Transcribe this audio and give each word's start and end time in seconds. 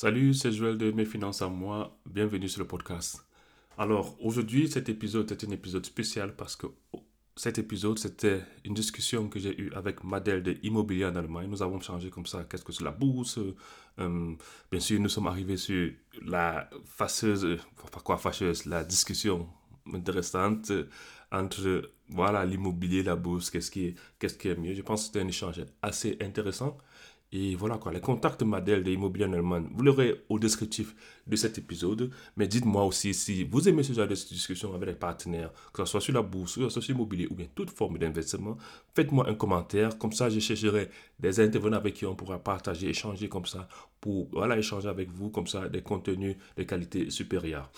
Salut, 0.00 0.32
c'est 0.32 0.52
Joël 0.52 0.78
de 0.78 0.92
Mes 0.92 1.04
Finances 1.04 1.42
à 1.42 1.48
moi. 1.48 1.98
Bienvenue 2.06 2.48
sur 2.48 2.60
le 2.60 2.68
podcast. 2.68 3.20
Alors, 3.76 4.16
aujourd'hui, 4.22 4.70
cet 4.70 4.88
épisode 4.88 5.28
est 5.32 5.42
un 5.42 5.50
épisode 5.50 5.84
spécial 5.84 6.36
parce 6.36 6.54
que 6.54 6.68
cet 7.34 7.58
épisode, 7.58 7.98
c'était 7.98 8.42
une 8.64 8.74
discussion 8.74 9.28
que 9.28 9.40
j'ai 9.40 9.60
eue 9.60 9.72
avec 9.74 10.04
Madel 10.04 10.44
de 10.44 10.56
Immobilier 10.62 11.06
en 11.06 11.16
Allemagne. 11.16 11.50
Nous 11.50 11.64
avons 11.64 11.80
changé 11.80 12.10
comme 12.10 12.26
ça, 12.26 12.46
qu'est-ce 12.48 12.62
que 12.62 12.70
c'est 12.70 12.84
la 12.84 12.92
bourse? 12.92 13.40
Euh, 13.98 14.36
bien 14.70 14.78
sûr, 14.78 15.00
nous 15.00 15.08
sommes 15.08 15.26
arrivés 15.26 15.56
sur 15.56 15.90
la 16.24 16.70
fâcheuse, 16.84 17.58
pas 17.90 17.98
quoi 17.98 18.18
fâcheuse, 18.18 18.66
la 18.66 18.84
discussion 18.84 19.48
intéressante 19.92 20.70
entre 21.32 21.90
voilà 22.08 22.44
l'immobilier, 22.44 23.02
la 23.02 23.16
bourse, 23.16 23.50
qu'est-ce 23.50 23.72
qui 23.72 23.88
est 23.88 24.58
mieux. 24.60 24.74
Je 24.74 24.82
pense 24.82 25.00
que 25.00 25.06
c'était 25.06 25.22
un 25.22 25.28
échange 25.28 25.60
assez 25.82 26.16
intéressant. 26.20 26.78
Et 27.30 27.56
voilà 27.56 27.76
quoi, 27.76 27.92
les 27.92 28.00
contacts 28.00 28.42
Madel 28.42 28.82
de 28.82 28.90
Immobilier 28.90 29.26
en 29.26 29.34
Allemagne, 29.34 29.68
vous 29.74 29.82
l'aurez 29.82 30.24
au 30.30 30.38
descriptif 30.38 30.94
de 31.26 31.36
cet 31.36 31.58
épisode. 31.58 32.10
Mais 32.38 32.48
dites-moi 32.48 32.82
aussi 32.84 33.12
si 33.12 33.44
vous 33.44 33.68
aimez 33.68 33.82
ce 33.82 33.92
genre 33.92 34.08
de 34.08 34.14
discussion 34.14 34.74
avec 34.74 34.88
les 34.88 34.94
partenaires, 34.94 35.52
que 35.74 35.84
ce 35.84 35.90
soit 35.90 36.00
sur 36.00 36.14
la 36.14 36.22
bourse, 36.22 36.54
que 36.54 36.62
ce 36.62 36.68
soit 36.70 36.80
sur 36.80 36.94
l'immobilier 36.94 37.26
ou 37.30 37.34
bien 37.34 37.46
toute 37.54 37.68
forme 37.70 37.98
d'investissement. 37.98 38.56
Faites-moi 38.94 39.28
un 39.28 39.34
commentaire, 39.34 39.98
comme 39.98 40.12
ça 40.12 40.30
je 40.30 40.40
chercherai 40.40 40.88
des 41.20 41.38
intervenants 41.38 41.76
avec 41.76 41.94
qui 41.94 42.06
on 42.06 42.14
pourra 42.14 42.38
partager, 42.38 42.88
échanger 42.88 43.28
comme 43.28 43.44
ça, 43.44 43.68
pour 44.00 44.28
voilà, 44.32 44.56
échanger 44.56 44.88
avec 44.88 45.10
vous 45.10 45.28
comme 45.28 45.46
ça 45.46 45.68
des 45.68 45.82
contenus 45.82 46.36
de 46.56 46.62
qualité 46.62 47.10
supérieure 47.10 47.70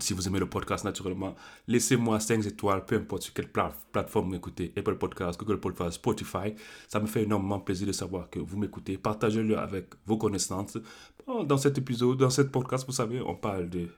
si 0.00 0.12
vous 0.12 0.26
aimez 0.26 0.38
le 0.38 0.48
podcast, 0.48 0.84
naturellement, 0.84 1.34
laissez-moi 1.66 2.20
5 2.20 2.44
étoiles, 2.46 2.84
peu 2.84 2.96
importe 2.96 3.22
sur 3.22 3.34
quelle 3.34 3.50
plateforme 3.50 4.26
vous 4.26 4.32
m'écoutez, 4.32 4.72
Apple 4.76 4.96
Podcast, 4.96 5.38
Google 5.38 5.60
Podcast, 5.60 5.92
Spotify. 5.92 6.54
Ça 6.88 7.00
me 7.00 7.06
fait 7.06 7.22
énormément 7.22 7.60
plaisir 7.60 7.86
de 7.86 7.92
savoir 7.92 8.28
que 8.28 8.38
vous 8.38 8.58
m'écoutez. 8.58 8.98
Partagez-le 8.98 9.58
avec 9.58 9.94
vos 10.04 10.18
connaissances. 10.18 10.78
Dans 11.26 11.58
cet 11.58 11.78
épisode, 11.78 12.18
dans 12.18 12.30
cet 12.30 12.52
podcast, 12.52 12.86
vous 12.86 12.92
savez, 12.92 13.20
on 13.20 13.34
parle 13.34 13.68
de 13.70 13.88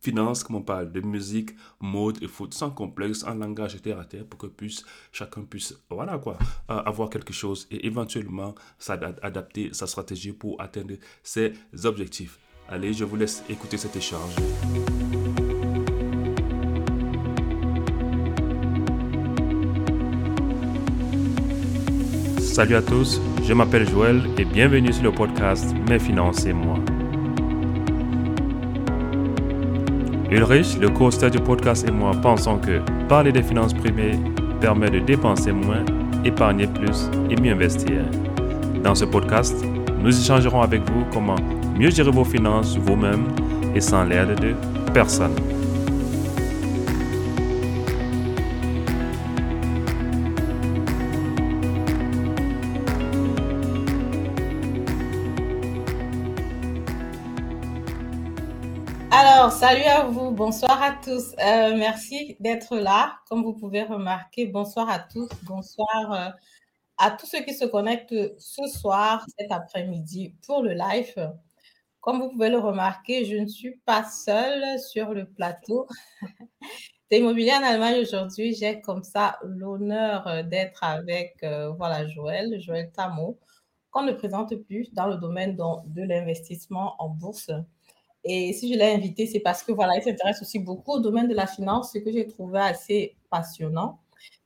finances, 0.00 0.44
comme 0.44 0.56
on 0.56 0.62
parle 0.62 0.92
de 0.92 1.00
musique, 1.00 1.50
mode 1.80 2.22
et 2.22 2.28
foot, 2.28 2.54
sans 2.54 2.70
complexe, 2.70 3.24
en 3.24 3.34
langage 3.34 3.80
terre 3.82 3.98
à 3.98 4.04
terre, 4.04 4.24
pour 4.24 4.38
que 4.38 4.46
puisse, 4.46 4.84
chacun 5.10 5.42
puisse, 5.42 5.74
voilà 5.90 6.18
quoi, 6.18 6.38
euh, 6.70 6.74
avoir 6.74 7.10
quelque 7.10 7.32
chose 7.32 7.66
et 7.72 7.86
éventuellement 7.86 8.54
adapter 9.22 9.70
sa 9.72 9.88
stratégie 9.88 10.32
pour 10.32 10.60
atteindre 10.60 10.94
ses 11.24 11.54
objectifs. 11.84 12.38
Allez, 12.68 12.92
je 12.92 13.04
vous 13.04 13.14
laisse 13.14 13.44
écouter 13.48 13.76
cet 13.76 13.94
échange. 13.94 14.34
Salut 22.40 22.74
à 22.74 22.82
tous, 22.82 23.20
je 23.44 23.52
m'appelle 23.52 23.88
Joël 23.88 24.20
et 24.36 24.44
bienvenue 24.44 24.92
sur 24.92 25.04
le 25.04 25.12
podcast 25.12 25.76
Mes 25.88 26.00
finances 26.00 26.44
et 26.44 26.52
moi. 26.52 26.80
Ulrich, 30.32 30.76
le 30.80 30.88
co 30.88 31.10
du 31.10 31.38
podcast 31.38 31.86
et 31.86 31.92
moi 31.92 32.10
pensons 32.20 32.58
que 32.58 32.80
parler 33.06 33.30
des 33.30 33.44
finances 33.44 33.74
privées 33.74 34.18
permet 34.60 34.90
de 34.90 34.98
dépenser 34.98 35.52
moins, 35.52 35.84
épargner 36.24 36.66
plus 36.66 37.08
et 37.30 37.40
mieux 37.40 37.52
investir. 37.52 38.02
Dans 38.82 38.96
ce 38.96 39.04
podcast, 39.04 39.54
nous 40.00 40.20
échangerons 40.20 40.62
avec 40.62 40.80
vous 40.90 41.04
comment 41.12 41.36
mieux 41.78 41.90
gérer 41.90 42.10
vos 42.10 42.24
finances 42.24 42.76
vous-même 42.78 43.28
et 43.74 43.80
sans 43.80 44.04
l'aide 44.04 44.40
de 44.40 44.54
personne. 44.92 45.34
Alors, 59.10 59.52
salut 59.52 59.84
à 59.84 60.04
vous, 60.04 60.30
bonsoir 60.30 60.82
à 60.82 60.92
tous. 60.92 61.34
Euh, 61.38 61.76
merci 61.76 62.36
d'être 62.40 62.76
là. 62.76 63.18
Comme 63.28 63.42
vous 63.42 63.52
pouvez 63.52 63.82
remarquer, 63.82 64.46
bonsoir 64.46 64.88
à 64.88 64.98
tous, 64.98 65.28
bonsoir 65.42 66.12
euh, 66.12 66.28
à 66.98 67.10
tous 67.10 67.26
ceux 67.26 67.42
qui 67.42 67.54
se 67.54 67.66
connectent 67.66 68.14
ce 68.38 68.66
soir, 68.66 69.26
cet 69.38 69.52
après-midi 69.52 70.34
pour 70.46 70.62
le 70.62 70.72
live. 70.72 71.32
Comme 72.06 72.20
vous 72.20 72.28
pouvez 72.28 72.50
le 72.50 72.58
remarquer, 72.58 73.24
je 73.24 73.34
ne 73.34 73.48
suis 73.48 73.78
pas 73.84 74.04
seule 74.04 74.78
sur 74.78 75.12
le 75.12 75.26
plateau. 75.26 75.88
C'est 77.10 77.18
Immobilier 77.18 77.50
en 77.50 77.64
Allemagne 77.64 78.00
aujourd'hui. 78.00 78.54
J'ai 78.54 78.80
comme 78.80 79.02
ça 79.02 79.40
l'honneur 79.42 80.44
d'être 80.44 80.84
avec 80.84 81.34
euh, 81.42 81.70
voilà, 81.70 82.06
Joël, 82.06 82.60
Joël 82.60 82.92
Tamo, 82.92 83.40
qu'on 83.90 84.04
ne 84.04 84.12
présente 84.12 84.54
plus 84.54 84.94
dans 84.94 85.08
le 85.08 85.16
domaine 85.16 85.56
de 85.56 86.02
l'investissement 86.02 86.94
en 87.00 87.08
bourse. 87.08 87.50
Et 88.22 88.52
si 88.52 88.72
je 88.72 88.78
l'ai 88.78 88.94
invité, 88.94 89.26
c'est 89.26 89.40
parce 89.40 89.64
que 89.64 89.72
voilà, 89.72 89.96
il 89.96 90.02
s'intéresse 90.04 90.40
aussi 90.40 90.60
beaucoup 90.60 90.92
au 90.92 91.00
domaine 91.00 91.26
de 91.26 91.34
la 91.34 91.48
finance, 91.48 91.90
ce 91.92 91.98
que 91.98 92.12
j'ai 92.12 92.28
trouvé 92.28 92.60
assez 92.60 93.16
passionnant. 93.30 93.98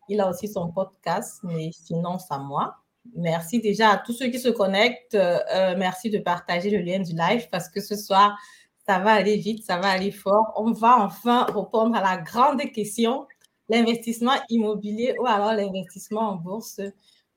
Il 0.09 0.23
a 0.23 0.31
aussi 0.31 0.49
son 0.49 0.73
podcast, 0.73 1.41
mais 1.43 1.73
Finance 1.87 2.31
à 2.31 2.39
moi. 2.39 2.80
Merci 3.17 3.61
déjà 3.61 3.91
à 3.91 3.99
tous 3.99 4.13
ceux 4.13 4.29
qui 4.29 4.39
se 4.39 4.49
connectent. 4.49 5.15
Euh, 5.15 5.39
euh, 5.55 5.75
merci 5.77 6.11
de 6.11 6.19
partager 6.19 6.71
le 6.71 6.79
lien 6.79 7.01
du 7.01 7.15
live 7.15 7.49
parce 7.51 7.69
que 7.69 7.81
ce 7.81 7.97
soir, 7.97 8.39
ça 8.87 8.99
va 8.99 9.13
aller 9.13 9.37
vite, 9.37 9.65
ça 9.65 9.79
va 9.79 9.89
aller 9.89 10.11
fort. 10.11 10.53
On 10.57 10.73
va 10.73 11.03
enfin 11.03 11.45
répondre 11.45 11.97
à 11.97 12.03
la 12.03 12.19
grande 12.19 12.61
question, 12.73 13.27
l'investissement 13.69 14.35
immobilier 14.49 15.15
ou 15.21 15.27
alors 15.27 15.55
l'investissement 15.55 16.31
en 16.31 16.37
bourse. 16.37 16.81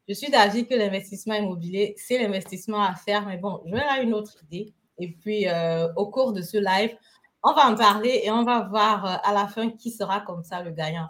Je 0.07 0.13
suis 0.13 0.29
d'avis 0.29 0.67
que 0.67 0.75
l'investissement 0.75 1.35
immobilier, 1.35 1.95
c'est 1.97 2.21
l'investissement 2.21 2.83
à 2.83 2.93
faire, 2.95 3.25
mais 3.25 3.37
bon, 3.37 3.61
je 3.65 3.71
vais 3.71 3.81
avoir 3.81 4.01
une 4.01 4.13
autre 4.13 4.35
idée. 4.43 4.73
Et 4.99 5.11
puis, 5.13 5.47
euh, 5.47 5.87
au 5.95 6.09
cours 6.09 6.33
de 6.33 6.41
ce 6.41 6.57
live, 6.57 6.95
on 7.41 7.53
va 7.53 7.67
en 7.69 7.75
parler 7.75 8.21
et 8.23 8.31
on 8.31 8.43
va 8.43 8.61
voir 8.61 9.21
à 9.23 9.33
la 9.33 9.47
fin 9.47 9.69
qui 9.69 9.91
sera 9.91 10.21
comme 10.21 10.43
ça 10.43 10.61
le 10.61 10.71
gagnant. 10.71 11.09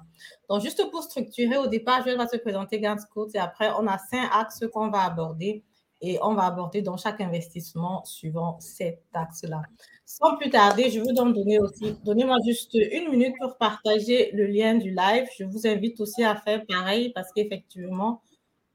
Donc, 0.53 0.61
juste 0.61 0.87
pour 0.91 1.01
structurer, 1.01 1.57
au 1.57 1.65
départ, 1.65 2.03
je 2.05 2.11
vais 2.11 2.27
se 2.27 2.37
présenter 2.37 2.79
courte 3.11 3.33
et 3.33 3.39
après, 3.39 3.71
on 3.79 3.87
a 3.87 3.97
cinq 3.97 4.29
axes 4.31 4.63
qu'on 4.71 4.91
va 4.91 5.01
aborder 5.01 5.63
et 5.99 6.19
on 6.21 6.35
va 6.35 6.43
aborder 6.43 6.83
dans 6.83 6.95
chaque 6.95 7.21
investissement 7.21 8.05
suivant 8.05 8.59
cet 8.59 9.01
axe-là. 9.15 9.63
Sans 10.05 10.37
plus 10.37 10.51
tarder, 10.51 10.91
je 10.91 10.99
veux 10.99 11.11
donc 11.13 11.33
donner 11.33 11.57
aussi, 11.57 11.97
donnez-moi 12.05 12.37
juste 12.45 12.75
une 12.75 13.09
minute 13.09 13.33
pour 13.41 13.57
partager 13.57 14.29
le 14.33 14.45
lien 14.45 14.75
du 14.75 14.91
live. 14.91 15.27
Je 15.39 15.43
vous 15.43 15.65
invite 15.65 15.99
aussi 15.99 16.23
à 16.23 16.35
faire 16.35 16.63
pareil 16.67 17.11
parce 17.15 17.31
qu'effectivement, 17.33 18.21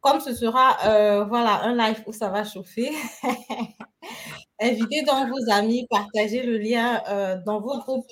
comme 0.00 0.18
ce 0.18 0.34
sera 0.34 0.78
euh, 0.84 1.26
voilà, 1.26 1.62
un 1.62 1.76
live 1.76 2.02
où 2.08 2.12
ça 2.12 2.28
va 2.28 2.42
chauffer, 2.42 2.90
invitez 4.60 5.02
donc 5.02 5.28
vos 5.28 5.52
amis, 5.52 5.86
partagez 5.88 6.42
le 6.42 6.58
lien 6.58 7.00
euh, 7.08 7.36
dans, 7.46 7.60
vos 7.60 7.78
groupes, 7.78 8.10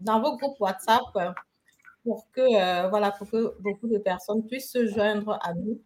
dans 0.00 0.22
vos 0.22 0.38
groupes 0.38 0.58
WhatsApp 0.60 1.02
pour 2.04 2.26
que, 2.32 2.40
euh, 2.40 2.88
voilà, 2.88 3.10
pour 3.12 3.30
que 3.30 3.56
beaucoup 3.60 3.88
de 3.88 3.98
personnes 3.98 4.46
puissent 4.46 4.70
se 4.72 4.86
joindre 4.86 5.38
à 5.42 5.54
nous, 5.54 5.80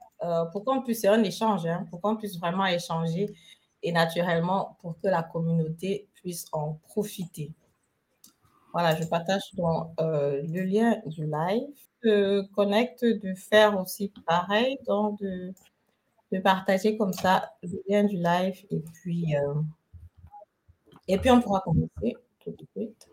pour 0.52 0.64
qu'on 0.64 0.80
puisse, 0.82 1.04
un 1.04 1.22
échange, 1.22 1.66
hein, 1.66 1.86
pour 1.90 2.00
qu'on 2.00 2.16
puisse 2.16 2.38
vraiment 2.38 2.64
échanger 2.64 3.34
et 3.82 3.92
naturellement 3.92 4.78
pour 4.80 4.98
que 5.00 5.08
la 5.08 5.22
communauté 5.22 6.08
puisse 6.14 6.46
en 6.52 6.78
profiter. 6.88 7.52
Voilà, 8.72 8.96
je 8.96 9.04
partage 9.04 9.42
donc 9.52 9.92
le 9.98 10.62
lien 10.62 11.02
du 11.06 11.26
live 11.26 11.74
connecte, 12.54 13.04
de 13.04 13.34
faire 13.34 13.80
aussi 13.80 14.12
pareil, 14.26 14.78
donc 14.86 15.18
de, 15.20 15.52
de, 16.32 16.38
partager 16.38 16.96
comme 16.96 17.12
ça 17.12 17.52
le 17.62 17.82
lien 17.88 18.04
du 18.04 18.16
live 18.16 18.64
et 18.70 18.80
puis, 18.80 19.36
euh, 19.36 19.54
et 21.08 21.18
puis 21.18 21.30
on 21.30 21.40
pourra 21.40 21.60
commencer 21.60 22.16
tout 22.40 22.50
de 22.50 22.66
suite. 22.76 23.08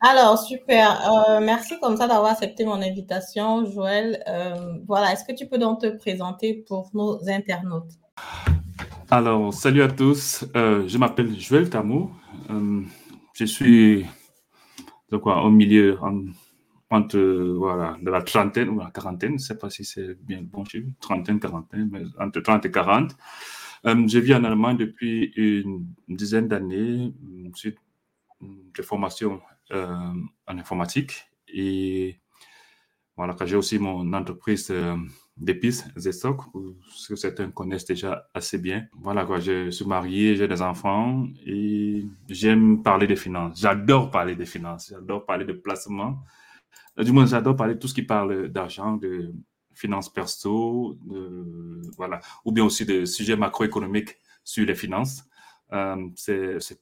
Alors, 0.00 0.38
super. 0.38 1.00
Euh, 1.10 1.40
merci 1.40 1.78
comme 1.80 1.96
ça 1.96 2.06
d'avoir 2.06 2.32
accepté 2.32 2.64
mon 2.64 2.80
invitation, 2.82 3.64
Joël. 3.64 4.22
Euh, 4.28 4.78
voilà, 4.86 5.12
est-ce 5.12 5.24
que 5.24 5.32
tu 5.32 5.46
peux 5.46 5.58
donc 5.58 5.80
te 5.80 5.96
présenter 5.96 6.64
pour 6.68 6.90
nos 6.94 7.18
internautes? 7.28 7.92
Alors, 9.10 9.54
salut 9.54 9.82
à 9.82 9.88
tous. 9.88 10.44
je 10.54 10.98
m'appelle 10.98 11.38
Joël 11.38 11.70
Tamou. 11.70 12.10
je 13.34 13.44
suis 13.44 14.06
de 15.10 15.16
au 15.16 15.50
milieu, 15.50 15.98
en 16.02 16.24
entre 16.90 17.18
voilà, 17.58 17.96
de 18.00 18.10
la 18.10 18.22
trentaine 18.22 18.68
ou 18.68 18.78
la 18.78 18.90
quarantaine, 18.90 19.30
je 19.30 19.34
ne 19.34 19.38
sais 19.38 19.58
pas 19.58 19.70
si 19.70 19.84
c'est 19.84 20.14
bien 20.22 20.42
bon 20.42 20.64
chiffre, 20.64 20.88
trentaine, 21.00 21.40
quarantaine, 21.40 21.88
mais 21.90 22.02
entre 22.18 22.40
30 22.40 22.66
et 22.66 22.70
40. 22.70 23.16
Euh, 23.86 24.08
je 24.08 24.18
vis 24.18 24.34
en 24.34 24.44
Allemagne 24.44 24.76
depuis 24.76 25.32
une 25.36 25.86
dizaine 26.08 26.48
d'années, 26.48 27.12
suite 27.54 27.78
de 28.40 28.82
formation 28.82 29.34
euh, 29.34 29.55
en 29.72 30.58
informatique. 30.58 31.26
Et 31.48 32.20
voilà, 33.16 33.34
j'ai 33.44 33.56
aussi 33.56 33.78
mon 33.78 34.12
entreprise 34.12 34.68
euh, 34.70 34.96
d'épices, 35.36 35.86
Zestock, 35.96 36.42
que 37.08 37.16
certains 37.16 37.50
connaissent 37.50 37.86
déjà 37.86 38.28
assez 38.34 38.58
bien. 38.58 38.86
Voilà, 38.92 39.24
quoi, 39.24 39.40
je 39.40 39.70
suis 39.70 39.86
marié, 39.86 40.36
j'ai 40.36 40.48
des 40.48 40.60
enfants 40.60 41.26
et 41.46 42.04
j'aime 42.28 42.82
parler 42.82 43.06
des 43.06 43.16
finances. 43.16 43.58
J'adore 43.58 44.10
parler 44.10 44.36
des 44.36 44.44
finances, 44.44 44.88
j'adore 44.90 45.24
parler 45.24 45.44
de 45.46 45.52
placement 45.54 46.18
du 47.04 47.12
moins, 47.12 47.26
j'adore 47.26 47.56
parler 47.56 47.74
de 47.74 47.78
tout 47.78 47.88
ce 47.88 47.94
qui 47.94 48.02
parle 48.02 48.48
d'argent, 48.48 48.96
de 48.96 49.32
finances 49.74 50.10
perso, 50.10 50.98
voilà, 51.96 52.20
ou 52.44 52.52
bien 52.52 52.64
aussi 52.64 52.86
de 52.86 53.04
sujets 53.04 53.36
macroéconomiques 53.36 54.16
sur 54.42 54.64
les 54.64 54.74
finances. 54.74 55.24
c'est 56.14 56.80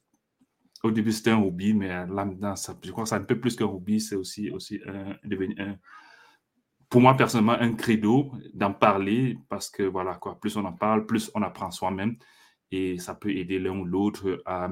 au 0.85 0.91
début, 0.91 1.11
c'était 1.11 1.31
un 1.31 1.41
hobby, 1.41 1.73
mais 1.73 1.87
là, 1.87 2.05
maintenant, 2.05 2.53
je 2.55 2.91
crois 2.91 3.03
que 3.03 3.09
c'est 3.09 3.15
un 3.15 3.23
peu 3.23 3.39
plus 3.39 3.55
qu'un 3.55 3.65
hobby. 3.65 3.99
C'est 3.99 4.15
aussi, 4.15 4.49
aussi 4.49 4.79
un, 4.87 5.15
devenu 5.23 5.55
pour 6.89 7.01
moi, 7.01 7.15
personnellement, 7.17 7.53
un 7.59 7.73
credo 7.73 8.31
d'en 8.53 8.73
parler 8.73 9.37
parce 9.49 9.69
que, 9.69 9.83
voilà, 9.83 10.15
quoi, 10.15 10.39
plus 10.39 10.55
on 10.55 10.65
en 10.65 10.73
parle, 10.73 11.05
plus 11.05 11.31
on 11.35 11.41
apprend 11.41 11.71
soi-même 11.71 12.15
et 12.71 12.97
ça 12.99 13.15
peut 13.15 13.31
aider 13.31 13.59
l'un 13.59 13.77
ou 13.77 13.85
l'autre 13.85 14.41
à 14.45 14.69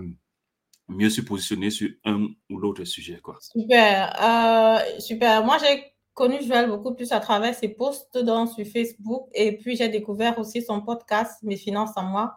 mieux 0.88 1.10
se 1.10 1.22
positionner 1.22 1.70
sur 1.70 1.90
un 2.06 2.28
ou 2.50 2.58
l'autre 2.58 2.84
sujet, 2.84 3.20
quoi. 3.22 3.38
Super. 3.42 4.14
Euh, 4.22 5.00
super. 5.00 5.44
Moi, 5.44 5.58
j'ai 5.60 5.84
connu 6.14 6.38
Joël 6.44 6.70
beaucoup 6.70 6.94
plus 6.94 7.12
à 7.12 7.20
travers 7.20 7.56
ses 7.56 7.70
posts 7.70 8.18
dans, 8.18 8.46
sur 8.46 8.66
Facebook 8.68 9.28
et 9.34 9.58
puis 9.58 9.76
j'ai 9.76 9.90
découvert 9.90 10.38
aussi 10.38 10.62
son 10.62 10.82
podcast 10.82 11.42
Mes 11.42 11.58
finances 11.58 11.98
à 11.98 12.04
moi 12.04 12.36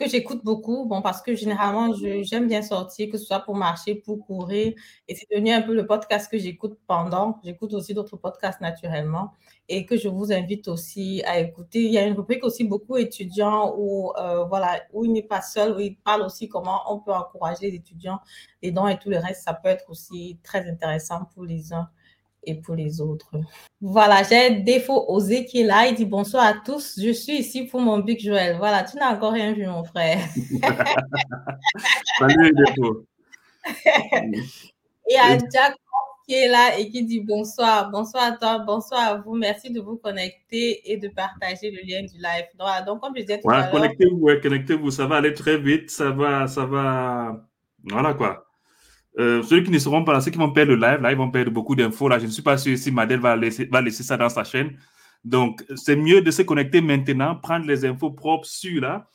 que 0.00 0.08
j'écoute 0.08 0.42
beaucoup, 0.42 0.86
bon, 0.86 1.02
parce 1.02 1.20
que 1.20 1.34
généralement, 1.34 1.92
j'aime 2.22 2.48
bien 2.48 2.62
sortir, 2.62 3.10
que 3.10 3.18
ce 3.18 3.26
soit 3.26 3.40
pour 3.40 3.54
marcher, 3.54 3.94
pour 3.94 4.24
courir. 4.24 4.72
Et 5.06 5.14
c'est 5.14 5.26
devenu 5.30 5.52
un 5.52 5.60
peu 5.60 5.74
le 5.74 5.86
podcast 5.86 6.30
que 6.30 6.38
j'écoute 6.38 6.78
pendant. 6.86 7.38
J'écoute 7.44 7.74
aussi 7.74 7.92
d'autres 7.92 8.16
podcasts 8.16 8.62
naturellement 8.62 9.32
et 9.68 9.84
que 9.84 9.96
je 9.98 10.08
vous 10.08 10.32
invite 10.32 10.68
aussi 10.68 11.22
à 11.26 11.38
écouter. 11.38 11.82
Il 11.82 11.92
y 11.92 11.98
a 11.98 12.06
une 12.06 12.14
rubrique 12.14 12.44
aussi 12.44 12.64
beaucoup 12.64 12.96
étudiants 12.96 13.74
où, 13.76 14.12
euh, 14.18 14.44
voilà, 14.44 14.80
où 14.94 15.04
il 15.04 15.12
n'est 15.12 15.22
pas 15.22 15.42
seul, 15.42 15.76
où 15.76 15.80
il 15.80 15.96
parle 15.96 16.22
aussi 16.22 16.48
comment 16.48 16.80
on 16.88 16.98
peut 16.98 17.12
encourager 17.12 17.70
les 17.70 17.76
étudiants, 17.76 18.20
les 18.62 18.72
dons 18.72 18.88
et 18.88 18.98
tout 18.98 19.10
le 19.10 19.18
reste. 19.18 19.44
Ça 19.44 19.52
peut 19.52 19.68
être 19.68 19.90
aussi 19.90 20.38
très 20.42 20.68
intéressant 20.68 21.26
pour 21.34 21.44
les 21.44 21.74
uns 21.74 21.90
et 22.44 22.54
pour 22.54 22.74
les 22.74 23.00
autres. 23.00 23.30
Voilà, 23.80 24.22
j'ai 24.22 24.60
Défaut 24.60 25.04
Osé 25.08 25.44
qui 25.44 25.60
est 25.60 25.64
là. 25.64 25.86
Il 25.86 25.94
dit 25.94 26.06
bonsoir 26.06 26.44
à 26.44 26.54
tous. 26.64 26.98
Je 27.00 27.12
suis 27.12 27.38
ici 27.38 27.64
pour 27.64 27.80
mon 27.80 27.98
Big 27.98 28.20
Joël. 28.20 28.56
Voilà, 28.58 28.84
tu 28.84 28.96
n'as 28.96 29.14
encore 29.14 29.32
rien 29.32 29.52
vu, 29.52 29.66
mon 29.66 29.84
frère. 29.84 30.18
Salut, 32.18 32.52
Défaut. 32.54 33.06
et 35.08 35.18
à 35.18 35.38
Jack 35.38 35.76
qui 36.26 36.34
est 36.34 36.48
là 36.48 36.78
et 36.78 36.88
qui 36.88 37.04
dit 37.04 37.20
bonsoir. 37.20 37.90
Bonsoir 37.90 38.32
à 38.32 38.32
toi, 38.32 38.58
bonsoir 38.58 39.00
à 39.00 39.14
vous. 39.16 39.34
Merci 39.34 39.72
de 39.72 39.80
vous 39.80 39.96
connecter 39.96 40.92
et 40.92 40.96
de 40.96 41.08
partager 41.08 41.70
le 41.70 41.80
lien 41.82 42.02
du 42.02 42.16
live. 42.16 42.46
Donc, 42.58 42.68
donc 42.86 43.00
comme 43.00 43.14
je 43.16 43.22
disais 43.22 43.40
tout 43.40 43.50
à 43.50 43.62
l'heure. 43.62 43.70
Connectez-vous, 43.70 44.28
connectez-vous. 44.40 44.90
Ça 44.90 45.06
va 45.06 45.16
aller 45.16 45.34
très 45.34 45.58
vite. 45.58 45.90
Ça 45.90 46.10
va, 46.10 46.46
ça 46.46 46.64
va. 46.64 47.44
Voilà 47.84 48.14
quoi. 48.14 48.49
Euh, 49.18 49.42
ceux 49.42 49.62
qui 49.62 49.70
ne 49.70 49.78
seront 49.78 50.04
pas 50.04 50.12
là, 50.12 50.20
ceux 50.20 50.30
qui 50.30 50.38
vont 50.38 50.52
perdre 50.52 50.72
le 50.72 50.80
live, 50.80 51.00
là, 51.00 51.10
ils 51.10 51.18
vont 51.18 51.30
perdre 51.30 51.50
beaucoup 51.50 51.74
d'infos. 51.74 52.08
Là, 52.08 52.18
je 52.18 52.26
ne 52.26 52.30
suis 52.30 52.42
pas 52.42 52.56
sûr 52.56 52.76
si 52.78 52.90
Madel 52.90 53.20
va 53.20 53.36
laisser, 53.36 53.64
va 53.66 53.80
laisser 53.80 54.02
ça 54.02 54.16
dans 54.16 54.28
sa 54.28 54.44
chaîne. 54.44 54.76
Donc, 55.24 55.64
c'est 55.76 55.96
mieux 55.96 56.22
de 56.22 56.30
se 56.30 56.42
connecter 56.42 56.80
maintenant, 56.80 57.36
prendre 57.36 57.66
les 57.66 57.84
infos 57.84 58.10
propres 58.10 58.46
sur 58.46 58.80
là. 58.80 59.08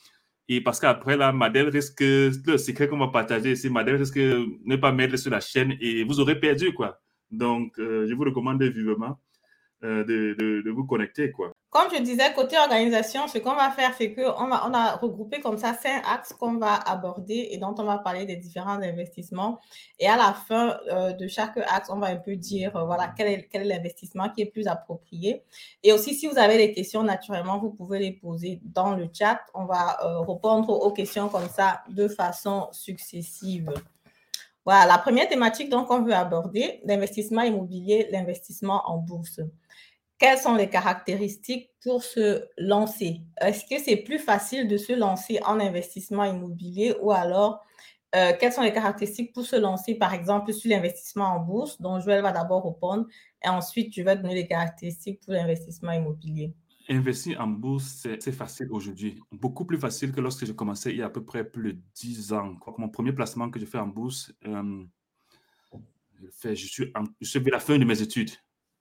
Et 0.47 0.61
parce 0.61 0.79
qu'après, 0.79 1.17
là, 1.17 1.31
Madel 1.31 1.69
risque, 1.69 2.01
le 2.01 2.57
secret 2.57 2.87
qu'on 2.87 2.99
va 2.99 3.07
partager 3.07 3.53
ici, 3.53 3.69
Madel 3.69 3.95
risque 3.95 4.17
de 4.17 4.45
ne 4.65 4.75
pas 4.75 4.91
mettre 4.91 5.17
sur 5.17 5.31
la 5.31 5.39
chaîne 5.39 5.75
et 5.81 6.03
vous 6.03 6.19
aurez 6.19 6.39
perdu, 6.39 6.73
quoi. 6.73 7.01
Donc, 7.31 7.79
euh, 7.79 8.05
je 8.07 8.13
vous 8.13 8.23
recommande 8.23 8.61
vivement 8.61 9.17
de, 9.81 10.63
de, 10.63 10.71
vous 10.71 10.85
connecter. 10.85 11.31
Comme 11.75 11.93
je 11.93 12.01
disais, 12.01 12.33
côté 12.33 12.57
organisation, 12.57 13.27
ce 13.27 13.37
qu'on 13.37 13.53
va 13.53 13.69
faire, 13.69 13.93
c'est 13.97 14.13
qu'on 14.13 14.23
on 14.23 14.73
a 14.73 14.95
regroupé 14.95 15.41
comme 15.41 15.57
ça 15.57 15.73
cinq 15.73 16.01
axes 16.09 16.31
qu'on 16.31 16.53
va 16.53 16.75
aborder 16.75 17.49
et 17.51 17.57
dont 17.57 17.75
on 17.77 17.83
va 17.83 17.97
parler 17.97 18.25
des 18.25 18.37
différents 18.37 18.81
investissements. 18.81 19.59
Et 19.99 20.07
à 20.07 20.15
la 20.15 20.33
fin 20.33 20.77
euh, 20.89 21.11
de 21.11 21.27
chaque 21.27 21.57
axe, 21.57 21.89
on 21.89 21.99
va 21.99 22.07
un 22.07 22.15
peu 22.15 22.37
dire, 22.37 22.73
euh, 22.77 22.85
voilà, 22.85 23.13
quel 23.17 23.27
est, 23.27 23.65
l'investissement 23.65 24.29
qui 24.29 24.43
est 24.43 24.45
plus 24.45 24.67
approprié. 24.67 25.43
Et 25.83 25.91
aussi, 25.91 26.15
si 26.15 26.27
vous 26.27 26.37
avez 26.37 26.55
des 26.55 26.71
questions, 26.71 27.03
naturellement, 27.03 27.59
vous 27.59 27.71
pouvez 27.71 27.99
les 27.99 28.13
poser 28.13 28.61
dans 28.63 28.95
le 28.95 29.09
chat. 29.11 29.41
On 29.53 29.65
va 29.65 29.97
euh, 30.01 30.19
répondre 30.19 30.69
aux 30.69 30.93
questions 30.93 31.27
comme 31.27 31.49
ça 31.49 31.83
de 31.89 32.07
façon 32.07 32.69
successive. 32.71 33.69
Voilà, 34.65 34.87
la 34.87 34.97
première 34.97 35.27
thématique 35.27 35.69
donc 35.69 35.91
on 35.91 36.01
veut 36.01 36.13
aborder, 36.15 36.81
l'investissement 36.85 37.43
immobilier, 37.43 38.07
l'investissement 38.11 38.81
en 38.89 38.97
bourse 38.97 39.39
quelles 40.17 40.37
sont 40.37 40.55
les 40.55 40.69
caractéristiques 40.69 41.69
pour 41.83 42.03
se 42.03 42.45
lancer? 42.57 43.21
Est-ce 43.41 43.65
que 43.65 43.81
c'est 43.81 43.97
plus 43.97 44.19
facile 44.19 44.67
de 44.67 44.77
se 44.77 44.93
lancer 44.93 45.39
en 45.45 45.59
investissement 45.59 46.23
immobilier 46.23 46.95
ou 47.01 47.11
alors 47.11 47.65
euh, 48.15 48.31
quelles 48.39 48.53
sont 48.53 48.61
les 48.61 48.71
caractéristiques 48.71 49.33
pour 49.33 49.45
se 49.45 49.57
lancer, 49.57 49.95
par 49.95 50.13
exemple, 50.13 50.53
sur 50.53 50.69
l'investissement 50.69 51.35
en 51.35 51.39
bourse, 51.41 51.81
dont 51.81 51.99
Joël 51.99 52.21
va 52.21 52.31
d'abord 52.31 52.63
répondre, 52.63 53.07
et 53.43 53.49
ensuite 53.49 53.93
je 53.93 54.01
vais 54.03 54.15
donner 54.15 54.35
les 54.35 54.47
caractéristiques 54.47 55.19
pour 55.21 55.33
l'investissement 55.33 55.91
immobilier. 55.91 56.53
Investir 56.87 57.41
en 57.41 57.47
bourse, 57.47 58.07
c'est 58.19 58.31
facile 58.31 58.67
aujourd'hui. 58.69 59.19
Beaucoup 59.31 59.65
plus 59.65 59.79
facile 59.79 60.13
que 60.13 60.21
lorsque 60.21 60.45
j'ai 60.45 60.55
commencé 60.55 60.91
il 60.91 60.97
y 60.97 61.01
a 61.01 61.07
à 61.07 61.09
peu 61.09 61.25
près 61.25 61.43
plus 61.43 61.73
de 61.73 61.79
10 61.95 62.31
ans. 62.31 62.55
Mon 62.77 62.89
premier 62.89 63.11
placement 63.11 63.49
que 63.49 63.59
j'ai 63.59 63.65
fait 63.65 63.79
en 63.79 63.87
bourse, 63.87 64.31
euh, 64.45 64.83
je, 66.21 66.53
suis 66.55 66.93
je 67.19 67.27
suis 67.27 67.39
à 67.39 67.51
la 67.51 67.59
fin 67.59 67.77
de 67.77 67.83
mes 67.83 68.01
études 68.01 68.31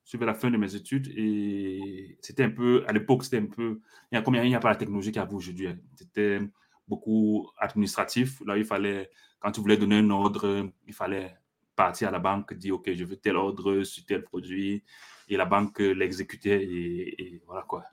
suivais 0.05 0.27
la 0.27 0.35
fin 0.35 0.51
de 0.51 0.57
mes 0.57 0.75
études 0.75 1.09
et 1.17 2.19
c'était 2.21 2.45
un 2.45 2.51
peu, 2.51 2.85
à 2.87 2.93
l'époque, 2.93 3.25
c'était 3.25 3.39
un 3.39 3.47
peu, 3.47 3.81
il 4.13 4.17
y 4.17 4.19
a 4.19 4.43
n'y 4.45 4.55
a 4.55 4.61
pas 4.61 4.69
la 4.69 4.77
technologie 4.77 5.11
qu'il 5.11 5.21
y 5.21 5.25
a 5.25 5.33
aujourd'hui. 5.33 5.69
C'était 5.97 6.41
beaucoup 6.87 7.51
administratif. 7.59 8.43
Là, 8.47 8.59
il 8.59 8.65
fallait, 8.65 9.11
quand 9.41 9.51
tu 9.51 9.61
voulais 9.61 9.79
donner 9.79 9.97
un 9.97 10.11
ordre, 10.11 10.71
il 10.87 10.93
fallait 10.93 11.35
partir 11.75 12.09
à 12.09 12.11
la 12.11 12.19
banque, 12.19 12.55
dire, 12.55 12.75
OK, 12.75 12.93
je 12.93 13.05
veux 13.05 13.17
tel 13.17 13.37
ordre 13.37 13.83
sur 13.83 14.05
tel 14.05 14.23
produit 14.23 14.85
et 15.29 15.37
la 15.37 15.47
banque 15.47 15.79
l'exécutait 15.79 16.63
et, 16.63 17.43
voilà 17.47 17.63
quoi. 17.63 17.85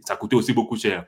ça 0.00 0.16
coûtait 0.16 0.36
aussi 0.36 0.52
beaucoup 0.52 0.76
cher 0.76 1.06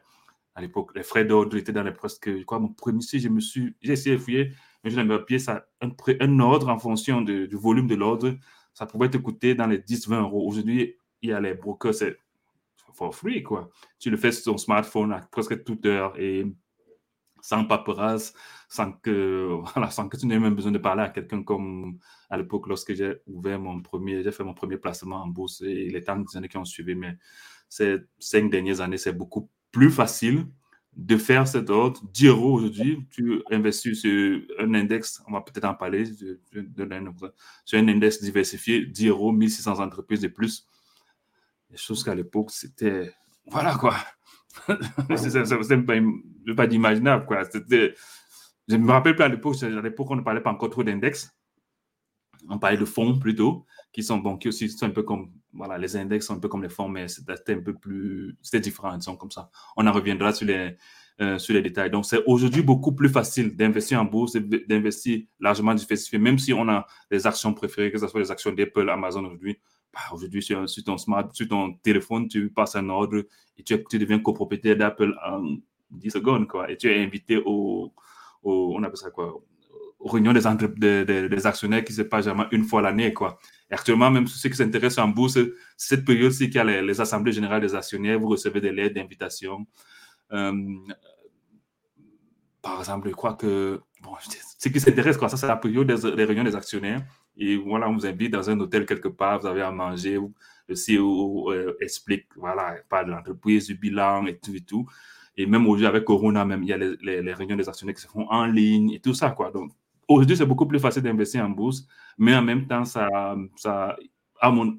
à 0.54 0.60
l'époque. 0.60 0.92
Les 0.94 1.02
frais 1.02 1.24
d'ordre 1.24 1.56
étaient 1.56 1.72
dans 1.72 1.82
les 1.82 1.92
presque, 1.92 2.44
quoi, 2.44 2.58
mon 2.58 2.68
premier, 2.68 3.00
si 3.00 3.18
je 3.18 3.30
me 3.30 3.40
suis, 3.40 3.74
j'ai 3.80 3.94
essayé 3.94 4.16
de 4.16 4.20
fouiller, 4.20 4.52
mais 4.84 4.90
je 4.90 5.00
n'avais 5.00 5.24
pas 5.24 5.64
un, 5.80 5.90
un 6.20 6.40
ordre 6.40 6.68
en 6.68 6.78
fonction 6.78 7.22
du 7.22 7.48
volume 7.56 7.86
de 7.86 7.94
l'ordre 7.94 8.36
ça 8.74 8.86
pouvait 8.86 9.10
te 9.10 9.18
coûter 9.18 9.54
dans 9.54 9.66
les 9.66 9.78
10-20 9.78 10.20
euros. 10.20 10.46
Aujourd'hui, 10.46 10.96
il 11.20 11.30
y 11.30 11.32
a 11.32 11.40
les 11.40 11.54
brokers, 11.54 11.94
c'est 11.94 12.16
for 12.94 13.14
free, 13.14 13.42
quoi. 13.42 13.70
Tu 13.98 14.10
le 14.10 14.16
fais 14.16 14.32
sur 14.32 14.52
ton 14.52 14.58
smartphone 14.58 15.12
à 15.12 15.20
presque 15.20 15.64
toute 15.64 15.86
heure 15.86 16.18
et 16.18 16.44
sans 17.40 17.64
paperasse, 17.64 18.34
sans 18.68 18.92
que, 18.92 19.58
voilà, 19.74 19.90
sans 19.90 20.08
que 20.08 20.16
tu 20.16 20.26
n'aies 20.26 20.38
même 20.38 20.54
besoin 20.54 20.72
de 20.72 20.78
parler 20.78 21.02
à 21.02 21.08
quelqu'un 21.08 21.42
comme 21.42 21.98
à 22.30 22.36
l'époque 22.36 22.68
lorsque 22.68 22.94
j'ai 22.94 23.16
ouvert 23.26 23.58
mon 23.58 23.80
premier, 23.82 24.22
j'ai 24.22 24.32
fait 24.32 24.44
mon 24.44 24.54
premier 24.54 24.76
placement 24.76 25.22
en 25.22 25.26
bourse 25.26 25.60
et 25.62 25.90
les 25.90 26.02
temps 26.02 26.22
années 26.34 26.48
qui 26.48 26.56
ont 26.56 26.64
suivi, 26.64 26.94
mais 26.94 27.16
ces 27.68 27.98
cinq 28.18 28.50
dernières 28.50 28.80
années, 28.80 28.98
c'est 28.98 29.12
beaucoup 29.12 29.50
plus 29.70 29.90
facile 29.90 30.46
de 30.96 31.16
faire 31.16 31.48
cet 31.48 31.70
ordre. 31.70 32.00
10 32.12 32.26
euros 32.26 32.54
aujourd'hui, 32.54 33.06
tu 33.10 33.42
investis 33.50 34.00
sur 34.00 34.40
un 34.58 34.74
index, 34.74 35.22
on 35.26 35.32
va 35.32 35.40
peut-être 35.40 35.64
en 35.64 35.74
parler, 35.74 36.04
sur 37.64 37.78
un 37.78 37.88
index 37.88 38.22
diversifié, 38.22 38.86
10 38.86 39.08
euros, 39.08 39.32
1600 39.32 39.80
entreprises 39.80 40.20
de 40.20 40.28
plus. 40.28 40.66
Des 41.70 41.76
choses 41.76 42.04
qu'à 42.04 42.14
l'époque, 42.14 42.50
c'était. 42.50 43.14
Voilà 43.46 43.74
quoi. 43.74 43.96
c'est 45.16 45.86
pas, 45.86 45.94
pas 46.56 46.66
d'imaginable 46.66 47.24
quoi. 47.24 47.42
Je 48.68 48.76
me 48.76 48.90
rappelle 48.90 49.16
plus 49.16 49.24
à 49.24 49.28
l'époque, 49.28 49.62
à 49.62 49.68
l'époque, 49.80 50.10
on 50.10 50.16
ne 50.16 50.20
parlait 50.20 50.42
pas 50.42 50.52
encore 50.52 50.70
trop 50.70 50.84
d'index. 50.84 51.34
On 52.48 52.58
parlait 52.58 52.76
de 52.76 52.84
fonds 52.84 53.18
plutôt, 53.18 53.66
qui 53.92 54.02
sont, 54.02 54.18
bon, 54.18 54.36
qui 54.38 54.48
aussi 54.48 54.68
sont 54.68 54.86
un 54.86 54.90
peu 54.90 55.02
comme 55.02 55.30
voilà, 55.52 55.76
les 55.76 55.96
index 55.96 56.26
sont 56.26 56.34
un 56.34 56.38
peu 56.38 56.48
comme 56.48 56.62
les 56.62 56.70
fonds, 56.70 56.88
mais 56.88 57.08
c'était 57.08 57.52
un 57.52 57.60
peu 57.60 57.74
plus, 57.74 58.36
c'était 58.42 58.60
différent, 58.60 58.96
disons 58.96 59.16
comme 59.16 59.30
ça. 59.30 59.50
On 59.76 59.86
en 59.86 59.92
reviendra 59.92 60.32
sur 60.32 60.46
les, 60.46 60.76
euh, 61.20 61.38
sur 61.38 61.54
les 61.54 61.60
détails. 61.60 61.90
Donc, 61.90 62.06
c'est 62.06 62.22
aujourd'hui 62.26 62.62
beaucoup 62.62 62.92
plus 62.92 63.10
facile 63.10 63.54
d'investir 63.54 64.00
en 64.00 64.04
bourse, 64.06 64.32
d'investir 64.34 65.20
largement 65.40 65.74
diversifié, 65.74 66.18
même 66.18 66.38
si 66.38 66.54
on 66.54 66.68
a 66.68 66.86
les 67.10 67.26
actions 67.26 67.52
préférées, 67.52 67.92
que 67.92 67.98
ce 67.98 68.08
soit 68.08 68.20
les 68.20 68.30
actions 68.30 68.50
d'Apple, 68.52 68.88
Amazon 68.88 69.24
aujourd'hui. 69.26 69.58
Bah, 69.92 70.00
aujourd'hui, 70.12 70.42
sur, 70.42 70.64
ton 70.86 70.96
smart, 70.96 71.28
sur 71.34 71.46
ton 71.46 71.74
téléphone, 71.74 72.28
tu 72.28 72.50
passes 72.50 72.76
un 72.76 72.88
ordre 72.88 73.24
et 73.58 73.62
tu, 73.62 73.76
deviens 73.98 74.20
copropriétaire 74.20 74.76
d'Apple 74.76 75.14
en 75.22 75.56
10 75.90 76.10
secondes, 76.10 76.48
quoi. 76.48 76.70
Et 76.70 76.78
tu 76.78 76.90
es 76.90 77.04
invité 77.04 77.36
au, 77.36 77.92
au 78.42 78.74
on 78.74 78.82
appelle 78.82 78.96
ça 78.96 79.10
quoi, 79.10 79.38
aux 79.98 80.08
réunions 80.08 80.32
des, 80.32 81.04
des, 81.04 81.28
des, 81.28 81.46
actionnaires 81.46 81.84
qui 81.84 81.92
se 81.92 82.02
passent 82.02 82.24
jamais 82.24 82.44
une 82.52 82.64
fois 82.64 82.80
l'année, 82.80 83.12
quoi. 83.12 83.38
Actuellement, 83.72 84.10
même 84.10 84.26
ceux 84.26 84.50
qui 84.50 84.56
s'intéressent 84.56 85.02
en 85.04 85.08
bourse, 85.08 85.38
cette 85.78 86.04
période-ci 86.04 86.50
qu'il 86.50 86.56
y 86.56 86.58
a 86.58 86.82
les, 86.82 87.00
assemblées 87.00 87.32
générales 87.32 87.62
des 87.62 87.74
actionnaires, 87.74 88.18
vous 88.18 88.28
recevez 88.28 88.60
des 88.60 88.70
lettres 88.70 88.94
d'invitation. 88.94 89.66
Euh, 90.32 90.52
par 92.60 92.80
exemple, 92.80 93.08
je 93.08 93.14
crois 93.14 93.32
que, 93.32 93.80
bon, 94.02 94.10
ce 94.58 94.68
qui 94.68 94.78
s'intéresse, 94.78 95.16
quoi, 95.16 95.30
ça, 95.30 95.38
c'est 95.38 95.46
la 95.46 95.56
période 95.56 95.86
des, 95.86 96.24
réunions 96.24 96.44
des 96.44 96.54
actionnaires. 96.54 97.02
Et 97.36 97.56
voilà, 97.56 97.88
on 97.88 97.94
vous 97.94 98.04
invite 98.04 98.30
dans 98.30 98.50
un 98.50 98.60
hôtel 98.60 98.84
quelque 98.84 99.08
part, 99.08 99.40
vous 99.40 99.46
avez 99.46 99.62
à 99.62 99.70
manger, 99.70 100.20
le 100.68 100.74
CEO 100.74 101.50
euh, 101.50 101.74
explique, 101.80 102.26
voilà, 102.36 102.76
parle 102.90 103.06
de 103.06 103.12
l'entreprise, 103.12 103.66
du 103.66 103.74
bilan 103.74 104.26
et 104.26 104.38
tout 104.38 104.54
et 104.54 104.60
tout. 104.60 104.86
Et 105.34 105.46
même 105.46 105.62
aujourd'hui, 105.64 105.86
avec 105.86 106.04
Corona, 106.04 106.44
même, 106.44 106.62
il 106.62 106.68
y 106.68 106.72
a 106.74 106.76
les, 106.76 107.22
les, 107.22 107.32
réunions 107.32 107.56
des 107.56 107.68
actionnaires 107.70 107.94
qui 107.94 108.02
se 108.02 108.06
font 108.06 108.26
en 108.28 108.44
ligne 108.44 108.90
et 108.90 109.00
tout 109.00 109.14
ça, 109.14 109.30
quoi. 109.30 109.50
Donc, 109.50 109.72
Aujourd'hui, 110.12 110.36
c'est 110.36 110.46
beaucoup 110.46 110.66
plus 110.66 110.78
facile 110.78 111.02
d'investir 111.02 111.44
en 111.44 111.48
bourse, 111.48 111.86
mais 112.18 112.34
en 112.34 112.42
même 112.42 112.66
temps, 112.66 112.84
ça, 112.84 113.08
ça 113.56 113.96
à, 114.40 114.50
mon, 114.50 114.78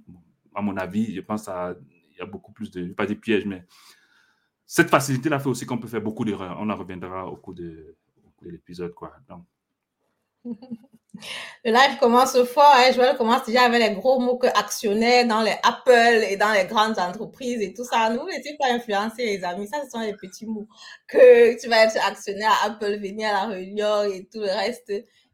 à 0.54 0.62
mon 0.62 0.78
avis, 0.78 1.16
je 1.16 1.22
pense 1.22 1.46
qu'il 1.46 2.18
y 2.18 2.22
a 2.22 2.26
beaucoup 2.26 2.52
plus 2.52 2.70
de, 2.70 2.94
pas 2.94 3.06
dire 3.06 3.20
pièges, 3.20 3.46
mais 3.46 3.66
cette 4.66 4.90
facilité-là 4.90 5.40
fait 5.40 5.50
aussi 5.50 5.66
qu'on 5.66 5.78
peut 5.78 5.88
faire 5.88 6.02
beaucoup 6.02 6.26
d'erreurs. 6.26 6.58
On 6.60 6.70
en 6.70 6.76
reviendra 6.76 7.28
au 7.28 7.36
cours 7.36 7.54
de, 7.54 7.96
l'épisode, 8.42 8.94
quoi. 8.94 9.14
Le 11.64 11.72
live 11.72 12.00
commence 12.00 12.36
fort. 12.46 12.74
Hein. 12.76 12.92
Joël 12.92 13.16
commence 13.16 13.46
déjà 13.46 13.64
avec 13.64 13.82
les 13.82 13.96
gros 13.96 14.20
mots 14.20 14.38
que 14.38 14.48
actionnaire 14.48 15.28
dans 15.28 15.44
les 15.44 15.56
Apple 15.62 16.26
et 16.28 16.38
dans 16.38 16.52
les 16.52 16.66
grandes 16.66 16.98
entreprises 16.98 17.62
et 17.62 17.74
tout 17.74 17.84
ça. 17.84 18.10
Nous, 18.10 18.26
n'étions 18.26 18.58
pas 18.60 18.74
influencés, 18.74 19.26
les 19.26 19.44
amis. 19.44 19.68
Ça, 19.68 19.84
ce 19.84 19.92
sont 19.92 20.00
les 20.00 20.16
petits 20.16 20.48
mots 20.48 20.68
que 21.08 21.60
tu 21.62 21.70
vas 21.70 21.86
être 21.86 21.98
actionnaire 22.08 22.52
à 22.64 22.72
Apple, 22.72 23.00
venir 23.00 23.30
à 23.30 23.34
la 23.34 23.46
réunion 23.54 24.04
et 24.04 24.26
tout 24.26 24.40
le 24.40 24.48
reste. 24.48 24.92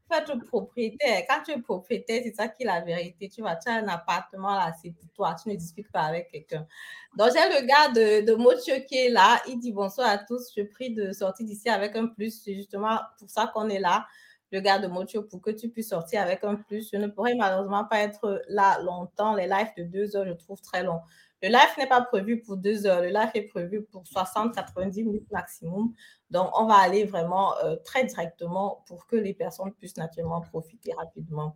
Vas 0.10 0.20
être 0.20 0.36
propriétaire. 0.46 1.24
Quand 1.30 1.44
tu 1.46 1.52
es 1.52 1.62
propriétaire, 1.62 2.22
c'est 2.24 2.36
ça 2.36 2.48
qui 2.48 2.64
est 2.64 2.66
la 2.66 2.82
vérité. 2.82 3.30
Tu 3.30 3.42
vas, 3.42 3.56
tu 3.56 3.70
as 3.70 3.76
un 3.76 3.88
appartement 3.88 4.56
là, 4.56 4.74
c'est 4.82 4.92
pour 4.92 5.10
toi. 5.12 5.36
Tu 5.42 5.50
ne 5.50 5.56
discutes 5.56 5.92
pas 5.92 6.02
avec 6.02 6.30
quelqu'un. 6.32 6.66
Donc, 7.18 7.30
j'ai 7.34 7.62
le 7.62 7.66
gars 7.66 7.90
de, 7.90 8.26
de 8.26 8.86
qui 8.88 8.98
est 8.98 9.10
là. 9.10 9.42
Il 9.48 9.60
dit 9.60 9.72
bonsoir 9.72 10.10
à 10.10 10.18
tous. 10.18 10.52
Je 10.56 10.64
prie 10.64 10.94
de 10.94 11.12
sortir 11.12 11.46
d'ici 11.46 11.70
avec 11.70 11.96
un 11.96 12.08
plus. 12.08 12.42
C'est 12.44 12.56
justement 12.56 13.00
pour 13.20 13.30
ça 13.30 13.52
qu'on 13.54 13.70
est 13.70 13.80
là 13.80 14.06
le 14.52 14.60
gars 14.62 14.80
de 14.80 14.88
Mocho 14.88 15.24
pour 15.24 15.42
que 15.42 15.52
tu 15.52 15.70
puisses 15.70 15.90
sortir 15.90 16.22
avec 16.22 16.44
un 16.44 16.56
plus. 16.56 16.90
Je 16.92 16.98
ne 16.98 17.08
pourrais 17.08 17.36
malheureusement 17.36 17.86
pas 17.86 18.00
être 18.00 18.44
là 18.48 18.82
longtemps. 18.82 19.36
Les 19.36 19.48
lives 19.48 19.72
de 19.78 19.84
deux 19.84 20.16
heures, 20.16 20.26
je 20.26 20.34
trouve 20.34 20.62
très 20.62 20.84
long. 20.84 21.02
Le 21.42 21.50
live 21.50 21.70
n'est 21.78 21.88
pas 21.88 22.02
prévu 22.02 22.42
pour 22.42 22.58
deux 22.58 22.86
heures. 22.86 23.02
Le 23.02 23.10
live 23.10 23.32
est 23.34 23.44
prévu 23.44 23.84
pour 23.84 24.04
60-90 24.04 25.06
minutes 25.06 25.32
maximum. 25.32 25.94
Donc, 26.32 26.50
on 26.60 26.66
va 26.66 26.76
aller 26.76 27.06
vraiment 27.06 27.58
euh, 27.64 27.76
très 27.86 28.04
directement 28.04 28.84
pour 28.88 29.08
que 29.08 29.16
les 29.16 29.34
personnes 29.34 29.72
puissent 29.74 29.98
naturellement 29.98 30.42
profiter 30.42 30.94
rapidement. 30.94 31.56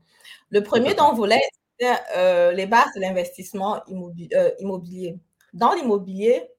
Le 0.49 0.61
premier 0.63 0.93
dont 0.93 1.09
on 1.11 1.13
voulait, 1.13 1.41
c'était 1.77 1.95
euh, 2.15 2.51
les 2.51 2.65
bases 2.65 2.93
de 2.95 3.01
l'investissement 3.01 3.77
euh, 3.77 4.51
immobilier. 4.59 5.17
Dans 5.53 5.73
l'immobilier, 5.73 6.49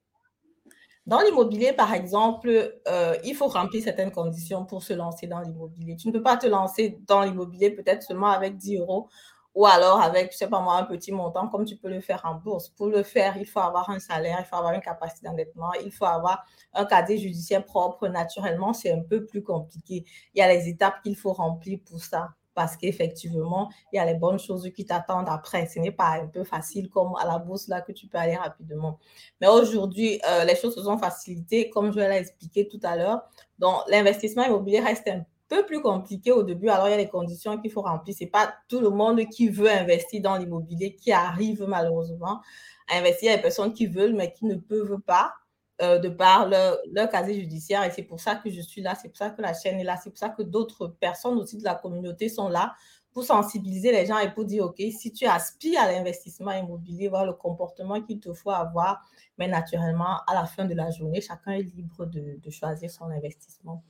dans 1.05 1.21
l'immobilier, 1.21 1.71
par 1.71 1.93
exemple, 1.93 2.79
euh, 2.87 3.15
il 3.23 3.35
faut 3.35 3.47
remplir 3.47 3.83
certaines 3.83 4.11
conditions 4.11 4.65
pour 4.65 4.81
se 4.81 4.93
lancer 4.93 5.27
dans 5.27 5.39
l'immobilier. 5.39 5.95
Tu 5.97 6.07
ne 6.07 6.13
peux 6.13 6.23
pas 6.23 6.35
te 6.35 6.47
lancer 6.47 6.97
dans 7.05 7.21
l'immobilier 7.21 7.69
peut-être 7.69 8.01
seulement 8.01 8.29
avec 8.31 8.57
10 8.57 8.77
euros 8.77 9.07
ou 9.55 9.65
alors 9.65 10.01
avec, 10.01 10.33
je 10.33 10.37
sais 10.37 10.49
pas 10.49 10.59
moi, 10.59 10.75
un 10.75 10.83
petit 10.83 11.13
montant 11.13 11.47
comme 11.47 11.63
tu 11.65 11.77
peux 11.77 11.89
le 11.89 12.01
faire 12.01 12.21
en 12.25 12.35
bourse. 12.35 12.69
Pour 12.69 12.87
le 12.87 13.03
faire, 13.03 13.37
il 13.37 13.45
faut 13.45 13.61
avoir 13.61 13.89
un 13.89 13.99
salaire, 13.99 14.37
il 14.41 14.45
faut 14.45 14.57
avoir 14.57 14.73
une 14.73 14.81
capacité 14.81 15.27
d'endettement, 15.27 15.71
il 15.83 15.91
faut 15.91 16.05
avoir 16.05 16.45
un 16.73 16.85
casier 16.85 17.17
judiciaire 17.17 17.63
propre. 17.63 18.09
Naturellement, 18.09 18.73
c'est 18.73 18.91
un 18.91 19.01
peu 19.01 19.25
plus 19.25 19.41
compliqué. 19.41 20.03
Il 20.33 20.39
y 20.39 20.41
a 20.41 20.47
les 20.49 20.67
étapes 20.67 21.01
qu'il 21.01 21.15
faut 21.15 21.31
remplir 21.31 21.79
pour 21.85 22.03
ça 22.03 22.31
parce 22.53 22.75
qu'effectivement, 22.77 23.69
il 23.91 23.97
y 23.97 23.99
a 23.99 24.05
les 24.05 24.15
bonnes 24.15 24.39
choses 24.39 24.69
qui 24.73 24.85
t'attendent 24.85 25.29
après. 25.29 25.67
Ce 25.67 25.79
n'est 25.79 25.91
pas 25.91 26.21
un 26.21 26.27
peu 26.27 26.43
facile 26.43 26.89
comme 26.89 27.13
à 27.19 27.25
la 27.25 27.37
bourse 27.37 27.67
là 27.67 27.81
que 27.81 27.91
tu 27.91 28.07
peux 28.07 28.17
aller 28.17 28.35
rapidement. 28.35 28.99
Mais 29.41 29.47
aujourd'hui, 29.47 30.21
euh, 30.27 30.43
les 30.45 30.55
choses 30.55 30.75
se 30.75 30.81
sont 30.81 30.97
facilitées, 30.97 31.69
comme 31.69 31.91
je 31.91 31.99
l'ai 31.99 32.17
expliqué 32.17 32.67
tout 32.67 32.79
à 32.83 32.95
l'heure. 32.95 33.21
Donc, 33.59 33.75
l'investissement 33.89 34.43
immobilier 34.43 34.79
reste 34.79 35.07
un 35.07 35.25
peu 35.47 35.65
plus 35.65 35.81
compliqué 35.81 36.31
au 36.31 36.43
début. 36.43 36.69
Alors, 36.69 36.87
il 36.87 36.91
y 36.91 36.93
a 36.93 36.97
les 36.97 37.09
conditions 37.09 37.57
qu'il 37.59 37.71
faut 37.71 37.81
remplir. 37.81 38.15
Ce 38.17 38.23
n'est 38.23 38.29
pas 38.29 38.53
tout 38.67 38.79
le 38.79 38.89
monde 38.89 39.21
qui 39.29 39.49
veut 39.49 39.69
investir 39.69 40.21
dans 40.21 40.37
l'immobilier 40.37 40.95
qui 40.95 41.11
arrive 41.11 41.65
malheureusement 41.67 42.41
à 42.89 42.97
investir. 42.97 43.29
Il 43.29 43.31
y 43.31 43.33
a 43.33 43.37
des 43.37 43.41
personnes 43.41 43.73
qui 43.73 43.87
veulent, 43.87 44.13
mais 44.13 44.31
qui 44.31 44.45
ne 44.45 44.55
peuvent 44.55 44.99
pas. 45.05 45.33
Euh, 45.81 45.99
de 45.99 46.07
par 46.07 46.47
leur, 46.47 46.79
casier 47.11 47.33
judiciaire. 47.33 47.83
Et 47.83 47.91
c'est 47.91 48.03
pour 48.03 48.21
ça 48.21 48.35
que 48.35 48.49
je 48.49 48.61
suis 48.61 48.81
là, 48.81 48.95
c'est 48.95 49.09
pour 49.09 49.17
ça 49.17 49.29
que 49.29 49.41
la 49.41 49.53
chaîne 49.53 49.77
est 49.77 49.83
là, 49.83 49.97
c'est 50.01 50.09
pour 50.09 50.17
ça 50.17 50.29
que 50.29 50.41
d'autres 50.41 50.87
personnes 50.87 51.37
aussi 51.37 51.57
de 51.57 51.65
la 51.65 51.75
communauté 51.75 52.29
sont 52.29 52.47
là 52.47 52.73
pour 53.15 53.23
sensibiliser 53.23 53.93
les 53.93 54.05
gens 54.05 54.19
et 54.19 54.29
pour 54.29 54.43
dire, 54.43 54.65
OK, 54.65 54.83
si 54.91 55.13
tu 55.13 55.25
aspires 55.25 55.79
à 55.79 55.89
l'investissement 55.89 56.51
immobilier, 56.51 57.07
voir 57.07 57.25
le 57.25 57.31
comportement 57.31 58.01
qu'il 58.01 58.19
te 58.19 58.33
faut 58.33 58.51
avoir, 58.51 59.09
mais 59.37 59.47
naturellement, 59.47 60.19
à 60.27 60.33
la 60.33 60.45
fin 60.45 60.65
de 60.65 60.73
la 60.73 60.91
journée, 60.91 61.21
chacun 61.21 61.53
est 61.53 61.61
libre 61.61 62.07
de, 62.07 62.49
choisir 62.49 62.91
son 62.91 63.05
investissement. 63.05 63.85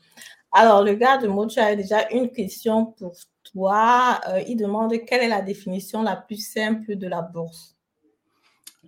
Alors, 0.51 0.83
le 0.83 0.93
gars 0.93 1.17
de 1.17 1.27
Mocho 1.27 1.59
a 1.59 1.75
déjà 1.75 2.07
une 2.11 2.29
question 2.29 2.85
pour 2.85 3.15
toi. 3.43 4.21
Euh, 4.29 4.43
il 4.47 4.57
demande 4.57 4.93
quelle 5.07 5.23
est 5.23 5.27
la 5.27 5.41
définition 5.41 6.03
la 6.03 6.17
plus 6.17 6.47
simple 6.47 6.95
de 6.95 7.07
la 7.07 7.23
bourse? 7.23 7.75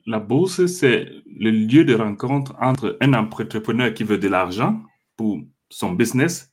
La 0.05 0.19
bourse, 0.19 0.67
c'est 0.67 1.09
le 1.25 1.49
lieu 1.49 1.83
de 1.83 1.95
rencontre 1.95 2.55
entre 2.61 2.95
un 3.01 3.15
entrepreneur 3.15 3.91
qui 3.91 4.03
veut 4.03 4.19
de 4.19 4.27
l'argent 4.27 4.83
pour 5.15 5.39
son 5.71 5.93
business 5.93 6.51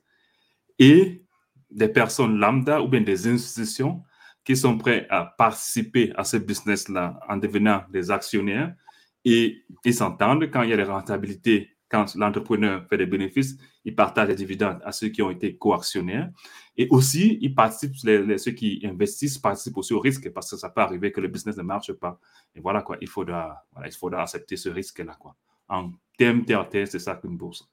et 0.78 1.23
des 1.74 1.88
personnes 1.88 2.38
lambda 2.38 2.80
ou 2.80 2.88
bien 2.88 3.02
des 3.02 3.26
institutions 3.26 4.02
qui 4.44 4.56
sont 4.56 4.78
prêts 4.78 5.06
à 5.10 5.24
participer 5.24 6.12
à 6.16 6.24
ce 6.24 6.36
business-là 6.36 7.20
en 7.28 7.36
devenant 7.36 7.82
des 7.90 8.10
actionnaires 8.10 8.74
et 9.24 9.64
ils 9.84 9.94
s'entendent 9.94 10.50
quand 10.50 10.62
il 10.62 10.70
y 10.70 10.72
a 10.72 10.76
des 10.76 10.84
rentabilités 10.84 11.74
quand 11.94 12.14
l'entrepreneur 12.16 12.84
fait 12.88 12.96
des 12.96 13.06
bénéfices, 13.06 13.56
il 13.84 13.94
partage 13.94 14.28
les 14.28 14.34
dividendes 14.34 14.80
à 14.84 14.90
ceux 14.90 15.10
qui 15.10 15.22
ont 15.22 15.30
été 15.30 15.56
coactionnaires. 15.56 16.28
Et 16.76 16.88
aussi, 16.90 17.38
il 17.40 17.54
participe, 17.54 17.94
ceux 17.96 18.50
qui 18.50 18.80
investissent 18.84 19.38
participent 19.38 19.76
aussi 19.76 19.92
au 19.92 20.00
risque 20.00 20.28
parce 20.32 20.50
que 20.50 20.56
ça 20.56 20.70
peut 20.70 20.80
arriver 20.80 21.12
que 21.12 21.20
le 21.20 21.28
business 21.28 21.56
ne 21.56 21.62
marche 21.62 21.92
pas. 21.92 22.18
Et 22.56 22.60
voilà 22.60 22.82
quoi, 22.82 22.96
il 23.00 23.08
faudra, 23.08 23.64
il 23.84 23.92
faudra 23.92 24.22
accepter 24.22 24.56
ce 24.56 24.70
risque-là. 24.70 25.16
En 25.68 25.92
termes 26.18 26.44
terre 26.44 26.66
c'est 26.72 26.98
ça 26.98 27.14
qu'une 27.14 27.36
bourse. 27.36 27.70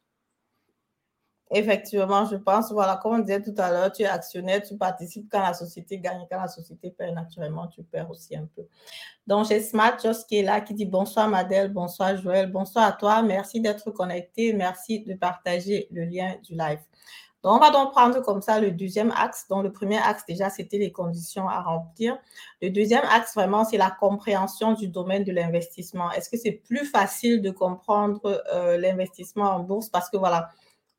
Effectivement, 1.53 2.25
je 2.25 2.37
pense, 2.37 2.71
voilà, 2.71 2.97
comme 3.01 3.15
on 3.15 3.19
disait 3.19 3.41
tout 3.41 3.53
à 3.57 3.69
l'heure, 3.71 3.91
tu 3.91 4.03
es 4.03 4.05
actionnaire, 4.05 4.61
tu 4.61 4.77
participes 4.77 5.27
quand 5.29 5.41
la 5.41 5.53
société 5.53 5.99
gagne, 5.99 6.25
quand 6.31 6.39
la 6.39 6.47
société 6.47 6.91
perd, 6.91 7.13
naturellement, 7.13 7.67
tu 7.67 7.83
perds 7.83 8.09
aussi 8.09 8.37
un 8.37 8.47
peu. 8.55 8.65
Donc, 9.27 9.47
j'ai 9.47 9.59
Smart 9.59 9.97
Joss 10.01 10.23
qui 10.23 10.39
est 10.39 10.43
là, 10.43 10.61
qui 10.61 10.73
dit 10.73 10.85
bonsoir 10.85 11.27
Madel, 11.27 11.73
bonsoir 11.73 12.15
Joël, 12.15 12.49
bonsoir 12.49 12.85
à 12.85 12.91
toi, 12.93 13.21
merci 13.21 13.59
d'être 13.59 13.91
connecté, 13.91 14.53
merci 14.53 15.01
de 15.01 15.13
partager 15.13 15.89
le 15.91 16.05
lien 16.05 16.35
du 16.41 16.53
live. 16.53 16.79
Donc, 17.43 17.55
on 17.55 17.59
va 17.59 17.71
donc 17.71 17.91
prendre 17.91 18.21
comme 18.21 18.41
ça 18.41 18.59
le 18.59 18.71
deuxième 18.71 19.11
axe. 19.11 19.47
Donc, 19.49 19.63
le 19.63 19.73
premier 19.73 19.97
axe, 19.97 20.23
déjà, 20.27 20.49
c'était 20.49 20.77
les 20.77 20.91
conditions 20.91 21.49
à 21.49 21.61
remplir. 21.61 22.17
Le 22.61 22.69
deuxième 22.69 23.03
axe, 23.11 23.33
vraiment, 23.33 23.65
c'est 23.65 23.77
la 23.77 23.89
compréhension 23.89 24.73
du 24.73 24.87
domaine 24.87 25.23
de 25.23 25.31
l'investissement. 25.31 26.11
Est-ce 26.11 26.29
que 26.29 26.37
c'est 26.37 26.51
plus 26.51 26.85
facile 26.85 27.41
de 27.41 27.49
comprendre 27.49 28.43
euh, 28.53 28.77
l'investissement 28.77 29.49
en 29.49 29.59
bourse? 29.61 29.89
Parce 29.89 30.09
que, 30.11 30.17
voilà, 30.17 30.49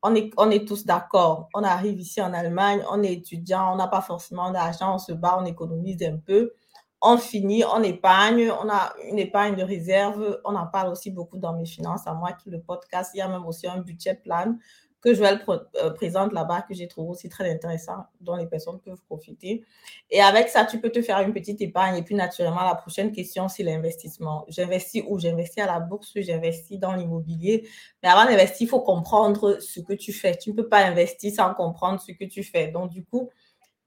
on 0.03 0.15
est, 0.51 0.67
tous 0.67 0.85
d'accord. 0.85 1.49
On 1.55 1.63
arrive 1.63 2.01
ici 2.01 2.21
en 2.21 2.33
Allemagne, 2.33 2.83
on 2.91 3.03
est 3.03 3.13
étudiant, 3.13 3.73
on 3.73 3.77
n'a 3.77 3.87
pas 3.87 4.01
forcément 4.01 4.51
d'argent, 4.51 4.95
on 4.95 4.99
se 4.99 5.13
bat, 5.13 5.39
on 5.41 5.45
économise 5.45 6.03
un 6.03 6.17
peu. 6.17 6.53
On 7.01 7.19
finit, 7.19 7.65
on 7.65 7.83
épargne, 7.83 8.53
on 8.63 8.69
a 8.69 8.93
une 9.09 9.19
épargne 9.19 9.57
de 9.57 9.63
réserve. 9.63 10.41
On 10.45 10.55
en 10.55 10.67
parle 10.67 10.93
aussi 10.93 11.11
beaucoup 11.11 11.39
dans 11.39 11.53
mes 11.53 11.67
finances. 11.67 12.07
À 12.07 12.15
moi 12.15 12.33
qui 12.33 12.51
le 12.51 12.61
podcast, 12.61 13.11
il 13.15 13.19
y 13.19 13.21
a 13.21 13.29
même 13.29 13.45
aussi 13.45 13.67
un 13.67 13.79
budget 13.79 14.15
plan 14.15 14.57
que 15.03 15.15
Joël 15.15 15.45
euh, 15.49 15.91
présente 15.91 16.33
là-bas, 16.33 16.63
que 16.63 16.75
j'ai 16.75 16.87
trouvé 16.87 17.11
aussi 17.11 17.29
très 17.29 17.51
intéressant, 17.51 18.05
dont 18.21 18.37
les 18.37 18.47
personnes 18.47 18.79
peuvent 18.81 19.03
profiter. 19.03 19.65
Et 20.11 20.23
avec 20.23 20.49
ça, 20.49 20.65
tu 20.65 20.81
peux 20.81 20.91
te 20.91 21.03
faire 21.03 21.19
une 21.21 21.33
petite 21.33 21.61
épargne. 21.61 21.97
Et 21.97 22.03
puis, 22.03 22.15
naturellement, 22.15 22.63
la 22.63 22.77
prochaine 22.77 23.11
question, 23.11 23.49
c'est 23.49 23.65
l'investissement. 23.65 24.45
J'investis 24.49 25.03
où? 25.07 25.19
J'investis 25.19 25.63
à 25.63 25.67
la 25.67 25.81
bourse, 25.81 26.13
j'investis 26.15 26.79
dans 26.79 26.95
l'immobilier. 26.95 27.69
Mais 28.03 28.09
avant 28.09 28.25
d'investir, 28.25 28.67
il 28.67 28.69
faut 28.69 28.81
comprendre 28.81 29.59
ce 29.61 29.81
que 29.81 29.93
tu 29.93 30.13
fais. 30.13 30.37
Tu 30.37 30.51
ne 30.51 30.57
peux 30.57 30.69
pas 30.69 30.85
investir 30.85 31.35
sans 31.35 31.53
comprendre 31.53 32.01
ce 32.01 32.13
que 32.13 32.25
tu 32.25 32.45
fais. 32.45 32.69
Donc, 32.69 32.91
du 32.91 33.05
coup, 33.05 33.29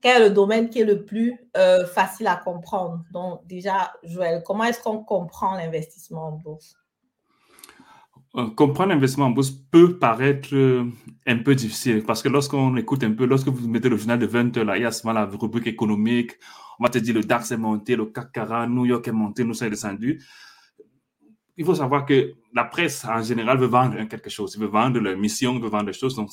quel 0.01 0.21
est 0.21 0.27
le 0.27 0.33
domaine 0.33 0.69
qui 0.69 0.81
est 0.81 0.85
le 0.85 1.05
plus 1.05 1.49
euh, 1.55 1.87
facile 1.87 2.27
à 2.27 2.35
comprendre? 2.35 3.05
Donc, 3.11 3.47
déjà, 3.47 3.93
Joël, 4.03 4.43
comment 4.45 4.65
est-ce 4.65 4.81
qu'on 4.81 5.01
comprend 5.01 5.55
l'investissement 5.55 6.27
en 6.27 6.31
bourse? 6.33 6.75
Comprendre 8.55 8.89
l'investissement 8.89 9.27
en 9.27 9.31
bourse 9.31 9.51
peut 9.51 9.97
paraître 9.97 10.49
euh, 10.53 10.85
un 11.25 11.37
peu 11.37 11.55
difficile 11.55 12.03
parce 12.03 12.21
que 12.21 12.29
lorsqu'on 12.29 12.75
écoute 12.75 13.03
un 13.03 13.13
peu, 13.13 13.25
lorsque 13.25 13.47
vous 13.47 13.67
mettez 13.67 13.87
le 13.87 13.97
journal 13.97 14.19
de 14.19 14.25
20 14.25 14.57
heures, 14.57 14.75
il 14.75 14.81
y 14.81 14.85
a 14.85 14.91
souvent 14.91 15.13
la 15.13 15.25
rubrique 15.25 15.67
économique. 15.67 16.31
On 16.79 16.83
va 16.83 16.89
te 16.89 16.97
dire 16.97 17.15
le 17.15 17.21
DAX 17.21 17.51
est 17.51 17.57
monté, 17.57 17.95
le 17.95 18.07
CAC 18.07 18.31
40, 18.33 18.69
New 18.69 18.85
York 18.85 19.07
est 19.07 19.13
monté, 19.13 19.43
nous 19.43 19.53
sommes 19.53 19.69
descendu. 19.69 20.21
Il 21.57 21.63
faut 21.63 21.75
savoir 21.75 22.05
que 22.05 22.33
la 22.53 22.65
presse, 22.65 23.05
en 23.05 23.21
général, 23.21 23.57
veut 23.57 23.67
vendre 23.67 24.03
quelque 24.03 24.29
chose. 24.29 24.55
Il 24.55 24.61
veut 24.61 24.67
vendre 24.67 24.99
leur 24.99 25.17
mission, 25.17 25.55
il 25.55 25.61
veut 25.61 25.69
vendre 25.69 25.85
des 25.85 25.93
choses. 25.93 26.15
Donc, 26.15 26.31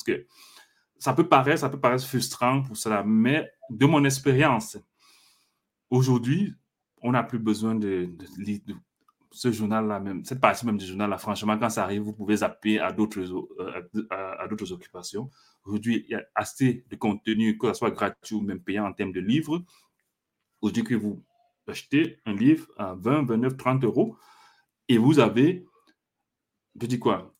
ça 0.99 1.13
peut 1.13 1.27
paraître, 1.27 1.59
ça 1.59 1.69
peut 1.69 1.79
paraître 1.79 2.05
frustrant 2.05 2.61
pour 2.61 2.75
cela. 2.75 3.03
Mais 3.05 3.49
de 3.69 3.85
mon 3.85 4.03
expérience, 4.03 4.77
aujourd'hui, 5.89 6.53
on 7.01 7.11
n'a 7.11 7.23
plus 7.23 7.39
besoin 7.39 7.75
de, 7.75 8.09
de, 8.37 8.75
ce 9.33 9.51
journal-là, 9.51 9.99
même, 9.99 10.23
cette 10.23 10.39
partie 10.39 10.65
même 10.65 10.77
du 10.77 10.85
journal-là, 10.85 11.17
franchement, 11.17 11.57
quand 11.57 11.69
ça 11.69 11.83
arrive, 11.83 12.03
vous 12.03 12.13
pouvez 12.13 12.37
zapper 12.37 12.79
à 12.79 12.91
d'autres, 12.91 13.19
euh, 13.19 14.07
à, 14.11 14.47
d'autres 14.47 14.71
occupations. 14.71 15.29
Aujourd'hui, 15.65 16.05
il 16.07 16.11
y 16.11 16.15
a 16.15 16.23
assez 16.35 16.85
de 16.87 16.95
contenu, 16.95 17.57
que 17.57 17.67
ce 17.69 17.73
soit 17.73 17.89
gratuit 17.89 18.35
ou 18.35 18.41
même 18.41 18.59
payant 18.59 18.85
en 18.85 18.93
termes 18.93 19.11
de 19.11 19.19
livres. 19.19 19.63
Aujourd'hui, 20.61 20.83
que 20.83 20.93
vous 20.93 21.23
achetez 21.67 22.19
un 22.25 22.33
livre 22.33 22.67
à 22.77 22.93
20, 22.93 23.23
29, 23.23 23.57
30 23.57 23.83
euros 23.85 24.15
et 24.87 24.99
vous 24.99 25.17
avez, 25.19 25.65
je 26.79 26.85
dis 26.85 26.99
quoi, 26.99 27.33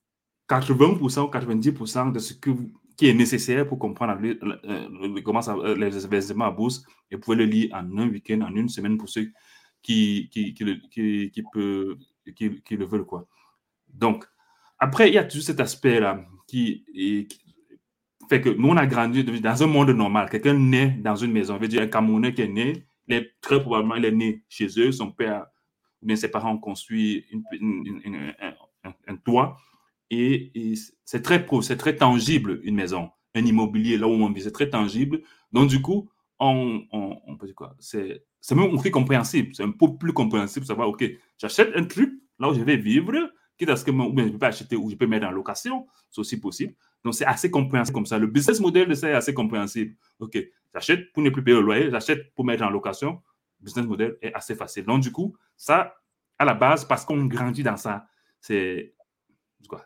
80% 0.50 1.00
ou 1.00 1.08
90% 1.08 2.12
de 2.12 2.20
ce 2.20 2.34
que 2.34 2.50
qui 2.96 3.08
est 3.08 3.14
nécessaire 3.14 3.68
pour 3.68 3.80
comprendre 3.80 4.20
comment 5.24 5.42
ça, 5.42 5.56
les 5.76 6.06
investissements 6.06 6.46
à 6.46 6.52
bourse 6.52 6.86
et 7.10 7.16
vous 7.16 7.22
pouvez 7.22 7.38
le 7.38 7.46
lire 7.46 7.74
en 7.74 7.98
un 7.98 8.08
week-end, 8.08 8.42
en 8.42 8.54
une 8.56 8.70
semaine 8.70 8.98
pour 8.98 9.10
ceux 9.10 9.32
qui, 9.84 10.30
qui, 10.32 10.54
qui, 10.54 11.32
qui 11.32 11.44
peut, 11.52 11.98
qui, 12.36 12.62
qui, 12.62 12.78
le 12.78 12.86
veulent. 12.86 13.06
Quoi. 13.06 13.28
Donc, 13.94 14.26
après, 14.80 15.10
il 15.10 15.14
y 15.14 15.18
a 15.18 15.24
toujours 15.24 15.44
cet 15.44 15.60
aspect-là 15.60 16.26
qui, 16.48 16.84
fait 18.30 18.42
que 18.42 18.50
nous, 18.50 18.70
on 18.70 18.78
a 18.78 18.88
grandi 18.88 19.24
dans 19.24 19.64
un 19.64 19.68
monde 19.68 19.90
normal. 19.90 20.30
Quelqu'un 20.30 20.54
naît 20.54 20.98
dans 21.02 21.16
une 21.16 21.32
maison. 21.32 21.56
Je 21.56 21.62
veux 21.62 21.68
dire, 21.68 21.82
un 21.82 21.88
Camerounais 21.88 22.34
qui 22.34 22.42
est 22.42 22.48
né, 22.48 22.86
très 23.42 23.62
probablement, 23.62 23.96
il 23.96 24.06
est 24.06 24.12
né 24.12 24.44
chez 24.50 24.68
eux. 24.80 24.92
Son 24.92 25.12
père 25.12 25.46
ou 26.02 26.06
bien 26.06 26.16
ses 26.16 26.30
parents 26.30 26.52
ont 26.52 26.58
construit 26.58 27.26
un, 29.08 29.16
toit. 29.18 29.58
Et, 30.10 30.74
c'est 31.06 31.22
très, 31.22 31.46
c'est 31.62 31.78
très 31.78 31.96
tangible, 31.96 32.62
une 32.64 32.76
maison. 32.76 33.10
Un 33.36 33.46
immobilier, 33.46 33.98
là 33.98 34.08
où 34.08 34.12
on 34.12 34.32
vit, 34.32 34.42
c'est 34.42 34.52
très 34.52 34.70
tangible. 34.70 35.22
Donc, 35.52 35.70
du 35.70 35.82
coup, 35.82 36.10
on, 36.46 37.38
C'est 37.80 38.56
même 38.56 38.80
plus 38.80 38.92
compréhensible. 38.92 39.56
C'est 39.56 39.64
un 39.64 39.72
peu 39.72 39.98
plus 39.98 40.14
compréhensible 40.14 40.66
savoir, 40.66 40.90
OK, 40.90 41.04
j'achète 41.38 41.76
un 41.76 41.84
truc 41.86 42.14
là 42.40 42.50
où 42.50 42.54
je 42.54 42.62
vais 42.62 42.78
vivre, 42.78 43.14
quitte 43.58 43.70
à 43.70 43.76
ce 43.76 43.86
que 43.86 43.92
ou 43.92 44.14
bien 44.14 44.28
je 44.28 44.32
peux 44.32 44.46
acheter 44.46 44.76
ou 44.76 44.90
je 44.90 44.96
peux 44.96 45.08
mettre 45.08 45.28
en 45.28 45.32
location, 45.32 45.88
c'est 46.10 46.22
aussi 46.22 46.40
possible. 46.40 46.74
Donc, 47.04 47.14
c'est 47.16 47.26
assez 47.26 47.52
compréhensible 47.52 47.96
comme 47.96 48.06
ça. 48.06 48.18
Le 48.18 48.28
business 48.28 48.60
model 48.60 48.88
de 48.88 48.94
ça 48.94 49.10
est 49.10 49.14
assez 49.14 49.34
compréhensible. 49.34 49.96
OK, 50.20 50.38
j'achète 50.74 51.12
pour 51.14 51.22
ne 51.24 51.30
plus 51.30 51.44
payer 51.44 51.58
le 51.58 51.64
loyer, 51.64 51.92
j'achète 51.92 52.34
pour 52.34 52.46
mettre 52.46 52.64
en 52.64 52.70
location. 52.70 53.22
Business 53.60 53.86
model 53.86 54.18
est 54.22 54.34
assez 54.34 54.56
facile. 54.56 54.86
Donc, 54.86 55.02
du 55.02 55.12
coup, 55.12 55.36
ça, 55.56 55.96
à 56.38 56.46
la 56.46 56.54
base, 56.54 56.86
parce 56.86 57.06
qu'on 57.06 57.26
grandit 57.26 57.64
dans 57.64 57.78
ça, 57.78 58.08
c'est 58.40 58.94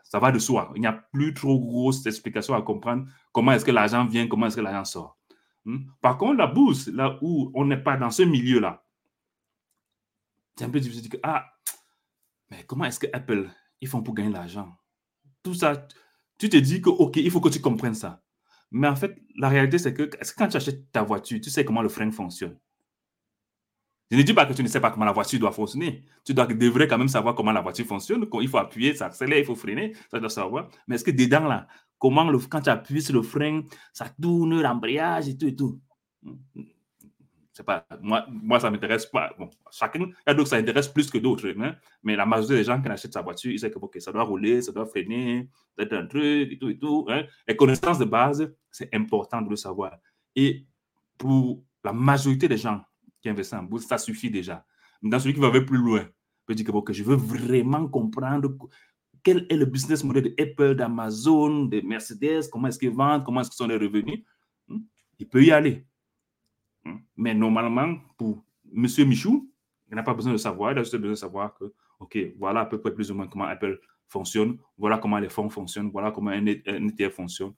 ça 0.04 0.18
va 0.18 0.32
de 0.32 0.38
soi. 0.38 0.72
Il 0.74 0.80
n'y 0.80 0.86
a 0.86 0.92
plus 0.92 1.32
trop 1.34 1.58
grosse 1.58 2.04
explication 2.06 2.54
à 2.54 2.62
comprendre 2.62 3.06
comment 3.32 3.52
est-ce 3.52 3.64
que 3.64 3.70
l'argent 3.70 4.04
vient, 4.06 4.26
comment 4.26 4.46
est-ce 4.46 4.56
que 4.56 4.60
l'argent 4.60 4.84
sort? 4.84 5.17
Hmm? 5.64 5.78
Par 6.00 6.18
contre, 6.18 6.38
la 6.38 6.46
bourse, 6.46 6.88
là 6.88 7.18
où 7.22 7.50
on 7.54 7.64
n'est 7.64 7.82
pas 7.82 7.96
dans 7.96 8.10
ce 8.10 8.22
milieu-là, 8.22 8.84
c'est 10.56 10.64
un 10.64 10.70
peu 10.70 10.80
difficile 10.80 11.04
de 11.04 11.08
dire, 11.08 11.20
ah, 11.22 11.46
mais 12.50 12.64
comment 12.64 12.84
est-ce 12.84 12.98
que 12.98 13.06
Apple, 13.12 13.48
ils 13.80 13.88
font 13.88 14.02
pour 14.02 14.14
gagner 14.14 14.32
l'argent? 14.32 14.76
Tout 15.42 15.54
ça, 15.54 15.86
tu 16.38 16.48
te 16.48 16.56
dis 16.56 16.80
que, 16.80 16.90
OK, 16.90 17.16
il 17.16 17.30
faut 17.30 17.40
que 17.40 17.48
tu 17.48 17.60
comprennes 17.60 17.94
ça. 17.94 18.22
Mais 18.70 18.88
en 18.88 18.96
fait, 18.96 19.16
la 19.36 19.48
réalité, 19.48 19.78
c'est 19.78 19.94
que, 19.94 20.10
quand 20.36 20.48
tu 20.48 20.56
achètes 20.56 20.90
ta 20.92 21.02
voiture, 21.02 21.40
tu 21.40 21.50
sais 21.50 21.64
comment 21.64 21.82
le 21.82 21.88
frein 21.88 22.10
fonctionne? 22.10 22.58
Je 24.10 24.16
ne 24.16 24.22
dis 24.22 24.32
pas 24.32 24.46
que 24.46 24.54
tu 24.54 24.62
ne 24.62 24.68
sais 24.68 24.80
pas 24.80 24.90
comment 24.90 25.04
la 25.04 25.12
voiture 25.12 25.38
doit 25.38 25.52
fonctionner. 25.52 26.04
Tu 26.24 26.32
dois, 26.32 26.46
devrais 26.46 26.88
quand 26.88 26.96
même 26.96 27.08
savoir 27.08 27.34
comment 27.34 27.52
la 27.52 27.60
voiture 27.60 27.84
fonctionne. 27.84 28.26
Il 28.40 28.48
faut 28.48 28.56
appuyer, 28.56 28.94
ça 28.94 29.06
accélère, 29.06 29.38
il 29.38 29.44
faut 29.44 29.54
freiner, 29.54 29.94
ça 30.10 30.18
doit 30.18 30.30
savoir. 30.30 30.70
Mais 30.86 30.94
est-ce 30.94 31.04
que 31.04 31.10
dedans, 31.10 31.46
là, 31.46 31.68
comment 31.98 32.30
quand 32.50 32.60
tu 32.60 32.70
appuies 32.70 33.02
sur 33.02 33.14
le 33.14 33.22
frein, 33.22 33.62
ça 33.92 34.08
tourne, 34.08 34.60
l'embrayage 34.60 35.28
et 35.28 35.36
tout 35.36 35.46
et 35.46 35.56
tout 35.56 35.80
pas, 37.62 37.86
moi, 38.00 38.26
moi, 38.28 38.60
ça 38.60 38.70
m'intéresse 38.70 39.06
pas. 39.06 39.34
Bon, 39.38 39.50
chacun, 39.70 40.00
il 40.00 40.08
y 40.08 40.30
a 40.30 40.34
d'autres 40.34 40.50
ça 40.50 40.56
intéresse 40.56 40.88
plus 40.88 41.10
que 41.10 41.18
d'autres. 41.18 41.48
Hein? 41.58 41.76
Mais 42.02 42.16
la 42.16 42.26
majorité 42.26 42.56
des 42.56 42.64
gens 42.64 42.80
qui 42.80 42.88
achètent 42.88 43.12
sa 43.12 43.22
voiture, 43.22 43.52
ils 43.52 43.58
savent 43.58 43.72
que 43.72 44.00
ça 44.00 44.12
doit 44.12 44.22
rouler, 44.22 44.62
ça 44.62 44.72
doit 44.72 44.86
freiner, 44.86 45.48
être 45.78 45.92
un 45.92 46.06
truc 46.06 46.52
et 46.52 46.58
tout 46.58 46.68
et 46.68 46.78
tout. 46.78 47.06
Hein? 47.08 47.24
Les 47.46 47.56
connaissances 47.56 47.98
de 47.98 48.04
base, 48.04 48.52
c'est 48.70 48.94
important 48.94 49.42
de 49.42 49.50
le 49.50 49.56
savoir. 49.56 49.98
Et 50.34 50.66
pour 51.16 51.64
la 51.84 51.92
majorité 51.92 52.48
des 52.48 52.58
gens 52.58 52.80
qui 53.20 53.28
investissent 53.28 53.58
en 53.58 53.64
bourse, 53.64 53.86
ça 53.86 53.98
suffit 53.98 54.30
déjà. 54.30 54.64
Dans 55.02 55.18
celui 55.18 55.34
qui 55.34 55.40
va 55.40 55.48
aller 55.48 55.64
plus 55.64 55.78
loin, 55.78 56.06
peut 56.46 56.54
dire 56.54 56.66
que, 56.84 56.92
je 56.92 57.04
veux 57.04 57.16
vraiment 57.16 57.86
comprendre 57.88 58.56
quel 59.22 59.46
est 59.48 59.56
le 59.56 59.64
business 59.64 60.04
model 60.04 60.24
de 60.24 60.42
Apple, 60.42 60.74
d'Amazon, 60.74 61.66
de 61.66 61.80
Mercedes, 61.80 62.48
comment 62.50 62.68
est-ce 62.68 62.78
qu'ils 62.78 62.90
vendent, 62.90 63.24
comment 63.24 63.40
est-ce 63.40 63.50
qu'ils 63.50 63.56
sont 63.56 63.66
les 63.66 63.76
revenus? 63.76 64.24
Hmm? 64.68 64.80
Il 65.18 65.28
peut 65.28 65.44
y 65.44 65.50
aller. 65.50 65.86
Hein. 66.84 66.98
Mais 67.16 67.34
normalement, 67.34 67.96
pour 68.16 68.44
M. 68.74 68.86
Michou, 69.06 69.50
il 69.90 69.96
n'a 69.96 70.02
pas 70.02 70.14
besoin 70.14 70.32
de 70.32 70.38
savoir, 70.38 70.72
il 70.72 70.78
a 70.78 70.82
juste 70.82 70.96
besoin 70.96 71.12
de 71.12 71.16
savoir 71.16 71.54
que, 71.54 71.72
OK, 72.00 72.18
voilà 72.38 72.60
à 72.60 72.66
peu 72.66 72.80
près 72.80 72.92
plus 72.92 73.10
ou 73.10 73.14
moins 73.14 73.26
comment 73.26 73.44
Apple 73.44 73.80
fonctionne, 74.08 74.58
voilà 74.76 74.98
comment 74.98 75.18
les 75.18 75.28
fonds 75.28 75.50
fonctionnent, 75.50 75.90
voilà 75.90 76.10
comment 76.10 76.30
un 76.30 76.46
ETF 76.46 77.14
fonctionne. 77.14 77.52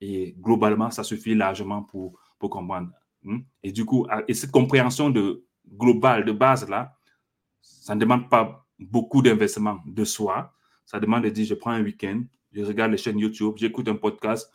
Et 0.00 0.34
globalement, 0.38 0.90
ça 0.90 1.04
suffit 1.04 1.34
largement 1.34 1.82
pour, 1.82 2.18
pour 2.38 2.50
comprendre. 2.50 2.90
Hein. 3.26 3.40
Et 3.62 3.72
du 3.72 3.84
coup, 3.84 4.06
et 4.28 4.34
cette 4.34 4.50
compréhension 4.50 5.10
de, 5.10 5.44
globale, 5.72 6.24
de 6.24 6.32
base 6.32 6.68
là, 6.68 6.96
ça 7.60 7.94
ne 7.94 8.00
demande 8.00 8.28
pas 8.28 8.66
beaucoup 8.78 9.22
d'investissement 9.22 9.78
de 9.86 10.04
soi. 10.04 10.52
Ça 10.86 11.00
demande 11.00 11.24
de 11.24 11.30
dire, 11.30 11.46
je 11.46 11.54
prends 11.54 11.70
un 11.72 11.82
week-end, 11.82 12.22
je 12.52 12.62
regarde 12.62 12.92
les 12.92 12.98
chaînes 12.98 13.18
YouTube, 13.18 13.54
j'écoute 13.56 13.88
un 13.88 13.96
podcast, 13.96 14.50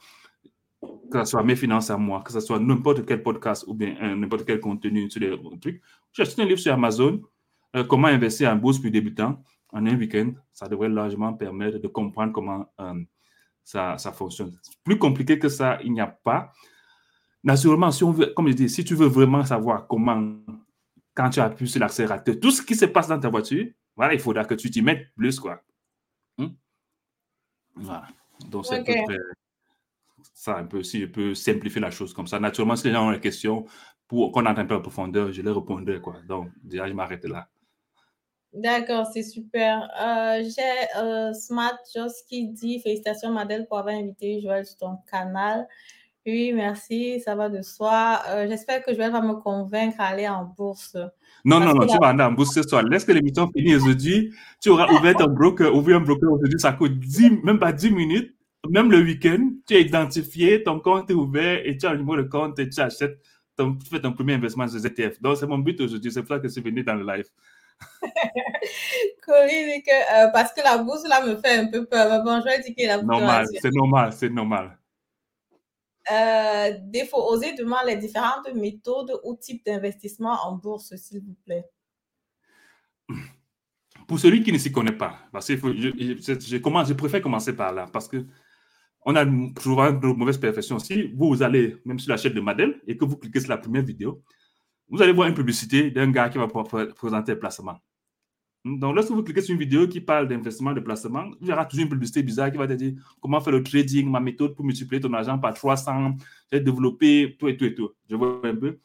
que 1.11 1.19
ce 1.19 1.25
soit 1.25 1.43
mes 1.43 1.55
finances 1.55 1.89
à 1.89 1.97
moi, 1.97 2.21
que 2.21 2.31
ce 2.31 2.39
soit 2.39 2.59
n'importe 2.59 3.05
quel 3.05 3.21
podcast 3.21 3.65
ou 3.67 3.73
bien 3.73 3.95
euh, 4.01 4.15
n'importe 4.15 4.45
quel 4.45 4.59
contenu 4.59 5.09
sur 5.09 5.19
les 5.19 5.35
trucs. 5.59 5.81
J'ai 6.13 6.23
acheté 6.23 6.41
un 6.41 6.45
livre 6.45 6.59
sur 6.59 6.73
Amazon, 6.73 7.21
euh, 7.75 7.83
Comment 7.83 8.07
investir 8.07 8.51
en 8.51 8.55
bourse 8.55 8.79
pour 8.79 8.89
débutants, 8.89 9.43
en 9.71 9.85
un 9.85 9.95
week-end. 9.95 10.31
Ça 10.51 10.67
devrait 10.67 10.89
largement 10.89 11.33
permettre 11.33 11.77
de 11.79 11.87
comprendre 11.87 12.33
comment 12.33 12.71
euh, 12.79 13.03
ça, 13.63 13.97
ça, 13.97 14.11
fonctionne. 14.11 14.57
Plus 14.83 14.97
compliqué 14.97 15.37
que 15.37 15.49
ça, 15.49 15.79
il 15.83 15.93
n'y 15.93 16.01
a 16.01 16.07
pas. 16.07 16.51
Naturellement, 17.43 17.91
si 17.91 18.03
on 18.03 18.11
veut, 18.11 18.33
comme 18.35 18.47
je 18.47 18.53
dis, 18.53 18.69
si 18.69 18.83
tu 18.83 18.95
veux 18.95 19.07
vraiment 19.07 19.43
savoir 19.45 19.87
comment, 19.87 20.35
quand 21.13 21.29
tu 21.29 21.39
appuies 21.39 21.67
sur 21.67 21.79
l'accélérateur, 21.79 22.39
tout 22.39 22.51
ce 22.51 22.61
qui 22.61 22.75
se 22.75 22.85
passe 22.85 23.07
dans 23.07 23.19
ta 23.19 23.29
voiture, 23.29 23.67
voilà, 23.95 24.13
il 24.13 24.19
faudra 24.19 24.45
que 24.45 24.55
tu 24.55 24.71
t'y 24.71 24.81
mettes 24.81 25.07
plus, 25.15 25.39
quoi. 25.39 25.61
Hmm? 26.39 26.55
Voilà. 27.75 28.07
Donc, 28.49 28.65
c'est 28.65 28.83
ça 30.33 30.57
un 30.57 30.65
peu, 30.65 30.83
si 30.83 31.01
je 31.01 31.05
peux 31.05 31.35
simplifier 31.35 31.81
la 31.81 31.91
chose 31.91 32.13
comme 32.13 32.27
ça. 32.27 32.39
Naturellement, 32.39 32.77
si 32.77 32.87
les 32.87 32.93
gens 32.93 33.09
ont 33.09 33.11
des 33.11 33.19
questions 33.19 33.65
pour 34.07 34.31
qu'on 34.31 34.45
entre 34.45 34.59
un 34.61 34.65
peu 34.65 34.75
en 34.75 34.81
profondeur, 34.81 35.31
je 35.33 35.41
les 35.41 35.51
répondrai. 35.51 35.99
Quoi. 35.99 36.15
Donc, 36.27 36.49
déjà, 36.63 36.87
je 36.87 36.93
m'arrête 36.93 37.25
là. 37.25 37.49
D'accord, 38.53 39.05
c'est 39.13 39.23
super. 39.23 39.83
Euh, 40.01 40.43
j'ai 40.43 40.97
euh, 40.99 41.33
Smart 41.33 41.77
Joss 41.93 42.23
qui 42.23 42.47
dit 42.47 42.79
Félicitations, 42.79 43.31
Madeleine, 43.31 43.67
pour 43.67 43.77
avoir 43.77 43.95
invité 43.95 44.41
Joël 44.41 44.65
sur 44.65 44.77
ton 44.77 44.97
canal. 45.11 45.67
Oui, 46.29 46.51
merci, 46.53 47.19
ça 47.21 47.35
va 47.35 47.49
de 47.49 47.61
soi. 47.61 48.21
Euh, 48.29 48.47
j'espère 48.47 48.83
que 48.83 48.93
Joël 48.93 49.11
va 49.11 49.21
me 49.21 49.33
convaincre 49.35 49.95
à 49.99 50.05
aller 50.05 50.27
en 50.27 50.45
bourse. 50.45 50.97
Non, 51.45 51.59
non, 51.59 51.73
non, 51.73 51.87
tu 51.87 51.97
vas 51.99 52.09
aller 52.09 52.23
en 52.23 52.31
bourse 52.31 52.53
ce 52.53 52.63
soir. 52.63 52.83
Laisse 52.83 53.05
que 53.05 53.11
l'émission 53.11 53.49
finisse 53.55 53.81
aujourd'hui. 53.81 54.33
Tu 54.61 54.69
auras 54.69 54.87
ouvert 54.93 55.19
un 55.21 55.27
broker, 55.27 55.73
ouvrir 55.73 55.97
un 55.97 56.01
broker 56.01 56.31
aujourd'hui, 56.31 56.59
ça 56.59 56.73
coûte 56.73 56.99
10, 56.99 57.43
même 57.43 57.59
pas 57.59 57.71
10 57.71 57.91
minutes 57.91 58.35
même 58.67 58.91
le 58.91 58.99
week-end, 58.99 59.51
tu 59.67 59.75
es 59.75 59.81
identifié, 59.81 60.63
ton 60.63 60.79
compte 60.79 61.09
est 61.09 61.13
ouvert 61.13 61.61
et 61.65 61.77
tu 61.77 61.85
as 61.85 61.91
un 61.91 61.95
numéro 61.95 62.17
de 62.17 62.23
compte 62.23 62.59
et 62.59 62.69
tu 62.69 62.81
achètes, 62.81 63.17
ton, 63.55 63.75
tu 63.75 63.89
fais 63.89 64.01
ton 64.01 64.13
premier 64.13 64.33
investissement 64.33 64.67
sur 64.67 64.79
ZTF. 64.79 65.21
Donc, 65.21 65.37
c'est 65.37 65.47
mon 65.47 65.59
but 65.59 65.79
aujourd'hui. 65.79 66.11
C'est 66.11 66.21
pour 66.21 66.35
ça 66.35 66.39
que 66.39 66.47
je 66.47 66.53
suis 66.53 66.61
venu 66.61 66.83
dans 66.83 66.95
le 66.95 67.05
live. 67.05 67.25
Corinne 69.25 69.81
que, 69.81 70.25
euh, 70.25 70.31
parce 70.33 70.51
que 70.51 70.61
la 70.61 70.79
bourse 70.79 71.07
là 71.07 71.25
me 71.25 71.37
fait 71.37 71.59
un 71.59 71.67
peu 71.67 71.85
peur. 71.85 72.23
bon, 72.23 72.41
je 72.41 72.45
vais 72.45 72.61
dire 72.61 72.75
que 72.77 72.87
la 72.87 72.97
bourse. 72.97 73.19
Normal, 73.19 73.45
c'est 73.61 73.73
normal, 73.73 74.13
c'est 74.13 74.29
normal. 74.29 74.77
Euh, 76.11 76.73
faut 77.09 77.23
oser 77.31 77.53
demander 77.55 77.91
les 77.91 77.97
différentes 77.97 78.51
méthodes 78.53 79.19
ou 79.23 79.35
types 79.35 79.65
d'investissement 79.65 80.37
en 80.43 80.55
bourse, 80.55 80.95
s'il 80.95 81.21
vous 81.21 81.35
plaît. 81.45 81.65
Pour 84.07 84.19
celui 84.19 84.41
qui 84.41 84.51
ne 84.51 84.57
s'y 84.57 84.71
connaît 84.71 84.91
pas, 84.91 85.19
parce 85.31 85.47
que 85.47 85.55
je, 85.55 86.93
préfère 86.93 87.21
commencer 87.21 87.55
par 87.55 87.73
là, 87.73 87.87
parce 87.91 88.07
que 88.07 88.25
on 89.05 89.15
a 89.15 89.23
souvent 89.61 89.91
de 89.91 90.07
mauvaises 90.07 90.37
perfections. 90.37 90.79
Si 90.79 91.11
vous 91.15 91.41
allez 91.41 91.77
même 91.85 91.99
sur 91.99 92.09
la 92.09 92.17
chaîne 92.17 92.33
de 92.33 92.41
Madel 92.41 92.81
et 92.87 92.97
que 92.97 93.05
vous 93.05 93.17
cliquez 93.17 93.39
sur 93.39 93.49
la 93.49 93.57
première 93.57 93.83
vidéo, 93.83 94.23
vous 94.89 95.01
allez 95.01 95.13
voir 95.13 95.27
une 95.27 95.35
publicité 95.35 95.91
d'un 95.91 96.11
gars 96.11 96.29
qui 96.29 96.37
va 96.37 96.47
présenter 96.47 97.33
le 97.33 97.39
placement. 97.39 97.77
Donc, 98.65 98.93
lorsque 98.93 99.11
vous 99.11 99.23
cliquez 99.23 99.41
sur 99.41 99.53
une 99.53 99.59
vidéo 99.59 99.87
qui 99.87 100.01
parle 100.01 100.27
d'investissement, 100.27 100.73
de 100.73 100.81
placement, 100.81 101.29
vous 101.39 101.47
verrez 101.47 101.65
toujours 101.67 101.83
une 101.83 101.89
publicité 101.89 102.21
bizarre 102.21 102.51
qui 102.51 102.57
va 102.57 102.67
te 102.67 102.73
dire 102.73 102.93
comment 103.21 103.39
faire 103.39 103.53
le 103.53 103.63
trading, 103.63 104.09
ma 104.09 104.19
méthode 104.19 104.53
pour 104.53 104.65
multiplier 104.65 105.01
ton 105.01 105.13
argent 105.13 105.39
par 105.39 105.53
300, 105.53 106.17
j'ai 106.51 106.59
développé 106.59 107.37
tout 107.39 107.47
et 107.47 107.55
tout 107.55 107.65
et 107.65 107.73
tout. 107.73 107.91
Je 108.09 108.15
vois 108.15 108.41
un 108.43 108.55
peu. 108.55 108.79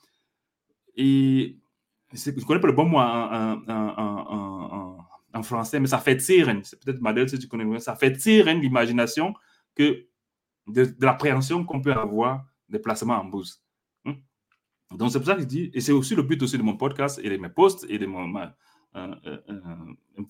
Et 0.96 1.58
je 2.12 2.30
ne 2.30 2.44
connais 2.44 2.60
pas 2.60 2.68
le 2.68 2.72
bon 2.72 2.86
mot 2.86 2.98
en, 2.98 3.60
français, 5.42 5.80
mais 5.80 5.88
ça 5.88 5.98
fait 5.98 6.16
tirer. 6.16 6.56
C'est 6.62 6.82
peut-être 6.82 7.00
Madel 7.00 7.28
si 7.28 7.40
tu 7.40 7.48
connais, 7.48 7.80
ça 7.80 7.96
fait 7.96 8.12
tirer 8.12 8.54
l'imagination 8.54 9.34
que 9.74 10.06
de, 10.68 10.94
l'appréhension 11.00 11.64
qu'on 11.64 11.80
peut 11.80 11.92
avoir 11.92 12.44
des 12.68 12.78
placements 12.78 13.20
en 13.20 13.24
bourse. 13.24 13.60
Hmm? 14.04 14.12
Donc, 14.92 15.10
c'est 15.10 15.18
pour 15.18 15.26
ça 15.26 15.34
que 15.34 15.40
je 15.40 15.46
dis, 15.46 15.72
et 15.74 15.80
c'est 15.80 15.90
aussi 15.90 16.14
le 16.14 16.22
but 16.22 16.40
aussi 16.42 16.56
de 16.56 16.62
mon 16.62 16.76
podcast 16.76 17.20
et 17.22 17.28
de 17.28 17.36
mes 17.36 17.48
posts 17.48 17.84
et 17.88 17.98
de 17.98 18.06
mon. 18.06 18.32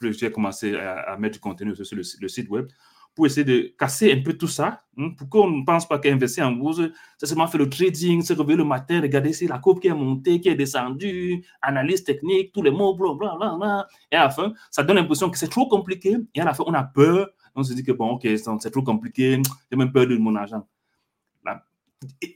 J'ai 0.01 0.31
commencé 0.33 0.77
à, 0.77 1.17
mettre 1.19 1.35
du 1.35 1.41
contenu 1.41 1.75
sur 1.77 1.97
le, 1.97 2.29
site 2.29 2.49
web 2.49 2.69
pour 3.15 3.27
essayer 3.27 3.45
de 3.45 3.75
casser 3.79 4.13
un 4.13 4.23
peu 4.23 4.33
tout 4.33 4.49
ça, 4.49 4.81
hein, 4.99 5.11
pour 5.17 5.29
qu'on 5.29 5.49
ne 5.49 5.65
pense 5.65 5.87
pas 5.87 6.01
qu'investir 6.01 6.49
en 6.49 6.53
bourse, 6.53 6.81
c'est 7.17 7.27
seulement 7.27 7.47
faire 7.47 7.61
le 7.61 7.71
trading, 7.71 8.23
se 8.23 8.33
réveiller 8.33 8.57
le 8.57 8.65
matin, 8.65 9.01
regarder 9.01 9.33
si 9.33 9.47
la 9.47 9.59
courbe 9.59 9.79
qui 9.79 9.87
est 9.87 9.95
montée, 9.95 10.41
qui 10.41 10.49
est 10.49 10.57
descendue, 10.57 11.45
analyse 11.63 12.03
technique, 12.03 12.53
tous 12.53 12.63
les 12.63 12.73
mots, 12.73 12.93
blablabla. 12.95 13.87
Et 14.11 14.17
à 14.17 14.25
la 14.25 14.31
fin, 14.31 14.53
ça 14.69 14.83
donne 14.83 14.97
l'impression 14.97 15.31
que 15.31 15.39
c'est 15.39 15.49
trop 15.49 15.69
compliqué. 15.69 16.17
Et 16.35 16.41
à 16.41 16.45
la 16.45 16.55
fin, 16.55 16.65
on 16.67 16.75
a 16.75 16.83
peur 16.83 17.29
on 17.55 17.63
se 17.63 17.73
dit 17.73 17.85
que 17.85 17.93
bon, 17.93 18.11
ok, 18.11 18.27
c'est 18.37 18.71
trop 18.71 18.83
compliqué, 18.83 19.41
j'ai 19.71 19.77
même 19.77 19.93
peur 19.93 20.07
de 20.07 20.17
mon 20.17 20.35
argent. 20.37 20.67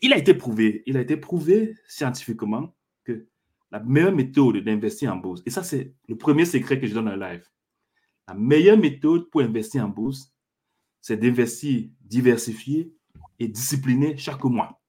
Il 0.01 0.13
a 0.15 0.17
été 0.17 0.33
prouvé, 0.33 0.83
il 0.87 0.97
a 0.97 1.01
été 1.01 1.17
prouvé 1.19 1.75
scientifiquement 1.87 2.69
que 2.69 2.73
la 3.71 3.81
meilleure 3.81 4.15
méthode 4.15 4.59
d'investir 4.59 5.13
en 5.13 5.17
bourse, 5.17 5.43
et 5.47 5.51
ça 5.51 5.63
c'est 5.63 5.95
le 6.09 6.17
premier 6.17 6.45
secret 6.45 6.81
que 6.81 6.87
je 6.87 6.95
donne 6.95 7.11
le 7.11 7.19
live, 7.19 7.45
la 8.29 8.35
meilleure 8.35 8.77
méthode 8.77 9.31
pour 9.31 9.41
investir 9.41 9.85
en 9.85 9.89
bourse, 9.89 10.33
c'est 11.01 11.17
d'investir 11.17 11.89
diversifié 12.03 12.93
et 13.39 13.49
discipliné 13.49 14.17
chaque 14.19 14.45
mois. 14.45 14.81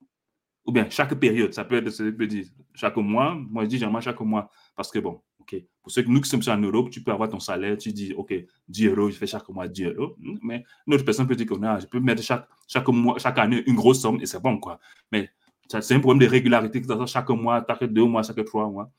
Ou 0.65 0.71
bien 0.71 0.89
chaque 0.89 1.15
période. 1.15 1.53
Ça 1.53 1.63
peut 1.63 1.77
être, 1.77 1.89
ça 1.89 2.03
peut 2.03 2.27
dire 2.27 2.45
chaque 2.73 2.97
mois. 2.97 3.35
Moi, 3.35 3.63
je 3.63 3.69
dis 3.69 3.75
généralement 3.77 4.01
chaque 4.01 4.19
mois. 4.19 4.49
Parce 4.75 4.91
que 4.91 4.99
bon, 4.99 5.21
OK. 5.39 5.55
Pour 5.81 5.91
ceux 5.91 6.03
que 6.03 6.09
nous 6.09 6.21
qui 6.21 6.29
sommes 6.29 6.41
en 6.47 6.57
Europe, 6.57 6.89
tu 6.89 7.01
peux 7.01 7.11
avoir 7.11 7.29
ton 7.29 7.39
salaire, 7.39 7.77
tu 7.77 7.91
dis, 7.93 8.13
OK, 8.13 8.33
10 8.67 8.87
euros, 8.87 9.09
je 9.09 9.15
fais 9.15 9.25
chaque 9.25 9.47
mois 9.49 9.67
10 9.67 9.85
euros. 9.85 10.15
Mais 10.43 10.63
une 10.85 10.93
autre 10.93 11.05
personne 11.05 11.25
peut 11.25 11.35
dire 11.35 11.47
que 11.47 11.55
je 11.55 11.87
peux 11.87 11.99
mettre 11.99 12.21
chaque, 12.21 12.47
chaque 12.67 12.87
mois, 12.89 13.17
chaque 13.17 13.37
année 13.39 13.63
une 13.65 13.75
grosse 13.75 14.01
somme 14.01 14.19
et 14.21 14.25
c'est 14.25 14.41
bon, 14.41 14.59
quoi. 14.59 14.79
Mais 15.11 15.29
c'est 15.69 15.93
un 15.93 15.99
problème 15.99 16.19
de 16.27 16.31
régularité, 16.31 16.81
chaque 17.05 17.29
mois, 17.29 17.63
chaque 17.67 17.83
deux 17.85 18.05
mois, 18.05 18.23
chaque 18.23 18.43
trois 18.45 18.69
mois. 18.69 18.91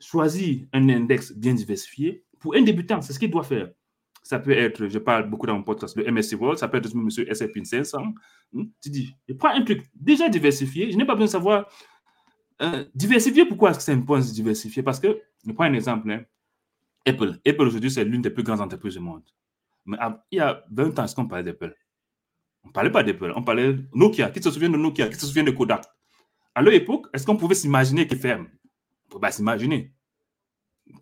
Choisis 0.00 0.62
un 0.72 0.88
index 0.88 1.32
bien 1.32 1.54
diversifié. 1.54 2.24
Pour 2.40 2.56
un 2.56 2.62
débutant, 2.62 3.00
c'est 3.02 3.12
ce 3.12 3.18
qu'il 3.18 3.30
doit 3.30 3.44
faire. 3.44 3.70
Ça 4.22 4.38
peut 4.38 4.52
être, 4.52 4.88
je 4.88 4.98
parle 4.98 5.28
beaucoup 5.28 5.46
dans 5.46 5.54
mon 5.54 5.62
podcast, 5.62 5.96
le 5.96 6.10
MSC 6.10 6.40
World, 6.40 6.58
ça 6.58 6.68
peut 6.68 6.78
être 6.78 6.94
monsieur 6.94 7.28
S&P 7.30 7.64
500. 7.64 8.14
Hmm? 8.52 8.64
Tu 8.80 8.90
dis, 8.90 9.16
je 9.28 9.34
prends 9.34 9.50
un 9.50 9.62
truc 9.62 9.84
déjà 9.94 10.28
diversifié, 10.28 10.90
je 10.90 10.96
n'ai 10.96 11.04
pas 11.04 11.14
besoin 11.14 11.26
de 11.26 11.30
savoir 11.30 11.68
euh, 12.62 12.84
diversifier, 12.94 13.44
pourquoi 13.44 13.70
est-ce 13.70 13.78
que 13.78 13.84
c'est 13.84 13.92
important 13.92 14.24
de 14.24 14.32
diversifier? 14.32 14.82
Parce 14.82 15.00
que, 15.00 15.20
je 15.44 15.52
prends 15.52 15.64
un 15.64 15.74
exemple, 15.74 16.10
hein. 16.10 16.22
Apple. 17.04 17.40
Apple 17.44 17.62
aujourd'hui, 17.62 17.90
c'est 17.90 18.04
l'une 18.04 18.22
des 18.22 18.30
plus 18.30 18.44
grandes 18.44 18.60
entreprises 18.60 18.94
du 18.94 19.00
monde. 19.00 19.24
Mais 19.84 19.98
il 20.30 20.38
y 20.38 20.40
a 20.40 20.64
20 20.70 20.98
ans, 20.98 21.04
est-ce 21.04 21.16
qu'on 21.16 21.26
parlait 21.26 21.42
d'Apple? 21.42 21.74
On 22.64 22.68
ne 22.68 22.72
parlait 22.72 22.90
pas 22.90 23.02
d'Apple, 23.02 23.32
on 23.34 23.42
parlait 23.42 23.74
de 23.74 23.84
Nokia. 23.94 24.30
Qui 24.30 24.42
se 24.42 24.50
souvient 24.50 24.70
de 24.70 24.76
Nokia? 24.76 25.08
Qui 25.08 25.16
se 25.16 25.26
souvient 25.26 25.42
de 25.42 25.50
Kodak? 25.50 25.84
À 26.54 26.62
leur 26.62 26.72
époque, 26.72 27.06
est-ce 27.12 27.26
qu'on 27.26 27.36
pouvait 27.36 27.54
s'imaginer 27.54 28.06
qu'ils 28.06 28.18
ferment? 28.18 28.46
On 28.46 29.06
ne 29.06 29.10
pouvait 29.10 29.20
pas 29.20 29.32
s'imaginer. 29.32 29.94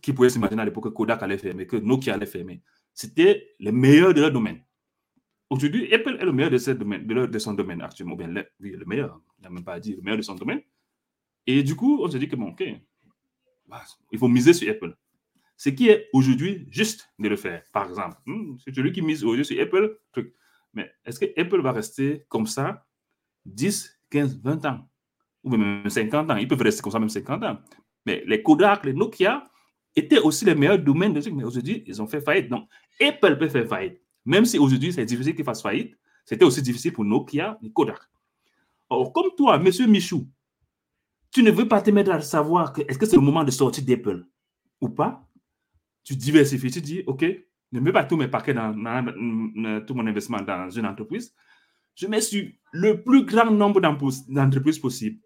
Qui 0.01 0.12
pouvait 0.12 0.31
s'imaginer 0.31 0.62
à 0.62 0.64
l'époque 0.64 0.85
que 0.85 0.88
Kodak 0.88 1.23
allait 1.23 1.38
fermer, 1.38 1.66
que 1.66 1.77
Nokia 1.77 2.14
allait 2.14 2.27
fermer? 2.27 2.62
C'était 2.94 3.55
les 3.59 3.73
meilleurs 3.73 4.14
de 4.14 4.20
leur 4.20 4.33
domaine. 4.33 4.62
Aujourd'hui, 5.51 5.92
Apple 5.92 6.16
est 6.20 6.25
le 6.25 6.33
meilleur 6.33 6.51
de, 6.51 6.73
domaine, 6.73 7.07
de, 7.07 7.38
son 7.38 7.55
domaine 7.55 7.83
actuellement. 7.83 8.14
Bien, 8.14 8.33
oui, 8.61 8.70
le 8.70 8.85
meilleur, 8.85 9.20
il 9.38 9.42
n'a 9.42 9.51
même 9.51 9.64
pas 9.64 9.81
dit 9.81 9.96
le 9.96 10.03
meilleur 10.03 10.18
de 10.18 10.23
son 10.23 10.37
domaine. 10.37 10.61
Et 11.46 11.62
du 11.62 11.75
coup, 11.75 12.01
on 12.03 12.09
se 12.09 12.18
dit 12.18 12.29
que 12.29 12.37
bon, 12.37 12.51
ok, 12.51 12.62
bah, 13.66 13.83
il 14.12 14.18
faut 14.18 14.29
miser 14.29 14.53
sur 14.53 14.70
Apple. 14.70 14.96
Ce 15.57 15.68
qui 15.68 15.88
est 15.88 16.09
aujourd'hui 16.12 16.66
juste 16.70 17.11
de 17.18 17.29
le 17.29 17.37
faire, 17.37 17.64
par 17.73 17.88
exemple. 17.88 18.16
Hmm, 18.27 18.57
c'est 18.64 18.75
celui 18.75 18.92
qui 18.92 19.03
mise 19.03 19.25
aujourd'hui 19.25 19.44
sur 19.44 19.61
Apple. 19.61 19.99
Mais 20.73 20.91
est-ce 21.05 21.19
que 21.19 21.41
Apple 21.41 21.61
va 21.61 21.73
rester 21.73 22.25
comme 22.29 22.47
ça 22.47 22.87
10, 23.47 24.01
15, 24.11 24.41
20 24.43 24.65
ans? 24.67 24.89
Ou 25.43 25.57
même 25.57 25.89
50 25.89 26.31
ans? 26.31 26.37
Ils 26.37 26.47
peuvent 26.47 26.61
rester 26.61 26.83
comme 26.83 26.93
ça 26.93 26.99
même 26.99 27.09
50 27.09 27.43
ans. 27.45 27.59
Mais 28.07 28.23
les 28.27 28.43
Kodak, 28.43 28.85
les 28.85 28.93
Nokia 28.93 29.45
étaient 29.97 30.19
aussi 30.19 30.45
les 30.45 30.55
meilleurs 30.55 30.79
domaines 30.79 31.13
de 31.13 31.21
trucs. 31.21 31.35
Mais 31.35 31.45
aujourd'hui, 31.45 31.83
ils 31.87 32.01
ont 32.01 32.07
fait 32.07 32.21
faillite. 32.21 32.49
Donc, 32.49 32.69
Apple 33.01 33.39
peut 33.39 33.49
faire 33.49 33.67
faillite. 33.67 34.01
Même 34.25 34.45
si 34.45 34.59
aujourd'hui, 34.59 34.93
c'est 34.93 35.05
difficile 35.05 35.35
qu'ils 35.35 35.45
fassent 35.45 35.63
faillite, 35.63 35.97
c'était 36.25 36.45
aussi 36.45 36.63
difficile 36.63 36.93
pour 36.93 37.05
Nokia 37.05 37.59
et 37.63 37.73
Kodak. 37.73 38.01
Or, 38.89 39.13
comme 39.13 39.31
toi, 39.37 39.59
monsieur 39.59 39.87
Michou, 39.87 40.29
tu 41.33 41.43
ne 41.43 41.51
veux 41.51 41.69
pas 41.69 41.81
te 41.81 41.91
mettre 41.91 42.11
à 42.11 42.21
savoir 42.21 42.73
que 42.73 42.83
est-ce 42.83 42.99
que 42.99 43.07
c'est 43.07 43.17
le 43.17 43.23
moment 43.23 43.45
de 43.45 43.51
sortir 43.51 43.85
d'Apple 43.85 44.27
ou 44.81 44.89
pas? 44.89 45.27
Tu 46.03 46.17
diversifies, 46.17 46.71
tu 46.71 46.81
dis, 46.81 47.03
OK, 47.07 47.25
ne 47.73 47.81
mets 47.81 47.93
pas 47.93 48.05
tous 48.05 48.17
mes 48.17 48.29
paquets 48.29 48.55
tout 48.55 49.95
mon 49.95 50.07
investissement 50.07 50.41
dans 50.41 50.71
une 50.71 50.87
entreprise. 50.87 51.35
Je 51.95 52.07
mets 52.07 52.21
sur 52.21 52.45
le 52.73 53.03
plus 53.03 53.25
grand 53.25 53.51
nombre 53.51 53.81
d'entreprises 53.81 54.79
possible. 54.79 55.21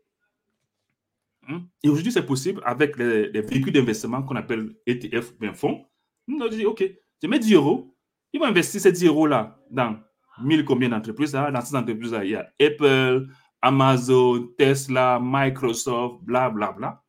Hmm? 1.48 1.60
Et 1.82 1.88
aujourd'hui, 1.88 2.12
c'est 2.12 2.26
possible 2.26 2.60
avec 2.64 2.96
les, 2.98 3.28
véhicules 3.40 3.72
d'investissement 3.72 4.22
qu'on 4.22 4.36
appelle 4.36 4.74
ETF 4.86 5.38
bien 5.38 5.52
fonds. 5.54 5.84
On 6.28 6.48
dit, 6.48 6.64
OK, 6.64 6.84
je 7.22 7.28
mets 7.28 7.38
10 7.38 7.54
euros. 7.54 7.94
Ils 8.32 8.40
vont 8.40 8.46
investir 8.46 8.80
ces 8.80 8.92
10 8.92 9.06
euros-là 9.06 9.58
dans 9.70 9.98
1000 10.42 10.64
combien 10.64 10.88
d'entreprises. 10.88 11.32
Dans 11.32 11.60
ces 11.60 11.76
entreprises-là, 11.76 12.24
il 12.24 12.30
y 12.30 12.34
a 12.34 12.50
Apple, 12.60 13.28
Amazon, 13.60 14.48
Tesla, 14.58 15.20
Microsoft, 15.22 16.24
bla, 16.24 16.50
bla, 16.50 16.72
bla. 16.72 17.02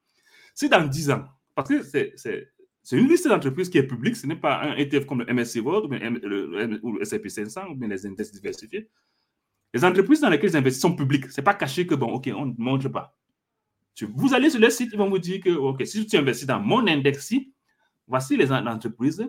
C'est 0.54 0.70
dans 0.70 0.86
10 0.86 1.12
ans. 1.12 1.26
Parce 1.54 1.70
que 1.70 1.82
c'est 1.84 2.54
une 2.92 3.08
liste 3.08 3.28
d'entreprises 3.28 3.70
qui 3.70 3.78
est 3.78 3.88
publique. 3.88 4.16
Ce 4.16 4.28
n'est 4.28 4.36
pas 4.36 4.62
un 4.62 4.76
ETF 4.76 5.06
comme 5.06 5.24
le 5.24 5.34
MSC 5.34 5.60
World 5.62 5.86
ou 5.86 5.90
le, 5.92 7.02
S&P 7.02 7.30
500 7.30 7.70
ou 7.70 7.76
bien 7.76 7.88
les 7.88 8.06
indices 8.06 8.32
diversifiés. 8.32 8.90
Les 9.74 9.84
entreprises 9.84 10.22
dans 10.22 10.30
lesquelles 10.30 10.52
ils 10.52 10.58
investissent 10.58 10.82
sont 10.82 10.96
publiques. 10.96 11.32
Ce 11.32 11.42
n'est 11.42 11.44
pas 11.44 11.54
caché 11.54 11.86
que, 11.88 11.96
bon, 11.96 12.14
OK, 12.14 12.30
on 12.36 12.46
ne 12.46 12.54
montre 12.58 12.90
pas. 12.90 13.18
Vous 14.14 14.34
allez 14.34 14.50
sur 14.50 14.60
le 14.60 14.70
site, 14.70 14.90
ils 14.92 14.98
vont 14.98 15.10
vous 15.10 15.20
dire 15.20 15.42
que, 15.42 15.50
OK, 15.50 15.86
si 15.86 16.06
tu 16.06 16.18
investis 16.18 16.46
dans 16.46 16.60
mon 16.60 16.86
index 16.88 17.34
voici 18.08 18.38
les 18.38 18.52
entreprises 18.52 19.28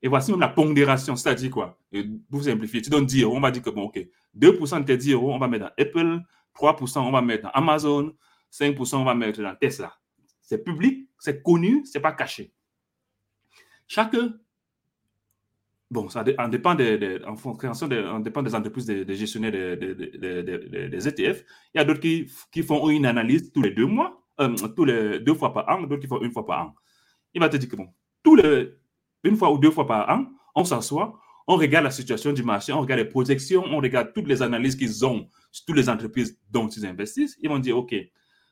et 0.00 0.08
voici 0.08 0.30
même 0.30 0.40
la 0.40 0.48
pondération. 0.48 1.16
C'est-à-dire 1.16 1.50
quoi? 1.50 1.78
Pour 2.30 2.42
simplifier, 2.42 2.82
tu 2.82 2.90
donnes 2.90 3.06
10 3.06 3.22
euros, 3.22 3.36
on 3.36 3.40
va 3.40 3.50
dire 3.50 3.62
que, 3.62 3.70
bon, 3.70 3.84
OK, 3.84 3.98
2% 4.38 4.80
de 4.80 4.84
tes 4.84 4.96
10 4.96 5.12
euros, 5.12 5.32
on 5.32 5.38
va 5.38 5.48
mettre 5.48 5.64
dans 5.64 5.72
Apple, 5.82 6.20
3% 6.54 6.98
on 7.00 7.10
va 7.10 7.22
mettre 7.22 7.44
dans 7.44 7.50
Amazon, 7.50 8.12
5% 8.52 8.96
on 8.96 9.04
va 9.04 9.14
mettre 9.14 9.42
dans 9.42 9.54
Tesla. 9.56 9.92
C'est 10.40 10.62
public, 10.62 11.08
c'est 11.18 11.42
connu, 11.42 11.84
c'est 11.84 12.00
pas 12.00 12.12
caché. 12.12 12.52
Chaque 13.86 14.16
Bon, 15.90 16.08
ça 16.08 16.24
dépend 16.24 16.74
des, 16.74 17.20
en 17.24 17.36
fonction 17.36 17.86
dépend 18.18 18.42
des 18.42 18.54
entreprises, 18.54 18.86
des, 18.86 19.14
gestionnaires 19.14 19.52
des, 19.52 21.08
ETF. 21.08 21.40
E 21.40 21.44
Il 21.74 21.78
y 21.78 21.80
a 21.80 21.84
d'autres 21.84 22.00
qui, 22.00 22.28
qui, 22.50 22.62
font 22.62 22.88
une 22.88 23.06
analyse 23.06 23.52
tous 23.52 23.62
les 23.62 23.70
deux 23.70 23.86
mois, 23.86 24.20
euh, 24.40 24.56
tous 24.74 24.84
les 24.86 25.20
deux 25.20 25.34
fois 25.34 25.52
par 25.52 25.68
an, 25.68 25.82
d'autres 25.82 26.00
qui 26.00 26.08
font 26.08 26.20
une 26.20 26.32
fois 26.32 26.44
par 26.44 26.66
an. 26.66 26.74
Il 27.32 27.40
va 27.40 27.48
te 27.48 27.56
dire 27.58 27.68
que 27.68 27.76
bon, 27.76 27.88
tous 28.24 28.34
les, 28.34 28.72
une 29.22 29.36
fois 29.36 29.52
ou 29.52 29.58
deux 29.58 29.70
fois 29.70 29.86
par 29.86 30.08
an, 30.10 30.26
on 30.56 30.64
s'assoit, 30.64 31.16
on 31.46 31.56
regarde 31.56 31.84
la 31.84 31.90
situation 31.90 32.32
du 32.32 32.42
marché, 32.42 32.72
on 32.72 32.80
regarde 32.80 33.00
les 33.00 33.08
projections, 33.08 33.64
on 33.64 33.76
regarde 33.76 34.12
toutes 34.14 34.26
les 34.26 34.42
analyses 34.42 34.76
qu'ils 34.76 35.04
ont 35.04 35.28
sur 35.52 35.66
toutes 35.66 35.76
les 35.76 35.88
entreprises 35.88 36.38
dont 36.50 36.66
ils 36.68 36.86
investissent. 36.86 37.36
Ils 37.40 37.48
vont 37.48 37.58
dire, 37.58 37.76
OK, 37.76 37.94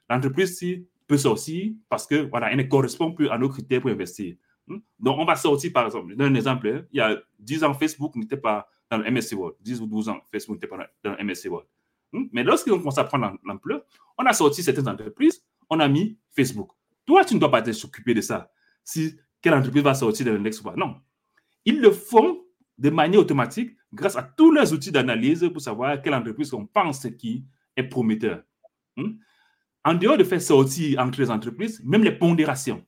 l'entreprise-ci 0.08 0.86
peut 1.08 1.18
sortir 1.18 1.72
parce 1.88 2.06
que 2.06 2.28
voilà, 2.28 2.52
elle 2.52 2.58
ne 2.58 2.62
correspond 2.64 3.12
plus 3.12 3.28
à 3.30 3.38
nos 3.38 3.48
critères 3.48 3.80
pour 3.80 3.90
investir. 3.90 4.36
Hmm? 4.66 4.78
Donc, 4.98 5.18
on 5.18 5.24
va 5.24 5.36
sortir, 5.36 5.72
par 5.72 5.86
exemple, 5.86 6.10
je 6.10 6.16
donne 6.16 6.32
un 6.32 6.36
exemple. 6.36 6.68
Hein. 6.68 6.84
Il 6.92 6.98
y 6.98 7.00
a 7.00 7.20
10 7.38 7.64
ans, 7.64 7.74
Facebook 7.74 8.14
n'était 8.16 8.36
pas 8.36 8.68
dans 8.90 8.98
le 8.98 9.10
MSC 9.10 9.32
World. 9.34 9.56
10 9.60 9.80
ou 9.80 9.86
12 9.86 10.08
ans, 10.08 10.20
Facebook 10.30 10.56
n'était 10.56 10.66
pas 10.66 10.88
dans 11.02 11.16
le 11.16 11.24
MSC 11.24 11.46
World. 11.46 11.68
Hmm? 12.12 12.24
Mais 12.32 12.44
lorsqu'ils 12.44 12.72
ont 12.72 12.78
commencé 12.78 13.00
à 13.00 13.04
prendre 13.04 13.36
l'ampleur, 13.44 13.82
on 14.18 14.24
a 14.24 14.32
sorti 14.32 14.62
certaines 14.62 14.88
entreprises, 14.88 15.44
on 15.70 15.80
a 15.80 15.88
mis 15.88 16.18
Facebook. 16.30 16.70
Toi, 17.06 17.24
tu 17.24 17.34
ne 17.34 17.40
dois 17.40 17.50
pas 17.50 17.62
t'occuper 17.62 18.14
de 18.14 18.20
ça. 18.20 18.50
Si 18.84 19.16
quelle 19.42 19.54
entreprise 19.54 19.82
va 19.82 19.94
sortir 19.94 20.26
de 20.26 20.30
l'index 20.30 20.60
ou 20.60 20.64
pas. 20.64 20.74
Non. 20.76 20.96
Ils 21.64 21.80
le 21.80 21.90
font 21.90 22.40
de 22.78 22.90
manière 22.90 23.20
automatique 23.20 23.76
grâce 23.92 24.16
à 24.16 24.22
tous 24.22 24.52
les 24.52 24.72
outils 24.72 24.92
d'analyse 24.92 25.48
pour 25.52 25.60
savoir 25.60 26.00
quelle 26.00 26.14
entreprise 26.14 26.54
on 26.54 26.64
pense 26.64 27.06
qui 27.18 27.44
est 27.76 27.82
prometteur. 27.82 28.42
Hmm? 28.96 29.12
En 29.84 29.94
dehors 29.94 30.16
de 30.16 30.24
faire 30.24 30.40
sortir 30.40 31.00
entre 31.00 31.20
les 31.20 31.30
entreprises, 31.30 31.82
même 31.84 32.04
les 32.04 32.12
pondérations. 32.12 32.86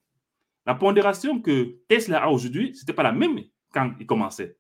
La 0.67 0.75
pondération 0.75 1.41
que 1.41 1.79
Tesla 1.89 2.25
a 2.25 2.29
aujourd'hui, 2.29 2.75
ce 2.75 2.81
n'était 2.81 2.93
pas 2.93 3.03
la 3.03 3.13
même 3.13 3.39
quand 3.73 3.93
il 4.01 4.07
commençait. 4.07 4.57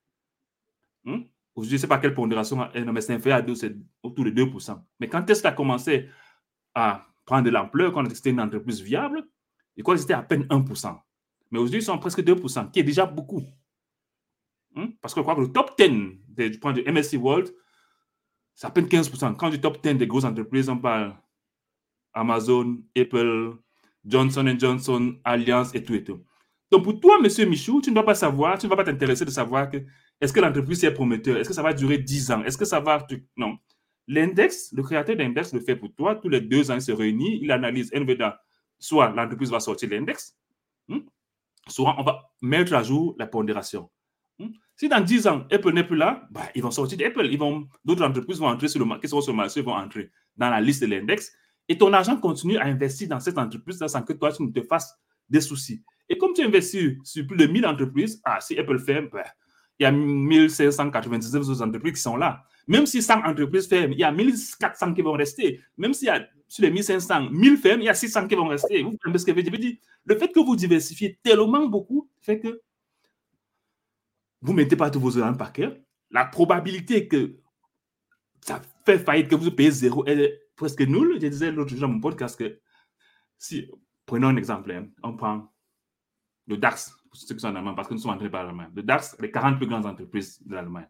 Hmm? 1.05 1.23
Aujourd'hui, 1.55 1.71
je 1.71 1.75
ne 1.77 1.81
sais 1.83 1.87
pas 1.87 1.99
quelle 1.99 2.15
pondération, 2.15 2.69
mais 2.75 3.01
c'est 3.01 3.15
inférieur 3.15 3.39
à 3.39 3.43
2, 3.43 3.55
c'est 3.55 3.77
autour 4.03 4.25
de 4.25 4.31
2%. 4.31 4.83
Mais 5.01 5.09
quand 5.09 5.23
Tesla 5.23 5.51
a 5.51 5.53
commencé 5.53 6.09
à 6.75 7.07
prendre 7.25 7.45
de 7.45 7.51
l'ampleur, 7.51 7.93
quand 7.93 8.09
c'était 8.15 8.31
une 8.31 8.41
entreprise 8.41 8.81
viable, 8.81 9.25
que 9.83 9.97
c'était 9.97 10.15
à 10.15 10.23
peine 10.23 10.45
1%. 10.45 11.01
Mais 11.51 11.59
aujourd'hui, 11.59 11.81
ils 11.81 11.85
sont 11.85 11.99
presque 11.99 12.21
2%, 12.21 12.71
qui 12.71 12.81
est 12.81 12.85
déjà 12.85 13.07
beaucoup. 13.07 13.43
Hmm? 14.75 14.89
Parce 15.01 15.15
que 15.15 15.21
je 15.21 15.23
crois 15.23 15.37
que 15.37 15.41
le 15.41 15.53
top 15.53 15.77
10 15.79 16.51
du 16.51 16.59
point 16.59 16.73
de 16.73 16.83
MSC 16.83 17.15
World, 17.15 17.55
c'est 18.55 18.67
à 18.67 18.71
peine 18.71 18.87
15%. 18.87 19.37
Quand 19.37 19.51
du 19.51 19.61
top 19.61 19.83
10 19.83 19.95
des 19.95 20.07
grosses 20.07 20.25
entreprises, 20.25 20.69
on 20.69 20.79
parle 20.79 21.17
Amazon, 22.13 22.79
Apple, 22.97 23.57
Johnson 24.05 24.55
Johnson, 24.59 25.17
Alliance 25.25 25.75
et 25.75 25.83
tout 25.83 25.95
et 25.95 26.05
tout. 26.05 26.23
Donc 26.71 26.85
pour 26.85 27.01
toi, 27.01 27.21
monsieur 27.21 27.47
Michou, 27.47 27.81
tu 27.81 27.91
ne 27.91 27.95
dois 27.95 28.05
pas 28.05 28.15
savoir, 28.15 28.59
tu 28.59 28.67
ne 28.67 28.71
vas 28.71 28.77
pas 28.77 28.85
t'intéresser 28.85 29.25
de 29.25 29.31
savoir 29.31 29.71
que 29.71 29.79
est-ce 30.21 30.33
que 30.33 30.41
l'entreprise 30.41 30.83
est 30.85 30.93
prometteur, 30.93 31.37
est-ce 31.37 31.49
que 31.49 31.55
ça 31.55 31.63
va 31.63 31.73
durer 31.73 31.99
10 31.99 32.31
ans, 32.31 32.45
est-ce 32.45 32.59
que 32.59 32.65
ça 32.65 32.81
va... 32.81 33.07
Non. 33.37 33.59
L'index, 34.07 34.73
le 34.73 34.83
créateur 34.83 35.17
d'index 35.17 35.53
le 35.53 35.61
fait 35.61 35.77
pour 35.77 35.95
toi, 35.95 36.17
tous 36.17 36.29
les 36.29 36.41
deux 36.41 36.71
ans, 36.71 36.75
il 36.75 36.83
se 36.83 36.93
réunit, 36.93 37.39
il 37.43 37.51
analyse, 37.51 37.91
soit 38.79 39.11
l'entreprise 39.11 39.51
va 39.51 39.61
sortir 39.61 39.89
l'index, 39.91 40.37
hmm? 40.89 40.99
soit 41.69 41.95
on 41.99 42.03
va 42.03 42.31
mettre 42.43 42.75
à 42.75 42.83
jour 42.83 43.15
la 43.19 43.27
pondération. 43.27 43.91
Hmm? 44.39 44.49
Si 44.77 44.89
dans 44.89 45.01
10 45.01 45.27
ans, 45.29 45.47
Apple 45.51 45.73
n'est 45.73 45.85
plus 45.85 45.97
là, 45.97 46.27
bah, 46.31 46.49
ils 46.55 46.63
vont 46.63 46.71
sortir 46.71 46.99
d'Apple. 46.99 47.29
D'autres 47.85 48.05
entreprises 48.05 48.41
vont 48.41 48.49
entrer 48.49 48.69
sur 48.69 48.81
le 48.81 48.87
marché, 48.87 49.03
qui 49.03 49.09
sur 49.09 49.25
le 49.29 49.33
marché, 49.33 49.63
vont 49.63 49.75
entrer 49.75 50.11
dans 50.37 50.51
la 50.51 50.61
liste 50.61 50.83
de 50.83 50.87
l'index. 50.87 51.33
Et 51.69 51.79
ton 51.79 51.93
argent 51.93 52.17
continue 52.17 52.59
à 52.59 52.67
investir 52.67 53.09
dans 53.09 53.21
cette 53.21 53.39
entreprise 53.39 53.85
sans 53.87 54.03
que 54.03 54.13
toi, 54.13 54.33
tu 54.33 54.43
ne 54.43 54.51
te 54.51 54.63
fasses 54.63 54.95
des 55.29 55.41
soucis. 55.41 55.83
Et 56.09 56.19
comme 56.19 56.35
tu 56.35 56.43
investis 56.43 56.93
sur 57.03 57.27
plus 57.27 57.37
de 57.37 57.47
1000 57.47 57.67
entreprises, 57.67 58.21
ah, 58.25 58.41
si 58.41 58.59
Apple 58.59 58.79
ferme, 58.79 59.09
bah, 59.11 59.25
il 59.79 59.85
y 59.85 59.87
a 59.87 59.93
1599 59.93 61.49
autres 61.49 61.63
entreprises 61.63 61.95
qui 61.95 62.01
sont 62.01 62.17
là. 62.17 62.45
Même 62.67 62.87
si 62.87 63.03
100 63.03 63.25
entreprises 63.25 63.67
ferment, 63.67 63.93
il 63.93 63.99
y 63.99 64.05
a 64.05 64.13
1400 64.13 64.95
qui 64.95 65.03
vont 65.03 65.13
rester. 65.13 65.61
Même 65.77 65.95
s'il 65.95 66.07
y 66.07 66.11
a 66.11 66.27
sur 66.49 66.63
les 66.63 66.71
1500, 66.71 67.31
1000 67.31 67.57
ferment, 67.57 67.83
il 67.83 67.87
y 67.87 67.89
a 67.89 67.95
600 67.95 68.29
qui 68.29 68.35
vont 68.35 68.49
rester. 68.49 68.83
Vous 68.83 68.91
comprenez 68.93 69.19
ce 69.19 69.25
que 69.25 69.33
je 69.33 69.51
veux 69.51 69.59
dire? 69.59 69.77
Le 70.05 70.19
fait 70.19 70.29
que 70.29 70.41
vous 70.41 70.57
diversifiez 70.57 71.19
tellement 71.23 71.67
beaucoup 71.67 72.09
fait 72.21 72.39
que 72.39 72.61
vous 74.41 74.53
ne 74.53 74.59
mettez 74.59 74.77
pas 74.77 74.91
tous 74.91 75.01
vos 75.01 75.17
œufs 75.17 75.25
en 75.25 75.35
paquet, 75.35 75.83
la 76.11 76.27
probabilité 76.27 77.09
que 77.09 77.37
ça 78.43 78.61
fait 78.85 78.99
faillite, 78.99 79.29
que 79.29 79.35
vous 79.35 79.51
payez 79.51 79.71
zéro, 79.71 80.05
elle 80.07 80.21
est 80.21 80.44
presque 80.57 80.81
nulle. 80.81 81.21
Je 81.21 81.27
disais 81.27 81.51
l'autre 81.53 81.71
jour 81.71 81.81
dans 81.81 81.89
mon 81.89 82.01
podcast 82.01 82.39
que 82.39 82.61
si, 83.39 83.71
prenons 84.07 84.29
un 84.29 84.37
exemple, 84.37 84.73
hein, 84.73 84.89
on 85.03 85.17
prend 85.17 85.53
le 86.47 86.57
DAX, 86.57 86.97
pour 87.11 87.17
ceux 87.17 87.35
qui 87.35 87.41
sont 87.41 87.49
en 87.49 87.57
Allemagne, 87.57 87.75
parce 87.75 87.89
que 87.89 87.95
nous 87.95 88.01
sommes 88.01 88.13
entrés 88.13 88.31
par 88.31 88.45
l'Allemagne. 88.45 88.71
Le 88.75 88.83
DAX, 88.83 89.17
les 89.21 89.31
40 89.31 89.57
plus 89.57 89.67
grandes 89.67 89.87
entreprises 89.87 90.41
de 90.45 90.55
l'Allemagne. 90.55 90.89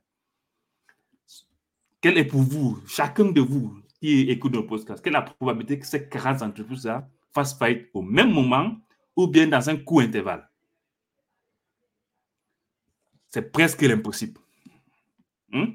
Quelle 2.00 2.18
est 2.18 2.24
pour 2.24 2.42
vous, 2.42 2.82
chacun 2.86 3.30
de 3.30 3.40
vous 3.40 3.80
qui 4.00 4.22
écoute 4.30 4.52
nos 4.52 4.64
podcasts, 4.64 5.02
quelle 5.02 5.14
est 5.14 5.18
la 5.18 5.22
probabilité 5.22 5.78
que 5.78 5.86
ces 5.86 6.08
40 6.08 6.42
entreprises-là 6.42 7.08
fassent 7.32 7.56
faillite 7.56 7.88
au 7.94 8.02
même 8.02 8.30
moment 8.30 8.76
ou 9.16 9.26
bien 9.26 9.46
dans 9.46 9.70
un 9.70 9.76
court 9.76 10.00
intervalle? 10.00 10.48
C'est 13.28 13.50
presque 13.50 13.80
l'impossible. 13.82 14.40
Hmm? 15.50 15.72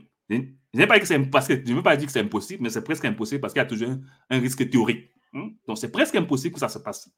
Je 0.73 0.85
pas 0.85 0.99
que 0.99 1.29
parce 1.29 1.47
que 1.47 1.55
je 1.55 1.71
ne 1.71 1.75
veux 1.75 1.83
pas 1.83 1.97
dire 1.97 2.05
que 2.05 2.11
c'est 2.11 2.19
impossible, 2.19 2.63
mais 2.63 2.69
c'est 2.69 2.83
presque 2.83 3.05
impossible 3.05 3.41
parce 3.41 3.53
qu'il 3.53 3.59
y 3.59 3.63
a 3.63 3.67
toujours 3.67 3.89
un, 4.29 4.39
risque 4.39 4.69
théorique. 4.69 5.09
Hmm? 5.33 5.49
Donc 5.67 5.77
c'est 5.77 5.91
presque 5.91 6.15
impossible 6.15 6.53
que 6.53 6.59
ça 6.59 6.69
se 6.69 6.79
passe. 6.79 7.09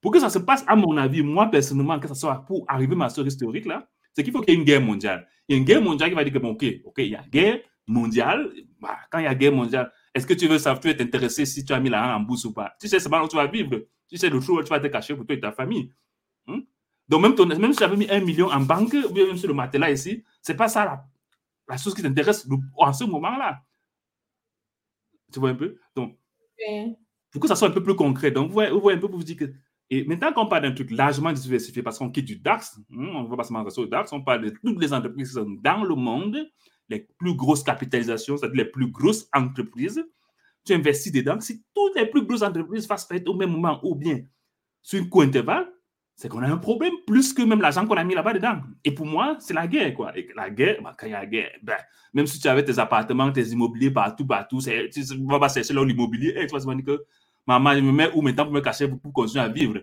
Pour 0.00 0.10
que 0.10 0.18
ça 0.18 0.30
se 0.30 0.38
passe, 0.38 0.64
à 0.66 0.74
mon 0.74 0.96
avis, 0.96 1.22
moi 1.22 1.46
personnellement, 1.50 2.00
que 2.00 2.08
ça 2.08 2.14
soit 2.14 2.44
pour 2.46 2.64
arriver 2.68 2.96
à 3.00 3.08
ce 3.08 3.20
risque 3.20 3.38
théorique 3.38 3.66
là, 3.66 3.88
c'est 4.12 4.24
qu'il 4.24 4.32
faut 4.32 4.40
qu'il 4.40 4.54
y 4.54 4.56
ait 4.56 4.60
une 4.60 4.64
guerre 4.64 4.80
mondiale. 4.80 5.28
Il 5.48 5.52
y 5.52 5.54
a 5.56 5.58
une 5.58 5.64
guerre 5.64 5.82
mondiale 5.82 6.10
qui 6.10 6.16
va 6.16 6.24
dire 6.24 6.32
que 6.32 6.38
bon, 6.38 6.50
ok, 6.50 6.64
il 6.98 7.06
y 7.06 7.14
a 7.14 7.22
guerre 7.30 7.60
mondiale. 7.86 8.50
Bah, 8.80 8.98
quand 9.10 9.18
il 9.18 9.24
y 9.24 9.28
a 9.28 9.34
guerre 9.34 9.52
mondiale, 9.52 9.92
est-ce 10.14 10.26
que 10.26 10.34
tu 10.34 10.48
veux 10.48 10.58
savoir, 10.58 10.80
tu 10.80 10.88
es 10.88 11.00
intéressé 11.00 11.46
si 11.46 11.64
tu 11.64 11.72
as 11.72 11.78
mis 11.78 11.90
l'argent 11.90 12.16
en 12.16 12.20
bourse 12.20 12.44
ou 12.44 12.52
pas? 12.52 12.74
Tu 12.80 12.88
sais 12.88 12.98
seulement 12.98 13.22
où 13.22 13.28
tu 13.28 13.36
vas 13.36 13.46
vivre. 13.46 13.86
Tu 14.08 14.16
sais 14.16 14.30
le 14.30 14.40
trou 14.40 14.58
où 14.58 14.62
tu 14.62 14.68
vas 14.68 14.80
te 14.80 14.88
cacher 14.88 15.14
pour 15.14 15.26
toi 15.26 15.36
et 15.36 15.40
ta 15.40 15.52
famille. 15.52 15.92
Hmm? 16.46 16.60
Donc 17.08 17.22
même, 17.22 17.58
même 17.58 17.72
si 17.72 17.78
tu 17.78 17.84
avais 17.84 17.96
mis 17.96 18.10
un 18.10 18.20
million 18.20 18.50
en 18.50 18.60
banque, 18.60 18.94
ou 18.94 19.12
même 19.14 19.36
sur 19.36 19.48
le 19.48 19.54
matelas 19.54 19.90
ici, 19.90 20.24
c'est 20.42 20.56
pas 20.56 20.68
ça 20.68 20.84
la 20.84 21.04
la 21.70 21.76
chose 21.76 21.94
qui 21.94 22.02
t'intéresse 22.02 22.46
en 22.76 22.92
ce 22.92 23.04
moment-là. 23.04 23.62
Tu 25.32 25.38
vois 25.38 25.50
un 25.50 25.54
peu? 25.54 25.76
Donc, 25.94 26.18
pour 27.30 27.40
que 27.40 27.48
ça 27.48 27.56
soit 27.56 27.68
un 27.68 27.72
peu 27.72 27.82
plus 27.82 27.94
concret, 27.94 28.30
donc 28.30 28.48
vous 28.48 28.54
voyez, 28.54 28.98
un 28.98 29.00
peu 29.00 29.08
pour 29.08 29.18
vous 29.18 29.24
dire 29.24 29.36
que. 29.36 29.52
Et 29.92 30.04
maintenant 30.04 30.32
qu'on 30.32 30.46
parle 30.46 30.62
d'un 30.62 30.72
truc 30.72 30.90
largement 30.92 31.32
diversifié, 31.32 31.82
parce 31.82 31.98
qu'on 31.98 32.10
quitte 32.10 32.26
du 32.26 32.36
DAX, 32.36 32.78
hein, 32.78 32.82
on 33.12 33.24
ne 33.24 33.28
va 33.28 33.36
pas 33.36 33.44
se 33.44 33.52
mentir 33.52 33.72
sur 33.72 33.82
le 33.82 33.88
DAX, 33.88 34.12
on 34.12 34.22
parle 34.22 34.44
de 34.44 34.50
toutes 34.50 34.80
les 34.80 34.92
entreprises 34.92 35.28
qui 35.28 35.34
sont 35.34 35.50
dans 35.50 35.82
le 35.82 35.96
monde, 35.96 36.38
les 36.88 37.08
plus 37.18 37.34
grosses 37.34 37.64
capitalisations, 37.64 38.36
c'est-à-dire 38.36 38.64
les 38.64 38.70
plus 38.70 38.88
grosses 38.88 39.28
entreprises. 39.32 40.04
Tu 40.64 40.74
investis 40.74 41.10
dedans. 41.10 41.40
Si 41.40 41.64
toutes 41.74 41.96
les 41.96 42.06
plus 42.06 42.24
grosses 42.24 42.42
entreprises 42.42 42.86
fassent 42.86 43.06
faillite 43.06 43.28
au 43.28 43.34
même 43.34 43.50
moment 43.50 43.80
ou 43.82 43.96
bien 43.96 44.20
sur 44.82 45.00
une 45.00 45.08
court 45.08 45.22
intervalle, 45.22 45.72
c'est 46.20 46.28
qu'on 46.28 46.42
a 46.42 46.48
un 46.48 46.58
problème 46.58 46.92
plus 47.06 47.32
que 47.32 47.40
même 47.40 47.62
l'argent 47.62 47.86
qu'on 47.86 47.96
a 47.96 48.04
mis 48.04 48.14
là-bas 48.14 48.34
dedans. 48.34 48.60
Et 48.84 48.92
pour 48.92 49.06
moi, 49.06 49.38
c'est 49.40 49.54
la 49.54 49.66
guerre, 49.66 49.94
quoi. 49.94 50.14
Et 50.14 50.28
la 50.36 50.50
guerre, 50.50 50.76
bah, 50.82 50.94
quand 50.94 51.06
il 51.06 51.12
y 51.12 51.14
a 51.14 51.20
la 51.20 51.24
guerre, 51.24 51.50
ben, 51.62 51.78
même 52.12 52.26
si 52.26 52.38
tu 52.38 52.46
avais 52.46 52.62
tes 52.62 52.78
appartements, 52.78 53.32
tes 53.32 53.42
immobiliers 53.48 53.90
partout, 53.90 54.26
partout, 54.26 54.60
tu 54.60 54.68
ne 54.68 55.30
vas 55.30 55.40
pas 55.40 55.48
chercher 55.48 55.72
l'immobilier, 55.72 56.34
et 56.36 56.46
tu 56.46 56.52
vas 56.52 56.60
se 56.60 56.66
dire 56.66 56.84
que 56.84 57.06
je 57.48 57.80
me 57.80 57.90
mets 57.90 58.10
où 58.12 58.20
maintenant 58.20 58.44
pour 58.44 58.52
me 58.52 58.60
cacher 58.60 58.86
pour, 58.86 59.12
continuer 59.14 59.42
à 59.42 59.48
vivre. 59.48 59.78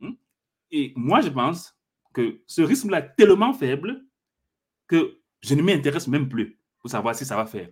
Hmm? 0.00 0.12
Et 0.70 0.92
moi, 0.96 1.22
je 1.22 1.30
pense 1.30 1.74
que 2.12 2.42
ce 2.46 2.60
risque-là 2.60 2.98
est 2.98 3.14
tellement 3.16 3.54
faible 3.54 4.04
que 4.86 5.16
je 5.40 5.54
ne 5.54 5.62
m'intéresse 5.62 6.08
même 6.08 6.28
plus 6.28 6.58
pour 6.78 6.90
savoir 6.90 7.14
si 7.14 7.24
ça 7.24 7.36
va 7.36 7.46
faire. 7.46 7.70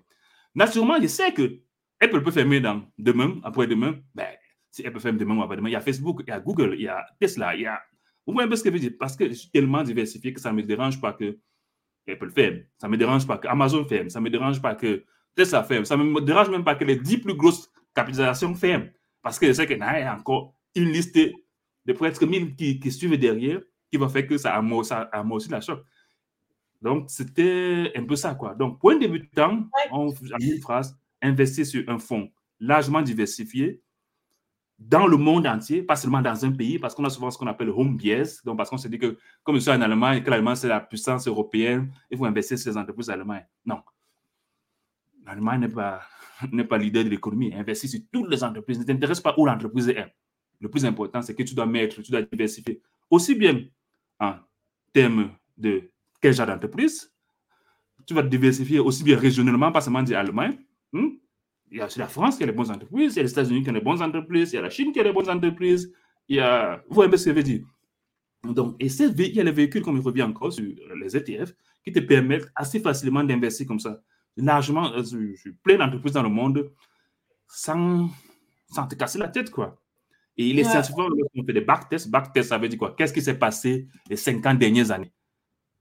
Naturellement, 0.54 0.96
je 0.98 1.08
sais 1.08 1.30
que 1.34 1.60
Apple 2.00 2.22
peut 2.22 2.30
fermer 2.30 2.62
demain, 2.96 3.38
après-demain, 3.44 3.96
ben, 4.14 4.28
si 4.72 4.82
elle 4.84 4.92
peut 4.92 4.98
faire 4.98 5.12
demain 5.12 5.36
ou 5.36 5.42
après-demain. 5.42 5.68
Il 5.68 5.72
y 5.72 5.76
a 5.76 5.80
Facebook, 5.80 6.22
il 6.26 6.30
y 6.30 6.32
a 6.32 6.40
Google, 6.40 6.74
il 6.74 6.82
y 6.82 6.88
a 6.88 7.06
Tesla, 7.20 7.54
il 7.54 7.60
y 7.60 7.66
a. 7.66 7.80
Vous 8.26 8.32
voyez 8.32 8.46
un 8.46 8.50
peu 8.50 8.56
ce 8.56 8.64
que 8.64 8.70
je 8.70 8.74
veux 8.74 8.80
dire? 8.80 8.92
Parce 8.98 9.16
que 9.16 9.28
je 9.28 9.34
suis 9.34 9.50
tellement 9.50 9.82
diversifié 9.84 10.32
que 10.32 10.40
ça 10.40 10.50
ne 10.50 10.56
me 10.56 10.62
dérange 10.62 11.00
pas 11.00 11.12
que 11.12 11.38
Apple 12.08 12.30
ferme. 12.30 12.60
Ça 12.78 12.88
ne 12.88 12.92
me 12.92 12.96
dérange 12.96 13.26
pas 13.26 13.38
que 13.38 13.46
Amazon 13.46 13.84
ferme. 13.84 14.08
Ça 14.08 14.18
ne 14.18 14.24
me 14.24 14.30
dérange 14.30 14.60
pas 14.60 14.74
que 14.74 15.04
Tesla 15.36 15.62
ferme. 15.62 15.84
Ça 15.84 15.96
ne 15.96 16.02
me 16.02 16.20
dérange 16.20 16.50
même 16.50 16.64
pas 16.64 16.74
que 16.74 16.84
les 16.84 16.96
10 16.96 17.18
plus 17.18 17.34
grosses 17.34 17.70
capitalisations 17.94 18.54
ferment. 18.54 18.86
Parce 19.22 19.38
que 19.38 19.46
je 19.46 19.52
sais 19.52 19.66
qu'il 19.66 19.78
y 19.78 19.82
a 19.82 20.16
encore 20.16 20.54
une 20.74 20.90
liste 20.90 21.16
de 21.16 21.92
presque 21.92 22.22
1000 22.22 22.56
qui, 22.56 22.80
qui 22.80 22.90
suivent 22.90 23.18
derrière 23.18 23.60
qui 23.92 23.98
va 23.98 24.08
faire 24.08 24.26
que 24.26 24.38
ça 24.38 24.54
amortit 24.54 25.50
la 25.50 25.60
choc. 25.60 25.84
Donc, 26.80 27.10
c'était 27.10 27.92
un 27.94 28.04
peu 28.04 28.16
ça, 28.16 28.34
quoi. 28.34 28.54
Donc, 28.54 28.80
pour 28.80 28.90
un 28.90 28.96
débutant, 28.96 29.68
on, 29.92 30.08
a 30.08 30.38
mis 30.38 30.52
une 30.52 30.60
phrase, 30.62 30.98
investir 31.20 31.66
sur 31.66 31.88
un 31.88 31.98
fonds 31.98 32.30
largement 32.58 33.02
diversifié 33.02 33.80
dans 34.88 35.06
le 35.06 35.16
monde 35.16 35.46
entier, 35.46 35.82
pas 35.82 35.96
seulement 35.96 36.22
dans 36.22 36.44
un 36.44 36.52
pays, 36.52 36.78
parce 36.78 36.94
qu'on 36.94 37.04
a 37.04 37.10
souvent 37.10 37.30
ce 37.30 37.38
qu'on 37.38 37.46
appelle 37.46 37.70
home 37.70 37.96
bias. 37.96 38.40
Donc, 38.44 38.56
parce 38.56 38.70
qu'on 38.70 38.78
se 38.78 38.88
dit 38.88 38.98
que, 38.98 39.16
comme 39.42 39.56
je 39.56 39.60
suis 39.60 39.70
en 39.70 39.80
Allemagne, 39.80 40.22
que 40.22 40.30
l'Allemagne, 40.30 40.56
c'est 40.56 40.68
la 40.68 40.80
puissance 40.80 41.26
européenne, 41.26 41.92
il 42.10 42.18
faut 42.18 42.24
investir 42.24 42.58
sur 42.58 42.70
les 42.70 42.76
entreprises 42.76 43.10
allemandes. 43.10 43.44
Non. 43.64 43.80
L'Allemagne 45.24 45.60
n'est 45.60 45.68
pas, 45.68 46.02
n'est 46.52 46.64
pas 46.64 46.78
leader 46.78 47.04
de 47.04 47.10
l'économie. 47.10 47.54
Investir 47.54 47.88
sur 47.90 48.00
toutes 48.10 48.30
les 48.30 48.42
entreprises. 48.42 48.78
Ne 48.78 48.84
t'intéresse 48.84 49.20
pas 49.20 49.34
où 49.36 49.46
l'entreprise 49.46 49.88
est. 49.88 50.14
Le 50.60 50.68
plus 50.68 50.84
important, 50.84 51.22
c'est 51.22 51.34
que 51.34 51.42
tu 51.42 51.54
dois 51.54 51.66
mettre, 51.66 52.02
tu 52.02 52.10
dois 52.10 52.22
diversifier. 52.22 52.80
Aussi 53.10 53.34
bien 53.34 53.64
en 54.20 54.34
termes 54.92 55.30
de 55.56 55.90
quel 56.20 56.34
genre 56.34 56.46
d'entreprise, 56.46 57.12
tu 58.06 58.14
vas 58.14 58.22
diversifier 58.22 58.78
aussi 58.78 59.02
bien 59.04 59.18
régionalement, 59.18 59.72
pas 59.72 59.80
seulement 59.80 60.02
dire 60.02 60.18
Allemagne. 60.18 60.58
Hmm? 60.92 61.08
Il 61.72 61.78
y 61.78 61.80
a 61.80 61.86
aussi 61.86 61.98
la 61.98 62.06
France 62.06 62.36
qui 62.36 62.42
a 62.42 62.46
les 62.46 62.52
bonnes 62.52 62.70
entreprises, 62.70 63.14
il 63.14 63.16
y 63.16 63.20
a 63.20 63.22
les 63.22 63.30
États-Unis 63.30 63.62
qui 63.62 63.70
ont 63.70 63.72
les 63.72 63.80
bonnes 63.80 64.02
entreprises, 64.02 64.52
il 64.52 64.56
y 64.56 64.58
a 64.58 64.62
la 64.62 64.68
Chine 64.68 64.92
qui 64.92 65.00
a 65.00 65.02
les 65.02 65.12
bonnes 65.12 65.30
entreprises, 65.30 65.90
il 66.28 66.36
y 66.36 66.40
a. 66.40 66.84
Vous 66.86 66.94
voyez 66.94 67.16
ce 67.16 67.24
que 67.24 67.30
je 67.30 67.34
veux 67.34 67.42
dire? 67.42 67.62
Donc, 68.44 68.76
et 68.78 68.86
il 68.86 69.34
y 69.34 69.40
a 69.40 69.42
les 69.42 69.52
véhicules, 69.52 69.80
comme 69.80 69.96
il 69.96 70.02
revient 70.02 70.22
encore 70.22 70.52
sur 70.52 70.64
les 70.64 71.16
ETF, 71.16 71.54
qui 71.82 71.92
te 71.92 72.00
permettent 72.00 72.50
assez 72.54 72.78
facilement 72.78 73.24
d'investir 73.24 73.66
comme 73.66 73.80
ça. 73.80 74.02
Largement, 74.36 74.92
euh, 74.92 75.02
sur 75.02 75.52
plein 75.62 75.78
d'entreprises 75.78 76.12
dans 76.12 76.22
le 76.22 76.28
monde, 76.28 76.70
sans, 77.48 78.10
sans 78.70 78.86
te 78.86 78.94
casser 78.94 79.18
la 79.18 79.28
tête, 79.28 79.50
quoi. 79.50 79.80
Et 80.36 80.48
il 80.48 80.58
est 80.58 80.66
ouais. 80.66 80.82
souvent, 80.82 81.08
on 81.34 81.44
fait 81.44 81.52
des 81.54 81.60
backtests. 81.62 82.10
Backtest, 82.10 82.50
ça 82.50 82.58
veut 82.58 82.68
dire 82.68 82.78
quoi? 82.78 82.94
Qu'est-ce 82.94 83.14
qui 83.14 83.22
s'est 83.22 83.38
passé 83.38 83.86
les 84.10 84.16
50 84.16 84.58
dernières 84.58 84.90
années? 84.90 85.12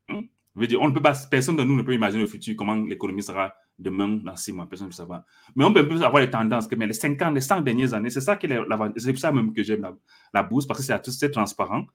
Hein? 0.08 0.22
Je 0.56 0.62
veux 0.62 0.68
dire, 0.68 0.82
on 0.82 0.88
ne 0.88 0.94
peut 0.94 1.02
pas, 1.02 1.14
personne 1.30 1.58
de 1.58 1.64
nous 1.64 1.76
ne 1.76 1.82
peut 1.82 1.94
imaginer 1.94 2.24
au 2.24 2.28
futur 2.28 2.56
comment 2.58 2.76
l'économie 2.76 3.24
sera 3.24 3.54
demain, 3.82 4.08
dans 4.08 4.36
six 4.36 4.52
mois, 4.54 4.68
personne 4.68 4.88
ne 4.88 4.94
savoir. 4.94 5.24
Mais 5.56 5.66
on 5.66 5.74
peut 5.74 5.80
avoir 6.04 6.22
les 6.22 6.30
tendances, 6.30 6.68
que, 6.68 6.76
mais 6.76 6.88
les 6.88 6.94
50, 6.94 7.34
les 7.34 7.42
100 7.42 7.62
dernières 7.62 7.94
années, 7.94 8.10
c'est 8.10 8.22
ça 8.22 8.36
qui 8.36 8.46
est 8.46 8.60
C'est 8.98 9.12
pour 9.12 9.20
ça 9.20 9.32
même 9.32 9.54
que 9.54 9.64
j'aime 9.64 9.88
la, 10.34 10.44
bourse, 10.44 10.66
parce 10.66 10.86
que 10.86 11.12
c'est 11.12 11.32
transparent. 11.32 11.86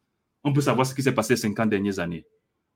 On 0.45 0.53
peut 0.53 0.61
savoir 0.61 0.87
ce 0.87 0.95
qui 0.95 1.03
s'est 1.03 1.15
passé 1.15 1.35
les 1.35 1.41
50 1.41 1.71
dernières 1.71 1.99
années. 1.99 2.27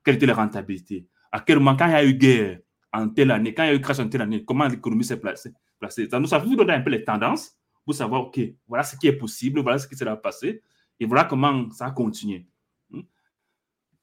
Quelle 0.05 0.15
était 0.17 0.27
la 0.27 0.35
rentabilité? 0.35 1.07
À 1.31 1.41
quel 1.41 1.59
moment, 1.59 1.77
quand 1.77 1.87
il 1.87 1.93
y 1.93 1.95
a 1.95 2.05
eu 2.05 2.15
guerre 2.15 2.61
en 2.93 3.09
telle 3.09 3.31
année, 3.31 3.55
quand 3.55 3.65
il 3.65 3.67
y 3.67 3.71
a 3.71 3.75
eu 3.75 3.81
crash 3.81 3.99
en 3.99 4.09
telle 4.09 4.23
année, 4.23 4.45
comment 4.45 4.67
l'économie 4.67 5.05
s'est 5.05 5.21
placée, 5.21 5.53
placée? 5.79 6.09
Ça 6.09 6.39
vous 6.39 6.57
donner 6.57 6.73
un 6.73 6.81
peu 6.81 6.91
les 6.91 7.05
tendances 7.05 7.53
pour 7.85 7.95
savoir, 7.95 8.23
OK, 8.23 8.41
voilà 8.67 8.83
ce 8.83 8.97
qui 8.97 9.09
est 9.09 9.13
possible, 9.13 9.61
voilà 9.61 9.79
ce 9.79 9.87
qui 9.87 9.97
s'est 9.97 10.07
passé, 10.23 10.63
et 10.99 11.07
voilà 11.07 11.25
comment 11.25 11.71
ça 11.71 11.87
a 11.87 11.91
continué. 11.91 12.47
Hmm? 12.91 13.03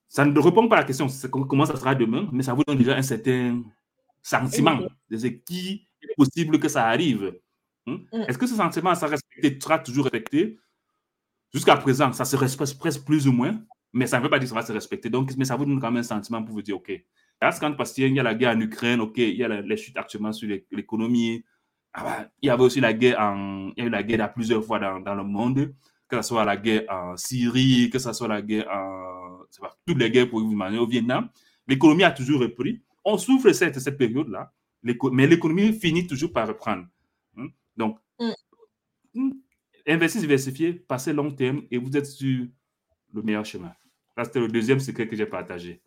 Ça 0.07 0.25
ne 0.25 0.39
répond 0.39 0.67
pas 0.67 0.77
à 0.77 0.79
la 0.79 0.85
question 0.85 1.07
comment 1.29 1.65
ça 1.65 1.75
sera 1.75 1.95
demain, 1.95 2.29
mais 2.31 2.43
ça 2.43 2.53
vous 2.53 2.63
donne 2.63 2.77
déjà 2.77 2.95
un 2.95 3.01
certain 3.01 3.63
sentiment 4.27 4.79
de 5.09 5.27
qui 5.27 5.87
est 6.01 6.15
possible 6.15 6.59
que 6.59 6.67
ça 6.67 6.85
arrive. 6.87 7.39
Hmm? 7.85 7.97
Mm. 8.11 8.25
Est-ce 8.27 8.37
que 8.37 8.47
ce 8.47 8.55
sentiment 8.55 8.93
ça 8.95 9.07
sera 9.07 9.79
toujours 9.79 10.05
respecté? 10.05 10.59
Jusqu'à 11.53 11.77
présent, 11.77 12.11
ça 12.11 12.25
se 12.25 12.35
respecte 12.35 12.77
presque 12.77 13.05
plus 13.05 13.27
ou 13.27 13.31
moins, 13.31 13.57
mais 13.93 14.05
ça 14.05 14.17
ne 14.17 14.23
veut 14.23 14.29
pas 14.29 14.37
dire 14.37 14.47
que 14.47 14.49
ça 14.49 14.55
va 14.55 14.65
se 14.65 14.73
respecter. 14.73 15.09
Donc, 15.09 15.31
mais 15.37 15.45
ça 15.45 15.55
vous 15.55 15.65
donne 15.65 15.79
quand 15.79 15.91
même 15.91 16.01
un 16.01 16.03
sentiment 16.03 16.43
pour 16.43 16.53
vous 16.53 16.61
dire, 16.61 16.75
OK, 16.75 16.91
parce 17.39 17.93
qu'il 17.93 18.13
y 18.13 18.19
a 18.19 18.23
la 18.23 18.35
guerre 18.35 18.55
en 18.55 18.59
Ukraine, 18.59 18.99
OK, 18.99 19.17
il 19.17 19.37
y 19.37 19.43
a 19.43 19.61
les 19.61 19.77
chutes 19.77 19.97
actuellement 19.97 20.33
sur 20.33 20.49
l'économie. 20.71 21.45
Ah 21.93 22.03
ben, 22.03 22.29
il 22.41 22.47
y 22.47 22.49
avait 22.49 22.63
aussi 22.63 22.81
la 22.81 22.93
guerre 22.93 23.19
en, 23.19 23.71
il 23.77 23.81
y 23.81 23.81
a 23.83 23.85
eu 23.85 23.89
la 23.89 24.03
guerre 24.03 24.25
à 24.25 24.27
plusieurs 24.27 24.63
fois 24.63 24.77
dans, 24.77 24.99
dans 24.99 25.15
le 25.15 25.23
monde, 25.23 25.73
que 26.09 26.17
ce 26.17 26.27
soit 26.27 26.43
la 26.43 26.57
guerre 26.57 26.83
en 26.89 27.15
Syrie, 27.15 27.89
que 27.89 27.97
ce 27.97 28.11
soit 28.11 28.27
la 28.27 28.41
guerre 28.41 28.67
en, 28.69 29.39
toutes 29.85 29.97
les 29.97 30.11
guerres 30.11 30.29
pour 30.29 30.41
vous 30.41 30.51
imaginer 30.51 30.79
au 30.79 30.87
Vietnam. 30.87 31.29
L'économie 31.65 32.03
a 32.03 32.11
toujours 32.11 32.41
repris 32.41 32.81
on 33.07 33.17
souffre 33.17 33.51
cette, 33.53 33.79
cette 33.79 33.97
période-là, 33.97 34.51
mais 34.83 35.27
l'économie 35.27 35.71
finit 35.71 36.05
toujours 36.05 36.33
par 36.33 36.47
reprendre. 36.47 36.85
Hmm? 37.33 37.47
Donc, 37.75 37.99
mm. 38.19 38.31
Hmm, 39.13 39.31
investissez 39.87 40.27
diversifié, 40.27 40.73
passez 40.73 41.13
long 41.13 41.31
terme 41.31 41.63
et 41.71 41.77
vous 41.77 41.95
êtes 41.95 42.05
sur 42.05 42.45
le 43.13 43.21
meilleur 43.21 43.45
chemin. 43.45 43.73
c'était 44.23 44.41
le 44.41 44.49
deuxième 44.49 44.81
secret 44.81 45.07
que 45.07 45.15
j'ai 45.15 45.25
partagé. 45.25 45.81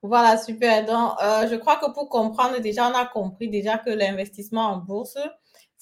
Voilà, 0.00 0.36
super. 0.38 0.84
Donc, 0.86 1.12
euh, 1.22 1.48
je 1.48 1.56
crois 1.56 1.76
que 1.76 1.92
pour 1.92 2.08
comprendre, 2.08 2.60
déjà, 2.60 2.88
on 2.88 2.94
a 2.94 3.04
compris 3.04 3.48
déjà 3.48 3.78
que 3.78 3.90
l'investissement 3.90 4.66
en 4.72 4.78
bourse, 4.78 5.18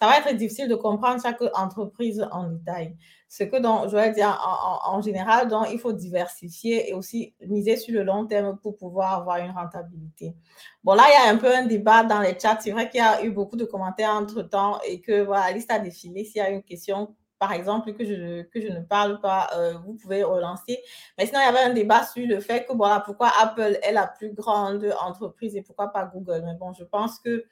ça 0.01 0.07
va 0.07 0.19
être 0.19 0.35
difficile 0.35 0.67
de 0.67 0.77
comprendre 0.77 1.21
chaque 1.23 1.43
entreprise 1.55 2.27
en 2.33 2.49
détail. 2.49 2.97
Ce 3.29 3.45
que 3.45 3.59
je 3.59 3.95
vais 3.95 4.11
dire 4.13 4.81
en, 4.85 5.03
général, 5.03 5.49
donc, 5.49 5.67
il 5.71 5.79
faut 5.79 5.93
diversifier 5.93 6.89
et 6.91 6.95
aussi 6.95 7.35
miser 7.47 7.77
sur 7.77 7.95
le 7.95 8.03
long 8.03 8.27
terme 8.27 8.59
pour 8.59 8.77
pouvoir 8.77 9.21
avoir 9.21 9.37
une 9.37 9.51
rentabilité. 9.51 10.35
Bon, 10.83 10.95
là, 10.95 11.05
il 11.07 11.13
y 11.13 11.29
a 11.29 11.33
un 11.33 11.37
peu 11.37 11.55
un 11.55 11.67
débat 11.67 12.03
dans 12.03 12.21
les 12.21 12.37
chats. 12.39 12.59
C'est 12.61 12.71
vrai 12.71 12.89
qu'il 12.89 12.99
y 12.99 13.05
a 13.05 13.23
eu 13.23 13.31
beaucoup 13.31 13.57
de 13.57 13.67
commentaires 13.67 14.11
entre-temps 14.11 14.81
et 14.89 15.03
que 15.03 15.23
voilà, 15.23 15.49
la 15.49 15.53
liste 15.53 15.71
a 15.71 15.79
défilé. 15.79 16.25
S'il 16.25 16.39
y 16.39 16.41
a 16.41 16.49
une 16.49 16.63
question, 16.63 17.15
par 17.39 17.53
exemple, 17.53 17.93
que 17.93 18.05
je, 18.05 18.43
que 18.43 18.61
je 18.61 18.69
ne 18.69 18.81
parle 18.81 19.21
pas, 19.21 19.51
euh, 19.55 19.75
vous 19.85 19.95
pouvez 19.95 20.25
relancer. 20.25 20.83
Mais 21.19 21.27
sinon, 21.27 21.41
il 21.41 21.45
y 21.45 21.49
avait 21.49 21.71
un 21.71 21.75
débat 21.75 22.05
sur 22.05 22.27
le 22.27 22.41
fait 22.41 22.65
que 22.65 22.73
voilà, 22.73 23.01
pourquoi 23.01 23.31
Apple 23.39 23.79
est 23.83 23.93
la 23.93 24.07
plus 24.07 24.33
grande 24.33 24.93
entreprise 25.01 25.55
et 25.57 25.63
pourquoi 25.63 25.89
pas 25.89 26.07
Google. 26.07 26.43
Mais 26.47 26.55
bon, 26.55 26.73
je 26.73 26.85
pense 26.85 27.19
que 27.19 27.45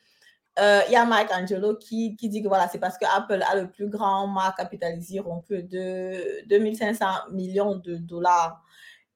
euh, 0.61 0.81
il 0.89 0.93
y 0.93 0.97
a 0.97 1.05
Mike 1.05 1.31
Angelo 1.33 1.77
qui, 1.77 2.17
qui 2.17 2.29
dit 2.29 2.43
que 2.43 2.49
voilà, 2.49 2.69
c'est 2.69 2.79
parce 2.79 2.99
que 2.99 3.05
Apple 3.17 3.43
a 3.49 3.55
le 3.57 3.71
plus 3.71 3.89
grand 3.89 4.27
marque 4.27 4.59
capitalisé 4.59 5.21
rompu 5.21 5.63
de 5.63 6.47
2500 6.49 7.07
millions 7.33 7.77
de 7.77 7.97
dollars. 7.97 8.63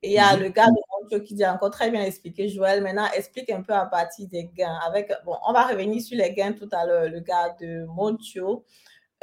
Et 0.02 0.10
il 0.10 0.14
y 0.14 0.18
a 0.18 0.36
mhm. 0.36 0.42
le 0.42 0.48
gars 0.48 0.66
de 0.66 0.80
Montio 0.90 1.20
qui 1.20 1.34
dit 1.34 1.46
encore 1.46 1.70
très 1.70 1.90
bien 1.90 2.02
expliqué, 2.02 2.48
Joël. 2.48 2.82
Maintenant, 2.82 3.06
explique 3.14 3.50
un 3.50 3.62
peu 3.62 3.72
à 3.72 3.86
partir 3.86 4.28
des 4.28 4.50
gains. 4.54 4.78
Avec, 4.86 5.12
bon, 5.24 5.36
on 5.46 5.52
va 5.52 5.66
revenir 5.66 6.00
sur 6.02 6.16
les 6.16 6.32
gains 6.32 6.52
tout 6.52 6.68
à 6.72 6.86
l'heure, 6.86 7.08
le 7.08 7.20
gars 7.20 7.56
de 7.60 7.86
Montio. 7.86 8.64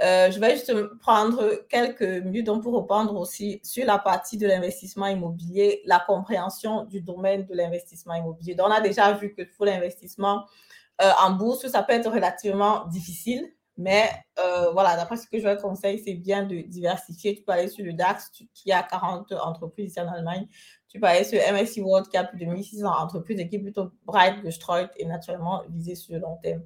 Euh, 0.02 0.32
je 0.32 0.40
vais 0.40 0.52
juste 0.52 0.74
prendre 1.00 1.66
quelques 1.70 2.24
minutes 2.24 2.50
pour 2.62 2.82
répondre 2.82 3.18
aussi 3.18 3.60
sur 3.64 3.86
la 3.86 3.98
partie 3.98 4.38
de 4.38 4.48
l'investissement 4.48 5.08
immobilier, 5.08 5.82
la 5.86 6.00
compréhension 6.00 6.86
du 6.86 7.02
domaine 7.02 7.46
de 7.46 7.54
l'investissement 7.54 8.14
immobilier. 8.14 8.56
Donc, 8.56 8.68
on 8.68 8.72
a 8.72 8.80
déjà 8.80 9.12
vu 9.12 9.34
que 9.34 9.42
pour 9.58 9.66
l'investissement 9.66 10.46
euh, 11.02 11.12
en 11.22 11.32
bourse, 11.32 11.68
ça 11.68 11.84
peut 11.84 11.94
être 11.94 12.12
relativement 12.12 12.86
difficile. 12.88 13.50
Mais 13.80 14.10
euh, 14.40 14.72
voilà, 14.72 14.98
d'après 14.98 15.16
ce 15.16 15.26
que 15.26 15.40
je 15.40 15.56
conseille, 15.62 16.00
c'est 16.04 16.14
bien 16.14 16.44
de 16.44 16.60
diversifier. 16.60 17.34
Tu 17.34 17.44
peux 17.44 17.54
aller 17.54 17.70
sur 17.70 17.86
le 17.86 17.94
DAX 17.94 18.30
qui 18.54 18.74
a 18.74 18.84
40 18.84 19.32
entreprises 19.32 19.92
ici 19.92 20.02
en 20.02 20.08
Allemagne. 20.10 20.48
Tu 20.90 21.00
peux 21.00 21.08
aller 21.08 21.24
sur 21.24 21.40
MSCI 21.40 21.80
World 21.80 22.10
qui 22.10 22.18
a 22.18 22.26
plus 22.26 22.38
de 22.38 22.46
1600 22.46 22.90
entreprises 22.90 23.40
et 23.40 23.48
qui 23.48 23.56
est 23.56 23.60
plutôt 23.60 23.92
bright, 24.04 24.44
gestreut 24.44 24.90
et 24.98 25.06
naturellement 25.06 25.64
visé 25.70 25.96
sur 25.96 26.14
le 26.14 26.20
long 26.20 26.38
terme. 26.44 26.62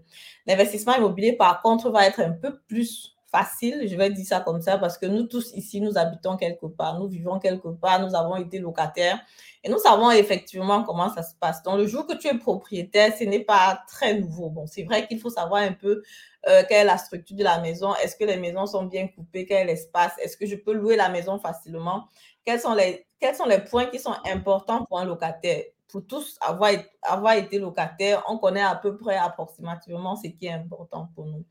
L'investissement 0.48 0.96
immobilier, 0.96 1.34
par 1.34 1.62
contre, 1.62 1.92
va 1.92 2.08
être 2.08 2.20
un 2.20 2.32
peu 2.32 2.58
plus 2.68 3.13
facile, 3.34 3.88
je 3.88 3.96
vais 3.96 4.12
dire 4.12 4.26
ça 4.26 4.42
comme 4.42 4.62
ça, 4.62 4.78
parce 4.78 5.00
que 5.00 5.08
nous 5.08 5.24
tous 5.24 5.54
ici, 5.56 5.82
nous 5.82 5.98
habitons 5.98 6.38
quelque 6.38 6.68
part, 6.68 7.00
nous 7.00 7.08
vivons 7.08 7.40
quelque 7.40 7.70
part, 7.70 8.00
nous 8.00 8.14
avons 8.16 8.36
été 8.36 8.60
locataires 8.60 9.20
et 9.64 9.70
nous 9.70 9.80
savons 9.80 10.12
effectivement 10.12 10.84
comment 10.84 11.10
ça 11.10 11.24
se 11.24 11.34
passe. 11.40 11.64
Donc, 11.64 11.78
le 11.78 11.88
jour 11.88 12.06
que 12.06 12.16
tu 12.16 12.28
es 12.28 12.38
propriétaire, 12.38 13.12
ce 13.18 13.24
n'est 13.24 13.44
pas 13.44 13.84
très 13.88 14.20
nouveau. 14.20 14.52
Bon, 14.52 14.68
c'est 14.68 14.84
vrai 14.84 15.08
qu'il 15.08 15.20
faut 15.20 15.32
savoir 15.32 15.64
un 15.64 15.74
peu 15.74 16.04
euh, 16.48 16.62
quelle 16.70 16.82
est 16.82 16.84
la 16.84 17.00
structure 17.00 17.36
de 17.36 17.44
la 17.44 17.60
maison, 17.60 17.96
est-ce 17.96 18.16
que 18.16 18.24
les 18.24 18.38
maisons 18.38 18.68
sont 18.68 18.84
bien 18.84 19.08
coupées, 19.08 19.46
quel 19.48 19.64
est 19.64 19.74
l'espace, 19.74 20.14
est-ce 20.20 20.38
que 20.38 20.46
je 20.46 20.56
peux 20.56 20.74
louer 20.74 20.96
la 20.96 21.10
maison 21.10 21.40
facilement, 21.40 22.10
quels 22.46 22.60
sont 22.60 22.76
les, 22.76 23.08
quels 23.20 23.36
sont 23.36 23.46
les 23.46 23.60
points 23.60 23.88
qui 23.88 23.98
sont 23.98 24.16
importants 24.26 24.86
pour 24.86 25.00
un 25.00 25.06
locataire? 25.06 25.64
Pour 25.94 26.08
tous 26.08 26.40
avoir, 26.42 26.72
avoir 27.04 27.34
été 27.36 27.60
locataire, 27.60 28.24
on 28.28 28.40
connaît 28.40 28.64
à 28.64 28.76
peu 28.76 28.98
près 28.98 29.16
approximativement 29.16 30.16
ce 30.16 30.28
qui 30.28 30.48
est 30.48 30.52
important 30.52 31.08
pour 31.14 31.28
nous. 31.28 31.46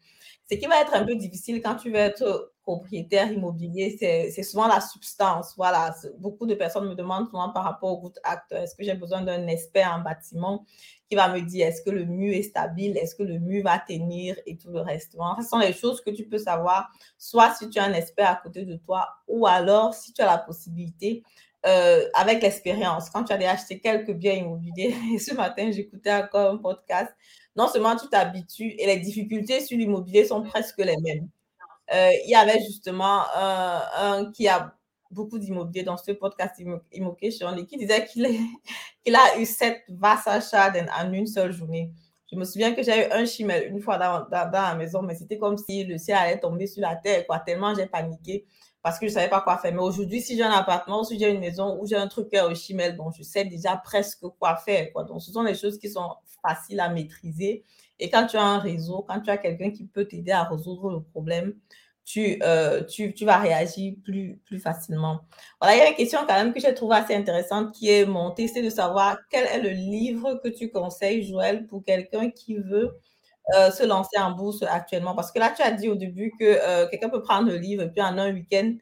Ce 0.50 0.57
qui 0.57 0.66
va 0.66 0.81
être 0.81 0.94
un 0.94 1.05
peu 1.05 1.14
difficile 1.14 1.62
quand 1.62 1.76
tu 1.76 1.90
veux 1.90 1.96
être 1.96 2.52
propriétaire 2.62 3.31
immobilier, 3.31 3.96
c'est 4.00 4.42
souvent 4.42 4.66
la 4.66 4.81
substance. 4.81 5.55
Voilà, 5.57 5.94
beaucoup 6.18 6.46
de 6.46 6.55
personnes 6.55 6.88
me 6.88 6.96
demandent 6.96 7.28
souvent 7.28 7.50
par 7.50 7.62
rapport 7.62 7.92
au 7.92 8.00
Good 8.00 8.18
Act, 8.24 8.50
est-ce 8.50 8.74
que 8.74 8.83
j'ai 8.83 8.94
besoin 8.94 9.22
d'un 9.22 9.46
expert 9.46 9.92
en 9.96 10.00
bâtiment 10.00 10.64
qui 11.09 11.14
va 11.14 11.33
me 11.33 11.40
dire 11.40 11.68
est-ce 11.68 11.83
que 11.83 11.90
le 11.90 12.05
mur 12.05 12.35
est 12.35 12.42
stable, 12.42 12.81
est-ce 12.96 13.14
que 13.14 13.22
le 13.22 13.38
mur 13.38 13.62
va 13.62 13.78
tenir 13.78 14.37
et 14.44 14.57
tout 14.57 14.70
le 14.70 14.81
reste. 14.81 15.16
ce 15.40 15.48
sont 15.48 15.59
les 15.59 15.72
choses 15.72 16.00
que 16.00 16.11
tu 16.11 16.24
peux 16.24 16.38
savoir, 16.38 16.90
soit 17.16 17.55
si 17.55 17.70
tu 17.70 17.78
as 17.78 17.85
un 17.85 17.92
expert 17.92 18.28
à 18.28 18.37
côté 18.37 18.64
de 18.64 18.74
toi 18.74 19.09
ou 19.28 19.46
alors 19.46 19.94
si 19.94 20.12
tu 20.12 20.20
as 20.20 20.26
la 20.26 20.38
possibilité 20.38 21.22
euh, 21.66 22.05
avec 22.14 22.42
l'expérience, 22.42 23.11
quand 23.11 23.25
tu 23.25 23.33
as 23.33 23.51
acheté 23.51 23.79
quelques 23.81 24.12
biens 24.12 24.35
immobiliers, 24.35 24.94
et 25.14 25.18
ce 25.18 25.35
matin, 25.35 25.70
j'écoutais 25.70 26.12
encore 26.12 26.55
un 26.55 26.59
podcast 26.59 27.12
non 27.57 27.68
seulement 27.68 27.96
tu 27.96 28.09
t'habitues 28.09 28.75
et 28.79 28.87
les 28.87 28.98
difficultés 28.98 29.61
sur 29.61 29.77
l'immobilier 29.77 30.25
sont 30.25 30.42
presque 30.42 30.79
les 30.79 30.96
mêmes. 31.03 31.29
Euh, 31.92 32.11
il 32.25 32.31
y 32.31 32.35
avait 32.35 32.61
justement 32.61 33.25
un, 33.35 34.31
qui 34.33 34.48
a 34.48 34.75
beaucoup 35.11 35.38
d'immobilier 35.38 35.83
dans 35.83 35.98
ce 35.98 36.12
podcast 36.12 36.55
Immocation 36.92 37.55
et 37.57 37.66
qui 37.66 37.77
disait 37.77 38.07
qu'il 38.12 39.14
a 39.16 39.38
eu 39.38 39.44
sept 39.44 39.83
vastes 39.88 40.29
achats 40.29 40.72
en 40.98 41.12
une 41.12 41.27
seule 41.27 41.53
journée. 41.53 41.90
Je 42.31 42.37
me 42.38 42.44
souviens 42.44 42.72
que 42.72 42.83
j'ai 42.83 43.07
eu 43.07 43.12
un 43.12 43.27
chimel 43.27 43.68
une 43.70 43.81
fois 43.83 43.98
dans, 43.98 44.20
dans, 44.20 44.51
dans 44.51 44.62
la 44.62 44.75
maison, 44.75 45.03
mais 45.03 45.14
c'était 45.14 45.37
comme 45.37 45.59
si 45.59 45.85
le 45.85 45.98
ciel 45.98 46.16
allait 46.16 46.40
tomber 46.40 46.66
sur 46.66 46.81
la 46.81 46.96
terre, 46.96 47.27
quoi, 47.27 47.38
tellement 47.40 47.75
j'ai 47.75 47.85
paniqué 47.87 48.46
parce 48.83 48.99
que 48.99 49.07
je 49.07 49.12
ne 49.12 49.14
savais 49.14 49.31
pas 49.31 49.40
quoi 49.40 49.59
faire. 49.59 49.73
Mais 49.73 49.81
aujourd'hui, 49.81 50.21
si 50.21 50.37
j'ai 50.37 50.42
un 50.42 50.51
appartement, 50.51 51.05
si 51.05 51.18
j'ai 51.18 51.31
une 51.31 51.40
maison 51.40 51.79
ou 51.81 51.87
j'ai 51.87 51.97
un 51.97 52.09
truc 52.09 52.29
au 52.35 52.55
chimel, 52.55 52.97
bon, 52.97 53.11
je 53.12 53.23
sais 53.23 53.45
déjà 53.45 53.77
presque 53.77 54.27
quoi 54.38 54.57
faire. 54.57 54.92
Quoi. 54.92 55.05
Donc, 55.05 55.23
ce 55.23 55.31
sont 55.31 55.45
des 55.45 55.55
choses 55.55 55.79
qui 55.79 55.88
sont 55.88 56.14
faciles 56.45 56.81
à 56.81 56.88
maîtriser. 56.88 57.64
Et 58.01 58.11
quand 58.11 58.27
tu 58.27 58.37
as 58.37 58.42
un 58.42 58.59
réseau, 58.59 59.05
quand 59.09 59.21
tu 59.21 59.31
as 59.31 59.38
quelqu'un 59.38 59.71
qui 59.71 59.85
peut 59.85 60.07
t'aider 60.07 60.33
à 60.33 60.42
résoudre 60.42 60.90
le 60.90 61.01
problème, 61.01 61.55
tu, 62.05 62.40
euh, 62.42 62.83
tu, 62.83 63.14
tu, 63.14 63.25
vas 63.25 63.38
réagir 63.38 63.95
plus, 64.03 64.40
plus 64.45 64.59
facilement. 64.59 65.21
Voilà, 65.61 65.77
il 65.77 65.79
y 65.79 65.83
a 65.83 65.88
une 65.90 65.95
question 65.95 66.18
quand 66.27 66.35
même 66.35 66.53
que 66.53 66.59
j'ai 66.59 66.75
trouvée 66.75 66.97
assez 66.97 67.14
intéressante 67.14 67.73
qui 67.73 67.90
est 67.90 68.05
montée, 68.05 68.49
c'est 68.49 68.62
de 68.62 68.71
savoir 68.71 69.18
quel 69.31 69.47
est 69.47 69.62
le 69.62 69.71
livre 69.71 70.40
que 70.42 70.49
tu 70.49 70.68
conseilles, 70.71 71.23
Joël, 71.23 71.66
pour 71.68 71.85
quelqu'un 71.85 72.31
qui 72.31 72.57
veut 72.57 72.99
euh, 73.55 73.72
se 73.72 73.85
lancer 73.85 74.18
en 74.18 74.33
bourse 74.33 74.62
actuellement 74.62 75.14
Parce 75.14 75.33
que 75.33 75.40
là, 75.40 75.52
tu 75.55 75.62
as 75.62 75.72
dit 75.72 75.88
au 75.88 75.96
début 75.96 76.33
que 76.38 76.44
euh, 76.44 76.87
quelqu'un 76.88 77.09
peut 77.09 77.22
prendre 77.22 77.48
le 77.48 77.57
livre 77.57 77.83
et 77.83 77.90
puis 77.90 78.00
en 78.00 78.16
un 78.16 78.33
week-end, 78.33 78.74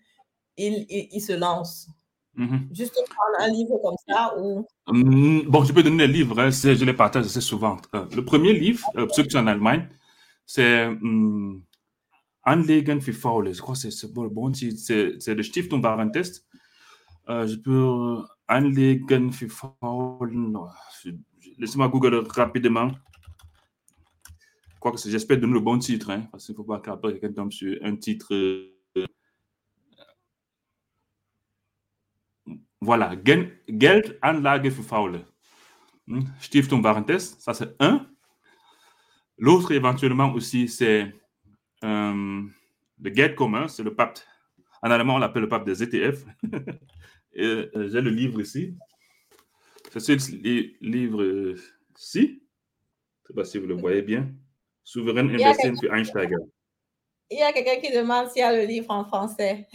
il, 0.59 0.85
il, 0.89 1.21
se 1.21 1.33
lance. 1.33 1.89
Mm-hmm. 2.37 2.75
Juste 2.77 2.95
prendre 3.09 3.41
un 3.41 3.49
livre 3.49 3.79
comme 3.83 3.97
ça 4.07 4.35
ou... 4.39 4.67
Mm, 4.89 5.49
bon, 5.49 5.65
je 5.65 5.73
peux 5.73 5.83
donner 5.83 6.07
les 6.07 6.13
livres, 6.13 6.39
hein, 6.39 6.51
je 6.51 6.85
les 6.85 6.93
partage 6.93 7.25
assez 7.25 7.41
souvent. 7.41 7.79
Euh, 7.95 8.05
le 8.15 8.23
premier 8.23 8.53
livre, 8.53 8.87
pour 8.95 9.15
ceux 9.15 9.23
qui 9.23 9.31
sont 9.31 9.39
en 9.39 9.47
Allemagne, 9.47 9.89
c'est 10.45 10.85
um, 10.85 11.63
Anlegen 12.45 13.01
für 13.01 13.15
Faule. 13.15 13.55
Je 13.55 13.63
crois 13.63 13.75
que 13.75 13.91
c'est 13.91 14.13
bon 14.13 14.53
c'est 14.53 15.35
le 15.35 15.43
Stiftung 15.43 15.83
Warentest. 15.83 16.45
je 17.29 17.57
peux 17.57 18.23
Anlegen 18.47 19.33
für 19.33 19.49
Faule. 19.49 20.59
Laissez-moi 21.59 21.89
Google 21.89 22.27
rapidement 22.29 22.91
que 24.81 25.11
j'espère 25.11 25.39
donner 25.39 25.55
le 25.55 25.61
bon 25.61 25.79
titre, 25.79 26.11
hein, 26.11 26.27
parce 26.31 26.47
qu'il 26.47 26.55
ne 26.55 26.57
faut 26.57 26.65
pas 26.65 26.81
qu'après 26.81 27.13
quelqu'un 27.13 27.33
tombe 27.33 27.53
sur 27.53 27.79
un 27.83 27.97
titre. 27.97 28.35
Euh, 28.35 29.07
voilà, 32.81 33.15
Geld 33.25 34.19
Anlage 34.23 34.71
für 34.71 34.83
Faule. 34.83 35.21
Hmm, 36.07 36.23
Stiftung 36.41 36.83
Warentest, 36.83 37.41
ça 37.41 37.55
c'est 37.55 37.77
un. 37.81 38.07
L'autre 39.39 39.73
éventuellement 39.73 40.33
aussi, 40.33 40.67
c'est 40.69 41.15
euh, 41.85 42.43
le 43.01 43.15
Geld 43.15 43.35
commun, 43.35 43.69
c'est 43.69 43.83
le 43.83 43.95
pape. 43.95 44.19
En 44.83 44.91
allemand, 44.91 45.17
on 45.17 45.19
l'appelle 45.19 45.43
le 45.43 45.49
pape 45.49 45.67
des 45.67 45.83
ETF. 45.83 46.25
Et 47.35 47.45
euh, 47.45 47.89
j'ai 47.91 48.01
le 48.01 48.11
livre 48.11 48.41
ici. 48.41 48.75
C'est 49.93 50.01
ce 50.01 50.33
livre-ci. 50.81 52.21
Je 52.21 52.23
ne 52.23 53.27
sais 53.29 53.35
pas 53.35 53.45
si 53.45 53.59
vous 53.59 53.67
le 53.67 53.75
voyez 53.75 54.03
bien. 54.03 54.33
Souverain 54.91 55.29
Investing 55.29 55.77
für 55.79 55.93
Einsteiger. 55.93 56.39
Il 57.31 57.39
y 57.39 57.43
a 57.43 57.53
quelqu'un 57.53 57.81
qui 57.81 57.93
demande 57.97 58.29
s'il 58.29 58.41
y 58.41 58.43
a 58.43 58.53
le 58.53 58.65
livre 58.65 58.91
en 58.91 59.05
français. 59.05 59.69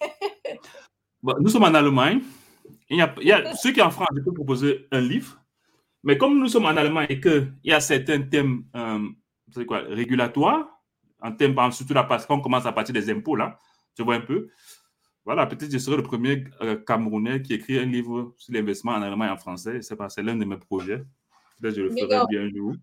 nous 1.22 1.48
sommes 1.48 1.64
en 1.64 1.74
Allemagne. 1.74 2.20
Il 2.88 2.98
y, 2.98 3.02
a, 3.02 3.12
il 3.20 3.26
y 3.26 3.32
a 3.32 3.56
ceux 3.56 3.72
qui 3.72 3.80
sont 3.80 3.86
en 3.86 3.90
France, 3.90 4.06
je 4.14 4.20
peux 4.20 4.32
proposer 4.32 4.86
un 4.92 5.00
livre. 5.00 5.42
Mais 6.04 6.16
comme 6.16 6.38
nous 6.38 6.46
sommes 6.46 6.66
en 6.66 6.76
Allemagne 6.76 7.06
et 7.08 7.20
qu'il 7.20 7.52
y 7.64 7.72
a 7.72 7.80
certains 7.80 8.22
thèmes 8.22 8.64
euh, 8.76 9.64
quoi, 9.66 9.78
régulatoires, 9.80 10.80
en 11.20 11.32
thème, 11.32 11.56
surtout 11.72 11.94
là, 11.94 12.04
parce 12.04 12.24
qu'on 12.24 12.40
commence 12.40 12.64
à 12.64 12.70
partir 12.70 12.92
des 12.92 13.10
impôts, 13.10 13.34
là, 13.34 13.58
tu 13.96 14.04
vois 14.04 14.14
un 14.14 14.20
peu. 14.20 14.48
Voilà, 15.24 15.46
peut-être 15.46 15.66
que 15.66 15.72
je 15.72 15.78
serai 15.78 15.96
le 15.96 16.04
premier 16.04 16.44
euh, 16.60 16.76
Camerounais 16.76 17.42
qui 17.42 17.54
écrit 17.54 17.78
un 17.78 17.86
livre 17.86 18.32
sur 18.36 18.54
l'investissement 18.54 18.92
en 18.92 19.02
Allemagne 19.02 19.30
en 19.30 19.36
français. 19.36 19.80
C'est 19.82 20.22
l'un 20.22 20.36
de 20.36 20.44
mes 20.44 20.56
projets. 20.56 21.02
Peut-être 21.60 21.74
que 21.74 21.80
je 21.80 21.82
le 21.82 21.90
ferai 21.90 22.26
bien 22.28 22.42
un 22.42 22.50
jour. 22.50 22.74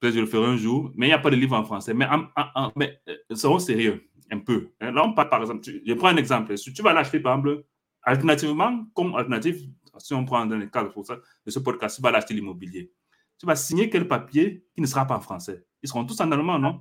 Peut-être 0.00 0.14
je 0.14 0.20
le 0.20 0.26
ferai 0.26 0.46
un 0.46 0.56
jour, 0.56 0.92
mais 0.94 1.06
il 1.06 1.10
n'y 1.10 1.14
a 1.14 1.18
pas 1.18 1.30
de 1.30 1.36
livre 1.36 1.56
en 1.56 1.64
français. 1.64 1.92
Mais, 1.94 2.06
en, 2.06 2.72
mais 2.76 3.00
euh, 3.08 3.16
soyons 3.34 3.58
sérieux, 3.58 4.08
un 4.30 4.38
peu. 4.38 4.70
Hein. 4.80 4.92
Là, 4.92 5.04
on 5.04 5.12
parle, 5.12 5.28
par 5.28 5.40
exemple, 5.40 5.62
je 5.64 5.94
prends 5.94 6.08
un 6.08 6.16
exemple. 6.16 6.56
Si 6.56 6.72
tu 6.72 6.82
vas 6.82 6.92
l'acheter, 6.92 7.20
par 7.20 7.38
exemple, 7.38 7.64
alternativement, 8.02 8.86
comme 8.94 9.14
alternative, 9.14 9.68
si 9.98 10.14
on 10.14 10.24
prend 10.24 10.46
dans 10.46 10.56
le 10.56 10.66
cadre 10.66 10.92
pour 10.92 11.04
ça, 11.04 11.16
de 11.44 11.50
ce 11.50 11.58
podcast, 11.58 11.96
tu 11.96 12.02
vas 12.02 12.10
l'acheter 12.10 12.34
l'immobilier. 12.34 12.92
Tu 13.38 13.46
vas 13.46 13.56
signer 13.56 13.90
quel 13.90 14.06
papier 14.08 14.64
qui 14.74 14.80
ne 14.80 14.86
sera 14.86 15.06
pas 15.06 15.16
en 15.16 15.20
français? 15.20 15.64
Ils 15.82 15.88
seront 15.88 16.04
tous 16.04 16.20
en 16.20 16.30
allemand, 16.30 16.58
non? 16.58 16.80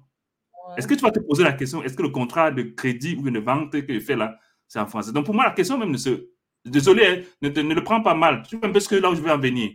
Est-ce 0.76 0.88
que 0.88 0.96
tu 0.96 1.02
vas 1.02 1.12
te 1.12 1.20
poser 1.20 1.44
la 1.44 1.54
question, 1.54 1.82
est-ce 1.84 1.96
que 1.96 2.02
le 2.02 2.10
contrat 2.10 2.52
de 2.52 2.64
crédit 2.64 3.16
ou 3.16 3.28
une 3.28 3.40
vente 3.40 3.72
que 3.72 3.94
je 3.94 4.00
fais 4.00 4.16
là, 4.16 4.38
c'est 4.68 4.80
en 4.80 4.88
français? 4.88 5.14
Donc 5.14 5.26
pour 5.26 5.34
moi, 5.34 5.46
la 5.46 5.52
question 5.52 5.78
même 5.78 5.92
ne 5.92 5.98
se... 5.98 6.30
Désolé, 6.66 7.06
hein, 7.06 7.22
ne, 7.42 7.50
ne, 7.50 7.74
le 7.74 7.84
prends 7.84 8.02
pas 8.02 8.16
mal. 8.16 8.44
Tu 8.48 8.58
vois 8.58 8.68
un 8.68 8.72
peu 8.72 8.80
ce 8.82 8.90
que 8.90 8.96
là 8.96 9.10
où 9.10 9.16
je 9.16 9.22
veux 9.22 9.32
en 9.32 9.38
venir. 9.38 9.72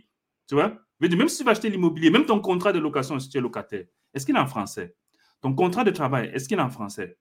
Tu 0.47 0.53
vois? 0.53 0.77
Même 1.09 1.29
si 1.29 1.37
tu 1.37 1.43
vas 1.43 1.51
acheter 1.51 1.69
l'immobilier, 1.69 2.09
même 2.09 2.25
ton 2.25 2.39
contrat 2.39 2.73
de 2.73 2.79
location, 2.79 3.19
si 3.19 3.29
tu 3.29 3.37
es 3.37 3.41
locataire, 3.41 3.85
est-ce 4.13 4.25
qu'il 4.25 4.35
est 4.35 4.39
en 4.39 4.47
français? 4.47 4.95
Ton 5.41 5.53
contrat 5.53 5.83
de 5.83 5.91
travail, 5.91 6.31
est-ce 6.33 6.47
qu'il 6.47 6.57
est 6.57 6.61
en 6.61 6.69
français? 6.69 7.17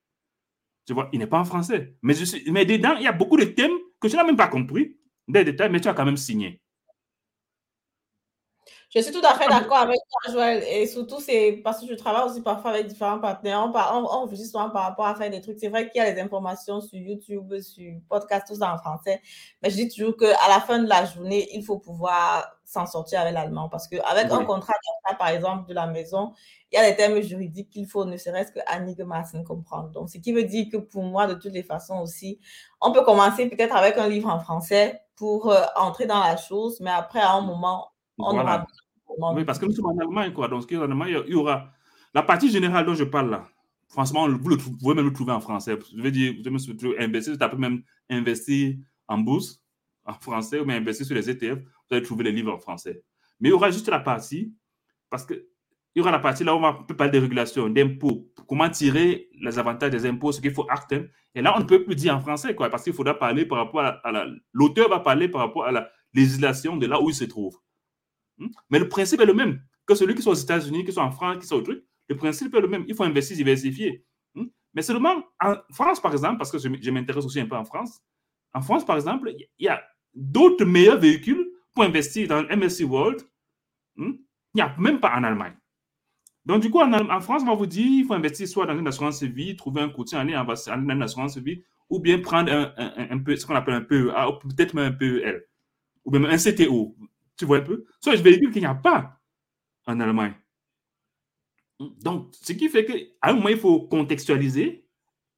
Tu 0.87 0.95
vois, 0.95 1.09
il 1.13 1.19
n'est 1.19 1.27
pas 1.27 1.39
en 1.39 1.45
français. 1.45 1.97
Mais, 2.03 2.15
mais 2.51 2.65
dedans, 2.65 2.95
il 2.97 3.03
y 3.03 3.09
a 3.09 3.13
beaucoup 3.13 3.37
de 3.37 3.45
thèmes 3.45 3.73
que 4.01 4.09
je 4.09 4.17
n'ai 4.17 4.25
même 4.25 4.37
pas 4.37 4.49
compris, 4.49 4.97
des 5.29 5.45
détails, 5.45 5.71
mais 5.71 5.81
tu 5.81 5.89
as 5.89 5.95
quand 5.95 6.05
même 6.05 6.17
signé. 6.17 6.62
Je 8.95 9.01
suis 9.01 9.13
tout 9.13 9.25
à 9.25 9.33
fait 9.35 9.49
d'accord 9.49 9.79
avec 9.79 9.97
toi, 10.11 10.33
Joël. 10.33 10.63
Et 10.69 10.87
surtout, 10.87 11.19
c'est 11.19 11.63
parce 11.65 11.81
que 11.81 11.87
je 11.87 11.95
travaille 11.95 12.29
aussi 12.29 12.43
parfois 12.43 12.73
avec 12.73 12.89
différents 12.89 13.19
partenaires. 13.21 13.61
On, 13.63 13.73
on, 13.75 14.29
on 14.29 14.71
par 14.71 14.83
rapport 14.83 15.07
à 15.07 15.15
faire 15.15 15.31
des 15.31 15.41
trucs. 15.41 15.59
C'est 15.59 15.69
vrai 15.69 15.89
qu'il 15.89 16.03
y 16.03 16.05
a 16.05 16.13
des 16.13 16.21
informations 16.21 16.83
sur 16.83 16.99
YouTube, 16.99 17.59
sur 17.61 17.91
podcast, 18.11 18.47
tout 18.49 18.57
ça 18.57 18.75
en 18.75 18.77
français. 18.77 19.23
Mais 19.63 19.71
je 19.71 19.77
dis 19.77 19.89
toujours 19.89 20.15
qu'à 20.19 20.47
la 20.47 20.61
fin 20.61 20.79
de 20.79 20.89
la 20.89 21.07
journée, 21.07 21.49
il 21.55 21.65
faut 21.65 21.79
pouvoir 21.79 22.55
s'en 22.67 22.85
sortir 22.85 23.21
avec 23.23 23.33
l'allemand. 23.33 23.71
Parce 23.71 23.89
qu'avec 23.89 24.31
un 24.31 24.45
contrat 24.45 24.75
par 25.19 25.29
exemple, 25.29 25.69
de 25.69 25.75
la 25.75 25.87
maison, 25.87 26.35
il 26.71 26.77
y 26.77 26.79
a 26.79 26.89
des 26.91 26.95
termes 26.95 27.21
juridiques 27.23 27.71
qu'il 27.71 27.87
faut 27.87 28.05
ne 28.05 28.19
serait-ce 28.19 28.53
que 28.53 29.03
Massin 29.05 29.43
comprendre. 29.43 29.89
Donc, 29.91 30.11
ce 30.11 30.19
qui 30.19 30.33
veut 30.33 30.45
dire 30.45 30.67
que 30.71 30.77
pour 30.77 31.03
moi, 31.03 31.27
de 31.27 31.35
toutes 31.35 31.53
les 31.53 31.63
façons 31.63 32.01
aussi, 32.01 32.41
on 32.81 32.93
peut 32.93 33.05
commencer 33.05 33.49
peut-être 33.49 33.75
avec 33.75 33.97
un 33.97 34.09
livre 34.09 34.29
en 34.29 34.39
français 34.39 35.03
pour 35.17 35.51
euh, 35.51 35.63
entrer 35.77 36.07
dans 36.07 36.21
la 36.21 36.37
chose, 36.37 36.79
mais 36.81 36.91
après, 36.91 37.21
à 37.21 37.33
un 37.33 37.41
moment, 37.41 37.89
on 38.19 38.39
aura 38.39 38.67
oui, 39.19 39.45
parce 39.45 39.59
que 39.59 39.67
nous 39.67 39.73
sommes 39.73 39.87
en 39.87 39.99
Allemagne, 39.99 40.33
quoi. 40.33 40.49
Donc, 40.49 40.71
en 40.73 40.83
Allemagne, 40.83 41.23
il 41.27 41.33
y 41.33 41.35
aura 41.35 41.71
la 42.15 42.23
partie 42.23 42.51
générale 42.51 42.87
dont 42.87 42.95
je 42.95 43.05
parle 43.05 43.31
là. 43.31 43.49
Franchement, 43.89 44.29
vous, 44.29 44.49
le, 44.49 44.57
pouvez 44.57 44.95
même 44.95 45.05
le 45.05 45.13
trouver 45.13 45.33
en 45.33 45.41
français. 45.41 45.79
Je 45.95 46.03
veux 46.03 46.11
dire, 46.11 46.35
vous 46.45 46.75
pouvez 46.77 46.99
investir, 46.99 47.37
vous 47.37 47.59
même 47.59 47.83
investir 48.09 48.77
en 49.07 49.19
bourse 49.19 49.63
en 50.05 50.15
français 50.15 50.61
ou 50.61 50.65
même 50.65 50.83
investir 50.83 51.07
sur 51.07 51.15
les 51.15 51.31
ETF, 51.31 51.59
vous 51.59 51.97
allez 51.97 52.03
trouver 52.03 52.25
les 52.25 52.33
livres 52.33 52.53
en 52.53 52.59
français. 52.59 53.03
Mais 53.41 53.49
il 53.49 53.53
y 53.53 53.55
aura 53.55 53.71
juste 53.71 53.89
la 53.89 54.01
partie, 54.01 54.55
parce 55.11 55.25
que 55.25 55.47
il 55.95 55.99
y 55.99 56.01
aura 56.01 56.11
la 56.11 56.21
partie 56.21 56.43
là 56.43 56.55
où 56.55 56.65
on 56.65 56.85
peut 56.85 56.97
parler 56.97 57.13
de 57.13 57.19
régulation, 57.19 57.69
d'impôts, 57.69 58.27
comment 58.49 58.69
tirer 58.71 59.29
les 59.39 59.59
avantages 59.59 59.91
des 59.91 60.07
impôts, 60.07 60.33
ce 60.33 60.41
qu'il 60.41 60.53
faut 60.53 60.67
acter. 60.71 61.11
Et 61.35 61.43
là, 61.43 61.53
on 61.55 61.61
ne 61.61 61.65
peut 61.65 61.85
plus 61.85 61.95
dire 61.95 62.17
en 62.17 62.21
français, 62.21 62.55
quoi, 62.55 62.71
parce 62.71 62.85
qu'il 62.85 62.95
faudra 62.95 63.19
parler 63.19 63.45
par 63.45 63.59
rapport 63.59 63.81
à, 63.81 64.13
la. 64.13 64.27
L'auteur 64.53 64.89
va 64.89 65.01
parler 65.01 65.29
par 65.29 65.43
rapport 65.43 65.67
à 65.67 65.73
la 65.73 65.91
législation 66.15 66.79
de 66.79 66.87
là 66.87 67.01
où 67.01 67.11
il 67.11 67.15
se 67.15 67.25
trouve. 67.25 67.59
Hmm? 68.43 68.49
Mais 68.71 68.79
le 68.79 68.89
principe 68.89 69.21
est 69.21 69.27
le 69.27 69.35
même. 69.35 69.61
Que 69.87 69.95
celui 69.95 70.15
qui 70.15 70.23
soit 70.23 70.33
aux 70.33 70.37
États-Unis, 70.37 70.85
qui 70.85 70.93
soit 70.93 71.05
en 71.05 71.11
France, 71.11 71.39
qui 71.39 71.47
soit 71.47 71.59
au 71.59 71.63
truc, 71.63 71.85
le 72.09 72.17
principe 72.17 72.55
est 72.55 72.61
le 72.61 72.69
même. 72.69 72.85
Il 72.89 72.95
faut 72.95 73.05
investir, 73.05 73.37
diversifier. 73.37 74.05
Hmm? 74.35 74.47
Mais 74.75 74.83
seulement 74.83 75.23
en 75.41 75.57
France, 75.73 76.01
par 76.01 76.13
exemple, 76.13 76.39
parce 76.39 76.51
que 76.51 76.59
je, 76.59 76.91
m'intéresse 76.91 77.25
aussi 77.25 77.41
un 77.41 77.47
peu 77.47 77.57
en 77.57 77.65
France, 77.65 78.01
en 78.55 78.61
France, 78.61 78.85
par 78.85 78.97
exemple, 78.97 79.33
il 79.39 79.65
y 79.65 79.69
a 79.69 79.83
d'autres 80.15 80.65
meilleurs 80.65 80.99
véhicules 80.99 81.51
pour 81.73 81.85
investir 81.85 82.29
dans 82.29 82.43
MSC 82.45 82.85
World. 82.85 83.23
Hmm? 83.97 84.13
Il 84.55 84.57
n'y 84.57 84.63
a 84.63 84.75
même 84.79 85.01
pas 85.01 85.17
en 85.17 85.25
Allemagne. 85.25 85.57
Donc, 86.45 86.61
du 86.61 86.71
coup, 86.71 86.81
en, 86.81 87.21
France, 87.21 87.43
on 87.43 87.47
va 87.47 87.55
vous 87.55 87.67
dire 87.67 87.87
il 87.87 88.05
faut 88.05 88.15
investir 88.15 88.49
soit 88.49 88.67
dans 88.67 88.77
une 88.77 88.89
assurance 88.89 89.23
vie, 89.23 89.57
trouver 89.57 89.81
un 89.81 89.89
courtier 89.89 90.19
en 90.19 90.29
avec 90.29 90.69
une 90.69 91.03
assurance 91.03 91.39
vie, 91.39 91.63
ou 91.89 92.01
bien 92.01 92.19
prendre 92.19 92.51
un, 92.51 93.37
ce 93.37 93.47
qu'on 93.47 93.55
appelle 93.55 93.75
un 93.75 93.83
PEA, 93.83 94.29
ou 94.29 94.49
peut-être 94.49 94.75
même 94.75 94.93
un 94.93 94.97
PEL, 94.97 95.45
ou 96.05 96.11
même 96.11 96.25
un 96.25 96.37
CTO. 96.37 96.97
Tu 97.37 97.45
vois 97.45 97.59
un 97.59 97.63
peu 97.63 97.85
Soit 98.01 98.17
je 98.17 98.23
véhicule 98.23 98.51
qu'il 98.51 98.63
n'y 98.63 98.67
a 98.67 98.75
pas 98.75 99.19
en 99.87 99.99
Allemagne. 100.01 100.35
Donc, 102.03 102.35
ce 102.41 102.53
qui 102.53 102.69
fait 102.69 102.85
qu'à 102.85 102.95
un 103.23 103.35
moment, 103.35 103.49
il 103.49 103.59
faut 103.59 103.81
contextualiser. 103.81 104.87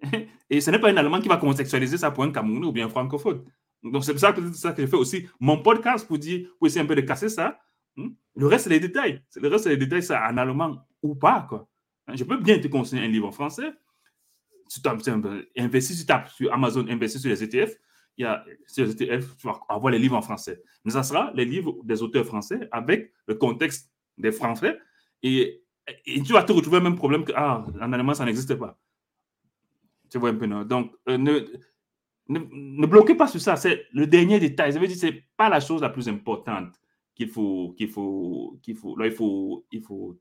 Et 0.50 0.60
ce 0.60 0.70
n'est 0.70 0.78
pas 0.78 0.90
un 0.90 0.96
Allemand 0.96 1.20
qui 1.20 1.28
va 1.28 1.36
contextualiser 1.36 1.96
ça 1.96 2.10
pour 2.10 2.24
un 2.24 2.30
Camerounais 2.30 2.66
ou 2.66 2.72
bien 2.72 2.86
un 2.86 2.90
francophone. 2.90 3.44
Donc, 3.82 4.04
c'est 4.04 4.12
pour 4.12 4.20
ça 4.20 4.32
que, 4.32 4.52
ça 4.52 4.72
que 4.72 4.82
je 4.82 4.86
fais 4.86 4.96
aussi 4.96 5.26
mon 5.40 5.62
podcast 5.62 6.06
pour 6.06 6.18
dire, 6.18 6.48
pour 6.58 6.66
essayer 6.66 6.82
un 6.82 6.86
peu 6.86 6.94
de 6.94 7.02
casser 7.02 7.28
ça. 7.28 7.58
Hmm? 7.96 8.10
Le 8.36 8.46
reste, 8.46 8.64
c'est 8.64 8.70
les 8.70 8.80
détails. 8.80 9.22
Le 9.36 9.48
reste, 9.48 9.64
c'est 9.64 9.70
les 9.70 9.76
détails, 9.76 10.02
ça 10.02 10.26
en 10.28 10.36
allemand 10.36 10.86
ou 11.02 11.14
pas. 11.14 11.46
Quoi. 11.48 11.68
Je 12.12 12.24
peux 12.24 12.38
bien 12.38 12.58
te 12.58 12.68
conseiller 12.68 13.02
un 13.02 13.08
livre 13.08 13.28
en 13.28 13.32
français. 13.32 13.72
Tu 14.70 14.80
investis, 15.58 15.98
tu 16.00 16.06
tapes 16.06 16.30
sur 16.30 16.52
Amazon, 16.52 16.86
investis 16.88 17.20
sur 17.20 17.30
les 17.30 17.44
ETF 17.44 17.76
il 18.16 18.22
y 18.22 18.24
a, 18.24 18.44
sur 18.66 18.88
ETF, 18.88 19.36
tu 19.36 19.46
vas 19.46 19.60
avoir 19.68 19.92
les 19.92 19.98
livres 19.98 20.16
en 20.16 20.22
français. 20.22 20.62
Mais 20.84 20.92
ça 20.92 21.02
sera 21.02 21.32
les 21.34 21.44
livres 21.44 21.76
des 21.84 22.02
auteurs 22.02 22.24
français 22.24 22.68
avec 22.70 23.12
le 23.26 23.34
contexte 23.34 23.90
des 24.18 24.32
Français. 24.32 24.78
Et, 25.22 25.62
tu 26.06 26.32
vas 26.32 26.42
te 26.42 26.52
retrouver 26.52 26.78
le 26.78 26.84
même 26.84 26.96
problème 26.96 27.24
que, 27.24 27.32
ah, 27.34 27.64
en 27.80 27.92
allemand, 27.92 28.14
ça 28.14 28.24
n'existe 28.24 28.54
pas. 28.54 28.78
Tu 30.10 30.18
vois 30.18 30.30
un 30.30 30.34
peu, 30.34 30.46
non? 30.46 30.64
Donc, 30.64 30.92
euh, 31.08 31.18
ne, 31.18 31.40
ne, 32.28 32.86
bloquez 32.86 33.14
pas 33.14 33.26
sur 33.26 33.40
ça. 33.40 33.56
C'est 33.56 33.86
le 33.92 34.06
dernier 34.06 34.38
détail. 34.38 34.72
Ça 34.72 34.78
veut 34.78 34.86
dire 34.86 34.96
que 34.96 35.00
ce 35.00 35.06
n'est 35.06 35.24
pas 35.36 35.48
la 35.48 35.60
chose 35.60 35.82
la 35.82 35.90
plus 35.90 36.08
importante 36.08 36.72
qu'il 37.14 37.28
faut, 37.28 37.74
qu'il 37.76 37.88
faut, 37.88 38.58
qu'il 38.62 38.76
faut, 38.76 38.96
là, 38.96 39.06
il 39.06 39.12
faut, 39.12 39.66
il 39.72 39.82
faut, 39.82 40.18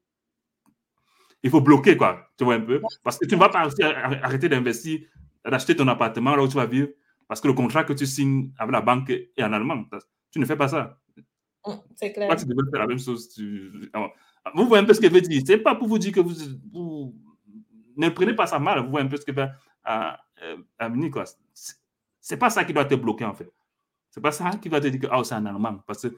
il 1.44 1.50
faut 1.50 1.62
bloquer, 1.62 1.96
quoi. 1.96 2.28
Tu 2.38 2.44
vois 2.44 2.56
un 2.56 2.62
peu? 2.62 2.82
Parce 3.04 3.18
que 3.18 3.26
tu 3.26 3.36
ne 3.36 3.40
vas 3.40 3.50
pas 3.50 3.68
arrêter 4.22 4.50
d'investir, 4.50 5.00
d'acheter 5.46 5.76
ton 5.76 5.88
appartement 5.88 6.36
là 6.36 6.44
où 6.44 6.48
tu 6.48 6.56
vas 6.56 6.66
vivre 6.66 6.90
parce 7.34 7.42
que 7.42 7.48
le 7.48 7.56
contrat 7.56 7.84
que 7.84 7.94
tu 7.94 8.06
signes 8.06 8.52
avec 8.60 8.72
la 8.72 8.82
banque 8.82 9.10
est 9.10 9.44
en 9.44 9.52
allemand. 9.54 9.86
Tu 10.30 10.38
ne 10.38 10.46
fais 10.46 10.56
pas 10.56 10.68
ça. 10.68 11.00
Mm, 11.66 11.72
c'est 11.96 12.14
clair. 12.14 12.36
tu 12.36 12.46
devrais 12.46 12.70
faire 12.70 12.82
la 12.82 12.86
même 12.86 13.00
chose. 13.00 13.28
Vous 14.54 14.68
voyez 14.68 14.84
un 14.84 14.86
peu 14.86 14.94
ce 14.94 15.02
que 15.02 15.08
veut 15.08 15.20
dire. 15.20 15.42
Ce 15.44 15.54
n'est 15.54 15.58
pas 15.58 15.74
pour 15.74 15.88
vous 15.88 15.98
dire 15.98 16.12
que 16.12 16.20
vous, 16.20 17.16
ne 17.98 18.10
prenez 18.10 18.36
pas 18.36 18.46
ça 18.46 18.60
mal. 18.60 18.84
Vous 18.84 18.92
voyez 18.92 19.08
un 19.08 19.10
peu 19.10 19.18
ce 19.18 19.26
que 19.26 19.32
veut 19.32 19.48
venir. 20.80 21.10
Quoi. 21.10 21.24
C'est 22.22 22.38
pas 22.38 22.52
ça 22.52 22.64
qui 22.66 22.72
doit 22.72 22.86
te 22.86 22.94
bloquer, 22.94 23.26
en 23.26 23.34
fait. 23.34 23.52
C'est 24.12 24.22
pas 24.22 24.32
ça 24.32 24.52
qui 24.62 24.70
va 24.70 24.80
te 24.80 24.86
dire 24.86 25.02
que 25.02 25.08
oh, 25.12 25.24
c'est 25.24 25.34
en 25.34 25.48
allemand. 25.48 25.80
Parce 25.88 26.04
que 26.04 26.16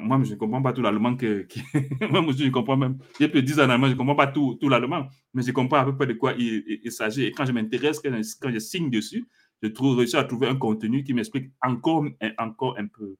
moi, 0.00 0.18
je 0.24 0.32
ne 0.32 0.38
comprends 0.38 0.62
pas 0.62 0.72
tout 0.72 0.80
l'allemand 0.80 1.16
que. 1.16 1.46
moi, 2.10 2.24
je 2.34 2.44
ne 2.44 2.50
comprends 2.50 2.78
même. 2.78 2.96
Je 3.20 3.26
peux 3.26 3.42
dire 3.42 3.58
en 3.58 3.68
allemand, 3.68 3.88
je 3.88 3.92
ne 3.92 3.98
comprends 3.98 4.16
pas 4.16 4.28
tout, 4.28 4.56
tout 4.58 4.70
l'allemand, 4.70 5.06
mais 5.34 5.42
je 5.42 5.52
comprends 5.52 5.80
à 5.80 5.84
peu 5.84 5.94
près 5.94 6.06
de 6.06 6.14
quoi 6.14 6.32
il, 6.32 6.80
il 6.82 6.92
s'agit. 6.92 7.24
Et 7.24 7.32
quand 7.32 7.44
je 7.44 7.52
m'intéresse, 7.52 8.00
quand, 8.00 8.18
quand, 8.40 8.50
je 8.50 8.58
signe 8.58 8.88
dessus, 8.88 9.28
je 9.62 9.68
trouve, 9.68 9.98
réussi 9.98 10.16
à 10.16 10.24
trouver 10.24 10.48
un 10.48 10.56
contenu 10.56 11.04
qui 11.04 11.14
m'explique 11.14 11.50
encore, 11.62 12.04
encore, 12.38 12.78
un 12.78 12.86
peu, 12.86 13.16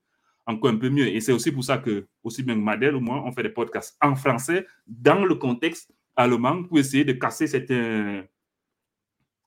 encore 0.47 0.70
un 0.70 0.76
peu 0.76 0.91
mieux. 0.91 1.09
Et 1.09 1.20
c'est 1.20 1.32
aussi 1.32 1.53
pour 1.53 1.64
ça 1.64 1.78
que, 1.78 2.07
aussi 2.22 2.43
bien 2.43 2.57
Madel 2.57 2.95
ou 2.97 3.01
moi, 3.01 3.22
on 3.24 3.32
fait 3.32 3.43
des 3.43 3.49
podcasts 3.51 3.97
en 4.01 4.14
français 4.14 4.66
dans 4.86 5.24
le 5.24 5.34
contexte 5.34 5.93
allemand 6.16 6.64
pour 6.64 6.78
essayer 6.78 7.05
de 7.05 7.12
casser 7.12 7.47
certaines, 7.47 8.26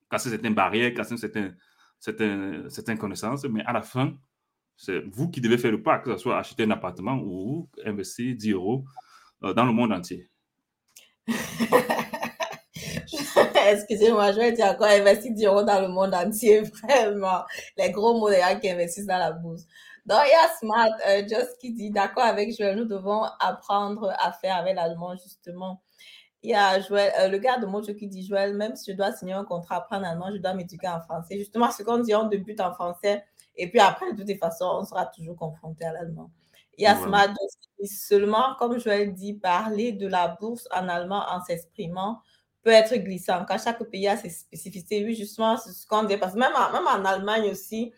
casser 0.09 0.29
certaines 0.29 0.53
barrières, 0.53 0.93
casser 0.93 1.17
certaines, 1.17 1.57
certaines, 1.99 2.69
certaines 2.69 2.97
connaissances. 2.97 3.45
Mais 3.45 3.63
à 3.65 3.73
la 3.73 3.81
fin, 3.81 4.17
c'est 4.75 4.99
vous 5.11 5.29
qui 5.29 5.41
devez 5.41 5.57
faire 5.57 5.71
le 5.71 5.81
pas, 5.81 5.99
que 5.99 6.11
ce 6.13 6.17
soit 6.17 6.37
acheter 6.37 6.63
un 6.63 6.71
appartement 6.71 7.21
ou 7.23 7.69
investir 7.85 8.35
10 8.35 8.51
euros 8.51 8.85
euh, 9.43 9.53
dans 9.53 9.65
le 9.65 9.71
monde 9.71 9.91
entier. 9.91 10.29
Excusez-moi, 13.69 14.31
je 14.31 14.37
vais 14.37 14.51
dire 14.51 14.67
encore 14.67 14.87
investir 14.87 15.31
10 15.33 15.45
euros 15.45 15.63
dans 15.63 15.81
le 15.81 15.87
monde 15.87 16.13
entier, 16.13 16.61
vraiment. 16.83 17.43
Les 17.77 17.91
gros 17.91 18.29
gens 18.29 18.59
qui 18.59 18.69
investissent 18.69 19.05
dans 19.05 19.17
la 19.17 19.31
bourse. 19.31 19.63
Donc, 20.05 20.19
il 20.25 20.29
y 20.29 20.33
a 20.33 20.49
Smart, 20.59 20.89
euh, 21.07 21.21
Just 21.27 21.57
qui 21.59 21.73
dit, 21.73 21.91
d'accord 21.91 22.23
avec 22.23 22.57
Joël, 22.57 22.75
nous 22.75 22.85
devons 22.85 23.23
apprendre 23.39 24.13
à 24.19 24.31
faire 24.31 24.57
avec 24.57 24.75
l'allemand, 24.75 25.15
justement. 25.15 25.81
Il 26.43 26.51
y 26.51 26.55
a 26.55 26.79
Joël, 26.79 27.13
euh, 27.19 27.27
le 27.27 27.37
gars 27.37 27.59
de 27.59 27.67
Mojo 27.67 27.93
qui 27.93 28.07
dit, 28.07 28.25
Joël, 28.25 28.55
même 28.55 28.75
si 28.75 28.91
je 28.91 28.97
dois 28.97 29.11
signer 29.11 29.33
un 29.33 29.45
contrat, 29.45 29.77
apprendre 29.77 30.07
allemand, 30.07 30.31
je 30.31 30.37
dois 30.37 30.55
m'éduquer 30.55 30.87
en 30.87 31.01
français. 31.01 31.37
Justement, 31.37 31.69
ce 31.69 31.83
qu'on 31.83 31.99
dit, 31.99 32.15
on 32.15 32.27
débute 32.27 32.59
en 32.61 32.73
français, 32.73 33.23
et 33.55 33.69
puis 33.69 33.79
après, 33.79 34.11
de 34.13 34.17
toutes 34.17 34.27
les 34.27 34.37
façons, 34.37 34.79
on 34.81 34.85
sera 34.85 35.05
toujours 35.05 35.35
confronté 35.35 35.85
à 35.85 35.93
l'allemand. 35.93 36.31
Il 36.77 36.83
y 36.83 36.87
a 36.87 36.95
Smart, 36.95 37.27
seulement, 37.83 38.55
comme 38.57 38.79
Joël 38.79 39.13
dit, 39.13 39.33
parler 39.35 39.91
de 39.91 40.07
la 40.07 40.29
bourse 40.29 40.67
en 40.71 40.87
allemand 40.89 41.23
en 41.29 41.43
s'exprimant 41.43 42.21
peut 42.63 42.71
être 42.71 42.95
glissant. 42.95 43.45
Quand 43.47 43.57
chaque 43.57 43.83
pays 43.85 44.07
a 44.07 44.17
ses 44.17 44.29
spécificités, 44.29 45.03
oui, 45.03 45.15
justement, 45.15 45.57
c'est 45.57 45.71
ce 45.71 45.85
qu'on 45.85 46.03
dit. 46.03 46.17
Parce 46.17 46.35
même, 46.35 46.53
en, 46.55 46.71
même 46.71 46.87
en 46.87 47.05
Allemagne 47.05 47.49
aussi, 47.49 47.91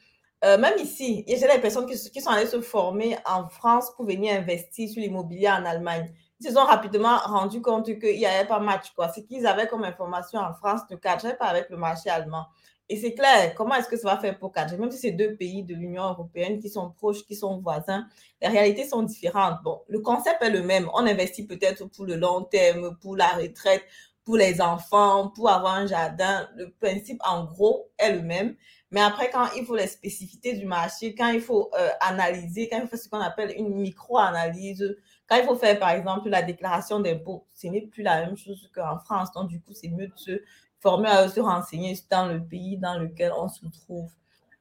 euh, 0.44 0.58
même 0.58 0.78
ici, 0.78 1.24
j'ai 1.28 1.40
des 1.40 1.62
personnes 1.62 1.86
qui, 1.86 1.98
sont 1.98 2.30
allées 2.30 2.48
se 2.48 2.60
former 2.60 3.18
en 3.26 3.48
France 3.48 3.92
pour 3.96 4.06
venir 4.06 4.34
investir 4.34 4.90
sur 4.90 5.02
l'immobilier 5.02 5.50
en 5.50 5.64
Allemagne. 5.66 6.14
Ils 6.40 6.48
se 6.48 6.54
sont 6.54 6.66
rapidement 6.66 7.18
rendu 7.18 7.62
compte 7.62 7.86
qu'il 7.86 8.18
n'y 8.18 8.26
avait 8.26 8.48
pas 8.48 8.60
match. 8.60 8.92
Quoi. 8.94 9.08
Ce 9.08 9.22
qu'ils 9.22 9.48
avaient 9.48 9.68
comme 9.68 9.86
information 9.86 10.40
en 10.40 10.54
France 10.54 10.82
ne 10.92 10.98
cadrait 10.98 11.38
pas 11.38 11.46
avec 11.46 11.70
le 11.70 11.78
marché 11.78 12.10
allemand. 12.10 12.46
Et 12.90 12.98
c'est 12.98 13.14
clair, 13.14 13.56
comment 13.56 13.76
est-ce 13.76 13.88
que 13.88 13.96
ça 13.96 14.10
va 14.10 14.18
faire 14.18 14.38
pour 14.38 14.52
cadrer 14.52 14.76
Même 14.76 14.92
si 14.92 14.98
c'est 14.98 15.12
deux 15.12 15.36
pays 15.38 15.64
de 15.64 15.74
l'Union 15.74 16.04
européenne 16.04 16.60
qui 16.60 16.70
sont 16.70 16.92
proches, 16.92 17.24
qui 17.24 17.36
sont 17.36 17.60
voisins, 17.62 18.06
les 18.42 18.50
réalités 18.50 18.86
sont 18.86 19.04
différentes. 19.04 19.64
Bon, 19.64 19.82
le 19.88 20.00
concept 20.02 20.44
est 20.44 20.50
le 20.50 20.62
même. 20.62 20.90
On 20.94 21.08
investit 21.08 21.48
peut-être 21.48 21.86
pour 21.86 22.06
le 22.06 22.18
long 22.18 22.44
terme, 22.44 22.98
pour 23.02 23.16
la 23.16 23.30
retraite, 23.30 23.84
pour 24.26 24.38
les 24.38 24.62
enfants, 24.62 25.30
pour 25.30 25.50
avoir 25.50 25.76
un 25.76 25.88
jardin. 25.88 26.48
Le 26.56 26.72
principe, 26.72 27.22
en 27.26 27.46
gros, 27.46 27.90
est 27.98 28.14
le 28.14 28.22
même. 28.22 28.56
Mais 28.92 29.02
après, 29.02 29.30
quand 29.32 29.48
il 29.58 29.66
faut 29.66 29.76
les 29.76 29.88
spécificités 29.88 30.54
du 30.54 30.66
marché, 30.66 31.16
quand 31.16 31.30
il 31.30 31.42
faut 31.42 31.72
euh, 31.78 31.90
analyser, 32.00 32.70
quand 32.70 32.80
il 32.80 32.88
faut 32.88 32.96
ce 32.96 33.10
qu'on 33.10 33.20
appelle 33.20 33.54
une 33.58 33.74
micro-analyse, 33.76 34.96
quand 35.28 35.38
il 35.38 35.46
faut 35.46 35.56
faire, 35.56 35.80
par 35.80 35.90
exemple, 35.90 36.30
la 36.30 36.44
déclaration 36.44 37.00
d'impôt, 37.00 37.48
ce 37.54 37.68
n'est 37.68 37.82
plus 37.82 38.04
la 38.04 38.26
même 38.26 38.38
chose 38.38 38.70
qu'en 38.74 39.00
France. 39.00 39.32
Donc, 39.34 39.50
du 39.50 39.60
coup, 39.60 39.74
c'est 39.74 39.90
mieux 39.90 40.08
de 40.08 40.18
se 40.18 40.42
former 40.80 41.10
à 41.10 41.28
se 41.28 41.40
renseigner 41.40 41.98
dans 42.12 42.28
le 42.28 42.44
pays 42.44 42.78
dans 42.78 43.00
lequel 43.00 43.32
on 43.36 43.50
se 43.50 43.66
trouve. 43.66 44.12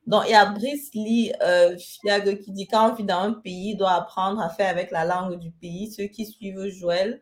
Donc, 0.06 0.22
il 0.26 0.32
y 0.32 0.34
a 0.34 0.46
Brice 0.46 0.94
Lee 0.94 1.32
euh, 1.42 1.76
qui 1.76 2.52
dit 2.52 2.66
quand 2.66 2.90
on 2.90 2.94
vit 2.94 3.04
dans 3.04 3.20
un 3.20 3.32
pays, 3.32 3.72
il 3.72 3.76
doit 3.76 3.92
apprendre 3.92 4.40
à 4.40 4.48
faire 4.48 4.70
avec 4.70 4.90
la 4.90 5.04
langue 5.04 5.38
du 5.38 5.50
pays. 5.50 5.92
Ceux 5.92 6.06
qui 6.06 6.26
suivent 6.26 6.68
Joël, 6.68 7.20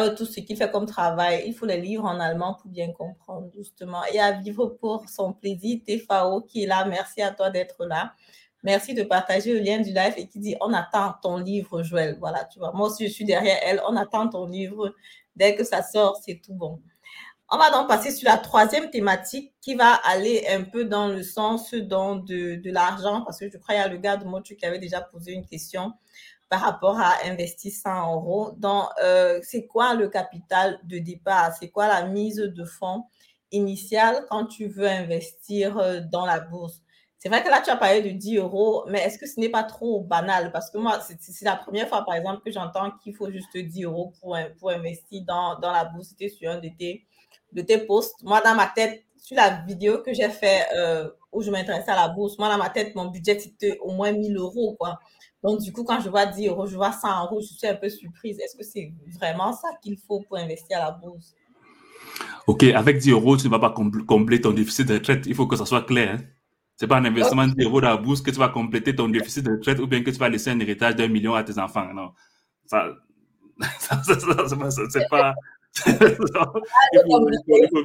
veut 0.00 0.14
tout 0.14 0.24
ce 0.24 0.40
qu'il 0.40 0.56
fait 0.56 0.70
comme 0.70 0.86
travail. 0.86 1.44
Il 1.46 1.54
faut 1.54 1.66
les 1.66 1.80
livres 1.80 2.04
en 2.04 2.20
allemand 2.20 2.54
pour 2.54 2.70
bien 2.70 2.92
comprendre, 2.92 3.50
justement. 3.54 4.02
Et 4.12 4.20
à 4.20 4.32
vivre 4.32 4.66
pour 4.66 5.08
son 5.08 5.32
plaisir, 5.32 5.80
Tefao 5.86 6.42
qui 6.42 6.64
est 6.64 6.66
là. 6.66 6.84
Merci 6.84 7.22
à 7.22 7.30
toi 7.30 7.50
d'être 7.50 7.84
là. 7.86 8.14
Merci 8.62 8.94
de 8.94 9.02
partager 9.02 9.52
le 9.52 9.60
lien 9.60 9.78
du 9.78 9.92
live 9.92 10.14
et 10.16 10.26
qui 10.26 10.38
dit 10.38 10.56
On 10.60 10.72
attend 10.72 11.14
ton 11.22 11.36
livre, 11.38 11.82
Joël. 11.82 12.16
Voilà, 12.18 12.44
tu 12.44 12.58
vois. 12.58 12.72
Moi 12.72 12.88
aussi, 12.88 13.06
je 13.06 13.12
suis 13.12 13.24
derrière 13.24 13.58
elle. 13.62 13.80
On 13.88 13.96
attend 13.96 14.28
ton 14.28 14.46
livre. 14.46 14.94
Dès 15.36 15.54
que 15.54 15.64
ça 15.64 15.82
sort, 15.82 16.16
c'est 16.24 16.40
tout 16.42 16.54
bon. 16.54 16.80
On 17.50 17.58
va 17.58 17.70
donc 17.70 17.88
passer 17.88 18.10
sur 18.10 18.28
la 18.28 18.38
troisième 18.38 18.88
thématique 18.90 19.52
qui 19.60 19.74
va 19.74 19.92
aller 19.94 20.46
un 20.48 20.62
peu 20.62 20.86
dans 20.86 21.08
le 21.08 21.22
sens 21.22 21.72
de, 21.72 22.56
de 22.56 22.70
l'argent, 22.70 23.22
parce 23.22 23.38
que 23.38 23.50
je 23.50 23.58
crois 23.58 23.74
qu'il 23.74 23.82
y 23.82 23.84
a 23.84 23.88
le 23.88 23.98
gars 23.98 24.16
de 24.16 24.24
Motu 24.24 24.56
qui 24.56 24.64
avait 24.64 24.78
déjà 24.78 25.02
posé 25.02 25.32
une 25.32 25.44
question 25.44 25.92
par 26.48 26.60
rapport 26.60 26.98
à 26.98 27.14
investir 27.24 27.72
100 27.72 28.14
euros. 28.14 28.52
Donc, 28.56 28.86
euh, 29.02 29.40
c'est 29.42 29.66
quoi 29.66 29.94
le 29.94 30.08
capital 30.08 30.78
de 30.84 30.98
départ? 30.98 31.52
C'est 31.58 31.70
quoi 31.70 31.88
la 31.88 32.06
mise 32.06 32.36
de 32.36 32.64
fonds 32.64 33.04
initiale 33.50 34.26
quand 34.30 34.46
tu 34.46 34.68
veux 34.68 34.86
investir 34.86 35.78
euh, 35.78 36.00
dans 36.00 36.26
la 36.26 36.40
bourse? 36.40 36.80
C'est 37.18 37.30
vrai 37.30 37.42
que 37.42 37.48
là, 37.48 37.62
tu 37.64 37.70
as 37.70 37.76
parlé 37.76 38.02
de 38.02 38.10
10 38.10 38.36
euros, 38.36 38.84
mais 38.88 39.00
est-ce 39.00 39.18
que 39.18 39.26
ce 39.26 39.40
n'est 39.40 39.48
pas 39.48 39.64
trop 39.64 40.02
banal? 40.02 40.52
Parce 40.52 40.70
que 40.70 40.76
moi, 40.76 41.00
c'est 41.00 41.44
la 41.44 41.56
première 41.56 41.88
fois, 41.88 42.04
par 42.04 42.14
exemple, 42.14 42.42
que 42.44 42.52
j'entends 42.52 42.90
qu'il 43.02 43.14
faut 43.14 43.30
juste 43.30 43.56
10 43.56 43.84
euros 43.84 44.12
pour, 44.20 44.36
pour 44.58 44.70
investir 44.70 45.22
dans, 45.26 45.58
dans 45.58 45.72
la 45.72 45.86
bourse. 45.86 46.08
C'était 46.08 46.28
sur 46.28 46.50
un 46.50 46.58
de 46.58 46.68
tes, 46.78 47.06
de 47.52 47.62
tes 47.62 47.78
posts. 47.78 48.22
Moi, 48.22 48.42
dans 48.42 48.54
ma 48.54 48.66
tête, 48.66 49.04
sur 49.24 49.36
la 49.36 49.62
vidéo 49.66 50.02
que 50.02 50.12
j'ai 50.12 50.28
fait 50.28 50.66
euh, 50.76 51.08
où 51.32 51.40
je 51.40 51.50
m'intéressais 51.50 51.90
à 51.90 51.96
la 51.96 52.08
bourse, 52.08 52.38
moi, 52.38 52.50
dans 52.50 52.58
ma 52.58 52.68
tête, 52.68 52.94
mon 52.94 53.06
budget, 53.06 53.38
c'était 53.38 53.78
au 53.80 53.92
moins 53.92 54.12
1000 54.12 54.36
euros, 54.36 54.76
quoi. 54.78 54.98
Donc, 55.44 55.60
du 55.60 55.72
coup, 55.72 55.84
quand 55.84 56.00
je 56.00 56.08
vois 56.08 56.24
10 56.24 56.48
euros, 56.48 56.66
je 56.66 56.74
vois 56.74 56.90
100 56.90 57.24
euros, 57.26 57.40
je 57.42 57.54
suis 57.54 57.66
un 57.66 57.74
peu 57.74 57.90
surprise. 57.90 58.40
Est-ce 58.40 58.56
que 58.56 58.64
c'est 58.64 58.94
vraiment 59.20 59.52
ça 59.52 59.68
qu'il 59.82 59.98
faut 59.98 60.20
pour 60.26 60.38
investir 60.38 60.78
à 60.78 60.86
la 60.86 60.90
bourse? 60.92 61.34
OK, 62.46 62.62
avec 62.62 62.96
10 62.96 63.10
euros, 63.10 63.36
tu 63.36 63.44
ne 63.44 63.50
vas 63.50 63.58
pas 63.58 63.74
combler 64.06 64.40
ton 64.40 64.52
déficit 64.52 64.88
de 64.88 64.94
retraite. 64.94 65.26
Il 65.26 65.34
faut 65.34 65.46
que 65.46 65.56
ça 65.56 65.66
soit 65.66 65.82
clair. 65.82 66.14
Hein. 66.18 66.24
Ce 66.76 66.84
n'est 66.84 66.88
pas 66.88 66.96
un 66.96 67.04
investissement 67.04 67.46
de 67.46 67.52
10 67.52 67.64
euros 67.64 67.82
dans 67.82 67.90
la 67.90 67.98
bourse 67.98 68.22
que 68.22 68.30
tu 68.30 68.38
vas 68.38 68.48
compléter 68.48 68.96
ton 68.96 69.06
déficit 69.06 69.44
de 69.44 69.50
retraite 69.50 69.78
ou 69.80 69.86
bien 69.86 70.02
que 70.02 70.10
tu 70.10 70.16
vas 70.16 70.30
laisser 70.30 70.48
un 70.48 70.58
héritage 70.60 70.96
d'un 70.96 71.08
million 71.08 71.34
à 71.34 71.44
tes 71.44 71.58
enfants. 71.58 71.92
Non. 71.92 72.12
Ça, 72.64 72.88
ça, 73.78 74.02
ça, 74.02 74.70
c'est 74.88 75.08
pas, 75.10 75.34
il, 75.86 77.02
faut, 77.70 77.82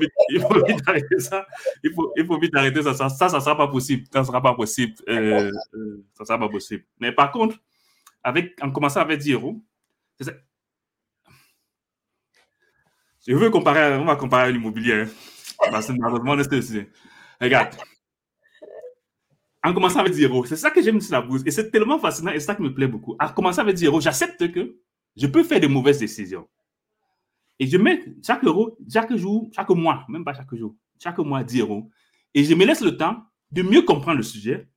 vite, 0.68 0.82
arrêter 0.88 1.20
ça. 1.20 1.46
Il 1.84 1.94
faut, 1.94 2.40
vite 2.40 2.56
arrêter 2.56 2.84
ça. 2.84 2.94
Ça, 2.94 3.10
ça, 3.10 3.40
sera 3.40 3.58
pas 3.58 3.68
possible. 3.68 4.06
Ça 4.14 4.24
sera 4.24 4.42
pas 4.42 4.54
possible. 4.54 4.94
Euh, 5.10 5.52
euh, 5.74 6.06
ça 6.14 6.26
sera 6.26 6.38
pas 6.38 6.50
possible. 6.50 6.84
Mais 7.00 7.12
par 7.12 7.32
contre, 7.32 7.58
avec, 8.24 8.56
en 8.62 8.72
commençant 8.72 9.02
avec 9.02 9.20
10 9.20 9.34
euros, 9.34 9.62
je 13.28 13.36
veux 13.36 13.50
comparer, 13.50 13.96
on 13.96 14.06
va 14.06 14.16
comparer 14.16 14.52
l'immobilier. 14.52 14.94
Hein. 14.94 15.08
Regarde. 17.42 17.76
En 19.64 19.74
commençant 19.74 20.00
avec 20.00 20.14
10 20.14 20.24
euros, 20.26 20.46
c'est 20.46 20.56
ça 20.56 20.72
que 20.72 20.82
j'aime 20.82 21.02
sur 21.02 21.14
la 21.14 21.22
bourse. 21.22 21.42
Et 21.46 21.52
c'est 21.52 21.70
tellement 21.70 22.00
fascinant 22.00 22.32
et 22.32 22.40
c'est 22.40 22.46
ça 22.46 22.56
qui 22.56 22.62
me 22.62 22.74
plaît 22.74 22.88
beaucoup. 22.88 23.18
En 23.20 23.28
commençant 23.30 23.64
avec 23.64 23.76
10 23.76 23.88
euros, 23.88 24.00
j'accepte 24.00 24.52
que 24.52 24.78
je 25.18 25.28
peux 25.28 25.44
faire 25.44 25.60
de 25.60 25.68
mauvaises 25.68 26.00
décisions. 26.00 26.48
Et 27.60 27.68
je 27.68 27.78
mets 27.78 28.06
chaque 28.26 28.44
euro, 28.46 28.78
chaque 28.92 29.14
jour, 29.16 29.50
chaque 29.54 29.70
mois, 29.70 30.06
même 30.08 30.24
pas 30.24 30.34
chaque 30.34 30.54
jour, 30.56 30.76
chaque 30.98 31.18
mois 31.20 31.44
10 31.44 31.60
euros. 31.60 31.90
Et 32.34 32.44
je 32.44 32.54
me 32.56 32.66
laisse 32.66 32.82
le 32.82 32.96
temps 32.96 33.24
de 33.52 33.62
mieux 33.62 33.82
comprendre 33.82 34.18
le 34.18 34.24
sujet. 34.24 34.70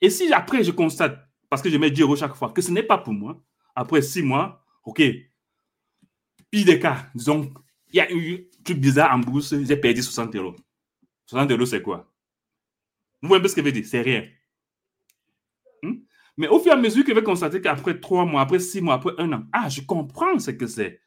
Et 0.00 0.10
si 0.10 0.32
après 0.32 0.64
je 0.64 0.72
constate, 0.72 1.28
parce 1.48 1.62
que 1.62 1.70
je 1.70 1.76
mets 1.76 1.90
10 1.90 2.02
euros 2.02 2.16
chaque 2.16 2.34
fois, 2.34 2.52
que 2.52 2.60
ce 2.60 2.70
n'est 2.72 2.82
pas 2.82 2.98
pour 2.98 3.12
moi, 3.12 3.40
après 3.76 4.02
6 4.02 4.22
mois, 4.22 4.64
OK, 4.84 5.00
pire 6.50 6.66
des 6.66 6.78
cas, 6.80 7.08
disons, 7.14 7.52
il 7.92 7.96
y 7.96 8.00
a 8.00 8.10
eu 8.12 8.34
un 8.34 8.62
truc 8.64 8.78
bizarre 8.78 9.14
en 9.14 9.20
bourse, 9.20 9.54
j'ai 9.62 9.76
perdu 9.76 10.02
60 10.02 10.34
euros. 10.34 10.56
60 11.26 11.50
euros, 11.52 11.66
c'est 11.66 11.82
quoi? 11.82 12.12
Vous 13.22 13.28
voyez 13.28 13.40
un 13.40 13.42
peu 13.42 13.48
ce 13.48 13.54
que 13.54 13.60
je 13.60 13.66
veux 13.66 13.72
dire? 13.72 13.86
C'est 13.86 14.02
rien. 14.02 14.26
Hmm? 15.82 16.00
Mais 16.36 16.48
au 16.48 16.58
fur 16.58 16.72
et 16.72 16.74
à 16.74 16.76
mesure 16.76 17.04
que 17.04 17.10
je 17.10 17.14
vais 17.14 17.22
constater 17.22 17.60
qu'après 17.60 17.98
3 17.98 18.26
mois, 18.26 18.42
après 18.42 18.58
6 18.58 18.80
mois, 18.80 18.94
après 18.94 19.12
1 19.18 19.32
an, 19.32 19.44
ah, 19.52 19.68
je 19.68 19.80
comprends 19.82 20.38
ce 20.38 20.50
que 20.50 20.66
c'est. 20.66 21.00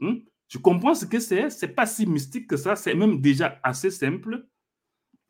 Hmm? 0.00 0.18
Je 0.50 0.58
comprends 0.58 0.94
ce 0.94 1.06
que 1.06 1.20
c'est. 1.20 1.48
C'est 1.48 1.68
pas 1.68 1.86
si 1.86 2.06
mystique 2.06 2.48
que 2.48 2.56
ça. 2.56 2.74
C'est 2.74 2.94
même 2.94 3.20
déjà 3.20 3.58
assez 3.62 3.90
simple. 3.90 4.46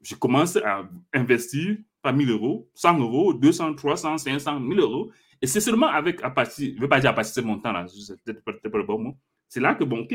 Je 0.01 0.15
commence 0.15 0.57
à 0.57 0.89
investir 1.13 1.77
pas 2.01 2.13
1000 2.13 2.31
euros, 2.31 2.71
100 2.75 2.99
euros, 2.99 3.35
200, 3.35 3.75
300, 3.75 4.17
500, 4.17 4.59
1000 4.61 4.81
euros. 4.81 5.13
Et 5.43 5.47
c'est 5.47 5.61
seulement 5.61 5.89
avec, 5.89 6.23
à 6.23 6.31
partir, 6.31 6.71
je 6.71 6.77
ne 6.77 6.81
veux 6.81 6.89
pas 6.89 7.01
dire 7.01 7.11
à 7.11 7.13
partir 7.13 7.35
de 7.35 7.41
ce 7.43 7.47
montant-là, 7.47 7.87
c'est 7.89 8.43
peut-être 8.43 8.43
pas 8.71 8.79
le 8.79 8.85
bon 8.85 8.99
mot. 8.99 9.19
C'est 9.47 9.61
là 9.61 9.75
que, 9.75 9.85
bon, 9.85 10.01
OK. 10.01 10.15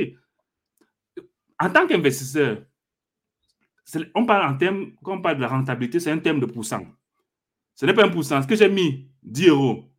En 1.59 1.69
tant 1.69 1.85
qu'investisseur, 1.85 2.63
on 4.15 4.25
parle 4.25 4.51
en 4.53 4.57
termes, 4.57 4.93
quand 5.03 5.17
on 5.17 5.21
parle 5.21 5.37
de 5.37 5.41
la 5.41 5.47
rentabilité, 5.47 5.99
c'est 5.99 6.11
un 6.11 6.17
terme 6.17 6.39
de 6.39 6.47
pourcent. 6.47 6.83
Ce 7.75 7.85
n'est 7.85 7.93
pas 7.93 8.05
un 8.05 8.09
pourcent. 8.09 8.41
Ce 8.41 8.47
que 8.47 8.55
j'ai 8.55 8.69
mis 8.69 9.07
10 9.21 9.49
euros 9.49 9.91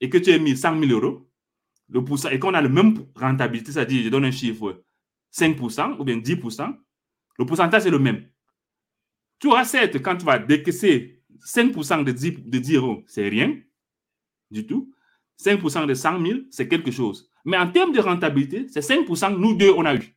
et 0.00 0.08
que 0.08 0.16
tu 0.16 0.32
as 0.32 0.38
mis 0.38 0.56
100 0.56 0.80
000 0.80 0.92
euros, 0.98 1.29
le 1.90 2.32
et 2.32 2.38
qu'on 2.38 2.54
a 2.54 2.62
le 2.62 2.68
même 2.68 3.04
rentabilité, 3.14 3.72
c'est-à-dire, 3.72 4.04
je 4.04 4.08
donne 4.08 4.24
un 4.24 4.30
chiffre, 4.30 4.82
5% 5.32 5.98
ou 5.98 6.04
bien 6.04 6.16
10%, 6.16 6.76
le 7.38 7.46
pourcentage 7.46 7.86
est 7.86 7.90
le 7.90 7.98
même. 7.98 8.26
Tu 9.38 9.48
auras 9.48 9.64
certes, 9.64 10.00
quand 10.02 10.16
tu 10.16 10.24
vas 10.24 10.38
décaisser 10.38 11.22
5% 11.44 12.04
de 12.04 12.12
10, 12.12 12.44
de 12.44 12.58
10 12.58 12.74
euros, 12.76 13.02
c'est 13.06 13.28
rien 13.28 13.56
du 14.50 14.66
tout. 14.66 14.92
5% 15.42 15.86
de 15.86 15.94
100 15.94 16.26
000, 16.26 16.38
c'est 16.50 16.68
quelque 16.68 16.90
chose. 16.90 17.30
Mais 17.44 17.56
en 17.56 17.70
termes 17.70 17.92
de 17.92 18.00
rentabilité, 18.00 18.66
c'est 18.68 18.80
5% 18.80 19.38
nous 19.38 19.54
deux, 19.54 19.70
on 19.70 19.86
a 19.86 19.94
eu. 19.94 20.14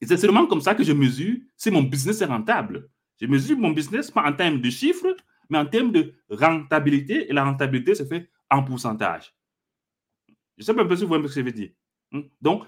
Et 0.00 0.06
c'est 0.06 0.16
seulement 0.16 0.46
comme 0.46 0.60
ça 0.60 0.74
que 0.74 0.84
je 0.84 0.92
mesure 0.92 1.36
si 1.56 1.70
mon 1.70 1.82
business 1.82 2.20
est 2.20 2.26
rentable. 2.26 2.88
Je 3.20 3.26
mesure 3.26 3.58
mon 3.58 3.70
business 3.70 4.10
pas 4.10 4.22
en 4.22 4.32
termes 4.32 4.60
de 4.60 4.70
chiffres, 4.70 5.14
mais 5.50 5.58
en 5.58 5.66
termes 5.66 5.92
de 5.92 6.14
rentabilité. 6.30 7.28
Et 7.28 7.32
la 7.32 7.44
rentabilité 7.44 7.94
se 7.94 8.04
fait 8.04 8.30
en 8.48 8.62
pourcentage. 8.62 9.34
Je 10.60 10.62
ne 10.62 10.66
sais 10.66 10.74
pas 10.74 10.82
un 10.82 10.86
peu 10.86 10.94
si 10.94 11.02
vous 11.02 11.08
voyez 11.08 11.26
ce 11.26 11.34
que 11.34 11.40
je 11.40 11.44
veux 11.46 11.52
dire. 11.52 11.70
Hmm? 12.12 12.20
Donc, 12.42 12.64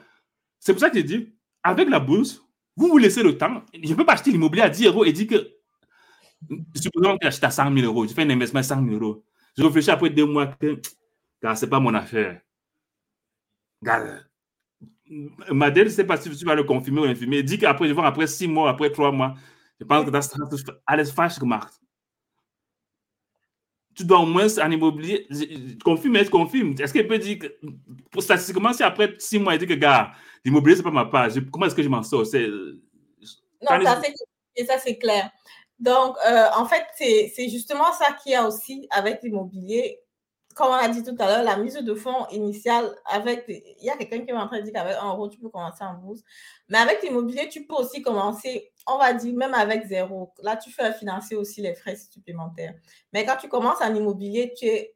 c'est 0.59 0.73
pour 0.73 0.81
ça 0.81 0.89
que 0.89 0.97
je 0.99 1.05
dis, 1.05 1.35
avec 1.63 1.91
la 1.91 2.01
bourse, 2.01 2.43
vous 2.75 2.89
vous 2.89 2.97
laissez 2.97 3.23
le 3.23 3.37
temps. 3.37 3.63
Je 3.75 3.91
ne 3.91 3.95
peux 3.95 4.07
pas 4.07 4.15
acheter 4.15 4.31
l'immobilier 4.31 4.63
à 4.63 4.71
10 4.71 4.87
euros 4.87 5.05
et 5.05 5.13
dire 5.13 5.27
que, 5.27 6.57
supposons 6.75 7.19
que 7.19 7.25
j'achète 7.25 7.45
à 7.45 7.51
100 7.51 7.75
000 7.75 7.87
euros, 7.87 8.07
je 8.09 8.15
fais 8.15 8.23
un 8.23 8.31
investissement 8.31 8.61
à 8.61 8.63
100 8.63 8.89
000 8.89 8.95
euros. 8.95 9.25
Je 9.59 9.63
réfléchis 9.63 9.91
après 9.91 10.09
deux 10.09 10.25
mois 10.25 10.47
que, 10.47 10.81
car 11.43 11.59
ce 11.59 11.67
n'est 11.67 11.71
pas 11.71 11.81
mon 11.81 11.93
affaire. 11.93 12.41
Regarde, 13.83 14.27
Madeleine, 15.51 15.89
je 15.89 15.91
ne 15.91 15.97
sais 15.97 16.07
pas 16.07 16.17
si 16.17 16.35
tu 16.35 16.45
vas 16.47 16.55
le 16.55 16.65
confirmer 16.65 17.03
ou 17.03 17.05
l'infirmer. 17.05 17.43
Dit 17.43 17.59
qu'après, 17.59 17.89
je 17.89 17.93
vois 17.93 18.07
après 18.07 18.27
six 18.27 18.49
mois, 18.49 18.71
après 18.71 18.91
trois 18.91 19.13
mois, 19.13 19.35
je 19.79 19.85
pense 19.85 20.09
que 20.09 20.21
ça 20.21 20.73
alles 20.87 21.13
falsch 21.13 21.39
gemacht 21.39 21.82
tu 23.95 24.05
dois 24.05 24.21
au 24.21 24.27
moins 24.27 24.47
en 24.59 24.71
immobilier, 24.71 25.27
confirme, 25.85 26.17
est-ce 26.17 26.31
confirme 26.31 26.75
Est-ce 26.79 26.93
qu'il 26.93 27.07
peut 27.07 27.19
dire 27.19 27.39
que, 27.39 27.47
pour 28.11 28.23
statistiquement, 28.23 28.73
si 28.73 28.83
après 28.83 29.15
six 29.19 29.39
mois, 29.39 29.55
il 29.55 29.59
dit 29.59 29.67
que, 29.67 29.75
gars, 29.75 30.13
l'immobilier, 30.45 30.77
c'est 30.77 30.83
pas 30.83 30.91
ma 30.91 31.05
page, 31.05 31.35
comment 31.51 31.67
est-ce 31.67 31.75
que 31.75 31.83
je 31.83 31.89
m'en 31.89 32.03
sors? 32.03 32.27
C'est, 32.27 32.47
Non, 32.47 33.85
ça, 33.85 34.01
c'est, 34.57 34.65
ça, 34.65 34.79
c'est 34.79 34.99
clair. 34.99 35.31
Donc, 35.79 36.17
euh, 36.27 36.47
en 36.57 36.65
fait, 36.67 36.85
c'est, 36.97 37.49
justement 37.49 37.93
ça 37.93 38.13
qu'il 38.13 38.33
y 38.33 38.35
a 38.35 38.47
aussi 38.47 38.87
avec 38.91 39.21
l'immobilier. 39.23 39.99
Comme 40.55 40.69
on 40.69 40.75
a 40.75 40.89
dit 40.89 41.03
tout 41.03 41.17
à 41.19 41.27
l'heure, 41.27 41.43
la 41.43 41.57
mise 41.57 41.75
de 41.75 41.95
fonds 41.95 42.27
initiale 42.31 42.95
avec. 43.07 43.45
Il 43.49 43.85
y 43.85 43.91
a 43.91 43.97
quelqu'un 43.97 44.25
qui 44.25 44.33
m'a 44.33 44.45
en 44.45 44.47
train 44.47 44.59
de 44.59 44.65
dire 44.65 44.73
qu'avec 44.73 44.97
un 45.01 45.09
euro, 45.09 45.29
tu 45.29 45.39
peux 45.39 45.49
commencer 45.49 45.85
en 45.85 45.95
bourse. 45.95 46.21
Mais 46.69 46.79
avec 46.79 47.03
l'immobilier, 47.03 47.49
tu 47.49 47.67
peux 47.67 47.75
aussi 47.75 48.03
commencer 48.03 48.73
on 48.87 48.99
va 48.99 49.13
dire 49.13 49.35
même 49.35 49.55
avec 49.55 49.87
zéro. 49.87 50.33
Là, 50.43 50.57
tu 50.57 50.71
fais 50.71 50.93
financer 50.93 51.35
aussi 51.37 51.63
les 51.63 51.75
frais 51.75 51.97
supplémentaires. 51.97 52.75
Mais 53.13 53.25
quand 53.25 53.37
tu 53.37 53.49
commences 53.49 53.81
en 53.81 53.95
immobilier, 53.95 54.53
tu 54.57 54.67
es 54.67 54.95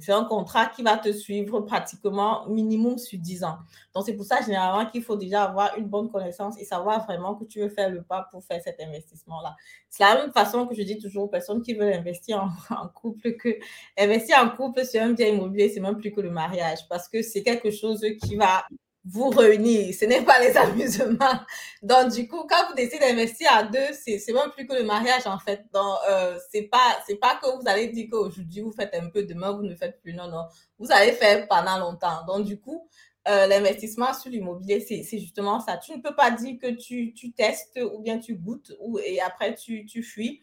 C'est 0.00 0.12
un 0.12 0.24
contrat 0.24 0.66
qui 0.66 0.82
va 0.82 0.96
te 0.96 1.12
suivre 1.12 1.60
pratiquement 1.60 2.46
minimum 2.48 2.98
sur 2.98 3.18
10 3.18 3.44
ans. 3.44 3.58
Donc, 3.94 4.04
c'est 4.06 4.14
pour 4.14 4.24
ça, 4.24 4.40
généralement, 4.40 4.90
qu'il 4.90 5.02
faut 5.02 5.16
déjà 5.16 5.44
avoir 5.44 5.76
une 5.76 5.86
bonne 5.86 6.10
connaissance 6.10 6.60
et 6.60 6.64
savoir 6.64 7.04
vraiment 7.04 7.34
que 7.34 7.44
tu 7.44 7.60
veux 7.60 7.68
faire 7.68 7.90
le 7.90 8.02
pas 8.02 8.28
pour 8.30 8.44
faire 8.44 8.60
cet 8.62 8.80
investissement-là. 8.80 9.54
C'est 9.88 10.04
la 10.04 10.14
même 10.14 10.32
façon 10.32 10.66
que 10.66 10.74
je 10.74 10.82
dis 10.82 10.98
toujours 10.98 11.24
aux 11.24 11.28
personnes 11.28 11.62
qui 11.62 11.74
veulent 11.74 11.92
investir 11.92 12.42
en, 12.42 12.74
en 12.82 12.88
couple 12.88 13.36
que 13.36 13.58
investir 13.98 14.38
en 14.38 14.50
couple 14.50 14.84
sur 14.84 15.02
un 15.02 15.12
bien 15.12 15.28
immobilier, 15.28 15.68
c'est 15.68 15.80
même 15.80 15.96
plus 15.96 16.12
que 16.12 16.20
le 16.20 16.30
mariage 16.30 16.80
parce 16.88 17.08
que 17.08 17.22
c'est 17.22 17.42
quelque 17.42 17.70
chose 17.70 18.04
qui 18.22 18.36
va 18.36 18.64
vous 19.04 19.30
réunir. 19.30 19.94
Ce 19.94 20.04
n'est 20.04 20.22
pas 20.22 20.38
les 20.40 20.56
amusements. 20.56 21.40
Donc, 21.82 22.12
du 22.12 22.28
coup, 22.28 22.46
quand 22.48 22.68
vous 22.68 22.74
décidez 22.74 22.98
d'investir 23.00 23.48
à 23.52 23.64
deux, 23.64 23.92
c'est 23.92 24.20
même 24.32 24.50
plus 24.50 24.66
que 24.66 24.74
le 24.74 24.84
mariage, 24.84 25.26
en 25.26 25.38
fait. 25.38 25.64
Donc, 25.72 25.98
euh, 26.08 26.38
c'est 26.50 26.62
pas, 26.62 26.98
pas 27.20 27.36
que 27.42 27.46
vous 27.46 27.62
allez 27.66 27.88
dire 27.88 28.06
qu'aujourd'hui, 28.10 28.60
vous 28.60 28.72
faites 28.72 28.94
un 28.94 29.08
peu, 29.08 29.24
demain, 29.24 29.52
vous 29.52 29.62
ne 29.62 29.74
faites 29.74 30.00
plus. 30.00 30.14
Non, 30.14 30.28
non. 30.28 30.44
Vous 30.78 30.90
allez 30.90 31.12
faire 31.12 31.46
pendant 31.48 31.78
longtemps. 31.78 32.24
Donc, 32.26 32.44
du 32.44 32.60
coup, 32.60 32.88
euh, 33.28 33.46
l'investissement 33.46 34.12
sur 34.14 34.30
l'immobilier, 34.30 34.80
c'est 34.80 35.18
justement 35.18 35.60
ça. 35.60 35.76
Tu 35.76 35.92
ne 35.92 36.02
peux 36.02 36.14
pas 36.14 36.32
dire 36.32 36.58
que 36.60 36.70
tu, 36.72 37.14
tu 37.14 37.32
testes 37.32 37.78
ou 37.92 38.00
bien 38.00 38.18
tu 38.18 38.34
goûtes 38.34 38.72
ou, 38.80 38.98
et 38.98 39.20
après 39.20 39.54
tu, 39.54 39.86
tu 39.86 40.02
fuis. 40.02 40.42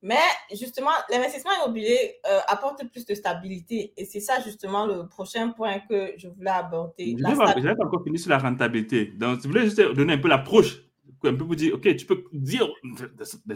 Mais 0.00 0.16
justement, 0.52 0.90
l'investissement 1.10 1.50
immobilier 1.60 2.16
euh, 2.30 2.38
apporte 2.46 2.88
plus 2.90 3.04
de 3.04 3.14
stabilité. 3.14 3.92
Et 3.96 4.04
c'est 4.04 4.20
ça 4.20 4.40
justement 4.40 4.86
le 4.86 5.08
prochain 5.08 5.48
point 5.50 5.80
que 5.80 6.12
je 6.16 6.28
voulais 6.28 6.50
aborder. 6.50 7.16
Je 7.18 7.24
n'ai 7.24 7.34
pas, 7.34 7.84
encore 7.84 8.04
fini 8.04 8.18
sur 8.18 8.30
la 8.30 8.38
rentabilité. 8.38 9.06
Donc, 9.06 9.42
je 9.42 9.48
voulais 9.48 9.64
juste 9.64 9.80
donner 9.80 10.12
un 10.12 10.18
peu 10.18 10.28
l'approche 10.28 10.82
Un 11.24 11.34
peu 11.34 11.44
pour 11.44 11.56
dire, 11.56 11.74
OK, 11.74 11.96
tu 11.96 12.06
peux 12.06 12.22
dire, 12.32 12.68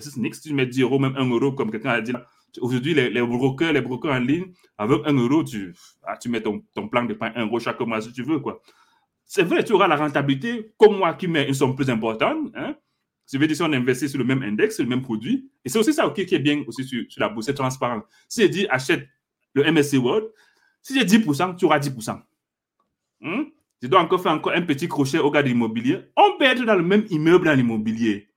si 0.00 0.40
tu 0.42 0.54
mets 0.54 0.66
10 0.66 0.80
euros, 0.82 0.98
même 0.98 1.14
1 1.16 1.30
euro, 1.30 1.52
comme 1.52 1.70
quelqu'un 1.70 1.90
a 1.90 2.00
dit, 2.00 2.12
aujourd'hui, 2.60 2.94
les, 2.94 3.08
les, 3.08 3.22
brokers, 3.22 3.72
les 3.72 3.80
brokers 3.80 4.12
en 4.12 4.18
ligne, 4.18 4.52
avec 4.78 5.00
1 5.06 5.12
euro, 5.12 5.44
tu, 5.44 5.72
ah, 6.02 6.16
tu 6.16 6.28
mets 6.28 6.40
ton, 6.40 6.60
ton 6.74 6.88
plan 6.88 7.04
de 7.04 7.14
pain 7.14 7.30
1 7.36 7.46
euro 7.46 7.60
chaque 7.60 7.80
mois 7.80 8.00
si 8.00 8.12
tu 8.12 8.24
veux, 8.24 8.40
quoi. 8.40 8.60
C'est 9.24 9.44
vrai, 9.44 9.62
tu 9.62 9.72
auras 9.74 9.86
la 9.86 9.96
rentabilité, 9.96 10.72
comme 10.76 10.98
moi 10.98 11.14
qui 11.14 11.28
mets 11.28 11.46
une 11.46 11.54
somme 11.54 11.76
plus 11.76 11.88
importante, 11.88 12.50
hein. 12.56 12.74
Je 13.32 13.38
veux 13.38 13.46
dire, 13.46 13.56
si 13.56 13.62
on 13.62 13.72
investit 13.72 14.08
sur 14.08 14.18
le 14.18 14.24
même 14.24 14.42
index, 14.42 14.76
sur 14.76 14.84
le 14.84 14.90
même 14.90 15.02
produit, 15.02 15.50
et 15.64 15.68
c'est 15.68 15.78
aussi 15.78 15.94
ça 15.94 16.06
OK, 16.06 16.24
qui 16.24 16.34
est 16.34 16.38
bien 16.38 16.62
aussi 16.66 16.84
sur, 16.84 17.02
sur 17.08 17.20
la 17.20 17.30
bourse, 17.30 17.46
c'est 17.46 17.54
transparent. 17.54 18.02
Si 18.28 18.42
je 18.42 18.46
dis 18.48 18.66
achète 18.68 19.08
le 19.54 19.70
MSC 19.70 19.94
World, 19.94 20.26
si 20.82 20.98
j'ai 20.98 21.04
10%, 21.04 21.56
tu 21.56 21.64
auras 21.64 21.78
10%. 21.78 22.20
Hmm? 23.20 23.42
Je 23.80 23.88
dois 23.88 24.00
encore 24.00 24.22
faire 24.22 24.32
encore 24.32 24.52
un 24.52 24.62
petit 24.62 24.86
crochet 24.86 25.18
au 25.18 25.30
gars 25.30 25.42
de 25.42 25.48
l'immobilier. 25.48 26.00
On 26.16 26.36
peut 26.38 26.44
être 26.44 26.64
dans 26.64 26.74
le 26.74 26.82
même 26.82 27.06
immeuble 27.10 27.46
dans 27.46 27.54
l'immobilier. 27.54 28.28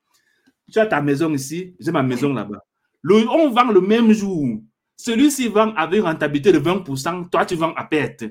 Tu 0.71 0.79
as 0.79 0.85
ta 0.85 1.01
maison 1.01 1.31
ici, 1.33 1.75
j'ai 1.79 1.91
ma 1.91 2.01
maison 2.01 2.33
là-bas. 2.33 2.63
on 3.03 3.49
vend 3.49 3.71
le 3.71 3.81
même 3.81 4.11
jour. 4.13 4.61
Celui-ci 4.95 5.49
vend 5.49 5.73
avec 5.75 6.01
rentabilité 6.01 6.51
de 6.51 6.59
20%, 6.59 7.29
toi 7.29 7.45
tu 7.45 7.55
vends 7.55 7.73
à 7.75 7.83
perte. 7.83 8.23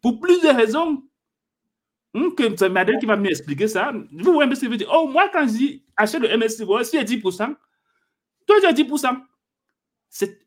Pour 0.00 0.20
plusieurs 0.20 0.56
raisons. 0.56 1.02
Hmm, 2.14 2.28
c'est 2.56 2.68
Madeleine 2.68 3.00
qui 3.00 3.06
va 3.06 3.16
m'expliquer 3.16 3.66
ça. 3.66 3.92
Vous 4.12 4.32
voyez 4.32 4.54
ce 4.54 4.64
que 4.64 4.72
je 4.72 4.76
dire. 4.76 4.90
Oh, 4.92 5.08
moi, 5.12 5.28
quand 5.32 5.46
je 5.46 5.52
dis 5.52 5.84
achète 5.96 6.22
le 6.22 6.36
MSC, 6.36 6.64
si 6.84 6.98
j'ai 6.98 7.04
10%, 7.04 7.56
toi 8.46 8.56
tu 8.60 8.66
as 8.66 8.72
10% 8.72 9.20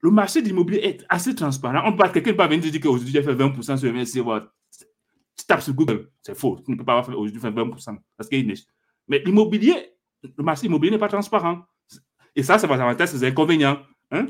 le 0.02 0.12
marché 0.12 0.42
de 0.42 0.48
l'immobilier 0.48 0.80
est 0.84 1.06
assez 1.10 1.36
transparent. 1.36 1.82
On 1.86 1.96
peut, 1.96 2.08
quelqu'un 2.10 2.34
peut 2.34 2.48
venir 2.48 2.72
dire 2.72 2.82
qu'aujourd'hui, 2.82 3.12
j'ai 3.12 3.22
fait 3.22 3.34
20% 3.34 3.78
sur 3.78 3.94
MSC. 3.94 4.22
Tu 5.38 5.46
tapes 5.46 5.62
sur 5.62 5.74
Google, 5.74 6.10
c'est 6.22 6.36
faux. 6.36 6.60
Tu 6.66 6.72
ne 6.72 6.78
peux 6.78 6.86
pas 6.86 7.04
faire 7.04 7.18
aujourd'hui 7.18 7.40
faire 7.40 7.52
20%. 7.52 7.98
Parce 8.18 8.30
qu'il 8.30 8.54
Mais 9.08 9.20
l'immobilier, 9.20 9.94
le 10.24 10.44
marché 10.44 10.68
immobilier 10.68 10.92
n'est 10.92 10.98
pas 10.98 11.10
transparent. 11.10 11.64
Et 12.36 12.44
ça, 12.44 12.58
c'est 12.58 12.68
pas 12.68 12.82
avantages, 12.82 13.10
c'est 13.10 13.26
inconvénients. 13.26 13.80
Hein? 14.12 14.28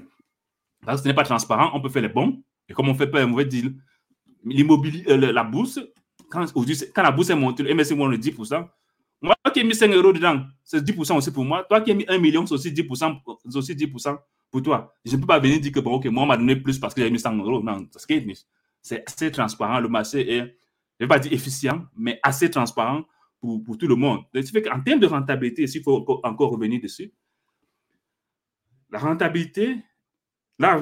Parce 0.86 1.02
que 1.02 1.04
ce 1.04 1.08
n'est 1.10 1.16
pas 1.16 1.24
transparent, 1.24 1.72
on 1.74 1.82
peut 1.82 1.90
faire 1.90 2.02
les 2.02 2.10
bons. 2.10 2.42
Et 2.68 2.74
comme 2.74 2.90
on 2.90 2.96
fait 2.96 3.08
pas 3.08 3.22
un 3.22 3.28
mauvais 3.28 3.46
deal, 3.46 3.76
l'immobilier, 4.44 5.06
euh, 5.10 5.32
la 5.32 5.44
bourse, 5.44 5.80
quand, 6.30 6.46
quand 6.54 7.04
la 7.04 7.12
bourse 7.12 7.30
est 7.30 7.36
montée, 7.36 7.64
le 7.64 7.74
MSC 7.74 7.96
monte 7.96 8.12
le 8.12 8.18
10%. 8.18 8.68
Moi 9.22 9.36
qui 9.54 9.62
ai 9.62 9.64
mis 9.64 9.74
5 9.74 9.92
euros 9.92 10.14
dedans, 10.14 10.46
c'est 10.64 10.84
10% 10.84 11.18
aussi 11.18 11.32
pour 11.32 11.44
moi. 11.44 11.64
Toi 11.64 11.82
qui 11.82 11.92
as 11.92 11.96
mis 11.96 12.06
1 12.08 12.18
million, 12.20 12.46
c'est 12.46 12.54
aussi 12.54 12.72
10%. 12.72 13.20
C'est 13.50 13.58
aussi 13.58 13.74
10% 13.74 14.18
pour 14.52 14.62
toi. 14.62 14.94
Je 15.06 15.16
ne 15.16 15.22
peux 15.22 15.28
pas 15.28 15.40
venir 15.40 15.60
dire 15.60 15.72
que, 15.72 15.80
bon, 15.80 16.00
moi, 16.12 16.24
on 16.24 16.26
m'a 16.28 16.38
donné 16.38 16.56
plus 16.56 16.80
parce 16.80 16.94
que 16.94 17.02
j'ai 17.02 17.10
mis 17.10 17.20
100 17.20 17.36
euros. 17.38 17.64
Non, 17.64 17.88
c'est 18.82 19.04
assez 19.06 19.32
transparent. 19.32 19.80
Le 19.80 19.90
marché 19.90 20.22
est, 20.22 20.40
je 20.40 20.44
ne 20.44 20.50
vais 21.00 21.08
pas 21.08 21.20
dire 21.20 21.34
efficient, 21.34 21.86
mais 21.96 22.20
assez 22.24 22.50
transparent 22.50 23.04
pour, 23.40 23.64
pour 23.64 23.78
tout 23.78 23.88
le 23.88 23.96
monde. 23.96 24.22
Ce 24.34 24.40
qui 24.42 24.52
fait 24.52 24.62
qu'en 24.62 24.80
termes 24.82 25.00
de 25.00 25.08
rentabilité, 25.08 25.66
s'il 25.68 25.84
faut 25.84 26.06
encore 26.24 26.52
revenir 26.52 26.82
dessus, 26.82 27.12
la 28.90 29.00
rentabilité, 29.00 29.78
là, 30.60 30.82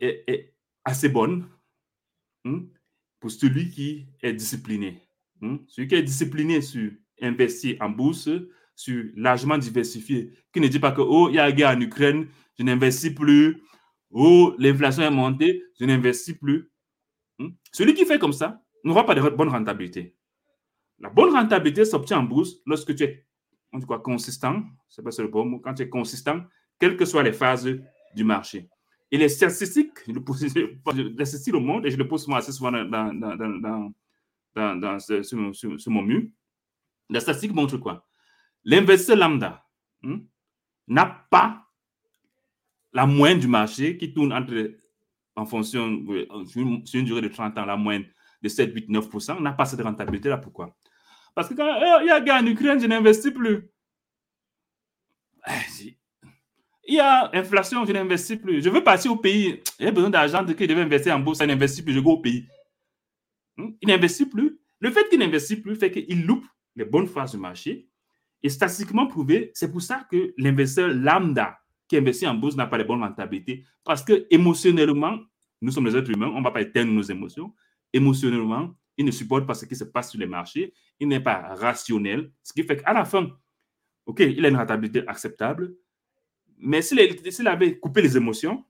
est, 0.00 0.54
assez 0.84 1.08
bonne 1.10 1.46
hein, 2.46 2.62
pour 3.20 3.30
celui 3.30 3.70
qui 3.70 4.06
est 4.22 4.32
discipliné. 4.32 5.02
Hein. 5.42 5.58
Celui 5.68 5.88
qui 5.88 5.94
est 5.94 6.02
discipliné 6.02 6.60
sur 6.60 6.90
investir 7.20 7.76
en 7.80 7.90
bourse, 7.90 8.28
sur 8.74 9.04
largement 9.16 9.58
diversifié, 9.58 10.30
qui 10.52 10.60
ne 10.60 10.68
dit 10.68 10.78
pas 10.78 10.92
que, 10.92 11.00
oh, 11.00 11.28
il 11.28 11.34
y 11.34 11.38
a 11.38 11.50
guerre 11.50 11.76
en 11.76 11.80
Ukraine, 11.80 12.28
je 12.58 12.62
n'investis 12.62 13.10
plus. 13.10 13.62
Oh, 14.10 14.54
l'inflation 14.58 15.02
est 15.02 15.10
montée, 15.10 15.62
je 15.78 15.84
n'investis 15.84 16.34
plus. 16.34 16.70
Hmm? 17.38 17.48
Celui 17.72 17.94
qui 17.94 18.06
fait 18.06 18.18
comme 18.18 18.32
ça 18.32 18.62
n'aura 18.84 19.04
pas 19.04 19.14
de 19.14 19.20
bonne 19.30 19.48
rentabilité. 19.48 20.16
La 21.00 21.10
bonne 21.10 21.32
rentabilité 21.32 21.84
s'obtient 21.84 22.18
en 22.18 22.24
bourse 22.24 22.54
lorsque 22.66 22.94
tu 22.94 23.04
es 23.04 23.28
on 23.72 23.78
dit 23.78 23.86
quoi, 23.86 24.00
consistant, 24.00 24.62
c'est 24.88 25.02
pas 25.02 25.10
le 25.18 25.28
bon 25.28 25.44
mot, 25.44 25.58
quand 25.60 25.74
tu 25.74 25.82
es 25.82 25.88
consistant, 25.88 26.40
quelles 26.78 26.96
que 26.96 27.04
soient 27.04 27.22
les 27.22 27.32
phases 27.32 27.68
du 28.14 28.24
marché. 28.24 28.68
Et 29.10 29.16
les 29.16 29.28
statistiques, 29.28 30.06
le 30.06 30.22
les 31.16 31.24
statistiques 31.24 31.54
au 31.54 31.60
monde, 31.60 31.86
et 31.86 31.90
je 31.90 31.96
le 31.96 32.06
pose 32.06 32.28
assez 32.32 32.52
souvent 32.52 32.72
dans, 32.72 32.84
dans, 32.84 33.36
dans, 33.36 33.92
dans, 34.54 34.76
dans 34.76 34.98
ce, 34.98 35.22
ce, 35.22 35.88
mon 35.90 36.02
mur, 36.02 36.24
les 37.08 37.20
statistiques 37.20 37.54
montrent 37.54 37.78
quoi? 37.78 38.06
L'investisseur 38.64 39.16
lambda 39.16 39.64
hmm, 40.02 40.18
n'a 40.88 41.06
pas 41.30 41.64
la 42.92 43.06
moyenne 43.06 43.38
du 43.38 43.48
marché 43.48 43.96
qui 43.96 44.12
tourne 44.12 44.32
entre, 44.32 44.74
en 45.36 45.46
fonction, 45.46 46.04
sur 46.46 46.60
une, 46.60 47.04
durée 47.04 47.22
de 47.22 47.28
30 47.28 47.56
ans, 47.58 47.64
la 47.64 47.76
moyenne 47.76 48.06
de 48.42 48.48
7, 48.48 48.74
8, 48.74 48.90
9%, 48.90 49.40
n'a 49.40 49.52
pas 49.52 49.64
cette 49.64 49.80
rentabilité-là. 49.80 50.38
Pourquoi? 50.38 50.76
Parce 51.34 51.48
que 51.48 51.54
quand 51.54 52.00
il 52.00 52.06
y 52.06 52.10
a 52.10 52.20
gars 52.20 52.40
en 52.40 52.46
Ukraine, 52.46 52.80
je 52.80 52.86
n'investis 52.86 53.32
plus. 53.32 53.70
Il 56.88 56.94
y 56.94 57.00
a 57.00 57.30
inflation, 57.34 57.84
je 57.84 57.92
n'investis 57.92 58.36
plus. 58.36 58.62
Je 58.62 58.70
veux 58.70 58.82
passer 58.82 59.10
au 59.10 59.16
pays. 59.16 59.60
J'ai 59.78 59.92
besoin 59.92 60.08
d'argent 60.08 60.42
de 60.42 60.54
qui 60.54 60.66
devait 60.66 60.80
investir 60.80 61.14
en 61.14 61.20
bourse, 61.20 61.40
il 61.40 61.46
n'investit 61.46 61.82
plus, 61.82 61.92
je 61.92 62.00
go 62.00 62.12
au 62.12 62.20
pays. 62.20 62.48
Hmm? 63.58 63.72
Il 63.82 63.88
n'investit 63.88 64.24
plus. 64.24 64.58
Le 64.80 64.90
fait 64.90 65.06
qu'il 65.10 65.18
n'investit 65.18 65.56
plus 65.56 65.76
fait 65.76 65.90
qu'il 65.90 66.24
loupe 66.24 66.46
les 66.74 66.86
bonnes 66.86 67.06
phases 67.06 67.32
du 67.32 67.38
marché. 67.38 67.88
Et 68.42 68.48
statistiquement 68.48 69.06
prouvé, 69.06 69.50
c'est 69.52 69.70
pour 69.70 69.82
ça 69.82 70.06
que 70.10 70.32
l'investisseur 70.38 70.88
lambda 70.88 71.58
qui 71.88 71.96
investit 71.96 72.26
en 72.26 72.34
bourse 72.34 72.56
n'a 72.56 72.66
pas 72.66 72.78
de 72.78 72.84
bonne 72.84 73.02
rentabilité 73.02 73.64
parce 73.84 74.02
que 74.02 74.26
émotionnellement, 74.30 75.18
nous 75.60 75.72
sommes 75.72 75.84
des 75.84 75.96
êtres 75.96 76.10
humains, 76.10 76.30
on 76.34 76.38
ne 76.38 76.44
va 76.44 76.52
pas 76.52 76.62
éteindre 76.62 76.92
nos 76.92 77.02
émotions. 77.02 77.52
Émotionnellement, 77.92 78.74
il 78.96 79.04
ne 79.04 79.10
supporte 79.10 79.46
pas 79.46 79.54
ce 79.54 79.66
qui 79.66 79.76
se 79.76 79.84
passe 79.84 80.10
sur 80.10 80.20
les 80.20 80.26
marchés, 80.26 80.72
il 81.00 81.08
n'est 81.08 81.20
pas 81.20 81.54
rationnel, 81.54 82.30
ce 82.42 82.52
qui 82.52 82.62
fait 82.62 82.76
qu'à 82.76 82.92
la 82.92 83.04
fin, 83.04 83.28
OK, 84.06 84.20
il 84.20 84.44
a 84.44 84.48
une 84.48 84.56
rentabilité 84.56 85.06
acceptable, 85.06 85.74
mais 86.60 86.82
s'il 86.82 87.48
avait 87.48 87.78
coupé 87.78 88.02
les 88.02 88.16
émotions, 88.16 88.64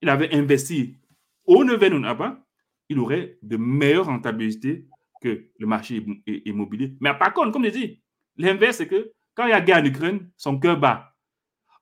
il 0.00 0.08
avait 0.08 0.34
investi 0.34 0.96
au 1.44 1.64
Neven 1.64 2.00
bas 2.14 2.44
il 2.88 2.98
aurait 2.98 3.38
de 3.42 3.56
meilleures 3.56 4.06
rentabilités 4.06 4.86
que 5.20 5.50
le 5.58 5.66
marché 5.66 6.04
immobilier. 6.46 6.96
Mais 7.00 7.12
par 7.14 7.34
contre, 7.34 7.52
comme 7.52 7.64
je 7.64 7.70
dis, 7.70 8.00
l'inverse, 8.36 8.78
c'est 8.78 8.88
que 8.88 9.12
quand 9.34 9.46
il 9.46 9.50
y 9.50 9.52
a 9.52 9.60
guerre 9.60 9.78
en 9.78 9.84
Ukraine, 9.84 10.30
son 10.36 10.58
cœur 10.58 10.78
bat. 10.78 11.14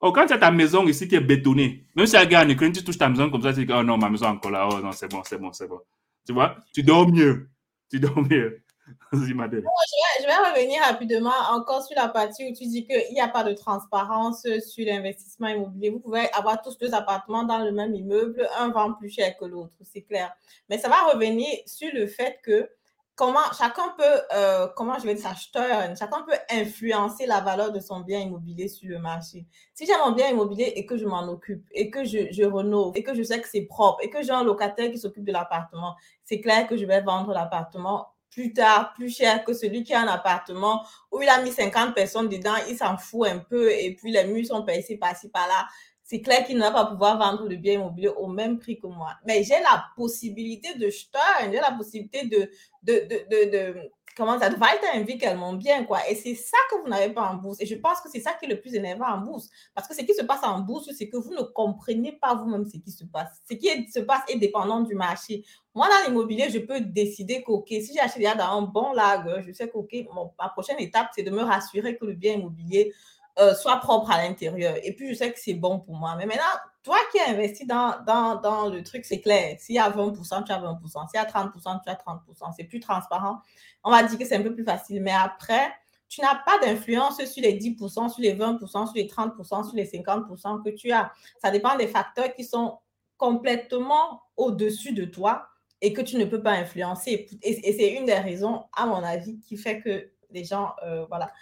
Oh, 0.01 0.13
quand 0.13 0.27
tu 0.27 0.33
as 0.33 0.39
ta 0.39 0.51
maison 0.51 0.87
ici 0.87 1.09
qui 1.09 1.15
est 1.15 1.21
bétonnée, 1.21 1.87
même 1.95 2.07
si 2.07 2.15
y 2.15 2.17
a 2.17 2.27
gars 2.27 2.45
en 2.45 2.49
Ukraine, 2.49 2.73
tu 2.73 2.85
touches 2.85 2.99
ta 2.99 3.09
maison 3.09 3.31
comme 3.31 3.43
ça, 3.43 3.55
tu 3.55 3.65
dis, 3.65 3.73
oh 3.73 3.83
non, 3.83 3.97
ma 3.97 4.11
maison 4.11 4.27
encore 4.27 4.51
là, 4.51 4.69
oh 4.71 4.81
non, 4.81 4.93
c'est 4.93 5.11
bon, 5.11 5.23
c'est 5.25 5.39
bon, 5.39 5.53
c'est 5.53 5.67
bon. 5.67 5.81
Tu 6.27 6.33
vois, 6.33 6.59
tu 6.75 6.83
dors 6.83 7.11
mieux. 7.11 7.49
Tu 7.91 8.01
dors 8.01 8.21
mieux. 8.21 8.63
Je, 9.13 9.19
vais, 9.19 10.51
revenir 10.51 10.83
rapidement 10.83 11.33
encore 11.51 11.83
sur 11.83 11.97
la 11.97 12.09
partie 12.09 12.49
où 12.49 12.55
tu 12.55 12.67
dis 12.67 12.87
qu'il 12.87 13.13
n'y 13.13 13.21
a 13.21 13.29
pas 13.29 13.43
de 13.45 13.53
transparence 13.53 14.43
sur 14.43 14.87
l'investissement 14.87 15.49
immobilier. 15.49 15.91
Vous 15.91 16.01
pouvez 16.01 16.29
avoir 16.33 16.63
tous 16.63 16.79
deux 16.79 16.95
appartements 16.95 17.45
dans 17.45 17.59
le 17.59 17.73
même 17.73 17.95
immeuble, 17.95 18.49
un 18.59 18.69
vend 18.69 18.93
plus 18.93 19.11
cher 19.11 19.37
que 19.39 19.45
l'autre, 19.45 19.75
c'est 19.83 20.03
clair. 20.03 20.33
Mais 20.69 20.79
ça 20.79 20.89
va 20.89 21.13
revenir 21.13 21.49
sur 21.67 21.91
le 21.93 22.07
fait 22.07 22.39
que 22.43 22.69
comment 23.17 23.51
chacun 23.59 23.95
peut, 23.97 24.21
euh, 24.35 24.69
comment 24.77 24.99
je 24.99 25.05
vais 25.07 25.15
dire 25.15 25.27
acheteur, 25.27 25.97
chacun 25.97 26.23
peut 26.23 26.37
influencer 26.51 27.27
la 27.27 27.41
valeur 27.41 27.73
de 27.73 27.81
son 27.81 28.01
bien 28.01 28.21
immobilier 28.21 28.69
sur 28.69 28.89
le 28.89 28.99
marché. 28.99 29.47
Si 29.75 29.87
j'ai 29.87 29.97
mon 30.05 30.13
bien 30.13 30.29
immobilier 30.29 30.73
et 30.77 30.87
que 30.87 30.97
je 30.97 31.07
m'en 31.07 31.27
occupe, 31.29 31.67
et 31.73 31.91
que 31.91 32.05
je, 32.05 32.31
je 32.31 32.45
rénove, 32.45 32.93
et 32.95 33.03
que 33.03 33.15
je 33.15 33.23
sais 33.23 33.41
que 33.41 33.49
c'est 33.49 33.63
propre, 33.63 33.99
et 34.03 34.11
que 34.11 34.23
j'ai 34.23 34.33
un 34.33 34.45
locataire 34.45 34.91
qui 34.91 34.99
s'occupe 34.99 35.25
de 35.25 35.33
l'appartement, 35.33 35.97
c'est 36.25 36.41
clair 36.41 36.67
que 36.67 36.77
je 36.77 36.85
vais 36.85 37.01
vendre 37.01 37.33
l'appartement 37.33 38.07
plus 38.31 38.53
tard, 38.53 38.93
plus 38.95 39.15
cher 39.17 39.45
que 39.45 39.53
celui 39.55 39.83
qui 39.85 39.95
a 39.95 40.01
un 40.01 40.09
appartement 40.09 40.85
où 41.11 41.23
il 41.23 41.29
a 41.29 41.43
mis 41.43 41.53
50 41.53 41.95
personnes 41.95 42.29
dedans, 42.29 42.55
il 42.69 42.77
s'en 42.77 42.97
fout 42.99 43.29
un 43.29 43.39
peu, 43.39 43.71
et 43.73 43.95
puis 43.95 44.13
les 44.13 44.25
murs 44.25 44.47
sont 44.47 44.63
payés 44.65 44.99
par-ci, 44.99 45.29
par-là 45.29 45.67
c'est 46.07 46.21
clair 46.21 46.47
qu'il 46.47 46.57
ne 46.57 46.63
va 46.63 46.71
pas 46.71 46.87
pouvoir 46.87 47.19
vendre 47.19 47.49
le 47.49 47.57
bien 47.57 47.75
immobilier 47.75 48.09
au 48.09 48.29
même 48.29 48.59
prix 48.61 48.79
que 48.79 48.87
moi. 48.87 49.15
Mais 49.27 49.43
j'ai 49.43 49.61
la 49.61 49.87
possibilité 49.97 50.75
de 50.75 50.89
jeter, 50.89 51.19
j'ai 51.51 51.59
la 51.59 51.73
possibilité 51.73 52.27
de, 52.27 52.49
de, 52.85 53.09
de, 53.09 53.51
de, 53.51 53.91
comment 54.17 54.39
ça, 54.39 54.49
de 54.49 55.19
qu'elle 55.19 55.37
mon 55.37 55.53
bien, 55.53 55.85
quoi. 55.85 55.99
Et 56.09 56.15
c'est 56.15 56.35
ça 56.35 56.57
que 56.71 56.81
vous 56.81 56.89
n'avez 56.89 57.13
pas 57.13 57.29
en 57.31 57.35
bourse. 57.35 57.61
Et 57.61 57.67
je 57.67 57.75
pense 57.75 58.01
que 58.01 58.09
c'est 58.11 58.21
ça 58.21 58.33
qui 58.33 58.47
est 58.47 58.49
le 58.49 58.61
plus 58.61 58.75
énervant 58.75 59.07
en 59.07 59.19
bourse. 59.19 59.49
Parce 59.75 59.87
que 59.87 59.95
ce 59.95 60.01
qui 60.01 60.15
se 60.15 60.23
passe 60.23 60.43
en 60.43 60.61
bourse, 60.61 60.89
c'est 60.97 61.09
que 61.09 61.19
vous 61.19 61.35
ne 61.35 61.43
comprenez 61.43 62.13
pas 62.13 62.35
vous-même 62.35 62.65
ce 62.65 62.79
qui 62.79 62.91
se 62.91 63.05
passe. 63.05 63.43
Ce 63.49 63.55
qui 63.55 63.69
se 63.91 64.01
passe 64.01 64.23
est 64.29 64.39
dépendant 64.39 64.81
du 64.81 64.95
marché. 64.95 65.45
Moi, 65.75 65.89
dans 65.89 66.09
l'immobilier, 66.09 66.49
je 66.49 66.59
peux 66.59 66.81
décider 66.81 67.43
que, 67.43 67.51
OK, 67.51 67.69
si 67.69 67.93
j'achète 67.95 68.39
dans 68.39 68.59
un 68.59 68.63
bon 68.63 68.93
lag, 68.93 69.43
je 69.47 69.53
sais 69.53 69.69
que, 69.69 69.77
OK, 69.77 69.95
ma 70.39 70.49
prochaine 70.49 70.81
étape, 70.81 71.09
c'est 71.15 71.23
de 71.23 71.31
me 71.31 71.43
rassurer 71.43 71.99
que 71.99 72.07
le 72.07 72.15
bien 72.15 72.35
immobilier 72.35 72.95
euh, 73.39 73.55
soit 73.55 73.77
propre 73.77 74.11
à 74.11 74.23
l'intérieur. 74.23 74.77
Et 74.83 74.93
puis, 74.93 75.11
je 75.11 75.15
sais 75.15 75.33
que 75.33 75.39
c'est 75.39 75.55
bon 75.55 75.79
pour 75.81 75.95
moi. 75.95 76.15
Mais 76.17 76.27
maintenant, 76.27 76.45
toi 76.83 76.97
qui 77.13 77.19
as 77.21 77.31
investi 77.31 77.67
dans, 77.67 78.71
le 78.73 78.81
truc, 78.83 79.05
c'est 79.05 79.21
clair. 79.21 79.57
S'il 79.59 79.75
y 79.75 79.79
a 79.79 79.91
20%, 79.91 80.45
tu 80.45 80.53
as 80.53 80.61
20%. 80.61 81.11
S'il 81.11 81.15
y 81.15 81.19
a 81.19 81.25
30%, 81.25 81.81
tu 81.85 81.91
as 81.91 81.95
30%. 81.95 82.55
C'est 82.57 82.65
plus 82.65 82.81
transparent. 82.81 83.41
On 83.85 83.91
va 83.91 84.03
dire 84.05 84.19
que 84.19 84.25
c'est 84.25 84.37
un 84.37 84.43
peu 84.43 84.55
plus 84.55 84.65
facile. 84.65 85.03
Mais 85.03 85.13
après, 85.13 85.71
tu 86.09 86.21
n'as 86.21 86.37
pas 86.37 86.59
d'influence 86.61 87.23
sur 87.25 87.43
les 87.43 87.59
10%, 87.59 88.09
sur 88.11 88.21
les 88.21 88.35
20%, 88.35 88.69
sur 88.69 88.95
les 88.95 89.07
30%, 89.07 89.65
sur 89.65 89.77
les 89.77 89.87
50% 89.87 90.63
que 90.65 90.71
tu 90.71 90.93
as. 90.93 91.13
Ça 91.43 91.51
dépend 91.51 91.77
des 91.77 91.89
facteurs 91.89 92.33
qui 92.35 92.45
sont 92.45 92.79
complètement 93.17 94.23
au-dessus 94.37 94.93
de 94.93 95.05
toi 95.05 95.49
et 95.81 95.93
que 95.93 96.01
tu 96.01 96.17
ne 96.17 96.25
peux 96.25 96.43
pas 96.43 96.53
influencer. 96.53 97.29
Et, 97.43 97.73
c'est 97.73 97.93
une 97.95 98.07
des 98.07 98.15
raisons, 98.15 98.65
à 98.75 98.87
mon 98.87 99.03
avis, 99.03 99.39
qui 99.41 99.57
fait 99.57 99.81
que 99.81 100.11
les 100.31 100.45
gens, 100.45 100.75
euh, 100.85 101.05
voilà, 101.07 101.33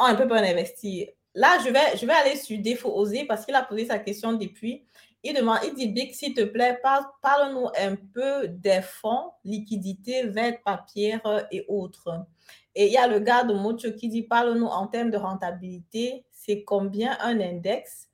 ont 0.00 0.04
un 0.04 0.14
peu 0.14 0.26
peur 0.26 0.40
d'investir. 0.40 1.08
Là, 1.34 1.58
je 1.64 1.70
vais, 1.70 1.96
je 1.96 2.06
vais 2.06 2.12
aller 2.12 2.36
sur 2.36 2.58
Défaut 2.58 2.92
Oser 2.94 3.24
parce 3.24 3.44
qu'il 3.44 3.54
a 3.54 3.62
posé 3.62 3.86
sa 3.86 3.98
question 3.98 4.32
depuis. 4.32 4.84
Il 5.22 5.34
demande, 5.34 5.58
il 5.64 5.74
dit, 5.74 5.88
Big, 5.88 6.12
s'il 6.14 6.34
te 6.34 6.42
plaît, 6.42 6.80
parle-nous 6.82 7.68
un 7.78 7.94
peu 7.94 8.48
des 8.48 8.80
fonds, 8.82 9.32
liquidités, 9.44 10.26
vertes, 10.26 10.62
papier 10.64 11.18
et 11.50 11.64
autres. 11.68 12.26
Et 12.74 12.86
il 12.86 12.92
y 12.92 12.96
a 12.96 13.06
le 13.06 13.18
gars 13.18 13.44
de 13.44 13.52
Mocho 13.52 13.92
qui 13.92 14.08
dit, 14.08 14.22
parle-nous 14.22 14.66
en 14.66 14.86
termes 14.86 15.10
de 15.10 15.18
rentabilité, 15.18 16.24
c'est 16.30 16.64
combien 16.64 17.18
un 17.20 17.38
index? 17.40 18.08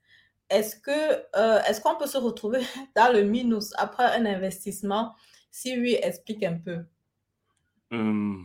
Est-ce 0.49 0.75
que 0.75 0.91
euh, 1.35 1.61
est-ce 1.63 1.81
qu'on 1.81 1.95
peut 1.95 2.07
se 2.07 2.17
retrouver 2.17 2.61
dans 2.95 3.11
le 3.11 3.23
minus 3.23 3.73
après 3.77 4.05
un 4.05 4.25
investissement? 4.25 5.13
Si 5.49 5.77
oui, 5.79 5.97
explique 6.01 6.43
un 6.43 6.57
peu. 6.57 6.85
Euh, 7.93 8.43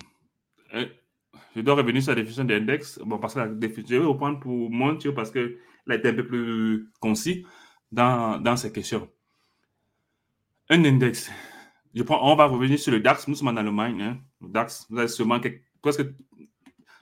je 1.55 1.61
dois 1.61 1.75
revenir 1.75 2.03
sur 2.03 2.13
la 2.13 2.17
définition 2.17 2.45
d'index. 2.45 2.99
Bon, 3.05 3.19
parce 3.19 3.35
que 3.35 3.41
la 3.41 3.49
définition, 3.49 3.97
je 3.97 4.01
vais 4.03 4.07
reprendre 4.07 4.41
pour 4.41 4.71
Montio 4.71 5.13
parce 5.13 5.33
a 5.35 5.95
été 5.95 6.09
un 6.09 6.15
peu 6.15 6.27
plus 6.27 6.91
concis 7.01 7.45
dans, 7.91 8.41
dans 8.41 8.57
ces 8.57 8.73
questions. 8.73 9.09
Un 10.71 10.85
index. 10.85 11.31
Je 11.95 12.03
prends, 12.03 12.33
on 12.33 12.37
va 12.37 12.47
revenir 12.47 12.79
sur 12.79 12.93
le 12.93 13.01
DAX. 13.01 13.29
Nous 13.29 13.35
sommes 13.35 13.49
en 13.49 13.57
Allemagne. 13.57 14.01
Hein. 14.01 14.21
Le 14.41 14.49
DAX, 14.49 14.87
vous 14.89 14.99
avez 14.99 15.09
sûrement 15.09 15.41
presque. 15.83 16.03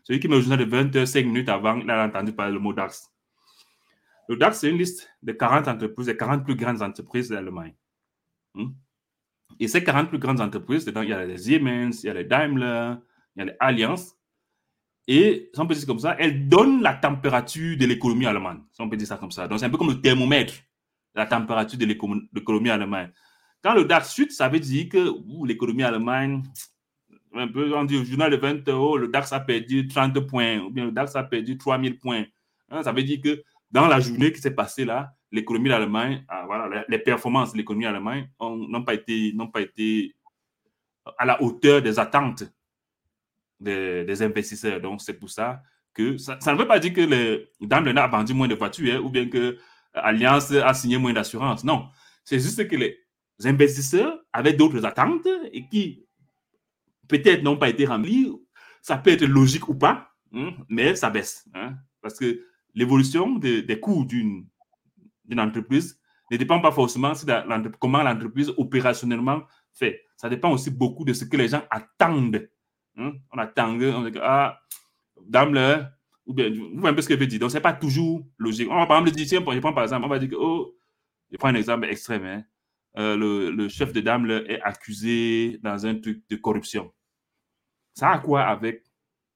Celui 0.02 0.18
qui 0.18 0.28
me 0.28 0.40
journal 0.40 0.58
de 0.58 0.64
25 0.64 1.24
minutes 1.24 1.48
avant, 1.48 1.78
il 1.78 1.88
a 1.88 2.04
entendu 2.04 2.32
parler 2.32 2.54
le 2.54 2.58
mot 2.58 2.72
DAX. 2.72 3.12
Le 4.28 4.36
DAX, 4.36 4.58
c'est 4.58 4.70
une 4.70 4.78
liste 4.78 5.08
de 5.22 5.32
40 5.32 5.68
entreprises, 5.68 6.06
des 6.06 6.16
40 6.16 6.44
plus 6.44 6.56
grandes 6.56 6.82
entreprises 6.82 7.28
d'Allemagne. 7.28 7.74
Hmm? 8.54 8.70
Et 9.60 9.68
ces 9.68 9.84
40 9.84 10.08
plus 10.08 10.18
grandes 10.18 10.40
entreprises, 10.40 10.84
dedans, 10.84 11.02
il 11.02 11.10
y 11.10 11.12
a 11.12 11.24
les 11.24 11.36
Siemens, 11.36 12.02
il 12.02 12.06
y 12.06 12.10
a 12.10 12.14
les 12.14 12.24
Daimler, 12.24 12.94
il 13.36 13.40
y 13.40 13.42
a 13.42 13.44
les 13.44 13.56
Allianz. 13.60 14.16
Et, 15.12 15.50
si 15.52 15.60
on 15.60 15.66
peut 15.66 15.74
dire 15.74 15.86
comme 15.88 15.98
ça, 15.98 16.14
elles 16.20 16.48
donnent 16.48 16.82
la 16.82 16.94
température 16.94 17.76
de 17.76 17.84
l'économie 17.84 18.26
allemande. 18.26 18.60
Si 18.70 18.80
on 18.80 18.88
peut 18.88 18.96
dire 18.96 19.08
ça 19.08 19.16
comme 19.16 19.32
ça. 19.32 19.48
Donc, 19.48 19.58
c'est 19.58 19.64
un 19.64 19.70
peu 19.70 19.76
comme 19.76 19.90
le 19.90 20.00
thermomètre 20.00 20.54
la 21.16 21.26
température 21.26 21.76
de 21.76 21.84
l'économie 21.84 22.70
allemande. 22.70 23.10
Quand 23.60 23.74
le 23.74 23.84
DAX 23.84 24.14
chute, 24.14 24.30
ça 24.30 24.48
veut 24.48 24.60
dire 24.60 24.88
que 24.88 25.12
l'économie 25.44 25.82
allemande, 25.82 26.44
un 27.34 27.48
peu, 27.48 27.74
on 27.74 27.82
dit 27.82 27.96
au 27.96 28.04
journal 28.04 28.30
de 28.30 28.36
20 28.36 28.68
euros, 28.68 28.98
le 28.98 29.08
DAX 29.08 29.32
a 29.32 29.40
perdu 29.40 29.88
30 29.88 30.20
points, 30.20 30.60
ou 30.60 30.70
bien 30.70 30.84
le 30.84 30.92
DAX 30.92 31.16
a 31.16 31.24
perdu 31.24 31.58
3000 31.58 31.98
points. 31.98 32.26
Hein, 32.70 32.84
ça 32.84 32.92
veut 32.92 33.02
dire 33.02 33.20
que 33.20 33.42
dans 33.68 33.88
la 33.88 33.98
journée 33.98 34.30
qui 34.30 34.40
s'est 34.40 34.54
passée 34.54 34.84
là, 34.84 35.12
l'économie 35.32 35.70
d'Allemagne, 35.70 36.24
ah, 36.28 36.44
voilà, 36.46 36.84
les 36.86 36.98
performances 37.00 37.50
de 37.50 37.58
l'économie 37.58 37.86
allemande 37.86 38.28
n'ont 38.40 38.84
pas, 38.84 38.94
été, 38.94 39.34
pas 39.52 39.60
été 39.60 40.14
à 41.18 41.24
la 41.24 41.42
hauteur 41.42 41.82
des 41.82 41.98
attentes 41.98 42.44
des, 43.60 44.22
investisseurs. 44.22 44.80
Donc, 44.80 45.00
c'est 45.00 45.14
pour 45.14 45.30
ça 45.30 45.62
que 45.94 46.16
ça, 46.18 46.38
ne 46.46 46.58
veut 46.58 46.66
pas 46.66 46.78
dire 46.78 46.92
que 46.92 47.00
les 47.00 47.48
Daimler 47.60 47.98
a 47.98 48.06
vendu 48.06 48.32
moins 48.32 48.48
de 48.48 48.54
voitures 48.54 48.96
hein, 48.96 49.00
ou 49.00 49.10
bien 49.10 49.28
que 49.28 49.58
Alliance 49.92 50.52
a 50.52 50.72
signé 50.72 50.98
moins 50.98 51.12
d'assurance. 51.12 51.64
Non, 51.64 51.88
c'est 52.24 52.38
juste 52.38 52.66
que 52.68 52.76
les 52.76 52.98
investisseurs 53.44 54.20
avaient 54.32 54.52
d'autres 54.52 54.84
attentes 54.84 55.26
et 55.52 55.66
qui 55.68 56.06
peut-être 57.08 57.42
n'ont 57.42 57.56
pas 57.56 57.68
été 57.68 57.86
remplies. 57.86 58.32
Ça 58.82 58.96
peut 58.96 59.10
être 59.10 59.26
logique 59.26 59.68
ou 59.68 59.74
pas, 59.74 60.10
hein, 60.32 60.52
mais 60.68 60.94
ça 60.94 61.10
baisse. 61.10 61.48
Hein, 61.54 61.74
parce 62.00 62.18
que 62.18 62.44
l'évolution 62.74 63.36
des 63.36 63.80
coûts 63.80 64.04
d'une 64.04 64.46
entreprise 65.38 66.00
ne 66.30 66.36
dépend 66.36 66.60
pas 66.60 66.70
forcément 66.70 67.12
comment 67.78 68.02
l'entreprise 68.02 68.52
opérationnellement 68.56 69.42
fait. 69.72 70.04
Ça 70.16 70.28
dépend 70.28 70.52
aussi 70.52 70.70
beaucoup 70.70 71.04
de 71.04 71.12
ce 71.12 71.24
que 71.24 71.36
les 71.36 71.48
gens 71.48 71.62
attendent. 71.70 72.48
Hein. 73.00 73.12
On 73.32 73.38
attend, 73.38 73.70
on 73.70 74.08
dit, 74.08 74.18
ah, 74.22 74.60
Daimler, 75.26 75.78
ou 76.26 76.34
bien, 76.34 76.50
vous 76.50 76.80
voyez 76.80 76.92
un 76.92 76.94
peu 76.94 77.02
ce 77.02 77.08
que 77.08 77.14
je 77.14 77.20
veux 77.20 77.26
dire. 77.26 77.40
Donc, 77.40 77.50
ce 77.50 77.56
n'est 77.56 77.62
pas 77.62 77.72
toujours 77.72 78.22
logique. 78.38 78.68
On 78.70 78.76
va 78.76 78.86
par 78.86 78.98
exemple 78.98 79.16
dire, 79.16 79.26
tiens, 79.26 79.40
je 79.40 79.58
prends 79.58 79.72
par 79.72 79.84
exemple, 79.84 80.06
on 80.06 80.08
va 80.08 80.18
dire 80.18 80.30
oh, 80.38 80.74
je 81.30 81.36
prends 81.36 81.48
un 81.48 81.54
exemple 81.54 81.86
extrême, 81.86 82.24
hein. 82.24 82.42
euh, 82.98 83.16
le, 83.16 83.50
le, 83.50 83.68
chef 83.68 83.92
de 83.92 84.00
Daimler 84.00 84.44
est 84.48 84.60
accusé 84.62 85.58
dans 85.62 85.86
un 85.86 85.94
truc 85.96 86.22
de 86.28 86.36
corruption. 86.36 86.92
Ça 87.94 88.10
a 88.10 88.18
quoi 88.18 88.42
avec 88.42 88.84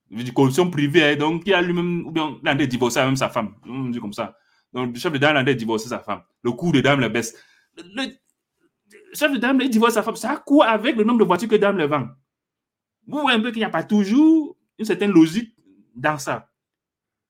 dis 0.09 0.33
corruption 0.33 0.69
privée, 0.69 1.03
hein, 1.03 1.15
donc 1.15 1.43
il 1.45 1.53
a 1.53 1.61
lui-même, 1.61 2.05
ou 2.05 2.11
bien 2.11 2.37
il 2.43 2.47
a 2.47 2.55
divorcé 2.65 2.99
même 2.99 3.15
sa 3.15 3.29
femme. 3.29 3.55
On 3.67 3.89
dit 3.89 3.99
comme 3.99 4.13
ça. 4.13 4.37
Donc 4.73 4.93
le 4.93 4.99
chef 4.99 5.11
de 5.11 5.17
Daimler 5.17 5.51
a 5.51 5.53
divorcé 5.53 5.89
sa 5.89 5.99
femme. 5.99 6.21
Le 6.43 6.51
coût 6.51 6.71
de 6.71 6.81
Daimler 6.81 7.09
baisse. 7.09 7.35
Le, 7.77 8.07
chef 9.13 9.31
de 9.31 9.37
Daimler 9.37 9.69
divorce 9.69 9.93
sa 9.93 10.03
femme. 10.03 10.15
Ça 10.15 10.33
a 10.33 10.37
quoi 10.37 10.67
avec 10.67 10.95
le 10.95 11.03
nombre 11.03 11.19
de 11.19 11.25
voitures 11.25 11.49
que 11.49 11.55
Daimler 11.55 11.87
vend? 11.87 12.07
Vous 13.07 13.19
voyez 13.19 13.37
un 13.37 13.41
peu 13.41 13.51
qu'il 13.51 13.59
n'y 13.59 13.65
a 13.65 13.69
pas 13.69 13.83
toujours 13.83 14.57
une 14.77 14.85
certaine 14.85 15.11
logique 15.11 15.55
dans 15.95 16.17
ça. 16.17 16.49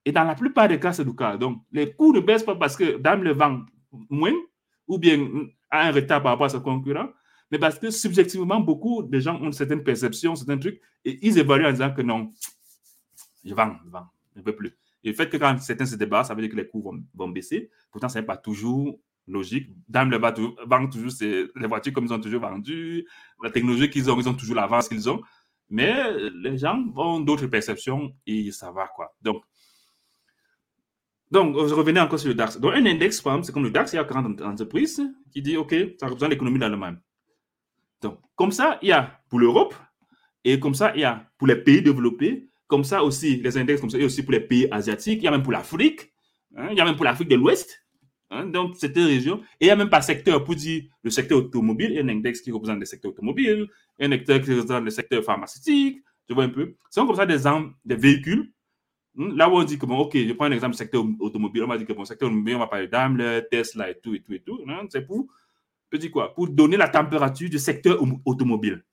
Et 0.05 0.11
dans 0.11 0.23
la 0.23 0.36
plupart 0.36 0.67
des 0.67 0.80
cas, 0.80 0.93
c'est 0.93 1.03
le 1.03 1.13
cas. 1.13 1.38
Donc, 1.38 1.61
les 1.71 1.93
coûts 1.93 2.13
ne 2.13 2.19
baissent 2.19 2.43
pas 2.43 2.55
parce 2.55 2.76
que 2.78 2.97
Daimler 2.97 3.34
vend 3.34 3.61
moins 4.09 4.34
ou 4.88 4.97
bien 4.99 5.28
a 5.69 5.88
un 5.88 5.91
retard 5.91 6.21
par 6.21 6.34
rapport 6.34 6.45
à 6.45 6.49
ses 6.49 6.61
concurrents, 6.61 7.09
mais 7.51 7.59
parce 7.59 7.80
que 7.80 7.89
subjectivement, 7.89 8.59
beaucoup 8.59 9.03
de 9.03 9.19
gens 9.19 9.41
ont 9.41 9.51
certaines 9.51 9.84
perceptions, 9.84 10.36
certains 10.36 10.57
trucs, 10.57 10.80
et 11.03 11.19
ils 11.26 11.38
évaluent 11.38 11.65
en 11.65 11.71
disant 11.71 11.91
que 11.91 12.01
non, 12.01 12.32
je 13.43 13.53
vends, 13.53 13.76
je 14.36 14.41
ne 14.41 14.45
veux 14.45 14.55
plus. 14.55 14.76
Et 15.03 15.09
le 15.09 15.13
fait 15.15 15.30
que 15.30 15.38
quand 15.38 15.59
certains 15.59 15.86
se 15.86 15.95
débarrassent, 15.95 16.28
ça 16.28 16.36
veut 16.36 16.41
dire 16.41 16.51
que 16.51 16.55
les 16.55 16.67
coûts 16.67 16.82
vont, 17.13 17.30
baisser. 17.30 17.69
Pourtant, 17.91 18.09
ce 18.09 18.19
n'est 18.19 18.26
pas 18.26 18.38
toujours 18.38 18.99
logique. 19.28 19.69
Daimler 19.88 20.17
va 20.17 20.34
vend 20.65 20.88
toujours 20.88 21.11
les 21.21 21.67
voitures 21.67 21.93
comme 21.93 22.05
ils 22.05 22.13
ont 22.13 22.19
toujours 22.19 22.41
vendu, 22.41 23.07
la 23.43 23.51
technologie 23.51 23.89
qu'ils 23.89 24.09
ont, 24.09 24.19
ils 24.19 24.30
ont 24.30 24.34
toujours 24.34 24.55
l'avance 24.55 24.88
qu'ils 24.88 25.09
ont. 25.09 25.21
Mais 25.76 25.93
les 26.41 26.57
gens 26.57 26.82
ont 26.95 27.19
d'autres 27.19 27.47
perceptions 27.47 28.15
et 28.26 28.49
ça 28.51 28.71
va, 28.71 28.88
quoi. 28.88 29.13
Donc, 29.21 29.43
donc, 31.30 31.67
je 31.67 31.73
revenais 31.73 31.99
encore 31.99 32.17
sur 32.17 32.30
le 32.30 32.34
DAX. 32.34 32.57
Donc, 32.61 32.73
un 32.76 32.86
index, 32.86 33.19
par 33.19 33.34
exemple, 33.34 33.47
c'est 33.47 33.51
comme 33.51 33.65
le 33.65 33.71
DAX, 33.71 33.91
il 33.91 33.97
y 33.97 33.99
a 33.99 34.05
40 34.05 34.41
entreprises 34.41 35.01
qui 35.34 35.41
dit, 35.41 35.57
OK, 35.57 35.76
ça 35.99 36.07
représente 36.07 36.30
l'économie 36.30 36.59
d'Allemagne. 36.59 36.97
Donc, 38.01 38.19
comme 38.36 38.53
ça, 38.53 38.80
il 38.82 38.88
y 38.88 38.91
a 38.93 39.19
pour 39.28 39.39
l'Europe, 39.39 39.76
et 40.45 40.61
comme 40.61 40.76
ça, 40.76 40.93
il 40.95 41.01
y 41.01 41.03
a 41.03 41.30
pour 41.38 41.47
les 41.47 41.57
pays 41.57 41.82
développés, 41.82 42.47
comme 42.67 42.86
ça 42.86 43.03
aussi, 43.03 43.36
les 43.36 43.57
index, 43.57 43.82
comme 43.82 43.89
ça, 43.89 43.97
a 43.97 44.05
aussi 44.05 44.23
pour 44.23 44.32
les 44.32 44.39
pays 44.39 44.69
asiatiques, 44.71 45.19
il 45.19 45.26
y 45.26 45.28
a 45.28 45.32
même 45.32 45.43
pour 45.43 45.51
l'Afrique, 45.51 46.13
hein, 46.55 46.69
il 46.71 46.78
y 46.78 46.80
a 46.80 46.86
même 46.86 46.95
pour 46.95 47.03
l'Afrique 47.03 47.28
de 47.28 47.36
l'Ouest. 47.36 47.85
Hein, 48.32 48.47
donc, 48.47 48.76
cette 48.76 48.95
région. 48.95 49.41
Et 49.59 49.65
il 49.65 49.67
y 49.67 49.69
a 49.69 49.76
même 49.76 49.89
par 49.89 50.03
secteur, 50.03 50.43
pour 50.43 50.55
dire 50.55 50.84
le 51.03 51.09
secteur 51.09 51.38
automobile, 51.38 51.91
il 51.91 51.95
y 51.95 51.99
a 51.99 52.03
un 52.03 52.09
index 52.09 52.41
qui 52.41 52.51
représente 52.51 52.80
le 52.80 52.86
secteur 52.86 53.11
automobile, 53.11 53.67
un 53.99 54.11
index 54.11 54.26
qui 54.26 54.53
représente 54.53 54.84
le 54.84 54.89
secteur 54.89 55.23
pharmaceutique, 55.23 56.03
tu 56.28 56.34
vois 56.34 56.45
un 56.45 56.49
peu? 56.49 56.76
C'est 56.89 57.01
comme 57.01 57.15
ça 57.15 57.26
des, 57.26 57.38
des 57.86 57.95
véhicules 57.95 58.51
Hmm? 59.15 59.36
Là 59.36 59.49
où 59.49 59.53
on 59.53 59.63
dit 59.63 59.78
que, 59.80 59.86
bon, 59.86 59.97
OK, 59.99 60.15
je 60.15 60.34
prends 60.34 60.45
un 60.45 60.51
exemple 60.51 60.73
du 60.73 60.78
secteur 60.78 61.05
automobile, 61.19 61.63
on 61.63 61.67
va 61.67 61.78
dire 61.78 61.88
que, 61.88 61.93
bon, 61.93 62.03
secteur 62.03 62.28
automobile, 62.28 62.55
on 62.55 62.59
va 62.59 62.67
parler 62.67 62.88
Daimler, 62.88 63.41
Tesla 63.49 63.89
et 63.89 63.99
tout, 63.99 64.13
et 64.13 64.21
tout, 64.21 64.34
et 64.34 64.41
tout. 64.41 64.59
C'est 64.89 65.05
pour, 65.05 65.28
je 65.91 66.07
quoi, 66.07 66.34
pour 66.34 66.49
donner 66.49 66.78
la 66.78 66.89
température 66.89 67.49
du 67.49 67.59
secteur 67.59 68.03
automobile. 68.26 68.84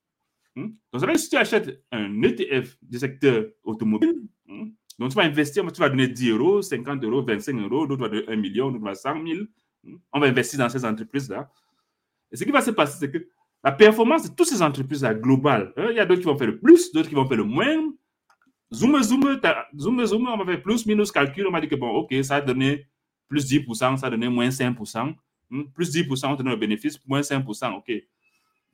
Hmm? 0.54 0.68
Donc, 0.92 1.02
ça 1.02 1.14
si 1.16 1.30
tu 1.30 1.36
achètes 1.36 1.82
un 1.90 2.22
ETF 2.22 2.76
du 2.82 2.98
secteur 2.98 3.46
automobile, 3.64 4.22
hmm? 4.46 4.68
Donc 4.98 5.10
tu 5.10 5.16
vas 5.16 5.24
investir, 5.24 5.64
tu 5.72 5.80
vas 5.80 5.88
donner 5.88 6.08
10 6.08 6.30
euros, 6.30 6.62
50 6.62 7.02
euros, 7.04 7.22
25 7.22 7.56
euros, 7.60 7.86
d'autres 7.86 8.02
vont 8.02 8.08
donner 8.08 8.28
1 8.28 8.36
million, 8.36 8.70
d'autres 8.70 8.84
vont 8.84 8.94
100 8.94 9.26
000. 9.26 9.40
On 10.12 10.20
va 10.20 10.26
investir 10.26 10.58
dans 10.58 10.68
ces 10.68 10.84
entreprises-là. 10.84 11.50
Et 12.30 12.36
ce 12.36 12.44
qui 12.44 12.50
va 12.50 12.60
se 12.60 12.70
passer, 12.70 12.98
c'est 13.00 13.10
que 13.10 13.26
la 13.64 13.72
performance 13.72 14.28
de 14.28 14.34
toutes 14.34 14.48
ces 14.48 14.62
entreprises-là, 14.62 15.14
globale, 15.14 15.72
hein, 15.76 15.88
il 15.90 15.96
y 15.96 16.00
a 16.00 16.06
d'autres 16.06 16.20
qui 16.20 16.26
vont 16.26 16.36
faire 16.36 16.48
le 16.48 16.58
plus, 16.58 16.92
d'autres 16.92 17.08
qui 17.08 17.14
vont 17.14 17.26
faire 17.26 17.38
le 17.38 17.44
moins, 17.44 17.92
Zoom, 18.72 19.02
zoom, 19.02 19.38
zoom, 19.76 20.06
zoom, 20.06 20.28
on 20.28 20.36
va 20.38 20.46
faire 20.46 20.62
plus, 20.62 20.86
minus, 20.86 21.12
calcul, 21.12 21.46
on 21.46 21.50
m'a 21.50 21.60
dit 21.60 21.68
que 21.68 21.74
bon, 21.74 21.90
ok, 21.90 22.14
ça 22.22 22.36
a 22.36 22.40
donné 22.40 22.86
plus 23.28 23.46
10%, 23.46 23.98
ça 23.98 24.06
a 24.06 24.10
donné 24.10 24.28
moins 24.28 24.48
5%. 24.48 25.14
Hmm, 25.50 25.64
plus 25.74 25.94
10%, 25.94 26.26
on 26.26 26.36
te 26.36 26.42
donne 26.42 26.52
le 26.52 26.56
bénéfice, 26.56 26.98
moins 27.06 27.20
5%, 27.20 27.74
ok. 27.74 27.92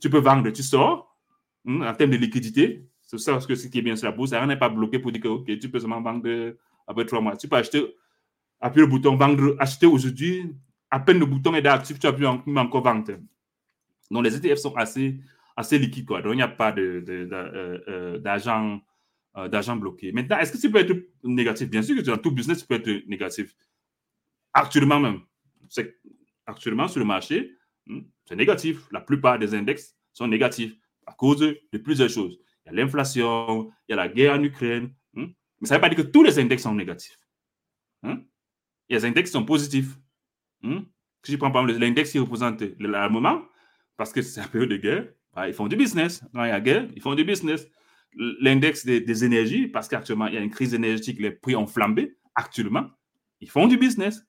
Tu 0.00 0.08
peux 0.08 0.18
vendre, 0.18 0.48
tu 0.50 0.62
sors, 0.62 1.18
hmm, 1.64 1.82
en 1.82 1.92
termes 1.94 2.12
de 2.12 2.16
liquidité, 2.16 2.86
c'est 3.08 3.18
ça 3.18 3.40
ce 3.40 3.68
qui 3.68 3.78
est 3.78 3.82
bien 3.82 3.96
sur 3.96 4.06
la 4.06 4.12
bourse, 4.12 4.32
rien 4.32 4.46
n'est 4.46 4.58
pas 4.58 4.68
bloqué 4.68 4.98
pour 4.98 5.10
dire 5.10 5.22
que, 5.22 5.28
ok, 5.28 5.58
tu 5.58 5.70
peux 5.70 5.80
seulement 5.80 6.02
vendre 6.02 6.54
après 6.86 7.06
trois 7.06 7.22
mois. 7.22 7.36
Tu 7.38 7.48
peux 7.48 7.56
acheter, 7.56 7.82
appuyer 8.60 8.84
le 8.84 8.90
bouton 8.90 9.16
vendre, 9.16 9.56
acheter 9.58 9.86
aujourd'hui, 9.86 10.54
à 10.90 11.00
peine 11.00 11.18
le 11.18 11.24
bouton 11.24 11.54
est 11.54 11.66
actif, 11.66 11.98
tu 11.98 12.06
as 12.06 12.12
pu 12.12 12.26
encore 12.26 12.82
vendre. 12.82 13.14
Donc 14.10 14.24
les 14.24 14.36
ETF 14.36 14.58
sont 14.58 14.76
assez, 14.76 15.18
assez 15.56 15.78
liquides, 15.78 16.04
quoi. 16.04 16.20
Donc 16.20 16.34
il 16.34 16.36
n'y 16.36 16.42
a 16.42 16.48
pas 16.48 16.70
d'argent. 16.70 17.06
De, 17.06 17.32
euh, 17.32 17.78
euh, 19.38 19.48
euh, 19.48 19.74
bloqué. 19.76 20.12
Maintenant, 20.12 20.38
est-ce 20.38 20.52
que 20.52 20.58
ça 20.58 20.68
peut 20.68 20.78
être 20.78 20.94
négatif? 21.24 21.70
Bien 21.70 21.80
sûr 21.80 21.96
que 21.96 22.02
dans 22.02 22.18
tout 22.18 22.30
business, 22.30 22.58
ça 22.58 22.66
peut 22.66 22.74
être 22.74 23.08
négatif. 23.08 23.54
Actuellement 24.52 25.00
même, 25.00 25.20
actuellement 26.44 26.88
sur 26.88 26.98
le 26.98 27.06
marché, 27.06 27.56
hmm, 27.86 28.00
c'est 28.26 28.36
négatif. 28.36 28.86
La 28.90 29.00
plupart 29.00 29.38
des 29.38 29.54
index 29.54 29.96
sont 30.12 30.28
négatifs 30.28 30.74
à 31.06 31.14
cause 31.14 31.38
de 31.40 31.78
plusieurs 31.78 32.10
choses. 32.10 32.38
Il 32.70 32.76
l'inflation, 32.76 33.70
il 33.88 33.90
y 33.90 33.92
a 33.92 33.96
la 33.96 34.08
guerre 34.08 34.34
en 34.34 34.42
Ukraine. 34.42 34.94
Hmm, 35.14 35.26
mais 35.60 35.68
ça 35.68 35.74
ne 35.74 35.78
veut 35.78 35.80
pas 35.82 35.94
dire 35.94 36.04
que 36.04 36.10
tous 36.10 36.22
les 36.22 36.38
index 36.38 36.62
sont 36.62 36.74
négatifs. 36.74 37.18
Hmm? 38.02 38.16
Il 38.88 38.94
y 38.94 38.96
a 38.96 39.00
des 39.00 39.06
index 39.06 39.30
qui 39.30 39.32
sont 39.32 39.44
positifs. 39.44 39.98
Si 40.62 41.32
je 41.32 41.36
prends 41.36 41.50
par 41.50 41.62
exemple 41.62 41.80
l'index 41.80 42.10
qui 42.12 42.18
représente 42.18 42.62
l'armement, 42.78 43.42
parce 43.96 44.12
que 44.12 44.22
c'est 44.22 44.40
un 44.40 44.46
période 44.46 44.70
de 44.70 44.76
guerre, 44.76 45.08
bah, 45.34 45.48
ils 45.48 45.54
font 45.54 45.68
du 45.68 45.76
business. 45.76 46.22
Quand 46.32 46.44
il 46.44 46.48
y 46.48 46.52
a 46.52 46.60
guerre, 46.60 46.88
ils 46.94 47.02
font 47.02 47.14
du 47.14 47.24
business. 47.24 47.68
l'index 48.14 48.86
des, 48.86 49.24
énergies, 49.24 49.68
parce 49.68 49.88
qu'actuellement, 49.88 50.26
il 50.26 50.34
y 50.34 50.36
a 50.38 50.40
une 50.40 50.50
crise 50.50 50.74
énergétique, 50.74 51.20
les 51.20 51.30
prix 51.30 51.54
ont 51.54 51.66
flambé. 51.66 52.16
Actuellement, 52.34 52.86
ils 53.40 53.50
font 53.50 53.66
du 53.66 53.76
business. 53.76 54.24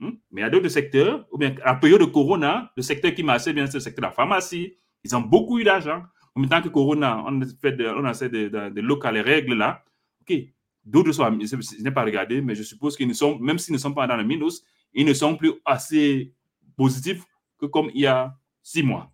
Mais 0.00 0.12
il 0.32 0.40
y 0.40 0.42
a 0.42 0.50
d'autres 0.50 0.68
secteurs, 0.68 1.26
ou 1.32 1.38
bien 1.38 1.54
à 1.64 1.72
la 1.72 1.74
période 1.74 2.00
de 2.00 2.06
Corona, 2.06 2.72
le 2.76 2.82
secteur 2.82 3.12
qui 3.14 3.22
marchait 3.22 3.52
bien, 3.52 3.66
c'est 3.66 3.74
le 3.74 3.80
secteur 3.80 4.02
de 4.02 4.06
la 4.06 4.12
pharmacie. 4.12 4.76
Ils 5.02 5.16
ont 5.16 5.20
beaucoup 5.20 5.58
eu 5.58 5.64
d'argent. 5.64 6.02
En 6.38 6.40
même 6.40 6.50
temps 6.50 6.62
que 6.62 6.68
Corona, 6.68 7.24
on, 7.26 7.40
fait 7.60 7.72
de, 7.72 7.88
on 7.88 8.08
essaie 8.08 8.28
de, 8.28 8.46
de, 8.46 9.10
les 9.10 9.20
règles 9.20 9.54
là. 9.54 9.84
OK, 10.20 10.36
d'autres 10.84 11.10
sont, 11.10 11.24
je 11.40 11.82
n'ai 11.82 11.90
pas 11.90 12.04
regardé, 12.04 12.40
mais 12.40 12.54
je 12.54 12.62
suppose 12.62 12.96
qu'ils 12.96 13.08
ne 13.08 13.12
sont, 13.12 13.40
même 13.40 13.58
s'ils 13.58 13.72
ne 13.72 13.78
sont 13.78 13.92
pas 13.92 14.06
dans 14.06 14.16
le 14.16 14.22
minus, 14.22 14.62
ils 14.92 15.04
ne 15.04 15.14
sont 15.14 15.36
plus 15.36 15.54
assez 15.64 16.32
positifs 16.76 17.24
que 17.58 17.66
comme 17.66 17.90
il 17.92 18.02
y 18.02 18.06
a 18.06 18.38
six 18.62 18.84
mois. 18.84 19.12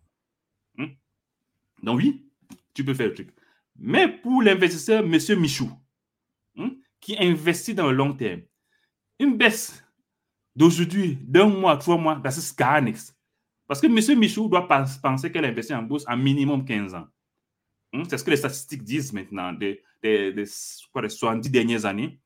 Hmm? 0.76 0.88
Donc 1.82 1.96
oui, 1.96 2.26
tu 2.74 2.84
peux 2.84 2.92
faire 2.92 3.06
le 3.06 3.14
truc. 3.14 3.30
Mais 3.74 4.06
pour 4.06 4.42
l'investisseur, 4.42 5.02
M. 5.02 5.40
Michou, 5.40 5.70
hmm, 6.56 6.72
qui 7.00 7.16
investit 7.18 7.72
dans 7.72 7.86
le 7.90 7.96
long 7.96 8.12
terme, 8.12 8.42
une 9.18 9.38
baisse 9.38 9.82
d'aujourd'hui, 10.54 11.16
d'un 11.22 11.48
mois, 11.48 11.78
trois 11.78 11.96
mois, 11.96 12.20
c'est 12.26 12.42
Scarnex. 12.42 13.16
Parce 13.66 13.80
que 13.80 13.86
M. 13.86 14.18
Michou 14.18 14.46
doit 14.46 14.68
penser 14.68 15.32
qu'elle 15.32 15.46
investit 15.46 15.72
en 15.72 15.82
bourse 15.82 16.04
à 16.06 16.16
minimum 16.16 16.66
15 16.66 16.94
ans. 16.96 17.06
Hmm, 17.94 18.02
c'est 18.08 18.18
ce 18.18 18.24
que 18.24 18.30
les 18.30 18.36
statistiques 18.36 18.82
disent 18.82 19.12
maintenant 19.12 19.52
des, 19.52 19.80
des, 20.02 20.32
des, 20.32 20.46
70 20.46 21.48
dernières 21.48 21.86
années. 21.86 22.18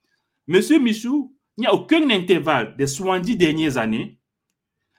M. 0.49 0.63
Michou, 0.83 1.37
il 1.59 1.61
n'y 1.61 1.67
a 1.67 1.75
aucun 1.75 2.09
intervalle 2.09 2.75
des 2.75 2.87
70 2.87 3.37
dernières 3.37 3.77
années, 3.77 4.19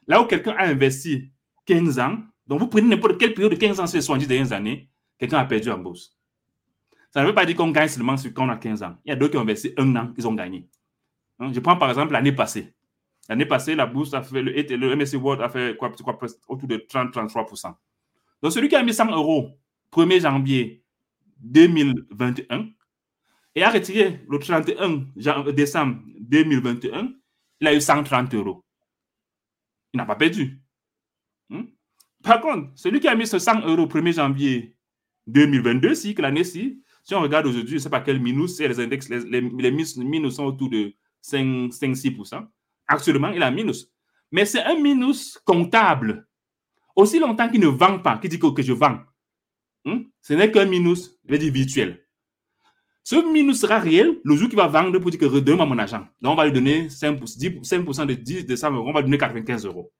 là 0.06 0.22
où 0.22 0.26
quelqu'un 0.26 0.52
a 0.52 0.68
investi 0.68 1.32
15 1.66 1.98
ans, 1.98 2.20
donc 2.46 2.60
vous 2.60 2.68
prenez 2.68 2.88
n'importe 2.88 3.18
quelle 3.18 3.34
période 3.34 3.52
de 3.52 3.58
15 3.58 3.80
ans 3.80 3.88
sur 3.88 3.98
les 3.98 4.04
70 4.04 4.28
dernières 4.28 4.54
années, 4.54 4.92
quelqu'un 5.18 5.40
a 5.40 5.46
perdu 5.46 5.72
en 5.72 5.80
bourse. 5.80 6.16
Ça 7.10 7.24
ne 7.24 7.28
veut 7.28 7.34
pas 7.34 7.48
dire 7.48 7.56
qu'on 7.56 7.72
gagne 7.72 7.88
seulement 7.88 8.16
sur 8.16 8.32
quand 8.32 8.46
on 8.46 8.50
a 8.50 8.58
15 8.58 8.84
ans. 8.84 8.96
Il 9.06 9.10
y 9.10 9.12
a 9.12 9.16
d'autres 9.16 9.32
qui 9.32 9.38
ont 9.38 9.42
investi 9.42 9.74
un 9.76 9.96
an, 9.96 10.14
ils 10.16 10.28
ont 10.28 10.36
gagné. 10.36 10.70
Je 11.52 11.60
prends 11.62 11.78
par 11.78 11.90
exemple 11.90 12.14
l'année 12.14 12.32
passée. 12.32 12.76
L'année 13.28 13.48
passée, 13.48 13.74
la 13.74 13.88
bourse 13.88 14.14
a 14.14 14.22
fait, 14.22 14.44
le, 14.44 14.52
le 14.52 14.96
MSC 14.96 15.16
World 15.16 15.42
a 15.42 15.50
fait 15.50 15.76
quoi, 15.78 15.90
quoi, 15.90 16.28
autour 16.48 16.68
de 16.68 16.78
30-33%. 16.78 17.74
Donc 18.44 18.52
celui 18.52 18.70
qui 18.70 18.76
a 18.76 18.84
mis 18.84 18.94
100 18.94 19.12
euros 19.12 19.59
1er 19.92 20.22
janvier 20.22 20.84
2021 21.40 22.70
et 23.56 23.64
a 23.64 23.70
retiré 23.70 24.26
le 24.30 24.40
31 24.40 25.52
décembre 25.52 26.02
2021, 26.20 27.14
il 27.62 27.68
a 27.68 27.74
eu 27.74 27.82
130 27.82 28.34
euros. 28.36 28.64
Il 29.94 29.98
n'a 29.98 30.06
pas 30.06 30.16
perdu. 30.16 30.62
Hmm? 31.50 31.64
Par 32.24 32.42
contre, 32.42 32.72
celui 32.76 33.00
qui 33.00 33.08
a 33.08 33.16
mis 33.16 33.26
ce 33.26 33.40
100 33.40 33.62
euros 33.66 33.88
1er 33.88 34.14
janvier 34.14 34.76
2022, 35.28 35.96
si 35.96 36.14
l'année-ci, 36.14 36.84
si 37.04 37.16
on 37.16 37.22
regarde 37.22 37.48
aujourd'hui, 37.48 37.72
je 37.72 37.76
ne 37.76 37.80
sais 37.80 37.90
pas 37.90 38.02
quel 38.02 38.20
minus, 38.20 38.60
les 38.60 38.80
index, 38.80 39.10
les, 39.10 39.42
minus 39.42 40.36
sont 40.36 40.46
autour 40.46 40.70
de 40.70 40.94
5-6%. 41.24 42.48
Actuellement, 42.88 43.30
il 43.30 43.42
a 43.42 43.48
un 43.48 43.52
minus. 43.52 43.92
Mais 44.32 44.46
c'est 44.46 44.64
un 44.64 44.80
minus 44.80 45.40
comptable. 45.44 46.28
Aussi 46.96 47.20
longtemps 47.20 47.50
qu'il 47.50 47.62
ne 47.62 47.68
vend 47.68 48.00
pas, 48.00 48.18
qu'il 48.18 48.30
dit 48.30 48.40
que, 48.40 48.62
je 48.62 48.74
vends, 48.74 49.00
ce 50.22 50.34
n'est 50.34 50.52
qu'un 50.52 50.66
minus, 50.66 51.20
je 51.26 51.32
vais 51.32 51.38
dire 51.38 51.52
virtuel. 51.52 52.06
Ce 53.04 53.16
minus 53.16 53.62
sera 53.62 53.80
réel 53.80 54.20
le 54.24 54.36
jour 54.36 54.50
qu'il 54.50 54.58
va 54.58 54.68
vendre 54.68 55.00
pour 55.00 55.10
dire 55.10 55.20
que 55.20 55.26
redonne-moi 55.26 55.66
mon 55.66 55.78
argent. 55.80 56.06
Donc, 56.22 56.34
on 56.34 56.36
va 56.36 56.46
lui 56.46 56.52
donner 56.52 56.88
5%, 56.88 57.64
5 57.64 58.06
de 58.06 58.14
10 58.14 58.46
de 58.46 58.56
100 58.56 58.72
euros, 58.72 58.90
on 58.90 58.94
va 58.94 59.02
lui 59.02 59.06
donner 59.06 59.18
95 59.18 59.66
euros. 59.66 59.92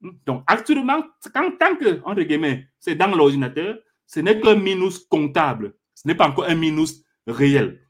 Hmm, 0.00 0.12
donc, 0.24 0.44
actuellement, 0.46 1.02
tant 1.34 1.76
que, 1.76 2.00
entre 2.04 2.22
c'est 2.78 2.94
dans 2.94 3.14
l'ordinateur, 3.14 3.78
ce 4.06 4.20
n'est 4.20 4.40
qu'un 4.40 4.54
minus 4.56 5.00
comptable. 5.00 5.74
Ce 5.94 6.08
n'est 6.08 6.14
pas 6.14 6.28
encore 6.28 6.44
un 6.44 6.54
minus 6.54 7.04
réel. 7.26 7.86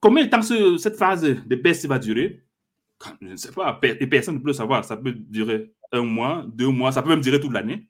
Combien 0.00 0.26
de 0.26 0.30
temps 0.30 0.42
cette 0.42 0.96
phase 0.96 1.22
de 1.22 1.56
baisse 1.56 1.86
va 1.86 1.98
durer? 1.98 2.44
Je 3.20 3.26
ne 3.28 3.36
sais 3.36 3.52
pas. 3.52 3.80
Et 3.82 4.06
personne 4.06 4.34
ne 4.34 4.40
peut 4.40 4.48
le 4.48 4.52
savoir. 4.52 4.84
Ça 4.84 4.96
peut 4.96 5.12
durer 5.12 5.74
un 5.92 6.02
mois, 6.02 6.44
deux 6.48 6.68
mois, 6.68 6.92
ça 6.92 7.02
peut 7.02 7.08
même 7.08 7.20
durer 7.20 7.40
toute 7.40 7.52
l'année. 7.52 7.88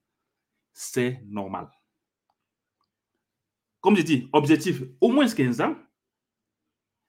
C'est 0.72 1.20
normal. 1.26 1.68
Comme 3.84 3.98
je 3.98 4.02
dis, 4.02 4.30
objectif, 4.32 4.80
au 4.98 5.12
moins 5.12 5.28
15 5.28 5.60
ans. 5.60 5.76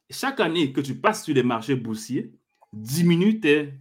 Chaque 0.09 0.41
année 0.41 0.73
que 0.73 0.81
tu 0.81 0.93
passes 0.93 1.23
sur 1.23 1.33
les 1.33 1.41
marchés 1.41 1.77
boursiers, 1.77 2.33
diminue 2.73 3.39
tes 3.39 3.75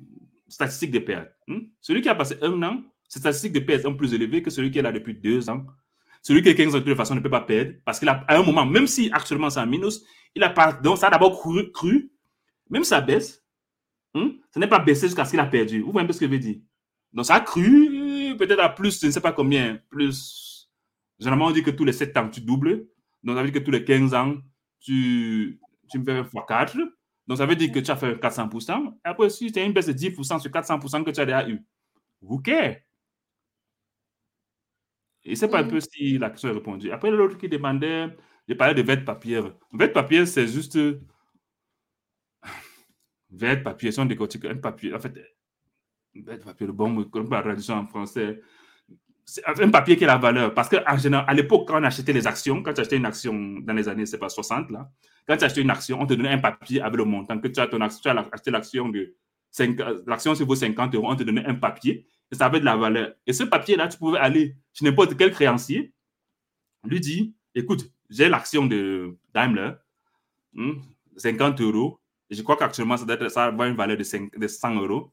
statistiques 0.47 0.93
de 0.93 1.01
perte. 1.01 1.29
Hmm? 1.49 1.59
Celui 1.81 2.03
qui 2.03 2.09
a 2.09 2.15
passé 2.15 2.37
un 2.41 2.63
an 2.63 2.85
ses 3.09 3.19
statistiques 3.19 3.53
de 3.53 3.59
perte 3.59 3.83
sont 3.83 3.97
plus 3.97 4.15
élevées 4.15 4.43
que 4.43 4.51
celui 4.51 4.71
qui 4.71 4.79
est 4.79 4.83
là 4.83 4.93
depuis 4.93 5.13
deux 5.13 5.51
ans. 5.51 5.67
Celui 6.23 6.41
qui 6.41 6.51
est 6.51 6.55
15 6.55 6.77
ans 6.77 6.79
de 6.79 6.85
toute 6.85 6.97
façon 6.97 7.17
ne 7.17 7.21
peut 7.21 7.29
pas 7.29 7.41
perdre 7.41 7.73
parce 7.85 7.99
qu'à 7.99 8.25
un 8.29 8.43
moment, 8.45 8.65
même 8.65 8.87
si 8.87 9.11
actuellement 9.13 9.51
c'est 9.51 9.59
un 9.59 9.67
minus, 9.67 10.05
il 10.37 10.45
a 10.45 10.51
pas, 10.51 10.73
donc 10.73 10.99
ça 10.99 11.09
a 11.09 11.11
d'abord 11.11 11.41
cru, 11.41 11.73
cru, 11.73 12.13
même 12.71 12.85
ça 12.85 13.01
baisse, 13.01 13.45
hein, 14.15 14.35
ce 14.53 14.61
n'est 14.61 14.69
pas 14.69 14.79
baissé 14.79 15.09
jusqu'à 15.09 15.25
ce 15.25 15.33
qu'il 15.33 15.41
a 15.41 15.47
perdu. 15.47 15.81
Vous 15.81 15.91
voyez 15.91 16.05
un 16.05 16.07
peu 16.07 16.13
ce 16.13 16.21
que 16.21 16.27
je 16.27 16.31
veux 16.31 16.39
dire? 16.39 16.61
Donc 17.13 17.27
ça 17.27 17.35
a 17.35 17.41
cru 17.41 18.37
peut-être 18.39 18.61
à 18.61 18.69
plus, 18.69 19.01
je 19.01 19.07
ne 19.07 19.11
sais 19.11 19.21
pas 19.21 19.33
combien, 19.33 19.81
plus. 19.91 20.54
Généralement, 21.19 21.47
on 21.47 21.51
dit 21.53 21.63
que 21.63 21.71
tous 21.71 21.85
les 21.85 21.93
7 21.93 22.17
ans, 22.17 22.29
tu 22.29 22.41
doubles. 22.41 22.87
Donc 23.23 23.37
ça 23.37 23.43
veut 23.43 23.51
dire 23.51 23.61
que 23.61 23.65
tous 23.65 23.71
les 23.71 23.85
15 23.85 24.15
ans, 24.15 24.35
tu, 24.81 25.61
tu 25.91 25.99
me 25.99 26.05
fais 26.05 26.13
un 26.13 26.25
fois 26.25 26.45
4. 26.47 26.77
Donc 27.27 27.39
ça 27.39 27.47
veut 27.47 27.57
dire 27.57 27.73
que 27.73 27.79
tu 27.79 27.91
as 27.91 27.97
fait 27.97 28.15
400%. 28.15 28.95
Et 28.95 29.09
après, 29.09 29.31
si 29.31 29.51
tu 29.51 29.59
as 29.59 29.65
une 29.65 29.73
baisse 29.73 29.87
de 29.87 29.93
10% 29.93 30.41
sur 30.41 30.51
400% 30.51 31.05
que 31.05 31.11
tu 31.11 31.21
as 31.21 31.25
déjà 31.25 31.49
eu, 31.49 31.65
who 32.21 32.39
cares? 32.39 32.77
Et 35.25 35.37
c'est 35.37 35.49
pas 35.49 35.61
un 35.61 35.65
peu 35.65 35.81
si 35.81 36.19
la 36.19 36.31
question 36.31 36.51
est 36.51 36.53
répondue. 36.53 36.91
Après, 36.91 37.11
l'autre 37.11 37.39
qui 37.39 37.49
demandait, 37.49 38.15
j'ai 38.47 38.55
parlé 38.55 38.75
de 38.75 38.83
vêtements 38.83 39.07
papier. 39.07 39.41
Vêtements 39.73 40.03
papier, 40.03 40.27
c'est 40.27 40.47
juste. 40.47 40.79
Vêtements 43.31 43.65
papier, 43.65 43.91
si 43.91 44.01
on 44.01 44.05
décortique 44.05 44.45
un 44.45 44.57
papier, 44.57 44.93
en 44.95 45.01
fait, 45.01 45.15
vêtements 46.15 46.45
papier, 46.53 46.67
le 46.67 46.73
bon, 46.73 47.05
comme 47.05 47.31
la 47.31 47.43
traduction 47.43 47.75
en 47.75 47.87
français, 47.87 48.41
un 49.47 49.71
papier 49.71 49.97
qui 49.97 50.05
a 50.05 50.09
la 50.09 50.17
valeur. 50.17 50.55
Parce 50.55 50.69
général, 50.99 51.25
à 51.27 51.35
l'époque, 51.35 51.69
quand 51.69 51.81
on 51.81 51.85
achetait 51.85 52.13
les 52.13 52.27
actions, 52.27 52.63
quand 52.63 52.73
tu 52.73 52.81
achetais 52.81 52.97
une 52.97 53.07
action 53.07 53.35
dans 53.61 53.73
les 53.73 53.89
années, 53.89 54.07
c'est 54.07 54.19
pas 54.19 54.29
60, 54.29 54.71
là, 54.71 54.91
quand 55.27 55.37
tu 55.37 55.45
achetais 55.45 55.63
une 55.63 55.71
action, 55.71 56.01
on 56.01 56.07
te 56.07 56.15
donnait 56.15 56.33
un 56.33 56.39
papier 56.39 56.81
avec 56.83 56.97
le 56.97 57.05
montant 57.05 57.39
que 57.39 57.49
tu 57.49 57.61
as, 57.61 57.67
ton 57.67 57.81
action, 57.81 58.01
tu 58.03 58.09
as 58.09 58.29
acheté 58.33 58.51
l'action 58.51 58.89
de 58.89 59.15
5, 59.51 59.79
l'action, 60.07 60.35
c'est 60.35 60.45
vaut 60.45 60.55
50 60.55 60.95
euros, 60.95 61.11
on 61.11 61.17
te 61.17 61.23
donnait 61.23 61.47
un 61.47 61.55
papier 61.55 62.07
ça 62.35 62.47
avait 62.47 62.61
de 62.61 62.65
la 62.65 62.77
valeur. 62.77 63.15
Et 63.27 63.33
ce 63.33 63.45
papier-là, 63.45 63.89
tu 63.89 63.99
pouvais 63.99 64.19
aller 64.19 64.57
chez 64.73 64.85
n'importe 64.85 65.17
quel 65.17 65.31
créancier, 65.31 65.93
lui 66.85 67.01
dire, 67.01 67.27
écoute, 67.55 67.91
j'ai 68.11 68.29
l'action 68.29 68.67
de 68.67 69.17
Daimler, 69.35 69.73
50 71.17 71.61
hmm, 71.61 71.63
euros, 71.63 72.01
et 72.31 72.35
je 72.35 72.43
crois 72.43 72.57
qu'actuellement, 72.57 72.97
ça, 72.97 73.07
ça 73.29 73.51
va 73.51 73.69
une 73.69 73.77
valeur 73.77 73.97
de, 73.97 74.03
5, 74.03 74.39
de 74.39 74.47
100 74.47 74.75
euros. 74.77 75.13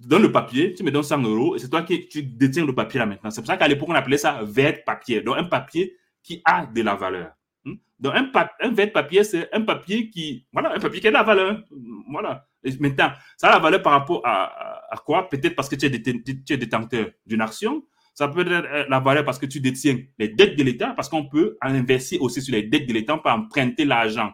Donnes 0.00 0.22
le 0.22 0.32
papier, 0.32 0.74
tu 0.74 0.82
me 0.82 0.90
donnes 0.90 1.02
100 1.02 1.22
euros, 1.22 1.56
et 1.56 1.58
c'est 1.58 1.68
toi 1.68 1.82
qui 1.82 2.08
tu 2.08 2.22
détiens 2.22 2.64
le 2.64 2.74
papier 2.74 2.98
là 2.98 3.06
maintenant. 3.06 3.30
C'est 3.30 3.40
pour 3.40 3.48
ça 3.48 3.56
qu'à 3.56 3.68
l'époque, 3.68 3.88
on 3.90 3.94
appelait 3.94 4.16
ça 4.16 4.40
vert 4.42 4.82
papier, 4.84 5.20
donc 5.20 5.36
un 5.36 5.44
papier 5.44 5.96
qui 6.22 6.40
a 6.44 6.66
de 6.66 6.82
la 6.82 6.94
valeur. 6.94 7.32
Hmm? 7.64 7.74
Donc, 7.98 8.14
un, 8.14 8.70
vert 8.72 8.92
papier, 8.92 9.24
c'est 9.24 9.52
un 9.52 9.62
papier 9.62 10.08
qui, 10.08 10.46
voilà, 10.52 10.74
un 10.74 10.80
papier 10.80 11.00
qui 11.00 11.08
a 11.08 11.10
de 11.10 11.16
la 11.16 11.22
valeur. 11.22 11.62
Voilà. 12.10 12.46
Et 12.64 12.72
maintenant, 12.78 13.10
ça 13.36 13.48
a 13.48 13.52
la 13.52 13.58
valeur 13.58 13.82
par 13.82 13.92
rapport 13.92 14.22
à 14.24 14.70
à 14.90 14.96
quoi? 14.96 15.28
Peut-être 15.28 15.54
parce 15.54 15.68
que 15.68 15.76
tu 15.76 15.86
es, 15.86 16.56
détenteur 16.56 17.06
d'une 17.24 17.40
action. 17.40 17.84
Ça 18.12 18.28
peut 18.28 18.40
être 18.40 18.50
euh, 18.50 18.84
la 18.88 18.98
valeur 18.98 19.24
parce 19.24 19.38
que 19.38 19.46
tu 19.46 19.60
détiens 19.60 19.98
les 20.18 20.28
dettes 20.28 20.58
de 20.58 20.64
l'État, 20.64 20.92
parce 20.94 21.08
qu'on 21.08 21.28
peut 21.28 21.56
investir 21.62 22.20
aussi 22.20 22.42
sur 22.42 22.52
les 22.52 22.64
dettes 22.64 22.86
de 22.86 22.92
l'État. 22.92 23.14
On 23.14 23.18
peut 23.18 23.30
emprunter 23.30 23.84
l'argent 23.84 24.32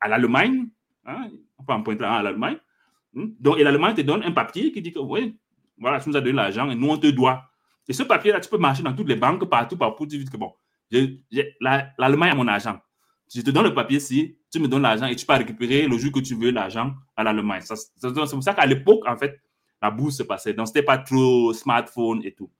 à 0.00 0.08
l'Allemagne. 0.08 0.66
Hein? 1.04 1.28
On 1.58 1.64
peut 1.64 1.74
emprunter 1.74 2.02
l'argent 2.02 2.18
à 2.18 2.22
l'Allemagne. 2.22 2.56
Hmm? 3.16 3.28
Donc, 3.40 3.58
et 3.58 3.64
l'Allemagne 3.64 3.94
te 3.94 4.02
donne 4.02 4.22
un 4.22 4.30
papier 4.30 4.70
qui 4.70 4.82
dit 4.82 4.92
que, 4.92 4.98
oui, 4.98 5.36
voilà, 5.78 5.98
tu 6.00 6.10
nous 6.10 6.16
as 6.16 6.20
donné 6.20 6.36
l'argent 6.36 6.70
et 6.70 6.74
nous, 6.74 6.88
on 6.88 6.98
te 6.98 7.06
doit. 7.06 7.50
Et 7.88 7.94
ce 7.94 8.02
papier-là, 8.02 8.40
tu 8.40 8.50
peux 8.50 8.58
marcher 8.58 8.82
dans 8.82 8.92
toutes 8.92 9.08
les 9.08 9.16
banques, 9.16 9.44
partout, 9.46 9.76
partout, 9.76 9.96
pour 9.96 10.06
dire 10.06 10.22
que, 10.30 10.36
bon, 10.36 10.52
l'Allemagne 11.98 12.30
a 12.30 12.34
mon 12.34 12.46
argent. 12.46 12.78
Je 13.34 13.40
te 13.40 13.50
donne 13.50 13.64
le 13.64 13.74
papier 13.74 13.98
si 14.00 14.36
tu 14.52 14.60
me 14.60 14.68
donnes 14.68 14.82
l'argent 14.82 15.06
et 15.06 15.16
tu 15.16 15.24
peux 15.24 15.32
récupérer 15.32 15.88
le 15.88 15.96
jour 15.96 16.12
que 16.12 16.20
tu 16.20 16.34
veux 16.34 16.50
l'argent 16.50 16.92
à 17.16 17.24
l'Allemagne. 17.24 17.62
C'est 17.62 18.12
pour 18.12 18.42
ça 18.42 18.54
qu'à 18.54 18.66
l'époque, 18.66 19.02
en 19.06 19.16
fait, 19.16 19.40
la 19.80 19.90
bourse 19.90 20.18
se 20.18 20.22
passait. 20.22 20.52
Donc, 20.52 20.66
c'était 20.66 20.82
pas 20.82 20.98
trop 20.98 21.52
smartphone 21.54 22.20
et 22.22 22.32
tout. 22.32 22.50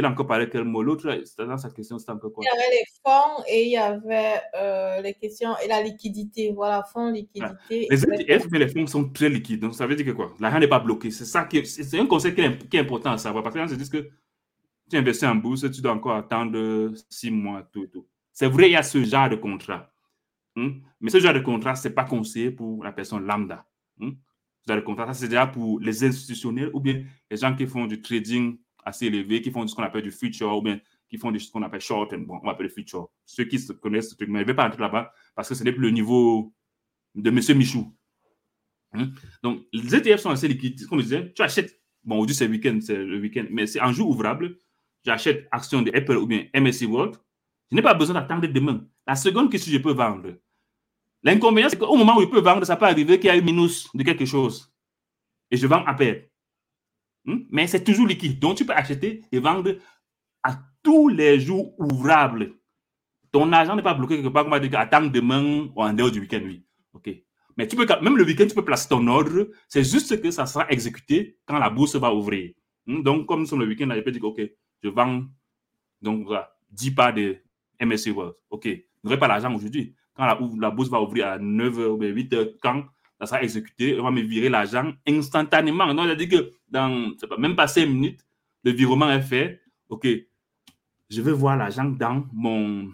Il 0.00 0.06
a 0.06 0.08
encore 0.08 0.26
parlé 0.26 0.48
quel 0.48 0.64
mot 0.64 0.82
L'autre, 0.82 1.14
dans 1.36 1.58
sa 1.58 1.68
question, 1.68 1.98
c'était 1.98 2.12
encore 2.12 2.32
quoi? 2.32 2.42
Il 2.42 2.46
y 2.46 2.58
avait 2.58 2.70
les 2.70 2.84
fonds 3.04 3.44
et 3.46 3.64
il 3.66 3.70
y 3.72 3.76
avait 3.76 4.40
euh, 4.56 5.02
les 5.02 5.12
questions 5.12 5.50
et 5.62 5.68
la 5.68 5.82
liquidité. 5.82 6.52
Voilà, 6.54 6.82
fonds, 6.90 7.10
liquidité. 7.10 7.86
Les 7.90 8.02
ETF, 8.02 8.46
mais 8.50 8.60
les 8.60 8.68
fonds 8.68 8.86
sont 8.86 9.10
très 9.10 9.28
liquides? 9.28 9.60
Donc, 9.60 9.74
ça 9.74 9.86
veut 9.86 9.94
dire 9.94 10.06
que 10.06 10.12
quoi? 10.12 10.32
L'argent 10.40 10.58
n'est 10.58 10.68
pas 10.68 10.78
bloqué. 10.78 11.10
C'est 11.10 11.26
ça 11.26 11.44
qui 11.44 11.66
c'est 11.66 11.98
un 11.98 12.06
conseil 12.06 12.34
qui 12.34 12.40
est, 12.40 12.80
important 12.80 13.12
à 13.12 13.18
savoir. 13.18 13.44
Parce 13.44 13.54
que 13.54 13.58
les 13.58 13.66
gens 13.66 13.74
se 13.74 13.78
disent 13.78 13.90
que 13.90 14.08
tu 14.90 14.96
investis 14.96 15.28
en 15.28 15.34
bourse, 15.34 15.70
tu 15.70 15.82
dois 15.82 15.92
encore 15.92 16.16
attendre 16.16 16.92
six 17.10 17.30
mois, 17.30 17.62
tout 17.70 17.84
et 17.84 17.88
tout. 17.90 18.06
C'est 18.32 18.48
vrai, 18.48 18.70
il 18.70 18.72
y 18.72 18.76
a 18.76 18.82
ce 18.82 19.04
genre 19.04 19.28
de 19.28 19.36
contrat. 19.36 19.92
Hmm? 20.56 20.80
Mais 20.98 21.10
ce 21.10 21.20
genre 21.20 21.34
de 21.34 21.40
contrat, 21.40 21.74
ce 21.74 21.88
n'est 21.88 21.94
pas 21.94 22.04
conseillé 22.04 22.50
pour 22.50 22.82
la 22.82 22.92
personne 22.92 23.26
lambda. 23.26 23.66
Hmm? 23.98 24.12
le 24.66 24.80
contrat, 24.80 25.12
c'est 25.12 25.28
déjà 25.28 25.46
pour 25.46 25.78
les 25.78 26.04
institutionnels 26.04 26.70
ou 26.72 26.80
bien 26.80 27.04
les 27.30 27.36
gens 27.36 27.54
qui 27.54 27.66
font 27.66 27.86
du 27.86 28.00
trading 28.00 28.56
assez 28.84 29.06
élevé, 29.06 29.40
qui 29.40 29.50
font 29.50 29.66
ce 29.66 29.74
qu'on 29.74 29.82
appelle 29.82 30.02
du 30.02 30.10
future 30.10 30.56
ou 30.56 30.62
bien 30.62 30.80
qui 31.08 31.18
font 31.18 31.32
des 31.32 31.38
choses 31.38 31.50
qu'on 31.50 31.62
appelle 31.62 31.80
short 31.80 32.12
and 32.12 32.20
bon, 32.20 32.38
on 32.40 32.46
va 32.46 32.52
appeler 32.52 32.68
future. 32.68 33.08
Ceux 33.26 33.44
qui 33.44 33.58
se 33.58 33.72
connaissent 33.72 34.10
ce 34.10 34.14
truc, 34.14 34.28
mais 34.28 34.38
je 34.38 34.44
ne 34.44 34.46
vais 34.46 34.54
pas 34.54 34.66
entrer 34.66 34.80
là-bas 34.80 35.12
parce 35.34 35.48
que 35.48 35.54
ce 35.54 35.64
n'est 35.64 35.72
plus 35.72 35.82
le 35.82 35.90
niveau 35.90 36.54
de 37.14 37.28
M. 37.28 37.58
Michou. 37.58 37.92
Hein? 38.92 39.10
Donc, 39.42 39.62
les 39.72 39.94
ETF 39.94 40.20
sont 40.20 40.30
assez 40.30 40.48
liquides. 40.48 40.86
Comme 40.86 40.98
je 41.00 41.04
disais, 41.04 41.32
tu 41.32 41.42
achètes, 41.42 41.80
bon, 42.04 42.16
aujourd'hui 42.16 42.34
c'est 42.34 42.46
week-end, 42.46 42.78
c'est 42.80 42.96
le 42.96 43.18
week-end, 43.20 43.46
mais 43.50 43.66
c'est 43.66 43.80
un 43.80 43.92
jour 43.92 44.08
ouvrable. 44.08 44.56
J'achète 45.04 45.48
action 45.50 45.82
de 45.82 45.90
Apple 45.94 46.16
ou 46.16 46.26
bien 46.26 46.46
MSC 46.54 46.86
World. 46.86 47.16
Je 47.70 47.76
n'ai 47.76 47.82
pas 47.82 47.94
besoin 47.94 48.14
d'attendre 48.14 48.46
demain. 48.46 48.86
La 49.06 49.16
seconde 49.16 49.50
question, 49.50 49.72
je 49.72 49.78
peux 49.78 49.92
vendre. 49.92 50.36
L'inconvénient, 51.22 51.68
c'est 51.68 51.78
qu'au 51.78 51.96
moment 51.96 52.16
où 52.16 52.22
je 52.22 52.26
peux 52.26 52.40
vendre, 52.40 52.64
ça 52.64 52.76
peut 52.76 52.86
arriver 52.86 53.18
qu'il 53.18 53.28
y 53.28 53.30
a 53.30 53.34
un 53.34 53.40
minus 53.40 53.88
de 53.94 54.02
quelque 54.02 54.24
chose. 54.24 54.72
Et 55.50 55.56
je 55.56 55.66
vends 55.66 55.84
à 55.84 55.94
perte. 55.94 56.29
Hmm? 57.24 57.40
Mais 57.50 57.66
c'est 57.66 57.84
toujours 57.84 58.06
liquide. 58.06 58.38
Donc, 58.38 58.56
tu 58.56 58.64
peux 58.64 58.72
acheter 58.72 59.22
et 59.30 59.38
vendre 59.38 59.76
à 60.42 60.58
tous 60.82 61.08
les 61.08 61.40
jours 61.40 61.74
ouvrables. 61.78 62.54
Ton 63.32 63.52
argent 63.52 63.76
n'est 63.76 63.82
pas 63.82 63.94
bloqué 63.94 64.16
quelque 64.16 64.32
part, 64.32 64.46
on 64.46 64.50
va 64.50 64.60
dire, 64.60 64.78
attendre 64.78 65.10
demain 65.10 65.68
ou 65.74 65.82
en 65.82 65.92
dehors 65.92 66.10
du 66.10 66.20
week-end, 66.20 66.40
oui. 66.44 66.64
OK. 66.94 67.10
Mais 67.56 67.68
tu 67.68 67.76
peux, 67.76 67.86
même 68.02 68.16
le 68.16 68.24
week-end, 68.24 68.46
tu 68.46 68.54
peux 68.54 68.64
placer 68.64 68.88
ton 68.88 69.06
ordre. 69.06 69.48
C'est 69.68 69.84
juste 69.84 70.20
que 70.20 70.30
ça 70.30 70.46
sera 70.46 70.68
exécuté 70.70 71.38
quand 71.44 71.58
la 71.58 71.70
bourse 71.70 71.96
va 71.96 72.12
ouvrir. 72.12 72.52
Hmm? 72.86 73.02
Donc, 73.02 73.26
comme 73.26 73.46
sur 73.46 73.56
le 73.58 73.66
week-end, 73.66 73.88
je 73.94 74.00
peux 74.00 74.10
dire, 74.10 74.24
OK, 74.24 74.40
je 74.82 74.88
vends 74.88 75.24
donc, 76.02 76.26
voilà, 76.26 76.50
10 76.70 76.92
pas 76.92 77.12
de 77.12 77.36
MSC 77.80 78.10
World. 78.14 78.34
OK. 78.50 78.64
Je 78.66 78.82
n'aurai 79.04 79.18
pas 79.18 79.28
l'argent 79.28 79.54
aujourd'hui. 79.54 79.94
Quand 80.14 80.26
la, 80.26 80.70
bourse 80.70 80.90
va 80.90 81.00
ouvrir 81.00 81.26
à 81.28 81.38
9h 81.38 81.86
ou 81.86 81.98
8h, 81.98 82.56
quand 82.60 82.84
ça 83.20 83.26
sera 83.26 83.42
exécuté, 83.42 83.98
on 83.98 84.04
va 84.04 84.10
me 84.10 84.22
virer 84.22 84.48
l'argent 84.48 84.92
instantanément. 85.06 85.92
Donc, 85.94 86.06
il 86.06 86.10
a 86.10 86.26
que 86.26 86.52
même 86.72 87.56
pas 87.56 87.66
5 87.66 87.86
minutes, 87.86 88.24
le 88.64 88.72
virement 88.72 89.10
est 89.10 89.22
fait. 89.22 89.62
OK, 89.88 90.06
je 91.08 91.22
veux 91.22 91.32
voir 91.32 91.56
l'argent 91.56 91.84
dans 91.84 92.26
mon 92.32 92.90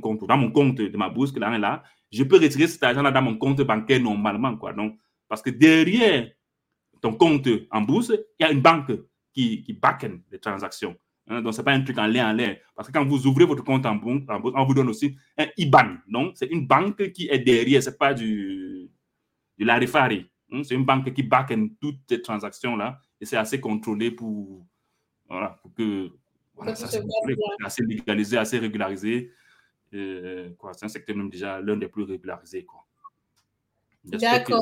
compte, 0.00 0.24
dans 0.24 0.36
mon 0.36 0.50
compte 0.50 0.76
de 0.76 0.96
ma 0.96 1.08
bourse, 1.08 1.32
que 1.32 1.40
là. 1.40 1.82
Je 2.10 2.24
peux 2.24 2.36
retirer 2.36 2.66
cet 2.66 2.82
argent-là 2.82 3.10
dans 3.10 3.22
mon 3.22 3.36
compte 3.36 3.60
bancaire 3.62 4.00
normalement. 4.00 4.56
Quoi. 4.56 4.72
Donc, 4.72 4.98
parce 5.28 5.42
que 5.42 5.50
derrière 5.50 6.30
ton 7.02 7.12
compte 7.12 7.48
en 7.70 7.82
bourse, 7.82 8.12
il 8.38 8.42
y 8.42 8.46
a 8.46 8.50
une 8.50 8.62
banque 8.62 8.92
qui, 9.32 9.62
qui 9.62 9.72
back 9.74 10.06
les 10.30 10.38
transactions. 10.38 10.96
Hein. 11.28 11.42
donc, 11.42 11.52
ce 11.52 11.58
n'est 11.58 11.64
pas 11.64 11.72
un 11.72 11.82
truc 11.82 11.98
en 11.98 12.06
lien 12.06 12.30
en 12.30 12.32
lien. 12.32 12.54
Parce 12.74 12.88
que 12.88 12.92
quand 12.92 13.04
vous 13.04 13.26
ouvrez 13.26 13.44
votre 13.44 13.62
compte 13.62 13.84
en 13.84 13.96
bourse, 13.96 14.22
on 14.28 14.64
vous 14.64 14.74
donne 14.74 14.88
aussi 14.88 15.14
un 15.36 15.46
IBAN. 15.58 15.96
Donc, 16.08 16.32
c'est 16.36 16.46
une 16.46 16.66
banque 16.66 17.12
qui 17.12 17.28
est 17.28 17.40
derrière, 17.40 17.82
ce 17.82 17.90
n'est 17.90 17.96
pas 17.96 18.14
du, 18.14 18.90
du 19.58 19.64
Larifari. 19.64 20.30
Hein. 20.52 20.62
c'est 20.64 20.74
une 20.74 20.84
banque 20.84 21.12
qui 21.12 21.22
back 21.22 21.52
toutes 21.80 22.00
ces 22.08 22.22
transactions-là 22.22 23.00
et 23.20 23.26
c'est 23.26 23.36
assez 23.36 23.60
contrôlé 23.60 24.10
pour, 24.10 24.64
voilà, 25.28 25.58
pour 25.62 25.72
que 25.74 26.10
voilà, 26.54 26.74
ça 26.74 26.88
c'est 26.88 27.02
assez 27.64 27.82
légalisé, 27.84 28.36
assez 28.36 28.58
régularisé. 28.58 29.32
Euh, 29.94 30.50
c'est 30.72 30.84
un 30.84 30.88
secteur 30.88 31.16
même 31.16 31.30
déjà 31.30 31.60
l'un 31.60 31.76
des 31.76 31.88
plus 31.88 32.02
régularisés. 32.02 32.66
D'accord. 34.04 34.60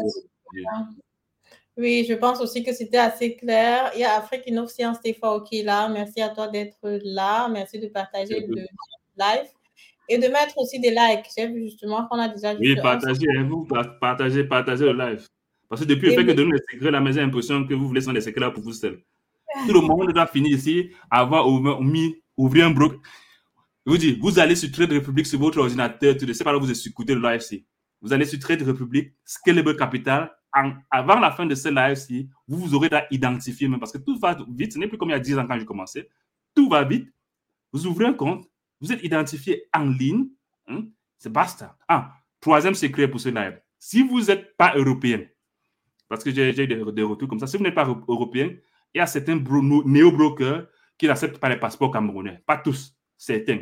Oui, 1.77 2.07
je 2.09 2.15
pense 2.15 2.41
aussi 2.41 2.63
que 2.63 2.73
c'était 2.73 2.99
assez 2.99 3.37
clair. 3.37 3.91
Il 3.95 4.01
y 4.01 4.05
a 4.05 4.17
Afrique 4.17 4.47
Innov 4.47 4.69
Science 4.69 4.97
Stéphane 4.99 5.43
qui 5.45 5.61
est 5.61 5.63
là. 5.63 5.89
Merci 5.89 6.23
à 6.23 6.31
toi 6.31 6.49
d'être 6.49 6.79
là. 6.83 7.49
Merci 7.49 7.79
de 7.79 7.89
partager 7.89 8.47
le 8.47 8.67
live 9.19 9.51
et 10.09 10.19
de 10.19 10.29
mettre 10.29 10.57
aussi 10.57 10.81
des 10.81 10.91
likes. 10.91 11.27
J'ai 11.37 11.47
vu 11.49 11.65
justement 11.65 12.07
qu'on 12.07 12.19
a 12.19 12.29
déjà. 12.29 12.55
Oui, 12.55 12.77
partagez, 12.77 13.27
hein, 13.37 13.47
vous 13.49 13.67
partagez, 14.01 14.45
partagez 14.45 14.85
le 14.85 14.93
live. 14.93 15.27
Parce 15.69 15.83
que 15.83 15.87
depuis 15.87 16.11
le 16.11 16.15
fait 16.15 16.25
que 16.25 16.31
de 16.31 16.37
donner 16.37 16.53
les 16.53 16.73
secrets, 16.73 16.91
la 16.91 17.01
maison 17.01 17.21
a 17.21 17.23
l'impression 17.23 17.67
que 17.67 17.75
vous 17.75 17.89
voulez 17.89 18.01
sans 18.01 18.13
les 18.13 18.21
secrets 18.21 18.53
pour 18.53 18.63
vous 18.63 18.73
seul. 18.73 19.03
Tout 19.67 19.73
le 19.73 19.81
monde 19.81 20.13
doit 20.13 20.27
finir 20.27 20.57
ici, 20.57 20.91
avoir 21.11 21.49
mis, 21.81 22.23
ouvrir 22.37 22.67
un 22.67 22.71
broker. 22.71 23.01
Je 23.87 23.93
vous 23.93 23.99
dis, 23.99 24.19
vous 24.21 24.39
allez 24.39 24.57
sur 24.57 24.71
Trade 24.71 24.93
Republic 24.93 25.27
sur 25.27 25.39
votre 25.39 25.59
ordinateur, 25.59 26.17
tu 26.17 26.27
ne 26.27 26.33
sais 26.33 26.43
pas 26.43 26.53
là 26.53 26.59
vous 26.59 26.71
écoutez 26.71 27.15
le 27.15 27.21
live 27.21 27.41
ici. 27.41 27.65
Vous 28.03 28.13
allez 28.13 28.25
sur 28.25 28.39
Trade 28.39 28.63
Republic, 28.63 29.13
Scalable 29.25 29.77
Capital. 29.77 30.31
avant 30.91 31.21
la 31.21 31.31
fin 31.31 31.47
de 31.47 31.55
ce 31.55 31.69
live 31.69 31.97
ci 31.97 32.29
vous 32.49 32.59
vous 32.59 32.75
aurez 32.75 32.89
à 32.93 33.07
identifier 33.11 33.69
même 33.69 33.79
parce 33.79 33.93
que 33.93 33.99
tout 33.99 34.19
va 34.19 34.37
vite. 34.49 34.73
Ce 34.73 34.79
n'est 34.79 34.89
plus 34.89 34.99
comme 34.99 35.11
il 35.11 35.13
y 35.13 35.17
a 35.17 35.21
10 35.21 35.39
ans 35.39 35.47
quand 35.47 35.59
j'ai 35.59 35.65
commencé. 35.65 36.09
Tout 36.55 36.69
va 36.69 36.83
vite. 36.83 37.13
Vous 37.73 37.87
ouvrez 37.87 38.07
un 38.07 38.15
compte, 38.15 38.49
vous 38.81 38.93
êtes 38.93 39.03
identifié 39.05 39.65
en 39.73 39.85
ligne. 39.85 40.29
Hein, 40.67 40.87
c'est 41.19 41.33
basta. 41.33 41.77
Ah, 41.89 42.13
troisième 42.41 42.75
secret 42.75 43.09
pour 43.09 43.21
ce 43.21 43.29
live. 43.29 43.61
Si 43.79 44.03
vous 44.03 44.21
n'êtes 44.23 44.57
pas 44.57 44.75
européen, 44.77 45.27
parce 46.09 46.23
que 46.23 46.31
j'ai 46.31 46.53
des, 46.67 46.83
retours 46.83 47.29
comme 47.29 47.39
ça, 47.39 47.47
si 47.47 47.57
vous 47.57 47.65
n'êtes 47.65 47.75
pas 47.75 47.87
européen, 48.09 48.51
il 48.95 48.99
y 48.99 49.01
a 49.01 49.07
certains 49.07 49.37
néo-brokers 49.37 50.67
qui 50.97 51.07
n'acceptent 51.07 51.39
pas 51.39 51.49
les 51.49 51.59
passeports 51.59 51.91
camerounais. 51.91 52.43
Pas 52.47 52.57
tous, 52.57 52.97
certains. 53.17 53.61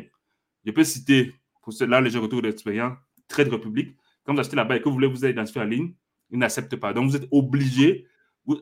Je 0.63 0.71
peux 0.71 0.83
citer, 0.83 1.33
pour 1.61 1.73
cela, 1.73 1.99
les 2.01 2.17
retours 2.17 2.41
d'expérience, 2.41 2.97
Trade 3.27 3.49
Republic. 3.49 3.95
Quand 4.23 4.33
vous 4.33 4.39
achetez 4.39 4.55
là-bas 4.55 4.77
et 4.77 4.79
que 4.79 4.85
vous 4.85 4.93
voulez 4.93 5.07
vous 5.07 5.25
identifier 5.25 5.61
en 5.61 5.65
ligne, 5.65 5.93
ils 6.29 6.39
n'acceptent 6.39 6.75
pas. 6.77 6.93
Donc, 6.93 7.09
vous 7.09 7.15
êtes 7.15 7.27
obligé. 7.31 8.07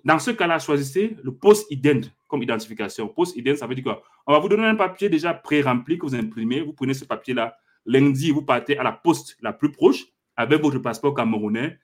Dans 0.03 0.19
ce 0.19 0.31
cas-là, 0.31 0.59
choisissez 0.59 1.17
le 1.21 1.34
post-ident 1.34 2.09
comme 2.27 2.41
identification. 2.41 3.07
Post-ident, 3.07 3.55
ça 3.55 3.67
veut 3.67 3.75
dire 3.75 3.84
quoi? 3.84 4.01
On 4.25 4.34
va 4.34 4.39
vous 4.39 4.49
donner 4.49 4.65
un 4.65 4.75
papier 4.75 5.09
déjà 5.09 5.34
pré-rempli 5.34 5.97
que 5.97 6.05
vous 6.05 6.15
imprimez. 6.15 6.61
Vous 6.61 6.73
prenez 6.73 6.93
ce 6.93 7.05
papier-là. 7.05 7.57
Lundi, 7.86 8.31
vous 8.31 8.43
partez 8.43 8.77
à 8.77 8.84
la 8.84 8.93
poste 8.93 9.38
la 9.41 9.51
plus 9.51 9.71
proche 9.71 10.05
avec 10.36 10.61
votre 10.61 10.79
passeport 10.79 11.13
camerounais 11.13 11.77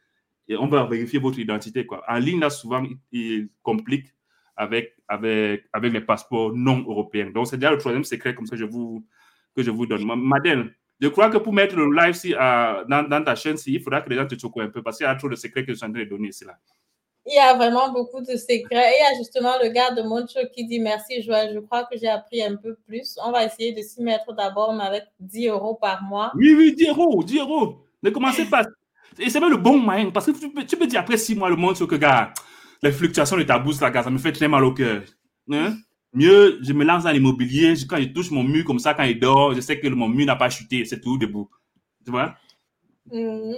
et 0.50 0.58
on 0.58 0.68
va 0.68 0.84
vérifier 0.86 1.20
votre 1.20 1.40
identité. 1.40 1.86
Quoi. 1.86 2.04
En 2.08 2.18
ligne, 2.18 2.40
là, 2.40 2.50
souvent, 2.50 2.84
il 3.12 3.50
complique 3.62 4.08
avec, 4.58 4.96
avec, 5.08 5.64
avec 5.72 5.94
les 5.94 6.02
passeports 6.02 6.54
non 6.54 6.80
européens. 6.80 7.30
Donc, 7.30 7.48
c'est 7.48 7.58
déjà 7.58 7.72
le 7.72 7.78
troisième 7.78 8.04
secret 8.04 8.34
comme 8.34 8.48
ça 8.48 8.56
que 8.56 8.58
je 8.58 8.66
vous, 8.66 9.06
que 9.56 9.62
je 9.62 9.70
vous 9.70 9.86
donne. 9.86 10.04
Madeleine, 10.06 10.72
je 11.00 11.08
crois 11.08 11.30
que 11.30 11.38
pour 11.38 11.54
mettre 11.54 11.76
le 11.76 11.96
live 11.96 12.14
si, 12.14 12.34
euh, 12.34 12.84
dans, 12.90 13.08
dans, 13.08 13.24
ta 13.24 13.36
chaîne, 13.36 13.58
il 13.68 13.80
faudra 13.80 14.02
que 14.02 14.10
les 14.10 14.16
gens 14.16 14.26
te 14.26 14.38
choquent 14.38 14.60
un 14.60 14.70
peu 14.70 14.82
parce 14.82 14.98
qu'il 14.98 15.06
y 15.06 15.08
a 15.08 15.16
trop 15.16 15.30
de 15.30 15.36
secrets 15.36 15.64
que 15.64 15.72
je 15.72 15.78
suis 15.78 15.86
en 15.86 15.94
train 15.94 16.04
de 16.04 16.10
donner 16.10 16.30
ici. 16.30 16.44
Là. 16.44 16.58
Il 17.26 17.36
y 17.36 17.38
a 17.38 17.54
vraiment 17.54 17.94
beaucoup 17.94 18.22
de 18.22 18.36
secrets. 18.36 18.66
Et 18.72 18.96
il 19.00 19.14
y 19.14 19.16
a 19.16 19.18
justement 19.18 19.54
le 19.62 19.70
gars 19.70 19.92
de 19.92 20.02
Moncho 20.02 20.40
qui 20.54 20.66
dit 20.66 20.80
merci 20.80 21.22
Joël, 21.22 21.52
je 21.54 21.60
crois 21.60 21.84
que 21.84 21.96
j'ai 21.96 22.08
appris 22.08 22.42
un 22.42 22.56
peu 22.56 22.76
plus. 22.88 23.18
On 23.24 23.32
va 23.32 23.46
essayer 23.46 23.72
de 23.72 23.82
s'y 23.82 24.02
mettre 24.02 24.34
d'abord, 24.34 24.74
mais 24.74 24.84
avec 24.84 25.04
10 25.20 25.50
euros 25.50 25.76
par 25.76 26.02
mois. 26.02 26.32
Oui, 26.36 26.56
oui, 26.58 26.76
10 26.76 26.90
euros, 26.90 27.24
10 27.24 27.40
euros. 27.40 27.78
Ne 28.02 28.10
commencez 28.10 28.46
pas. 28.46 28.64
Et 29.18 29.30
c'est 29.30 29.40
même 29.40 29.50
le 29.50 29.58
bon 29.58 29.78
moyen 29.78 30.12
parce 30.12 30.28
que 30.28 30.32
tu 30.32 30.50
peux, 30.52 30.66
tu 30.66 30.78
peux 30.78 30.88
dire 30.88 31.00
après 31.00 31.18
6 31.18 31.36
mois 31.36 31.50
le 31.50 31.56
Moncho 31.56 31.88
que 31.88 31.96
gars, 31.96 32.34
les 32.82 32.92
fluctuations 32.92 33.38
de 33.38 33.44
ta 33.44 33.60
bourse, 33.60 33.82
là, 33.82 33.92
ça 34.04 34.10
me 34.10 34.18
fait 34.18 34.32
très 34.32 34.48
mal 34.48 34.64
au 34.64 34.74
cœur. 34.74 35.04
Hein? 35.52 35.78
Mieux, 36.14 36.60
je 36.62 36.74
me 36.74 36.84
lance 36.84 37.04
dans 37.04 37.12
l'immobilier, 37.12 37.74
quand 37.88 37.98
je 37.98 38.06
touche 38.06 38.32
mon 38.32 38.44
mur 38.44 38.66
comme 38.66 38.80
ça, 38.80 38.94
quand 38.94 39.04
il 39.04 39.20
dort, 39.20 39.54
je 39.54 39.62
sais 39.62 39.80
que 39.80 39.88
mon 39.88 40.08
mur 40.08 40.26
n'a 40.26 40.36
pas 40.36 40.50
chuté, 40.50 40.86
c'est 40.86 41.02
tout 41.02 41.18
debout. 41.18 41.50
Tu 42.06 42.12
vois? 42.12 42.36
Mhm. 43.12 43.56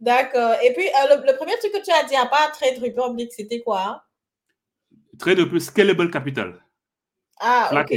D'accord. 0.00 0.54
Et 0.62 0.72
puis, 0.74 0.86
euh, 0.86 1.16
le, 1.24 1.36
premier 1.36 1.56
truc 1.58 1.72
que 1.72 1.84
tu 1.84 1.90
as 1.90 2.04
dit 2.04 2.16
à 2.16 2.26
part 2.26 2.52
Trade 2.52 2.78
Republic, 2.82 3.32
c'était 3.32 3.60
quoi? 3.60 4.02
Trade 5.18 5.38
Republic, 5.40 5.62
Scalable 5.62 6.10
Capital. 6.10 6.62
Ah, 7.40 7.70
ok. 7.72 7.94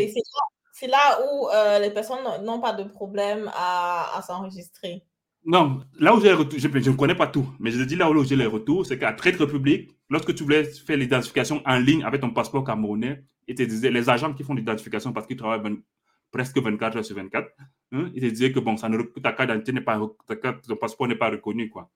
C'est 0.73 0.87
là, 0.87 1.19
où 1.21 1.49
euh, 1.49 1.79
les 1.79 1.91
personnes 1.91 2.23
n'ont 2.43 2.59
pas 2.59 2.73
de 2.73 2.83
problème 2.83 3.51
à, 3.53 4.17
à 4.17 4.21
s'enregistrer. 4.21 5.03
Non, 5.43 5.81
là 5.99 6.13
où 6.13 6.19
j'ai 6.19 6.27
les 6.27 6.33
retours, 6.33 6.59
je, 6.59 6.67
ne 6.67 6.95
connais 6.95 7.15
pas 7.15 7.25
tout, 7.25 7.47
mais 7.59 7.71
je 7.71 7.83
dis 7.83 7.95
là 7.95 8.09
où 8.09 8.23
j'ai 8.23 8.35
les 8.35 8.45
retours, 8.45 8.85
c'est 8.85 8.99
qu'à 8.99 9.11
Trade 9.11 9.37
Republic, 9.37 9.89
lorsque 10.09 10.35
tu 10.35 10.43
voulais 10.43 10.63
faire 10.65 10.97
l'identification 10.97 11.61
en 11.65 11.79
ligne 11.79 12.03
avec 12.03 12.21
ton 12.21 12.29
passeport 12.29 12.63
camerounais, 12.63 13.23
ils 13.47 13.55
te 13.55 13.63
disaient, 13.63 13.89
les 13.89 14.07
agents 14.09 14.33
qui 14.33 14.43
font 14.43 14.53
l'identification 14.53 15.13
parce 15.13 15.25
qu'ils 15.25 15.37
travaillent 15.37 15.77
presque 16.31 16.57
24 16.57 16.97
heures 16.97 17.05
sur 17.05 17.15
24, 17.15 17.49
hein, 17.91 18.11
ils 18.13 18.21
te 18.21 18.27
disaient 18.27 18.51
que 18.51 18.59
bon, 18.59 18.77
ça 18.77 18.87
ne, 18.87 19.01
ta 19.01 19.33
carte 19.33 19.49
d'identité 19.49 19.73
n'est 19.73 19.81
pas, 19.81 19.99
ta 20.27 20.35
carte, 20.35 20.67
ton 20.67 20.75
passeport 20.75 21.07
n'est 21.07 21.15
pas 21.15 21.29
reconnu, 21.29 21.69
quoi. 21.69 21.89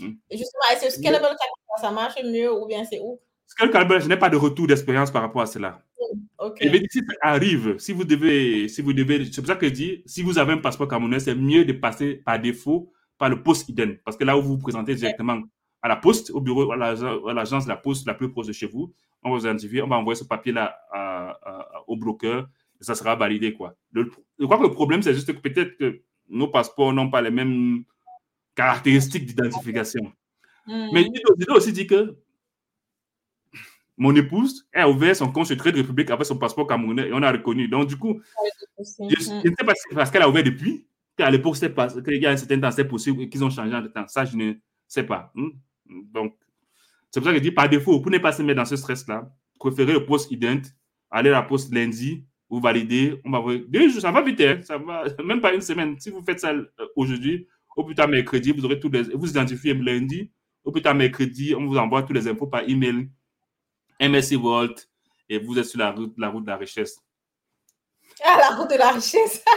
Hein? 0.00 0.12
Et 0.30 0.38
justement, 0.38 0.62
est-ce 0.72 0.86
que 0.86 0.92
Scalable 0.92 1.26
ça 1.80 1.90
marche 1.90 2.22
mieux 2.24 2.52
ou 2.52 2.66
bien 2.66 2.84
c'est 2.84 3.00
où? 3.00 3.20
Scalable 3.46 4.00
je 4.00 4.08
n'ai 4.08 4.16
pas 4.16 4.30
de 4.30 4.36
retour 4.36 4.66
d'expérience 4.66 5.10
par 5.10 5.22
rapport 5.22 5.42
à 5.42 5.46
cela. 5.46 5.82
Okay. 6.38 6.66
Et 6.66 6.86
si 6.90 6.98
ça 6.98 7.14
arrive, 7.22 7.78
si 7.78 7.92
vous 7.92 8.04
devez, 8.04 8.68
si 8.68 8.82
vous 8.82 8.92
devez, 8.92 9.24
c'est 9.24 9.40
pour 9.40 9.48
ça 9.48 9.56
que 9.56 9.66
je 9.66 9.72
dis, 9.72 10.02
si 10.06 10.22
vous 10.22 10.38
avez 10.38 10.52
un 10.52 10.58
passeport 10.58 10.88
camerounais, 10.88 11.20
c'est 11.20 11.34
mieux 11.34 11.64
de 11.64 11.72
passer 11.72 12.16
par 12.16 12.40
défaut 12.40 12.92
par 13.18 13.28
le 13.28 13.42
poste 13.42 13.68
IDEN. 13.68 13.96
Parce 14.04 14.16
que 14.16 14.24
là 14.24 14.36
où 14.36 14.42
vous 14.42 14.50
vous 14.50 14.58
présentez 14.58 14.94
directement 14.94 15.40
à 15.82 15.88
la 15.88 15.96
poste, 15.96 16.30
au 16.30 16.40
bureau, 16.40 16.70
à 16.72 16.76
l'agence 16.76 17.64
de 17.64 17.68
la 17.68 17.76
poste 17.76 18.06
la 18.06 18.14
plus 18.14 18.30
proche 18.30 18.46
de 18.46 18.52
chez 18.52 18.66
vous, 18.66 18.92
on 19.22 19.30
va 19.30 19.38
vous 19.38 19.46
identifier, 19.46 19.82
on 19.82 19.88
va 19.88 19.96
envoyer 19.96 20.18
ce 20.18 20.24
papier-là 20.24 20.76
au 21.86 21.96
broker 21.96 22.48
et 22.80 22.84
ça 22.84 22.94
sera 22.94 23.16
validé. 23.16 23.52
Quoi. 23.52 23.74
je 23.94 24.44
crois 24.44 24.58
que 24.58 24.64
le 24.64 24.70
problème, 24.70 25.02
c'est 25.02 25.14
juste 25.14 25.32
que 25.32 25.38
peut-être 25.38 25.76
que 25.78 26.02
nos 26.28 26.48
passeports 26.48 26.92
n'ont 26.92 27.10
pas 27.10 27.22
les 27.22 27.30
mêmes 27.30 27.84
caractéristiques 28.54 29.26
d'identification. 29.26 30.12
Mm. 30.66 30.88
Mais 30.92 31.02
il 31.02 31.46
doit 31.46 31.56
aussi 31.56 31.72
dire 31.72 31.86
que 31.86 32.16
mon 33.96 34.14
épouse 34.14 34.68
a 34.74 34.88
ouvert 34.88 35.16
son 35.16 35.32
compte 35.32 35.46
sur 35.46 35.56
Trade 35.56 35.76
Republic 35.76 36.10
avec 36.10 36.26
son 36.26 36.38
passeport 36.38 36.66
camerounais 36.66 37.08
et 37.08 37.12
on 37.12 37.22
a 37.22 37.32
reconnu. 37.32 37.68
Donc, 37.68 37.88
du 37.88 37.96
coup, 37.96 38.20
je 38.78 38.82
ne 39.04 39.20
sais 39.20 39.64
pas 39.64 39.74
si 39.74 39.82
c'est 39.88 39.94
parce 39.94 40.10
qu'elle 40.10 40.22
a 40.22 40.28
ouvert 40.28 40.44
depuis, 40.44 40.86
qu'à 41.16 41.30
l'époque, 41.30 41.56
qu'il 41.56 42.22
y 42.22 42.26
a 42.26 42.30
un 42.30 42.36
certain 42.36 42.60
temps, 42.60 42.70
c'est 42.70 42.84
possible 42.84 43.22
et 43.22 43.28
qu'ils 43.28 43.42
ont 43.42 43.50
changé 43.50 43.74
en 43.74 43.86
temps. 43.88 44.06
Ça, 44.06 44.24
je 44.24 44.36
ne 44.36 44.54
sais 44.86 45.04
pas. 45.04 45.32
Hmm? 45.34 45.48
Donc, 46.12 46.34
c'est 47.10 47.20
pour 47.20 47.26
ça 47.26 47.32
que 47.32 47.38
je 47.38 47.42
dis 47.42 47.52
par 47.52 47.68
défaut, 47.68 48.00
pour 48.00 48.10
ne 48.10 48.18
pas 48.18 48.32
se 48.32 48.42
mettre 48.42 48.58
dans 48.58 48.66
ce 48.66 48.76
stress-là, 48.76 49.30
préférez 49.58 49.94
le 49.94 50.04
poste 50.04 50.30
ident, 50.30 50.66
aller 51.10 51.30
à 51.30 51.32
la 51.32 51.42
poste 51.42 51.72
lundi 51.72 52.26
vous 52.48 52.60
validez, 52.60 53.20
on 53.24 53.30
va 53.30 53.40
vous... 53.40 53.58
Deux 53.58 53.88
jours, 53.88 54.00
ça 54.00 54.12
va 54.12 54.22
vite, 54.22 54.40
hein, 54.40 54.60
ça 54.62 54.78
va, 54.78 55.04
même 55.24 55.40
pas 55.40 55.52
une 55.52 55.60
semaine. 55.60 55.98
Si 55.98 56.10
vous 56.10 56.22
faites 56.22 56.40
ça 56.40 56.52
euh, 56.52 56.64
aujourd'hui, 56.94 57.46
au 57.76 57.84
plus 57.84 57.94
tard 57.94 58.08
mercredi, 58.08 58.52
vous 58.52 58.64
aurez 58.64 58.78
tous 58.78 58.90
les, 58.90 59.02
vous 59.02 59.30
identifiez 59.30 59.74
lundi, 59.74 60.30
au 60.64 60.72
plus 60.72 60.82
tard 60.82 60.94
mercredi, 60.94 61.54
on 61.56 61.66
vous 61.66 61.76
envoie 61.76 62.02
tous 62.02 62.12
les 62.12 62.28
infos 62.28 62.46
par 62.46 62.68
email, 62.68 63.08
MSC 64.00 64.34
Volt, 64.34 64.88
et 65.28 65.38
vous 65.38 65.58
êtes 65.58 65.64
sur 65.64 65.78
la 65.78 65.90
route, 65.90 66.14
la 66.16 66.28
route 66.28 66.44
de 66.44 66.50
la 66.50 66.56
richesse. 66.56 67.00
Ah, 68.24 68.36
la 68.38 68.56
route 68.56 68.70
de 68.70 68.76
la 68.76 68.90
richesse. 68.90 69.44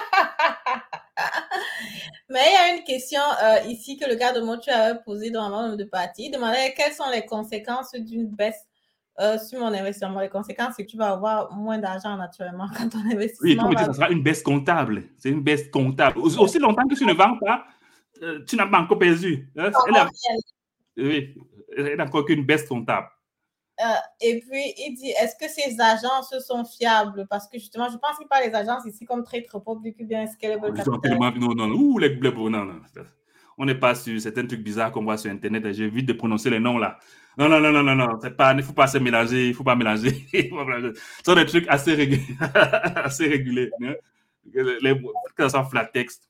Mais 2.29 2.39
il 2.47 2.53
y 2.53 2.57
a 2.57 2.75
une 2.75 2.83
question 2.83 3.21
euh, 3.43 3.59
ici 3.67 3.97
que 3.97 4.07
le 4.07 4.15
gars 4.15 4.33
de 4.33 4.61
tu 4.61 4.69
avait 4.69 4.99
posée 5.03 5.31
dans 5.31 5.51
un 5.53 5.75
de 5.75 5.83
partie. 5.83 6.25
Il 6.25 6.31
demandait 6.31 6.73
quelles 6.75 6.93
sont 6.93 7.09
les 7.11 7.25
conséquences 7.25 7.93
d'une 7.93 8.27
baisse 8.27 8.67
euh, 9.19 9.37
sur 9.37 9.59
mon 9.59 9.73
investissement. 9.73 10.19
Les 10.19 10.29
conséquences, 10.29 10.75
c'est 10.77 10.85
que 10.85 10.91
tu 10.91 10.97
vas 10.97 11.11
avoir 11.11 11.51
moins 11.51 11.77
d'argent 11.77 12.15
naturellement 12.17 12.67
quand 12.77 12.89
ton 12.89 12.99
investissement. 12.99 13.67
Oui, 13.69 13.75
ça 13.77 13.93
sera 13.93 14.09
une 14.09 14.21
baisse 14.21 14.43
comptable. 14.43 15.03
C'est 15.17 15.29
une 15.29 15.41
baisse 15.41 15.69
comptable. 15.71 16.19
Aussi 16.19 16.59
longtemps 16.59 16.87
que 16.87 16.95
tu 16.95 17.05
ne 17.05 17.13
vends 17.13 17.37
pas, 17.37 17.65
euh, 18.21 18.43
tu 18.45 18.55
n'as 18.55 18.67
pas 18.67 18.79
encore 18.79 18.99
perdu. 18.99 19.49
Hein? 19.57 19.71
Elle 19.87 19.95
a... 19.95 20.09
Oui, 20.97 21.35
elle 21.77 21.97
n'a 21.97 22.05
encore 22.05 22.25
qu'une 22.25 22.45
baisse 22.45 22.67
comptable. 22.67 23.07
Euh, 23.81 23.93
et 24.19 24.39
puis, 24.39 24.73
il 24.77 24.95
dit, 24.95 25.09
est-ce 25.11 25.35
que 25.35 25.49
ces 25.49 25.79
agences 25.79 26.37
sont 26.45 26.65
fiables? 26.65 27.25
Parce 27.29 27.47
que 27.47 27.57
justement, 27.57 27.89
je 27.89 27.97
pense 27.97 28.17
qu'il 28.17 28.27
parle 28.27 28.49
des 28.49 28.55
agences 28.55 28.85
ici 28.85 29.05
comme 29.05 29.23
Trade 29.23 29.45
Republic 29.51 29.95
ou 29.99 30.05
bien 30.05 30.27
Scalable 30.27 30.73
Capital. 30.73 31.17
Non, 31.17 31.55
non, 31.55 31.67
non. 31.67 31.97
les 31.97 32.19
non, 32.19 32.49
non. 32.49 32.81
On 33.57 33.65
n'est 33.65 33.75
pas 33.75 33.95
sur 33.95 34.19
certains 34.19 34.45
trucs 34.45 34.63
bizarres 34.63 34.91
qu'on 34.91 35.03
voit 35.03 35.17
sur 35.17 35.31
Internet. 35.31 35.71
J'évite 35.73 36.05
de 36.05 36.13
prononcer 36.13 36.49
les 36.49 36.59
noms 36.59 36.77
là. 36.77 36.97
Non, 37.37 37.47
non, 37.47 37.59
non, 37.61 37.71
non, 37.71 37.83
non, 37.83 37.95
non. 37.95 38.17
Pas, 38.37 38.51
il 38.51 38.57
ne 38.57 38.61
faut 38.61 38.73
pas 38.73 38.87
se 38.87 38.97
mélanger. 38.97 39.47
Il 39.47 39.49
ne 39.49 39.53
faut 39.57 39.63
pas 39.63 39.75
mélanger. 39.75 40.11
Ce 40.31 41.23
sont 41.25 41.35
des 41.35 41.45
trucs 41.45 41.67
assez, 41.69 41.93
régulés. 41.93 42.23
assez 42.95 43.27
régulés. 43.27 43.71
Hein. 43.81 43.93
Les, 44.53 45.01
que 45.35 45.43
ce 45.43 45.49
soit 45.49 45.65
Flatex, 45.65 46.21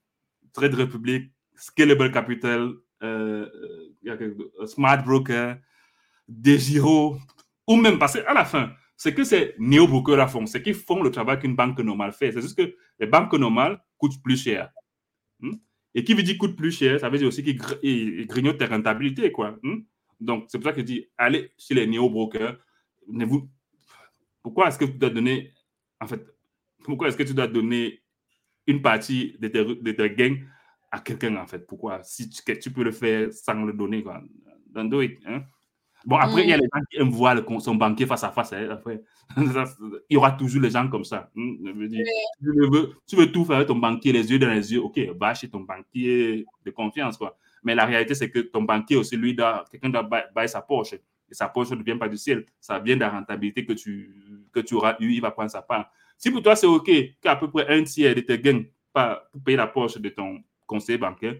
Trade 0.53 0.75
Republic, 0.75 1.31
Scalable 1.55 2.11
Capital, 2.11 2.73
euh, 3.01 3.47
euh 4.05 4.65
Smart 4.67 5.03
Broker, 5.03 5.57
Desiro, 6.27 7.17
ou 7.69 7.75
même 7.75 7.99
parce 7.99 8.13
qu'à 8.13 8.33
la 8.33 8.45
fin, 8.45 8.73
c'est 8.97 9.13
que 9.13 9.23
ces 9.23 9.53
néo-brokers 9.59 10.29
font, 10.29 10.45
c'est 10.47 10.61
qu'ils 10.63 10.73
font 10.73 11.03
le 11.03 11.11
travail 11.11 11.39
qu'une 11.39 11.55
banque 11.55 11.79
normale 11.79 12.11
fait. 12.11 12.31
C'est 12.31 12.41
juste 12.41 12.57
que 12.57 12.75
les 12.99 13.05
banques 13.05 13.33
normales 13.33 13.79
coûtent 13.97 14.21
plus 14.23 14.37
cher. 14.37 14.71
Hmm? 15.39 15.53
Et 15.93 16.03
qui 16.03 16.15
veut 16.15 16.23
dire 16.23 16.37
coûte 16.39 16.55
plus 16.55 16.71
cher, 16.71 16.99
ça 16.99 17.09
veut 17.09 17.19
dire 17.19 17.27
aussi 17.27 17.43
qu'ils 17.43 18.25
grignotent 18.27 18.57
tes 18.57 18.65
rentabilités. 18.65 19.31
Quoi. 19.31 19.59
Hmm? 19.61 19.81
Donc, 20.19 20.45
c'est 20.47 20.57
pour 20.57 20.65
ça 20.65 20.73
que 20.73 20.79
je 20.79 20.85
dis, 20.85 21.07
allez 21.15 21.51
chez 21.59 21.75
les 21.75 21.85
néo-brokers. 21.85 22.57
Pourquoi 24.41 24.67
est-ce 24.67 24.79
que 24.79 24.85
tu 24.85 24.97
dois 24.97 25.11
donner, 25.11 25.53
en 26.01 26.07
fait, 26.07 26.25
pourquoi 26.83 27.09
est-ce 27.09 27.17
que 27.17 27.23
tu 27.23 27.35
dois 27.35 27.47
donner 27.47 28.01
une 28.65 28.81
partie 28.81 29.37
de 29.39 29.47
tes, 29.47 29.63
de 29.63 29.91
tes 29.91 30.09
gains 30.15 30.37
à 30.91 31.01
quelqu'un, 31.01 31.35
en 31.35 31.45
fait? 31.45 31.67
Pourquoi? 31.67 32.01
Si 32.03 32.29
tu, 32.29 32.71
peux 32.71 32.83
le 32.83 32.91
faire 32.91 33.31
sans 33.31 33.63
le 33.63 33.73
donner, 33.73 34.01
quoi. 34.01 34.23
Don't? 34.71 34.89
Bon, 36.05 36.15
après, 36.17 36.43
il 36.43 36.49
y 36.49 36.53
a 36.53 36.57
mm. 36.57 36.61
les 36.61 36.67
gens 36.73 36.81
qui 36.89 36.97
aiment 36.97 37.09
voir 37.09 37.37
son 37.59 37.75
banquier 37.75 38.05
face 38.05 38.23
à 38.23 38.31
face. 38.31 38.53
Hein, 38.53 38.69
après, 38.71 39.01
il 39.37 40.13
y 40.13 40.17
aura 40.17 40.31
toujours 40.31 40.61
les 40.61 40.71
gens 40.71 40.87
comme 40.87 41.03
ça. 41.03 41.29
Hmm, 41.35 41.57
tu, 43.07 43.15
veux, 43.15 43.31
tout 43.31 43.45
faire 43.45 43.57
avec 43.57 43.67
ton 43.67 43.75
banquier, 43.75 44.11
les 44.11 44.31
yeux 44.31 44.39
dans 44.39 44.49
les 44.49 44.71
yeux. 44.73 44.81
Ok, 44.81 44.99
va 45.19 45.33
chez 45.33 45.49
ton 45.49 45.61
banquier 45.61 46.45
de 46.65 46.71
confiance. 46.71 47.17
Quoi. 47.17 47.37
Mais 47.63 47.75
la 47.75 47.85
réalité, 47.85 48.15
c'est 48.15 48.29
que 48.29 48.39
ton 48.39 48.61
banquier 48.61 48.95
aussi, 48.95 49.17
lui, 49.17 49.35
quelqu'un 49.69 49.89
doit 49.89 50.03
bailler 50.03 50.47
sa 50.47 50.61
poche. 50.61 50.93
Et 50.93 51.35
sa 51.35 51.47
poche 51.47 51.69
ne 51.71 51.83
vient 51.83 51.97
pas 51.97 52.07
du 52.07 52.17
ciel. 52.17 52.45
Ça 52.59 52.79
vient 52.79 52.95
de 52.95 53.01
la 53.01 53.09
rentabilité 53.09 53.65
que 53.65 53.73
tu, 53.73 54.15
que 54.51 54.61
tu 54.61 54.75
auras 54.75 54.95
eu. 54.99 55.11
Il 55.11 55.21
va 55.21 55.31
prendre 55.31 55.51
sa 55.51 55.61
part. 55.61 55.91
Si 56.17 56.31
pour 56.31 56.41
toi, 56.41 56.55
c'est 56.55 56.67
OK 56.67 56.89
qu'à 57.21 57.35
peu 57.35 57.49
près 57.49 57.67
un 57.69 57.83
tiers 57.83 58.15
de 58.15 58.21
tes 58.21 58.39
gains 58.39 58.63
pour 58.93 59.41
payer 59.43 59.57
la 59.57 59.67
poche 59.67 59.97
de 59.97 60.09
ton 60.09 60.41
conseiller 60.65 60.97
bancaire, 60.97 61.35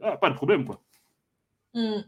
ah, 0.00 0.16
pas 0.16 0.30
de 0.30 0.34
problème. 0.34 0.64
quoi. 0.64 0.82
Mm. 1.74 2.02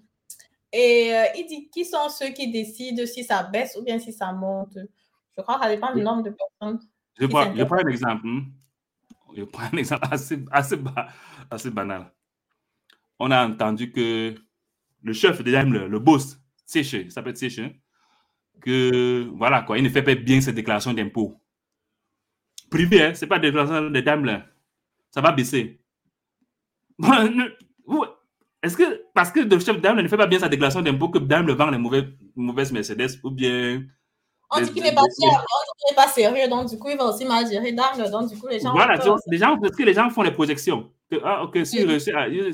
Et 0.76 1.14
euh, 1.14 1.26
il 1.36 1.46
dit 1.46 1.70
qui 1.70 1.84
sont 1.84 2.08
ceux 2.08 2.30
qui 2.30 2.50
décident 2.50 3.06
si 3.06 3.22
ça 3.22 3.44
baisse 3.44 3.76
ou 3.78 3.84
bien 3.84 4.00
si 4.00 4.12
ça 4.12 4.32
monte? 4.32 4.76
Je 5.36 5.40
crois 5.40 5.54
que 5.54 5.62
ça 5.62 5.68
dépend 5.68 5.94
du 5.94 6.02
nombre 6.02 6.24
de 6.24 6.30
personnes. 6.30 6.80
Je, 7.16 7.26
prends, 7.26 7.54
je 7.54 7.62
prends 7.62 7.76
un 7.76 7.86
exemple. 7.86 8.26
Hmm. 8.26 8.46
Je 9.36 9.44
prends 9.44 9.68
un 9.72 9.76
exemple 9.76 10.04
assez, 10.10 10.44
assez, 10.50 10.76
assez 11.48 11.70
banal. 11.70 12.12
On 13.20 13.30
a 13.30 13.46
entendu 13.46 13.92
que 13.92 14.34
le 15.04 15.12
chef 15.12 15.44
de 15.44 15.50
Daimler, 15.52 15.86
le 15.86 16.00
boss, 16.00 16.40
Seche, 16.66 16.94
il 16.94 17.12
s'appelle 17.12 17.36
Seche, 17.36 17.60
que 18.60 19.30
voilà 19.32 19.62
quoi, 19.62 19.78
il 19.78 19.84
ne 19.84 19.88
fait 19.90 20.02
pas 20.02 20.16
bien 20.16 20.40
ses 20.40 20.52
déclarations 20.52 20.92
d'impôts. 20.92 21.40
Privé, 22.68 23.00
hein, 23.00 23.14
ce 23.14 23.24
n'est 23.24 23.28
pas 23.28 23.38
des 23.38 23.52
déclarations 23.52 23.90
de 23.90 24.00
Daimler. 24.00 24.40
Ça 25.12 25.20
va 25.20 25.30
baisser. 25.30 25.80
Est-ce 28.64 28.78
que 28.78 29.02
parce 29.12 29.30
que 29.30 29.40
le 29.40 29.58
chef 29.58 29.78
Daimler 29.78 30.02
ne 30.02 30.08
fait 30.08 30.16
pas 30.16 30.26
bien 30.26 30.38
sa 30.38 30.48
déclaration 30.48 30.80
d'impôt 30.80 31.10
que 31.10 31.18
Daimler 31.18 31.54
vend 31.54 31.70
les 31.70 31.76
mauvaises, 31.76 32.06
mauvaises 32.34 32.72
Mercedes 32.72 33.20
ou 33.22 33.30
bien. 33.30 33.82
On 34.50 34.60
dit 34.60 34.72
qu'il 34.72 34.82
n'est 34.82 34.94
pas, 34.94 35.02
pas, 35.96 36.08
sérieux, 36.08 36.48
donc 36.48 36.70
du 36.70 36.78
coup, 36.78 36.88
il 36.88 36.96
va 36.96 37.04
aussi 37.06 37.26
mal 37.26 37.46
gérer 37.46 37.72
Daimler. 37.72 38.10
Donc 38.10 38.30
du 38.30 38.38
coup, 38.38 38.46
les 38.48 38.60
gens. 38.60 38.72
Voilà, 38.72 38.94
les 39.30 39.36
gens, 39.38 39.58
parce 39.58 39.76
que 39.76 39.82
les 39.82 39.92
gens 39.92 40.08
font 40.08 40.22
les 40.22 40.30
projections. 40.30 40.90
Que, 41.10 41.16
ah, 41.22 41.44
ok, 41.44 41.58
si, 41.66 41.84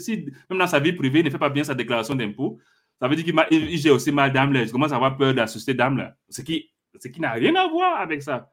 si, 0.00 0.26
même 0.48 0.58
dans 0.58 0.66
sa 0.66 0.80
vie 0.80 0.94
privée, 0.94 1.20
il 1.20 1.26
ne 1.26 1.30
fait 1.30 1.38
pas 1.38 1.48
bien 1.48 1.62
sa 1.62 1.74
déclaration 1.74 2.16
d'impôt, 2.16 2.58
ça 3.00 3.06
veut 3.06 3.14
dire 3.14 3.24
qu'il 3.24 3.70
il, 3.70 3.78
gère 3.78 3.94
aussi 3.94 4.10
mal 4.10 4.32
Daimler. 4.32 4.66
Je 4.66 4.72
commence 4.72 4.90
à 4.90 4.96
avoir 4.96 5.16
peur 5.16 5.32
de 5.32 5.38
la 5.38 5.46
société 5.46 5.74
Daimler. 5.74 6.08
Ce 6.28 6.42
qui, 6.42 6.70
ce 6.98 7.06
qui 7.06 7.20
n'a 7.20 7.32
rien 7.32 7.54
à 7.54 7.68
voir 7.68 8.00
avec 8.00 8.20
ça. 8.20 8.50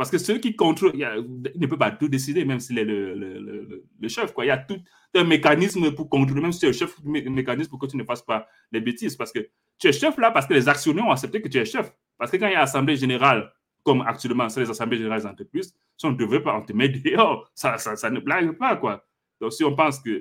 Parce 0.00 0.10
que 0.10 0.16
ceux 0.16 0.38
qui 0.38 0.56
contrôlent, 0.56 0.92
il, 0.94 1.60
ne 1.60 1.66
peut 1.66 1.76
pas 1.76 1.90
tout 1.90 2.08
décider, 2.08 2.46
même 2.46 2.58
s'il 2.58 2.78
est 2.78 2.86
le, 2.86 3.84
chef. 4.08 4.32
Il 4.38 4.46
y 4.46 4.50
a 4.50 4.56
tout 4.56 4.80
un 5.14 5.24
mécanisme 5.24 5.94
pour 5.94 6.08
contrôler, 6.08 6.40
même 6.40 6.52
si 6.52 6.60
tu 6.60 6.64
es 6.64 6.68
le 6.70 6.72
chef, 6.72 6.96
un 7.06 7.30
mécanisme 7.30 7.68
pour 7.68 7.78
que 7.78 7.84
tu 7.84 7.98
ne 7.98 8.04
fasses 8.04 8.22
pas 8.22 8.48
les 8.72 8.80
bêtises. 8.80 9.14
Parce 9.14 9.30
que 9.30 9.40
tu 9.78 9.88
es 9.88 9.92
chef 9.92 10.16
là 10.16 10.30
parce 10.30 10.46
que 10.46 10.54
les 10.54 10.70
actionnaires 10.70 11.06
ont 11.06 11.10
accepté 11.10 11.42
que 11.42 11.48
tu 11.48 11.58
es 11.58 11.66
chef. 11.66 11.92
Parce 12.16 12.30
que 12.30 12.38
quand 12.38 12.46
il 12.46 12.54
y 12.54 12.54
a 12.54 12.62
assemblée 12.62 12.96
générale, 12.96 13.52
comme 13.82 14.00
actuellement, 14.00 14.48
c'est 14.48 14.60
les 14.60 14.70
assemblées 14.70 14.96
générales 14.96 15.20
des 15.20 15.26
entreprises, 15.26 15.74
si 15.98 16.06
on 16.06 16.12
ne 16.12 16.16
devrait 16.16 16.42
pas, 16.42 16.56
on 16.56 16.62
te 16.62 16.72
met 16.72 16.88
dehors. 16.88 17.50
Ça, 17.54 17.76
ne 18.10 18.20
blague 18.20 18.52
pas, 18.52 18.76
quoi. 18.76 19.06
Donc, 19.38 19.52
si 19.52 19.64
on 19.64 19.76
pense 19.76 20.00
que. 20.00 20.18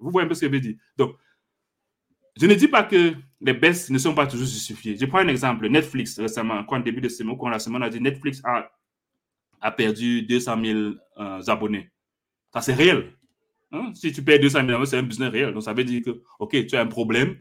vous 0.00 0.10
voyez 0.10 0.26
un 0.26 0.28
peu 0.28 0.34
ce 0.34 0.40
que 0.40 0.46
je 0.48 0.52
veux 0.52 0.60
dire. 0.60 0.74
Donc, 0.96 1.14
je 2.36 2.46
ne 2.46 2.54
dis 2.54 2.66
pas 2.66 2.82
que 2.82 3.14
les 3.40 3.54
baisses 3.54 3.90
ne 3.90 3.98
sont 3.98 4.12
pas 4.12 4.26
toujours 4.26 4.48
justifiées. 4.48 4.96
Je 4.96 5.06
prends 5.06 5.18
un 5.18 5.28
exemple. 5.28 5.68
Netflix, 5.68 6.18
récemment, 6.18 6.64
quand 6.64 6.80
début 6.80 7.00
de 7.00 7.22
mois, 7.22 7.36
quand 7.38 7.48
la 7.48 7.60
semaine 7.60 7.84
a 7.84 7.88
dit 7.88 8.00
Netflix 8.00 8.42
a 8.44 8.68
a 9.60 9.70
perdu 9.70 10.22
200 10.22 10.64
000 10.64 10.78
euh, 11.18 11.42
abonnés. 11.46 11.90
Ça, 12.52 12.60
c'est 12.60 12.74
réel. 12.74 13.12
Hein? 13.72 13.92
Si 13.94 14.12
tu 14.12 14.22
perds 14.22 14.40
200 14.40 14.60
000 14.60 14.70
abonnés, 14.70 14.86
c'est 14.86 14.98
un 14.98 15.02
business 15.02 15.30
réel. 15.30 15.52
Donc, 15.52 15.62
ça 15.62 15.72
veut 15.72 15.84
dire 15.84 16.02
que, 16.04 16.22
OK, 16.38 16.66
tu 16.66 16.76
as 16.76 16.80
un 16.80 16.86
problème 16.86 17.36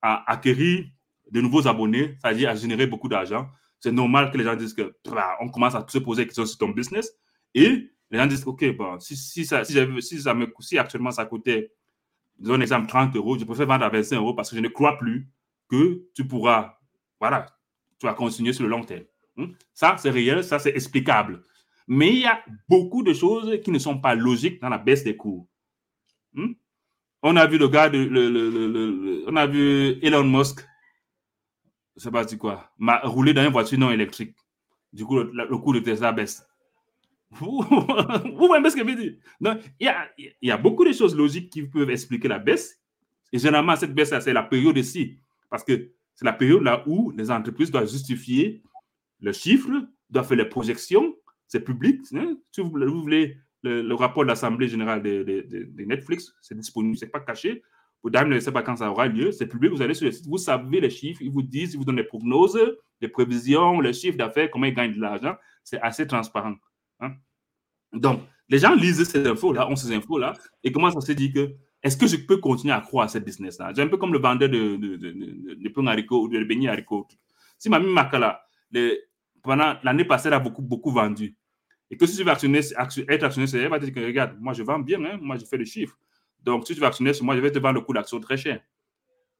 à 0.00 0.30
acquérir 0.30 0.84
de 1.30 1.40
nouveaux 1.40 1.66
abonnés, 1.66 2.16
c'est-à-dire 2.20 2.50
à 2.50 2.54
générer 2.54 2.86
beaucoup 2.86 3.08
d'argent. 3.08 3.48
C'est 3.80 3.92
normal 3.92 4.30
que 4.30 4.38
les 4.38 4.44
gens 4.44 4.54
disent 4.54 4.74
que, 4.74 4.94
bah, 5.10 5.36
on 5.40 5.48
commence 5.48 5.74
à 5.74 5.84
se 5.88 5.98
poser 5.98 6.22
des 6.22 6.26
questions 6.26 6.46
sur 6.46 6.58
ton 6.58 6.68
business. 6.68 7.12
Et 7.54 7.90
les 8.10 8.18
gens 8.18 8.26
disent, 8.26 8.46
OK, 8.46 8.64
bon, 8.76 9.00
si, 9.00 9.16
si, 9.16 9.44
si, 9.44 10.22
si 10.60 10.78
actuellement 10.78 11.10
ça 11.10 11.24
coûtait, 11.24 11.72
disons 12.38 12.54
un 12.54 12.60
exemple, 12.60 12.86
30 12.86 13.16
euros, 13.16 13.38
je 13.38 13.44
préfère 13.44 13.66
vendre 13.66 13.84
à 13.84 13.88
25 13.88 14.16
euros 14.16 14.34
parce 14.34 14.50
que 14.50 14.56
je 14.56 14.60
ne 14.60 14.68
crois 14.68 14.98
plus 14.98 15.28
que 15.68 16.04
tu 16.14 16.26
pourras, 16.26 16.76
voilà, 17.18 17.46
tu 17.98 18.06
vas 18.06 18.14
continuer 18.14 18.52
sur 18.52 18.64
le 18.64 18.68
long 18.68 18.84
terme. 18.84 19.04
Hein? 19.38 19.48
Ça, 19.72 19.96
c'est 19.98 20.10
réel, 20.10 20.44
ça, 20.44 20.58
c'est 20.58 20.70
explicable. 20.70 21.42
Mais 21.88 22.08
il 22.08 22.20
y 22.20 22.26
a 22.26 22.42
beaucoup 22.68 23.02
de 23.02 23.12
choses 23.12 23.60
qui 23.62 23.70
ne 23.70 23.78
sont 23.78 23.98
pas 23.98 24.14
logiques 24.14 24.60
dans 24.60 24.68
la 24.68 24.78
baisse 24.78 25.04
des 25.04 25.16
cours. 25.16 25.46
Hmm? 26.34 26.52
On 27.22 27.36
a 27.36 27.46
vu 27.46 27.58
le 27.58 27.68
gars, 27.68 27.88
de, 27.88 29.24
on 29.28 29.36
a 29.36 29.46
vu 29.46 29.98
Elon 30.02 30.24
Musk, 30.24 30.66
je 31.96 32.02
sais 32.02 32.10
pas 32.10 32.26
si 32.26 32.36
quoi, 32.36 32.72
rouler 33.04 33.32
dans 33.32 33.44
une 33.44 33.52
voiture 33.52 33.78
non 33.78 33.90
électrique. 33.90 34.34
Du 34.92 35.04
coup, 35.04 35.18
le, 35.22 35.58
coût 35.58 35.72
de 35.72 35.80
Tesla 35.80 36.12
baisse. 36.12 36.46
Vous, 37.30 37.62
voyez 37.62 38.70
ce 38.70 38.76
que 38.76 38.80
je 38.80 38.84
veux 38.84 38.94
dire? 38.94 39.14
il, 39.40 39.86
y 39.86 39.88
a, 39.88 40.10
y 40.42 40.50
a 40.50 40.56
beaucoup 40.56 40.84
de 40.84 40.92
choses 40.92 41.16
logiques 41.16 41.50
qui 41.50 41.62
peuvent 41.62 41.90
expliquer 41.90 42.28
la 42.28 42.38
baisse. 42.38 42.78
Et 43.32 43.38
généralement, 43.38 43.74
cette 43.76 43.94
baisse, 43.94 44.12
c'est 44.20 44.32
la 44.32 44.42
période 44.42 44.76
ici. 44.76 45.16
Parce 45.48 45.64
que 45.64 45.92
c'est 46.14 46.24
la 46.24 46.32
période 46.32 46.62
là 46.62 46.82
où 46.86 47.10
les 47.12 47.30
entreprises 47.30 47.70
doivent 47.70 47.88
justifier 47.88 48.62
le 49.20 49.32
chiffre, 49.32 49.70
doivent 50.10 50.26
faire 50.26 50.36
les 50.36 50.44
projections 50.44 51.14
c'est 51.52 51.60
public. 51.60 52.00
Si 52.06 52.60
vous, 52.62 52.70
voulez 52.70 53.36
le, 53.62 53.92
rapport 53.92 54.22
de 54.22 54.28
l'Assemblée 54.28 54.68
générale 54.68 55.02
de, 55.02 55.84
Netflix, 55.84 56.34
c'est 56.40 56.56
disponible, 56.56 56.96
c'est 56.96 57.08
pas 57.08 57.20
caché. 57.20 57.62
Vous 58.02 58.08
ne 58.08 58.40
savez 58.40 58.54
pas 58.54 58.62
quand 58.62 58.76
ça 58.76 58.90
aura 58.90 59.06
lieu, 59.06 59.30
c'est 59.32 59.46
public, 59.46 59.70
vous 59.70 59.82
allez 59.82 59.92
sur 59.92 60.06
le 60.06 60.12
site, 60.12 60.26
vous 60.26 60.38
savez 60.38 60.80
les 60.80 60.88
chiffres, 60.88 61.20
ils 61.20 61.30
vous 61.30 61.42
disent, 61.42 61.74
ils 61.74 61.76
vous 61.76 61.84
donnent 61.84 61.98
les 61.98 62.04
prognoses, 62.04 62.58
les 63.02 63.08
prévisions, 63.08 63.80
les 63.80 63.92
chiffres 63.92 64.16
d'affaires, 64.16 64.50
comment 64.50 64.64
ils 64.64 64.74
gagnent 64.74 64.94
de 64.94 65.00
l'argent. 65.00 65.36
C'est 65.62 65.78
assez 65.80 66.06
transparent. 66.06 66.54
Hein. 67.00 67.12
Donc, 67.92 68.22
les 68.48 68.58
gens 68.58 68.74
lisent 68.74 69.04
ces 69.04 69.24
infos-là, 69.24 69.68
ont 69.68 69.76
ces 69.76 69.94
infos-là, 69.94 70.32
et 70.64 70.72
commencent 70.72 70.96
à 70.96 71.02
se 71.02 71.12
dire 71.12 71.32
que 71.34 71.54
est-ce 71.82 71.98
que 71.98 72.06
je 72.06 72.16
peux 72.16 72.38
continuer 72.38 72.72
à 72.72 72.80
croire 72.80 73.04
à 73.04 73.08
cette 73.08 73.26
business-là? 73.26 73.72
C'est 73.76 73.82
un 73.82 73.88
peu 73.88 73.98
comme 73.98 74.14
le 74.14 74.20
vendeur 74.20 74.48
de, 74.48 74.76
de, 74.76 74.96
de, 74.96 75.12
de, 75.12 76.14
ou 76.14 76.28
de 76.28 76.44
beignets 76.44 76.68
haricots. 76.68 77.06
Si 77.58 77.68
Mamie 77.68 77.92
Makala, 77.92 78.42
pendant 79.42 79.74
l'année 79.82 80.06
passée, 80.06 80.28
elle 80.28 80.34
a 80.34 80.40
beaucoup 80.40 80.90
vendu. 80.90 81.36
Et 81.92 81.96
que 81.96 82.06
si 82.06 82.16
tu 82.16 82.24
veux 82.24 82.30
actionner, 82.30 82.58
être 82.58 83.22
actionnaire, 83.22 83.48
c'est 83.48 83.58
elle 83.58 83.68
va 83.68 83.78
te 83.78 83.84
dire 83.84 83.92
que 83.94 84.00
regarde, 84.00 84.38
moi 84.40 84.54
je 84.54 84.62
vends 84.62 84.78
bien, 84.78 85.04
hein, 85.04 85.18
moi 85.20 85.36
je 85.36 85.44
fais 85.44 85.58
le 85.58 85.66
chiffre. 85.66 85.94
Donc 86.42 86.66
si 86.66 86.72
tu 86.74 86.80
veux 86.80 86.86
actionner 86.86 87.12
moi, 87.20 87.36
je 87.36 87.40
vais 87.40 87.52
te 87.52 87.58
vendre 87.58 87.74
le 87.74 87.80
coût 87.82 87.92
d'action 87.92 88.18
très 88.18 88.38
cher. 88.38 88.62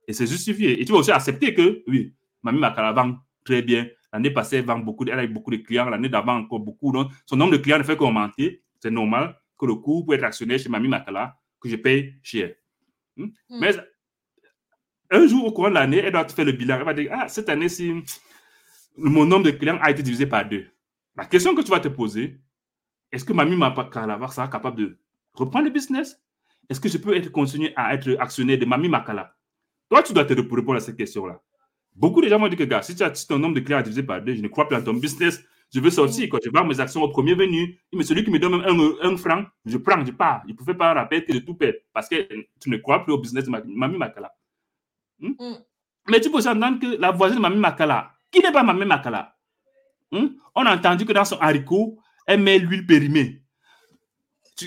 Et 0.07 0.13
c'est 0.13 0.27
justifié. 0.27 0.79
Et 0.79 0.85
tu 0.85 0.93
vas 0.93 0.99
aussi 0.99 1.11
accepter 1.11 1.55
que, 1.55 1.83
oui, 1.87 2.15
Mamie 2.43 2.61
Makala 2.61 2.93
vend 2.93 3.17
très 3.43 3.63
bien. 3.63 3.89
L'année 4.13 4.31
passée, 4.31 4.57
elle 4.57 4.67
vend 4.67 4.79
beaucoup, 4.79 5.07
elle 5.07 5.19
a 5.19 5.25
eu 5.25 5.29
beaucoup 5.29 5.51
de 5.51 5.57
clients. 5.57 5.89
L'année 5.89 6.11
d'avant, 6.11 6.37
encore 6.37 6.61
beaucoup. 6.61 6.93
Donc, 6.93 7.11
son 7.25 7.37
nombre 7.37 7.53
de 7.53 7.57
clients 7.57 7.79
ne 7.79 7.85
fait 7.85 7.97
qu'augmenter. 7.97 8.63
C'est 8.81 8.91
normal 8.91 9.35
que 9.59 9.65
le 9.65 9.77
coût 9.77 10.05
pour 10.05 10.13
être 10.13 10.25
actionnaire 10.25 10.59
chez 10.59 10.69
Mamie 10.69 10.89
Makala, 10.89 11.35
que 11.59 11.71
je 11.71 11.77
paye 11.77 12.17
cher. 12.23 12.55
Hmm? 13.17 13.29
Hmm. 13.49 13.61
Mais 13.61 13.77
un 15.11 15.27
jour, 15.27 15.47
au 15.47 15.53
cours 15.53 15.71
de 15.71 15.75
l'année, 15.75 15.99
elle 15.99 16.13
doit 16.13 16.29
faire 16.29 16.45
le 16.45 16.53
bilan. 16.53 16.81
Elle 16.81 16.85
va 16.85 16.93
dire, 16.93 17.11
ah, 17.13 17.29
cette 17.29 17.49
année-ci, 17.49 17.95
mon 18.99 19.25
nombre 19.25 19.47
de 19.47 19.53
clients 19.53 19.79
a 19.81 19.91
été 19.91 20.03
divisé 20.03 20.27
par 20.27 20.47
deux. 20.47 20.67
La 21.17 21.25
question 21.27 21.55
que 21.55 21.63
tu 21.63 21.71
vas 21.71 21.81
te 21.81 21.89
poser, 21.89 22.41
est-ce 23.13 23.25
que 23.25 23.33
Mamie 23.33 23.57
Makala 23.57 24.19
sera 24.29 24.49
capable 24.49 24.79
de 24.79 24.99
reprendre 25.35 25.67
le 25.67 25.71
business? 25.71 26.21
Est-ce 26.69 26.81
que 26.81 26.89
je 26.89 26.97
peux 26.99 27.15
être, 27.15 27.31
continuer 27.31 27.73
à 27.77 27.95
être 27.95 28.17
actionnaire 28.19 28.59
de 28.59 28.65
Mamie 28.65 28.89
Makala? 28.89 29.35
Toi, 29.91 30.03
tu 30.03 30.15
dois 30.15 30.25
te 30.25 30.33
répondre 30.33 30.77
à 30.77 30.81
cette 30.81 30.97
question-là. 30.97 31.41
Beaucoup 31.95 32.23
de 32.23 32.29
gens 32.29 32.39
m'ont 32.39 32.49
dit 32.49 32.57
que, 32.57 32.65
gars, 32.65 32.81
si 32.81 32.97
tu 32.97 33.03
as 33.03 33.11
ton 33.29 33.39
nombre 33.39 33.55
de 33.55 33.61
clients 33.61 33.79
à 33.79 33.83
diviser 33.83 34.03
par 34.03 34.23
deux, 34.23 34.35
je 34.35 34.41
ne 34.41 34.49
crois 34.49 34.67
plus 34.67 34.77
en 34.77 34.83
ton 34.83 34.95
business. 34.95 35.45
Je 35.75 35.81
veux 35.81 35.91
sortir. 35.91 36.29
Quand 36.31 36.39
je 36.43 36.51
vends 36.51 36.65
mes 36.65 36.81
actions 36.81 37.03
au 37.03 37.09
premier 37.09 37.35
venu, 37.35 37.79
mais 37.93 38.03
celui 38.03 38.25
qui 38.25 38.31
me 38.31 38.39
donne 38.39 38.63
même 38.63 38.95
un, 39.03 39.17
franc, 39.19 39.45
je 39.67 39.77
prends, 39.77 40.05
je 40.05 40.13
pars. 40.13 40.43
Il 40.47 40.53
ne 40.53 40.57
pouvait 40.57 40.75
pas 40.75 40.95
rappeler 40.95 41.25
que 41.25 41.33
de 41.33 41.39
tout 41.41 41.55
perdre 41.55 41.79
parce 41.93 42.09
que 42.09 42.27
tu 42.61 42.71
ne 42.71 42.79
crois 42.79 43.05
plus 43.05 43.13
au 43.13 43.19
business 43.19 43.45
de 43.45 43.51
Mamie 43.51 43.99
Makala. 43.99 44.33
Hmm? 45.21 45.33
Mm. 45.39 45.57
Mais 46.09 46.21
tu 46.21 46.31
peux 46.31 46.39
entendre 46.39 46.79
que 46.79 46.99
la 46.99 47.11
voisine 47.11 47.37
de 47.37 47.43
Mamie 47.43 47.59
Makala, 47.59 48.13
qui 48.31 48.41
n'est 48.41 48.53
pas 48.53 48.63
Mamie 48.63 48.87
Makala, 48.87 49.35
hmm? 50.11 50.27
on 50.55 50.67
a 50.67 50.75
entendu 50.75 51.05
que 51.05 51.13
dans 51.13 51.25
son 51.25 51.39
haricot, 51.39 51.99
elle 52.27 52.41
met 52.41 52.59
l'huile 52.59 52.87
périmée. 52.87 53.43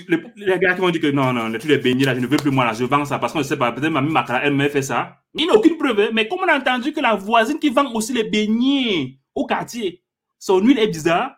les, 0.08 0.58
gars 0.58 0.74
qui 0.74 0.80
vont 0.80 0.90
dire 0.90 1.00
que 1.00 1.10
non, 1.10 1.32
non, 1.32 1.58
tu 1.58 1.68
les 1.68 1.78
beignets 1.78 2.04
là, 2.04 2.14
je 2.14 2.20
ne 2.20 2.26
veux 2.26 2.36
plus 2.36 2.50
moi 2.50 2.64
là, 2.64 2.72
je 2.72 2.84
vends 2.84 3.04
ça 3.04 3.18
parce 3.18 3.32
qu'on 3.32 3.40
ne 3.40 3.44
sait 3.44 3.56
pas, 3.56 3.72
peut-être 3.72 3.92
Mamie 3.92 4.12
Makala, 4.12 4.44
elle 4.44 4.54
m'a 4.54 4.68
fait 4.68 4.82
ça. 4.82 5.18
Il 5.34 5.46
n'a 5.46 5.54
aucune 5.54 5.76
preuve, 5.76 6.00
hein. 6.00 6.10
mais 6.12 6.28
comme 6.28 6.40
on 6.40 6.48
a 6.48 6.58
entendu 6.58 6.92
que 6.92 7.00
la 7.00 7.14
voisine 7.14 7.58
qui 7.58 7.68
vend 7.70 7.92
aussi 7.92 8.12
les 8.12 8.24
beignets 8.24 9.18
au 9.34 9.46
quartier, 9.46 10.02
son 10.38 10.60
huile 10.60 10.78
est 10.78 10.88
bizarre, 10.88 11.36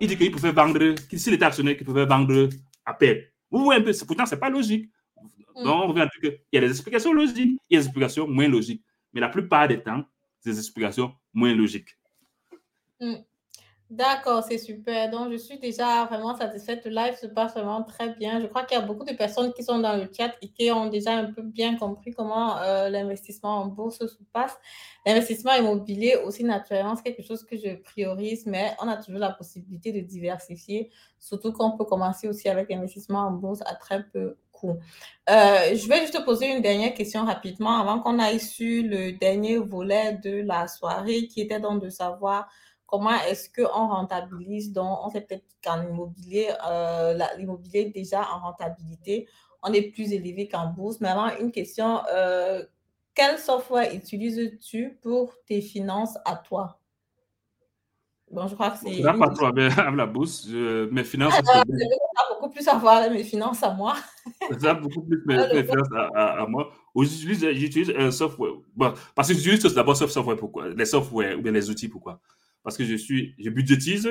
il 0.00 0.08
dit 0.08 0.16
qu'il 0.16 0.30
pouvait 0.30 0.52
vendre, 0.52 0.94
s'il 1.12 1.34
était 1.34 1.44
actionnaire, 1.44 1.76
qu'il 1.76 1.86
pouvait 1.86 2.06
vendre 2.06 2.48
à 2.84 2.94
peine. 2.94 3.22
Vous 3.50 3.64
voyez 3.64 3.80
un 3.80 3.84
peu, 3.84 3.92
pourtant, 4.06 4.26
ce 4.26 4.34
n'est 4.34 4.40
pas 4.40 4.50
logique. 4.50 4.90
Mm. 5.56 5.64
Donc, 5.64 5.84
on 5.84 5.86
revient 5.88 6.02
à 6.02 6.06
dire 6.06 6.20
qu'il 6.20 6.40
y 6.52 6.58
a 6.58 6.60
des 6.60 6.70
explications 6.70 7.12
logiques, 7.12 7.60
il 7.68 7.74
y 7.74 7.76
a 7.76 7.80
des 7.80 7.86
explications 7.86 8.26
moins 8.26 8.48
logiques. 8.48 8.82
Mais 9.12 9.20
la 9.20 9.28
plupart 9.28 9.68
des 9.68 9.82
temps, 9.82 10.04
c'est 10.40 10.50
des 10.50 10.58
explications 10.58 11.12
moins 11.34 11.54
logiques. 11.54 11.96
Mm. 13.00 13.16
D'accord, 13.90 14.44
c'est 14.44 14.58
super. 14.58 15.10
Donc, 15.10 15.32
je 15.32 15.36
suis 15.36 15.58
déjà 15.58 16.04
vraiment 16.04 16.36
satisfaite. 16.36 16.84
Le 16.84 16.92
live 16.92 17.16
se 17.20 17.26
passe 17.26 17.54
vraiment 17.54 17.82
très 17.82 18.10
bien. 18.14 18.40
Je 18.40 18.46
crois 18.46 18.62
qu'il 18.62 18.78
y 18.78 18.80
a 18.80 18.84
beaucoup 18.84 19.04
de 19.04 19.14
personnes 19.14 19.52
qui 19.52 19.64
sont 19.64 19.80
dans 19.80 19.96
le 19.96 20.08
chat 20.16 20.32
et 20.40 20.48
qui 20.48 20.70
ont 20.70 20.86
déjà 20.86 21.10
un 21.14 21.32
peu 21.32 21.42
bien 21.42 21.76
compris 21.76 22.12
comment 22.12 22.56
euh, 22.58 22.88
l'investissement 22.88 23.56
en 23.56 23.66
bourse 23.66 23.98
se 23.98 24.22
passe. 24.32 24.56
L'investissement 25.04 25.54
immobilier 25.54 26.14
aussi, 26.24 26.44
naturellement, 26.44 26.94
c'est 26.94 27.02
quelque 27.02 27.26
chose 27.26 27.42
que 27.44 27.56
je 27.56 27.74
priorise, 27.82 28.46
mais 28.46 28.76
on 28.80 28.86
a 28.86 28.96
toujours 28.96 29.18
la 29.18 29.32
possibilité 29.32 29.90
de 29.90 29.98
diversifier, 29.98 30.90
surtout 31.18 31.52
qu'on 31.52 31.76
peut 31.76 31.84
commencer 31.84 32.28
aussi 32.28 32.48
avec 32.48 32.70
l'investissement 32.70 33.26
en 33.26 33.32
bourse 33.32 33.60
à 33.66 33.74
très 33.74 34.04
peu 34.04 34.36
coût. 34.52 34.76
Euh, 35.28 35.74
je 35.74 35.88
vais 35.88 36.00
juste 36.02 36.14
te 36.14 36.22
poser 36.22 36.54
une 36.54 36.62
dernière 36.62 36.94
question 36.94 37.24
rapidement 37.24 37.80
avant 37.80 37.98
qu'on 37.98 38.20
aille 38.20 38.38
sur 38.38 38.84
le 38.84 39.12
dernier 39.18 39.58
volet 39.58 40.12
de 40.22 40.42
la 40.42 40.68
soirée 40.68 41.26
qui 41.26 41.40
était 41.40 41.58
donc 41.58 41.82
de 41.82 41.88
savoir 41.88 42.48
comment 42.90 43.14
est-ce 43.28 43.48
qu'on 43.48 43.86
rentabilise, 43.86 44.72
donc 44.72 44.98
on 45.04 45.10
sait 45.10 45.20
peut-être 45.20 45.44
qu'en 45.62 45.80
immobilier, 45.82 46.48
euh, 46.68 47.16
l'immobilier 47.38 47.92
déjà 47.94 48.22
en 48.34 48.40
rentabilité, 48.40 49.28
on 49.62 49.72
est 49.72 49.92
plus 49.92 50.12
élevé 50.12 50.48
qu'en 50.48 50.66
bourse. 50.66 51.00
Mais 51.00 51.08
avant, 51.08 51.28
une 51.38 51.52
question, 51.52 52.00
euh, 52.12 52.64
quel 53.14 53.38
software 53.38 53.94
utilises-tu 53.94 54.98
pour 55.02 55.32
tes 55.46 55.60
finances 55.60 56.18
à 56.24 56.34
toi? 56.36 56.80
Bon, 58.28 58.46
je 58.46 58.54
crois 58.54 58.70
que 58.70 58.78
c'est... 58.78 59.02
pas 59.02 59.28
trop 59.30 59.46
avec 59.46 59.72
la 59.96 60.06
bourse. 60.06 60.46
mes 60.46 61.04
finances... 61.04 61.34
Ah, 61.36 61.62
je 61.68 61.72
vais 61.72 61.84
beaucoup 62.30 62.50
plus 62.50 62.66
avoir 62.68 63.08
mes 63.10 63.24
finances 63.24 63.62
à 63.62 63.72
moi. 63.72 63.94
ça 64.60 64.74
beaucoup 64.74 65.02
plus 65.02 65.22
mes, 65.26 65.36
mes 65.36 65.64
finances 65.64 65.88
à, 66.14 66.42
à, 66.42 66.46
moi. 66.46 66.72
J'utilise 66.96 67.92
un 67.96 68.10
software. 68.10 68.52
Bon, 68.74 68.94
parce 69.14 69.28
que 69.28 69.34
j'utilise 69.34 69.74
d'abord 69.74 69.96
software. 69.96 70.36
Pourquoi? 70.36 70.68
Les 70.68 70.86
softwares 70.86 71.38
ou 71.38 71.42
bien 71.42 71.52
les 71.52 71.70
outils. 71.70 71.88
Pourquoi? 71.88 72.20
Parce 72.62 72.76
que 72.76 72.84
je 72.84 72.94
suis, 72.94 73.34
je 73.38 73.50
budgétise 73.50 74.08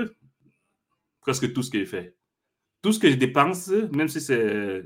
presque 1.21 1.53
tout 1.53 1.63
ce 1.63 1.69
que 1.69 1.79
je 1.79 1.85
fais. 1.85 2.15
Tout 2.81 2.93
ce 2.93 2.99
que 2.99 3.09
je 3.09 3.15
dépense, 3.15 3.69
même 3.91 4.07
si 4.07 4.21
c'est, 4.21 4.83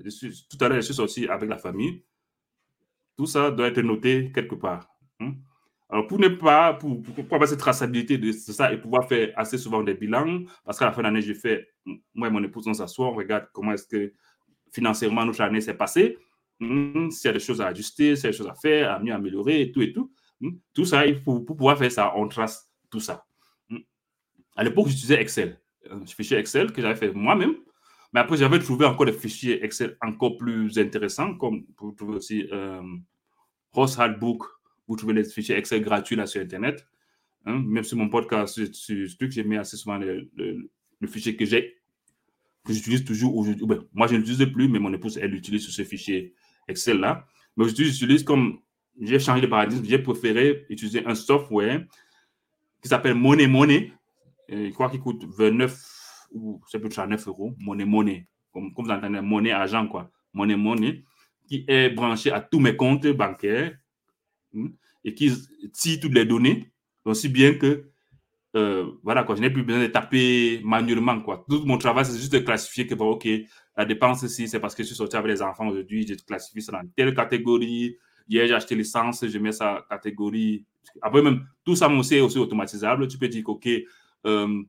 tout 0.50 0.58
à 0.62 0.68
l'heure, 0.68 0.78
je 0.78 0.86
suis 0.86 0.96
sorti 0.96 1.28
avec 1.28 1.50
la 1.50 1.58
famille, 1.58 2.04
tout 3.16 3.28
ça 3.28 3.52
doit 3.52 3.68
être 3.68 3.82
noté 3.82 4.32
quelque 4.34 4.56
part. 4.56 4.90
Hein. 5.20 5.34
Alors, 5.90 6.08
pour 6.08 6.18
ne 6.20 6.28
pas, 6.28 6.74
pour, 6.74 7.04
pour, 7.04 7.34
avoir 7.34 7.48
cette 7.48 7.60
traçabilité 7.60 8.18
de 8.18 8.32
ça 8.32 8.74
et 8.74 8.78
pouvoir 8.80 9.08
faire 9.08 9.32
assez 9.36 9.60
souvent 9.60 9.84
des 9.84 9.94
bilans, 9.94 10.44
parce 10.66 10.80
qu'à 10.80 10.86
la 10.86 10.92
fin 10.92 11.04
d'année, 11.04 11.22
je 11.22 11.34
fais, 11.34 11.68
moi 12.16 12.30
et 12.30 12.32
mon 12.32 12.44
épouse, 12.44 12.68
on 12.68 12.74
s'assoit, 12.74 13.08
on 13.08 13.14
regarde 13.14 13.48
comment 13.54 13.74
est-ce 13.74 13.88
que 13.88 14.12
financièrement 14.72 15.24
notre 15.24 15.42
année 15.42 15.62
s'est 15.62 15.76
passée, 15.76 16.18
hein, 16.62 17.10
s'il 17.12 17.28
y 17.28 17.30
a 17.30 17.34
des 17.34 17.40
choses 17.40 17.62
à 17.62 17.68
ajuster, 17.68 18.16
s'il 18.16 18.26
y 18.26 18.28
a 18.28 18.32
des 18.32 18.38
choses 18.38 18.48
à 18.48 18.56
faire, 18.56 18.92
à 18.92 19.00
mieux 19.00 19.14
améliorer, 19.14 19.62
et 19.62 19.72
tout 19.72 19.84
et 19.84 19.94
tout. 19.94 20.12
Hein. 20.44 20.50
Tout 20.74 20.86
ça, 20.86 21.04
pour 21.24 21.46
pouvoir 21.46 21.78
faire 21.78 21.92
ça, 21.92 22.14
on 22.16 22.28
trace 22.28 22.72
tout 22.90 23.00
ça. 23.00 23.24
À 24.56 24.64
l'époque, 24.64 24.88
j'utilisais 24.88 25.20
Excel, 25.22 25.60
un 25.90 26.06
fichier 26.06 26.38
Excel 26.38 26.72
que 26.72 26.82
j'avais 26.82 26.96
fait 26.96 27.12
moi-même. 27.12 27.56
Mais 28.14 28.20
après, 28.20 28.38
j'avais 28.38 28.60
trouvé 28.60 28.86
encore 28.86 29.08
des 29.08 29.14
fichiers 29.14 29.64
Excel 29.64 29.98
encore 30.02 30.38
plus 30.38 30.78
intéressants, 30.78 31.36
comme 31.36 31.66
vous 31.80 31.92
trouvez 31.94 32.16
aussi 32.16 32.48
euh, 32.52 32.82
Ross 33.72 33.98
Handbook, 33.98 34.44
vous 34.88 34.96
trouvez 34.96 35.14
les 35.14 35.24
fichiers 35.24 35.56
Excel 35.58 35.82
gratuits 35.82 36.16
là 36.16 36.28
sur 36.28 36.42
Internet. 36.42 36.86
Hein. 37.46 37.60
Même 37.66 37.84
sur 37.84 37.98
mon 37.98 38.10
podcast, 38.10 38.54
sur 38.54 38.68
ce 39.08 39.18
truc, 39.18 39.32
j'ai 39.32 39.44
mis 39.44 39.58
assez 39.58 39.78
souvent 39.78 39.98
le, 39.98 40.30
fichier 41.08 41.36
que 41.36 41.46
j'ai, 41.46 41.82
que 42.64 42.72
j'utilise 42.72 43.04
toujours 43.04 43.36
aujourd'hui. 43.36 43.66
Ben, 43.66 43.84
moi, 43.94 44.08
je 44.08 44.14
ne 44.14 44.20
l'utilise 44.20 44.46
plus, 44.54 44.70
mais 44.70 44.80
mon 44.80 44.94
épouse, 44.94 45.18
elle 45.18 45.32
l'utilise 45.32 45.64
sur 45.64 45.74
ce 45.74 45.84
fichier 45.84 46.36
Excel 46.68 47.00
là. 47.00 47.26
Mais 47.58 47.66
j'utilise 47.68 48.24
comme 48.24 48.60
j'ai 49.00 49.20
changé 49.20 49.42
de 49.42 49.48
paradigme, 49.48 49.84
j'ai 49.84 49.98
préféré 49.98 50.66
utiliser 50.70 51.06
un 51.06 51.16
software 51.16 51.84
qui 52.82 52.90
s'appelle 52.90 53.16
Money 53.16 53.48
Money 53.48 53.92
je 54.54 54.74
crois 54.74 54.90
qu'il 54.90 55.00
coûte 55.00 55.24
29 55.38 56.04
ou 56.34 56.62
c'est 56.68 56.80
peut 56.80 56.90
9 56.90 57.28
euros, 57.28 57.54
monnaie, 57.60 57.86
monnaie, 57.86 58.28
comme, 58.52 58.72
vous 58.76 58.90
entendez, 58.90 59.22
monnaie, 59.22 59.52
argent, 59.52 59.88
quoi, 59.88 60.12
monnaie, 60.34 60.56
monnaie, 60.56 61.04
qui 61.48 61.64
est 61.68 61.90
branché 61.90 62.32
à 62.32 62.42
tous 62.42 62.60
mes 62.60 62.76
comptes 62.76 63.08
bancaires 63.08 63.78
hmm, 64.54 64.70
et 65.04 65.14
qui 65.14 65.32
tire 65.74 66.00
toutes 66.00 66.14
les 66.14 66.26
données, 66.26 66.72
aussi 67.06 67.30
bien 67.30 67.54
que, 67.54 67.90
euh, 68.56 68.92
voilà, 69.04 69.26
je 69.28 69.42
n'ai 69.42 69.50
plus 69.50 69.64
besoin 69.64 69.82
de 69.82 69.88
taper 69.88 70.62
manuellement, 70.64 71.20
quoi. 71.22 71.46
Tout 71.50 71.64
mon 71.66 71.78
travail, 71.78 72.06
c'est 72.06 72.18
juste 72.18 72.34
de 72.34 72.40
classifier 72.40 72.88
que, 72.88 72.96
bon, 72.96 73.12
OK, 73.12 73.28
la 73.76 73.86
dépense 73.86 74.24
ici, 74.24 74.48
c'est 74.48 74.60
parce 74.60 74.76
que 74.76 74.84
je 74.84 74.88
suis 74.88 74.96
sorti 74.96 75.16
avec 75.16 75.32
les 75.32 75.42
enfants 75.42 75.68
aujourd'hui, 75.68 76.06
je 76.08 76.14
classifie 76.16 76.62
ça 76.62 76.72
dans 76.72 76.88
telle 76.96 77.14
catégorie. 77.16 77.98
Hier, 78.30 78.48
j'ai 78.48 78.54
acheté 78.54 78.76
l'essence, 78.76 79.26
je 79.28 79.38
mets 79.38 79.52
ça 79.52 79.86
catégorie. 79.90 80.66
Après, 81.02 81.22
même, 81.22 81.46
tout 81.66 81.76
ça, 81.76 81.90
c'est 82.04 82.22
aussi 82.22 82.38
automatisable. 82.38 83.08
Tu 83.08 83.18
peux 83.18 83.28
dire, 83.28 83.44
OK, 83.50 83.68
euh, 84.26 84.64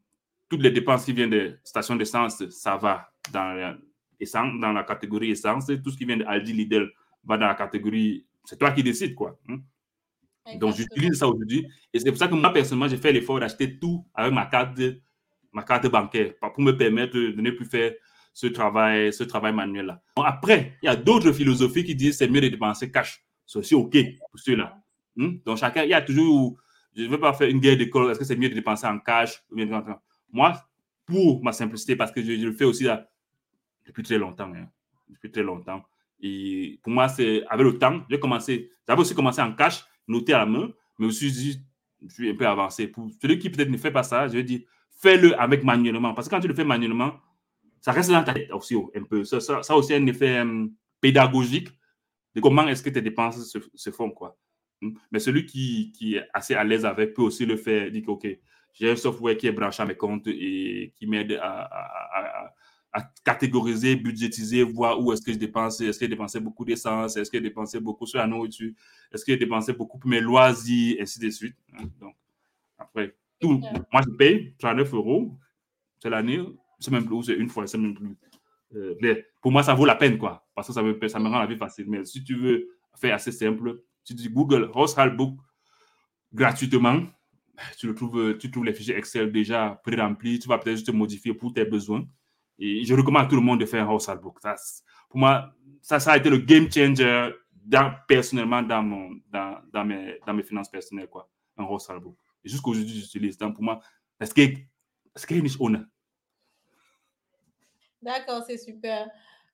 toutes 0.48 0.62
les 0.62 0.70
dépenses 0.70 1.04
qui 1.04 1.12
viennent 1.12 1.30
des 1.30 1.54
stations 1.64 1.96
d'essence, 1.96 2.48
ça 2.50 2.76
va 2.76 3.10
dans 3.32 3.52
la, 3.54 3.76
dans 4.60 4.72
la 4.72 4.84
catégorie 4.84 5.30
essence. 5.30 5.66
Tout 5.82 5.90
ce 5.90 5.96
qui 5.96 6.04
vient 6.04 6.16
de 6.16 6.24
Aldi, 6.24 6.52
Lidl 6.52 6.90
va 7.24 7.36
dans 7.36 7.46
la 7.46 7.54
catégorie. 7.54 8.26
C'est 8.44 8.58
toi 8.58 8.70
qui 8.70 8.82
décides, 8.82 9.14
quoi. 9.14 9.38
Hein. 9.48 9.58
Donc, 10.56 10.76
j'utilise 10.76 11.18
ça 11.18 11.26
aujourd'hui. 11.26 11.66
Et 11.92 11.98
c'est 11.98 12.10
pour 12.10 12.18
ça 12.18 12.28
que 12.28 12.34
moi, 12.34 12.52
personnellement, 12.52 12.88
j'ai 12.88 12.98
fait 12.98 13.12
l'effort 13.12 13.40
d'acheter 13.40 13.78
tout 13.78 14.04
avec 14.14 14.32
ma 14.32 14.46
carte, 14.46 14.78
ma 15.52 15.62
carte 15.62 15.86
bancaire 15.86 16.34
pour 16.38 16.60
me 16.60 16.72
permettre 16.72 17.14
de 17.14 17.40
ne 17.40 17.50
plus 17.50 17.64
faire 17.64 17.92
ce 18.32 18.48
travail, 18.48 19.12
ce 19.12 19.24
travail 19.24 19.54
manuel-là. 19.54 20.02
Après, 20.16 20.76
il 20.82 20.86
y 20.86 20.88
a 20.88 20.96
d'autres 20.96 21.32
philosophies 21.32 21.84
qui 21.84 21.94
disent 21.94 22.18
c'est 22.18 22.28
mieux 22.28 22.40
de 22.40 22.48
dépenser 22.48 22.90
cash. 22.90 23.24
C'est 23.46 23.58
aussi 23.58 23.74
OK 23.74 23.96
pour 24.30 24.40
ceux-là. 24.40 24.76
Hein. 25.18 25.34
Donc, 25.46 25.58
chacun, 25.58 25.84
il 25.84 25.90
y 25.90 25.94
a 25.94 26.02
toujours 26.02 26.58
je 26.96 27.02
ne 27.02 27.08
veux 27.08 27.20
pas 27.20 27.32
faire 27.32 27.48
une 27.48 27.60
guerre 27.60 27.76
d'école. 27.76 28.10
Est-ce 28.10 28.18
que 28.18 28.24
c'est 28.24 28.36
mieux 28.36 28.48
de 28.48 28.54
dépenser 28.54 28.86
en 28.86 28.98
cash 28.98 29.42
Moi, 30.32 30.54
pour 31.06 31.42
ma 31.42 31.52
simplicité, 31.52 31.96
parce 31.96 32.12
que 32.12 32.22
je, 32.22 32.32
le 32.32 32.52
fais 32.52 32.64
aussi 32.64 32.86
depuis 33.86 34.02
très 34.02 34.18
longtemps. 34.18 34.52
Hein, 34.54 34.68
depuis 35.08 35.30
très 35.30 35.42
longtemps. 35.42 35.82
Et 36.20 36.78
pour 36.82 36.92
moi, 36.92 37.08
c'est 37.08 37.44
avec 37.48 37.64
le 37.66 37.78
temps, 37.78 38.02
j'ai 38.08 38.18
commencé, 38.18 38.70
j'avais 38.86 39.00
aussi 39.00 39.14
commencé 39.14 39.42
en 39.42 39.52
cash, 39.52 39.84
noté 40.06 40.32
à 40.32 40.38
la 40.38 40.46
main, 40.46 40.70
mais 40.98 41.06
aussi, 41.06 41.60
je 42.02 42.14
suis 42.14 42.30
un 42.30 42.34
peu 42.34 42.46
avancé. 42.46 42.86
Pour 42.86 43.10
celui 43.20 43.38
qui 43.38 43.50
peut-être 43.50 43.70
ne 43.70 43.76
fait 43.76 43.90
pas 43.90 44.02
ça, 44.02 44.28
je 44.28 44.34
vais 44.34 44.44
dire, 44.44 44.60
fais-le 45.00 45.38
avec 45.38 45.64
manuellement. 45.64 46.14
Parce 46.14 46.28
que 46.28 46.34
quand 46.34 46.40
tu 46.40 46.48
le 46.48 46.54
fais 46.54 46.64
manuellement, 46.64 47.14
ça 47.80 47.92
reste 47.92 48.10
dans 48.10 48.22
ta 48.24 48.32
tête 48.32 48.50
aussi 48.52 48.76
un 48.94 49.02
peu. 49.02 49.24
Ça, 49.24 49.40
ça, 49.40 49.76
aussi 49.76 49.94
un 49.94 50.06
effet 50.06 50.40
hum, 50.40 50.72
pédagogique 51.00 51.68
de 52.34 52.40
comment 52.40 52.66
est-ce 52.68 52.82
que 52.82 52.90
tes 52.90 53.02
dépenses 53.02 53.44
se, 53.50 53.58
se 53.74 53.90
font. 53.90 54.10
Quoi. 54.10 54.36
Mais 55.10 55.18
celui 55.18 55.46
qui, 55.46 55.92
qui, 55.92 56.16
est 56.16 56.28
assez 56.32 56.54
à 56.54 56.64
l'aise 56.64 56.84
avec 56.84 57.14
peut 57.14 57.22
aussi 57.22 57.46
le 57.46 57.56
faire, 57.56 57.90
dit 57.90 58.02
que, 58.02 58.10
OK, 58.10 58.26
J'ai 58.74 58.90
un 58.90 58.96
software 58.96 59.36
qui 59.36 59.46
est 59.46 59.52
branché 59.52 59.82
à 59.82 59.86
mes 59.86 59.96
comptes 59.96 60.26
et 60.26 60.92
qui 60.96 61.06
m'aide 61.06 61.38
à, 61.40 62.50
à, 62.92 63.02
catégoriser, 63.24 63.96
budgétiser, 63.96 64.62
voir 64.62 65.00
où 65.00 65.12
est-ce 65.12 65.22
que 65.22 65.32
je 65.32 65.38
dépense, 65.38 65.80
est-ce 65.80 65.98
que 65.98 66.04
j'ai 66.04 66.10
dépensé 66.10 66.38
beaucoup 66.38 66.64
d'essence, 66.64 67.16
est-ce 67.16 67.28
que 67.28 67.38
j'ai 67.38 67.42
dépensé 67.42 67.80
beaucoup 67.80 68.06
sur 68.06 68.18
la 68.18 68.26
nourriture, 68.26 68.72
est-ce 69.12 69.24
que 69.24 69.32
j'ai 69.32 69.38
dépensé 69.38 69.72
beaucoup 69.72 69.98
pour 69.98 70.08
mes 70.08 70.20
loisirs, 70.20 70.96
et 70.98 71.02
ainsi 71.02 71.18
de 71.18 71.28
suite. 71.30 71.56
Hein? 71.76 71.88
Donc, 72.00 72.14
après, 72.78 73.16
tout, 73.40 73.60
moi 73.92 74.02
je 74.06 74.10
paye 74.10 74.54
39 74.58 74.94
euros, 74.94 75.36
c'est 76.00 76.10
l'année, 76.10 76.40
c'est 76.78 76.92
même 76.92 77.04
plus, 77.04 77.24
c'est 77.24 77.34
une 77.34 77.48
fois, 77.48 77.66
c'est 77.66 77.78
même 77.78 77.94
plus. 77.94 78.16
Euh, 78.76 78.94
mais 79.00 79.26
pour 79.40 79.52
moi, 79.52 79.62
ça 79.62 79.74
vaut 79.74 79.86
la 79.86 79.94
peine, 79.94 80.18
quoi, 80.18 80.46
parce 80.54 80.68
que 80.68 80.72
ça 80.72 80.82
me, 80.82 81.08
ça 81.08 81.18
me 81.18 81.28
rend 81.28 81.38
la 81.38 81.46
vie 81.46 81.56
facile. 81.56 81.86
Mais 81.88 82.04
si 82.04 82.22
tu 82.22 82.36
veux 82.36 82.68
faire 82.94 83.14
assez 83.14 83.32
simple, 83.32 83.82
tu 84.04 84.14
dis 84.14 84.28
Google 84.28 84.70
Household 84.74 85.16
Book 85.16 85.38
gratuitement, 86.32 87.02
tu, 87.78 87.86
le 87.86 87.94
trouves, 87.94 88.36
tu 88.38 88.50
trouves 88.50 88.64
les 88.64 88.74
fichiers 88.74 88.96
Excel 88.96 89.30
déjà 89.30 89.80
pré-remplis, 89.84 90.38
tu 90.38 90.48
vas 90.48 90.58
peut-être 90.58 90.76
juste 90.76 90.92
modifier 90.92 91.34
pour 91.34 91.52
tes 91.52 91.64
besoins. 91.64 92.04
Et 92.58 92.84
je 92.84 92.94
recommande 92.94 93.26
à 93.26 93.28
tout 93.28 93.36
le 93.36 93.40
monde 93.42 93.60
de 93.60 93.66
faire 93.66 93.88
un 93.88 93.92
Household 93.92 94.20
Book. 94.20 94.38
Ça, 94.40 94.54
pour 95.08 95.18
moi, 95.18 95.52
ça, 95.80 95.98
ça 95.98 96.12
a 96.12 96.16
été 96.16 96.30
le 96.30 96.38
game 96.38 96.70
changer 96.70 97.30
dans, 97.54 97.94
personnellement 98.06 98.62
dans, 98.62 98.82
mon, 98.82 99.20
dans, 99.30 99.60
dans, 99.72 99.84
mes, 99.84 100.18
dans 100.26 100.34
mes 100.34 100.42
finances 100.42 100.70
personnelles, 100.70 101.08
quoi, 101.08 101.28
un 101.56 101.64
Household 101.64 102.02
Book. 102.02 102.16
Jusqu'aujourd'hui, 102.44 103.00
j'utilise. 103.00 103.38
Donc, 103.38 103.54
pour 103.54 103.64
moi, 103.64 103.80
est-ce 104.20 104.34
que 104.34 104.40
est-ce 104.42 105.26
qu'il 105.26 105.86
D'accord, 108.02 108.44
c'est 108.46 108.58
super. 108.58 109.08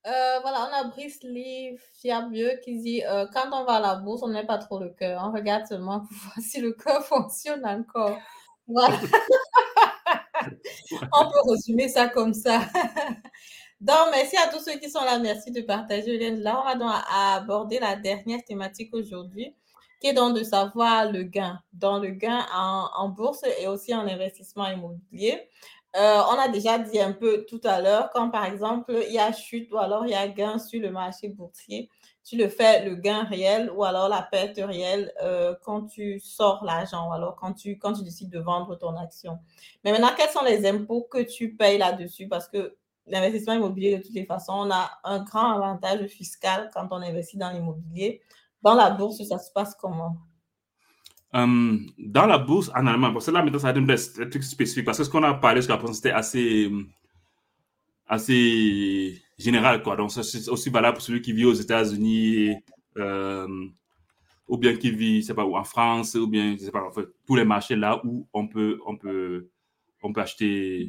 Euh, 0.07 0.39
voilà, 0.41 0.67
on 0.71 0.73
a 0.75 0.85
Brice 0.85 1.23
Lee 1.23 1.77
Fiabieux 2.01 2.59
qui 2.65 2.79
dit 2.81 3.05
euh, 3.05 3.27
quand 3.35 3.51
on 3.53 3.65
va 3.65 3.75
à 3.75 3.81
la 3.81 3.97
bourse, 3.97 4.23
on 4.23 4.29
n'a 4.29 4.45
pas 4.45 4.57
trop 4.57 4.79
le 4.79 4.89
cœur. 4.91 5.23
On 5.27 5.33
regarde 5.33 5.67
seulement 5.67 6.01
pour 6.01 6.09
voir 6.11 6.35
si 6.41 6.61
le 6.61 6.73
cœur 6.73 7.05
fonctionne 7.05 7.67
encore. 7.67 8.19
Voilà. 8.67 8.97
on 11.13 11.25
peut 11.31 11.51
résumer 11.51 11.89
ça 11.89 12.09
comme 12.09 12.33
ça. 12.33 12.61
donc, 13.81 14.09
merci 14.11 14.37
à 14.39 14.49
tous 14.49 14.61
ceux 14.61 14.79
qui 14.79 14.91
sont 14.91 15.05
là. 15.05 15.19
Merci 15.19 15.51
de 15.51 15.61
partager. 15.61 16.19
Là, 16.37 16.61
on 16.63 16.65
va 16.65 16.77
donc 16.77 16.93
aborder 17.13 17.79
la 17.79 17.97
dernière 17.97 18.43
thématique 18.45 18.95
aujourd'hui, 18.95 19.55
qui 20.01 20.07
est 20.07 20.15
donc 20.15 20.35
de 20.35 20.45
savoir 20.45 21.13
le 21.13 21.25
gain. 21.25 21.61
Dans 21.75 21.99
le 21.99 22.09
gain 22.09 22.47
en, 22.55 22.89
en 22.97 23.09
bourse 23.11 23.43
et 23.61 23.67
aussi 23.67 23.95
en 23.95 24.07
investissement 24.09 24.69
immobilier. 24.69 25.47
Euh, 25.97 26.23
on 26.31 26.39
a 26.39 26.49
déjà 26.49 26.79
dit 26.79 27.01
un 27.01 27.13
peu 27.13 27.45
tout 27.49 27.61
à 27.65 27.81
l'heure, 27.81 28.11
quand 28.13 28.31
par 28.31 28.45
exemple 28.45 28.95
il 29.09 29.13
y 29.13 29.19
a 29.19 29.33
chute 29.33 29.73
ou 29.73 29.79
alors 29.79 30.07
il 30.07 30.13
y 30.13 30.15
a 30.15 30.29
gain 30.29 30.59
sur 30.59 30.81
le 30.81 30.91
marché 30.93 31.29
boursier, 31.29 31.91
tu 32.23 32.37
le 32.37 32.49
fais 32.49 32.85
le 32.85 32.95
gain 32.95 33.25
réel 33.25 33.73
ou 33.75 33.83
alors 33.83 34.09
la 34.09 34.23
perte 34.23 34.59
réelle 34.59 35.13
euh, 35.21 35.57
quand 35.65 35.87
tu 35.87 36.21
sors 36.21 36.65
l'argent 36.65 37.09
ou 37.09 37.13
alors 37.13 37.35
quand 37.35 37.55
tu, 37.55 37.77
quand 37.77 37.95
tu 37.95 38.05
décides 38.05 38.31
de 38.31 38.39
vendre 38.39 38.77
ton 38.77 38.97
action. 38.97 39.41
Mais 39.83 39.91
maintenant, 39.91 40.11
quels 40.17 40.31
sont 40.31 40.45
les 40.45 40.65
impôts 40.69 41.03
que 41.11 41.23
tu 41.23 41.57
payes 41.57 41.79
là-dessus? 41.79 42.29
Parce 42.29 42.47
que 42.47 42.77
l'investissement 43.07 43.55
immobilier, 43.55 43.99
de 43.99 44.03
toutes 44.03 44.15
les 44.15 44.27
façons, 44.27 44.53
on 44.53 44.71
a 44.71 44.91
un 45.03 45.25
grand 45.25 45.53
avantage 45.55 46.07
fiscal 46.07 46.71
quand 46.73 46.87
on 46.93 47.03
investit 47.03 47.37
dans 47.37 47.51
l'immobilier. 47.51 48.21
Dans 48.63 48.75
la 48.75 48.91
bourse, 48.91 49.23
ça 49.25 49.39
se 49.39 49.51
passe 49.51 49.75
comment? 49.75 50.17
Euh, 51.33 51.79
dans 51.97 52.27
la 52.27 52.39
bourse 52.39 52.71
en 52.75 52.87
Allemagne, 52.87 53.13
parce 53.13 53.27
que 53.27 53.31
là 53.31 53.43
maintenant 53.43 53.61
ça 53.61 53.73
va 53.73 53.79
être 53.79 54.21
un 54.21 54.29
truc 54.29 54.43
spécifique, 54.43 54.85
parce 54.85 54.99
que 54.99 55.05
ce 55.05 55.11
qu'on 55.11 55.23
a 55.23 55.33
parlé 55.35 55.61
jusqu'à 55.61 55.77
présent 55.77 55.93
c'était 55.93 56.11
assez, 56.11 56.69
assez 58.09 59.23
général, 59.39 59.81
quoi. 59.85 59.95
Donc 59.95 60.11
c'est 60.11 60.49
aussi 60.49 60.71
valable 60.71 60.97
pour 60.97 61.05
celui 61.05 61.23
qui 61.23 61.33
vit 61.33 61.45
aux 61.45 61.53
États-Unis, 61.53 62.57
euh, 62.97 63.47
ou 64.49 64.59
bien 64.59 64.75
qui 64.75 64.91
vit, 64.91 65.23
c'est 65.23 65.35
pas 65.35 65.45
où, 65.45 65.57
en 65.57 65.63
France, 65.63 66.17
ou 66.17 66.27
bien, 66.27 66.57
je 66.59 66.65
sais 66.65 66.73
pas, 66.73 66.83
en 66.83 66.91
fait, 66.91 67.07
tous 67.25 67.37
les 67.37 67.45
marchés 67.45 67.77
là 67.77 68.01
où 68.05 68.27
on 68.33 68.49
peut, 68.49 68.81
on 68.85 68.97
peut, 68.97 69.49
on 70.03 70.13
peut 70.13 70.21
acheter. 70.23 70.89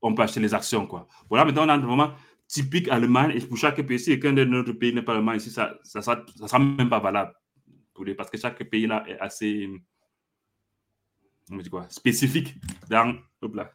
On 0.00 0.14
peut 0.14 0.22
acheter 0.22 0.38
les 0.38 0.54
actions, 0.54 0.86
quoi. 0.86 1.08
Voilà, 1.28 1.44
maintenant 1.44 1.64
on 1.66 1.68
a 1.68 1.78
vraiment 1.78 2.12
typique 2.46 2.88
Allemagne, 2.90 3.32
et 3.34 3.40
pour 3.40 3.56
chaque 3.56 3.84
pays, 3.84 3.98
si 3.98 4.10
quelqu'un 4.10 4.34
de 4.34 4.44
notre 4.44 4.70
pays 4.70 4.94
n'est 4.94 5.02
pas 5.02 5.16
allemand 5.16 5.32
ici, 5.32 5.50
ça, 5.50 5.74
ça, 5.82 6.00
ça, 6.00 6.24
ça 6.36 6.46
sera 6.46 6.60
même 6.60 6.88
pas 6.88 7.00
valable 7.00 7.34
parce 8.16 8.30
que 8.30 8.38
chaque 8.38 8.62
pays 8.64 8.86
là 8.86 9.04
est 9.06 9.18
assez 9.18 9.68
quoi, 11.70 11.88
spécifique 11.88 12.54
dans. 12.88 13.16
Hop 13.40 13.54
là. 13.54 13.72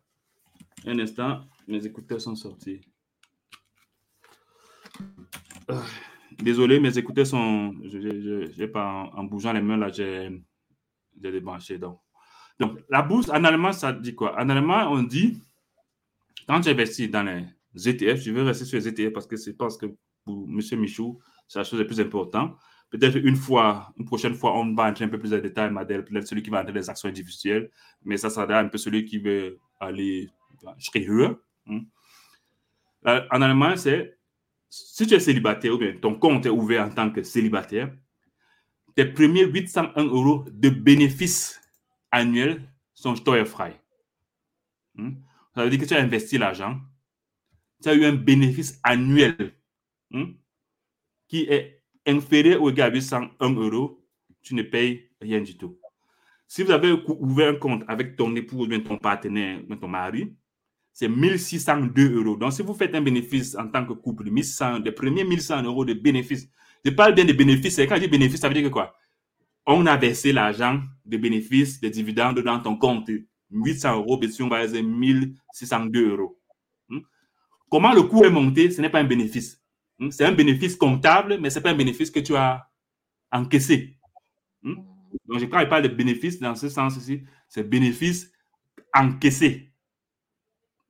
Un 0.86 1.00
instant, 1.00 1.46
mes 1.68 1.86
écouteurs 1.86 2.22
sont 2.22 2.36
sortis. 2.36 2.82
Euh, 5.70 5.82
désolé, 6.40 6.80
mes 6.80 6.98
écouteurs 6.98 7.28
sont. 7.28 7.74
Je 7.84 8.60
n'ai 8.60 8.68
pas 8.68 9.10
en, 9.14 9.24
bougeant 9.24 9.54
les 9.54 9.62
mains 9.62 9.78
là, 9.78 9.90
j'ai 9.90 10.30
débranché. 11.16 11.78
Donc. 11.78 12.00
donc, 12.60 12.80
la 12.90 13.02
bourse 13.02 13.30
en 13.30 13.44
allemand, 13.44 13.72
ça 13.72 13.94
dit 13.94 14.14
quoi? 14.14 14.36
En 14.38 14.50
allemand, 14.50 14.92
on 14.92 15.04
dit 15.04 15.42
quand 16.48 16.62
j'investis 16.62 17.10
dans 17.10 17.24
les 17.24 17.90
ETF, 17.90 18.20
je 18.22 18.32
vais 18.32 18.44
rester 18.44 18.66
sur 18.66 18.78
les 18.78 18.88
ETF 18.88 19.14
parce 19.14 19.28
que 19.28 19.38
c'est 19.38 19.54
parce 19.54 19.78
que 19.78 19.88
pour 20.26 20.48
M. 20.48 20.60
Michou, 20.80 21.20
c'est 21.48 21.60
la 21.60 21.66
chose 21.66 21.80
la 21.80 21.86
plus 21.86 22.00
importante. 22.00 22.58
Peut-être 22.90 23.18
une 23.18 23.36
fois, 23.36 23.92
une 23.98 24.06
prochaine 24.06 24.36
fois, 24.36 24.58
on 24.58 24.74
va 24.76 24.84
entrer 24.84 25.06
un 25.06 25.10
peu 25.10 25.18
plus 25.18 25.34
en 25.34 25.40
détail, 25.40 25.72
Madel, 25.72 26.06
peut-être 26.06 26.28
celui 26.28 26.44
qui 26.44 26.52
va 26.52 26.62
entrer 26.62 26.74
des 26.74 26.90
actions 26.90 27.10
individuelles, 27.10 27.72
mais 28.04 28.18
ça 28.18 28.30
sera 28.30 28.60
un 28.60 28.68
peu 28.68 28.78
celui 28.78 29.06
qui 29.06 29.18
veut 29.18 29.60
aller 29.80 30.30
höher. 30.96 31.30
Hein. 31.68 31.82
Euh, 33.08 33.22
en 33.32 33.42
Allemagne, 33.42 33.78
c'est 33.78 34.18
si 34.70 35.06
tu 35.06 35.14
es 35.14 35.20
célibataire 35.20 35.74
ou 35.74 35.78
bien 35.78 35.96
ton 36.02 36.16
compte 36.16 36.46
est 36.46 36.50
ouvert 36.50 36.86
en 36.86 36.90
tant 36.90 37.12
que 37.12 37.22
célibataire, 37.24 37.94
tes 38.96 39.06
premiers 39.06 39.46
801 39.46 40.04
euros 40.06 40.46
de 40.52 40.70
bénéfices 40.70 41.62
annuels 42.12 42.62
sont 42.94 43.16
steuerfrei. 43.16 43.80
Hein. 44.98 45.14
Ça 45.54 45.64
veut 45.64 45.70
dire 45.70 45.80
que 45.80 45.86
tu 45.86 45.94
as 45.94 46.02
investi 46.02 46.38
l'argent, 46.38 46.80
tu 47.82 47.90
as 47.90 47.94
eu 47.94 48.06
un 48.06 48.14
bénéfice 48.14 48.80
annuel 48.84 49.54
hein, 50.14 50.32
qui 51.28 51.44
est 51.44 51.83
inférieur 52.06 52.62
ou 52.62 52.70
égal 52.70 52.92
à 52.92 52.94
801 52.94 53.50
euros, 53.54 54.04
tu 54.42 54.56
ne 54.56 54.62
payes 54.64 55.10
rien 55.22 55.42
du 55.42 55.58
tout. 55.58 55.78
Si 56.48 56.62
vous 56.64 56.72
avez 56.72 56.92
ouvert 57.08 57.50
un 57.50 57.56
compte 57.56 57.84
avec 57.88 58.16
ton 58.16 58.30
bien 58.30 58.80
ton 58.82 58.98
partenaire, 58.98 59.62
ton 59.80 59.88
mari, 59.88 60.36
c'est 60.92 61.08
1602 61.08 62.24
euros. 62.24 62.36
Donc, 62.36 62.54
si 62.54 62.62
vous 62.62 62.74
faites 62.74 62.94
un 62.94 63.02
bénéfice 63.02 63.56
en 63.56 63.68
tant 63.68 63.86
que 63.86 63.94
couple, 63.94 64.30
1100, 64.30 64.80
les 64.80 64.92
premiers 64.92 65.24
1100 65.24 65.64
euros 65.64 65.86
de 65.86 65.94
bénéfice, 65.94 66.48
je 66.86 66.92
parle 66.92 67.16
bien 67.16 67.26
de 67.26 67.34
bénéfices. 67.34 67.78
Quand 67.78 67.96
je 67.96 68.02
dis 68.02 68.08
bénéfice, 68.08 68.42
ça 68.42 68.48
veut 68.48 68.54
dire 68.54 68.64
que 68.64 68.70
quoi? 68.70 68.96
On 69.66 69.86
a 69.86 69.96
versé 69.98 70.34
l'argent 70.34 70.82
de 71.06 71.18
bénéfices, 71.18 71.80
des 71.80 71.90
dividendes 71.90 72.40
dans 72.42 72.60
ton 72.60 72.76
compte. 72.76 73.10
800 73.50 73.98
euros, 73.98 74.20
mais 74.20 74.28
si 74.28 74.44
on 74.44 74.50
va 74.50 74.68
dire 74.68 74.84
1602 74.84 76.10
euros. 76.10 76.40
Hmm? 76.90 77.00
Comment 77.70 77.94
le 77.94 78.04
coût 78.04 78.24
est 78.26 78.30
monté, 78.30 78.70
ce 78.70 78.82
n'est 78.82 78.90
pas 78.90 79.00
un 79.00 79.06
bénéfice. 79.06 79.63
Hmm? 80.00 80.12
C'est 80.12 80.26
un 80.26 80.32
bénéfice 80.32 80.76
comptable, 80.76 81.38
mais 81.40 81.50
ce 81.50 81.60
n'est 81.60 81.64
pas 81.64 81.72
un 81.72 81.76
bénéfice 81.76 82.12
que 82.12 82.20
tu 82.20 82.36
as 82.36 82.70
encaissé. 83.32 83.98
Hmm? 84.62 84.76
Donc, 85.26 85.40
je, 85.40 85.46
quand 85.46 85.60
je 85.60 85.66
parle 85.66 85.84
de 85.84 85.88
bénéfice 85.90 86.40
dans 86.40 86.56
ce 86.56 86.70
sens-ci, 86.70 87.24
c'est 87.48 87.68
bénéfice 87.68 88.32
encaissé. 88.94 89.72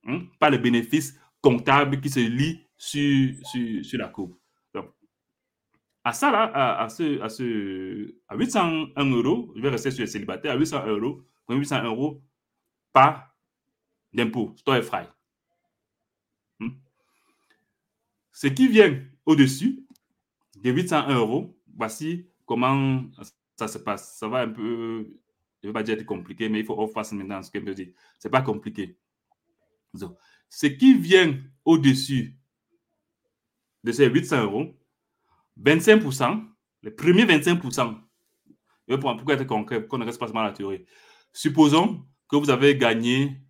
Hmm? 0.04 0.28
Pas 0.40 0.50
le 0.50 0.58
bénéfice 0.58 1.18
comptable 1.42 2.00
qui 2.02 2.10
se 2.10 2.20
lie 2.20 2.66
sur, 2.78 3.34
sur, 3.84 4.00
la 4.00 4.08
courbe. 4.10 4.36
Donc, 4.74 4.90
à 6.04 6.14
ça, 6.14 6.32
là, 6.32 6.80
à, 6.82 6.90
ce, 6.90 7.22
à, 7.22 7.30
ce, 7.30 8.16
à 8.28 8.36
801 8.36 9.06
euros, 9.06 9.54
je 9.56 9.62
vais 9.62 9.70
rester 9.70 9.92
sur 9.92 10.02
les 10.02 10.08
célibataires, 10.08 10.54
à 10.54 10.58
800 10.58 10.88
euros, 10.88 11.24
800 11.50 11.84
euros, 11.84 12.22
pas 12.92 13.34
d'impôt, 14.14 14.54
store 14.58 14.84
frais. 14.84 15.08
Ce 18.34 18.48
qui 18.48 18.68
vient 18.68 19.00
au-dessus 19.26 19.86
des 20.58 20.72
801 20.72 21.16
euros, 21.16 21.56
voici 21.78 22.28
comment 22.46 23.04
ça 23.56 23.68
se 23.68 23.78
passe. 23.78 24.18
Ça 24.18 24.28
va 24.28 24.42
un 24.42 24.50
peu, 24.50 25.08
je 25.62 25.68
ne 25.68 25.70
vais 25.70 25.74
pas 25.74 25.84
dire 25.84 26.04
compliqué, 26.06 26.50
mais 26.50 26.60
il 26.60 26.66
faut 26.66 26.88
fasse 26.88 27.14
maintenant 27.14 27.42
ce 27.44 27.52
que 27.52 27.60
je 27.60 27.72
dire. 27.72 27.94
Ce 28.20 28.28
n'est 28.28 28.32
pas 28.32 28.42
compliqué. 28.42 28.98
ce 30.50 30.66
qui 30.66 30.98
vient 30.98 31.40
au-dessus 31.64 32.36
de 33.84 33.92
ces 33.92 34.10
800 34.10 34.44
euros, 34.44 34.76
25%, 35.62 36.44
les 36.82 36.92
premiers 36.92 37.26
25%, 37.26 37.98
pourquoi 38.88 39.34
être 39.36 39.46
concret, 39.46 39.86
qu'on 39.86 40.00
ne 40.00 40.06
reste 40.06 40.20
pas 40.20 40.26
seulement 40.26 40.42
à 40.42 40.46
la 40.46 40.54
théorie. 40.54 40.86
Supposons 41.32 42.06
que 42.28 42.36
vous 42.36 42.50
avez 42.50 42.78
gagné 42.78 43.42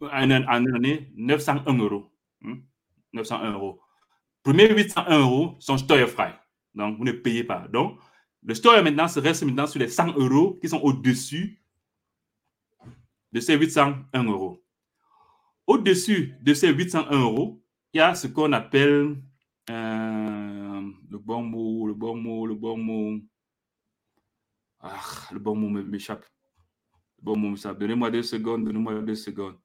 en 0.00 0.30
année 0.30 1.10
901 1.16 1.78
euros. 1.78 2.12
Hmm? 2.40 2.60
901 3.12 3.52
euros. 3.52 3.80
Premier 4.42 4.72
801 4.72 5.18
euros 5.18 5.56
sont 5.58 5.78
steuerfrei. 5.78 6.34
Donc, 6.74 6.98
vous 6.98 7.04
ne 7.04 7.12
payez 7.12 7.44
pas. 7.44 7.68
Donc, 7.68 7.98
le 8.42 8.54
steuer 8.54 8.82
maintenant 8.82 9.08
se 9.08 9.20
reste 9.20 9.44
maintenant 9.44 9.66
sur 9.66 9.78
les 9.78 9.88
100 9.88 10.14
euros 10.16 10.58
qui 10.60 10.68
sont 10.68 10.80
au-dessus 10.80 11.62
de 13.32 13.40
ces 13.40 13.56
801 13.56 14.24
euros. 14.24 14.62
Au-dessus 15.66 16.34
de 16.42 16.54
ces 16.54 16.72
801 16.72 17.10
euros, 17.12 17.62
il 17.92 17.98
y 17.98 18.00
a 18.00 18.14
ce 18.14 18.26
qu'on 18.26 18.52
appelle 18.52 19.16
euh, 19.70 20.90
le 21.10 21.18
bon 21.18 21.42
mot, 21.42 21.86
le 21.86 21.94
bon 21.94 22.16
mot, 22.16 22.46
le 22.46 22.54
bon 22.54 22.76
mot. 22.76 23.20
Ah, 24.80 25.00
le 25.30 25.38
bon 25.38 25.54
mot 25.54 25.68
m'échappe. 25.68 26.24
Bon, 27.22 27.36
mon 27.36 27.54
ça, 27.54 27.72
donnez-moi 27.72 28.10
deux 28.10 28.24
secondes, 28.24 28.64
donnez-moi 28.64 29.00
deux 29.00 29.14
secondes. 29.14 29.56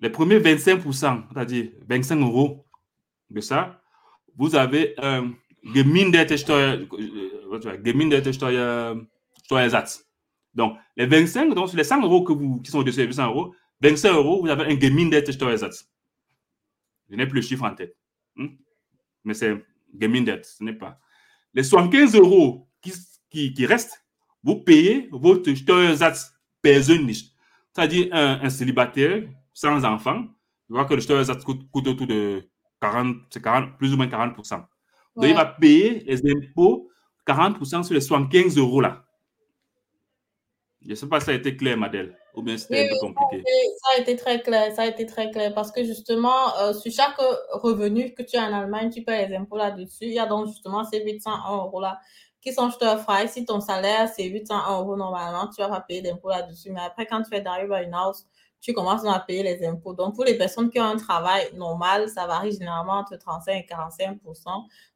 Les 0.00 0.10
premiers 0.10 0.38
25%, 0.38 1.24
c'est-à-dire 1.32 1.70
25 1.88 2.20
euros 2.20 2.64
de 3.30 3.40
ça, 3.40 3.82
vous 4.36 4.54
avez 4.54 4.94
un 4.98 5.32
geminderte 5.74 6.36
Steuer, 6.36 6.86
geminderte 7.84 8.30
Steuer, 8.32 8.94
Steuersatz. 9.44 10.06
Donc, 10.54 10.76
les 10.96 11.06
25, 11.06 11.54
donc 11.54 11.68
sur 11.68 11.76
les 11.76 11.84
100 11.84 12.02
euros 12.02 12.22
que 12.22 12.32
vous, 12.32 12.60
qui 12.60 12.70
sont 12.70 12.82
de 12.82 12.90
100 12.90 13.26
euros, 13.26 13.54
25 13.80 14.12
euros, 14.12 14.42
vous 14.42 14.48
avez 14.48 14.72
un 14.72 14.78
geminderte 14.78 15.30
Steuersatz. 15.30 15.88
Je 17.10 17.16
n'ai 17.16 17.26
plus 17.26 17.36
le 17.36 17.42
chiffre 17.42 17.64
en 17.64 17.74
tête. 17.74 17.96
Hmm? 18.36 18.48
Mais 19.24 19.34
c'est 19.34 19.54
gemindert, 19.98 20.44
ce 20.44 20.62
n'est 20.62 20.74
pas. 20.74 20.98
Les 21.54 21.62
75 21.62 22.14
euros 22.14 22.68
qui, 22.80 22.92
qui, 23.54 23.66
restent, 23.66 24.04
vous 24.42 24.56
payez 24.56 25.08
votre 25.10 25.52
Steuersatz 25.54 26.32
persönlich. 26.62 27.32
C'est-à-dire 27.72 28.08
un, 28.12 28.50
célibataire 28.50 29.22
sans 29.58 29.84
enfant, 29.84 30.22
je 30.68 30.74
vois 30.74 30.84
que 30.84 30.94
le 30.94 31.00
Steuersatz 31.00 31.42
coûte, 31.42 31.68
coûte 31.72 31.88
autour 31.88 32.06
de 32.06 32.48
40, 32.80 33.16
40, 33.42 33.76
plus 33.76 33.92
ou 33.92 33.96
moins 33.96 34.06
40%. 34.06 34.64
Donc, 35.16 35.24
il 35.24 35.34
va 35.34 35.46
payer 35.46 36.04
les 36.04 36.20
impôts 36.30 36.88
40% 37.26 37.82
sur 37.82 37.92
les 37.92 38.00
75 38.00 38.56
euros 38.56 38.80
là. 38.80 39.04
Je 40.80 40.90
ne 40.90 40.94
sais 40.94 41.08
pas 41.08 41.18
si 41.18 41.26
ça 41.26 41.32
a 41.32 41.34
été 41.34 41.56
clair, 41.56 41.76
Madeleine, 41.76 42.14
ou 42.34 42.42
bien 42.42 42.56
c'était 42.56 42.84
oui, 42.84 42.86
un 42.86 42.88
peu 42.92 43.12
compliqué. 43.12 43.44
Ça 43.82 43.96
a 43.96 44.00
été 44.00 44.14
très 44.14 44.40
clair, 44.42 44.72
ça 44.76 44.82
a 44.82 44.86
été 44.86 45.06
très 45.06 45.32
clair 45.32 45.52
parce 45.52 45.72
que 45.72 45.82
justement, 45.82 46.56
euh, 46.60 46.72
sur 46.72 46.92
chaque 46.92 47.18
revenu 47.50 48.14
que 48.14 48.22
tu 48.22 48.36
as 48.36 48.44
en 48.44 48.52
Allemagne, 48.52 48.90
tu 48.90 49.02
payes 49.02 49.28
les 49.28 49.34
impôts 49.34 49.56
là-dessus. 49.56 50.04
Il 50.04 50.12
y 50.12 50.20
a 50.20 50.26
donc 50.26 50.46
justement 50.46 50.84
ces 50.84 51.02
800 51.02 51.30
euros 51.52 51.80
là 51.80 51.98
qui 52.40 52.52
sont 52.52 52.70
frais. 52.70 53.26
Si 53.26 53.44
ton 53.44 53.60
salaire 53.60 54.08
c'est 54.08 54.24
800 54.24 54.54
euros 54.78 54.96
normalement, 54.96 55.48
tu 55.48 55.60
vas 55.60 55.68
pas 55.68 55.80
payer 55.80 56.00
d'impôts 56.00 56.28
là-dessus. 56.28 56.70
Mais 56.70 56.80
après, 56.80 57.06
quand 57.06 57.20
tu 57.22 57.28
fais 57.28 57.40
d'arriver 57.40 57.74
à 57.74 57.82
une 57.82 57.94
house, 57.94 58.24
tu 58.60 58.72
commences 58.72 59.04
à 59.06 59.20
payer 59.20 59.42
les 59.42 59.64
impôts. 59.66 59.94
Donc, 59.94 60.14
pour 60.16 60.24
les 60.24 60.36
personnes 60.36 60.68
qui 60.70 60.80
ont 60.80 60.84
un 60.84 60.96
travail 60.96 61.48
normal, 61.54 62.08
ça 62.08 62.26
varie 62.26 62.52
généralement 62.52 62.94
entre 62.94 63.16
35 63.16 63.52
et 63.52 63.66
45% 63.72 64.18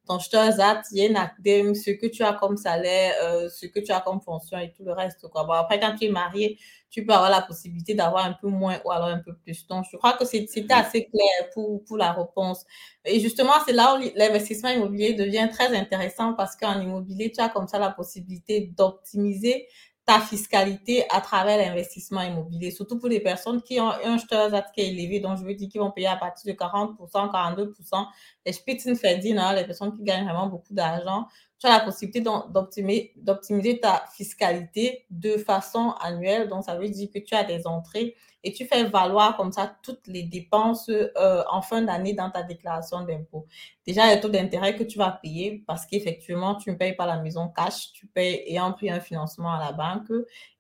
Ton 0.07 0.19
Steuersatz, 0.19 0.89
ce 0.91 1.91
que 1.93 2.07
tu 2.07 2.25
as 2.25 2.33
comme 2.33 2.57
salaire, 2.57 3.15
euh, 3.23 3.49
ce 3.49 3.67
que 3.67 3.79
tu 3.79 3.93
as 3.93 4.01
comme 4.01 4.21
fonction 4.21 4.59
et 4.59 4.73
tout 4.73 4.85
le 4.85 4.93
reste. 4.93 5.29
Quoi. 5.29 5.45
Bon, 5.45 5.53
après, 5.53 5.79
quand 5.79 5.95
tu 5.97 6.07
es 6.07 6.09
marié, 6.09 6.59
tu 6.91 7.07
peux 7.07 7.13
avoir 7.13 7.31
la 7.31 7.41
possibilité 7.41 7.95
d'avoir 7.95 8.27
un 8.27 8.33
peu 8.33 8.49
moins 8.49 8.81
ou 8.85 8.91
alors 8.91 9.07
un 9.07 9.21
peu 9.21 9.35
plus. 9.35 9.65
Donc, 9.69 9.85
je 9.91 9.97
crois 9.97 10.15
que 10.15 10.25
c'était 10.25 10.75
assez 10.75 11.05
clair 11.07 11.51
pour, 11.55 11.85
pour 11.85 11.97
la 11.97 12.13
réponse. 12.13 12.65
Et 13.05 13.21
justement, 13.21 13.53
c'est 13.65 13.73
là 13.73 13.97
où 13.97 14.03
l'investissement 14.17 14.71
immobilier 14.71 15.15
devient 15.15 15.49
très 15.51 15.75
intéressant 15.75 16.35
parce 16.35 16.57
qu'en 16.57 16.81
immobilier, 16.81 17.31
tu 17.31 17.41
as 17.41 17.49
comme 17.49 17.69
ça 17.69 17.79
la 17.79 17.91
possibilité 17.91 18.73
d'optimiser 18.77 19.69
ta 20.05 20.21
fiscalité 20.21 21.05
à 21.11 21.21
travers 21.21 21.59
l'investissement 21.59 22.23
immobilier, 22.23 22.73
surtout 22.73 22.99
pour 22.99 23.09
les 23.09 23.21
personnes 23.21 23.63
qui 23.63 23.81
ont 23.81 23.93
un 24.05 24.19
Steuersatz 24.19 24.73
qui 24.75 24.81
est 24.81 24.89
élevé, 24.89 25.21
donc 25.21 25.39
je 25.39 25.45
veux 25.45 25.55
dire 25.55 25.69
qu'ils 25.69 25.81
vont 25.81 25.93
payer 25.93 26.09
à 26.09 26.17
partir 26.17 26.53
de 26.53 26.59
40%, 26.59 26.97
42%. 27.31 28.07
Les 28.45 28.53
Spitzenverdienner, 28.53 29.41
hein, 29.41 29.55
les 29.55 29.65
personnes 29.65 29.97
qui 29.97 30.03
gagnent 30.03 30.25
vraiment 30.25 30.49
beaucoup 30.49 30.75
d'argent, 30.75 31.27
tu 31.61 31.69
as 31.69 31.79
la 31.79 31.85
possibilité 31.85 32.21
d'optimiser 32.49 33.79
ta 33.81 34.05
fiscalité 34.17 35.07
de 35.11 35.37
façon 35.37 35.95
annuelle. 36.01 36.49
Donc, 36.49 36.65
ça 36.65 36.77
veut 36.77 36.89
dire 36.89 37.09
que 37.15 37.21
tu 37.21 37.35
as 37.37 37.45
des 37.45 37.69
entrées 37.69 38.17
et 38.45 38.53
tu 38.53 38.67
fais 38.67 38.85
valoir 38.85 39.37
comme 39.37 39.53
ça 39.53 39.77
toutes 39.83 40.07
les 40.07 40.23
dépenses 40.23 40.89
euh, 40.89 41.43
en 41.51 41.63
fin 41.63 41.83
d'année 41.83 42.13
dans 42.13 42.31
ta 42.31 42.43
déclaration 42.43 43.03
d'impôt. 43.03 43.47
Déjà, 43.87 44.13
les 44.13 44.21
taux 44.21 44.29
d'intérêt 44.29 44.77
que 44.77 44.85
tu 44.85 44.99
vas 44.99 45.11
payer 45.11 45.63
parce 45.67 45.87
qu'effectivement, 45.87 46.57
tu 46.57 46.71
ne 46.71 46.77
payes 46.77 46.95
pas 46.95 47.07
la 47.07 47.19
maison 47.19 47.49
cash, 47.49 47.93
tu 47.93 48.07
payes 48.07 48.43
ayant 48.47 48.73
pris 48.73 48.91
un 48.91 49.01
financement 49.01 49.53
à 49.53 49.59
la 49.59 49.73
banque. 49.73 50.11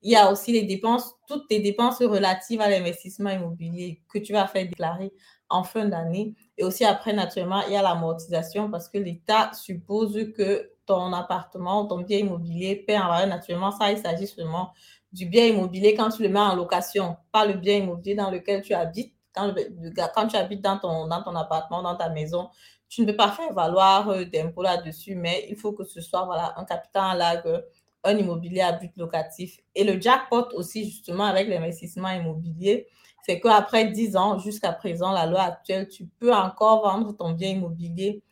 Il 0.02 0.12
y 0.12 0.16
a 0.16 0.30
aussi 0.30 0.52
les 0.52 0.62
dépenses, 0.62 1.14
toutes 1.26 1.50
les 1.50 1.60
dépenses 1.60 2.02
relatives 2.02 2.60
à 2.60 2.70
l'investissement 2.70 3.30
immobilier 3.30 4.00
que 4.08 4.18
tu 4.18 4.32
vas 4.32 4.46
faire 4.46 4.66
déclarer 4.66 5.12
en 5.48 5.64
fin 5.64 5.84
d'année. 5.84 6.34
Et 6.58 6.64
aussi 6.64 6.84
après, 6.84 7.12
naturellement, 7.12 7.62
il 7.66 7.72
y 7.72 7.76
a 7.76 7.82
l'amortisation 7.82 8.70
parce 8.70 8.88
que 8.88 8.98
l'État 8.98 9.52
suppose 9.54 10.32
que 10.36 10.70
ton 10.86 11.12
appartement, 11.12 11.86
ton 11.86 11.98
bien 11.98 12.18
immobilier 12.18 12.76
paie 12.76 12.98
en 12.98 13.08
valeur 13.08 13.28
naturellement. 13.28 13.70
Ça, 13.70 13.92
il 13.92 13.98
s'agit 13.98 14.26
seulement 14.26 14.72
du 15.12 15.26
bien 15.26 15.46
immobilier 15.46 15.94
quand 15.94 16.10
tu 16.10 16.22
le 16.22 16.28
mets 16.28 16.40
en 16.40 16.54
location, 16.54 17.16
pas 17.30 17.44
le 17.46 17.54
bien 17.54 17.78
immobilier 17.78 18.14
dans 18.14 18.30
lequel 18.30 18.62
tu 18.62 18.74
habites. 18.74 19.14
Quand, 19.34 20.26
tu 20.28 20.36
habites 20.36 20.60
dans 20.60 20.78
ton, 20.78 21.06
dans 21.06 21.22
ton 21.22 21.34
appartement, 21.34 21.82
dans 21.82 21.96
ta 21.96 22.10
maison, 22.10 22.50
tu 22.88 23.00
ne 23.00 23.06
peux 23.06 23.16
pas 23.16 23.30
faire 23.30 23.52
valoir 23.54 24.10
euh, 24.10 24.24
d'impôts 24.26 24.62
là-dessus, 24.62 25.14
mais 25.14 25.46
il 25.48 25.56
faut 25.56 25.72
que 25.72 25.84
ce 25.84 26.02
soit 26.02 26.26
voilà, 26.26 26.52
un 26.58 26.64
capital 26.64 27.16
lag, 27.16 27.42
un 28.04 28.16
immobilier 28.16 28.60
à 28.60 28.72
but 28.72 28.92
locatif. 28.96 29.58
Et 29.74 29.84
le 29.84 29.98
jackpot 29.98 30.48
aussi, 30.54 30.84
justement, 30.84 31.24
avec 31.24 31.48
l'investissement 31.48 32.10
immobilier, 32.10 32.86
c'est 33.24 33.40
qu'après 33.40 33.86
10 33.86 34.16
ans, 34.16 34.38
jusqu'à 34.38 34.72
présent, 34.72 35.12
la 35.12 35.24
loi 35.24 35.40
actuelle, 35.40 35.88
tu 35.88 36.06
peux 36.18 36.34
encore 36.34 36.82
vendre 36.82 37.16
ton 37.16 37.30
bien 37.32 37.50
immobilier 37.50 38.22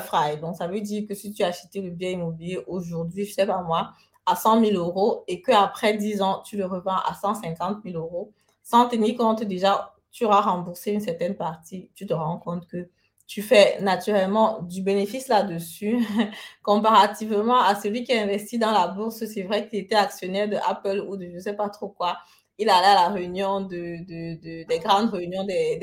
frais. 0.00 0.36
Donc, 0.36 0.56
ça 0.56 0.68
veut 0.68 0.80
dire 0.80 1.06
que 1.08 1.14
si 1.14 1.32
tu 1.32 1.42
as 1.42 1.48
acheté 1.48 1.80
le 1.80 1.90
bien 1.90 2.10
immobilier 2.10 2.62
aujourd'hui, 2.66 3.24
je 3.24 3.30
ne 3.30 3.34
sais 3.34 3.46
pas 3.46 3.62
moi, 3.62 3.92
à 4.26 4.36
100 4.36 4.64
000 4.64 4.76
euros 4.76 5.24
et 5.28 5.40
qu'après 5.42 5.94
10 5.94 6.22
ans, 6.22 6.42
tu 6.44 6.56
le 6.56 6.66
revends 6.66 6.98
à 7.06 7.14
150 7.14 7.78
000 7.84 7.96
euros, 7.96 8.32
sans 8.62 8.88
tenir 8.88 9.16
compte 9.16 9.42
déjà, 9.44 9.94
tu 10.10 10.24
auras 10.24 10.40
remboursé 10.40 10.92
une 10.92 11.00
certaine 11.00 11.36
partie, 11.36 11.90
tu 11.94 12.06
te 12.06 12.14
rends 12.14 12.38
compte 12.38 12.66
que 12.66 12.88
tu 13.26 13.42
fais 13.42 13.80
naturellement 13.80 14.62
du 14.62 14.82
bénéfice 14.82 15.28
là-dessus 15.28 15.98
comparativement 16.62 17.60
à 17.60 17.74
celui 17.74 18.04
qui 18.04 18.12
a 18.12 18.22
investi 18.22 18.58
dans 18.58 18.70
la 18.70 18.86
bourse. 18.88 19.24
C'est 19.26 19.42
vrai 19.42 19.68
qu'il 19.68 19.80
était 19.80 19.96
actionnaire 19.96 20.48
de 20.48 20.56
Apple 20.56 21.04
ou 21.08 21.16
de 21.16 21.26
je 21.26 21.34
ne 21.34 21.40
sais 21.40 21.54
pas 21.56 21.68
trop 21.68 21.88
quoi. 21.88 22.18
Il 22.58 22.70
allait 22.70 22.86
à 22.86 22.94
la 22.94 23.08
réunion 23.08 23.60
de, 23.60 23.68
de, 23.68 24.40
de 24.40 24.66
des 24.66 24.78
grandes 24.78 25.10
réunions 25.10 25.44
des, 25.46 25.80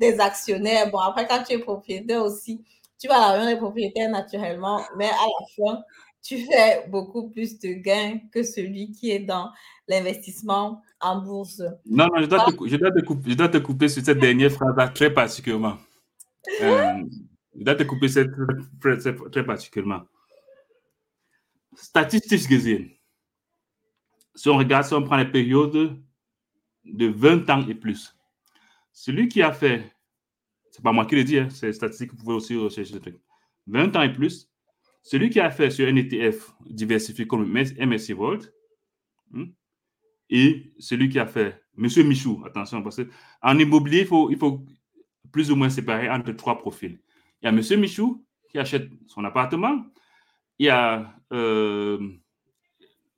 des, 0.00 0.20
actionnaires. 0.20 0.90
Bon, 0.90 0.98
après, 0.98 1.26
quand 1.28 1.42
tu 1.46 1.54
es 1.54 1.58
propriétaire 1.58 2.22
aussi, 2.24 2.64
tu 2.98 3.08
vas 3.08 3.16
à 3.16 3.20
la 3.20 3.32
réunion 3.34 3.50
des 3.50 3.58
propriétaires 3.58 4.10
naturellement, 4.10 4.80
mais 4.96 5.06
à 5.06 5.10
la 5.10 5.46
fin, 5.56 5.82
tu 6.22 6.38
fais 6.44 6.86
beaucoup 6.88 7.30
plus 7.30 7.58
de 7.58 7.72
gains 7.72 8.18
que 8.32 8.42
celui 8.42 8.90
qui 8.92 9.10
est 9.10 9.20
dans 9.20 9.50
l'investissement 9.86 10.82
en 11.00 11.22
bourse. 11.22 11.62
Non, 11.86 12.06
non, 12.06 12.20
je 12.20 12.26
dois, 12.26 12.44
te, 12.44 12.68
je 12.68 12.76
dois, 12.76 12.90
te, 12.90 13.00
couper, 13.00 13.30
je 13.30 13.36
dois 13.36 13.48
te 13.48 13.58
couper 13.58 13.88
sur 13.88 14.04
cette 14.04 14.18
dernière 14.18 14.50
phrase 14.50 14.92
très 14.94 15.12
particulièrement. 15.12 15.76
Euh, 16.62 17.04
je 17.58 17.62
dois 17.62 17.74
te 17.74 17.82
couper 17.82 18.08
cette 18.08 18.30
phrase 18.80 19.06
très 19.30 19.44
particulièrement. 19.44 20.04
Statistiques 21.74 22.48
gesehen. 22.48 22.88
Si 24.34 24.48
on 24.48 24.56
regarde, 24.56 24.86
si 24.86 24.94
on 24.94 25.02
prend 25.02 25.16
les 25.16 25.30
périodes 25.30 26.00
de 26.84 27.06
20 27.06 27.50
ans 27.50 27.66
et 27.68 27.74
plus, 27.74 28.16
celui 28.92 29.28
qui 29.28 29.42
a 29.42 29.52
fait, 29.52 29.92
c'est 30.70 30.82
pas 30.82 30.92
moi 30.92 31.04
qui 31.04 31.16
le 31.16 31.24
dis, 31.24 31.38
hein, 31.38 31.48
c'est 31.50 31.72
statistique, 31.72 32.12
vous 32.12 32.24
pouvez 32.24 32.36
aussi 32.36 32.56
rechercher 32.56 32.94
ce 32.94 32.98
truc, 32.98 33.20
20 33.66 33.94
ans 33.96 34.02
et 34.02 34.12
plus, 34.12 34.48
celui 35.02 35.30
qui 35.30 35.40
a 35.40 35.50
fait 35.50 35.70
sur 35.70 35.88
un 35.88 35.96
ETF 35.96 36.52
diversifié 36.68 37.26
comme 37.26 37.50
MSC 37.50 38.10
World 38.16 38.52
hmm, 39.30 39.46
et 40.30 40.72
celui 40.78 41.08
qui 41.08 41.18
a 41.18 41.26
fait, 41.26 41.62
Monsieur 41.74 42.02
Michou, 42.02 42.42
attention, 42.44 42.82
parce 42.82 43.00
qu'en 43.00 43.58
immobilier, 43.58 44.00
il 44.00 44.06
faut, 44.06 44.30
il 44.30 44.36
faut 44.36 44.64
plus 45.32 45.50
ou 45.50 45.56
moins 45.56 45.70
séparer 45.70 46.10
entre 46.10 46.32
trois 46.32 46.58
profils. 46.58 47.00
Il 47.40 47.46
y 47.46 47.48
a 47.48 47.52
Monsieur 47.52 47.76
Michou 47.76 48.24
qui 48.50 48.58
achète 48.58 48.90
son 49.06 49.24
appartement. 49.24 49.84
Il 50.58 50.66
y 50.66 50.70
a, 50.70 51.14
euh, 51.32 51.98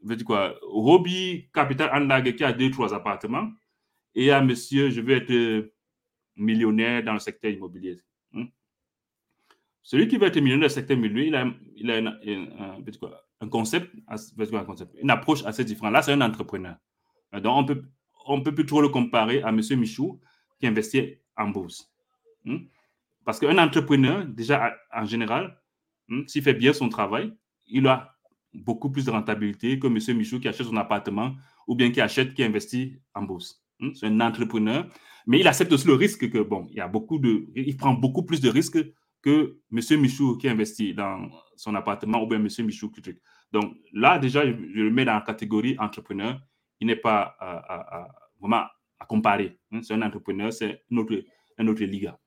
je 0.07 0.15
dire 0.15 0.27
quoi, 0.27 0.55
Capital 1.53 1.91
Anlage 1.93 2.37
qui 2.37 2.45
a 2.45 2.53
deux, 2.53 2.71
trois 2.71 2.95
appartements. 2.95 3.51
Et 4.15 4.23
il 4.23 4.27
y 4.27 4.31
a 4.31 4.43
Monsieur, 4.43 4.91
je 4.91 5.01
veux 5.01 5.17
être 5.17 5.73
millionnaire 6.37 7.03
dans 7.03 7.15
le 7.15 7.19
secteur 7.19 7.51
immobilier. 7.51 8.01
Celui 9.83 10.09
qui 10.09 10.19
veut 10.19 10.27
être 10.27 10.41
millionnaire 10.41 10.69
le 10.69 10.75
secteur 10.75 10.97
immobilier, 10.97 11.27
il 11.77 11.91
a, 11.91 11.97
un, 11.97 13.49
concept, 13.49 13.91
un 14.09 14.65
concept, 14.65 14.95
une 15.01 15.11
approche 15.11 15.45
assez 15.45 15.65
différente. 15.65 15.93
Là, 15.93 16.03
c'est 16.03 16.13
un 16.13 16.21
entrepreneur. 16.21 16.77
Donc, 17.33 17.45
on 17.47 17.65
peut, 17.65 17.83
on 18.27 18.41
peut 18.43 18.55
plus 18.55 18.67
trop 18.67 18.83
le 18.83 18.89
comparer 18.89 19.43
à 19.43 19.53
Monsieur 19.53 19.77
Michou 19.77 20.21
qui 20.59 20.67
investit 20.67 21.17
en 21.37 21.49
bourse. 21.49 21.91
Hmm? 22.45 22.59
Parce 23.25 23.39
qu'un 23.39 23.59
entrepreneur, 23.59 24.25
déjà 24.27 24.75
en 24.95 25.05
général, 25.05 25.59
hmm, 26.09 26.27
s'il 26.27 26.43
fait 26.43 26.55
bien 26.55 26.73
son 26.73 26.89
travail, 26.89 27.33
il 27.67 27.87
a 27.87 28.17
beaucoup 28.53 28.91
plus 28.91 29.05
de 29.05 29.11
rentabilité 29.11 29.79
que 29.79 29.87
M. 29.87 30.17
Michou 30.17 30.41
qui 30.41 30.49
achète 30.49 30.67
son 30.67 30.77
appartement 30.77 31.35
ou 31.67 31.75
bien 31.75 31.91
qui 31.91 32.01
achète, 32.01 32.35
qui 32.35 32.43
investit 32.43 32.99
en 33.15 33.23
bourse. 33.23 33.63
Hmm? 33.79 33.93
C'est 33.95 34.07
un 34.07 34.21
entrepreneur, 34.21 34.89
mais 35.27 35.41
il 35.41 35.49
accepte 35.49 35.73
aussi 35.73 35.87
le 35.87 35.95
risque 35.95 36.29
que, 36.31 36.39
bon, 36.39 36.67
il 36.71 36.77
y 36.77 36.81
a 36.81 36.89
beaucoup 36.89 37.19
de, 37.19 37.47
il 37.55 37.77
prend 37.77 37.95
beaucoup 37.95 38.25
plus 38.25 38.41
de 38.41 38.49
risques 38.49 38.79
que 39.23 39.59
M. 39.73 40.01
Michou 40.01 40.37
qui 40.39 40.49
investit 40.49 40.95
dans 40.95 41.29
son 41.57 41.75
appartement 41.75 42.23
ou 42.23 42.27
bien 42.27 42.39
M. 42.39 42.49
Michou 42.67 42.91
qui 42.91 43.03
Donc 43.53 43.75
là, 43.93 44.19
déjà, 44.19 44.47
je, 44.47 44.53
le 44.53 44.91
mets 44.91 45.05
dans 45.05 45.15
la 45.15 45.21
catégorie 45.21 45.77
entrepreneur. 45.79 46.41
Il 46.81 46.87
n'est 46.87 46.97
pas 46.97 47.37
vraiment 48.41 48.65
à 48.99 49.07
comparer. 49.07 49.59
C'est 49.83 49.95
un 49.95 50.03
entrepreneur, 50.03 50.53
c'est 50.53 50.83
une 50.91 50.99
autre, 50.99 51.23
une 51.59 51.69
autre 51.69 51.85
liga. 51.85 52.19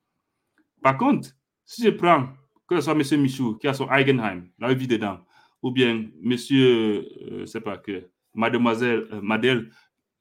Par 0.82 0.98
contre, 0.98 1.30
si 1.66 1.84
je 1.84 1.90
prends, 1.90 2.28
que 2.68 2.76
ce 2.76 2.82
soit 2.82 2.94
M. 2.94 3.22
Michou 3.22 3.58
qui 3.58 3.68
a 3.68 3.74
son 3.74 3.88
Eigenheim, 3.90 4.50
la 4.60 4.74
vie 4.74 4.88
dedans, 4.88 5.20
ou 5.62 5.72
bien 5.72 5.92
M. 6.24 6.38
Euh, 6.52 7.46
sais 7.46 7.62
pas 7.62 7.78
que, 7.78 8.10
mademoiselle 8.34 9.08
euh, 9.12 9.22
Madel, 9.22 9.72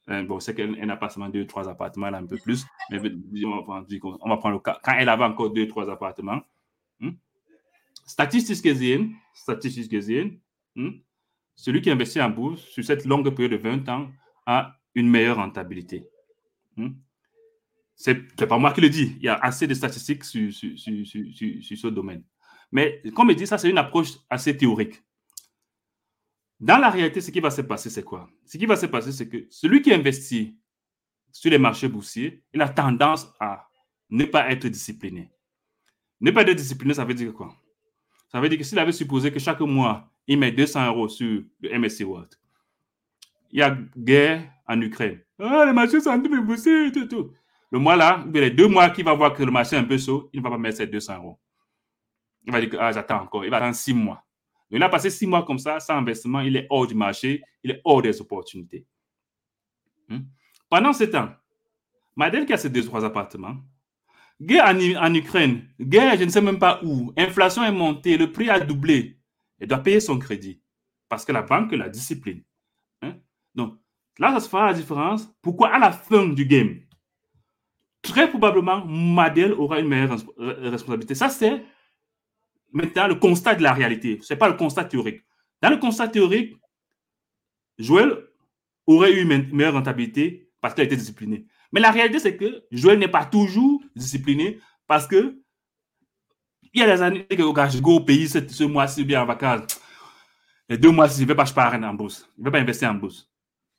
euh, 0.09 0.23
bon, 0.25 0.41
c'est 0.41 0.55
qu'elle 0.55 0.73
n'a 0.85 0.97
pas 0.97 1.09
seulement 1.09 1.29
deux, 1.29 1.47
trois 1.47 1.69
appartements, 1.69 2.07
a 2.07 2.17
un 2.17 2.27
peu 2.27 2.37
plus, 2.39 2.65
mais 2.91 3.01
on 3.45 4.29
va 4.29 4.37
prendre 4.37 4.55
le 4.55 4.59
cas. 4.59 4.79
Quand 4.83 4.95
elle 4.99 5.09
avait 5.09 5.25
encore 5.25 5.51
deux, 5.51 5.67
trois 5.69 5.89
appartements, 5.91 6.41
hmm, 7.03 7.17
statistiques 8.07 8.65
gesehen, 8.65 10.41
hmm, 10.75 10.91
celui 11.55 11.83
qui 11.83 11.91
investit 11.91 12.21
en 12.21 12.31
bourse 12.31 12.63
sur 12.63 12.85
cette 12.85 13.05
longue 13.05 13.29
période 13.35 13.53
de 13.53 13.57
20 13.57 13.89
ans 13.89 14.11
a 14.47 14.77
une 14.95 15.09
meilleure 15.09 15.37
rentabilité. 15.37 16.07
Hmm? 16.77 16.91
C'est 17.95 18.47
pas 18.47 18.59
moi 18.59 18.73
qui 18.73 18.81
le 18.81 18.89
dis. 18.89 19.15
Il 19.19 19.25
y 19.25 19.29
a 19.29 19.35
assez 19.35 19.67
de 19.67 19.75
statistiques 19.75 20.25
sur, 20.25 20.53
sur, 20.53 20.77
sur, 20.79 21.05
sur 21.63 21.79
ce 21.79 21.87
domaine. 21.89 22.25
Mais 22.73 23.03
comme 23.15 23.31
je 23.31 23.37
dis, 23.37 23.47
ça, 23.47 23.59
c'est 23.59 23.71
une 23.71 23.79
approche 23.79 24.13
assez 24.31 24.57
théorique. 24.57 25.03
Dans 26.59 26.79
la 26.79 26.91
réalité, 26.91 27.21
ce 27.21 27.31
qui 27.31 27.41
va 27.41 27.51
se 27.51 27.61
passer, 27.63 27.91
c'est 27.91 28.05
quoi? 28.05 28.31
Ce 28.47 28.57
qui 28.57 28.67
va 28.67 28.77
se 28.77 28.87
passer, 28.87 29.13
c'est 29.13 29.29
que 29.29 29.47
celui 29.51 29.83
qui 29.83 29.93
investit 29.93 30.57
sur 31.33 31.51
les 31.51 31.59
marchés 31.59 31.89
boursiers, 31.89 32.45
il 32.55 32.63
a 32.63 32.69
tendance 32.69 33.27
à 33.41 33.69
ne 34.11 34.25
pas 34.25 34.51
être 34.51 34.69
discipliné. 34.69 35.32
Ne 36.23 36.31
pas 36.31 36.43
être 36.43 36.55
discipliné, 36.55 36.95
ça 36.95 37.05
veut 37.05 37.15
dire 37.15 37.35
quoi? 37.35 37.53
Ça 38.29 38.41
veut 38.41 38.49
dire 38.49 38.57
que 38.57 38.65
s'il 38.65 38.79
avait 38.79 38.93
supposé 38.93 39.33
que 39.33 39.41
chaque 39.41 39.61
mois, 39.61 40.09
il 40.29 40.39
met 40.39 40.53
200 40.53 40.87
euros 40.87 41.09
sur 41.09 41.43
le 41.61 41.79
MSC 41.79 42.05
World, 42.05 42.31
il 43.51 43.59
y 43.59 43.63
a 43.63 43.77
guerre 43.97 44.49
en 44.69 44.81
Ukraine. 44.81 45.21
Ah, 45.41 45.65
les 45.67 45.73
marchés 45.73 46.01
sont 46.01 46.11
en 46.11 46.23
train 46.23 46.31
de 46.31 46.41
boursiers, 46.41 46.93
tout, 46.93 47.07
tout. 47.07 47.33
Le 47.73 47.79
mois 47.81 47.97
là, 47.97 48.25
les 48.33 48.51
deux 48.51 48.69
mois 48.69 48.89
qu'il 48.91 49.05
va 49.05 49.15
voir 49.15 49.35
que 49.35 49.43
le 49.43 49.51
marché 49.51 49.75
est 49.75 49.81
un 49.81 49.85
peu 49.85 49.99
chaud, 49.99 50.31
il 50.33 50.39
ne 50.39 50.45
va 50.45 50.51
pas 50.51 50.59
mettre 50.59 50.77
ses 50.77 50.87
200 50.87 51.17
euros. 51.17 51.41
Il 52.45 52.53
va 52.53 52.61
dire 52.61 52.71
que 52.71 52.77
ah, 52.77 52.93
j'attends 52.93 53.23
encore. 53.23 53.45
Il 53.45 53.51
va 53.51 53.57
attendre 53.57 53.75
six 53.75 53.93
mois. 53.93 54.25
il 54.71 54.83
a 54.83 54.89
passé 54.89 55.11
six 55.11 55.27
mois 55.27 55.45
comme 55.45 55.59
ça, 55.59 55.81
sans 55.81 55.95
investissement, 55.95 56.41
il 56.41 56.57
est 56.57 56.67
hors 56.71 56.87
du 56.87 56.95
marché, 56.95 57.43
il 57.65 57.73
est 57.73 57.81
hors 57.85 58.01
des 58.01 58.21
opportunités. 58.21 58.87
Hmm? 60.09 60.21
Pendant 60.71 60.93
ce 60.93 61.05
temps, 61.05 61.31
Madeleine 62.15 62.47
qui 62.47 62.53
a 62.53 62.57
ses 62.57 62.71
deux, 62.71 62.85
trois 62.85 63.05
appartements, 63.05 63.57
guerre 64.43 64.67
en, 65.01 65.15
Ukraine, 65.15 65.69
guerre, 65.81 66.19
je 66.19 66.25
ne 66.25 66.31
sais 66.31 66.41
même 66.41 66.59
pas 66.59 66.81
où, 66.83 67.13
inflation 67.17 67.65
est 67.65 67.73
montée, 67.73 68.17
le 68.17 68.33
prix 68.33 68.51
a 68.51 68.61
doublé. 68.61 69.19
Elle 69.61 69.69
doit 69.69 69.79
payer 69.79 70.01
son 70.01 70.19
crédit 70.19 70.61
parce 71.09 71.25
que 71.25 71.33
la 71.33 71.43
banque 71.43 71.73
la 71.73 71.89
discipline. 71.89 72.43
Hein? 73.03 73.15
Donc, 73.55 73.79
là, 74.19 74.33
ça 74.33 74.41
se 74.41 74.49
fera 74.49 74.67
la 74.67 74.75
différence. 74.75 75.33
Pourquoi 75.41 75.69
à 75.69 75.79
la 75.79 75.93
fin 75.93 76.27
du 76.29 76.45
game, 76.45 76.81
très 78.03 78.29
probablement, 78.29 78.85
Madel 78.85 79.53
aura 79.53 79.79
une 79.79 79.89
meilleure 79.89 80.19
responsabilité. 80.39 81.15
Ça, 81.15 81.29
c'est 81.29 81.65
maintenant 82.73 83.07
le 83.07 83.15
constat 83.15 83.55
de 83.55 83.63
la 83.63 83.73
réalité. 83.73 84.19
Ce 84.23 84.33
n'est 84.33 84.39
pas 84.39 84.49
le 84.49 84.57
constat 84.57 84.85
théorique. 84.85 85.23
Dans 85.61 85.71
le 85.71 85.77
constat 85.77 86.09
théorique, 86.09 86.57
Joël 87.79 88.17
aurait 88.87 89.13
eu 89.13 89.23
une 89.23 89.55
meilleure 89.55 89.75
rentabilité 89.75 90.51
parce 90.61 90.75
qu'il 90.75 90.83
a 90.83 90.87
été 90.87 90.97
discipliné. 90.97 91.47
Mais 91.73 91.81
la 91.81 91.91
réalité, 91.91 92.19
c'est 92.19 92.37
que 92.37 92.65
Joël 92.71 92.99
n'est 92.99 93.09
pas 93.09 93.25
toujours 93.25 93.83
discipliné 93.97 94.61
parce 94.87 95.07
que 95.07 95.39
il 96.75 96.81
y 96.81 96.85
a 96.85 96.97
des 96.97 97.03
années 97.03 97.27
que 97.27 97.37
je 97.37 97.81
go 97.81 97.97
au 97.97 98.01
pays 98.01 98.29
ce, 98.29 98.65
mois-ci 98.65 99.05
bien 99.05 99.23
en 99.23 99.27
vacances. 99.27 99.81
Les 100.69 100.79
deux 100.79 100.91
mois-ci, 100.91 101.21
il 101.21 101.25
ne 101.25 101.29
veut 101.29 101.37
pas 101.37 101.45
parler 101.45 101.85
en 101.85 101.93
bourse. 101.93 102.27
Il 102.39 102.41
ne 102.41 102.47
veut 102.47 102.53
pas 102.53 102.61
investir 102.61 102.91
en 102.91 102.95
bourse. 102.95 103.31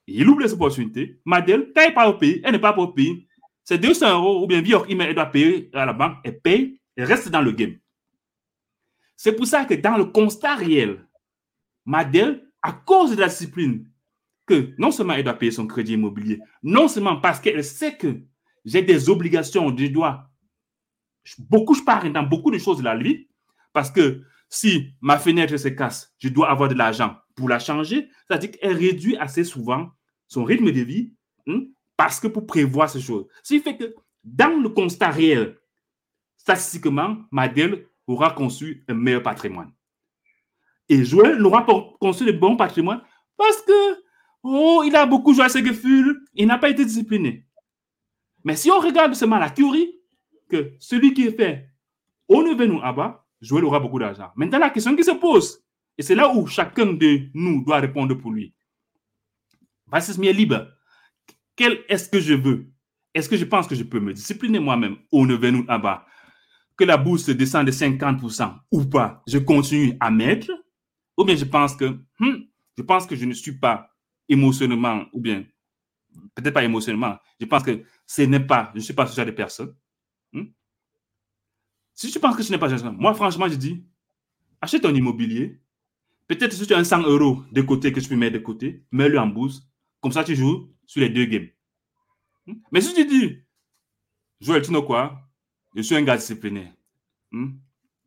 Il 0.06 0.28
oublie 0.30 0.45
les 0.45 0.53
opportunités. 0.53 1.20
Madel, 1.26 1.72
quand 1.76 1.82
elle 1.82 1.94
pas 1.94 2.07
au 2.07 2.14
pays, 2.15 2.41
elle 2.44 2.52
n'est 2.52 2.60
pas 2.60 2.76
au 2.78 2.88
pays. 2.90 3.28
C'est 3.64 3.80
200 3.80 4.11
euros 4.11 4.44
ou 4.44 4.48
bien 4.48 4.61
elle 4.61 5.15
doit 5.15 5.26
payer 5.26 5.70
à 5.74 5.86
la 5.86 5.94
banque. 5.94 6.18
Elle 6.24 6.40
paye, 6.40 6.82
elle 6.95 7.06
reste 7.06 7.30
dans 7.30 7.41
le 7.41 7.52
game. 7.52 7.78
C'est 9.15 9.36
pour 9.36 9.48
ça 9.48 9.65
que 9.65 9.74
dans 9.74 9.98
le 9.98 10.06
constat 10.06 10.56
réel, 10.56 11.07
Madel, 11.86 12.48
à 12.61 12.74
cause 12.74 13.15
de 13.15 13.22
la 13.22 13.28
discipline, 13.28 13.90
que 14.45 14.74
non 14.78 14.91
seulement 14.91 15.14
elle 15.14 15.24
doit 15.24 15.34
payer 15.34 15.52
son 15.52 15.68
crédit 15.68 15.94
immobilier, 15.94 16.40
non 16.61 16.88
seulement 16.88 17.18
parce 17.18 17.40
qu'elle 17.40 17.64
sait 17.64 17.95
que 17.98 18.22
j'ai 18.65 18.82
des 18.82 19.10
obligations, 19.10 19.76
je 19.76 19.88
dois, 19.88 20.30
beaucoup, 21.40 21.74
je 21.74 21.84
parle 21.84 22.11
dans 22.11 22.24
beaucoup 22.24 22.52
de 22.52 22.57
choses 22.57 22.80
de 22.80 22.84
la 22.84 22.98
vie, 22.98 23.28
parce 23.72 23.91
que 23.91 24.22
si 24.49 24.94
ma 25.02 25.18
fenêtre 25.18 25.57
se 25.57 25.70
casse, 25.70 26.14
je 26.20 26.30
dois 26.30 26.49
avoir 26.49 26.70
de 26.70 26.76
l'argent 26.76 27.15
pour 27.36 27.49
la 27.49 27.60
changer, 27.60 28.10
c'est-à-dire 28.28 28.52
qu'elle 28.52 28.78
réduit 28.78 29.18
assez 29.18 29.44
souvent 29.44 29.90
son 30.28 30.44
rythme 30.44 30.72
de 30.72 30.82
vie, 30.82 31.14
hein, 31.48 31.64
parce 31.98 32.20
que 32.20 32.28
pour 32.28 32.45
prévoir 32.45 32.90
ces 32.90 33.02
choses. 33.02 33.28
Ce 33.44 33.53
qui 33.53 33.60
fait 33.60 33.78
que 33.78 33.95
dans 34.24 34.61
le 34.61 34.70
constat 34.70 35.10
réel, 35.10 35.57
statistiquement, 36.38 37.18
Madel 37.32 37.88
aura 38.07 38.32
conçu 38.32 38.84
un 38.88 38.94
meilleur 38.94 39.24
patrimoine. 39.24 39.72
Et 40.90 41.03
Joël 41.03 41.38
n'aura 41.38 41.65
pas 41.65 41.74
conçu 41.99 42.26
le 42.26 42.34
bon 42.34 42.57
patrimoine 42.57 43.02
parce 43.38 43.61
que, 43.61 44.03
oh, 44.44 44.84
il 44.86 44.95
a 44.95 45.06
beaucoup 45.06 45.34
joué 45.34 45.45
à 45.45 45.49
ses 45.49 45.65
gefühls, 45.65 46.20
il 46.34 46.48
n'a 46.48 46.57
pas 46.57 46.70
été 46.70 46.86
discipliné. 46.86 47.45
Mais 48.44 48.56
si 48.56 48.70
on 48.70 48.80
regarde 48.80 49.14
seulement 49.14 49.40
la 49.40 49.49
théorie, 49.49 49.99
que 50.49 50.74
celui 50.80 51.14
qui 51.14 51.28
est 51.28 51.36
fait 51.36 51.70
au 52.28 52.44
nous 52.44 52.56
bas, 52.56 53.26
Joël 53.41 53.65
aura 53.65 53.80
beaucoup 53.80 53.99
d'argent. 53.99 54.30
Maintenant, 54.36 54.60
la 54.60 54.70
question 54.70 54.95
qui 54.95 55.03
se 55.03 55.11
pose, 55.11 55.64
et 55.98 56.03
c'est 56.03 56.15
là 56.15 56.34
où 56.34 56.48
chacun 56.48 56.94
de 56.94 57.30
nous 57.34 57.64
doit 57.64 57.80
répondre 57.80 58.15
pour 58.15 58.32
lui. 58.32 58.53
Vassisme 59.88 60.24
est 60.24 60.34
libre. 60.34 60.68
Quel 61.56 61.84
est-ce 61.88 62.10
que 62.10 62.20
je 62.20 62.34
veux? 62.34 62.68
Est-ce 63.14 63.30
que 63.30 63.38
je 63.38 63.45
pense 63.45 63.68
que 63.68 63.76
je 63.76 63.84
peux 63.84 63.99
me 63.99 64.14
discipliner 64.14 64.60
moi-même 64.60 64.98
au 65.11 65.26
nous 65.26 65.38
bas 65.38 66.06
que 66.76 66.84
la 66.84 66.98
bourse 66.98 67.30
descend 67.30 67.68
de 67.68 67.72
50% 67.72 68.56
ou 68.72 68.86
pas, 68.86 69.22
je 69.28 69.38
continue 69.38 69.95
à 69.99 70.10
mettre, 70.10 70.49
ou 71.18 71.24
bien 71.24 71.36
je 71.36 71.45
pense 71.45 71.76
que, 71.76 71.99
hmm, 72.20 72.38
je 72.76 72.82
pense 72.82 73.06
que 73.06 73.15
je 73.15 73.26
ne 73.26 73.34
suis 73.34 73.60
pas 73.60 73.93
émotionnellement, 74.29 75.05
ou 75.13 75.19
bien 75.19 75.45
peut-être 76.35 76.53
pas 76.53 76.63
émotionnellement, 76.63 77.17
je 77.39 77.45
pense 77.45 77.63
que 77.63 77.83
ce 78.05 78.21
n'est 78.23 78.39
pas, 78.39 78.69
je 78.73 78.79
ne 78.79 78.83
suis 78.83 78.93
pas 78.93 79.07
ce 79.07 79.15
genre 79.15 79.25
de 79.25 79.31
personne. 79.31 79.75
Hmm? 80.31 80.45
Si 81.93 82.11
tu 82.11 82.19
penses 82.19 82.35
que 82.35 82.43
ce 82.43 82.51
n'est 82.51 82.57
pas 82.57 82.69
ce 82.69 82.77
genre 82.77 82.93
moi 82.93 83.13
franchement 83.13 83.47
je 83.47 83.55
dis, 83.55 83.85
achète 84.61 84.85
un 84.85 84.93
immobilier, 84.93 85.59
peut-être 86.27 86.53
si 86.53 86.65
tu 86.65 86.73
as 86.73 86.77
un 86.77 86.83
100 86.83 87.03
euros 87.03 87.43
de 87.51 87.61
côté 87.61 87.91
que 87.91 87.99
tu 87.99 88.09
peux 88.09 88.15
mettre 88.15 88.33
de 88.33 88.43
côté, 88.43 88.83
mets-le 88.91 89.19
en 89.19 89.27
bourse, 89.27 89.61
comme 90.01 90.11
ça 90.11 90.23
tu 90.23 90.35
joues 90.35 90.69
sur 90.85 91.01
les 91.01 91.09
deux 91.09 91.25
games. 91.25 91.49
Hmm? 92.47 92.55
Mais 92.71 92.81
si 92.81 92.93
tu 92.93 93.05
dis, 93.05 93.39
Joël, 94.41 94.61
tu 94.61 94.71
know 94.71 94.83
quoi? 94.83 95.21
Je 95.75 95.81
suis 95.81 95.95
un 95.95 96.03
gars 96.03 96.17
discipliné. 96.17 96.71
Hmm? 97.31 97.51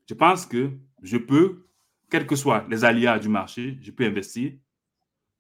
Je 0.08 0.14
pense 0.14 0.46
que 0.46 0.70
je 1.02 1.16
peux, 1.16 1.66
quels 2.10 2.26
que 2.26 2.36
soient 2.36 2.66
les 2.68 2.84
aléas 2.84 3.18
du 3.18 3.28
marché, 3.28 3.78
je 3.80 3.90
peux 3.90 4.04
investir. 4.04 4.52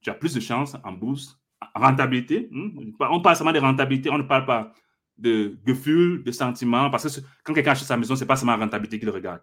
Tu 0.00 0.10
as 0.10 0.14
plus 0.14 0.34
de 0.34 0.40
chances 0.40 0.76
en 0.84 0.92
bourse, 0.92 1.38
en 1.74 1.80
rentabilité. 1.80 2.48
Hmm? 2.50 2.92
On 3.00 3.20
parle 3.20 3.36
seulement 3.36 3.52
de 3.52 3.58
rentabilité, 3.58 4.10
on 4.10 4.18
ne 4.18 4.22
parle 4.22 4.46
pas 4.46 4.72
de 5.18 5.58
gefühl, 5.66 6.22
de 6.22 6.30
sentiments, 6.30 6.90
parce 6.90 7.04
que 7.04 7.20
quand 7.42 7.54
quelqu'un 7.54 7.72
achète 7.72 7.88
sa 7.88 7.96
maison, 7.96 8.14
ce 8.14 8.20
n'est 8.20 8.26
pas 8.26 8.36
seulement 8.36 8.56
la 8.56 8.64
rentabilité 8.64 8.98
qu'il 8.98 9.10
regarde. 9.10 9.40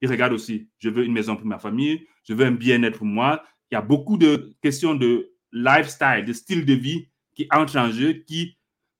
Il 0.00 0.08
regarde 0.08 0.32
aussi, 0.32 0.70
je 0.78 0.88
veux 0.88 1.04
une 1.04 1.12
maison 1.12 1.36
pour 1.36 1.46
ma 1.46 1.58
famille, 1.58 2.06
je 2.24 2.32
veux 2.32 2.46
un 2.46 2.52
bien-être 2.52 2.98
pour 2.98 3.06
moi. 3.06 3.42
Il 3.70 3.74
y 3.74 3.76
a 3.76 3.82
beaucoup 3.82 4.16
de 4.16 4.56
questions 4.62 4.94
de 4.94 5.30
lifestyle, 5.52 6.24
de 6.26 6.32
style 6.32 6.64
de 6.64 6.72
vie 6.72 7.08
qui 7.34 7.46
entrent 7.52 7.76
en 7.76 7.90
jeu, 7.90 8.14
qui 8.26 8.56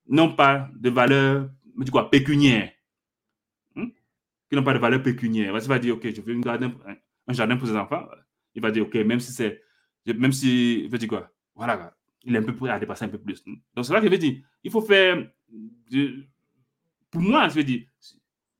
n'ont 0.07 0.35
pas 0.35 0.69
de 0.77 0.91
valeur, 0.91 1.49
du 1.79 1.91
quoi, 1.91 2.11
pécuniaire 2.11 2.71
qui 4.51 4.57
n'ont 4.57 4.65
pas 4.65 4.75
de 4.75 4.79
valeur 4.79 5.03
pécuniaire. 5.03 5.57
Il 5.57 5.69
va 5.69 5.79
dire, 5.79 5.95
OK, 5.95 6.13
je 6.13 6.21
veux 6.21 6.35
un 6.37 6.43
jardin, 6.43 6.73
un 7.29 7.33
jardin 7.33 7.57
pour 7.57 7.69
ses 7.69 7.77
enfants. 7.77 8.07
Il 8.55 8.61
va 8.61 8.73
dire, 8.73 8.83
OK, 8.83 8.95
même 8.97 9.21
si 9.21 9.33
c'est, 9.33 9.63
même 10.07 10.33
si, 10.33 10.81
il 10.85 10.91
veut 10.91 10.99
dire 10.99 11.09
quoi? 11.09 11.31
Voilà, 11.55 11.97
il 12.25 12.35
est 12.35 12.39
un 12.39 12.43
peu 12.43 12.55
prêt 12.55 12.71
à 12.71 12.79
dépasser 12.79 13.05
un 13.05 13.09
peu 13.09 13.19
plus. 13.19 13.43
Donc, 13.75 13.85
c'est 13.85 13.93
là 13.93 14.01
que 14.01 14.07
je 14.07 14.11
veux 14.11 14.19
dire, 14.19 14.43
il 14.63 14.71
faut 14.71 14.81
faire, 14.81 15.31
pour 17.11 17.21
moi, 17.21 17.49
je 17.49 17.55
veux 17.55 17.65
dire, 17.65 17.87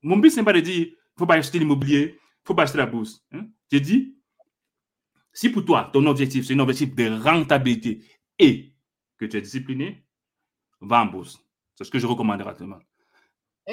mon 0.01 0.17
but, 0.17 0.29
c'est 0.31 0.43
pas 0.43 0.53
de 0.53 0.59
dire, 0.59 0.87
il 0.87 0.91
ne 0.91 1.17
faut 1.17 1.25
pas 1.25 1.35
acheter 1.35 1.59
l'immobilier, 1.59 2.01
il 2.01 2.13
ne 2.13 2.45
faut 2.45 2.55
pas 2.55 2.63
acheter 2.63 2.77
la 2.77 2.85
bourse. 2.85 3.23
Hein. 3.31 3.47
J'ai 3.71 3.79
dit, 3.79 4.15
si 5.33 5.49
pour 5.49 5.63
toi, 5.63 5.89
ton 5.93 6.05
objectif, 6.05 6.45
c'est 6.45 6.53
un 6.53 6.59
objectif 6.59 6.93
de 6.95 7.09
rentabilité 7.09 8.03
et 8.39 8.73
que 9.17 9.25
tu 9.25 9.37
es 9.37 9.41
discipliné, 9.41 10.03
va 10.79 11.03
en 11.03 11.05
bourse. 11.05 11.39
C'est 11.75 11.83
ce 11.83 11.91
que 11.91 11.99
je 11.99 12.07
recommanderais 12.07 12.49
à. 12.49 12.79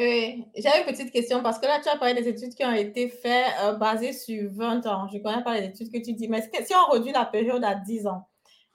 Oui, 0.01 0.45
j'avais 0.57 0.81
une 0.81 0.87
petite 0.87 1.11
question 1.11 1.43
parce 1.43 1.59
que 1.59 1.67
là, 1.67 1.81
tu 1.83 1.89
as 1.89 1.97
parlé 1.97 2.15
des 2.15 2.29
études 2.29 2.55
qui 2.55 2.65
ont 2.65 2.73
été 2.73 3.09
faites 3.09 3.53
euh, 3.63 3.73
basées 3.73 4.13
sur 4.13 4.49
20 4.53 4.87
ans. 4.87 5.09
Je 5.11 5.19
ne 5.19 5.23
connais 5.23 5.43
pas 5.43 5.59
les 5.59 5.67
études 5.67 5.91
que 5.91 5.99
tu 5.99 6.13
dis, 6.13 6.29
mais 6.29 6.41
si 6.43 6.73
on 6.73 6.93
réduit 6.93 7.11
la 7.11 7.25
période 7.25 7.65
à 7.65 7.75
10 7.75 8.07
ans, 8.07 8.29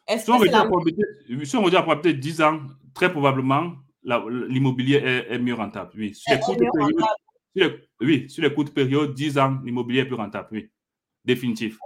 est-ce 0.05 0.25
si 0.25 0.31
que 0.31 0.35
on 0.35 0.43
la... 0.43 1.45
Si 1.45 1.55
on 1.55 1.63
réduit 1.63 1.77
à 1.77 1.83
peut-être 1.83 2.19
10 2.19 2.41
ans, 2.41 2.59
très 2.93 3.09
probablement, 3.09 3.71
l'immobilier 4.03 4.97
est, 5.29 5.39
mieux 5.39 5.53
rentable. 5.53 5.91
Oui, 5.95 6.13
sur 6.13 6.33
les, 6.33 6.39
courtes 6.41 6.59
périodes, 7.53 7.81
oui, 8.01 8.29
sur 8.29 8.43
les 8.43 8.53
courtes 8.53 8.73
périodes, 8.73 9.13
10 9.13 9.37
ans, 9.37 9.59
l'immobilier 9.63 10.01
est 10.01 10.05
plus 10.05 10.15
rentable. 10.15 10.49
Oui, 10.51 10.69
définitif. 11.25 11.77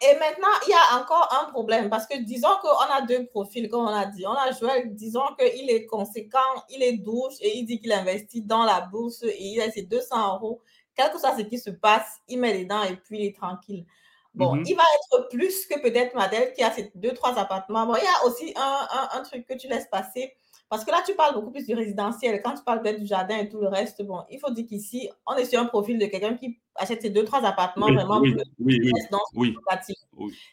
Et 0.00 0.18
maintenant, 0.18 0.48
il 0.66 0.70
y 0.70 0.74
a 0.74 1.00
encore 1.00 1.28
un 1.40 1.50
problème 1.50 1.88
parce 1.88 2.06
que 2.06 2.18
disons 2.18 2.48
qu'on 2.60 2.92
a 2.92 3.02
deux 3.02 3.26
profils, 3.26 3.68
comme 3.68 3.86
on 3.86 3.94
a 3.94 4.06
dit. 4.06 4.26
On 4.26 4.32
a 4.32 4.52
Joël, 4.52 4.94
disons 4.94 5.22
qu'il 5.38 5.70
est 5.70 5.86
conséquent, 5.86 6.38
il 6.68 6.82
est 6.82 6.98
douche 6.98 7.34
et 7.40 7.56
il 7.56 7.64
dit 7.64 7.80
qu'il 7.80 7.92
investit 7.92 8.42
dans 8.42 8.64
la 8.64 8.82
bourse 8.82 9.22
et 9.22 9.42
il 9.42 9.60
a 9.62 9.70
ses 9.70 9.82
200 9.82 10.34
euros. 10.34 10.60
Quel 10.94 11.10
que 11.10 11.18
soit 11.18 11.36
ce 11.36 11.42
qui 11.42 11.58
se 11.58 11.70
passe, 11.70 12.18
il 12.28 12.38
met 12.38 12.52
les 12.52 12.66
dents 12.66 12.82
et 12.82 12.96
puis 12.96 13.18
il 13.18 13.26
est 13.26 13.36
tranquille. 13.36 13.86
Bon, 14.34 14.56
mhm. 14.56 14.64
il 14.66 14.74
va 14.74 14.82
être 14.96 15.28
plus 15.28 15.66
que 15.66 15.80
peut-être 15.80 16.14
Madel 16.14 16.52
qui 16.52 16.62
a 16.62 16.70
ses 16.72 16.90
deux, 16.94 17.12
trois 17.12 17.38
appartements. 17.38 17.86
Bon, 17.86 17.94
il 17.94 18.02
y 18.02 18.06
a 18.06 18.26
aussi 18.26 18.52
un, 18.56 18.88
un, 18.90 19.18
un, 19.18 19.22
truc 19.22 19.46
que 19.46 19.54
tu 19.54 19.68
laisses 19.68 19.86
passer. 19.86 20.34
Parce 20.68 20.84
que 20.84 20.90
là, 20.90 21.02
tu 21.06 21.14
parles 21.14 21.34
beaucoup 21.34 21.52
plus 21.52 21.66
du 21.66 21.74
résidentiel. 21.74 22.42
Quand 22.42 22.54
tu 22.54 22.64
parles 22.64 22.82
peut-être 22.82 22.98
du 22.98 23.06
jardin 23.06 23.38
et 23.38 23.48
tout 23.48 23.60
le 23.60 23.68
reste, 23.68 24.02
bon, 24.02 24.24
il 24.30 24.40
faut 24.40 24.50
dire 24.50 24.66
qu'ici, 24.66 25.08
on 25.26 25.36
est 25.36 25.44
sur 25.44 25.60
un 25.60 25.66
profil 25.66 25.98
de 25.98 26.06
quelqu'un 26.06 26.34
qui 26.34 26.58
achète 26.76 27.12
deux, 27.12 27.24
trois 27.24 27.44
appartements 27.44 27.92
vraiment 27.92 28.20
oui, 28.20 28.36
oui, 28.58 28.92
oui, 29.34 29.56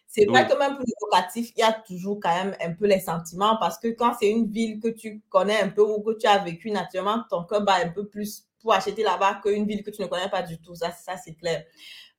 C'est 0.07 0.25
vrai 0.25 0.47
que 0.47 0.57
même 0.57 0.75
pour 0.75 0.85
le 0.85 0.93
locatif, 1.01 1.51
il 1.55 1.59
y 1.59 1.63
a 1.63 1.73
toujours 1.73 2.19
quand 2.21 2.33
même 2.33 2.55
un 2.61 2.73
peu 2.73 2.85
les 2.85 2.99
sentiments 2.99 3.57
parce 3.59 3.77
que 3.79 3.87
quand 3.89 4.13
c'est 4.19 4.29
une 4.29 4.51
ville 4.51 4.79
que 4.79 4.89
tu 4.89 5.21
connais 5.29 5.61
un 5.61 5.69
peu 5.69 5.81
ou 5.81 6.01
que 6.01 6.17
tu 6.17 6.27
as 6.27 6.37
vécu 6.39 6.71
naturellement, 6.71 7.23
ton 7.29 7.43
cœur 7.43 7.61
bat 7.61 7.77
un 7.83 7.89
peu 7.89 8.07
plus 8.07 8.45
pour 8.61 8.73
acheter 8.73 9.03
là-bas 9.03 9.41
qu'une 9.43 9.65
ville 9.65 9.83
que 9.83 9.89
tu 9.89 10.01
ne 10.01 10.07
connais 10.07 10.29
pas 10.29 10.43
du 10.43 10.59
tout. 10.59 10.75
Ça, 10.75 10.91
ça 10.91 11.17
c'est 11.17 11.33
clair. 11.33 11.63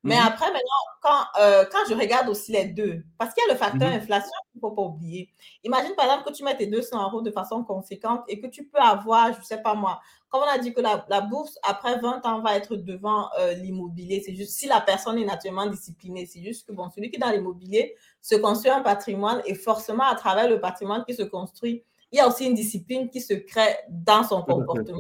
Mais 0.05 0.17
mhm. 0.17 0.27
après, 0.27 0.47
maintenant, 0.47 0.61
quand, 1.01 1.41
euh, 1.41 1.65
quand 1.71 1.79
je 1.89 1.95
regarde 1.95 2.29
aussi 2.29 2.51
les 2.51 2.67
deux, 2.67 3.05
parce 3.19 3.33
qu'il 3.33 3.45
y 3.47 3.51
a 3.51 3.53
le 3.53 3.59
facteur 3.59 3.89
mhm. 3.89 3.97
inflation 3.97 4.33
qu'il 4.51 4.61
ne 4.61 4.61
faut 4.61 4.75
pas 4.75 4.83
oublier. 4.83 5.31
Imagine 5.63 5.95
par 5.95 6.07
exemple 6.07 6.29
que 6.29 6.35
tu 6.35 6.43
mets 6.43 6.57
tes 6.57 6.67
200 6.67 7.03
euros 7.09 7.23
de 7.23 7.31
façon 7.31 7.63
conséquente 7.63 8.25
et 8.27 8.41
que 8.41 8.49
tu 8.49 8.65
peux 8.65 8.81
avoir, 8.81 9.33
je 9.33 9.39
ne 9.39 9.45
sais 9.45 9.63
pas 9.63 9.75
moi, 9.75 10.01
comme 10.33 10.43
on 10.43 10.51
a 10.51 10.57
dit 10.57 10.73
que 10.73 10.81
la, 10.81 11.05
la, 11.11 11.21
bourse, 11.21 11.59
après 11.63 12.01
20 12.01 12.25
ans, 12.25 12.41
va 12.41 12.57
être 12.57 12.75
devant 12.75 13.29
euh, 13.39 13.53
l'immobilier. 13.53 14.23
C'est 14.25 14.35
juste 14.35 14.53
si 14.53 14.67
la 14.67 14.81
personne 14.81 15.19
est 15.19 15.27
naturellement 15.27 15.67
disciplinée. 15.67 16.25
C'est 16.25 16.43
juste 16.43 16.67
que, 16.67 16.73
bon, 16.73 16.89
celui 16.89 17.11
qui 17.11 17.17
est 17.17 17.19
dans 17.19 17.31
l'immobilier 17.31 17.95
se 18.23 18.37
construit 18.37 18.71
un 18.71 18.81
patrimoine 18.81 19.43
et 19.45 19.55
forcément, 19.55 20.05
à 20.05 20.15
travers 20.15 20.49
le 20.49 20.59
patrimoine 20.59 21.05
qui 21.05 21.13
se 21.13 21.23
construit, 21.23 21.85
il 22.11 22.17
y 22.17 22.21
a 22.21 22.27
aussi 22.27 22.47
une 22.47 22.55
discipline 22.55 23.11
qui 23.11 23.21
se 23.21 23.35
crée 23.35 23.77
dans 23.91 24.25
son 24.25 24.43
comportement 24.43 24.99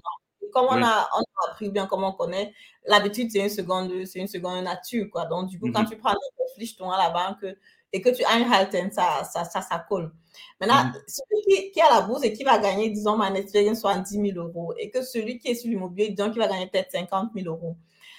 comme 0.52 0.66
on, 0.66 0.82
a, 0.82 1.08
on 1.16 1.20
a 1.20 1.50
appris 1.50 1.70
bien, 1.70 1.86
comme 1.86 2.04
on 2.04 2.12
connaît, 2.12 2.52
l'habitude, 2.86 3.30
c'est 3.30 3.40
une 3.40 3.48
seconde, 3.48 3.90
c'est 4.04 4.18
une 4.18 4.28
seconde 4.28 4.62
nature, 4.62 5.08
quoi. 5.10 5.24
Donc, 5.24 5.48
du 5.48 5.58
coup, 5.58 5.72
quand 5.72 5.82
mhm. 5.82 5.88
tu 5.88 5.96
prends 5.96 6.12
le 6.12 6.76
ton 6.76 6.90
à 6.90 6.98
la 6.98 7.10
banque 7.10 7.56
et 7.92 8.00
que 8.00 8.08
tu 8.10 8.24
as 8.24 8.32
un 8.32 8.50
halten, 8.50 8.90
ça, 8.90 9.24
ça, 9.30 9.44
ça, 9.44 9.60
ça 9.62 9.84
colle. 9.88 10.12
Maintenant, 10.60 10.84
mhm. 10.84 10.92
celui 11.06 11.42
qui, 11.42 11.70
qui, 11.72 11.80
a 11.80 11.90
la 11.90 12.00
bourse 12.02 12.24
et 12.24 12.32
qui 12.32 12.44
va 12.44 12.58
gagner, 12.58 12.90
disons, 12.90 13.16
ma 13.16 13.30
expérience 13.30 13.80
soit 13.80 13.98
10 13.98 14.32
000 14.32 14.38
euros 14.38 14.72
et 14.78 14.90
que 14.90 15.02
celui 15.02 15.38
qui 15.38 15.48
est 15.48 15.54
sur 15.54 15.70
l'immobilier, 15.70 16.10
disons, 16.10 16.30
qui 16.30 16.38
va 16.38 16.48
gagner 16.48 16.68
peut-être 16.68 16.92
50 16.92 17.30
000 17.34 17.48
euros. 17.48 17.76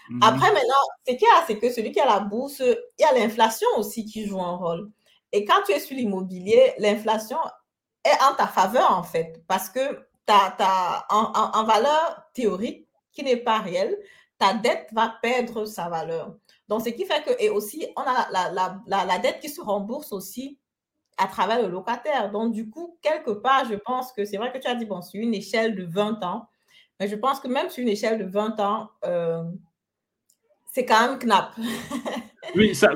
Mhm. 0.09 0.19
Après, 0.21 0.51
maintenant, 0.51 0.83
ce 1.07 1.13
qu'il 1.13 1.21
y 1.21 1.25
a, 1.25 1.43
c'est 1.47 1.57
que 1.57 1.71
celui 1.71 1.91
qui 1.91 1.99
a 1.99 2.05
la 2.05 2.19
bourse, 2.19 2.59
il 2.59 3.01
y 3.01 3.03
a 3.03 3.13
l'inflation 3.13 3.67
aussi 3.77 4.05
qui 4.05 4.25
joue 4.25 4.41
un 4.41 4.55
rôle. 4.57 4.91
Et 5.31 5.45
quand 5.45 5.63
tu 5.65 5.71
es 5.71 5.79
sur 5.79 5.95
l'immobilier, 5.95 6.73
l'inflation 6.77 7.37
est 8.03 8.23
en 8.23 8.35
ta 8.35 8.47
faveur, 8.47 8.91
en 8.91 9.03
fait, 9.03 9.41
parce 9.47 9.69
que 9.69 10.05
ta, 10.25 11.05
en, 11.09 11.63
valeur 11.63 12.23
théorique 12.33 12.87
qui 13.11 13.23
n'est 13.23 13.37
pas 13.37 13.59
réelle, 13.59 13.97
ta 14.37 14.53
dette 14.53 14.89
va 14.93 15.15
perdre 15.21 15.65
sa 15.65 15.89
valeur. 15.89 16.35
Donc, 16.73 16.83
ce 16.83 16.89
qui 16.89 17.05
fait 17.05 17.23
que, 17.23 17.39
et 17.39 17.51
aussi, 17.51 17.85
on 17.95 18.01
a 18.01 18.27
la, 18.31 18.81
la, 18.87 19.05
la, 19.05 19.19
dette 19.19 19.39
qui 19.39 19.49
se 19.49 19.61
rembourse 19.61 20.11
aussi 20.11 20.57
à 21.17 21.27
travers 21.27 21.61
le 21.61 21.67
locataire. 21.67 22.31
Donc, 22.31 22.51
du 22.51 22.67
coup, 22.67 22.97
quelque 22.99 23.29
part, 23.29 23.65
je 23.69 23.75
pense 23.75 24.11
que 24.11 24.25
c'est 24.25 24.37
vrai 24.37 24.51
que 24.51 24.57
tu 24.57 24.67
as 24.67 24.73
dit, 24.73 24.85
bon, 24.85 25.03
sur 25.03 25.21
une 25.21 25.35
échelle 25.35 25.75
de 25.75 25.83
20 25.83 26.23
ans, 26.23 26.47
mais 26.99 27.07
je 27.07 27.15
pense 27.15 27.39
que 27.39 27.47
même 27.47 27.69
sur 27.69 27.83
une 27.83 27.89
échelle 27.89 28.17
de 28.17 28.25
20 28.25 28.59
ans, 28.59 28.89
euh, 29.05 29.43
c'est 30.71 30.83
quand 30.83 31.07
même 31.07 31.19
knap. 31.19 31.53
oui, 32.55 32.73
ça, 32.73 32.89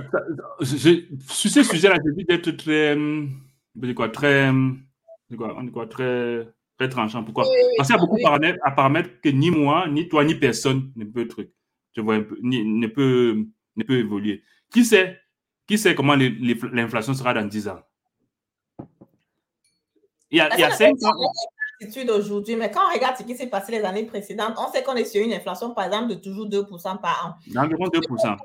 je, 0.61 1.05
sur 1.29 1.51
ce 1.51 1.61
sujet-là, 1.61 1.97
j'ai 2.03 2.13
dit 2.13 2.25
d'être 2.25 2.49
très, 2.57 2.97
euh, 2.97 3.27
quoi, 3.95 4.09
très, 4.09 4.49
quoi, 5.37 5.55
on 5.55 5.61
dit 5.61 5.71
quoi, 5.71 5.85
très 5.85 6.47
très 6.79 6.89
tranchant. 6.89 7.23
Pourquoi? 7.23 7.45
Parce 7.77 7.89
qu'il 7.89 7.95
y 7.95 7.99
a 7.99 8.01
beaucoup 8.01 8.17
de 8.17 8.23
paramètres, 8.23 8.59
à 8.63 8.71
paramètres 8.71 9.21
que 9.21 9.29
ni 9.29 9.51
moi, 9.51 9.87
ni 9.87 10.07
toi, 10.07 10.23
ni 10.23 10.33
personne 10.33 10.91
ne 10.95 11.05
peut 11.05 11.27
truc. 11.27 11.51
Tu 11.93 12.01
vois, 12.01 12.19
ni, 12.41 12.63
ne 12.63 12.87
peut, 12.87 13.47
ne 13.77 13.83
peut 13.83 13.97
évoluer. 13.97 14.43
Qui 14.71 14.83
sait, 14.83 15.19
qui 15.67 15.77
sait 15.77 15.95
comment 15.95 16.15
l'inflation 16.15 17.13
sera 17.13 17.33
dans 17.33 17.47
10 17.47 17.67
ans? 17.69 17.81
Il 20.29 20.39
y 20.39 20.41
a, 20.41 20.53
il 20.55 20.59
y 20.59 20.63
a 20.63 20.71
5 20.71 20.91
ans 21.03 21.13
aujourd'hui, 22.17 22.55
mais 22.55 22.71
quand 22.71 22.81
on 22.89 22.93
regarde 22.93 23.17
ce 23.17 23.23
qui 23.23 23.35
s'est 23.35 23.47
passé 23.47 23.71
les 23.71 23.83
années 23.83 24.05
précédentes, 24.05 24.55
on 24.57 24.71
sait 24.71 24.83
qu'on 24.83 24.95
est 24.95 25.05
sur 25.05 25.23
une 25.23 25.33
inflation, 25.33 25.73
par 25.73 25.85
exemple, 25.85 26.07
de 26.09 26.15
toujours 26.15 26.47
2% 26.47 26.99
par 26.99 27.25
an. 27.27 27.51
D'environ 27.53 27.85
2%. 27.85 28.37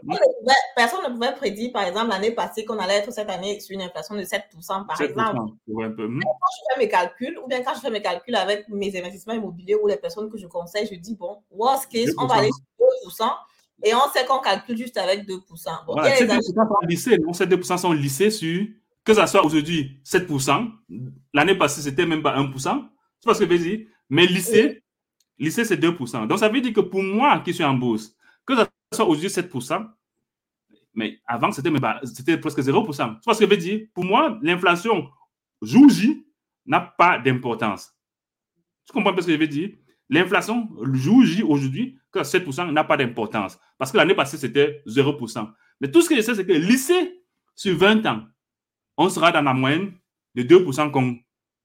Personne 0.76 1.00
ne 1.04 1.14
pouvait 1.14 1.34
prédire, 1.34 1.72
par 1.72 1.84
exemple, 1.84 2.10
l'année 2.10 2.32
passée 2.32 2.64
qu'on 2.64 2.78
allait 2.78 2.96
être 2.98 3.12
cette 3.12 3.30
année 3.30 3.58
sur 3.60 3.74
une 3.74 3.82
inflation 3.82 4.14
de 4.14 4.22
7%, 4.22 4.86
par 4.86 5.00
exemple. 5.00 5.52
Un 5.82 5.90
peu. 5.90 6.06
Hmm. 6.06 6.20
Quand 6.22 6.48
je 6.52 6.74
fais 6.74 6.80
mes 6.80 6.88
calculs, 6.88 7.38
ou 7.42 7.48
bien 7.48 7.62
quand 7.62 7.74
je 7.74 7.80
fais 7.80 7.90
mes 7.90 8.02
calculs 8.02 8.36
avec 8.36 8.68
mes 8.68 8.96
investissements 8.98 9.34
immobiliers 9.34 9.76
ou 9.76 9.86
les 9.86 9.96
personnes 9.96 10.30
que 10.30 10.38
je 10.38 10.46
conseille, 10.46 10.86
je 10.90 10.96
dis, 10.96 11.16
bon, 11.16 11.42
worst 11.50 11.90
case, 11.90 12.12
on 12.18 12.26
va 12.26 12.36
aller 12.36 12.50
sur 12.50 13.24
2%. 13.26 13.30
Et 13.84 13.94
on 13.94 14.10
sait 14.12 14.24
qu'on 14.24 14.38
calcule 14.38 14.76
juste 14.76 14.96
avec 14.96 15.26
2%. 15.26 15.40
Bon, 15.86 15.94
voilà, 15.94 16.14
ces 16.16 16.26
2% 16.26 16.40
sont 16.40 16.86
lissés. 16.86 17.18
ces 17.32 17.46
2% 17.46 17.78
sont 17.78 17.92
lissés 17.92 18.30
sur, 18.30 18.66
que 19.04 19.14
ça 19.14 19.26
soit 19.26 19.44
aujourd'hui 19.44 20.00
7%, 20.04 20.70
l'année 21.34 21.56
passée, 21.56 21.82
c'était 21.82 22.06
même 22.06 22.22
pas 22.22 22.38
1%, 22.38 22.52
c'est 22.58 23.26
pas 23.26 23.34
ce 23.34 23.40
que 23.40 23.44
je 23.44 23.50
veux 23.50 23.58
dire. 23.58 23.86
Mais 24.08 24.26
lycée, 24.26 24.82
lycée, 25.38 25.64
c'est 25.64 25.76
2%. 25.76 26.26
Donc, 26.26 26.38
ça 26.38 26.48
veut 26.48 26.60
dire 26.60 26.72
que 26.72 26.80
pour 26.80 27.02
moi 27.02 27.40
qui 27.40 27.52
suis 27.52 27.64
en 27.64 27.74
bourse, 27.74 28.14
que 28.46 28.54
ça 28.54 28.68
soit 28.92 29.06
aujourd'hui 29.06 29.28
7%, 29.28 29.88
mais 30.94 31.18
avant, 31.26 31.50
c'était 31.50 32.38
presque 32.38 32.58
0%. 32.58 32.92
C'est 32.92 33.24
pas 33.24 33.34
ce 33.34 33.38
que 33.38 33.46
je 33.46 33.50
veux 33.50 33.56
dire. 33.56 33.86
Pour 33.94 34.04
moi, 34.04 34.38
l'inflation, 34.42 35.08
jour 35.62 35.88
J, 35.88 36.26
n'a 36.66 36.80
pas 36.80 37.18
d'importance. 37.18 37.92
Tu 38.86 38.92
comprends 38.92 39.14
pas 39.14 39.22
ce 39.22 39.26
que 39.26 39.32
je 39.32 39.38
veux 39.38 39.46
dire? 39.46 39.70
L'inflation, 40.10 40.68
jour 40.92 41.24
J, 41.24 41.42
aujourd'hui, 41.42 41.98
que 42.12 42.20
7% 42.20 42.70
n'a 42.72 42.84
pas 42.84 42.96
d'importance. 42.96 43.58
Parce 43.78 43.90
que 43.90 43.96
l'année 43.96 44.14
passée, 44.14 44.36
c'était 44.36 44.82
0%. 44.86 45.50
Mais 45.80 45.90
tout 45.90 46.02
ce 46.02 46.08
que 46.08 46.16
je 46.16 46.20
sais, 46.20 46.34
c'est 46.34 46.46
que 46.46 46.52
lycée, 46.52 47.22
sur 47.54 47.76
20 47.76 48.06
ans, 48.06 48.22
on 48.96 49.08
sera 49.08 49.32
dans 49.32 49.42
la 49.42 49.54
moyenne 49.54 49.92
de 50.34 50.42
2% 50.42 50.90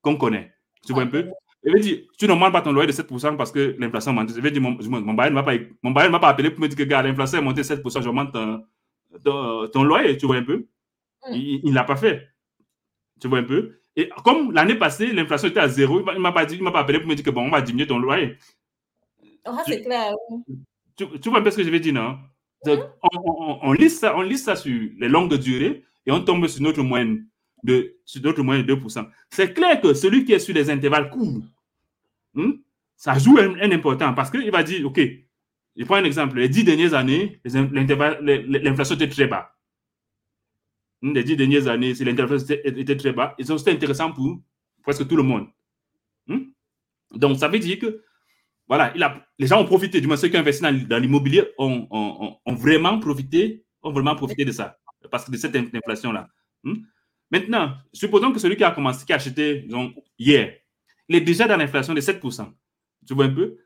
qu'on 0.02 0.16
connaît. 0.16 0.54
Tu 0.86 0.94
vois 0.94 1.04
un 1.04 1.08
peu? 1.08 1.30
Je 1.64 1.72
veux 1.72 1.80
dire, 1.80 2.00
tu 2.18 2.28
n'augmentes 2.28 2.54
pas 2.54 2.62
ton 2.62 2.72
loyer 2.72 2.88
de 2.88 2.94
7% 2.94 3.36
parce 3.36 3.52
que 3.52 3.76
l'inflation 3.78 4.14
monte. 4.14 4.34
Je 4.34 4.40
veux 4.40 4.52
dire, 4.52 4.62
mon, 4.62 4.78
mon 4.82 5.14
bail 5.14 5.30
ne 5.32 5.36
m'a 5.36 5.44
pas, 5.44 6.20
pas 6.20 6.30
appelé 6.30 6.50
pour 6.50 6.62
me 6.62 6.68
dire 6.68 6.78
que, 6.78 6.84
gars, 6.84 7.02
l'inflation 7.02 7.40
est 7.40 7.42
montée 7.42 7.62
de 7.62 7.68
7%, 7.68 8.02
j'augmente 8.02 8.34
ton, 9.24 9.68
ton, 9.68 9.84
loyer, 9.84 10.18
tu 10.18 10.26
vois 10.26 10.38
un 10.38 10.44
peu? 10.44 10.68
Mm. 11.30 11.34
Il 11.34 11.70
ne 11.70 11.74
l'a 11.74 11.84
pas 11.84 11.98
fait. 11.98 12.30
Tu 13.20 13.28
vois 13.28 13.40
un 13.40 13.44
peu? 13.44 13.80
Et 13.96 14.10
comme 14.24 14.54
l'année 14.54 14.76
passée, 14.76 15.12
l'inflation 15.12 15.50
était 15.50 15.60
à 15.60 15.68
zéro, 15.68 16.00
il 16.00 16.06
ne 16.14 16.20
m'a 16.20 16.32
pas, 16.32 16.46
dit, 16.46 16.56
il 16.56 16.64
m'a 16.64 16.72
pas 16.72 16.82
appelé 16.82 17.00
pour 17.00 17.10
me 17.10 17.16
dire 17.16 17.26
que, 17.26 17.32
bon, 17.32 17.48
on 17.48 17.50
va 17.50 17.62
diminuer 17.62 17.88
ton 17.88 17.98
loyer. 17.98 18.38
Ah, 19.48 19.64
c'est 19.66 19.84
clair. 19.84 20.14
Tu, 20.96 21.06
tu, 21.20 21.30
vois 21.30 21.40
un 21.40 21.42
peu 21.42 21.52
ce 21.52 21.58
que 21.58 21.64
je 21.64 21.70
veux 21.70 21.80
dire, 21.80 21.94
non? 21.94 22.18
Mm. 22.66 22.72
On, 23.04 23.10
on, 23.14 23.60
on, 23.64 23.74
liste 23.74 24.00
ça, 24.00 24.18
on 24.18 24.22
liste 24.22 24.46
ça 24.46 24.56
sur 24.56 24.74
les 24.98 25.08
longues 25.08 25.36
durées 25.36 25.84
et 26.06 26.12
on 26.12 26.24
tombe 26.24 26.48
sur 26.48 26.62
notre 26.62 26.84
moyenne 26.84 27.28
de, 27.64 27.98
sur 28.06 28.22
d'autres 28.22 28.44
moyens 28.44 28.66
de 28.66 28.76
2%. 28.76 29.08
C'est 29.30 29.54
clair 29.54 29.80
que 29.82 29.94
celui 29.94 30.26
qui 30.26 30.34
est 30.34 30.40
sur 30.40 30.54
les 30.54 30.70
intervalles 30.70 31.10
courts, 31.10 31.44
hmm, 32.34 32.52
ça 32.96 33.18
joue 33.18 33.38
un, 33.38 33.72
important 33.72 34.14
parce 34.14 34.32
qu'il 34.32 34.52
va 34.52 34.64
dire, 34.64 34.86
OK, 34.86 35.00
je 35.76 35.86
prends 35.86 35.96
un 35.96 36.04
exemple, 36.04 36.38
les 36.40 36.50
dix 36.50 36.64
dernières 36.64 36.94
années, 36.94 37.40
l'inflation 37.46 38.96
était 38.96 39.10
très 39.10 39.28
bas. 39.28 39.54
Hmm, 41.02 41.14
les 41.14 41.24
dix 41.24 41.36
dernières 41.36 41.68
années, 41.68 41.94
si 41.94 42.04
l'inflation 42.04 42.56
était, 42.64 42.98
très 42.98 43.14
bas, 43.14 43.36
c'était 43.40 43.72
intéressant 43.72 44.12
pour 44.12 44.40
presque 44.82 45.08
tout 45.08 45.16
le 45.16 45.24
monde. 45.24 45.48
Hmm? 46.28 46.46
Donc, 47.12 47.38
ça 47.38 47.48
veut 47.48 47.60
dire 47.60 47.80
que, 47.80 48.04
voilà, 48.68 48.94
les 49.40 49.48
gens 49.48 49.62
ont 49.62 49.66
profité, 49.66 50.02
du 50.02 50.08
moins 50.08 50.18
ceux 50.18 50.28
qui 50.28 50.36
ont 50.36 50.42
investi 50.42 50.62
dans, 50.62 50.98
l'immobilier 50.98 51.44
ont, 51.58 52.38
vraiment 52.48 53.00
profité, 53.00 53.64
ont 53.82 53.92
vraiment 53.92 54.16
profité 54.16 54.44
de 54.44 54.52
ça, 54.52 54.78
parce 55.10 55.26
que 55.26 55.32
de 55.32 55.38
cette 55.38 55.56
inflation-là. 55.56 56.28
Maintenant, 57.32 57.76
supposons 57.94 58.32
que 58.32 58.40
celui 58.40 58.58
qui 58.58 58.64
a 58.64 58.72
commencé, 58.72 59.06
qui 59.06 59.14
a 59.14 59.16
acheté 59.16 59.62
disons, 59.62 59.94
hier, 60.18 60.58
il 61.08 61.16
est 61.16 61.22
déjà 61.22 61.48
dans 61.48 61.58
l'inflation 61.58 61.94
de 61.94 62.02
7%. 62.02 62.52
Tu 63.08 63.14
vois 63.14 63.26
un 63.26 63.34
peu? 63.34 63.58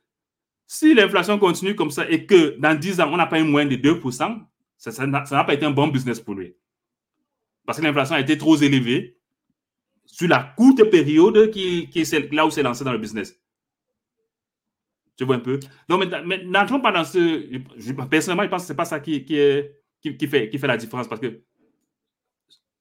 Si 0.68 0.94
l'inflation 0.94 1.38
continue 1.40 1.76
comme 1.76 1.91
ça 1.91 2.10
et 2.10 2.26
que 2.26 2.57
dans 2.60 2.78
10 2.78 3.02
ans, 3.02 3.10
on 3.11 3.18
n'a 3.18 3.26
pas 3.26 3.40
une 3.40 3.49
moyenne 3.49 3.69
de 3.69 3.76
2%, 3.76 4.41
ça 4.78 5.07
n'a 5.07 5.44
pas 5.44 5.53
été 5.53 5.65
un 5.65 5.72
bon 5.72 5.88
business 5.88 6.19
pour 6.19 6.36
lui. 6.36 6.56
Parce 7.65 7.80
que 7.80 7.84
l'inflation 7.84 8.15
a 8.15 8.19
été 8.19 8.38
trop 8.38 8.56
élevée 8.56 9.18
sur 10.06 10.28
la 10.28 10.53
courte 10.56 10.84
période 10.90 11.52
qui, 11.52 11.90
est 11.94 12.34
là 12.34 12.45
où 12.45 12.52
c'est 12.52 12.64
lancé 12.64 12.84
dans 12.84 12.91
le 12.91 12.98
business. 12.98 13.41
Tu 15.22 15.26
vois 15.26 15.35
un 15.35 15.39
peu 15.39 15.60
Donc, 15.88 16.03
n'entrons 16.45 16.80
pas 16.80 16.91
dans 16.91 17.03
ce. 17.03 17.60
personnellement, 18.06 18.41
je 18.41 18.49
pense 18.49 18.64
que 18.64 18.68
ce 18.69 18.73
n'est 18.73 18.77
pas 18.77 18.85
ça 18.85 18.99
qui, 18.99 19.23
qui, 19.23 19.38
qui, 20.02 20.27
fait, 20.27 20.49
qui 20.49 20.57
fait 20.57 20.65
la 20.65 20.77
différence 20.77 21.07
parce 21.07 21.22
que 21.22 21.43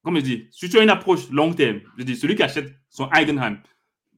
comme 0.03 0.17
je 0.17 0.23
dis, 0.23 0.49
si 0.51 0.71
tu 0.71 0.79
as 0.79 0.83
une 0.83 0.89
approche 0.89 1.31
long 1.31 1.53
terme, 1.53 1.81
je 1.99 2.05
dis, 2.05 2.17
celui 2.17 2.35
qui 2.37 2.43
achète 2.43 2.75
son 2.89 3.11
Eigenheim, 3.11 3.59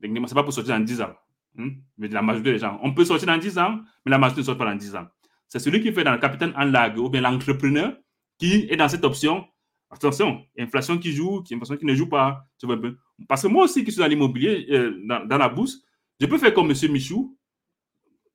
ce 0.01 0.07
n'est 0.07 0.21
pas 0.21 0.45
pour 0.45 0.53
sortir 0.53 0.79
dans 0.79 0.85
10 0.85 1.01
ans. 1.01 1.15
Hmm? 1.57 1.71
Mais 1.99 2.07
la 2.07 2.23
majorité 2.23 2.53
des 2.53 2.59
gens, 2.61 2.79
on 2.85 2.95
peut 2.95 3.05
sortir 3.05 3.27
dans 3.27 3.39
10 3.39 3.59
ans, 3.59 3.81
mais 4.07 4.13
la 4.13 4.19
majorité 4.19 4.43
ne 4.43 4.47
sort 4.47 4.57
pas 4.57 4.67
dans 4.67 4.77
10 4.77 4.95
ans. 4.95 5.09
C'est 5.49 5.59
celui 5.59 5.83
qui 5.83 5.91
fait 5.91 6.05
dans 6.05 6.13
le 6.13 6.19
capitaine 6.19 6.53
en 6.57 6.67
lag 6.67 6.97
ou 6.97 7.11
bien 7.11 7.23
l'entrepreneur 7.23 7.97
qui 8.39 8.69
est 8.71 8.77
dans 8.77 8.89
cette 8.89 9.05
option. 9.05 9.45
Attention, 9.91 10.47
inflation 10.57 10.97
qui 10.97 11.11
joue, 11.11 11.43
inflation 11.53 11.77
qui 11.77 11.87
ne 11.87 11.95
joue 11.97 12.09
pas. 12.09 12.47
Tu 12.57 12.67
vois 12.67 12.77
un. 12.77 12.95
Parce 13.27 13.43
que 13.43 13.49
moi 13.49 13.65
aussi, 13.65 13.85
qui 13.85 13.91
suis 13.91 14.01
dans 14.01 14.07
l'immobilier, 14.07 14.65
euh, 14.71 14.97
dans, 15.05 15.39
la 15.39 15.49
bourse, 15.49 15.83
je 16.21 16.27
peux 16.27 16.39
faire 16.39 16.55
comme 16.55 16.71
M. 16.71 16.93
Michou, 16.93 17.37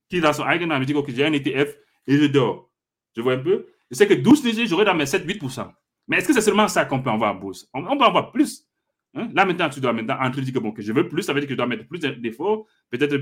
qui 0.10 0.22
dans 0.22 0.34
son 0.34 0.44
Eigenheim, 0.44 0.80
me 0.80 0.86
dit 0.86 0.94
que 0.94 1.12
j'ai 1.12 1.26
un 1.26 1.34
ETF 1.34 1.76
et 2.08 2.18
je 2.18 2.26
dors. 2.26 2.72
Tu 3.14 3.22
vois 3.22 3.34
un 3.34 3.40
peu. 3.40 3.68
Je 3.90 3.96
sais 3.96 4.08
que 4.08 4.14
12 4.14 4.44
DG, 4.44 4.68
j'aurai 4.68 4.86
dans 4.86 4.96
mes 4.96 5.06
7-8%. 5.06 5.72
Mais 6.08 6.18
est-ce 6.18 6.28
que 6.28 6.34
c'est 6.34 6.42
seulement 6.42 6.68
ça 6.68 6.86
qu'on 6.86 7.02
peut 7.02 7.10
avoir 7.10 7.36
en 7.36 7.40
bourse 7.40 7.68
on, 7.74 7.98
peut 7.98 8.06
avoir 8.06 8.32
plus. 8.32 8.66
Hein? 9.14 9.30
Là, 9.34 9.46
maintenant, 9.46 9.70
tu 9.70 9.80
dois 9.80 9.94
maintenant 9.94 10.18
entrer 10.20 10.42
dire 10.42 10.54
que, 10.54 10.60
bon, 10.60 10.72
que 10.72 10.82
je 10.82 10.94
veux 10.94 11.08
plus, 11.08 11.24
ça 11.24 11.34
veut 11.34 11.40
dire 11.40 11.48
que 11.48 11.54
je 11.54 11.58
dois 11.58 11.68
mettre 11.68 11.88
plus 11.88 12.00
d'efforts. 12.00 12.66
Peut-être, 12.90 13.18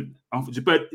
je 0.52 0.60
peux 0.60 0.88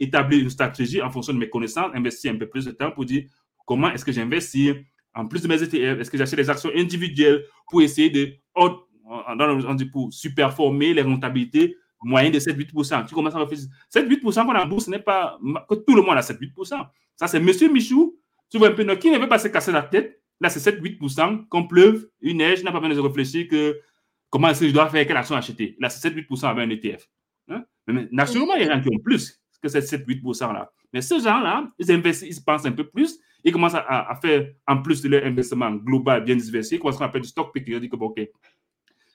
établir 0.00 0.40
une 0.40 0.50
stratégie 0.50 1.02
en 1.02 1.10
fonction 1.10 1.32
de 1.32 1.38
mes 1.38 1.48
connaissances, 1.48 1.90
investir 1.94 2.32
un 2.32 2.36
peu 2.36 2.48
plus 2.48 2.64
de 2.64 2.72
temps 2.72 2.90
pour 2.90 3.04
dire 3.04 3.24
comment 3.66 3.90
est-ce 3.90 4.04
que 4.04 4.12
j'investis? 4.12 4.74
En 5.14 5.26
plus 5.26 5.42
de 5.42 5.48
mes 5.48 5.62
ETF, 5.62 6.00
est-ce 6.00 6.10
que 6.10 6.16
j'achète 6.16 6.38
des 6.38 6.48
actions 6.48 6.70
individuelles 6.74 7.44
pour 7.68 7.82
essayer 7.82 8.08
de, 8.08 8.32
on 8.54 9.74
dit 9.74 9.86
pour 9.86 10.12
superformer 10.12 10.94
les 10.94 11.02
rentabilités 11.02 11.76
moyennes 12.02 12.32
de 12.32 12.38
7-8%. 12.38 13.06
Tu 13.06 13.14
commences 13.14 13.34
à 13.34 13.38
réfléchir. 13.38 13.66
7-8% 13.94 14.46
qu'on 14.46 14.52
a 14.52 14.64
en 14.64 14.66
bourse, 14.66 14.86
ce 14.86 14.90
n'est 14.90 14.98
pas 14.98 15.38
que 15.68 15.74
tout 15.74 15.94
le 15.94 16.02
monde 16.02 16.16
a 16.16 16.20
7-8%. 16.20 16.86
Ça, 17.16 17.26
c'est 17.26 17.40
Monsieur 17.40 17.70
Michou. 17.70 18.18
Tu 18.50 18.58
vois 18.58 18.68
un 18.68 18.72
peu, 18.72 18.84
qui 18.96 19.10
ne 19.10 19.18
veut 19.18 19.28
pas 19.28 19.38
se 19.38 19.48
casser 19.48 19.72
la 19.72 19.82
tête? 19.82 20.20
Là, 20.40 20.50
c'est 20.50 20.60
7-8%. 20.60 21.46
Qu'on 21.48 21.66
pleuve, 21.66 22.08
une 22.20 22.38
neige, 22.38 22.62
n'a 22.64 22.72
pas 22.72 22.80
besoin 22.80 22.94
de 22.94 23.00
réfléchir 23.00 23.48
que 23.48 23.80
comment 24.28 24.48
est-ce 24.48 24.60
que 24.60 24.68
je 24.68 24.72
dois 24.72 24.88
faire, 24.88 25.06
quelle 25.06 25.16
action 25.16 25.36
acheter. 25.36 25.76
Là, 25.78 25.88
c'est 25.88 26.08
7-8% 26.10 26.46
avec 26.46 26.66
un 26.66 26.70
ETF. 26.70 27.08
Hein? 27.48 27.64
Mais 27.86 28.08
naturellement, 28.10 28.54
il 28.54 28.62
y 28.62 28.64
a 28.64 28.66
des 28.66 28.74
gens 28.74 28.82
qui 28.82 28.94
ont 28.94 28.98
plus 28.98 29.42
que 29.62 29.68
ces 29.68 29.80
7-8% 29.80 30.52
là. 30.52 30.70
Mais 30.92 31.00
ces 31.00 31.20
gens-là, 31.20 31.68
ils 31.78 31.90
investissent, 31.92 32.36
ils 32.36 32.44
pensent 32.44 32.66
un 32.66 32.72
peu 32.72 32.88
plus, 32.88 33.18
ils 33.44 33.52
commencent 33.52 33.74
à, 33.74 34.18
faire, 34.20 34.52
en 34.66 34.82
plus 34.82 35.00
de 35.00 35.08
leur 35.08 35.24
investissement 35.24 35.70
global 35.70 36.24
bien 36.24 36.36
diversifié, 36.36 36.80
à 36.84 37.08
faire 37.08 37.20
du 37.20 37.28
stock 37.28 37.52
pick. 37.52 37.64
Ils 37.66 37.88
OK, 37.92 38.20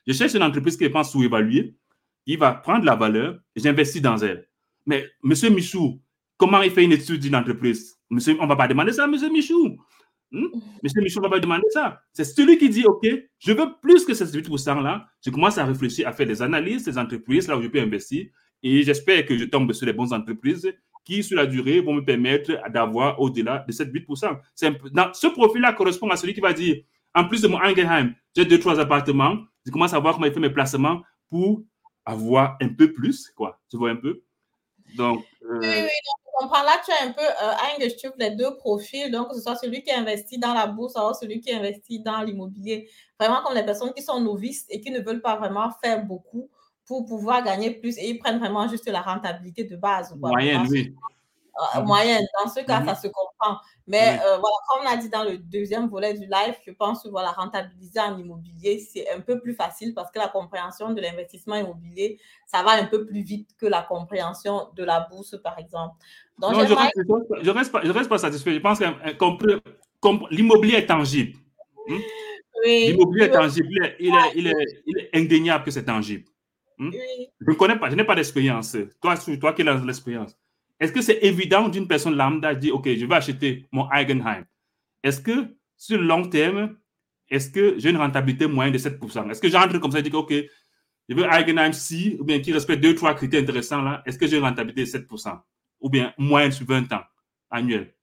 je 0.08 0.14
cherche 0.14 0.34
une 0.34 0.44
entreprise 0.44 0.78
qui 0.78 0.90
pense 0.90 1.12
sous-évaluée, 1.12 1.76
il 2.28 2.38
va 2.38 2.52
prendre 2.52 2.86
la 2.86 2.96
valeur 2.96 3.40
et 3.56 3.60
j'investis 3.60 4.02
dans 4.02 4.18
elle. 4.18 4.48
Mais, 4.86 5.10
Monsieur 5.24 5.50
Michou, 5.50 6.00
comment 6.38 6.62
il 6.62 6.72
fait 6.72 6.84
une 6.84 6.92
étude 6.92 7.22
d'une 7.22 7.36
entreprise? 7.36 7.98
Monsieur, 8.10 8.38
On 8.40 8.44
ne 8.44 8.50
va 8.50 8.56
pas 8.56 8.68
demander 8.68 8.92
ça 8.92 9.06
à 9.06 9.08
Monsieur 9.08 9.30
Michou. 9.30 9.78
Hmm? 10.32 10.48
Monsieur 10.84 11.02
Michou 11.02 11.20
ne 11.20 11.24
va 11.24 11.30
pas 11.32 11.40
demander 11.40 11.68
ça. 11.72 12.02
C'est 12.12 12.26
celui 12.26 12.58
qui 12.58 12.70
dit, 12.70 12.86
OK, 12.86 13.08
je 13.40 13.54
veux 13.54 13.68
plus 13.82 14.06
que 14.06 14.14
ces 14.14 14.26
8%-là. 14.26 15.08
Je 15.26 15.30
commence 15.30 15.58
à 15.58 15.66
réfléchir, 15.66 16.08
à 16.08 16.12
faire 16.12 16.28
des 16.28 16.42
analyses 16.42 16.84
des 16.84 16.98
entreprises 16.98 17.48
là 17.48 17.58
où 17.58 17.62
je 17.62 17.70
peux 17.70 17.80
investir. 17.80 18.28
Et 18.62 18.84
j'espère 18.84 19.26
que 19.26 19.38
je 19.38 19.46
tombe 19.46 19.72
sur 19.72 19.86
les 19.86 19.94
bonnes 19.94 20.14
entreprises 20.14 20.70
qui, 21.06 21.24
sur 21.24 21.38
la 21.38 21.46
durée, 21.46 21.80
vont 21.80 21.94
me 21.94 22.04
permettre 22.04 22.52
d'avoir 22.70 23.22
au-delà 23.22 23.64
de 23.66 23.72
7-8%. 23.72 24.38
Dans 24.92 25.14
ce 25.14 25.28
profil-là 25.28 25.72
correspond 25.72 26.10
à 26.10 26.18
celui 26.18 26.34
qui 26.34 26.42
va 26.42 26.52
dire, 26.52 26.84
en 27.16 27.26
plus 27.26 27.42
de 27.42 27.48
mon 27.48 27.58
Angenheim, 27.58 28.14
j'ai 28.36 28.44
deux, 28.44 28.60
trois 28.60 28.78
appartements, 28.80 29.38
je 29.66 29.72
commence 29.72 29.94
à 29.94 30.00
voir 30.00 30.16
comment 30.16 30.26
il 30.26 30.34
fait 30.34 30.40
mes 30.42 30.50
placements 30.50 31.02
pour 31.30 31.64
avoir 32.08 32.58
un 32.62 32.70
peu 32.70 32.94
plus, 32.94 33.30
quoi. 33.36 33.60
Tu 33.70 33.78
vois 33.78 33.92
un 33.92 33.98
peu? 33.98 34.24
Donc, 34.96 35.26
euh... 35.44 35.60
oui, 35.60 35.68
oui, 35.68 35.90
on 36.40 36.48
comprends. 36.48 36.64
Là, 36.64 36.82
tu 36.86 36.92
as 36.92 37.08
un 37.08 37.12
peu 37.12 37.22
euh, 37.22 38.14
les 38.20 38.32
deux 38.32 38.56
profils. 38.56 39.12
Donc, 39.12 39.30
que 39.30 39.36
ce 39.36 39.42
soit 39.42 39.56
celui 39.56 39.84
qui 39.84 39.92
investit 39.92 40.38
dans 40.38 40.54
la 40.54 40.68
bourse 40.68 40.96
ou 40.96 41.14
celui 41.14 41.42
qui 41.42 41.52
investit 41.52 42.00
dans 42.00 42.22
l'immobilier. 42.22 42.90
Vraiment 43.20 43.42
comme 43.44 43.56
les 43.56 43.66
personnes 43.66 43.94
qui 43.94 44.02
sont 44.02 44.22
novices 44.22 44.66
et 44.70 44.80
qui 44.80 44.90
ne 44.92 45.02
veulent 45.02 45.22
pas 45.22 45.36
vraiment 45.36 45.70
faire 45.84 46.06
beaucoup 46.06 46.50
pour 46.86 47.06
pouvoir 47.06 47.44
gagner 47.44 47.72
plus 47.72 47.98
et 47.98 48.10
ils 48.10 48.18
prennent 48.18 48.40
vraiment 48.40 48.68
juste 48.70 48.88
la 48.88 49.02
rentabilité 49.02 49.66
de 49.66 49.76
base. 49.76 50.16
Moyenne, 50.16 50.66
oui. 50.70 50.96
Euh, 51.76 51.82
moyenne. 51.82 52.26
Dans 52.44 52.50
ce 52.50 52.60
cas, 52.62 52.84
ça 52.86 52.96
se 52.96 53.08
comprend. 53.08 53.58
Mais 53.88 54.20
euh, 54.20 54.38
voilà, 54.38 54.56
comme 54.68 54.86
on 54.86 54.90
a 54.90 54.98
dit 54.98 55.10
dans 55.10 55.24
le 55.24 55.38
deuxième 55.38 55.88
volet 55.88 56.14
du 56.14 56.26
live, 56.26 56.56
je 56.66 56.72
pense 56.72 57.04
que 57.04 57.10
voilà, 57.10 57.32
rentabiliser 57.32 58.00
en 58.00 58.18
immobilier, 58.18 58.80
c'est 58.80 59.10
un 59.10 59.22
peu 59.22 59.40
plus 59.40 59.56
facile 59.56 59.94
parce 59.94 60.12
que 60.12 60.20
la 60.20 60.28
compréhension 60.28 60.92
de 60.92 61.02
l'investissement 61.02 61.56
immobilier, 61.56 62.20
ça 62.46 62.64
va 62.64 62.72
un 62.72 62.86
peu 62.86 63.06
plus 63.06 63.22
vite 63.22 63.50
que 63.58 63.66
la 63.66 63.82
compréhension 63.82 64.68
de 64.76 64.84
la 64.84 65.08
bourse, 65.10 65.38
par 65.42 65.58
exemple. 65.58 65.96
Donc, 66.38 66.54
non, 66.54 66.60
je 66.66 66.74
ne 66.74 67.52
reste, 67.52 67.74
reste, 67.74 68.10
pas 68.10 68.18
satisfait. 68.18 68.54
Je 68.54 68.60
pense 68.60 68.80
que 68.80 70.36
l'immobilier 70.36 70.76
est 70.76 70.86
tangible. 70.86 71.38
Hmm? 71.88 71.98
Oui, 72.64 72.88
l'immobilier 72.88 73.26
est 73.26 73.32
tangible. 73.32 73.68
Il 73.72 73.84
est, 73.84 74.32
il, 74.36 74.48
est, 74.48 74.54
il 74.86 74.98
est, 75.00 75.10
indéniable 75.16 75.64
que 75.64 75.72
c'est 75.72 75.86
tangible. 75.86 76.26
Hmm? 76.78 76.92
Je 76.92 77.50
ne 77.50 77.56
connais 77.56 77.80
pas, 77.80 77.90
je 77.90 77.96
n'ai 77.96 78.04
pas 78.04 78.16
d'expérience. 78.16 78.78
Toi, 79.02 79.16
toi 79.40 79.54
qui 79.54 79.68
as 79.68 79.74
l'expérience? 79.74 80.38
Est-ce 80.80 80.92
que 80.92 81.02
c'est 81.02 81.20
évident 81.24 81.70
d'une 81.70 81.88
personne 81.88 82.16
lambda 82.16 82.54
dire, 82.54 82.76
OK, 82.76 82.88
je 82.88 83.06
vais 83.06 83.16
acheter 83.16 83.68
mon 83.72 83.88
Eigenheim? 83.92 84.46
Est-ce 85.04 85.20
que 85.22 85.56
sur 85.76 85.98
le 85.98 86.06
long 86.06 86.28
terme, 86.28 86.78
est-ce 87.30 87.50
que 87.50 87.76
j'ai 87.78 87.90
une 87.90 87.98
rentabilité 87.98 88.48
moyenne 88.48 88.74
de 88.74 88.78
7% 88.78 89.30
Est-ce 89.30 89.42
que 89.42 89.50
j'entre 89.50 89.78
comme 89.80 89.92
ça 89.92 90.00
et 90.00 90.04
dis, 90.04 90.12
OK, 90.14 90.34
je 91.10 91.16
veux 91.16 91.26
Eigenheim 91.26 91.74
si, 91.74 92.18
ou 92.20 92.24
bien 92.24 92.40
qui 92.40 92.54
respecte 92.54 92.82
deux, 92.82 92.96
trois 92.96 93.14
critères 93.16 93.42
intéressants 93.42 93.82
là, 93.82 94.04
est-ce 94.06 94.18
que 94.18 94.28
j'ai 94.28 94.38
une 94.38 94.44
rentabilité 94.44 94.84
de 94.84 95.06
7% 95.06 95.40
Ou 95.82 95.90
bien 95.90 96.14
moyenne 96.18 96.52
sur 96.52 96.66
20 96.66 96.92
ans, 96.94 97.04
annuel 97.50 97.94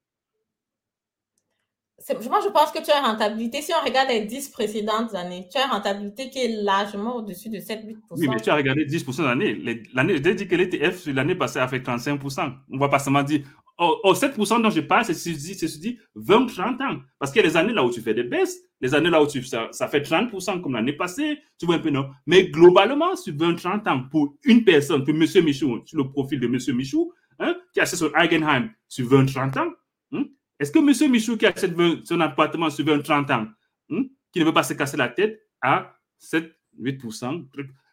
moi, 2.29 2.41
je 2.45 2.49
pense 2.51 2.71
que 2.71 2.85
tu 2.85 2.91
as 2.91 2.99
une 2.99 3.07
rentabilité. 3.07 3.63
Si 3.63 3.73
on 3.73 3.85
regarde 3.85 4.09
les 4.09 4.23
10 4.23 4.51
précédentes 4.51 5.15
années, 5.15 5.49
tu 5.51 5.59
as 5.59 5.65
une 5.65 5.71
rentabilité 5.71 6.31
qui 6.31 6.41
est 6.41 6.63
largement 6.63 7.17
au-dessus 7.17 7.49
de 7.49 7.59
7-8%. 7.59 7.97
Oui, 8.11 8.29
mais 8.29 8.41
tu 8.41 8.51
as 8.51 8.55
regardé 8.55 8.85
10% 8.85 9.23
l'année. 9.23 9.83
L'année, 9.95 10.21
j'ai 10.23 10.35
dit 10.35 10.47
que 10.47 10.55
l'ETF, 10.55 11.07
l'année 11.07 11.35
passée, 11.35 11.59
a 11.59 11.69
fait 11.69 11.79
35%. 11.79 12.53
On 12.71 12.75
ne 12.75 12.79
va 12.79 12.89
pas 12.89 12.99
seulement 12.99 13.23
dire, 13.23 13.43
oh, 13.79 14.13
7% 14.13 14.63
dont 14.63 14.71
je 14.71 14.81
parle, 14.81 15.05
c'est 15.07 15.15
se 15.15 15.79
dit 15.79 15.99
20-30 16.17 16.83
ans. 16.83 17.01
Parce 17.19 17.33
qu'il 17.33 17.43
y 17.43 17.45
a 17.45 17.49
des 17.49 17.57
années 17.57 17.73
là 17.73 17.83
où 17.85 17.91
tu 17.91 18.01
fais 18.01 18.15
des 18.15 18.25
baisses, 18.25 18.59
les 18.81 18.95
années 18.95 19.11
là 19.11 19.23
où 19.23 19.29
ça 19.29 19.89
fait 19.89 20.01
30% 20.01 20.61
comme 20.61 20.75
l'année 20.75 20.93
passée, 20.93 21.39
tu 21.59 21.65
vois 21.65 21.77
un 21.77 21.79
peu, 21.79 21.91
non? 21.91 22.11
Mais 22.27 22.49
globalement, 22.49 23.17
sur 23.17 23.33
20-30 23.33 23.89
ans, 23.89 24.03
pour 24.11 24.37
une 24.45 24.63
personne, 24.63 25.05
pour 25.05 25.15
M. 25.15 25.25
Michou, 25.43 25.81
sur 25.87 25.99
le 25.99 26.11
profil 26.11 26.39
de 26.39 26.47
M. 26.47 26.59
Michou, 26.77 27.13
hein, 27.39 27.57
qui 27.73 27.81
a 27.81 27.85
acheté 27.85 27.97
son 27.97 28.11
Eigenheim 28.15 28.69
sur 28.89 29.07
20-30 29.07 29.59
ans, 29.59 29.71
hein, 30.13 30.25
est-ce 30.59 30.71
que 30.71 30.79
M. 30.79 31.11
Michou 31.11 31.37
qui 31.37 31.47
achète 31.47 31.75
son 32.05 32.21
appartement 32.21 32.71
sur 32.71 32.85
20, 32.85 33.03
30 33.03 33.31
ans, 33.31 33.47
hmm, 33.89 34.03
qui 34.33 34.41
ne 34.41 34.45
veut 34.45 34.53
pas 34.53 34.63
se 34.63 34.75
casser 34.75 34.97
la 34.97 35.09
tête, 35.09 35.41
a 35.61 35.95
7, 36.19 36.53
8%, 36.81 37.47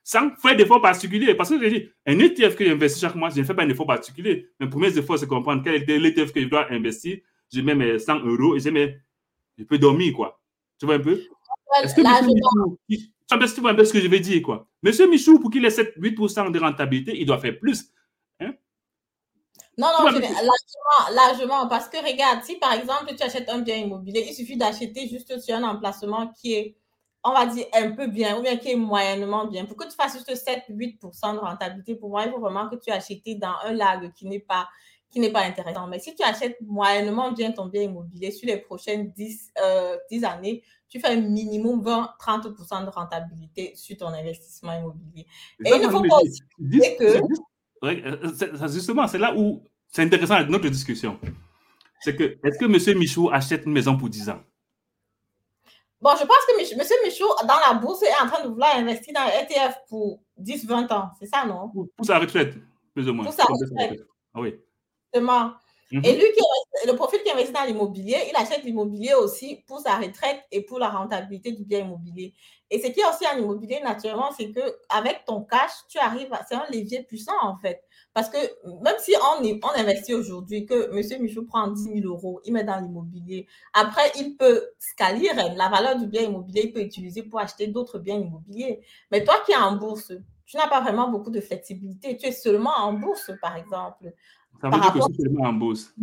sans 0.04 0.36
faire 0.36 0.56
d'efforts 0.56 0.82
particuliers? 0.82 1.34
Parce 1.36 1.50
que 1.50 1.60
j'ai 1.60 1.70
dit, 1.70 1.90
un 2.06 2.20
ETF 2.20 2.56
que 2.56 2.66
j'investis 2.66 3.02
chaque 3.02 3.16
mois, 3.16 3.30
je 3.30 3.40
ne 3.40 3.46
fais 3.46 3.54
pas 3.54 3.64
un 3.64 3.70
effort 3.70 3.88
particulier. 3.88 4.50
Mes 4.60 4.68
premiers 4.68 4.96
efforts, 4.98 5.20
c'est 5.20 5.28
comprendre 5.28 5.64
quel 5.64 5.76
est 5.76 6.00
l'ETF 6.00 6.32
que 6.32 6.42
je 6.42 6.48
dois 6.48 6.72
investir. 6.72 7.18
Je 7.52 7.62
mets 7.62 7.76
mes 7.76 8.00
100 8.00 8.20
euros 8.26 8.56
et 8.56 8.60
je, 8.60 8.70
mets, 8.70 9.02
je 9.58 9.64
peux 9.64 9.78
dormir, 9.78 10.14
quoi. 10.14 10.40
Tu 10.80 10.86
vois 10.86 10.96
un 10.96 11.00
peu? 11.00 11.20
Est-ce 11.84 11.96
que 11.96 12.02
M. 12.02 12.28
Michou, 12.90 13.56
tu 13.56 13.62
vois 13.62 13.72
un 13.72 13.76
peu 13.76 13.86
ce 13.86 13.94
que 13.94 14.00
je 14.00 14.08
veux 14.08 14.20
dire, 14.20 14.42
quoi? 14.42 14.68
Monsieur 14.84 15.10
Michou, 15.10 15.40
pour 15.40 15.50
qu'il 15.50 15.66
ait 15.66 15.70
7, 15.70 15.98
8% 15.98 16.52
de 16.52 16.60
rentabilité, 16.60 17.20
il 17.20 17.26
doit 17.26 17.40
faire 17.40 17.58
plus. 17.60 17.92
Non, 19.78 19.88
non, 19.98 20.06
largement, 20.06 21.14
largement. 21.14 21.68
Parce 21.68 21.88
que 21.88 21.98
regarde, 21.98 22.44
si 22.44 22.56
par 22.58 22.74
exemple 22.74 23.16
tu 23.16 23.24
achètes 23.24 23.50
un 23.50 23.60
bien 23.60 23.78
immobilier, 23.78 24.26
il 24.28 24.34
suffit 24.34 24.58
d'acheter 24.58 25.08
juste 25.08 25.40
sur 25.40 25.56
un 25.56 25.64
emplacement 25.64 26.28
qui 26.28 26.54
est, 26.54 26.78
on 27.24 27.32
va 27.32 27.46
dire, 27.46 27.66
un 27.74 27.92
peu 27.92 28.08
bien 28.08 28.38
ou 28.38 28.42
bien 28.42 28.58
qui 28.58 28.72
est 28.72 28.76
moyennement 28.76 29.46
bien. 29.46 29.66
Pour 29.66 29.78
que 29.78 29.86
tu 29.86 29.96
fasses 29.96 30.14
juste 30.14 30.30
7-8% 30.30 31.36
de 31.36 31.40
rentabilité, 31.40 31.96
pour 31.96 32.10
moi, 32.10 32.26
il 32.26 32.32
faut 32.32 32.40
vraiment 32.40 32.70
que 32.70 32.76
tu 32.76 32.92
achètes 32.92 33.22
dans 33.40 33.56
un 33.64 33.74
lac 33.74 34.14
qui 34.14 34.28
n'est 34.28 34.40
pas 34.40 34.68
qui 35.12 35.20
n'est 35.20 35.32
pas 35.32 35.44
intéressant. 35.44 35.88
Mais 35.88 36.00
si 36.00 36.16
tu 36.16 36.24
achètes 36.24 36.58
moyennement 36.62 37.32
bien 37.34 37.52
ton 37.52 37.66
bien 37.66 37.84
immobilier 37.84 38.32
sur 38.32 38.48
les 38.48 38.58
prochaines 38.58 39.12
10, 39.12 39.52
10 40.10 40.24
euh, 40.24 40.28
années, 40.28 40.64
tu 40.88 41.00
fais 41.00 41.10
un 41.10 41.22
minimum 41.22 41.82
20-30% 41.84 42.86
de 42.86 42.90
rentabilité 42.90 43.74
sur 43.76 43.98
ton 43.98 44.08
investissement 44.08 44.74
immobilier. 44.74 45.26
Et 45.66 45.70
il 45.70 45.82
ne 45.82 45.90
faut 45.90 46.02
pas 46.02 46.20
oublier 46.58 46.96
que 46.96 47.20
justement, 48.68 49.08
c'est 49.08 49.18
là 49.18 49.34
où 49.36 49.64
c'est 49.88 50.04
intéressant 50.04 50.44
notre 50.46 50.70
discussion. 50.70 51.20
C'est 52.00 52.16
que, 52.16 52.38
est-ce 52.44 52.58
que 52.58 52.66
M. 52.66 52.98
Michou 52.98 53.30
achète 53.32 53.66
une 53.66 53.74
maison 53.74 53.98
pour 53.98 54.10
10 54.10 54.30
ans? 54.30 54.42
Bon, 56.02 56.12
je 56.20 56.26
pense 56.26 56.38
que 56.48 56.74
M. 56.74 56.88
Michou, 57.06 57.28
dans 57.48 57.60
la 57.68 57.76
bourse, 57.76 58.02
est 58.02 58.24
en 58.24 58.28
train 58.28 58.44
de 58.44 58.50
vouloir 58.50 58.76
investir 58.76 59.14
dans 59.14 59.26
l'ETF 59.26 59.76
pour 59.88 60.20
10-20 60.42 60.92
ans. 60.94 61.12
C'est 61.20 61.28
ça, 61.28 61.46
non? 61.46 61.70
Pour, 61.70 61.88
sa 62.04 62.18
retraite, 62.18 62.56
plus 62.94 63.08
ou 63.08 63.14
moins. 63.14 63.26
Pour 63.26 63.34
sa 63.34 63.44
retraite. 63.44 64.02
Ah 64.34 64.42
oui. 64.42 64.56
Justement. 65.14 65.54
Mhm. 65.92 66.06
Et 66.06 66.14
lui, 66.16 66.26
qui 66.34 66.42
le 66.88 66.96
profil 66.96 67.20
qui 67.24 67.32
investit 67.32 67.54
dans 67.54 67.64
l'immobilier, 67.66 68.18
il 68.30 68.36
achète 68.36 68.64
l'immobilier 68.64 69.14
aussi 69.14 69.64
pour 69.68 69.80
sa 69.80 69.98
retraite 69.98 70.42
et 70.52 70.62
pour 70.62 70.80
la 70.80 70.90
rentabilité 70.90 71.52
du 71.52 71.64
bien 71.64 71.80
immobilier. 71.80 72.34
Et 72.70 72.80
ce 72.80 72.88
qui 72.88 73.02
est 73.02 73.06
aussi 73.06 73.26
en 73.28 73.38
immobilier, 73.38 73.82
naturellement, 73.84 74.32
c'est 74.36 74.52
que 74.52 74.62
avec 74.90 75.26
ton 75.26 75.44
cash, 75.44 75.72
tu 75.90 76.00
arrives 76.00 76.32
à. 76.34 76.44
C'est 76.48 76.56
un 76.56 76.66
levier 76.72 77.04
puissant, 77.04 77.36
en 77.42 77.58
fait. 77.58 77.84
Parce 78.14 78.30
que 78.30 78.38
même 78.84 78.96
si 79.00 79.14
on, 79.42 79.44
on 79.44 79.80
investit 79.80 80.14
aujourd'hui, 80.14 80.66
que 80.66 80.90
M. 80.98 81.22
Michou 81.22 81.46
prend 81.46 81.68
10 81.68 81.84
000 82.02 82.06
euros, 82.06 82.42
il 82.46 82.54
met 82.54 82.64
dans 82.64 82.80
l'immobilier, 82.80 83.48
après, 83.74 84.12
il 84.18 84.38
peut 84.38 84.64
scalir 84.80 85.34
la 85.36 85.70
valeur 85.70 85.98
du 85.98 86.08
bien 86.08 86.24
immobilier, 86.24 86.64
il 86.66 86.74
peut 86.74 86.82
utiliser 86.82 87.24
pour 87.24 87.40
acheter 87.40 87.68
d'autres 87.68 88.00
biens 88.00 88.18
immobiliers. 88.18 88.82
Mais 89.12 89.24
toi 89.24 89.36
qui 89.46 89.52
es 89.52 89.58
en 89.58 89.76
bourse, 89.76 90.14
tu 90.46 90.58
n'as 90.58 90.68
pas 90.68 90.82
vraiment 90.82 91.10
beaucoup 91.10 91.30
de 91.30 91.40
flexibilité. 91.40 92.18
Tu 92.18 92.28
es 92.28 92.32
seulement 92.34 92.74
en 92.78 92.94
bourse, 92.94 93.32
par 93.42 93.56
exemple. 93.56 94.12
Ça 94.62 94.70
veut 94.70 94.80
dire 94.80 94.94
que 94.94 95.00
c'est 95.02 95.24
seulement 95.24 95.46
en 95.46 95.54
bourse. 95.54 95.94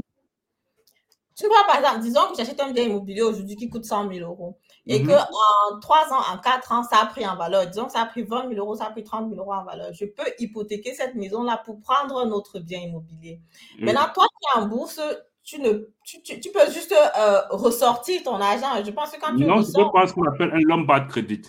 Tu 1.39 1.47
vois, 1.47 1.65
par 1.69 1.77
exemple, 1.77 2.01
disons 2.01 2.21
que 2.31 2.37
j'achète 2.37 2.61
un 2.61 2.73
bien 2.73 2.83
immobilier 2.83 3.23
aujourd'hui 3.23 3.55
qui 3.55 3.69
coûte 3.69 3.85
100 3.85 4.13
000 4.13 4.29
euros 4.29 4.59
et 4.87 5.05
qu'en 5.05 5.79
3 5.81 5.97
ans, 6.13 6.35
en 6.35 6.39
4 6.39 6.73
ans, 6.73 6.83
ça 6.83 6.99
a 7.03 7.07
pris 7.07 7.25
en 7.25 7.37
valeur. 7.37 7.69
Disons 7.69 7.85
que 7.85 7.93
ça 7.93 8.01
a 8.01 8.07
pris 8.07 8.25
20 8.25 8.49
000 8.49 8.55
euros, 8.55 8.75
ça 8.75 8.87
a 8.87 8.91
pris 8.91 9.05
30 9.05 9.31
000 9.31 9.41
euros 9.41 9.53
en 9.55 9.63
valeur. 9.63 9.93
Je 9.93 10.07
peux 10.07 10.25
hypothéquer 10.41 10.95
cette 10.95 11.15
maison-là 11.15 11.63
pour 11.65 11.81
prendre 11.81 12.19
un 12.19 12.31
autre 12.33 12.59
bien 12.59 12.81
immobilier. 12.81 13.41
Maintenant, 13.79 14.09
toi 14.13 14.27
qui 14.27 14.59
es 14.59 14.61
en 14.61 14.67
bourse, 14.67 15.01
tu, 15.45 15.61
ne, 15.61 15.73
tu, 16.05 16.21
tu, 16.23 16.51
peux 16.51 16.73
juste 16.73 16.93
euh, 16.93 17.41
ressortir 17.51 18.21
ton 18.25 18.35
argent. 18.41 18.85
Je 18.85 18.91
pense 18.91 19.13
que 19.13 19.21
quand 19.21 19.37
tu 19.37 19.45
Non, 19.45 19.63
peux 19.63 19.85
prendre 19.85 20.09
ce 20.09 20.15
qu'on 20.15 20.27
appelle 20.27 20.51
un 20.53 20.61
Lombard 20.61 21.07
Credit. 21.07 21.43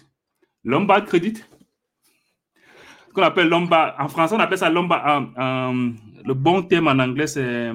Lombard 0.64 1.06
Credit, 1.06 1.34
ce 1.36 3.14
qu'on 3.14 3.24
appelle 3.24 3.50
Lombard, 3.50 3.96
en 4.00 4.08
français, 4.08 4.36
on 4.36 4.40
appelle 4.40 4.60
ça 4.60 4.70
Lombard. 4.70 5.32
Euh, 5.36 5.90
le 6.26 6.34
bon 6.34 6.64
terme 6.64 6.88
en 6.88 7.00
anglais, 7.00 7.28
c'est. 7.28 7.72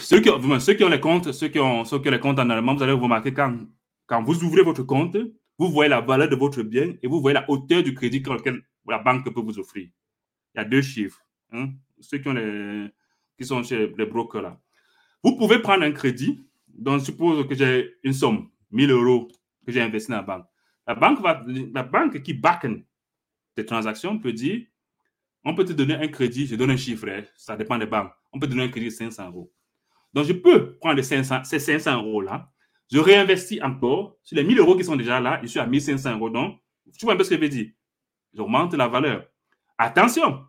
Ceux 0.00 0.20
qui, 0.20 0.30
ont, 0.30 0.60
ceux 0.60 0.74
qui 0.74 0.84
ont 0.84 0.88
les 0.88 1.00
comptes, 1.00 1.32
ceux 1.32 1.48
qui 1.48 1.58
ont, 1.58 1.84
ceux 1.84 2.00
qui 2.00 2.08
ont 2.08 2.12
les 2.12 2.20
comptes 2.20 2.38
en 2.38 2.50
allemand, 2.50 2.74
vous 2.74 2.82
allez 2.82 2.92
remarquer 2.92 3.32
quand, 3.32 3.56
quand 4.06 4.22
vous 4.22 4.42
ouvrez 4.44 4.62
votre 4.62 4.82
compte, 4.82 5.16
vous 5.58 5.70
voyez 5.70 5.88
la 5.88 6.00
valeur 6.00 6.28
de 6.28 6.36
votre 6.36 6.62
bien 6.62 6.94
et 7.02 7.06
vous 7.06 7.20
voyez 7.20 7.34
la 7.34 7.48
hauteur 7.48 7.82
du 7.82 7.94
crédit 7.94 8.22
que 8.22 8.30
la 8.88 8.98
banque 8.98 9.32
peut 9.32 9.40
vous 9.40 9.58
offrir. 9.58 9.88
Il 10.54 10.58
y 10.58 10.60
a 10.60 10.64
deux 10.64 10.82
chiffres. 10.82 11.20
Hein. 11.52 11.70
Ceux 12.00 12.18
qui, 12.18 12.28
ont 12.28 12.32
les, 12.32 12.88
qui 13.38 13.44
sont 13.44 13.62
chez 13.62 13.92
les 13.96 14.06
brokers 14.06 14.42
là. 14.42 14.58
Vous 15.22 15.36
pouvez 15.36 15.58
prendre 15.58 15.84
un 15.84 15.92
crédit. 15.92 16.44
Donc, 16.66 17.02
suppose 17.02 17.46
que 17.46 17.54
j'ai 17.54 17.94
une 18.02 18.12
somme, 18.12 18.48
1000 18.70 18.90
euros, 18.90 19.28
que 19.66 19.70
j'ai 19.70 19.82
investi 19.82 20.10
dans 20.10 20.16
la 20.16 20.22
banque. 20.22 20.46
La 20.86 20.94
banque, 20.94 21.18
la 21.74 21.82
banque 21.82 22.22
qui 22.22 22.32
back 22.32 22.66
tes 23.54 23.66
transactions 23.66 24.18
peut 24.18 24.32
dire 24.32 24.62
on 25.44 25.54
peut 25.54 25.64
te 25.64 25.72
donner 25.72 25.94
un 25.94 26.08
crédit, 26.08 26.46
je 26.46 26.56
donne 26.56 26.70
un 26.70 26.76
chiffre, 26.76 27.08
hein, 27.08 27.22
ça 27.36 27.56
dépend 27.56 27.78
des 27.78 27.86
banques. 27.86 28.12
On 28.32 28.38
peut 28.38 28.46
te 28.46 28.52
donner 28.52 28.64
un 28.64 28.68
crédit 28.68 28.86
de 28.86 28.90
500 28.90 29.28
euros. 29.28 29.52
Donc, 30.12 30.26
je 30.26 30.32
peux 30.32 30.76
prendre 30.78 30.96
les 30.96 31.02
500, 31.02 31.44
ces 31.44 31.58
500 31.58 32.02
euros-là, 32.02 32.50
je 32.90 32.98
réinvestis 32.98 33.62
encore 33.62 34.16
sur 34.22 34.36
les 34.36 34.44
1000 34.44 34.58
euros 34.58 34.76
qui 34.76 34.84
sont 34.84 34.96
déjà 34.96 35.20
là, 35.20 35.40
je 35.42 35.46
suis 35.46 35.60
à 35.60 35.66
1500 35.66 36.16
euros. 36.16 36.30
Donc, 36.30 36.60
tu 36.98 37.04
vois 37.04 37.14
un 37.14 37.16
peu 37.16 37.24
ce 37.24 37.30
que 37.30 37.36
je 37.36 37.40
veux 37.40 37.48
dire? 37.48 37.70
J'augmente 38.34 38.74
la 38.74 38.88
valeur. 38.88 39.26
Attention, 39.78 40.44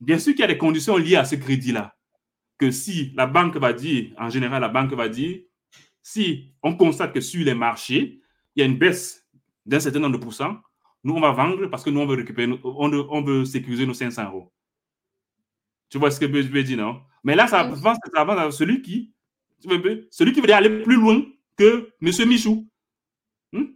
bien 0.00 0.18
sûr 0.18 0.32
qu'il 0.32 0.40
y 0.40 0.44
a 0.44 0.48
des 0.48 0.58
conditions 0.58 0.96
liées 0.96 1.16
à 1.16 1.24
ce 1.24 1.36
crédit-là. 1.36 1.96
Que 2.58 2.70
si 2.70 3.12
la 3.14 3.26
banque 3.26 3.56
va 3.56 3.72
dire, 3.72 4.12
en 4.18 4.30
général, 4.30 4.60
la 4.60 4.68
banque 4.68 4.92
va 4.92 5.08
dire, 5.08 5.40
si 6.02 6.54
on 6.62 6.76
constate 6.76 7.12
que 7.12 7.20
sur 7.20 7.44
les 7.44 7.54
marchés, 7.54 8.20
il 8.54 8.60
y 8.60 8.62
a 8.62 8.66
une 8.66 8.78
baisse 8.78 9.26
d'un 9.66 9.80
certain 9.80 9.98
nombre 9.98 10.16
de 10.16 10.22
pourcents, 10.22 10.56
nous, 11.06 11.14
on 11.14 11.20
va 11.20 11.30
vendre 11.30 11.68
parce 11.68 11.84
que 11.84 11.90
nous, 11.90 12.00
on 12.00 12.06
veut 12.06 12.16
récupérer, 12.16 12.52
on 12.64 12.88
veut, 12.88 13.04
on 13.10 13.22
veut 13.22 13.44
sécuriser 13.44 13.86
nos 13.86 13.94
500 13.94 14.24
euros. 14.24 14.52
Tu 15.88 15.98
vois 15.98 16.10
ce 16.10 16.18
que 16.18 16.26
je 16.26 16.48
veux 16.48 16.62
dire, 16.64 16.78
non? 16.78 17.00
Mais 17.22 17.36
là, 17.36 17.46
ça 17.46 17.60
avance, 17.60 17.98
ça 18.12 18.20
avance 18.20 18.38
à 18.38 18.50
celui 18.50 18.82
qui, 18.82 19.12
celui 20.10 20.32
qui 20.32 20.40
veut 20.40 20.52
aller 20.52 20.82
plus 20.82 20.96
loin 20.96 21.22
que 21.56 21.92
M. 22.02 22.28
Michou. 22.28 22.68
Hmm? 23.52 23.66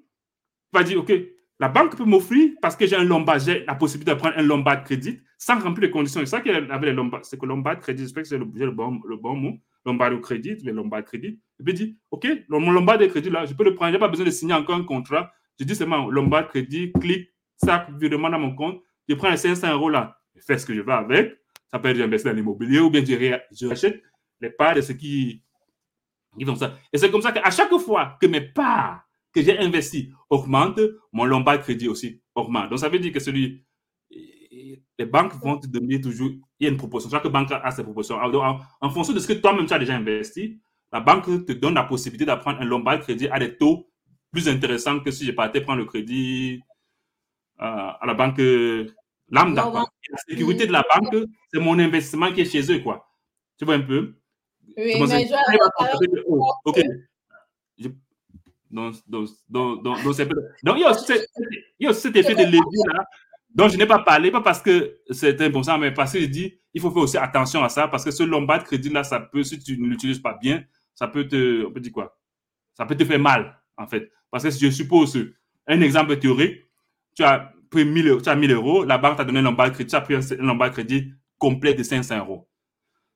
Va 0.72 0.82
dire, 0.82 0.98
OK, 0.98 1.12
la 1.60 1.68
banque 1.68 1.96
peut 1.96 2.04
m'offrir, 2.04 2.50
parce 2.60 2.74
que 2.74 2.84
j'ai 2.84 2.96
un 2.96 3.04
lombard, 3.04 3.38
j'ai 3.38 3.64
la 3.64 3.76
possibilité 3.76 4.12
de 4.12 4.18
prendre 4.18 4.36
un 4.36 4.42
lombard 4.42 4.82
crédit 4.82 5.20
sans 5.38 5.60
remplir 5.60 5.86
les 5.86 5.90
conditions. 5.92 6.18
C'est 6.20 6.26
ça 6.26 6.40
qu'il 6.40 6.50
avait 6.50 6.86
les 6.86 6.92
lombards. 6.92 7.24
C'est 7.24 7.38
que 7.38 7.46
lombard 7.46 7.78
crédit, 7.78 8.02
j'espère 8.02 8.24
que 8.24 8.28
c'est 8.28 8.38
le, 8.38 8.46
le, 8.52 8.70
bon, 8.72 9.00
le 9.06 9.16
bon 9.16 9.36
mot. 9.36 9.56
Lombard 9.86 10.10
de 10.10 10.16
crédit, 10.16 10.56
le 10.64 10.72
lombard 10.72 11.04
crédit. 11.04 11.40
Et 11.60 11.62
puis 11.62 11.74
dit, 11.74 11.96
OK, 12.10 12.26
mon 12.48 12.72
lombard 12.72 12.98
de 12.98 13.06
crédit 13.06 13.30
là, 13.30 13.46
je 13.46 13.54
peux 13.54 13.64
le 13.64 13.74
prendre, 13.76 13.92
je 13.92 13.96
n'ai 13.96 14.00
pas 14.00 14.08
besoin 14.08 14.26
de 14.26 14.30
signer 14.30 14.52
encore 14.52 14.74
un 14.74 14.82
contrat. 14.82 15.32
Je 15.60 15.64
dis 15.66 15.76
seulement 15.76 16.08
lombard 16.08 16.48
crédit, 16.48 16.90
clic, 16.92 17.28
ça, 17.56 17.86
virement 17.98 18.30
dans 18.30 18.38
mon 18.38 18.54
compte. 18.54 18.82
Je 19.06 19.14
prends 19.14 19.30
les 19.30 19.36
500 19.36 19.72
euros 19.72 19.90
là, 19.90 20.18
je 20.34 20.40
fais 20.40 20.56
ce 20.56 20.64
que 20.64 20.74
je 20.74 20.80
veux 20.80 20.92
avec. 20.92 21.38
Ça 21.70 21.78
peut 21.78 21.88
être 21.88 21.98
j'investis 21.98 22.24
dans 22.30 22.34
l'immobilier 22.34 22.80
ou 22.80 22.90
bien 22.90 23.04
je, 23.04 23.66
rachète 23.66 24.02
les 24.40 24.50
parts 24.50 24.74
de 24.74 24.80
ceux 24.80 24.94
qui, 24.94 25.42
qui 26.38 26.44
font 26.46 26.56
ça. 26.56 26.74
Et 26.92 26.96
c'est 26.96 27.10
comme 27.10 27.20
ça 27.20 27.30
qu'à 27.30 27.50
chaque 27.50 27.76
fois 27.76 28.16
que 28.20 28.26
mes 28.26 28.40
parts 28.40 29.02
que 29.32 29.42
j'ai 29.42 29.58
investi 29.58 30.10
augmente, 30.30 30.80
mon 31.12 31.24
lombard 31.24 31.60
crédit 31.60 31.88
aussi 31.88 32.22
augmente. 32.34 32.70
Donc, 32.70 32.78
ça 32.78 32.88
veut 32.88 32.98
dire 32.98 33.12
que 33.12 33.20
celui, 33.20 33.62
les 34.10 35.06
banques 35.06 35.34
vont 35.34 35.58
te 35.58 35.66
donner 35.66 36.00
toujours, 36.00 36.30
il 36.58 36.64
y 36.64 36.66
a 36.66 36.70
une 36.70 36.78
proportion. 36.78 37.10
Chaque 37.10 37.26
banque 37.28 37.52
a 37.52 37.70
ses 37.70 37.84
proportions. 37.84 38.16
en, 38.16 38.90
fonction 38.90 39.12
de 39.12 39.20
ce 39.20 39.28
que 39.28 39.34
toi-même 39.34 39.66
tu 39.66 39.74
as 39.74 39.78
déjà 39.78 39.94
investi, 39.94 40.58
la 40.90 41.00
banque 41.00 41.46
te 41.46 41.52
donne 41.52 41.74
la 41.74 41.84
possibilité 41.84 42.24
d'apprendre 42.24 42.60
un 42.60 42.64
lombard 42.64 43.00
crédit 43.00 43.28
à 43.28 43.38
des 43.38 43.56
taux 43.56 43.89
plus 44.30 44.48
intéressants 44.48 45.00
que 45.00 45.10
si 45.10 45.24
je 45.24 45.32
partais 45.32 45.60
prendre 45.60 45.80
le 45.80 45.86
crédit 45.86 46.60
euh, 47.60 47.90
à 48.00 48.00
la 48.06 48.14
banque 48.14 48.40
lambda. 49.28 49.70
La 49.72 50.16
sécurité 50.28 50.66
de 50.66 50.72
la 50.72 50.82
banque, 50.82 51.26
c'est 51.52 51.60
mon 51.60 51.78
investissement 51.78 52.32
qui 52.32 52.40
est 52.42 52.50
chez 52.50 52.72
eux, 52.72 52.80
quoi. 52.80 53.08
Tu 53.58 53.64
vois 53.64 53.74
un 53.74 53.80
peu? 53.80 54.16
Oui, 54.76 54.94
mais 55.00 55.26
je... 55.26 56.22
oh, 56.26 56.52
ok. 56.64 56.80
Donc, 58.70 58.94
donc, 59.08 59.28
donc, 59.48 59.82
donc, 59.82 60.04
donc, 60.62 60.76
il 60.76 60.80
y 60.80 60.84
a 60.84 60.90
aussi, 60.90 61.12
il 61.78 61.84
y 61.84 61.86
a 61.86 61.90
aussi 61.90 62.02
cet 62.02 62.16
effet 62.16 62.34
de 62.34 62.44
levier 62.44 62.82
là 62.86 63.04
dont 63.52 63.68
je 63.68 63.76
n'ai 63.76 63.86
pas 63.86 63.98
parlé, 63.98 64.30
pas 64.30 64.40
parce 64.40 64.62
que 64.62 65.00
c'est 65.10 65.40
un 65.40 65.50
bon 65.50 65.62
sens, 65.62 65.78
mais 65.80 65.92
parce 65.92 66.12
que 66.12 66.20
je 66.20 66.26
dis, 66.26 66.60
il 66.72 66.80
faut 66.80 66.90
faire 66.90 67.02
aussi 67.02 67.18
attention 67.18 67.62
à 67.64 67.68
ça, 67.68 67.88
parce 67.88 68.04
que 68.04 68.10
ce 68.10 68.22
lombard 68.22 68.64
crédit 68.64 68.90
là, 68.90 69.02
ça 69.02 69.18
peut, 69.20 69.42
si 69.42 69.58
tu 69.58 69.76
ne 69.80 69.88
l'utilises 69.88 70.20
pas 70.20 70.38
bien, 70.40 70.64
ça 70.94 71.08
peut 71.08 71.26
te, 71.26 71.66
on 71.66 71.72
peut 71.72 71.80
dire 71.80 71.92
quoi? 71.92 72.16
Ça 72.74 72.86
peut 72.86 72.96
te 72.96 73.04
faire 73.04 73.18
mal, 73.18 73.60
en 73.76 73.86
fait. 73.86 74.10
Parce 74.30 74.44
que 74.44 74.50
si 74.50 74.64
je 74.64 74.70
suppose, 74.70 75.32
un 75.66 75.80
exemple 75.80 76.16
théorique, 76.18 76.58
tu 77.14 77.22
as 77.22 77.52
pris 77.70 77.84
1000, 77.84 78.18
tu 78.22 78.28
as 78.28 78.36
1000 78.36 78.52
euros, 78.52 78.84
la 78.84 78.98
banque 78.98 79.16
t'a 79.16 79.24
donné 79.24 79.40
un 79.40 79.42
lombard 79.42 79.72
crédit, 79.72 79.90
tu 79.90 79.96
as 79.96 80.00
pris 80.00 80.14
un, 80.14 80.20
lombard 80.38 80.70
crédit 80.72 81.12
complet 81.38 81.74
de 81.74 81.82
500 81.82 82.18
euros. 82.18 82.48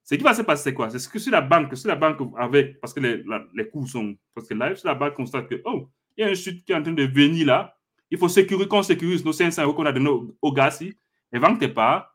Ce 0.02 0.14
qui 0.14 0.22
va 0.22 0.34
se 0.34 0.42
passer, 0.42 0.64
c'est 0.64 0.74
quoi? 0.74 0.90
C'est 0.90 0.98
ce 0.98 1.08
que 1.08 1.18
si 1.18 1.30
la 1.30 1.40
banque, 1.40 1.76
si 1.76 1.86
la 1.86 1.96
banque 1.96 2.18
avec, 2.36 2.80
parce 2.80 2.92
que 2.92 3.00
les, 3.00 3.24
les 3.54 3.68
coûts 3.68 3.86
sont 3.86 4.14
presque 4.34 4.52
live, 4.52 4.76
si 4.76 4.86
la 4.86 4.94
banque 4.94 5.14
constate 5.14 5.48
que, 5.48 5.62
oh, 5.64 5.88
il 6.16 6.22
y 6.22 6.24
a 6.24 6.28
une 6.28 6.36
chute 6.36 6.64
qui 6.64 6.72
est 6.72 6.76
en 6.76 6.82
train 6.82 6.92
de 6.92 7.04
venir 7.04 7.46
là, 7.46 7.74
il 8.10 8.18
faut 8.18 8.28
sécuriser, 8.28 8.68
qu'on 8.68 8.82
sécurise 8.82 9.24
nos 9.24 9.32
500 9.32 9.62
euros 9.62 9.74
qu'on 9.74 9.86
a 9.86 9.92
donnés 9.92 10.10
au, 10.10 10.36
au 10.40 10.52
gars 10.52 10.70
et 10.80 11.38
vendre 11.38 11.58
tes 11.58 11.68
parts 11.68 12.14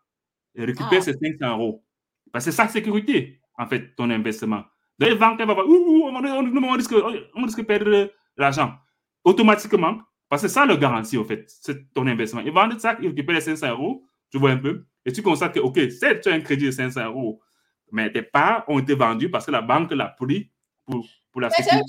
et 0.56 0.66
récupérer 0.66 0.98
ah. 0.98 1.02
ces 1.02 1.14
500 1.14 1.58
euros. 1.58 1.84
Parce 2.32 2.46
que 2.46 2.52
c'est 2.52 2.58
ça 2.58 2.68
sécurité, 2.68 3.42
en 3.58 3.68
fait, 3.68 3.96
ton 3.96 4.10
investissement. 4.10 4.64
Donc, 5.00 5.10
vendre, 5.12 5.44
va 5.46 5.54
voir, 5.54 5.68
on, 5.68 6.16
on, 6.16 6.72
risque, 6.74 6.94
on 7.34 7.44
risque 7.44 7.60
de 7.60 7.66
perdre 7.66 8.12
l'argent. 8.38 8.74
Automatiquement, 9.30 10.00
parce 10.28 10.42
que 10.42 10.48
ça 10.48 10.66
le 10.66 10.76
garantie, 10.76 11.16
en 11.16 11.24
fait, 11.24 11.46
c'est 11.48 11.94
ton 11.94 12.08
investissement. 12.08 12.42
Ils 12.42 12.52
vendent 12.52 12.80
ça, 12.80 12.98
ils 13.00 13.10
récupèrent 13.10 13.36
les 13.36 13.42
500 13.42 13.70
euros, 13.70 14.04
tu 14.32 14.40
vois 14.40 14.50
un 14.50 14.58
peu, 14.58 14.86
et 15.06 15.12
tu 15.12 15.22
constates 15.22 15.54
que, 15.54 15.60
OK, 15.60 15.80
c'est 15.92 16.22
tu 16.22 16.30
as 16.30 16.34
un 16.34 16.40
crédit 16.40 16.66
de 16.66 16.72
500 16.72 17.06
euros, 17.06 17.40
mais 17.92 18.12
tes 18.12 18.24
parts 18.24 18.64
ont 18.68 18.80
été 18.80 18.96
vendues 18.96 19.30
parce 19.30 19.46
que 19.46 19.52
la 19.52 19.62
banque 19.62 19.92
l'a 19.92 20.08
pris 20.08 20.50
pour, 20.88 21.06
pour 21.32 21.42
la 21.42 21.52
sécurité. 21.52 21.84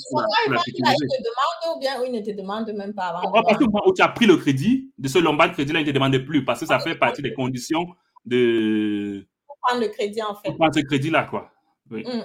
Mais 0.50 0.56
c'est 0.58 0.72
te 0.72 0.82
demande 0.82 1.76
ou 1.76 1.80
bien 1.80 2.04
il 2.04 2.12
ne 2.12 2.20
te 2.20 2.30
demande 2.30 2.70
même 2.72 2.92
pas 2.92 3.08
avant? 3.08 3.32
Parce 3.32 3.56
que 3.56 3.64
où 3.64 3.94
tu 3.94 4.02
as 4.02 4.08
pris 4.08 4.26
le 4.26 4.36
crédit, 4.36 4.92
de 4.98 5.08
ce 5.08 5.18
lombard 5.18 5.52
crédit-là, 5.52 5.80
il 5.80 5.86
ne 5.86 5.90
te 5.90 5.94
demande 5.94 6.18
plus 6.18 6.44
parce 6.44 6.60
que 6.60 6.66
ça 6.66 6.78
fait 6.78 6.94
partie 6.94 7.22
des 7.22 7.32
conditions 7.32 7.86
de. 8.26 9.26
Pour 9.46 9.56
prendre 9.62 9.80
le 9.80 9.88
crédit, 9.88 10.22
en 10.22 10.34
fait. 10.34 10.48
Pour 10.48 10.58
prendre 10.58 10.74
ce 10.74 10.80
crédit-là, 10.80 11.24
quoi. 11.24 11.50
Oui. 11.90 12.04
Mm. 12.04 12.24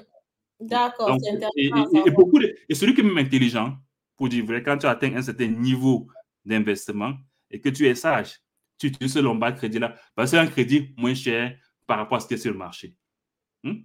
D'accord, 0.59 1.17
c'est 1.21 1.31
intéressant. 1.31 1.89
Et, 1.93 2.07
et, 2.07 2.11
beaucoup 2.11 2.39
et 2.41 2.75
celui 2.75 2.93
qui 2.93 3.01
est 3.01 3.03
même 3.03 3.17
intelligent, 3.17 3.75
pour 4.15 4.29
dire 4.29 4.45
vrai, 4.45 4.63
quand 4.63 4.77
tu 4.77 4.85
atteins 4.85 5.15
un 5.15 5.21
certain 5.21 5.47
niveau 5.47 6.07
d'investissement 6.43 7.13
et 7.49 7.59
que 7.59 7.69
tu 7.69 7.87
es 7.87 7.95
sage, 7.95 8.39
tu 8.77 8.87
utilises 8.87 9.13
ce 9.13 9.19
lombard 9.19 9.55
crédit-là 9.55 9.95
parce 10.15 10.31
que 10.31 10.37
c'est 10.37 10.43
un 10.43 10.47
crédit 10.47 10.93
moins 10.97 11.13
cher 11.13 11.57
par 11.87 11.97
rapport 11.97 12.17
à 12.17 12.21
ce 12.21 12.27
qui 12.27 12.33
est 12.33 12.37
sur 12.37 12.51
le 12.51 12.57
marché. 12.57 12.95
Hmm? 13.63 13.81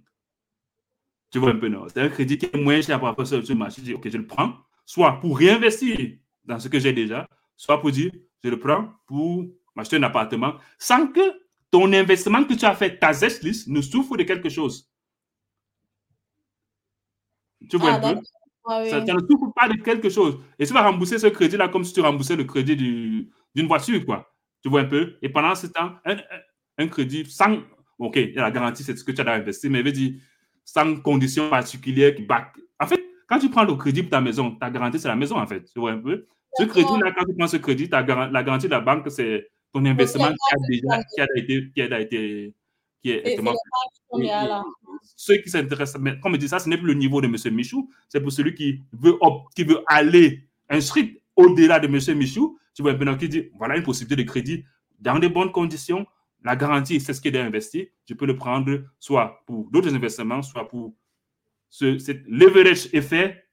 Tu 1.31 1.39
vois 1.39 1.51
un 1.51 1.55
peu, 1.55 1.69
non? 1.69 1.87
C'est 1.87 2.01
un 2.01 2.09
crédit 2.09 2.37
qui 2.37 2.45
est 2.45 2.57
moins 2.57 2.81
cher 2.81 2.99
par 2.99 3.09
rapport 3.09 3.23
à 3.23 3.25
ce 3.25 3.35
le 3.35 3.55
marché. 3.55 3.81
Je 3.81 3.85
dis, 3.85 3.93
OK, 3.93 4.09
je 4.09 4.17
le 4.17 4.27
prends, 4.27 4.53
soit 4.85 5.19
pour 5.19 5.37
réinvestir 5.37 6.17
dans 6.43 6.59
ce 6.59 6.67
que 6.67 6.79
j'ai 6.79 6.91
déjà, 6.93 7.27
soit 7.55 7.79
pour 7.79 7.91
dire, 7.91 8.11
je 8.43 8.49
le 8.49 8.59
prends 8.59 8.93
pour 9.05 9.45
m'acheter 9.75 9.95
un 9.95 10.03
appartement, 10.03 10.55
sans 10.77 11.07
que 11.07 11.21
ton 11.69 11.91
investissement 11.93 12.43
que 12.43 12.53
tu 12.53 12.65
as 12.65 12.75
fait, 12.75 12.99
ta 12.99 13.11
list, 13.11 13.67
ne 13.67 13.81
souffre 13.81 14.17
de 14.17 14.23
quelque 14.23 14.49
chose. 14.49 14.91
Tu 17.69 17.77
vois 17.77 17.93
ah, 17.93 18.07
un 18.07 18.15
peu? 18.15 18.21
Ça, 18.67 19.01
ne 19.01 19.19
souffre 19.27 19.51
pas 19.55 19.67
de 19.67 19.75
quelque 19.81 20.09
chose. 20.09 20.39
Et 20.59 20.65
tu 20.65 20.73
vas 20.73 20.83
rembourser 20.83 21.17
ce 21.17 21.27
crédit-là 21.27 21.67
comme 21.69 21.83
si 21.83 21.93
tu 21.93 22.01
remboursais 22.01 22.35
le 22.35 22.43
crédit 22.43 22.75
d'une 22.75 23.67
voiture, 23.67 24.05
quoi. 24.05 24.31
Tu 24.61 24.69
vois 24.69 24.81
un 24.81 24.85
peu? 24.85 25.17
Et 25.21 25.29
pendant 25.29 25.55
ce 25.55 25.67
temps, 25.67 25.93
un, 26.05 26.17
un 26.77 26.87
crédit 26.87 27.25
sans 27.25 27.57
OK, 28.01 28.19
la 28.33 28.49
garantie, 28.49 28.83
c'est 28.83 28.97
ce 28.97 29.03
que 29.03 29.11
tu 29.11 29.21
as 29.21 29.31
investi, 29.31 29.69
mais 29.69 29.83
veut 29.83 29.91
dire 29.91 30.13
sans 30.65 30.95
condition 31.01 31.49
particulière 31.49 32.15
qui 32.15 32.23
back. 32.23 32.53
En 32.79 32.87
fait, 32.87 33.03
quand 33.27 33.37
tu 33.37 33.49
prends 33.49 33.63
le 33.63 33.75
crédit 33.75 34.01
pour 34.01 34.11
ta 34.11 34.21
maison, 34.21 34.55
ta 34.55 34.69
garantie, 34.71 34.99
c'est 34.99 35.07
la 35.07 35.15
maison, 35.15 35.37
en 35.37 35.45
fait. 35.45 35.63
Tu 35.71 35.79
vois 35.79 35.91
un 35.91 35.99
peu? 35.99 36.25
Ce 36.57 36.63
crédit-là, 36.63 37.11
quand 37.11 37.25
tu 37.25 37.35
prends 37.37 37.47
ce 37.47 37.57
crédit, 37.57 37.87
la 37.91 38.03
garantie 38.03 38.65
de 38.65 38.71
la 38.71 38.79
banque, 38.79 39.09
c'est 39.09 39.47
ton 39.71 39.85
investissement 39.85 40.29
qui 40.29 40.55
a 40.55 40.57
déjà 40.67 41.03
qui 41.03 41.21
a 41.21 41.27
été, 41.35 41.71
qui 41.73 41.81
a 41.81 41.99
été, 41.99 42.53
qui 43.01 43.11
est 43.11 43.37
ceux 45.15 45.37
qui 45.37 45.49
s'intéressent, 45.49 46.01
mais 46.01 46.19
comme 46.19 46.33
je 46.33 46.39
dis 46.39 46.47
ça, 46.47 46.59
ce 46.59 46.69
n'est 46.69 46.77
plus 46.77 46.87
le 46.87 46.93
niveau 46.93 47.21
de 47.21 47.27
M. 47.27 47.55
Michou, 47.55 47.89
c'est 48.07 48.21
pour 48.21 48.31
celui 48.31 48.53
qui 48.53 48.81
veut, 48.93 49.17
qui 49.55 49.63
veut 49.63 49.83
aller 49.87 50.47
inscrire 50.69 51.09
au-delà 51.35 51.79
de 51.79 51.87
M. 51.87 52.17
Michou. 52.17 52.57
Tu 52.73 52.81
vois 52.81 52.91
un 52.91 52.95
peu 52.95 53.15
qui 53.15 53.29
dit, 53.29 53.49
voilà 53.57 53.75
une 53.75 53.83
possibilité 53.83 54.23
de 54.23 54.29
crédit 54.29 54.63
dans 54.99 55.19
de 55.19 55.27
bonnes 55.27 55.51
conditions, 55.51 56.05
la 56.43 56.55
garantie, 56.55 56.99
c'est 56.99 57.13
ce 57.13 57.21
qui 57.21 57.27
est 57.27 57.37
investi. 57.37 57.89
Je 58.07 58.13
peux 58.13 58.25
le 58.25 58.35
prendre 58.35 58.83
soit 58.99 59.43
pour 59.45 59.69
d'autres 59.69 59.93
investissements, 59.93 60.41
soit 60.41 60.67
pour 60.67 60.93
ce 61.69 61.97
leverage 62.27 62.89
effet, 62.93 63.43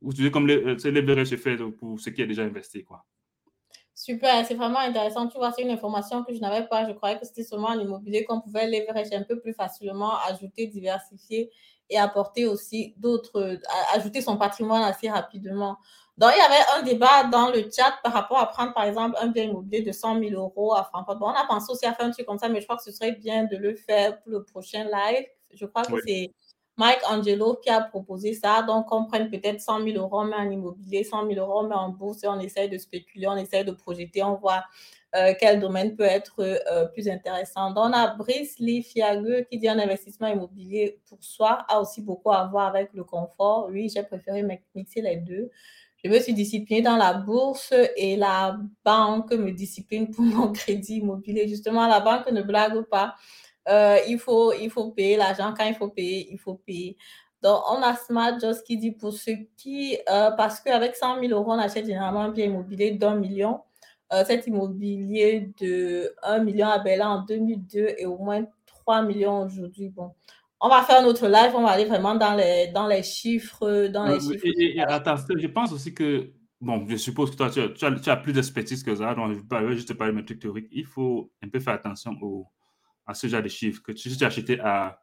ou 0.00 0.12
tu 0.12 0.30
comme 0.30 0.46
le, 0.46 0.78
ce 0.78 0.88
leverage 0.88 1.32
effet 1.32 1.56
pour 1.78 1.98
ce 1.98 2.10
qui 2.10 2.22
est 2.22 2.26
déjà 2.26 2.42
investi. 2.42 2.84
Quoi. 2.84 3.04
Super, 3.98 4.44
c'est 4.44 4.54
vraiment 4.54 4.80
intéressant. 4.80 5.26
Tu 5.26 5.38
vois, 5.38 5.52
c'est 5.52 5.62
une 5.62 5.70
information 5.70 6.22
que 6.22 6.34
je 6.34 6.38
n'avais 6.40 6.66
pas. 6.68 6.86
Je 6.86 6.92
croyais 6.92 7.18
que 7.18 7.24
c'était 7.24 7.42
seulement 7.42 7.72
l'immobilier 7.72 8.24
qu'on 8.24 8.42
pouvait 8.42 8.66
leverage 8.66 9.10
un 9.12 9.22
peu 9.22 9.40
plus 9.40 9.54
facilement, 9.54 10.12
ajouter, 10.28 10.66
diversifier 10.66 11.50
et 11.88 11.98
apporter 11.98 12.44
aussi 12.46 12.92
d'autres, 12.98 13.58
ajouter 13.94 14.20
son 14.20 14.36
patrimoine 14.36 14.82
assez 14.82 15.08
rapidement. 15.08 15.78
Donc, 16.18 16.30
il 16.34 16.38
y 16.38 16.42
avait 16.42 16.78
un 16.78 16.82
débat 16.82 17.24
dans 17.32 17.48
le 17.50 17.62
chat 17.74 17.94
par 18.02 18.12
rapport 18.12 18.38
à 18.38 18.46
prendre, 18.50 18.74
par 18.74 18.84
exemple, 18.84 19.16
un 19.18 19.28
bien 19.28 19.44
immobilier 19.44 19.80
de 19.80 19.92
100 19.92 20.18
000 20.20 20.32
euros 20.34 20.74
à 20.74 20.84
Francfort. 20.84 21.16
Bon, 21.16 21.28
on 21.28 21.30
a 21.30 21.46
pensé 21.46 21.72
aussi 21.72 21.86
à 21.86 21.94
faire 21.94 22.04
un 22.04 22.10
truc 22.10 22.26
comme 22.26 22.38
ça, 22.38 22.50
mais 22.50 22.60
je 22.60 22.66
crois 22.66 22.76
que 22.76 22.82
ce 22.82 22.92
serait 22.92 23.12
bien 23.12 23.44
de 23.44 23.56
le 23.56 23.74
faire 23.76 24.20
pour 24.20 24.30
le 24.30 24.44
prochain 24.44 24.84
live. 24.84 25.24
Je 25.54 25.64
crois 25.64 25.86
que 25.86 25.94
c'est 26.06 26.34
Mike 26.78 27.00
Angelo 27.08 27.58
qui 27.62 27.70
a 27.70 27.80
proposé 27.80 28.34
ça. 28.34 28.62
Donc, 28.62 28.92
on 28.92 29.06
prenne 29.06 29.30
peut-être 29.30 29.60
100 29.60 29.84
000 29.84 29.96
euros, 29.98 30.20
on 30.20 30.24
met 30.24 30.36
en 30.36 30.50
immobilier, 30.50 31.04
100 31.04 31.26
000 31.28 31.40
euros, 31.40 31.60
on 31.64 31.68
met 31.68 31.74
en 31.74 31.88
bourse 31.88 32.22
et 32.24 32.28
on 32.28 32.38
essaye 32.38 32.68
de 32.68 32.76
spéculer, 32.76 33.26
on 33.26 33.36
essaye 33.36 33.64
de 33.64 33.72
projeter, 33.72 34.22
on 34.22 34.34
voit 34.34 34.64
euh, 35.14 35.32
quel 35.40 35.60
domaine 35.60 35.96
peut 35.96 36.04
être 36.04 36.34
euh, 36.40 36.84
plus 36.86 37.08
intéressant. 37.08 37.70
Donc, 37.70 37.86
on 37.86 37.92
a 37.92 38.14
Brice 38.14 38.58
Lee 38.58 38.82
Fiague 38.82 39.46
qui 39.50 39.58
dit 39.58 39.68
un 39.68 39.78
investissement 39.78 40.28
immobilier 40.28 41.00
pour 41.08 41.18
soi 41.22 41.64
a 41.68 41.80
aussi 41.80 42.02
beaucoup 42.02 42.32
à 42.32 42.44
voir 42.46 42.66
avec 42.66 42.90
le 42.92 43.04
confort. 43.04 43.68
Oui, 43.70 43.88
j'ai 43.88 44.02
préféré 44.02 44.42
mixer 44.74 45.00
les 45.00 45.16
deux. 45.16 45.50
Je 46.04 46.10
me 46.10 46.20
suis 46.20 46.34
disciplinée 46.34 46.82
dans 46.82 46.96
la 46.96 47.14
bourse 47.14 47.72
et 47.96 48.16
la 48.16 48.58
banque 48.84 49.32
me 49.32 49.50
discipline 49.50 50.10
pour 50.10 50.24
mon 50.24 50.52
crédit 50.52 50.98
immobilier. 50.98 51.48
Justement, 51.48 51.86
la 51.86 52.00
banque 52.00 52.30
ne 52.30 52.42
blague 52.42 52.82
pas. 52.82 53.14
Euh, 53.68 53.98
il, 54.08 54.18
faut, 54.18 54.52
il 54.52 54.70
faut 54.70 54.90
payer 54.90 55.16
l'argent. 55.16 55.52
Quand 55.56 55.64
il 55.64 55.74
faut 55.74 55.88
payer, 55.88 56.28
il 56.30 56.38
faut 56.38 56.54
payer. 56.54 56.96
Donc, 57.42 57.60
on 57.70 57.82
a 57.82 57.94
Smart 57.94 58.38
Just 58.40 58.64
qui 58.64 58.76
dit 58.76 58.92
pour 58.92 59.12
ceux 59.12 59.36
qui, 59.56 59.98
euh, 60.10 60.30
parce 60.32 60.60
qu'avec 60.60 60.96
100 60.96 61.20
000 61.20 61.32
euros, 61.32 61.52
on 61.52 61.58
achète 61.58 61.86
généralement 61.86 62.22
un 62.22 62.30
bien 62.30 62.46
immobilier 62.46 62.92
d'un 62.92 63.16
million. 63.16 63.60
Euh, 64.12 64.24
cet 64.24 64.46
immobilier 64.46 65.50
de 65.60 66.14
1 66.22 66.38
million 66.40 66.68
à 66.68 66.78
Bella 66.78 67.10
en 67.10 67.24
2002 67.24 67.94
et 67.98 68.06
au 68.06 68.18
moins 68.18 68.44
3 68.66 69.02
millions 69.02 69.42
aujourd'hui. 69.42 69.88
Bon, 69.88 70.12
on 70.60 70.68
va 70.68 70.82
faire 70.82 71.02
notre 71.02 71.26
live, 71.26 71.52
on 71.54 71.62
va 71.62 71.70
aller 71.70 71.86
vraiment 71.86 72.14
dans 72.14 72.34
les, 72.34 72.68
dans 72.68 72.86
les 72.86 73.02
chiffres. 73.02 73.88
Dans 73.88 74.06
les 74.06 74.20
chiffres. 74.20 74.44
Et, 74.44 74.80
attends, 74.80 75.16
je 75.16 75.46
pense 75.48 75.72
aussi 75.72 75.92
que, 75.92 76.30
bon, 76.60 76.86
je 76.88 76.96
suppose 76.96 77.32
que 77.32 77.36
toi, 77.36 77.50
tu 77.50 77.60
as, 77.60 77.68
tu 77.68 78.10
as, 78.10 78.16
plus 78.16 78.32
d'expertise 78.32 78.84
que 78.84 78.94
ça, 78.94 79.12
donc 79.14 79.34
je 79.34 79.66
vais 79.66 79.74
juste 79.74 79.92
parler 79.94 80.12
de 80.12 80.18
mes 80.18 80.24
trucs 80.24 80.40
théoriques. 80.40 80.68
Il 80.70 80.86
faut 80.86 81.32
un 81.42 81.48
peu 81.48 81.58
faire 81.58 81.74
attention 81.74 82.12
au, 82.22 82.46
à 83.06 83.14
ce 83.14 83.26
genre 83.26 83.42
de 83.42 83.48
chiffres. 83.48 83.82
Que 83.82 83.94
si 83.94 84.16
tu 84.16 84.24
as 84.24 84.28
acheté 84.28 84.60
à 84.60 85.00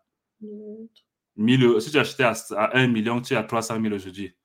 1000 1.38 1.82
si 1.82 1.92
tu 1.92 1.98
as 1.98 2.02
acheté 2.02 2.24
à, 2.24 2.78
1 2.78 2.88
million, 2.88 3.22
tu 3.22 3.34
es 3.34 3.38
à 3.38 3.44
300 3.44 3.82
000 3.82 3.94
aujourd'hui. 3.94 4.36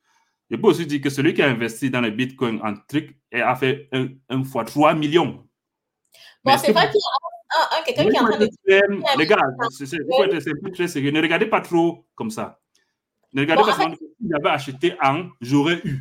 Je 0.51 0.57
peux 0.57 0.69
aussi 0.69 0.87
dire 0.87 1.01
que 1.01 1.11
celui 1.11 1.35
qui 1.35 1.43
a 1.43 1.49
investi 1.49 1.91
dans 1.91 2.01
le 2.01 2.11
Bitcoin 2.11 2.61
en 2.63 2.75
truc 2.89 3.19
a 3.33 3.55
fait 3.55 3.89
un, 3.93 4.09
un 4.31 4.45
fois 4.45 4.65
3 4.65 4.95
millions. 4.95 5.47
Bon, 6.45 6.57
c'est 6.57 6.73
vrai 6.73 6.89
qu'il 6.91 7.01
y 7.01 7.81
a 7.81 7.83
quelqu'un 7.85 8.11
qui 8.11 8.17
est 8.17 8.21
en 8.21 8.29
train 8.29 8.39
de. 8.39 9.19
Les 9.19 9.27
gars, 9.27 10.41
c'est 10.41 10.61
plus 10.61 10.73
très 10.73 10.89
sérieux. 10.89 11.11
Ne 11.11 11.21
regardez 11.21 11.47
pas 11.47 11.61
trop 11.61 12.07
comme 12.15 12.31
ça. 12.31 12.61
Ne 13.35 13.43
regardez 13.43 13.65
pas 13.65 13.73
trop. 13.73 13.95
Si 13.95 14.29
j'avais 14.31 14.49
acheté 14.49 14.97
un, 15.01 15.31
j'aurais 15.41 15.81
eu. 15.85 16.01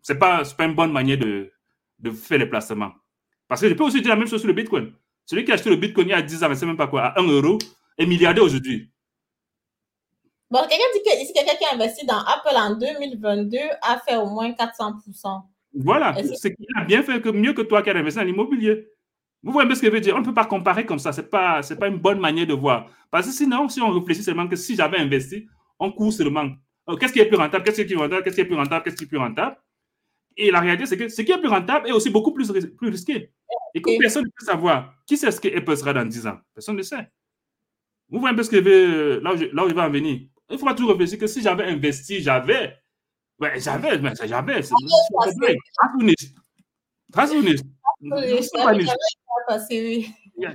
C'est 0.00 0.18
pas, 0.18 0.42
pas 0.56 0.64
une 0.64 0.74
bonne 0.74 0.92
manière 0.92 1.18
de, 1.18 1.52
de 1.98 2.10
faire 2.10 2.38
les 2.38 2.46
placements. 2.46 2.92
Parce 3.48 3.60
que 3.60 3.68
je 3.68 3.74
peux 3.74 3.84
aussi 3.84 4.00
dire 4.00 4.10
la 4.10 4.16
même 4.16 4.28
chose 4.28 4.40
sur 4.40 4.48
le 4.48 4.54
Bitcoin. 4.54 4.92
Celui 5.26 5.44
qui 5.44 5.50
a 5.52 5.54
acheté 5.54 5.70
le 5.70 5.76
Bitcoin 5.76 6.08
il 6.08 6.10
y 6.10 6.14
a 6.14 6.22
10 6.22 6.42
ans, 6.42 6.46
je 6.46 6.50
ne 6.50 6.54
sais 6.54 6.66
même 6.66 6.76
pas 6.76 6.88
quoi, 6.88 7.04
à 7.04 7.20
1 7.20 7.26
euro, 7.26 7.58
est 7.98 8.06
milliardaire 8.06 8.44
aujourd'hui. 8.44 8.90
Bon, 10.50 10.60
quelqu'un 10.68 10.84
dit 10.92 11.02
que 11.02 11.22
ici, 11.22 11.32
quelqu'un 11.32 11.54
qui 11.56 11.64
a 11.64 11.74
investi 11.74 12.04
dans 12.04 12.18
Apple 12.18 12.54
en 12.54 12.74
2022 12.76 13.58
a 13.80 13.98
fait 14.00 14.16
au 14.16 14.26
moins 14.26 14.50
400%. 14.50 15.42
Voilà, 15.74 16.14
c'est 16.34 16.54
qu'il 16.54 16.66
a 16.76 16.84
bien 16.84 17.02
fait 17.02 17.22
que 17.22 17.30
mieux 17.30 17.54
que 17.54 17.62
toi 17.62 17.82
qui 17.82 17.88
as 17.88 17.96
investi 17.96 18.18
dans 18.18 18.26
l'immobilier. 18.26 18.86
Vous 19.42 19.50
voyez 19.50 19.74
ce 19.74 19.80
que 19.80 19.86
je 19.86 19.92
veux 19.92 20.00
dire? 20.00 20.14
On 20.14 20.20
ne 20.20 20.24
peut 20.24 20.34
pas 20.34 20.44
comparer 20.44 20.86
comme 20.86 20.98
ça. 20.98 21.12
Ce 21.12 21.20
n'est 21.20 21.26
pas, 21.26 21.62
pas 21.62 21.88
une 21.88 21.98
bonne 21.98 22.20
manière 22.20 22.46
de 22.46 22.52
voir. 22.52 22.88
Parce 23.10 23.26
que 23.26 23.32
sinon, 23.32 23.68
si 23.68 23.80
on 23.80 23.90
réfléchit 23.90 24.22
seulement 24.22 24.46
que 24.46 24.54
si 24.54 24.76
j'avais 24.76 24.98
investi, 24.98 25.48
on 25.78 25.90
court 25.90 26.12
seulement. 26.12 26.48
Euh, 26.88 26.96
qu'est-ce 26.96 27.12
qui 27.12 27.18
est 27.18 27.26
plus 27.26 27.36
rentable? 27.36 27.64
Qu'est-ce 27.64 27.76
qui 27.76 27.82
est 27.82 27.86
plus 27.86 27.96
rentable? 27.96 28.22
Qu'est-ce 28.22 28.36
qui 28.36 28.40
est 28.42 28.44
plus 28.44 28.54
rentable? 28.54 28.84
Qu'est-ce 28.84 28.96
qui 28.96 29.04
est 29.04 29.08
plus 29.08 29.18
rentable? 29.18 29.56
Et 30.36 30.50
la 30.50 30.60
réalité, 30.60 30.86
c'est 30.86 30.96
que 30.96 31.08
ce 31.08 31.22
qui 31.22 31.32
est 31.32 31.38
plus 31.38 31.48
rentable 31.48 31.88
est 31.88 31.92
aussi 31.92 32.10
beaucoup 32.10 32.32
plus, 32.32 32.50
plus 32.50 32.88
risqué. 32.88 33.30
Et 33.74 33.82
que 33.82 33.98
personne 33.98 34.24
ne 34.24 34.28
peut 34.28 34.44
savoir 34.44 34.94
qui 35.06 35.16
c'est 35.16 35.30
ce 35.30 35.40
qu'Apple 35.40 35.76
sera 35.76 35.92
dans 35.92 36.04
10 36.04 36.26
ans. 36.26 36.38
Personne 36.54 36.76
ne 36.76 36.82
sait. 36.82 37.08
Vous 38.08 38.20
voyez 38.20 38.34
un 38.34 38.36
peu 38.36 38.42
ce 38.42 38.50
que 38.50 38.56
je 38.56 38.62
veux, 38.62 39.20
là, 39.20 39.32
où 39.32 39.36
je, 39.36 39.44
là 39.46 39.64
où 39.64 39.68
je 39.68 39.74
vais 39.74 39.80
en 39.80 39.90
venir. 39.90 40.20
Il 40.50 40.58
faudra 40.58 40.74
toujours 40.74 40.92
réfléchir 40.92 41.18
que 41.18 41.26
si 41.26 41.40
j'avais 41.40 41.64
investi, 41.64 42.20
j'avais. 42.20 42.76
Ouais, 43.38 43.58
j'avais, 43.58 43.98
mais 43.98 44.12
j'avais. 44.22 44.62
Transunish. 44.62 46.32
Transunish. 47.10 47.60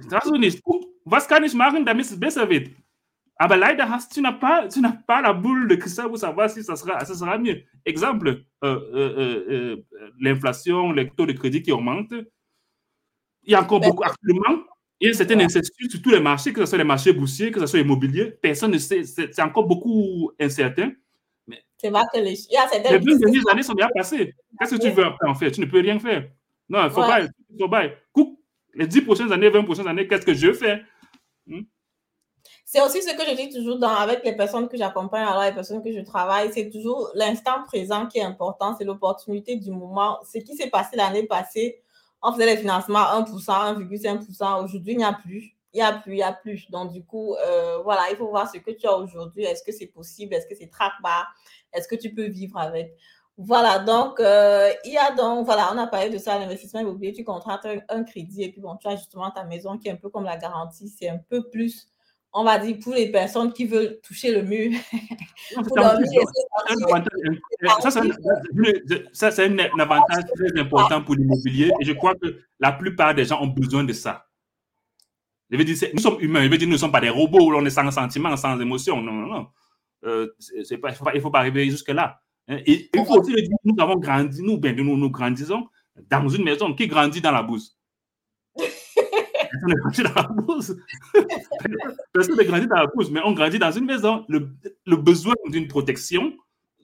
Transunish. 0.09 0.61
Was 1.05 1.25
kann 1.25 1.43
ich 1.43 1.53
machen, 1.53 1.85
damit 1.85 2.11
es 2.11 2.19
besser 2.19 2.49
wird? 2.49 2.69
Aber 3.39 3.55
leider 3.55 3.83
hast 3.83 4.11
tu 4.11 4.21
n'as 4.21 4.33
pas, 4.33 4.67
tu 4.67 4.81
n'as 4.81 4.93
pas 5.05 5.21
la 5.21 5.33
boule 5.33 5.67
de 5.67 5.75
cristal 5.75 6.07
pour 6.07 6.17
savoir 6.17 6.49
si 6.49 6.63
ça 6.63 6.75
sera, 6.75 7.03
ça 7.05 7.13
sera 7.13 7.37
mieux. 7.37 7.61
Exemple, 7.85 8.43
euh, 8.63 8.79
euh, 8.93 9.45
euh, 9.49 9.85
l'inflation, 10.19 10.91
les 10.91 11.09
taux 11.09 11.27
de 11.27 11.33
crédit 11.33 11.61
qui 11.61 11.71
augmentent. 11.71 12.13
Il 13.43 13.51
y 13.51 13.55
a 13.55 13.61
encore 13.61 13.79
beaucoup 13.79 14.03
actuellement. 14.03 14.63
Il 14.99 15.05
y 15.05 15.07
a 15.07 15.09
une 15.11 15.17
certaine 15.17 15.41
incertitude 15.41 15.91
sur 15.91 16.01
tous 16.01 16.09
les 16.09 16.19
marchés, 16.19 16.51
que 16.51 16.61
ce 16.61 16.65
soit 16.65 16.79
les 16.79 16.83
marchés 16.83 17.13
boursiers, 17.13 17.51
que 17.51 17.59
ce 17.59 17.67
soit 17.67 17.79
immobilier. 17.79 18.31
Personne 18.31 18.71
ne 18.71 18.79
sait. 18.79 19.03
C'est 19.03 19.41
encore 19.41 19.67
beaucoup 19.67 20.31
incertain. 20.39 20.91
C'est 21.77 21.91
vrai 21.91 22.01
que 22.11 22.19
les, 22.19 22.33
il 22.49 22.53
y 22.53 22.57
a 22.57 22.67
certaines... 22.67 22.93
les 22.93 22.99
deux 22.99 23.19
dernières 23.19 23.47
années 23.51 23.61
sont 23.61 23.75
bien 23.75 23.89
passées. 23.93 24.33
Qu'est-ce 24.59 24.75
que 24.75 24.81
tu 24.81 24.89
veux 24.89 25.05
en 25.21 25.35
faire 25.35 25.51
Tu 25.51 25.61
ne 25.61 25.67
peux 25.67 25.79
rien 25.79 25.99
faire. 25.99 26.27
Non, 26.67 26.85
il 26.85 26.89
faut 26.89 27.01
pas. 27.01 27.21
Faut 27.59 27.69
pas. 27.69 27.85
Les 28.73 28.87
10 28.87 29.01
prochaines 29.01 29.31
années, 29.31 29.49
20 29.49 29.63
prochaines 29.63 29.87
années, 29.87 30.07
qu'est-ce 30.07 30.25
que 30.25 30.33
je 30.33 30.53
fais? 30.53 30.81
Hmm? 31.45 31.61
C'est 32.69 32.81
aussi 32.81 33.01
ce 33.01 33.15
que 33.15 33.23
je 33.25 33.33
dis 33.33 33.49
toujours 33.49 33.79
dans, 33.79 33.95
avec 33.95 34.25
les 34.25 34.35
personnes 34.35 34.67
que 34.67 34.75
j'accompagne, 34.75 35.23
alors 35.25 35.41
les 35.41 35.53
personnes 35.53 35.81
que 35.81 35.89
je 35.89 36.01
travaille, 36.01 36.51
c'est 36.51 36.69
toujours 36.69 37.09
l'instant 37.15 37.63
présent 37.65 38.07
qui 38.07 38.17
est 38.17 38.23
important, 38.23 38.75
c'est 38.77 38.83
l'opportunité 38.83 39.55
du 39.55 39.71
moment. 39.71 40.19
Ce 40.29 40.39
qui 40.39 40.53
s'est 40.53 40.69
passé 40.69 40.97
l'année 40.97 41.23
passée, 41.23 41.81
on 42.21 42.33
faisait 42.33 42.45
les 42.45 42.57
financements 42.57 43.05
1%, 43.21 43.23
1,5%. 43.25 44.65
Aujourd'hui, 44.65 44.91
il 44.91 44.97
n'y 44.97 45.05
a 45.05 45.13
plus. 45.13 45.55
Il 45.73 45.77
n'y 45.77 45.81
a 45.81 45.93
plus, 45.93 46.11
il 46.11 46.17
n'y 46.17 46.23
a 46.23 46.33
plus. 46.33 46.69
Donc, 46.69 46.91
du 46.91 47.05
coup, 47.05 47.35
euh, 47.35 47.77
voilà, 47.85 48.01
il 48.11 48.17
faut 48.17 48.27
voir 48.27 48.51
ce 48.51 48.57
que 48.57 48.71
tu 48.71 48.85
as 48.85 48.97
aujourd'hui. 48.97 49.45
Est-ce 49.45 49.63
que 49.63 49.71
c'est 49.71 49.87
possible? 49.87 50.33
Est-ce 50.33 50.47
que 50.47 50.55
c'est 50.55 50.67
trackbar? 50.67 51.33
Est-ce 51.71 51.87
que 51.87 51.95
tu 51.95 52.13
peux 52.13 52.27
vivre 52.27 52.57
avec? 52.57 52.97
Voilà, 53.37 53.79
donc, 53.79 54.19
euh, 54.19 54.73
il 54.83 54.91
y 54.91 54.97
a 54.97 55.11
donc, 55.15 55.45
voilà, 55.45 55.69
on 55.73 55.77
a 55.77 55.87
parlé 55.87 56.09
de 56.09 56.17
ça, 56.17 56.37
l'investissement 56.37 56.81
immobilier. 56.81 57.13
Tu 57.13 57.23
contractes 57.23 57.65
un, 57.87 58.03
crédit 58.03 58.43
et 58.43 58.51
puis, 58.51 58.59
bon, 58.59 58.75
tu 58.75 58.89
as 58.89 58.97
justement 58.97 59.31
ta 59.31 59.45
maison 59.45 59.77
qui 59.77 59.87
est 59.87 59.91
un 59.91 59.95
peu 59.95 60.09
comme 60.09 60.25
la 60.25 60.35
garantie. 60.35 60.89
C'est 60.89 61.07
un 61.07 61.19
peu 61.29 61.49
plus 61.49 61.87
on 62.37 62.43
va 62.43 62.59
dire, 62.59 62.77
pour 62.79 62.93
les 62.93 63.11
personnes 63.11 63.51
qui 63.51 63.65
veulent 63.65 63.99
toucher 64.01 64.31
le 64.31 64.43
mur. 64.43 64.71
Ça, 69.11 69.31
c'est 69.31 69.45
un, 69.45 69.79
avantage 69.79 70.23
très 70.35 70.59
important 70.59 71.01
pour 71.01 71.15
l'immobilier 71.15 71.71
et 71.79 71.85
je 71.85 71.93
crois 71.93 72.13
que 72.15 72.39
la 72.59 72.71
plupart 72.71 73.15
des 73.15 73.25
gens 73.25 73.41
ont 73.41 73.47
besoin 73.47 73.83
de 73.83 73.93
ça. 73.93 74.27
Je 75.49 75.57
veux 75.57 75.63
dire, 75.63 75.75
nous 75.93 75.99
sommes 75.99 76.17
humains, 76.19 76.43
je 76.43 76.49
veux 76.49 76.57
dire, 76.57 76.67
nous 76.67 76.73
ne 76.73 76.77
sommes 76.77 76.91
pas 76.91 77.01
des 77.01 77.09
robots 77.09 77.39
où 77.39 77.55
on 77.55 77.65
est 77.65 77.71
sans 77.71 77.89
sentiments, 77.89 78.35
sans 78.37 78.59
émotion. 78.59 79.01
Non, 79.01 79.13
non, 79.13 79.27
non. 79.27 79.47
Euh, 80.03 80.27
pas, 80.81 80.91
il 80.91 81.15
ne 81.15 81.19
faut, 81.19 81.31
pas 81.31 81.39
arriver 81.39 81.69
jusque-là. 81.69 82.19
Hein. 82.49 82.59
Et 82.65 82.89
il 82.93 83.05
faut 83.05 83.19
aussi 83.19 83.31
le 83.31 83.41
dire, 83.41 83.57
nous 83.63 83.75
avons 83.79 83.95
grandi, 83.95 84.43
nous, 84.43 84.59
ben, 84.59 84.75
nous, 84.75 84.95
nous 84.95 85.09
grandissons 85.09 85.67
dans 86.09 86.29
une 86.29 86.43
maison 86.43 86.73
qui 86.75 86.87
grandit 86.87 87.21
dans 87.21 87.31
la 87.31 87.41
bourse. 87.41 87.77
Personne 89.59 89.69
n'est 89.69 89.75
grandi 89.75 90.03
dans 90.03 90.13
la 90.13 90.27
bourse. 90.27 90.73
Personne 92.13 92.37
n'est 92.37 92.45
grandi 92.45 92.67
dans 92.67 92.75
la 92.75 92.87
bourse, 92.87 93.09
mais 93.09 93.21
on 93.23 93.33
grandit 93.33 93.59
dans 93.59 93.71
une 93.71 93.85
maison. 93.85 94.25
Le, 94.27 94.49
le 94.85 94.95
besoin 94.95 95.35
d'une 95.47 95.67
protection, 95.67 96.37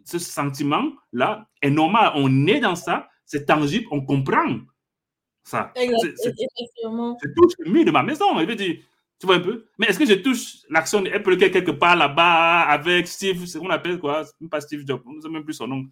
ce 0.05 0.19
sentiment-là 0.19 1.47
est 1.61 1.69
normal. 1.69 2.11
On 2.15 2.47
est 2.47 2.59
dans 2.59 2.75
ça, 2.75 3.07
c'est 3.25 3.45
tangible, 3.45 3.85
on 3.91 4.01
comprend 4.05 4.59
ça. 5.43 5.71
Exactement. 5.75 7.17
Je 7.21 7.29
touche 7.29 7.53
le 7.59 7.71
mur 7.71 7.85
de 7.85 7.91
ma 7.91 8.03
maison. 8.03 8.39
Je 8.39 8.45
veux 8.45 8.55
dire, 8.55 8.77
tu 9.19 9.27
vois 9.27 9.35
un 9.35 9.39
peu 9.39 9.65
Mais 9.77 9.87
est-ce 9.87 9.99
que 9.99 10.05
je 10.05 10.15
touche 10.15 10.57
l'action 10.69 11.01
d'Apple 11.01 11.37
quelque 11.37 11.71
part 11.71 11.95
là-bas 11.95 12.61
avec 12.61 13.07
Steve, 13.07 13.45
c'est 13.45 13.59
qu'on 13.59 13.69
appelle 13.69 13.99
quoi? 13.99 14.23
Pas 14.49 14.61
Steve 14.61 14.83
Jobs, 14.85 15.01
on 15.05 15.13
ne 15.13 15.21
sait 15.21 15.29
même 15.29 15.43
plus 15.43 15.53
son 15.53 15.67
nom. 15.67 15.85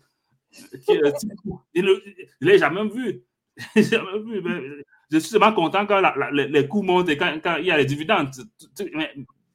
Je 0.51 1.81
ne 1.81 2.45
l'ai 2.45 2.57
jamais 2.57 2.87
vu. 2.89 3.23
jamais 3.75 4.19
vu. 4.19 4.83
Je 5.11 5.19
suis 5.19 5.29
seulement 5.29 5.53
content 5.53 5.85
quand 5.85 6.01
les 6.31 6.67
coûts 6.67 6.83
montent 6.83 7.09
et 7.09 7.17
quand, 7.17 7.57
il 7.59 7.65
y 7.65 7.71
a 7.71 7.77
les 7.77 7.85
dividendes. 7.85 8.31
Tu, 8.75 8.89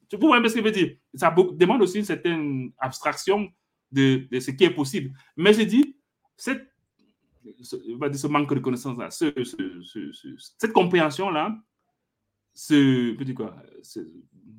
tu, 0.09 0.17
vois 0.17 0.37
un 0.37 0.41
peu 0.41 0.49
ce 0.49 0.53
que 0.53 0.59
je 0.59 0.65
veux 0.65 0.71
dire 0.71 0.95
Ça 1.15 1.33
demande 1.53 1.81
aussi 1.81 1.97
une 1.97 2.05
certaine 2.05 2.71
abstraction 2.77 3.49
de, 3.91 4.27
ce 4.39 4.51
qui 4.51 4.63
est 4.65 4.69
possible. 4.69 5.11
Mais 5.35 5.53
je 5.53 5.63
dis, 5.63 5.97
cette, 6.35 6.67
ce, 7.61 8.27
manque 8.27 8.53
de 8.53 8.59
connaissance-là, 8.59 9.09
cette 9.09 10.73
compréhension-là, 10.73 11.57
ce, 12.53 13.15
petit 13.15 13.33
quoi, 13.33 13.55
ce, 13.81 13.99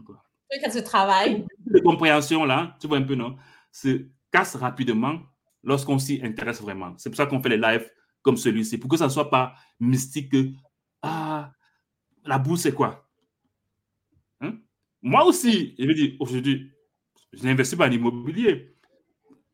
quoi? 0.04 0.24
Ce 0.70 0.78
travail. 0.78 1.44
Cette 1.70 1.82
compréhension-là, 1.82 2.76
tu 2.80 2.88
vois 2.88 2.98
un 2.98 3.02
peu, 3.02 3.14
non 3.14 3.36
Se 3.70 4.06
casse 4.32 4.56
rapidement 4.56 5.20
lorsqu'on 5.62 5.98
s'y 5.98 6.20
intéresse 6.22 6.60
vraiment. 6.60 6.94
C'est 6.96 7.10
pour 7.10 7.16
ça 7.16 7.26
qu'on 7.26 7.42
fait 7.42 7.50
les 7.50 7.58
lives 7.58 7.88
comme 8.22 8.36
celui-ci, 8.36 8.78
pour 8.78 8.90
que 8.90 8.96
ça 8.96 9.06
ne 9.06 9.10
soit 9.10 9.30
pas 9.30 9.54
mystique. 9.80 10.34
La 12.28 12.38
bourse, 12.38 12.60
c'est 12.60 12.74
quoi? 12.74 13.08
Hein? 14.42 14.58
Moi 15.00 15.24
aussi, 15.24 15.74
je 15.78 15.86
veux 15.86 15.94
dire, 15.94 16.12
aujourd'hui, 16.20 16.70
je 17.32 17.42
n'investis 17.42 17.74
pas 17.74 17.88
en 17.88 17.90
immobilier. 17.90 18.74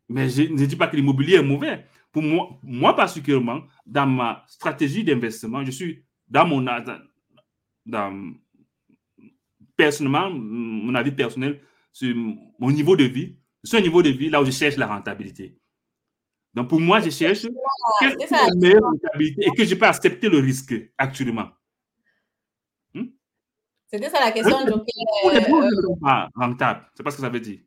Mais 0.08 0.28
je 0.28 0.42
ne 0.42 0.66
dis 0.66 0.74
pas 0.74 0.88
que 0.88 0.96
l'immobilier 0.96 1.36
est 1.36 1.42
mauvais. 1.42 1.86
Pour 2.10 2.22
moi, 2.22 2.58
moi 2.64 2.96
particulièrement, 2.96 3.62
dans 3.86 4.06
ma 4.06 4.44
stratégie 4.48 5.04
d'investissement, 5.04 5.64
je 5.64 5.70
suis 5.70 6.04
dans 6.26 6.46
mon 6.46 6.66
dans, 7.86 8.34
personnellement, 9.76 10.30
mon 10.30 10.94
avis 10.96 11.12
personnel 11.12 11.60
sur 11.92 12.12
mon 12.58 12.70
niveau 12.72 12.96
de 12.96 13.04
vie, 13.04 13.36
c'est 13.62 13.78
un 13.78 13.82
niveau 13.82 14.02
de 14.02 14.10
vie 14.10 14.30
là 14.30 14.42
où 14.42 14.44
je 14.44 14.50
cherche 14.50 14.76
la 14.76 14.88
rentabilité. 14.88 15.56
Donc 16.52 16.68
pour 16.68 16.80
moi, 16.80 16.98
je 16.98 17.10
cherche 17.10 17.46
quelle 18.00 18.16
est 18.20 18.30
la 18.30 18.54
meilleure 18.56 18.82
rentabilité 18.82 19.46
et 19.46 19.50
que 19.52 19.64
je 19.64 19.76
peux 19.76 19.86
accepter 19.86 20.28
le 20.28 20.38
risque 20.38 20.74
actuellement. 20.98 21.50
C'était 23.94 24.10
ça 24.10 24.18
la 24.18 24.32
question. 24.32 24.58
Pour 24.66 25.30
les 25.30 25.40
ne 25.40 26.00
pas 26.00 26.28
rentable, 26.34 26.84
c'est 26.96 27.04
pas 27.04 27.12
ce 27.12 27.16
que 27.16 27.22
ça 27.22 27.28
veut 27.28 27.38
dire. 27.38 27.60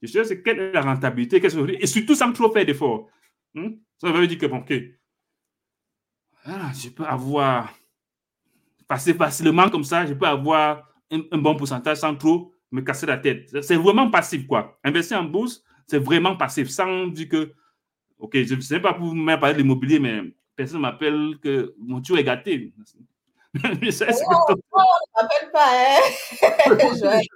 Je 0.00 0.08
cherche 0.08 0.28
quelle 0.42 0.58
est 0.58 0.72
la 0.72 0.80
rentabilité, 0.80 1.36
et 1.80 1.86
surtout 1.86 2.14
sans 2.14 2.32
trop 2.32 2.50
faire 2.50 2.64
d'efforts. 2.64 3.08
Hmm? 3.52 3.72
Ça 3.98 4.10
veut 4.10 4.26
dire 4.26 4.38
que, 4.38 4.46
bon, 4.46 4.60
ok, 4.60 4.72
ah, 6.46 6.72
je 6.74 6.88
peux 6.88 7.04
avoir, 7.04 7.74
passer 8.88 9.12
facilement 9.12 9.68
comme 9.68 9.84
ça, 9.84 10.06
je 10.06 10.14
peux 10.14 10.26
avoir 10.26 10.88
un, 11.10 11.38
bon 11.38 11.54
pourcentage 11.56 11.98
sans 11.98 12.14
trop 12.14 12.54
me 12.70 12.80
casser 12.80 13.04
la 13.04 13.18
tête. 13.18 13.54
C'est 13.62 13.76
vraiment 13.76 14.10
passif, 14.10 14.46
quoi. 14.46 14.78
Investir 14.82 15.20
en 15.20 15.24
bourse, 15.24 15.62
c'est 15.86 15.98
vraiment 15.98 16.36
passif, 16.36 16.70
sans 16.70 17.08
dire 17.08 17.28
que, 17.28 17.52
ok, 18.18 18.42
je 18.44 18.54
ne 18.54 18.60
sais 18.62 18.80
pas 18.80 18.94
pour 18.94 19.08
vous 19.08 19.26
parler 19.26 19.52
de 19.52 19.58
l'immobilier, 19.58 19.98
mais 19.98 20.22
personne 20.56 20.80
m'appelle 20.80 21.36
que 21.42 21.74
mon 21.78 22.00
tour 22.00 22.16
est 22.16 22.24
gâté. 22.24 22.72
mais 23.80 23.90
ça, 23.92 24.06
oh, 24.10 24.32
oh, 24.48 24.54
on 24.72 24.80
ne 24.80 25.22
m'appelle 25.22 25.50
pas, 25.52 25.70
hein? 25.72 27.20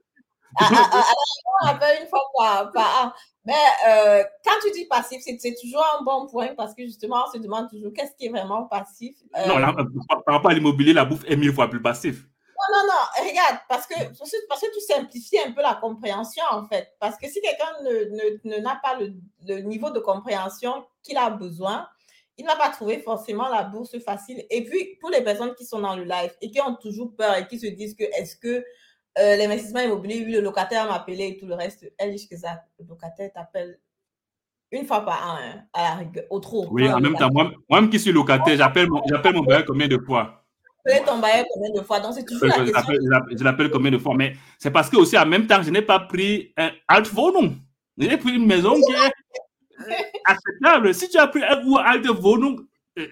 Ah, 0.61 0.69
ah, 0.73 0.89
ah, 0.93 1.15
on 1.62 1.66
appelle 1.69 2.03
une 2.03 2.09
fois 2.09 2.20
par, 2.73 3.05
an. 3.05 3.12
Mais 3.45 3.53
euh, 3.86 4.24
quand 4.45 4.55
tu 4.62 4.73
dis 4.73 4.86
passif, 4.86 5.23
c'est 5.23 5.55
toujours 5.61 5.85
un 5.99 6.03
bon 6.03 6.27
point 6.27 6.49
parce 6.57 6.74
que 6.74 6.82
justement, 6.82 7.24
on 7.27 7.32
se 7.32 7.39
demande 7.39 7.69
toujours 7.69 7.93
qu'est-ce 7.95 8.12
qui 8.19 8.27
est 8.27 8.31
vraiment 8.31 8.65
passif. 8.65 9.15
Euh, 9.36 9.47
non, 9.47 9.74
par, 10.09 10.35
rapport 10.35 10.51
à 10.51 10.55
l'immobilier, 10.55 10.93
la 10.93 11.05
bouffe 11.05 11.24
est 11.27 11.36
mille 11.36 11.53
fois 11.53 11.69
plus 11.69 11.81
passif. 11.81 12.24
Non, 12.73 12.81
non, 12.81 12.89
non, 12.89 13.28
regarde, 13.31 13.61
parce 13.69 13.86
que, 13.86 13.95
parce 14.49 14.61
que 14.61 14.74
tu 14.74 14.81
simplifies 14.81 15.39
un 15.47 15.53
peu 15.53 15.62
la 15.62 15.74
compréhension 15.74 16.43
en 16.51 16.66
fait. 16.66 16.93
Parce 16.99 17.16
que 17.16 17.28
si 17.28 17.40
quelqu'un 17.40 17.82
ne, 17.85 18.57
ne, 18.57 18.61
n'a 18.61 18.81
pas 18.82 18.99
le, 18.99 19.15
le, 19.47 19.61
niveau 19.61 19.90
de 19.90 20.01
compréhension 20.01 20.85
qu'il 21.05 21.19
a 21.19 21.31
besoin, 21.31 21.86
il 22.39 22.44
ne 22.44 22.48
va 22.48 22.56
pas 22.56 22.70
trouver 22.70 23.01
forcément 23.01 23.48
la 23.48 23.65
bourse 23.65 23.98
facile. 23.98 24.44
Et 24.48 24.65
puis, 24.65 24.97
pour 25.01 25.10
les 25.10 25.23
personnes 25.23 25.55
qui 25.55 25.65
sont 25.65 25.81
dans 25.81 25.97
le 25.97 26.05
live 26.05 26.31
et 26.40 26.51
qui 26.51 26.60
ont 26.60 26.77
toujours 26.77 27.15
peur 27.16 27.36
et 27.36 27.47
qui 27.48 27.59
se 27.59 27.66
disent 27.66 27.94
que 27.94 28.05
est-ce 28.05 28.36
que 28.36 28.65
euh, 29.19 29.36
l'investissement 29.36 29.81
immobilier, 29.81 30.23
oui, 30.24 30.32
le 30.32 30.40
locataire 30.40 30.86
m'appelait 30.86 31.31
et 31.31 31.36
tout 31.36 31.47
le 31.47 31.55
reste. 31.55 31.93
Elle 31.98 32.15
dit 32.15 32.28
que 32.28 32.36
ça, 32.36 32.62
le 32.78 32.86
locataire 32.86 33.31
t'appelle 33.35 33.81
une 34.70 34.86
fois 34.86 35.05
par 35.05 35.27
an, 35.27 35.39
hein, 35.43 35.62
à 35.73 35.82
la 35.82 35.94
rigueur, 35.97 36.24
au 36.31 36.39
trop. 36.39 36.69
Oui, 36.70 36.89
en 36.89 37.01
même 37.01 37.15
temps, 37.15 37.31
moi, 37.32 37.51
moi 37.69 37.86
qui 37.89 37.98
suis 37.98 38.12
locataire, 38.12 38.56
j'appelle 38.56 38.89
mon, 38.89 39.02
mon 39.35 39.43
bailleur 39.43 39.65
combien 39.66 39.89
de 39.89 39.98
fois? 39.98 40.44
Tu 40.86 40.94
ton 41.05 41.19
bailleur 41.19 41.44
combien 41.52 41.70
de 41.73 41.85
fois? 41.85 42.01
Donc, 42.01 42.15
c'est 42.15 42.24
toujours 42.24 42.48
la 42.48 42.65
question. 42.65 42.94
Je 43.36 43.44
l'appelle 43.44 43.70
combien 43.70 43.90
de 43.90 43.98
fois, 43.98 44.15
mais 44.15 44.35
c'est 44.59 44.70
parce 44.70 44.89
que 44.89 44.97
aussi, 44.97 45.19
en 45.19 45.27
même 45.27 45.47
temps, 45.47 45.62
je 45.62 45.70
n'ai 45.70 45.82
pas 45.82 46.01
pris 46.01 46.52
un 46.56 46.70
alt 46.86 47.09
volume. 47.09 47.56
J'ai 47.97 48.16
pris 48.16 48.35
une 48.35 48.47
maison 48.47 48.74
qui 48.74 48.93
est 48.93 49.12
acceptable. 50.24 50.94
Si 50.94 51.09
tu 51.09 51.19
as 51.19 51.27
pris 51.27 51.43
un 51.43 51.74
alt 51.77 52.06
volume, 52.06 52.66
euh, 52.98 53.06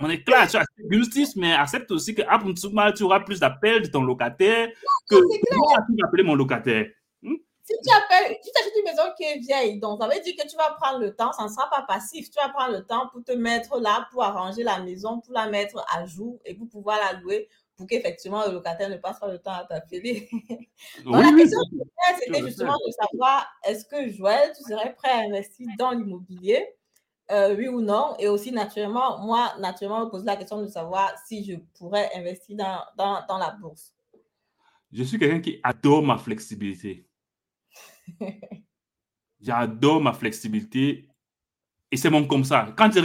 on 0.00 0.08
est 0.10 0.22
clair, 0.22 0.48
tu 0.48 0.56
acceptes 0.56 0.90
justice, 0.90 1.36
mais 1.36 1.52
accepte 1.52 1.90
aussi 1.90 2.14
que 2.14 2.22
après 2.28 2.52
tu 2.94 3.02
auras 3.02 3.20
plus 3.20 3.40
d'appels 3.40 3.82
de 3.82 3.88
ton 3.88 4.02
locataire 4.02 4.68
que 5.08 5.16
moi 5.56 5.76
appeler 6.06 6.22
mon 6.22 6.34
locataire. 6.34 6.86
Hmm? 7.22 7.34
Si 7.64 7.74
tu 7.84 7.94
appelles, 7.94 8.38
tu 8.42 8.50
achètes 8.60 8.72
une 8.78 8.84
maison 8.84 9.02
qui 9.16 9.24
est 9.24 9.38
vieille, 9.38 9.80
donc 9.80 10.00
ça 10.00 10.08
veut 10.08 10.20
dire 10.22 10.34
que 10.36 10.48
tu 10.48 10.56
vas 10.56 10.70
prendre 10.80 11.00
le 11.00 11.14
temps, 11.14 11.32
ça 11.32 11.44
ne 11.44 11.48
sera 11.48 11.68
pas 11.68 11.82
passif. 11.82 12.30
Tu 12.30 12.40
vas 12.40 12.48
prendre 12.50 12.72
le 12.76 12.84
temps 12.84 13.08
pour 13.12 13.24
te 13.24 13.32
mettre 13.32 13.78
là, 13.80 14.08
pour 14.12 14.22
arranger 14.22 14.62
la 14.62 14.80
maison, 14.80 15.20
pour 15.20 15.34
la 15.34 15.48
mettre 15.48 15.84
à 15.92 16.06
jour 16.06 16.38
et 16.44 16.54
pour 16.54 16.68
pouvoir 16.68 16.98
la 16.98 17.18
louer 17.20 17.48
pour 17.78 17.86
qu'effectivement 17.86 18.44
le 18.46 18.52
locataire 18.52 18.90
ne 18.90 18.96
passe 18.96 19.20
pas 19.20 19.30
le 19.30 19.38
temps 19.38 19.52
à 19.52 19.64
t'appeler. 19.64 20.28
donc 21.04 21.14
la 21.14 21.32
question 21.32 21.60
c'était 22.18 22.44
justement 22.44 22.76
de 22.86 22.92
savoir 22.92 23.46
est-ce 23.64 23.84
que 23.86 24.10
Joël, 24.12 24.52
tu 24.56 24.62
serais 24.64 24.94
prêt 24.94 25.10
à 25.10 25.18
investir 25.20 25.68
dans 25.78 25.92
l'immobilier? 25.92 26.66
Euh, 27.30 27.54
oui 27.56 27.68
ou 27.68 27.80
non? 27.80 28.16
Et 28.18 28.26
aussi, 28.26 28.52
naturellement, 28.52 29.24
moi, 29.24 29.52
naturellement, 29.60 30.06
me 30.06 30.10
pose 30.10 30.24
la 30.24 30.36
question 30.36 30.62
de 30.62 30.66
savoir 30.66 31.12
si 31.26 31.44
je 31.44 31.56
pourrais 31.78 32.10
investir 32.14 32.56
dans, 32.56 32.80
dans, 32.96 33.24
dans 33.28 33.38
la 33.38 33.50
bourse. 33.50 33.94
Je 34.92 35.02
suis 35.02 35.18
quelqu'un 35.18 35.40
qui 35.40 35.60
adore 35.62 36.02
ma 36.02 36.16
flexibilité. 36.16 37.06
J'adore 39.40 40.00
ma 40.00 40.14
flexibilité. 40.14 41.08
Et 41.90 41.96
c'est 41.96 42.10
mon 42.10 42.26
comme 42.26 42.44
ça. 42.44 42.74
Quand 42.76 42.90
je, 42.90 43.00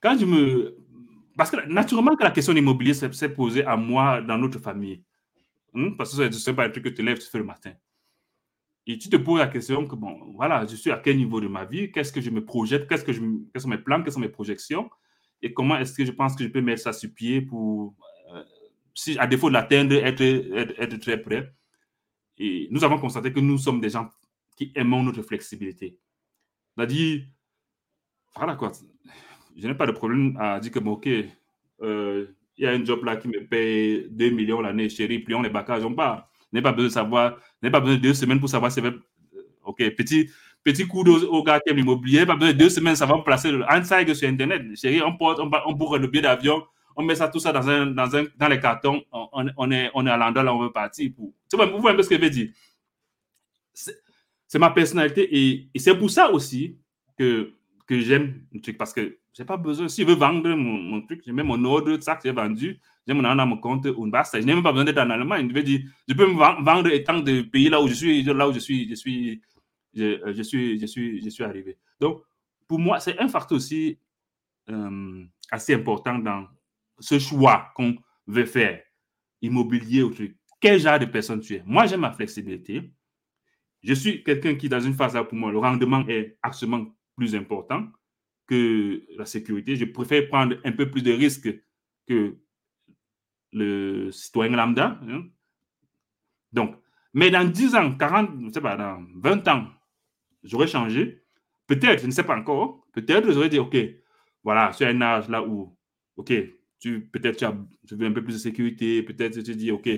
quand 0.00 0.18
je 0.18 0.24
me... 0.24 0.78
Parce 1.38 1.52
que 1.52 1.68
naturellement, 1.68 2.16
que 2.16 2.24
la 2.24 2.32
question 2.32 2.52
immobilier 2.52 2.94
s'est 2.94 3.28
posée 3.28 3.64
à 3.64 3.76
moi 3.76 4.20
dans 4.20 4.36
notre 4.36 4.58
famille. 4.58 5.04
Hmm? 5.72 5.92
Parce 5.96 6.16
que 6.16 6.32
ce 6.32 6.50
n'est 6.50 6.56
pas 6.56 6.64
un 6.64 6.70
truc 6.70 6.82
que 6.82 6.88
tu 6.88 7.00
lèves, 7.00 7.20
tu 7.20 7.30
fais 7.30 7.38
le 7.38 7.44
matin. 7.44 7.72
Et 8.88 8.98
tu 8.98 9.08
te 9.08 9.16
poses 9.16 9.38
la 9.38 9.46
question 9.46 9.86
que, 9.86 9.94
bon, 9.94 10.32
voilà, 10.34 10.66
je 10.66 10.74
suis 10.74 10.90
à 10.90 10.96
quel 10.96 11.16
niveau 11.16 11.40
de 11.40 11.46
ma 11.46 11.64
vie, 11.64 11.92
qu'est-ce 11.92 12.12
que 12.12 12.20
je 12.20 12.30
me 12.30 12.44
projette, 12.44 12.88
qu'est-ce 12.88 13.04
que 13.04 13.12
je, 13.12 13.20
quels 13.52 13.62
sont 13.62 13.68
mes 13.68 13.78
plans, 13.78 14.02
quelles 14.02 14.14
sont 14.14 14.18
mes 14.18 14.28
projections, 14.28 14.90
et 15.40 15.52
comment 15.52 15.76
est-ce 15.78 15.92
que 15.94 16.04
je 16.04 16.10
pense 16.10 16.34
que 16.34 16.42
je 16.42 16.48
peux 16.48 16.60
mettre 16.60 16.82
ça 16.82 16.92
sur 16.92 17.14
pied 17.14 17.40
pour, 17.40 17.94
euh, 18.34 18.42
si 18.92 19.16
à 19.16 19.28
défaut 19.28 19.48
de 19.48 19.54
l'atteindre, 19.54 19.94
être, 19.94 20.22
être, 20.22 20.96
très 20.96 21.22
prêt. 21.22 21.54
Et 22.38 22.66
nous 22.72 22.82
avons 22.82 22.98
constaté 22.98 23.32
que 23.32 23.38
nous 23.38 23.58
sommes 23.58 23.80
des 23.80 23.90
gens 23.90 24.10
qui 24.56 24.72
aimons 24.74 25.04
notre 25.04 25.22
flexibilité. 25.22 26.00
C'est-à-dire, 26.74 27.26
voilà 28.34 28.56
quoi, 28.56 28.72
je 29.58 29.66
n'ai 29.66 29.74
pas 29.74 29.86
de 29.86 29.92
problème 29.92 30.36
à 30.40 30.60
dire 30.60 30.70
que, 30.70 30.78
ok, 30.78 31.08
euh, 31.82 32.26
il 32.56 32.64
y 32.64 32.66
a 32.66 32.70
un 32.70 32.84
job 32.84 33.04
là 33.04 33.16
qui 33.16 33.28
me 33.28 33.44
paye 33.44 34.06
2 34.10 34.30
millions 34.30 34.60
l'année, 34.60 34.88
chérie, 34.88 35.18
plions 35.18 35.42
les 35.42 35.50
bagages, 35.50 35.84
on 35.84 35.94
part 35.94 36.28
n'ai 36.52 36.62
pas 36.62 36.72
besoin 36.72 36.88
de 36.88 36.92
savoir, 36.92 37.38
n'ai 37.62 37.70
pas 37.70 37.80
besoin 37.80 37.96
de 37.96 38.02
deux 38.02 38.14
semaines 38.14 38.40
pour 38.40 38.48
savoir 38.48 38.72
si 38.72 38.80
c'est 38.80 38.92
OK, 39.64 39.76
petit, 39.96 40.30
petit 40.64 40.86
coup 40.86 41.02
au 41.02 41.42
gars 41.42 41.60
qui 41.60 41.70
aime 41.70 41.76
l'immobilier, 41.76 42.24
pas 42.24 42.36
besoin 42.36 42.52
de 42.52 42.58
deux 42.58 42.70
semaines, 42.70 42.96
ça 42.96 43.06
va 43.06 43.16
me 43.16 43.22
placer 43.22 43.50
le 43.50 43.64
handshake 43.64 44.14
sur 44.14 44.28
Internet. 44.28 44.62
Chérie, 44.76 45.02
on 45.02 45.16
porte, 45.16 45.40
on, 45.40 45.50
on 45.66 45.72
bourre 45.72 45.98
le 45.98 46.06
billet 46.06 46.22
d'avion, 46.22 46.64
on 46.96 47.02
met 47.02 47.14
ça, 47.14 47.28
tout 47.28 47.38
ça 47.38 47.52
dans, 47.52 47.68
un, 47.68 47.86
dans, 47.86 48.16
un, 48.16 48.24
dans 48.36 48.48
les 48.48 48.60
cartons, 48.60 49.02
on, 49.12 49.70
est, 49.70 49.90
on 49.94 50.06
est 50.06 50.10
à 50.10 50.16
l'endroit 50.16 50.42
là, 50.42 50.54
on 50.54 50.60
veut 50.60 50.72
partir. 50.72 51.10
Pour... 51.14 51.32
Vous 51.52 51.80
voyez 51.80 51.94
un 51.94 51.96
peu 51.96 52.02
ce 52.02 52.08
que 52.08 52.16
je 52.16 52.20
veux 52.20 52.30
dire? 52.30 52.48
C'est 53.74 54.58
ma 54.58 54.70
personnalité 54.70 55.28
et, 55.30 55.68
et 55.74 55.78
c'est 55.78 55.94
pour 55.94 56.10
ça 56.10 56.30
aussi 56.32 56.78
que, 57.18 57.52
que 57.86 58.00
j'aime 58.00 58.42
le 58.52 58.60
truc 58.60 58.78
parce 58.78 58.94
que 58.94 59.17
j'ai 59.32 59.44
pas 59.44 59.56
besoin, 59.56 59.88
si 59.88 60.02
je 60.02 60.06
veux 60.06 60.14
vendre 60.14 60.48
mon, 60.50 60.78
mon 60.78 61.02
truc, 61.02 61.22
j'ai 61.24 61.32
même 61.32 61.46
mon 61.46 61.64
ordre 61.64 61.96
ça 62.00 62.16
que 62.16 62.22
j'ai 62.24 62.32
vendu, 62.32 62.80
j'ai 63.06 63.14
mon 63.14 63.22
nom 63.22 63.56
compte 63.56 63.86
un 63.86 64.08
basta. 64.08 64.40
Je 64.40 64.44
n'ai 64.44 64.54
même 64.54 64.62
pas 64.62 64.72
besoin 64.72 64.84
d'être 64.84 64.98
en 64.98 65.08
Allemagne. 65.10 65.48
Je 65.48 65.54
veux 65.54 65.62
dire, 65.62 65.80
je 66.06 66.14
peux 66.14 66.26
me 66.26 66.34
vendre 66.34 66.88
étant 66.88 67.20
de 67.20 67.42
pays 67.42 67.68
là 67.70 67.80
où 67.80 67.88
je 67.88 67.94
suis, 67.94 68.22
là 68.22 68.48
où 68.48 68.52
je 68.52 68.58
suis, 68.58 68.88
je 68.88 68.94
suis, 68.94 69.40
je, 69.94 70.04
euh, 70.04 70.42
suis, 70.42 70.78
je 70.78 70.86
suis, 70.86 71.22
je 71.22 71.28
suis 71.30 71.44
arrivé. 71.44 71.78
Donc, 72.00 72.22
pour 72.66 72.78
moi, 72.78 73.00
c'est 73.00 73.18
un 73.18 73.28
facteur 73.28 73.56
aussi 73.56 73.98
euh, 74.68 75.24
assez 75.50 75.74
important 75.74 76.18
dans 76.18 76.46
ce 77.00 77.18
choix 77.18 77.72
qu'on 77.74 77.96
veut 78.26 78.44
faire, 78.44 78.82
immobilier 79.40 80.02
ou 80.02 80.10
truc. 80.10 80.36
Quel 80.60 80.78
genre 80.78 80.98
de 80.98 81.06
personne 81.06 81.40
tu 81.40 81.54
es? 81.54 81.62
Moi, 81.64 81.86
j'aime 81.86 82.00
ma 82.00 82.12
flexibilité. 82.12 82.92
Je 83.82 83.94
suis 83.94 84.22
quelqu'un 84.22 84.56
qui, 84.56 84.68
dans 84.68 84.80
une 84.80 84.94
phase 84.94 85.14
là, 85.14 85.24
pour 85.24 85.38
moi, 85.38 85.50
le 85.50 85.58
rendement 85.58 86.06
est 86.08 86.36
absolument 86.42 86.86
plus 87.16 87.34
important 87.34 87.86
que 88.48 89.04
la 89.16 89.26
sécurité. 89.26 89.76
Je 89.76 89.84
préfère 89.84 90.26
prendre 90.26 90.56
un 90.64 90.72
peu 90.72 90.90
plus 90.90 91.02
de 91.02 91.12
risques 91.12 91.54
que 92.08 92.36
le 93.52 94.10
citoyen 94.10 94.56
lambda. 94.56 94.98
Hein. 95.08 95.26
Donc, 96.52 96.76
mais 97.14 97.30
dans 97.30 97.48
10 97.48 97.74
ans, 97.76 97.96
40, 97.96 98.30
je 98.40 98.46
ne 98.46 98.52
sais 98.52 98.60
pas, 98.60 98.76
dans 98.76 99.04
20 99.16 99.46
ans, 99.48 99.66
j'aurais 100.42 100.66
changé. 100.66 101.22
Peut-être, 101.66 102.00
je 102.00 102.06
ne 102.06 102.10
sais 102.10 102.22
pas 102.22 102.36
encore, 102.36 102.86
peut-être 102.92 103.30
j'aurais 103.30 103.50
dit, 103.50 103.58
OK, 103.58 103.76
voilà, 104.42 104.72
c'est 104.72 104.86
un 104.86 105.00
âge 105.02 105.28
là 105.28 105.42
où, 105.42 105.76
OK, 106.16 106.32
tu, 106.80 107.06
peut-être 107.08 107.36
tu, 107.86 107.94
veux 107.94 108.06
un 108.06 108.12
peu 108.12 108.24
plus 108.24 108.34
de 108.34 108.38
sécurité, 108.38 109.02
peut-être 109.02 109.42
tu 109.42 109.54
dis, 109.54 109.70
OK, 109.70 109.88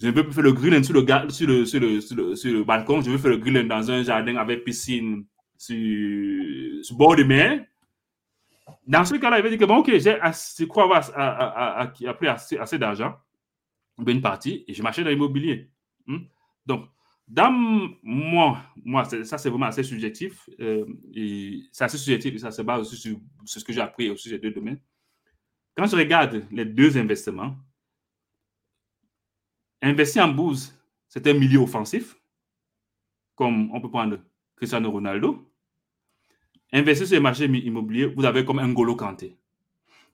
je 0.00 0.08
veux 0.08 0.30
faire 0.32 0.42
le 0.42 0.52
grilling 0.52 0.82
sur 0.82 0.94
le, 0.94 1.30
sur 1.30 1.46
le, 1.46 1.64
sur 1.64 1.80
le, 1.80 2.34
sur 2.34 2.52
le, 2.52 2.64
balcon, 2.64 3.00
je 3.02 3.10
veux 3.10 3.18
faire 3.18 3.30
le 3.30 3.36
grilling 3.36 3.68
dans 3.68 3.88
un 3.88 4.02
jardin 4.02 4.36
avec 4.36 4.64
piscine 4.64 5.24
sur, 5.62 6.84
sur 6.84 6.96
bord 6.96 7.14
de 7.14 7.22
mer. 7.22 7.64
Dans 8.86 9.04
ce 9.04 9.14
cas-là, 9.14 9.38
il 9.38 9.42
va 9.42 9.48
dire 9.48 9.58
que, 9.58 9.64
bon, 9.64 9.78
OK, 9.78 9.90
j'ai, 9.90 10.00
je 10.00 10.64
crois 10.64 10.84
avoir 10.84 11.92
pris 12.16 12.26
assez, 12.26 12.58
assez 12.58 12.78
d'argent, 12.78 13.14
une 14.04 14.20
partie, 14.20 14.64
et 14.66 14.74
je 14.74 14.82
m'achète 14.82 15.04
dans 15.04 15.10
l'immobilier. 15.10 15.70
Hmm? 16.06 16.24
Donc, 16.66 16.88
Dans 17.28 17.52
moi, 18.02 18.60
moi 18.84 19.04
ça 19.04 19.38
c'est 19.38 19.50
vraiment 19.50 19.66
assez 19.66 19.84
subjectif. 19.84 20.50
Euh, 20.58 20.84
c'est 21.70 21.84
assez 21.84 21.98
subjectif 21.98 22.34
et 22.34 22.38
ça 22.38 22.50
se 22.50 22.62
base 22.62 22.80
aussi 22.80 22.96
sur, 22.96 23.16
ce 23.44 23.64
que 23.64 23.72
j'ai 23.72 23.80
appris 23.80 24.10
aussi 24.10 24.28
ces 24.30 24.38
deux 24.38 24.50
domaines. 24.50 24.80
Quand 25.76 25.86
je 25.86 25.96
regarde 25.96 26.44
les 26.50 26.64
deux 26.64 26.98
investissements, 26.98 27.56
investir 29.80 30.24
en 30.24 30.28
bourse, 30.28 30.76
c'est 31.08 31.24
un 31.28 31.34
milieu 31.34 31.60
offensif, 31.60 32.16
comme 33.36 33.70
on 33.72 33.80
peut 33.80 33.90
prendre 33.90 34.18
Cristiano 34.56 34.90
Ronaldo. 34.90 35.51
Investir 36.72 37.06
sur 37.06 37.16
les 37.16 37.20
marchés 37.20 37.44
immobiliers, 37.44 38.06
vous 38.06 38.24
avez 38.24 38.44
comme 38.44 38.58
un 38.58 38.72
golo 38.72 38.96
Kanté. 38.96 39.36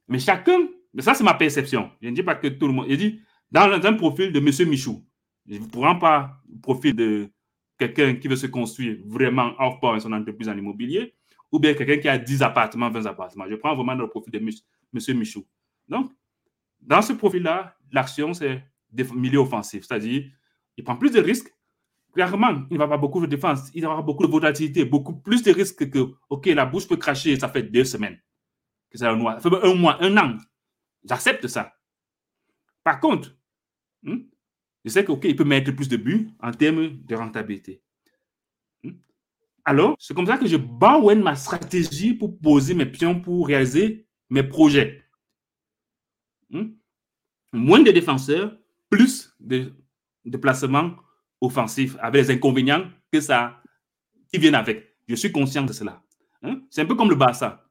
Mais 0.08 0.18
chacun, 0.18 0.68
mais 0.92 1.02
ça 1.02 1.14
c'est 1.14 1.24
ma 1.24 1.34
perception. 1.34 1.90
Je 2.02 2.08
ne 2.08 2.14
dis 2.14 2.22
pas 2.22 2.34
que 2.34 2.48
tout 2.48 2.66
le 2.66 2.72
monde. 2.72 2.86
Je 2.88 2.96
dis, 2.96 3.20
dans 3.50 3.70
un 3.70 3.92
profil 3.94 4.32
de 4.32 4.38
M. 4.38 4.68
Michou, 4.68 5.04
je 5.46 5.58
ne 5.58 5.66
prends 5.66 5.96
pas 5.96 6.40
le 6.52 6.60
profil 6.60 6.94
de 6.94 7.30
quelqu'un 7.78 8.14
qui 8.16 8.28
veut 8.28 8.36
se 8.36 8.46
construire 8.46 8.98
vraiment 9.06 9.52
hors 9.58 9.78
point 9.78 10.00
son 10.00 10.12
entreprise 10.12 10.48
en 10.48 10.56
immobilier, 10.56 11.14
ou 11.52 11.58
bien 11.58 11.74
quelqu'un 11.74 11.98
qui 11.98 12.08
a 12.08 12.18
10 12.18 12.42
appartements, 12.42 12.90
20 12.90 13.06
appartements. 13.06 13.46
Je 13.48 13.54
prends 13.54 13.74
vraiment 13.74 13.94
le 13.94 14.08
profil 14.08 14.32
de 14.32 14.38
M. 14.38 15.18
Michou. 15.18 15.46
Donc, 15.88 16.10
dans 16.80 17.02
ce 17.02 17.12
profil-là, 17.12 17.76
l'action, 17.92 18.34
c'est 18.34 18.62
des 18.90 19.04
milieux 19.14 19.38
offensifs, 19.38 19.84
c'est-à-dire, 19.86 20.24
il 20.76 20.84
prend 20.84 20.96
plus 20.96 21.10
de 21.10 21.20
risques. 21.20 21.54
Clairement, 22.14 22.64
il 22.70 22.74
ne 22.74 22.78
va 22.78 22.88
pas 22.88 22.96
beaucoup 22.96 23.20
de 23.20 23.26
défense, 23.26 23.70
il 23.74 23.82
va 23.82 23.88
avoir 23.88 24.04
beaucoup 24.04 24.26
de 24.26 24.32
volatilité, 24.32 24.84
beaucoup 24.84 25.14
plus 25.14 25.42
de 25.42 25.52
risques 25.52 25.88
que, 25.90 26.14
OK, 26.30 26.46
la 26.46 26.66
bouche 26.66 26.88
peut 26.88 26.96
cracher, 26.96 27.38
ça 27.38 27.48
fait 27.48 27.62
deux 27.62 27.84
semaines 27.84 28.18
que 28.90 28.98
ça 28.98 29.06
fait 29.40 29.66
un 29.66 29.74
mois, 29.74 30.02
un 30.02 30.16
an. 30.16 30.38
J'accepte 31.04 31.46
ça. 31.46 31.74
Par 32.82 33.00
contre, 33.00 33.36
hmm, 34.02 34.18
je 34.84 34.90
sais 34.90 35.04
qu'il 35.04 35.36
peut 35.36 35.44
mettre 35.44 35.70
plus 35.72 35.88
de 35.88 35.96
buts 35.96 36.30
en 36.40 36.52
termes 36.52 36.98
de 37.04 37.14
rentabilité. 37.14 37.82
Hmm. 38.82 38.92
Alors, 39.64 39.96
c'est 39.98 40.14
comme 40.14 40.26
ça 40.26 40.38
que 40.38 40.46
je 40.46 40.56
bats 40.56 41.00
ma 41.16 41.36
stratégie 41.36 42.14
pour 42.14 42.38
poser 42.38 42.74
mes 42.74 42.86
pions 42.86 43.20
pour 43.20 43.46
réaliser 43.46 44.06
mes 44.30 44.42
projets. 44.42 45.04
Hmm. 46.50 46.70
Moins 47.52 47.80
de 47.80 47.90
défenseurs, 47.90 48.56
plus 48.90 49.34
de, 49.40 49.72
de 50.24 50.36
placements 50.36 50.96
offensifs 51.40 51.96
avec 52.00 52.26
les 52.26 52.34
inconvénients 52.34 52.84
que 53.12 53.20
ça, 53.20 53.62
qui 54.32 54.38
viennent 54.38 54.54
avec. 54.54 54.96
Je 55.08 55.14
suis 55.14 55.32
conscient 55.32 55.62
de 55.62 55.72
cela. 55.72 56.02
Hein? 56.42 56.60
C'est 56.70 56.82
un 56.82 56.86
peu 56.86 56.94
comme 56.94 57.10
le 57.10 57.16
Barça. 57.16 57.64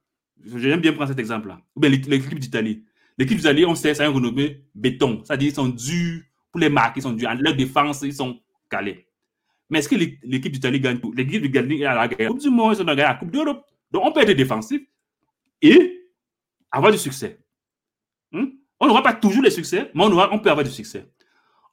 J'aime 0.56 0.82
bien 0.82 0.94
prendre 0.94 1.10
cet 1.10 1.20
exemple-là. 1.20 1.60
L'équipe 1.82 2.40
d'Italie. 2.40 2.86
L'équipe 3.18 3.38
d'Italie, 3.38 3.66
on 3.66 3.76
sait, 3.76 3.94
c'est 3.94 4.04
un 4.04 4.10
renommé 4.10 4.64
béton. 4.76 5.22
C'est-à-dire, 5.24 5.50
ils 5.50 5.56
sont 5.56 5.68
durs 5.68 6.22
pour 6.52 6.60
les 6.60 6.70
marques, 6.70 6.98
ils 6.98 7.02
sont 7.04 7.14
durs. 7.14 7.30
En 7.30 7.36
leur 7.36 7.56
défense, 7.56 8.02
ils 8.04 8.14
sont 8.14 8.40
calés. 8.70 9.08
Mais 9.70 9.80
est-ce 9.80 9.90
que 9.90 9.96
l'équipe 9.96 10.52
d'Italie 10.52 10.80
gagne 10.80 11.00
tout? 11.00 11.12
L'équipe 11.14 11.42
d'Italie 11.42 11.84
a 11.86 11.96
la 11.96 12.08
Coupe 12.08 12.40
du 12.40 12.50
Monde, 12.50 12.78
ils 12.80 12.86
la 12.86 13.16
Coupe 13.16 13.32
d'Europe. 13.32 13.66
Donc, 13.92 14.04
on 14.06 14.12
peut 14.12 14.22
être 14.22 14.32
défensif 14.32 14.82
et 15.62 16.10
avoir 16.72 16.92
du 16.92 16.98
succès. 16.98 17.40
Hmm? 18.32 18.46
On 18.80 18.88
n'aura 18.88 19.02
pas 19.02 19.14
toujours 19.14 19.44
le 19.44 19.50
succès, 19.50 19.92
mais 19.94 20.04
on, 20.04 20.12
aura, 20.12 20.34
on 20.34 20.40
peut 20.40 20.52
avoir 20.52 20.66
du 20.66 20.72
succès. 20.72 21.12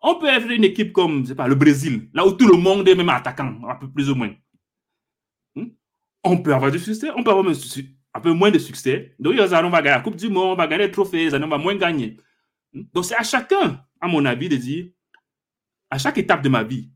On 0.06 0.16
peut 0.16 0.26
être 0.26 0.50
une 0.50 0.64
équipe 0.64 0.92
comme, 0.92 1.26
pas, 1.34 1.48
le 1.48 1.54
Brésil, 1.54 2.10
là 2.12 2.26
où 2.26 2.32
tout 2.32 2.46
le 2.46 2.58
monde 2.58 2.86
est 2.86 2.94
même 2.94 3.08
attaquant, 3.08 3.58
un 3.66 3.74
peu 3.76 3.90
plus 3.90 4.10
ou 4.10 4.14
moins. 4.14 4.34
Hmm? 5.56 5.68
On 6.22 6.42
peut 6.42 6.52
avoir 6.54 6.70
du 6.70 6.78
succès, 6.78 7.08
on 7.16 7.24
peut 7.24 7.30
avoir 7.30 7.46
un 7.46 8.20
peu 8.20 8.32
moins 8.34 8.50
de 8.50 8.58
succès. 8.58 9.14
Donc, 9.18 9.32
on 9.38 9.46
va 9.46 9.80
gagner 9.80 9.96
la 9.96 10.00
Coupe 10.02 10.16
du 10.16 10.28
Monde, 10.28 10.50
on 10.52 10.56
va 10.56 10.66
gagner 10.66 10.84
les 10.84 10.90
trophées, 10.90 11.30
on 11.32 11.48
va 11.48 11.56
moins 11.56 11.74
gagner. 11.76 12.18
Donc, 12.74 13.06
c'est 13.06 13.16
à 13.16 13.22
chacun, 13.22 13.82
à 13.98 14.06
mon 14.06 14.26
avis, 14.26 14.50
de 14.50 14.56
dire, 14.56 14.88
à 15.88 15.96
chaque 15.96 16.18
étape 16.18 16.42
de 16.42 16.50
ma 16.50 16.62
vie, 16.62 16.90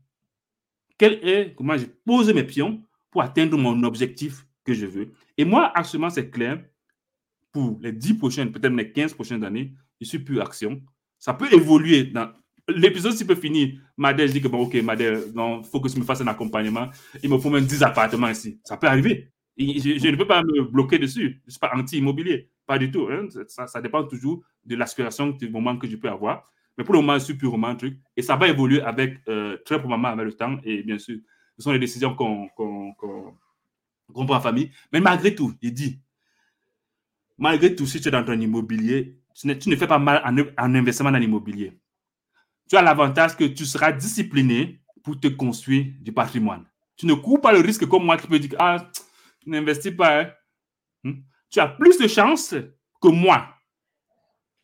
quel 0.95 1.13
est, 1.27 1.55
comment 1.55 1.77
je 1.77 1.87
pose 2.05 2.31
mes 2.31 2.43
pions 2.43 2.79
pour 3.09 3.23
atteindre 3.23 3.57
mon 3.57 3.81
objectif 3.81 4.45
que 4.63 4.75
je 4.75 4.85
veux. 4.85 5.13
Et 5.35 5.45
moi, 5.45 5.71
actuellement, 5.73 6.11
c'est 6.11 6.29
clair, 6.29 6.63
pour 7.51 7.79
les 7.81 7.91
10 7.91 8.13
prochaines, 8.13 8.51
peut-être 8.51 8.75
les 8.75 8.91
15 8.91 9.15
prochaines 9.15 9.43
années, 9.43 9.73
je 9.99 10.05
suis 10.05 10.19
plus 10.19 10.39
action. 10.39 10.79
Ça 11.17 11.33
peut 11.33 11.51
évoluer 11.51 12.03
dans 12.03 12.31
l'épisode, 12.75 13.13
s'il 13.13 13.27
peut 13.27 13.35
finir, 13.35 13.79
Madel 13.97 14.31
dit 14.31 14.41
que 14.41 14.47
bon, 14.47 14.61
ok, 14.61 14.75
Madel, 14.75 15.23
il 15.27 15.63
faut 15.69 15.79
que 15.79 15.89
je 15.89 15.97
me 15.97 16.03
fasse 16.03 16.21
un 16.21 16.27
accompagnement. 16.27 16.89
Il 17.21 17.29
me 17.29 17.37
faut 17.37 17.49
même 17.49 17.65
10 17.65 17.83
appartements 17.83 18.29
ici. 18.29 18.59
Ça 18.63 18.77
peut 18.77 18.87
arriver. 18.87 19.31
Je, 19.57 20.09
ne 20.09 20.15
peux 20.15 20.27
pas 20.27 20.41
me 20.41 20.63
bloquer 20.63 20.99
dessus. 20.99 21.41
Je 21.41 21.47
ne 21.47 21.51
suis 21.51 21.59
pas 21.59 21.71
anti-immobilier. 21.75 22.49
Pas 22.65 22.77
du 22.77 22.91
tout. 22.91 23.07
Hein. 23.11 23.27
Ça, 23.47 23.81
dépend 23.81 24.03
toujours 24.05 24.41
de 24.65 24.75
l'aspiration 24.75 25.29
du 25.29 25.49
moment 25.49 25.77
que 25.77 25.87
je 25.87 25.97
peux 25.97 26.09
avoir. 26.09 26.49
Mais 26.77 26.83
pour 26.83 26.93
le 26.93 27.01
moment, 27.01 27.15
je 27.15 27.25
suis 27.25 27.33
purement 27.33 27.67
un 27.67 27.75
truc. 27.75 27.97
Et 28.15 28.21
ça 28.21 28.37
va 28.37 28.47
évoluer 28.47 28.81
avec, 28.81 29.17
euh, 29.27 29.57
très 29.65 29.79
probablement 29.79 30.09
avec 30.09 30.25
le 30.25 30.33
temps. 30.33 30.57
Et 30.63 30.81
bien 30.83 30.97
sûr, 30.97 31.17
ce 31.57 31.63
sont 31.63 31.73
les 31.73 31.79
décisions 31.79 32.15
qu'on 32.15 32.47
prend 34.13 34.35
en 34.35 34.39
famille. 34.39 34.71
Mais 34.93 35.01
malgré 35.01 35.35
tout, 35.35 35.53
il 35.61 35.73
dit, 35.73 35.99
malgré 37.37 37.75
tout, 37.75 37.85
si 37.85 37.99
tu 37.99 38.07
es 38.07 38.11
dans 38.11 38.23
ton 38.23 38.39
immobilier, 38.39 39.17
tu 39.33 39.47
ne, 39.47 39.75
fais 39.75 39.87
pas 39.87 39.99
mal 39.99 40.21
en, 40.25 40.37
en 40.63 40.75
investissement 40.75 41.11
dans 41.11 41.17
l'immobilier. 41.17 41.73
Tu 42.69 42.77
as 42.77 42.83
l'avantage 42.83 43.35
que 43.35 43.45
tu 43.45 43.65
seras 43.65 43.91
discipliné 43.91 44.79
pour 45.03 45.19
te 45.19 45.27
construire 45.27 45.87
du 45.99 46.13
patrimoine. 46.13 46.65
Tu 46.95 47.07
ne 47.07 47.15
cours 47.15 47.41
pas 47.41 47.51
le 47.51 47.59
risque 47.59 47.87
comme 47.87 48.05
moi 48.05 48.15
qui 48.15 48.27
peux 48.27 48.37
dire, 48.37 48.55
ah, 48.59 48.89
n'investis 49.45 49.91
pas, 49.91 50.21
hein. 50.21 50.31
hmm? 51.03 51.13
tu 51.49 51.59
as 51.59 51.67
plus 51.67 51.97
de 51.97 52.07
chances 52.07 52.53
que 53.01 53.07
moi 53.07 53.47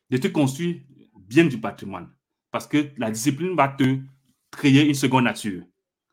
de 0.08 0.18
te 0.18 0.28
construire 0.28 0.82
bien 1.18 1.46
du 1.46 1.58
patrimoine. 1.58 2.08
Parce 2.52 2.68
que 2.68 2.90
la 2.96 3.10
discipline 3.10 3.56
va 3.56 3.68
te 3.68 3.98
créer 4.52 4.86
une 4.86 4.94
seconde 4.94 5.24
nature. 5.24 5.64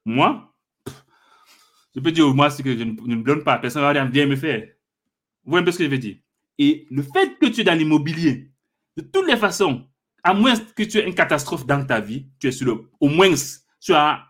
Moi, 0.03 0.52
je 1.95 1.99
peux 1.99 2.11
dire 2.11 2.28
au 2.28 2.34
moins 2.34 2.49
que 2.49 2.76
je 2.76 2.84
ne, 2.84 3.15
me 3.15 3.24
donne 3.24 3.44
pas, 3.44 3.60
personne 3.60 3.84
ne 3.84 3.94
va 3.94 4.03
rien 4.03 4.26
me 4.26 4.36
faire. 4.36 4.68
Vous 5.44 5.52
voyez 5.52 5.61
un 5.61 5.65
peu 5.65 5.72
ce 5.72 5.78
que 5.78 5.84
je 5.84 5.90
veux 5.90 5.99
dire. 5.99 6.18
Et 6.57 6.88
le 6.90 7.03
fait 7.03 7.38
que 7.40 7.45
tu 7.48 7.61
es 7.61 7.64
dans 7.64 7.78
l'immobilier, 7.78 8.52
de 8.98 9.03
toutes 9.03 9.28
les 9.28 9.38
façons, 9.38 9.88
à 10.24 10.34
moins 10.34 10.56
que 10.58 10.84
tu 10.84 10.98
aies 10.98 11.06
une 11.06 11.14
catastrophe 11.14 11.66
dans 11.66 11.86
ta 11.86 12.00
vie, 12.00 12.28
tu 12.40 12.48
es 12.48 12.52
sur 12.52 12.66
le, 12.66 12.90
au 13.00 13.10
moins, 13.10 13.34
tu 13.82 13.94
as, 13.94 14.26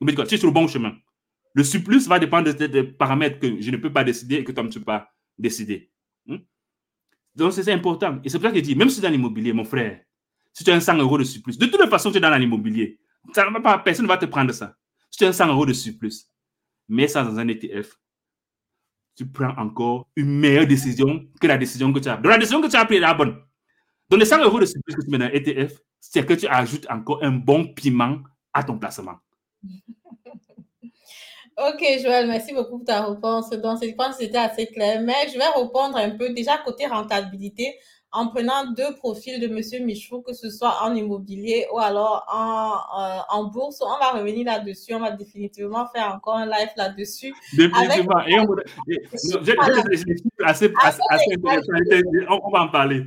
tu 0.00 0.34
es 0.34 0.38
sur 0.38 0.46
le 0.46 0.52
bon 0.52 0.66
chemin. 0.66 0.96
Le 1.52 1.64
surplus 1.64 2.06
va 2.06 2.18
dépendre 2.18 2.52
des, 2.54 2.82
paramètres 2.84 3.38
que 3.38 3.60
je 3.60 3.70
ne 3.70 3.76
peux 3.76 3.92
pas 3.92 4.04
décider 4.04 4.36
et 4.36 4.44
que 4.44 4.52
toi, 4.52 4.62
tu 4.64 4.68
ne 4.68 4.74
peux 4.74 4.84
pas 4.84 5.12
décider. 5.36 5.90
Hmm? 6.26 6.38
Donc, 7.34 7.52
c'est 7.52 7.70
important. 7.72 8.20
Et 8.24 8.28
c'est 8.28 8.38
pour 8.38 8.46
ça 8.46 8.52
que 8.52 8.58
je 8.58 8.62
dis, 8.62 8.74
même 8.74 8.88
si 8.88 9.00
tu 9.00 9.00
es 9.00 9.08
dans 9.08 9.12
l'immobilier, 9.12 9.52
mon 9.52 9.64
frère, 9.64 10.00
si 10.52 10.64
tu 10.64 10.70
as 10.70 10.74
un 10.74 10.80
100 10.80 10.96
euros 10.98 11.18
de 11.18 11.24
surplus, 11.24 11.58
de 11.58 11.66
toute 11.66 11.90
façon, 11.90 12.10
tu 12.10 12.18
es 12.18 12.20
dans 12.20 12.34
l'immobilier. 12.36 12.98
Personne 13.34 14.06
ne 14.06 14.08
va 14.08 14.16
te 14.16 14.26
prendre 14.26 14.52
ça. 14.52 14.76
Si 15.10 15.18
tu 15.18 15.24
as 15.24 15.28
un 15.28 15.32
100 15.32 15.48
euros 15.48 15.66
de 15.66 15.72
surplus, 15.72 16.26
mets 16.88 17.08
ça 17.08 17.24
dans 17.24 17.38
un 17.38 17.48
ETF, 17.48 17.98
tu 19.16 19.26
prends 19.26 19.54
encore 19.58 20.08
une 20.16 20.38
meilleure 20.38 20.66
décision 20.66 21.26
que 21.40 21.46
la 21.46 21.58
décision 21.58 21.92
que 21.92 21.98
tu 21.98 22.08
as. 22.08 22.16
Donc, 22.16 22.26
la 22.26 22.38
décision 22.38 22.62
que 22.62 22.68
tu 22.68 22.76
as 22.76 22.84
prise 22.84 22.98
est 22.98 23.00
la 23.00 23.14
bonne. 23.14 23.36
Donc, 24.10 24.18
les 24.18 24.26
100 24.26 24.42
euros 24.42 24.58
de 24.58 24.66
surplus 24.66 24.94
que 24.94 25.02
tu 25.02 25.10
mets 25.10 25.18
dans 25.18 25.26
ETF, 25.26 25.80
c'est 26.00 26.26
que 26.26 26.34
tu 26.34 26.46
ajoutes 26.48 26.86
encore 26.90 27.22
un 27.22 27.30
bon 27.30 27.72
piment 27.72 28.18
à 28.52 28.64
ton 28.64 28.78
placement. 28.78 29.16
Ok, 31.56 31.84
Joël, 32.02 32.26
merci 32.26 32.54
beaucoup 32.54 32.78
pour 32.78 32.86
ta 32.86 33.04
réponse. 33.04 33.50
Donc, 33.50 33.78
je 33.82 33.94
pense 33.94 34.16
que 34.16 34.24
c'était 34.24 34.38
assez 34.38 34.66
clair. 34.66 35.00
Mais 35.02 35.28
je 35.32 35.38
vais 35.38 35.46
répondre 35.46 35.96
un 35.96 36.10
peu 36.10 36.30
déjà 36.30 36.58
côté 36.58 36.86
rentabilité 36.86 37.76
en 38.12 38.28
prenant 38.28 38.72
deux 38.72 38.94
profils 38.96 39.38
de 39.38 39.46
M. 39.46 39.84
Michou, 39.84 40.22
que 40.22 40.32
ce 40.32 40.50
soit 40.50 40.82
en 40.82 40.94
immobilier 40.94 41.66
ou 41.72 41.78
alors 41.78 42.26
en, 42.28 42.72
euh, 43.00 43.20
en 43.28 43.44
bourse. 43.44 43.80
On 43.82 43.98
va 43.98 44.18
revenir 44.18 44.46
là-dessus. 44.46 44.94
On 44.94 45.00
va 45.00 45.12
définitivement 45.12 45.86
faire 45.94 46.12
encore 46.14 46.36
un 46.36 46.46
live 46.46 46.70
là-dessus. 46.76 47.32
Définitivement. 47.52 48.16
Avec... 48.16 48.34
Et 48.34 48.40
on, 48.40 48.46
assez, 50.44 50.72
assez, 51.10 51.36
On 52.28 52.50
va 52.50 52.62
en 52.62 52.68
parler. 52.68 53.04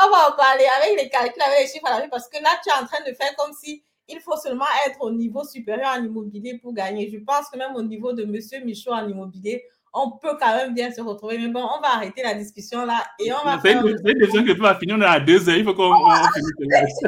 On 0.00 0.10
va 0.10 0.28
en 0.28 0.36
parler 0.36 0.66
avec 0.80 1.00
les 1.02 1.08
calculs, 1.08 1.42
avec 1.42 1.60
les 1.60 1.66
chiffres 1.66 1.86
à 1.86 1.98
la 1.98 2.08
parce 2.08 2.28
que 2.28 2.42
là, 2.42 2.50
tu 2.62 2.70
es 2.70 2.82
en 2.82 2.86
train 2.86 3.00
de 3.00 3.14
faire 3.14 3.34
comme 3.36 3.52
si 3.52 3.82
il 4.08 4.20
faut 4.20 4.36
seulement 4.36 4.64
être 4.86 5.00
au 5.02 5.10
niveau 5.10 5.44
supérieur 5.44 5.90
en 5.96 6.02
immobilier 6.02 6.58
pour 6.58 6.72
gagner. 6.72 7.10
Je 7.10 7.18
pense 7.18 7.48
que 7.50 7.58
même 7.58 7.74
au 7.74 7.82
niveau 7.82 8.12
de 8.12 8.24
Monsieur 8.24 8.64
Michaud 8.64 8.92
en 8.92 9.06
immobilier, 9.06 9.64
on 9.92 10.12
peut 10.12 10.36
quand 10.38 10.54
même 10.54 10.74
bien 10.74 10.90
se 10.92 11.00
retrouver. 11.00 11.38
Mais 11.38 11.48
bon, 11.48 11.60
on 11.60 11.80
va 11.80 11.94
arrêter 11.94 12.22
la 12.22 12.34
discussion 12.34 12.86
là 12.86 13.04
et 13.18 13.32
on 13.32 13.44
va 13.44 13.58
faire. 13.58 13.82
C'est 13.82 14.12
une 14.12 14.18
question 14.18 14.44
que 14.44 14.52
tu 14.52 14.60
vas 14.60 14.76
finir, 14.76 14.96
on 14.98 15.02
à 15.02 15.20
deux 15.20 15.48
heures. 15.48 15.56
Il 15.56 15.64
faut 15.64 15.74
qu'on 15.74 15.92
finisse. 15.94 16.98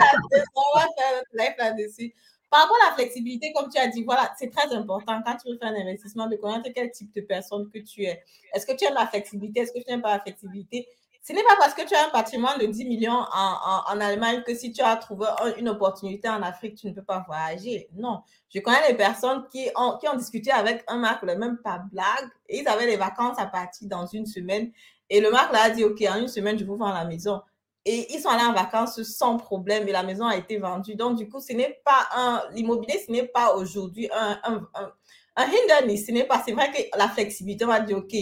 On 0.54 0.78
va 0.78 0.86
faire 0.96 1.16
notre 1.16 1.30
live 1.34 1.54
là-dessus. 1.58 2.14
Par 2.50 2.62
rapport 2.62 2.76
à 2.84 2.90
la 2.90 2.96
flexibilité, 2.96 3.52
comme 3.52 3.68
tu 3.70 3.80
as 3.80 3.86
dit, 3.86 4.02
voilà, 4.02 4.32
c'est 4.36 4.50
très 4.50 4.74
important 4.74 5.22
quand 5.24 5.36
tu 5.36 5.52
veux 5.52 5.56
faire 5.56 5.68
un 5.68 5.80
investissement 5.80 6.26
de 6.26 6.34
connaître 6.34 6.68
quel 6.74 6.90
type 6.90 7.14
de 7.14 7.20
personne 7.20 7.70
que 7.72 7.78
tu 7.78 8.02
es. 8.02 8.20
Est-ce 8.52 8.66
que 8.66 8.76
tu 8.76 8.84
aimes 8.84 8.94
la 8.94 9.06
flexibilité? 9.06 9.60
Est-ce 9.60 9.72
que 9.72 9.78
tu 9.78 9.88
n'aimes 9.88 10.02
pas 10.02 10.14
la 10.14 10.20
flexibilité? 10.20 10.88
Ce 11.22 11.34
n'est 11.34 11.42
pas 11.42 11.56
parce 11.58 11.74
que 11.74 11.86
tu 11.86 11.94
as 11.94 12.06
un 12.06 12.08
patrimoine 12.08 12.58
de 12.58 12.66
10 12.66 12.86
millions 12.86 13.12
en, 13.12 13.82
en, 13.94 14.00
Allemagne 14.00 14.42
que 14.42 14.54
si 14.54 14.72
tu 14.72 14.80
as 14.80 14.96
trouvé 14.96 15.26
une 15.58 15.68
opportunité 15.68 16.28
en 16.30 16.40
Afrique, 16.42 16.76
tu 16.76 16.86
ne 16.86 16.92
peux 16.92 17.02
pas 17.04 17.22
voyager. 17.26 17.88
Non. 17.94 18.22
Je 18.48 18.60
connais 18.60 18.88
des 18.88 18.96
personnes 18.96 19.46
qui 19.52 19.68
ont, 19.76 19.98
qui 19.98 20.08
ont 20.08 20.16
discuté 20.16 20.50
avec 20.50 20.82
un 20.88 20.96
Marc, 20.96 21.22
le 21.22 21.36
même 21.36 21.58
pas 21.58 21.82
blague, 21.92 22.30
et 22.48 22.60
ils 22.60 22.68
avaient 22.68 22.86
des 22.86 22.96
vacances 22.96 23.38
à 23.38 23.46
partir 23.46 23.86
dans 23.86 24.06
une 24.06 24.24
semaine. 24.24 24.72
Et 25.10 25.20
le 25.20 25.30
Marc 25.30 25.52
leur 25.52 25.62
a 25.62 25.70
dit, 25.70 25.84
OK, 25.84 26.02
en 26.08 26.16
une 26.16 26.28
semaine, 26.28 26.58
je 26.58 26.64
vous 26.64 26.76
vends 26.76 26.92
la 26.92 27.04
maison. 27.04 27.42
et 27.84 28.14
ils 28.14 28.20
sont 28.20 28.30
allés 28.30 28.44
en 28.44 28.52
vacances 28.54 29.02
sans 29.02 29.36
problème 29.36 29.86
et 29.88 29.92
la 29.92 30.02
maison 30.02 30.26
a 30.26 30.36
été 30.36 30.56
vendue. 30.58 30.94
Donc, 30.94 31.16
du 31.16 31.28
coup, 31.28 31.40
ce 31.40 31.52
n'est 31.52 31.80
pas 31.84 32.08
un, 32.14 32.42
l'immobilier, 32.52 32.98
ce 33.06 33.12
n'est 33.12 33.26
pas 33.26 33.54
aujourd'hui 33.56 34.08
un, 34.12 34.38
un, 34.44 34.66
un, 34.74 34.92
un 35.36 35.44
hindernis. 35.44 35.98
Ce 35.98 36.12
n'est 36.12 36.24
pas, 36.24 36.42
c'est 36.44 36.52
vrai 36.52 36.70
que 36.72 36.98
la 36.98 37.08
flexibilité, 37.08 37.64
on 37.64 37.68
va 37.68 37.80
dire, 37.80 37.98
OK. 37.98 38.14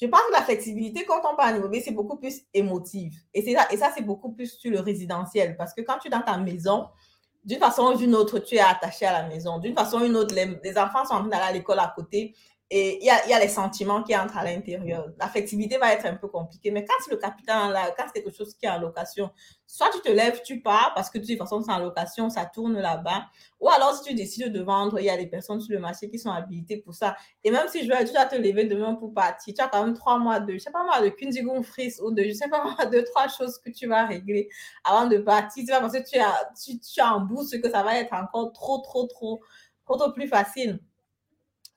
Je 0.00 0.06
pense 0.06 0.20
que 0.28 0.32
la 0.32 0.42
flexibilité, 0.42 1.04
quand 1.04 1.22
on 1.30 1.36
parle 1.36 1.54
d'immobilier, 1.54 1.82
c'est 1.82 1.92
beaucoup 1.92 2.16
plus 2.16 2.42
émotive. 2.52 3.14
Et, 3.32 3.54
ça, 3.54 3.66
et 3.70 3.76
ça, 3.76 3.90
c'est 3.96 4.04
beaucoup 4.04 4.32
plus 4.32 4.58
sur 4.58 4.70
le 4.70 4.80
résidentiel. 4.80 5.56
Parce 5.56 5.72
que 5.72 5.80
quand 5.80 5.98
tu 5.98 6.08
es 6.08 6.10
dans 6.10 6.20
ta 6.20 6.36
maison, 6.36 6.88
d'une 7.44 7.58
façon 7.58 7.92
ou 7.92 7.96
d'une 7.96 8.14
autre, 8.14 8.38
tu 8.40 8.56
es 8.56 8.60
attaché 8.60 9.06
à 9.06 9.22
la 9.22 9.28
maison. 9.28 9.58
D'une 9.58 9.74
façon 9.74 9.98
ou 9.98 10.04
d'une 10.04 10.16
autre, 10.16 10.34
les, 10.34 10.58
les 10.62 10.76
enfants 10.78 11.04
sont 11.04 11.14
en 11.14 11.20
train 11.20 11.28
d'aller 11.28 11.44
à 11.44 11.52
l'école 11.52 11.78
à 11.78 11.92
côté. 11.96 12.34
Et 12.68 12.98
il 13.00 13.06
y 13.06 13.10
a, 13.10 13.38
les 13.38 13.46
sentiments 13.46 14.02
qui 14.02 14.16
entrent 14.16 14.38
à 14.38 14.44
l'intérieur. 14.44 15.06
L'affectivité 15.20 15.78
va 15.78 15.92
être 15.92 16.04
un 16.04 16.16
peu 16.16 16.26
compliquée. 16.26 16.72
Mais 16.72 16.84
quand 16.84 16.94
c'est 17.04 17.12
le 17.12 17.16
capital, 17.16 17.72
là, 17.72 17.94
quand 17.96 18.06
c'est 18.06 18.20
quelque 18.20 18.36
chose 18.36 18.56
qui 18.56 18.66
est 18.66 18.68
en 18.68 18.80
location, 18.80 19.30
soit 19.68 19.88
tu 19.92 20.00
te 20.00 20.08
lèves, 20.08 20.42
tu 20.42 20.60
pars, 20.62 20.92
parce 20.96 21.08
que 21.08 21.18
de 21.18 21.24
toute 21.24 21.38
façon, 21.38 21.62
c'est 21.62 21.70
en 21.70 21.78
location, 21.78 22.28
ça 22.28 22.44
tourne 22.44 22.76
là-bas. 22.76 23.26
Ou 23.60 23.68
alors, 23.68 23.94
si 23.94 24.02
tu 24.02 24.14
décides 24.14 24.52
de 24.52 24.62
vendre, 24.62 24.98
il 24.98 25.04
y 25.04 25.10
a 25.10 25.16
des 25.16 25.28
personnes 25.28 25.60
sur 25.60 25.74
le 25.74 25.78
marché 25.78 26.10
qui 26.10 26.18
sont 26.18 26.30
habilitées 26.30 26.78
pour 26.78 26.92
ça. 26.92 27.16
Et 27.44 27.52
même 27.52 27.68
si 27.68 27.84
je 27.86 27.88
veux, 27.88 28.04
tu 28.04 28.12
dois 28.12 28.24
te 28.24 28.34
lever 28.34 28.64
demain 28.64 28.96
pour 28.96 29.14
partir, 29.14 29.54
tu 29.54 29.62
as 29.62 29.68
quand 29.68 29.84
même 29.84 29.94
trois 29.94 30.18
mois 30.18 30.40
de, 30.40 30.54
je 30.54 30.58
sais 30.58 30.72
pas 30.72 30.82
moi, 30.82 31.00
de 31.00 31.10
Kundigon 31.10 31.62
Fris 31.62 31.94
ou 32.02 32.10
de, 32.10 32.24
je 32.24 32.32
sais 32.32 32.48
pas 32.48 32.64
moi, 32.64 32.84
deux, 32.90 33.04
trois 33.04 33.28
choses 33.28 33.58
que 33.58 33.70
tu 33.70 33.86
vas 33.86 34.06
régler 34.06 34.48
avant 34.82 35.06
de 35.06 35.18
partir. 35.18 35.62
C'est 35.64 35.72
pas 35.72 35.80
parce 35.80 35.92
que 35.92 36.02
tu 36.02 36.18
as, 36.18 36.50
tu, 36.60 36.80
tu 36.80 37.00
as 37.00 37.14
en 37.14 37.20
bourse 37.20 37.56
que 37.60 37.70
ça 37.70 37.84
va 37.84 37.96
être 37.96 38.12
encore 38.12 38.52
trop, 38.52 38.78
trop, 38.78 39.06
trop, 39.06 39.40
trop, 39.84 39.96
trop 39.96 40.12
plus 40.12 40.26
facile. 40.26 40.80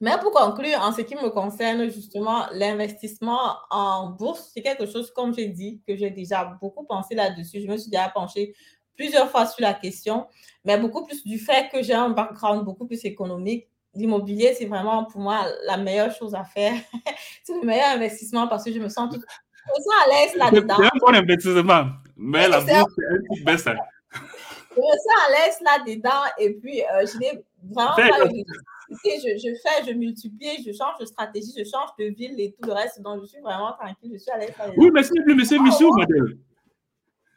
Mais 0.02 0.12
pour 0.22 0.32
conclure, 0.32 0.80
en 0.82 0.94
ce 0.94 1.02
qui 1.02 1.16
me 1.16 1.30
concerne, 1.30 1.90
justement, 1.90 2.46
l'investissement 2.54 3.58
en 3.70 4.12
bourse, 4.12 4.52
c'est 4.54 4.62
quelque 4.62 4.86
chose, 4.86 5.12
comme 5.12 5.34
j'ai 5.34 5.48
dit, 5.48 5.82
que 5.86 5.96
j'ai 5.96 6.10
déjà 6.10 6.46
beaucoup 6.62 6.86
pensé 6.86 7.16
là-dessus. 7.16 7.62
Je 7.62 7.68
me 7.68 7.76
suis 7.76 7.92
déjà 7.92 8.08
penchée 8.08 8.54
plusieurs 8.96 9.30
fois 9.30 9.46
sur 9.46 9.62
la 9.62 9.74
question, 9.74 10.28
mais 10.64 10.78
beaucoup 10.78 11.06
plus 11.06 11.24
du 11.26 11.38
fait 11.38 11.70
que 11.72 11.82
j'ai 11.82 11.94
un 11.94 12.10
background 12.10 12.64
beaucoup 12.64 12.86
plus 12.86 13.04
économique. 13.06 13.68
L'immobilier, 13.94 14.54
c'est 14.58 14.66
vraiment 14.66 15.04
pour 15.06 15.20
moi 15.20 15.48
la 15.66 15.78
meilleure 15.78 16.12
chose 16.14 16.34
à 16.34 16.46
faire. 16.46 16.74
c'est 17.44 17.54
le 17.54 17.66
meilleur 17.66 17.90
investissement 17.90 18.48
parce 18.48 18.64
que 18.64 18.72
je 18.72 18.80
me 18.80 18.88
sens 18.88 19.14
tout, 19.14 19.20
je 19.20 19.72
me 19.72 19.84
sens 19.84 19.94
à 20.06 20.10
l'aise 20.10 20.36
là-dedans. 20.36 20.76
C'est 20.78 20.86
un 20.86 21.00
bon 21.00 21.16
investissement, 21.16 21.86
mais 22.16 22.48
la 22.48 22.60
bourse, 22.60 22.70
c'est 22.70 22.76
un 22.76 22.86
petit 23.30 23.44
baisse. 23.44 23.66
Je 23.66 24.82
me 24.82 24.82
sens 24.82 25.18
à 25.28 25.32
l'aise 25.32 25.58
là-dedans 25.62 26.24
et 26.38 26.54
puis 26.54 26.84
euh, 26.84 27.06
je 27.06 27.18
n'ai 27.18 27.44
vraiment 27.64 27.96
pas 27.96 28.26
eu 28.28 28.44
je, 28.92 29.38
je, 29.38 29.56
fais, 29.62 29.86
je 29.86 29.94
multiplie, 29.94 30.64
je 30.66 30.72
change 30.72 30.98
de 31.00 31.06
stratégie, 31.06 31.54
je 31.58 31.64
change 31.64 31.90
de 32.00 32.06
ville 32.06 32.40
et 32.40 32.52
tout 32.52 32.68
le 32.68 32.74
reste. 32.74 33.02
Donc, 33.02 33.22
je 33.22 33.28
suis 33.28 33.42
vraiment 33.42 33.74
tranquille. 33.74 34.12
Je 34.14 34.18
suis 34.18 34.32
à 34.32 34.38
l'aise. 34.38 34.54
Oui, 34.78 34.90
mais 34.92 35.04
c'est 35.04 35.14
le 35.16 35.36
monsieur 35.36 35.60
Michou, 35.62 35.92
madame. 35.92 36.38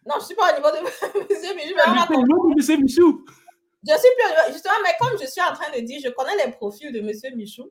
Non, 0.07 0.15
je 0.17 0.21
ne 0.21 0.25
suis 0.25 0.35
pas 0.35 0.53
au 0.53 0.57
niveau 0.57 0.71
de 0.71 0.83
monsieur 1.31 1.55
Michou. 1.55 1.75
Je 1.77 2.03
suis 2.05 2.15
au 2.15 2.23
niveau 2.23 2.49
de 2.49 2.55
monsieur 2.55 2.77
Michou. 2.77 3.25
Je 3.87 3.93
suis 3.93 4.09
plus 4.17 4.53
Justement, 4.53 4.75
mais 4.83 4.91
comme 5.01 5.19
je 5.21 5.27
suis 5.27 5.41
en 5.43 5.53
train 5.53 5.71
de 5.77 5.85
dire, 5.85 6.01
je 6.05 6.11
connais 6.11 6.45
les 6.45 6.53
profils 6.53 6.93
de 6.93 7.01
monsieur 7.01 7.35
Michou. 7.35 7.71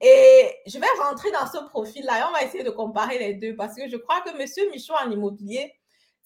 Et 0.00 0.50
je 0.66 0.78
vais 0.78 0.86
rentrer 1.02 1.30
dans 1.30 1.46
ce 1.46 1.66
profil-là 1.68 2.20
et 2.20 2.22
on 2.28 2.32
va 2.32 2.42
essayer 2.44 2.62
de 2.62 2.70
comparer 2.70 3.18
les 3.18 3.34
deux 3.34 3.56
parce 3.56 3.74
que 3.74 3.88
je 3.88 3.96
crois 3.96 4.20
que 4.20 4.36
monsieur 4.36 4.70
Michou 4.70 4.92
en 4.92 5.10
immobilier, 5.10 5.72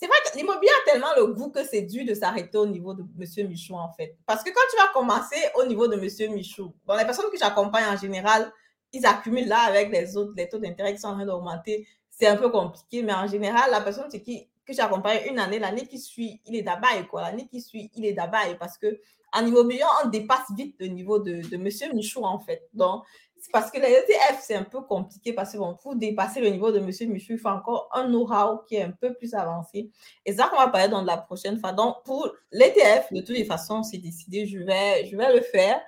c'est 0.00 0.06
vrai 0.06 0.16
que 0.24 0.38
l'immobilier 0.38 0.70
a 0.82 0.90
tellement 0.90 1.14
le 1.14 1.26
goût 1.26 1.50
que 1.50 1.62
c'est 1.62 1.82
dû 1.82 2.04
de 2.04 2.14
s'arrêter 2.14 2.56
au 2.56 2.66
niveau 2.66 2.94
de 2.94 3.02
M. 3.02 3.48
Michou, 3.48 3.74
en 3.74 3.92
fait. 3.92 4.16
Parce 4.24 4.42
que 4.42 4.48
quand 4.48 4.60
tu 4.70 4.76
vas 4.78 4.88
commencer 4.94 5.36
au 5.56 5.66
niveau 5.66 5.88
de 5.88 5.96
M. 5.96 6.32
Michou, 6.32 6.72
bon, 6.86 6.96
les 6.96 7.04
personnes 7.04 7.30
que 7.30 7.36
j'accompagne 7.36 7.84
en 7.84 7.98
général, 7.98 8.50
ils 8.94 9.04
accumulent 9.04 9.48
là 9.48 9.60
avec 9.60 9.90
les 9.90 10.16
autres, 10.16 10.32
les 10.34 10.48
taux 10.48 10.58
d'intérêt 10.58 10.94
qui 10.94 11.00
sont 11.00 11.08
en 11.08 11.16
train 11.16 11.26
d'augmenter. 11.26 11.86
C'est 12.08 12.26
un 12.26 12.36
peu 12.36 12.48
compliqué, 12.48 13.02
mais 13.02 13.12
en 13.12 13.26
général, 13.26 13.70
la 13.70 13.82
personne 13.82 14.08
qui, 14.08 14.48
que 14.64 14.72
j'accompagne 14.72 15.20
une 15.28 15.38
année, 15.38 15.58
l'année 15.58 15.86
qui 15.86 15.98
suit, 15.98 16.40
il 16.46 16.56
est 16.56 16.62
d'abord, 16.62 17.06
quoi. 17.10 17.20
L'année 17.20 17.46
qui 17.46 17.60
suit, 17.60 17.90
il 17.94 18.06
est 18.06 18.14
d'abord. 18.14 18.56
Parce 18.58 18.78
que 18.78 18.98
en 19.34 19.44
immobilier, 19.44 19.84
on 20.02 20.08
dépasse 20.08 20.50
vite 20.56 20.76
le 20.80 20.86
niveau 20.86 21.18
de, 21.18 21.42
de 21.46 21.56
M. 21.56 21.94
Michou, 21.94 22.24
en 22.24 22.38
fait. 22.38 22.62
Donc, 22.72 23.04
parce 23.52 23.70
que 23.70 23.78
les 23.78 23.88
ETF, 23.88 24.40
c'est 24.40 24.54
un 24.54 24.64
peu 24.64 24.82
compliqué 24.82 25.32
parce 25.32 25.52
que 25.52 25.58
bon, 25.58 25.76
pour 25.80 25.96
dépasser 25.96 26.40
le 26.40 26.48
niveau 26.50 26.70
de 26.72 26.78
M. 26.78 26.90
Michou, 27.10 27.32
il 27.32 27.38
faut 27.38 27.48
encore 27.48 27.88
un 27.92 28.06
know-how 28.08 28.62
qui 28.68 28.76
est 28.76 28.82
un 28.82 28.90
peu 28.90 29.14
plus 29.14 29.34
avancé. 29.34 29.90
Et 30.26 30.32
ça, 30.32 30.50
on 30.52 30.56
va 30.56 30.68
parler 30.68 30.88
dans 30.88 31.02
la 31.02 31.16
prochaine 31.16 31.58
fois. 31.58 31.72
Donc, 31.72 32.02
pour 32.04 32.32
l'ETF, 32.52 33.12
de 33.12 33.20
toutes 33.20 33.36
les 33.36 33.44
façons, 33.44 33.82
c'est 33.82 33.98
décidé, 33.98 34.46
je 34.46 34.58
vais, 34.58 35.06
je 35.06 35.16
vais 35.16 35.34
le 35.34 35.40
faire. 35.40 35.80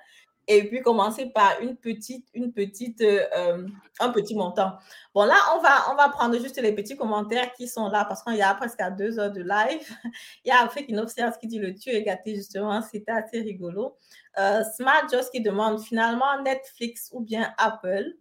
Et 0.47 0.67
puis 0.67 0.81
commencer 0.81 1.27
par 1.27 1.61
une 1.61 1.77
petite, 1.77 2.27
une 2.33 2.51
petite, 2.51 3.01
euh, 3.01 3.67
un 3.99 4.09
petit 4.09 4.35
montant. 4.35 4.73
Bon, 5.15 5.23
là, 5.23 5.35
on 5.55 5.61
va, 5.61 5.91
on 5.91 5.95
va 5.95 6.09
prendre 6.09 6.37
juste 6.37 6.61
les 6.61 6.73
petits 6.73 6.97
commentaires 6.97 7.53
qui 7.53 7.67
sont 7.67 7.87
là 7.89 8.03
parce 8.05 8.23
qu'il 8.23 8.35
y 8.35 8.41
a 8.41 8.53
presque 8.53 8.81
à 8.81 8.91
deux 8.91 9.19
heures 9.19 9.31
de 9.31 9.41
live. 9.41 9.89
Il 10.45 10.49
y 10.49 10.51
a 10.51 10.61
Afrique 10.61 10.89
Inobserve 10.89 11.37
qui 11.37 11.47
dit 11.47 11.59
le 11.59 11.73
tu 11.73 11.89
est 11.91 12.03
gâté, 12.03 12.35
justement, 12.35 12.81
c'était 12.81 13.11
assez 13.11 13.39
rigolo. 13.39 13.95
Euh, 14.37 14.63
Smart 14.75 15.07
Just 15.09 15.31
qui 15.31 15.41
demande 15.41 15.81
finalement 15.81 16.41
Netflix 16.43 17.09
ou 17.13 17.21
bien 17.21 17.53
Apple? 17.57 18.13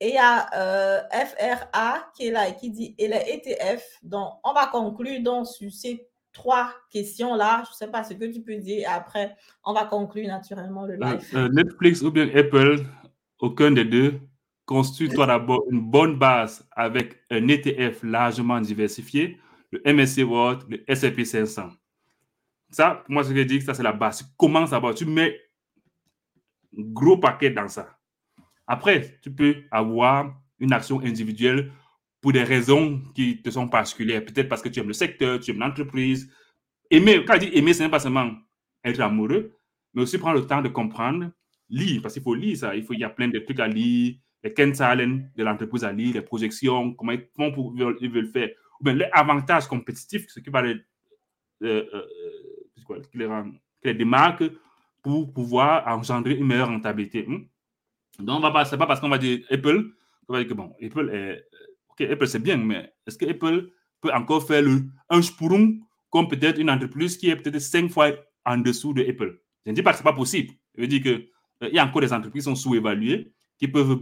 Et 0.00 0.10
il 0.10 0.14
y 0.14 0.18
a 0.18 0.48
euh, 0.54 1.00
FRA 1.10 2.10
qui 2.16 2.28
est 2.28 2.30
là 2.30 2.48
et 2.48 2.56
qui 2.56 2.70
dit 2.70 2.94
et 2.98 3.08
les 3.08 3.16
ETF. 3.16 3.84
Donc, 4.02 4.34
on 4.44 4.52
va 4.52 4.66
conclure 4.66 5.20
donc 5.22 5.46
sur 5.46 5.72
ces 5.72 6.08
trois 6.32 6.72
questions-là. 6.90 7.62
Je 7.66 7.70
ne 7.70 7.74
sais 7.74 7.90
pas 7.90 8.04
ce 8.04 8.14
que 8.14 8.24
tu 8.32 8.42
peux 8.42 8.56
dire. 8.56 8.88
Après, 8.90 9.36
on 9.64 9.72
va 9.72 9.84
conclure 9.84 10.26
naturellement 10.26 10.86
le 10.86 10.96
live. 10.96 11.20
Euh, 11.34 11.48
Netflix 11.48 12.02
ou 12.02 12.10
bien 12.10 12.28
Apple, 12.34 12.84
aucun 13.38 13.70
des 13.70 13.84
deux. 13.84 14.20
Construis-toi 14.66 15.26
d'abord 15.26 15.64
une 15.70 15.80
bonne 15.80 16.18
base 16.18 16.68
avec 16.72 17.22
un 17.30 17.48
ETF 17.48 18.02
largement 18.02 18.60
diversifié, 18.60 19.38
le 19.70 19.80
MSC 19.92 20.18
World, 20.24 20.62
le 20.68 20.84
S&P 20.90 21.24
500. 21.24 21.70
Ça, 22.70 23.02
moi, 23.08 23.24
ce 23.24 23.30
que 23.30 23.36
je 23.36 23.42
dis, 23.42 23.60
ça, 23.62 23.72
c'est 23.72 23.82
la 23.82 23.92
base. 23.92 24.18
Tu 24.18 24.24
commences 24.36 24.70
d'abord, 24.70 24.94
tu 24.94 25.06
mets 25.06 25.40
gros 26.74 27.16
paquet 27.16 27.50
dans 27.50 27.68
ça. 27.68 27.98
Après, 28.66 29.18
tu 29.22 29.32
peux 29.32 29.56
avoir 29.70 30.34
une 30.58 30.72
action 30.74 31.00
individuelle 31.00 31.72
pour 32.20 32.32
des 32.32 32.42
raisons 32.42 33.00
qui 33.14 33.40
te 33.42 33.50
sont 33.50 33.68
particulières. 33.68 34.24
Peut-être 34.24 34.48
parce 34.48 34.62
que 34.62 34.68
tu 34.68 34.80
aimes 34.80 34.88
le 34.88 34.92
secteur, 34.92 35.38
tu 35.40 35.50
aimes 35.50 35.60
l'entreprise. 35.60 36.30
Aimer, 36.90 37.24
quand 37.24 37.34
je 37.34 37.46
dis 37.46 37.56
aimer, 37.56 37.72
ce 37.72 37.82
n'est 37.82 37.88
pas 37.88 38.00
seulement 38.00 38.32
être 38.84 39.00
amoureux, 39.00 39.52
mais 39.94 40.02
aussi 40.02 40.18
prendre 40.18 40.40
le 40.40 40.46
temps 40.46 40.62
de 40.62 40.68
comprendre, 40.68 41.30
lire, 41.68 42.02
parce 42.02 42.14
qu'il 42.14 42.22
faut 42.22 42.34
lire 42.34 42.56
ça. 42.56 42.74
Il, 42.74 42.84
faut, 42.84 42.94
il 42.94 43.00
y 43.00 43.04
a 43.04 43.10
plein 43.10 43.28
de 43.28 43.38
trucs 43.38 43.60
à 43.60 43.68
lire, 43.68 44.14
les 44.42 44.54
Kensalen 44.54 45.30
de 45.36 45.44
l'entreprise 45.44 45.84
à 45.84 45.92
lire, 45.92 46.14
les 46.14 46.22
projections, 46.22 46.94
comment 46.94 47.12
ils, 47.12 47.28
comment 47.34 47.52
ils 48.00 48.10
veulent 48.10 48.30
faire. 48.30 48.50
Ou 48.80 48.84
bien 48.84 48.94
les 48.94 49.08
avantages 49.12 49.66
compétitifs, 49.66 50.26
ce 50.28 50.40
qui 50.40 50.50
va 50.50 50.62
les, 50.62 50.76
euh, 51.62 51.84
euh, 51.92 52.06
qui 52.76 53.18
les, 53.18 53.26
rend, 53.26 53.50
qui 53.50 53.88
les 53.88 53.94
démarque 53.94 54.44
pour 55.02 55.32
pouvoir 55.32 55.86
engendrer 55.86 56.34
une 56.34 56.46
meilleure 56.46 56.68
rentabilité. 56.68 57.24
Hmm? 57.26 57.46
Donc, 58.20 58.42
ce 58.42 58.72
n'est 58.72 58.78
pas 58.78 58.86
parce 58.86 59.00
qu'on 59.00 59.08
va 59.08 59.18
dire 59.18 59.40
Apple, 59.50 59.90
qu'on 60.26 60.32
va 60.32 60.40
dire 60.40 60.48
que 60.48 60.54
bon, 60.54 60.74
Apple 60.82 61.10
est. 61.12 61.47
Apple 62.04 62.26
c'est 62.26 62.42
bien, 62.42 62.56
mais 62.56 62.92
est-ce 63.06 63.18
que 63.18 63.26
Apple 63.26 63.70
peut 64.00 64.12
encore 64.12 64.46
faire 64.46 64.62
le, 64.62 64.84
un 65.10 65.22
sprung 65.22 65.80
comme 66.10 66.28
peut-être 66.28 66.58
une 66.58 66.70
entreprise 66.70 67.16
qui 67.16 67.28
est 67.30 67.36
peut-être 67.36 67.60
cinq 67.60 67.90
fois 67.90 68.10
en 68.44 68.58
dessous 68.58 68.92
de 68.92 69.02
Apple? 69.02 69.40
Je 69.64 69.70
ne 69.70 69.74
dis 69.74 69.82
pas 69.82 69.92
que 69.92 69.98
ce 69.98 70.02
n'est 70.02 70.10
pas 70.10 70.16
possible. 70.16 70.54
Je 70.74 70.82
veux 70.82 70.86
dire 70.86 71.02
qu'il 71.02 71.28
euh, 71.64 71.68
y 71.70 71.78
a 71.78 71.84
encore 71.84 72.00
des 72.00 72.12
entreprises 72.12 72.44
qui 72.44 72.50
sont 72.50 72.54
sous-évaluées, 72.54 73.32
qui 73.58 73.68
peuvent, 73.68 74.00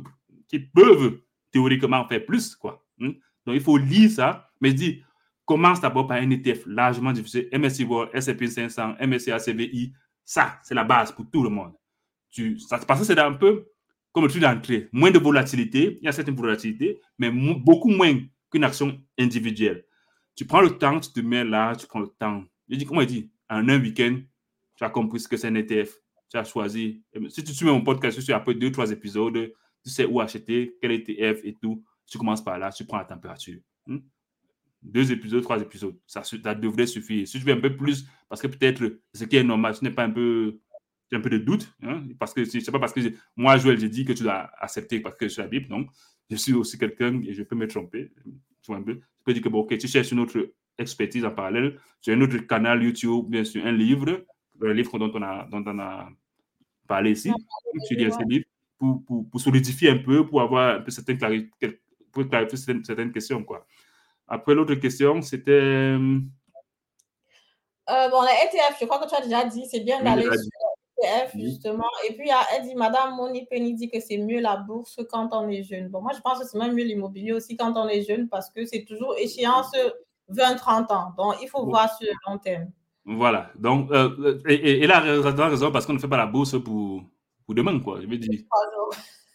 qui 0.49 0.61
peuvent 0.61 1.21
théoriquement 1.51 2.07
faire 2.07 2.25
plus. 2.25 2.55
Quoi. 2.55 2.85
Hmm? 2.99 3.13
Donc, 3.47 3.55
il 3.55 3.61
faut 3.61 3.79
lire 3.79 4.11
ça, 4.11 4.51
mais 4.61 4.71
je 4.71 4.75
dis, 4.75 5.03
commence 5.45 5.81
d'abord 5.81 6.07
par 6.07 6.19
un 6.19 6.31
ETF 6.31 6.67
largement 6.67 7.13
diffusé, 7.13 7.49
MSCI 7.53 7.85
World, 7.85 8.11
S&P 8.13 8.47
500, 8.49 8.97
MSCI 9.01 9.33
ACVI, 9.33 9.93
ça, 10.25 10.59
c'est 10.63 10.75
la 10.75 10.85
base 10.85 11.13
pour 11.13 11.31
tout 11.31 11.43
le 11.43 11.49
monde. 11.49 11.73
Tu, 12.31 12.59
ça, 12.59 12.79
parce 12.79 13.01
que 13.01 13.07
c'est 13.07 13.19
un 13.19 13.33
peu 13.33 13.67
comme 14.17 14.25
le 14.25 14.31
truc 14.31 14.41
d'entrée. 14.41 14.89
Moins 14.93 15.11
de 15.11 15.19
volatilité, 15.19 15.99
il 16.01 16.07
y 16.07 16.09
a 16.09 16.13
certaines 16.13 16.37
volatilités, 16.37 17.03
mais 17.19 17.31
beaucoup 17.31 17.91
moins 17.91 18.19
qu'une 18.51 18.65
action 18.65 18.99
individuelle. 19.19 19.85
Tu 20.35 20.47
prends 20.47 20.63
le 20.63 20.71
temps, 20.71 20.99
tu 20.99 21.13
te 21.13 21.21
mets 21.21 21.45
là, 21.45 21.77
tu 21.77 21.87
prends 21.87 22.01
le 22.01 22.09
temps. 22.19 22.43
Je 22.67 22.77
dis, 22.77 22.87
comment 22.87 23.03
il 23.03 23.09
dit? 23.09 23.31
En 23.51 23.69
un 23.69 23.79
week-end, 23.79 24.19
tu 24.75 24.85
as 24.85 24.89
compris 24.89 25.21
ce 25.21 25.29
que 25.29 25.37
c'est 25.37 25.49
un 25.49 25.55
ETF. 25.55 25.99
Tu 26.31 26.39
as 26.39 26.45
choisi. 26.45 27.03
Si 27.29 27.45
tu 27.45 27.53
suis 27.53 27.67
mon 27.67 27.85
podcast, 27.85 28.19
tu 28.25 28.33
après 28.33 28.55
deux, 28.55 28.73
trois 28.73 28.91
épisodes, 28.91 29.53
tu 29.85 29.91
sais 29.91 30.07
où 30.07 30.19
acheter, 30.19 30.75
quel 30.81 30.93
ETF 30.93 31.45
et 31.45 31.55
tout. 31.61 31.85
Tu 32.07 32.17
commences 32.17 32.43
par 32.43 32.59
là, 32.59 32.73
tu 32.73 32.87
prends 32.87 32.97
la 32.97 33.05
température. 33.05 33.61
Hmm? 33.87 33.99
deux 34.87 35.13
épisodes, 35.13 35.43
trois 35.43 35.61
épisodes. 35.61 35.97
Ça, 36.07 36.23
ça, 36.23 36.55
devrait 36.55 36.87
suffire. 36.87 37.27
Si 37.27 37.39
je 37.39 37.45
veux 37.45 37.53
un 37.53 37.61
peu 37.61 37.77
plus, 37.77 38.07
parce 38.29 38.41
que 38.41 38.47
peut-être 38.47 38.99
ce 39.13 39.25
qui 39.25 39.37
est 39.37 39.45
normal, 39.45 39.75
ce 39.75 39.85
n'est 39.85 39.91
pas 39.91 40.05
un 40.05 40.11
peu, 40.11 40.59
un 41.13 41.21
peu 41.21 41.31
de 41.31 41.39
doute, 41.39 41.73
hein, 41.83 42.03
parce 42.19 42.35
que 42.35 42.45
c'est 42.45 42.71
pas 42.71 42.79
parce 42.79 42.93
que 42.93 43.01
moi, 43.37 43.57
Joël, 43.57 43.79
j'ai 43.79 43.89
dit 43.89 44.05
que 44.05 44.13
tu 44.13 44.23
dois 44.23 44.51
accepter 44.59 45.01
parce 45.01 45.17
que 45.17 45.29
je 45.29 45.33
suis 45.33 45.43
la 45.43 45.49
Bible, 45.49 45.69
donc 45.69 45.89
je 46.31 46.37
suis 46.37 46.53
aussi 46.53 46.79
quelqu'un 46.79 47.23
et 47.23 47.33
je 47.33 47.43
peux 47.43 47.55
me 47.55 47.69
tromper. 47.69 48.13
Tu 48.25 48.73
vois 48.73 48.79
un 48.79 48.83
peu. 48.83 48.95
Je 48.95 49.25
peux 49.25 49.33
dire 49.33 49.43
que, 49.43 49.49
bon, 49.49 49.61
ok, 49.61 49.79
tu 49.79 49.87
cherches 49.87 50.11
une 50.11 50.21
autre 50.21 50.53
expertise 50.79 51.25
en 51.25 51.31
parallèle, 51.31 51.79
sur 52.01 52.15
un 52.15 52.21
autre 52.21 52.39
canal 52.39 52.83
YouTube, 52.83 53.27
bien 53.29 53.45
sûr, 53.45 53.65
un 53.65 53.73
livre, 53.73 54.25
un 54.63 54.73
livre 54.73 54.99
dont 54.99 55.13
on 55.15 55.23
a, 55.23 55.47
dont 55.51 55.63
on 55.67 55.79
a 55.79 56.09
parlé 56.87 57.13
ici. 57.13 57.33
Tu 57.89 57.95
lis 57.95 58.11
ce 58.11 58.29
livre 58.29 58.45
pour, 58.79 59.05
pour, 59.05 59.31
pour, 59.31 59.41
solidifier 59.41 59.91
un 59.91 59.99
peu, 59.99 60.27
pour 60.27 60.43
avoir 60.43 60.77
un 60.77 60.81
peu 60.81 60.91
certaines, 60.91 61.19
pour 62.13 62.29
clarifier 62.29 62.59
certaines, 62.59 62.85
certaines 62.85 63.13
questions, 63.13 63.43
quoi. 63.45 63.67
Après, 64.29 64.55
l'autre 64.55 64.75
question, 64.75 65.23
c'était. 65.23 65.53
Euh, 65.53 66.19
bon, 68.09 68.23
les 68.23 68.59
ETF, 68.59 68.77
je 68.81 68.87
crois 68.87 68.99
que 68.99 69.09
tu 69.09 69.15
as 69.15 69.21
déjà 69.21 69.45
dit, 69.45 69.65
c'est 69.71 69.81
bien 69.81 70.03
d'aller 70.03 70.25
sur 70.25 70.33
justement. 71.35 71.85
Et 72.09 72.15
puis, 72.15 72.31
elle 72.55 72.63
dit, 72.65 72.75
Madame 72.75 73.17
Moni 73.17 73.47
Penny 73.47 73.75
dit 73.75 73.91
que 73.91 74.01
c'est 74.01 74.19
mieux 74.19 74.41
la 74.41 74.57
bourse 74.57 74.99
quand 75.11 75.29
on 75.33 75.49
est 75.49 75.63
jeune. 75.63 75.89
Bon, 75.89 76.01
moi, 76.01 76.13
je 76.15 76.21
pense 76.21 76.39
que 76.39 76.47
c'est 76.47 76.59
même 76.59 76.75
mieux 76.75 76.85
l'immobilier 76.85 77.33
aussi 77.33 77.57
quand 77.57 77.77
on 77.77 77.89
est 77.89 78.03
jeune 78.03 78.29
parce 78.29 78.51
que 78.51 78.65
c'est 78.65 78.85
toujours 78.85 79.15
échéance 79.19 79.73
20-30 80.31 80.93
ans. 80.93 81.13
Donc, 81.17 81.37
il 81.43 81.49
faut 81.49 81.65
voir 81.65 81.95
sur 81.97 82.07
le 82.07 82.31
long 82.31 82.39
terme. 82.39 82.71
Voilà. 83.05 83.51
Donc, 83.57 83.91
euh, 83.93 84.41
et, 84.49 84.83
et, 84.83 84.87
là, 84.87 85.01
raison 85.01 85.71
parce 85.71 85.87
qu'on 85.87 85.95
ne 85.95 85.99
fait 85.99 86.09
pas 86.09 86.17
la 86.17 86.27
bourse 86.27 86.61
pour, 86.63 87.03
pour 87.45 87.55
demain, 87.55 87.79
quoi. 87.79 88.01
Je 88.01 88.07
veux 88.07 88.19
dire. 88.19 88.41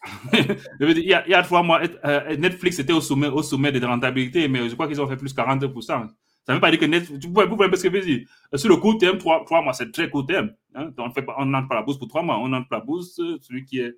je 0.33 0.85
veux 0.85 0.93
dire, 0.93 1.03
il 1.03 1.09
y 1.09 1.13
a, 1.13 1.25
il 1.27 1.31
y 1.31 1.33
a 1.33 1.43
trois 1.43 1.61
mois, 1.61 1.79
euh, 2.05 2.35
Netflix 2.35 2.79
était 2.79 2.91
au 2.91 3.01
sommet, 3.01 3.27
au 3.27 3.43
sommet 3.43 3.71
de 3.71 3.85
rentabilité, 3.85 4.47
mais 4.47 4.67
je 4.67 4.73
crois 4.73 4.87
qu'ils 4.87 4.99
ont 4.99 5.07
fait 5.07 5.15
plus 5.15 5.33
40%. 5.33 6.09
Ça 6.45 6.53
ne 6.53 6.57
veut 6.57 6.61
pas 6.61 6.71
dire 6.71 6.79
que 6.79 6.85
Netflix, 6.85 7.19
tu 7.19 7.31
pouvez, 7.31 7.45
vous 7.45 7.75
ce 7.75 7.83
que 7.83 7.89
je 7.89 7.93
veux 7.93 8.01
dire. 8.01 8.27
Sur 8.55 8.69
le 8.69 8.77
court 8.77 8.97
terme, 8.97 9.17
trois, 9.17 9.45
trois 9.45 9.61
mois, 9.61 9.73
c'est 9.73 9.91
très 9.91 10.09
court 10.09 10.25
terme. 10.25 10.51
Hein? 10.73 10.91
On 10.97 11.11
fait 11.11 11.21
pas, 11.21 11.35
on 11.37 11.51
pas 11.67 11.75
la 11.75 11.83
bourse 11.83 11.99
pour 11.99 12.07
trois 12.07 12.23
mois, 12.23 12.39
on 12.39 12.51
entre 12.51 12.67
la 12.71 12.79
bourse, 12.79 13.15
celui 13.41 13.63
qui 13.63 13.79
est 13.79 13.93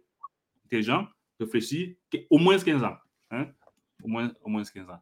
intelligent, 0.65 1.07
réfléchit, 1.39 1.97
au 2.29 2.37
moins 2.37 2.57
15 2.57 2.83
ans. 2.83 2.97
Hein? 3.31 3.47
Au 4.03 4.07
moins, 4.07 4.31
au 4.43 4.49
moins 4.49 4.63
15 4.63 4.89
ans. 4.89 4.99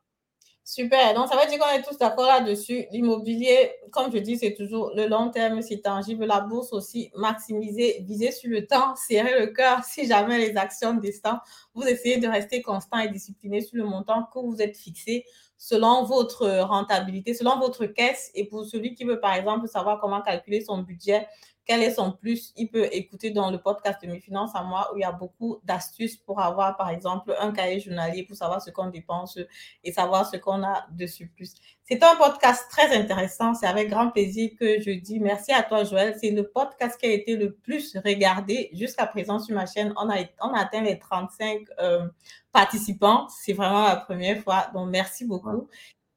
Super. 0.73 1.13
Donc, 1.15 1.27
ça 1.27 1.35
veut 1.35 1.49
dire 1.49 1.59
qu'on 1.59 1.69
est 1.77 1.81
tous 1.81 1.97
d'accord 1.97 2.27
là-dessus. 2.27 2.85
L'immobilier, 2.93 3.73
comme 3.91 4.09
je 4.09 4.19
dis, 4.19 4.37
c'est 4.37 4.53
toujours 4.53 4.93
le 4.95 5.05
long 5.05 5.29
terme, 5.29 5.61
c'est 5.61 5.81
tangible. 5.81 6.23
La 6.23 6.39
bourse 6.39 6.71
aussi, 6.71 7.11
maximiser, 7.13 7.97
viser 8.07 8.31
sur 8.31 8.49
le 8.49 8.65
temps, 8.65 8.95
serrer 8.95 9.37
le 9.37 9.47
cœur. 9.47 9.83
Si 9.91 10.07
jamais 10.07 10.37
les 10.37 10.55
actions 10.55 10.93
descendent, 10.93 11.41
vous 11.75 11.83
essayez 11.83 12.19
de 12.19 12.27
rester 12.29 12.61
constant 12.61 12.99
et 12.99 13.09
discipliné 13.09 13.59
sur 13.59 13.75
le 13.79 13.83
montant 13.83 14.25
que 14.33 14.39
vous 14.39 14.61
êtes 14.61 14.77
fixé 14.77 15.25
selon 15.57 16.05
votre 16.05 16.47
rentabilité, 16.61 17.33
selon 17.33 17.59
votre 17.59 17.85
caisse. 17.85 18.31
Et 18.33 18.45
pour 18.45 18.63
celui 18.63 18.95
qui 18.95 19.03
veut, 19.03 19.19
par 19.19 19.33
exemple, 19.33 19.67
savoir 19.67 19.99
comment 19.99 20.21
calculer 20.21 20.61
son 20.61 20.77
budget, 20.77 21.27
quel 21.65 21.83
est 21.83 21.91
son 21.91 22.11
plus, 22.11 22.53
il 22.55 22.69
peut 22.69 22.87
écouter 22.91 23.31
dans 23.31 23.51
le 23.51 23.59
podcast 23.59 24.01
de 24.01 24.07
mes 24.07 24.19
finances 24.19 24.51
à 24.55 24.63
moi 24.63 24.89
où 24.93 24.97
il 24.97 25.01
y 25.01 25.05
a 25.05 25.11
beaucoup 25.11 25.59
d'astuces 25.63 26.17
pour 26.17 26.39
avoir, 26.39 26.75
par 26.75 26.89
exemple, 26.89 27.35
un 27.39 27.51
cahier 27.51 27.79
journalier 27.79 28.23
pour 28.23 28.35
savoir 28.35 28.61
ce 28.61 28.71
qu'on 28.71 28.87
dépense 28.87 29.37
et 29.83 29.91
savoir 29.91 30.27
ce 30.27 30.37
qu'on 30.37 30.63
a 30.63 30.85
de 30.91 31.05
surplus. 31.05 31.49
C'est 31.83 32.01
un 32.03 32.15
podcast 32.15 32.65
très 32.69 32.95
intéressant. 32.95 33.53
C'est 33.53 33.67
avec 33.67 33.89
grand 33.89 34.09
plaisir 34.09 34.51
que 34.59 34.81
je 34.81 34.91
dis 34.91 35.19
merci 35.19 35.51
à 35.51 35.61
toi, 35.61 35.83
Joël. 35.83 36.15
C'est 36.19 36.31
le 36.31 36.47
podcast 36.47 36.99
qui 36.99 37.05
a 37.05 37.11
été 37.11 37.35
le 37.35 37.53
plus 37.53 37.97
regardé 38.03 38.69
jusqu'à 38.73 39.05
présent 39.05 39.39
sur 39.39 39.55
ma 39.55 39.65
chaîne. 39.65 39.93
On 39.97 40.09
a, 40.09 40.59
atteint 40.59 40.81
les 40.81 40.97
35 40.97 41.61
euh, 41.79 42.07
participants. 42.51 43.27
C'est 43.29 43.53
vraiment 43.53 43.83
la 43.83 43.97
première 43.97 44.41
fois. 44.41 44.67
Donc, 44.73 44.89
merci 44.89 45.25
beaucoup. 45.25 45.67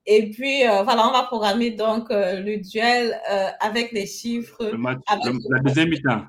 Et 0.06 0.31
puis, 0.31 0.66
euh, 0.66 0.82
voilà, 0.82 1.09
on 1.09 1.12
va 1.12 1.22
programmer 1.22 1.70
donc 1.70 2.10
euh, 2.10 2.40
le 2.40 2.59
duel 2.59 3.18
euh, 3.31 3.48
avec 3.60 3.93
les 3.93 4.06
chiffres. 4.06 4.64
Le 4.64 4.76
match, 4.76 5.01
la 5.09 5.60
deuxième 5.60 5.89
mi-temps. 5.89 6.26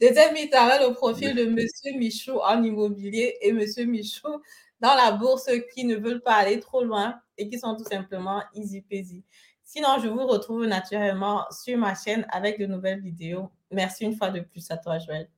Deuxième 0.00 0.34
mi-temps 0.34 0.68
avec 0.68 0.86
le 0.86 0.94
profil 0.94 1.34
de 1.34 1.46
Monsieur 1.46 1.98
Michaud 1.98 2.40
en 2.44 2.62
immobilier 2.62 3.36
et 3.40 3.52
Monsieur 3.52 3.86
Michaud 3.86 4.40
dans 4.80 4.94
la 4.94 5.12
bourse 5.12 5.50
qui 5.74 5.84
ne 5.84 5.96
veulent 5.96 6.22
pas 6.22 6.34
aller 6.34 6.60
trop 6.60 6.84
loin 6.84 7.18
et 7.36 7.48
qui 7.48 7.58
sont 7.58 7.76
tout 7.76 7.84
simplement 7.84 8.42
easy 8.54 8.82
peasy. 8.82 9.24
Sinon, 9.64 9.98
je 10.00 10.06
vous 10.06 10.24
retrouve 10.24 10.64
naturellement 10.66 11.44
sur 11.50 11.76
ma 11.76 11.96
chaîne 11.96 12.24
avec 12.30 12.60
de 12.60 12.66
nouvelles 12.66 13.00
vidéos. 13.00 13.50
Merci 13.72 14.04
une 14.04 14.14
fois 14.14 14.30
de 14.30 14.40
plus 14.40 14.70
à 14.70 14.76
toi, 14.76 14.98
Joël. 15.00 15.28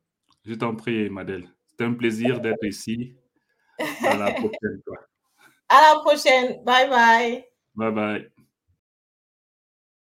Je 0.45 0.53
t'en 0.55 0.77
prie, 0.77 1.09
Madeleine. 1.09 1.49
C'est 1.67 1.85
un 1.87 1.95
plaisir 1.95 2.41
d'être 2.41 2.65
ici. 2.65 3.15
À 4.05 4.17
la 4.17 4.33
prochaine 4.33 4.83
fois. 4.85 5.08
À 5.69 5.81
la 5.81 6.01
prochaine. 6.01 6.63
Bye 6.65 6.89
bye. 6.89 7.45
Bye 7.75 7.91
bye. 7.91 8.38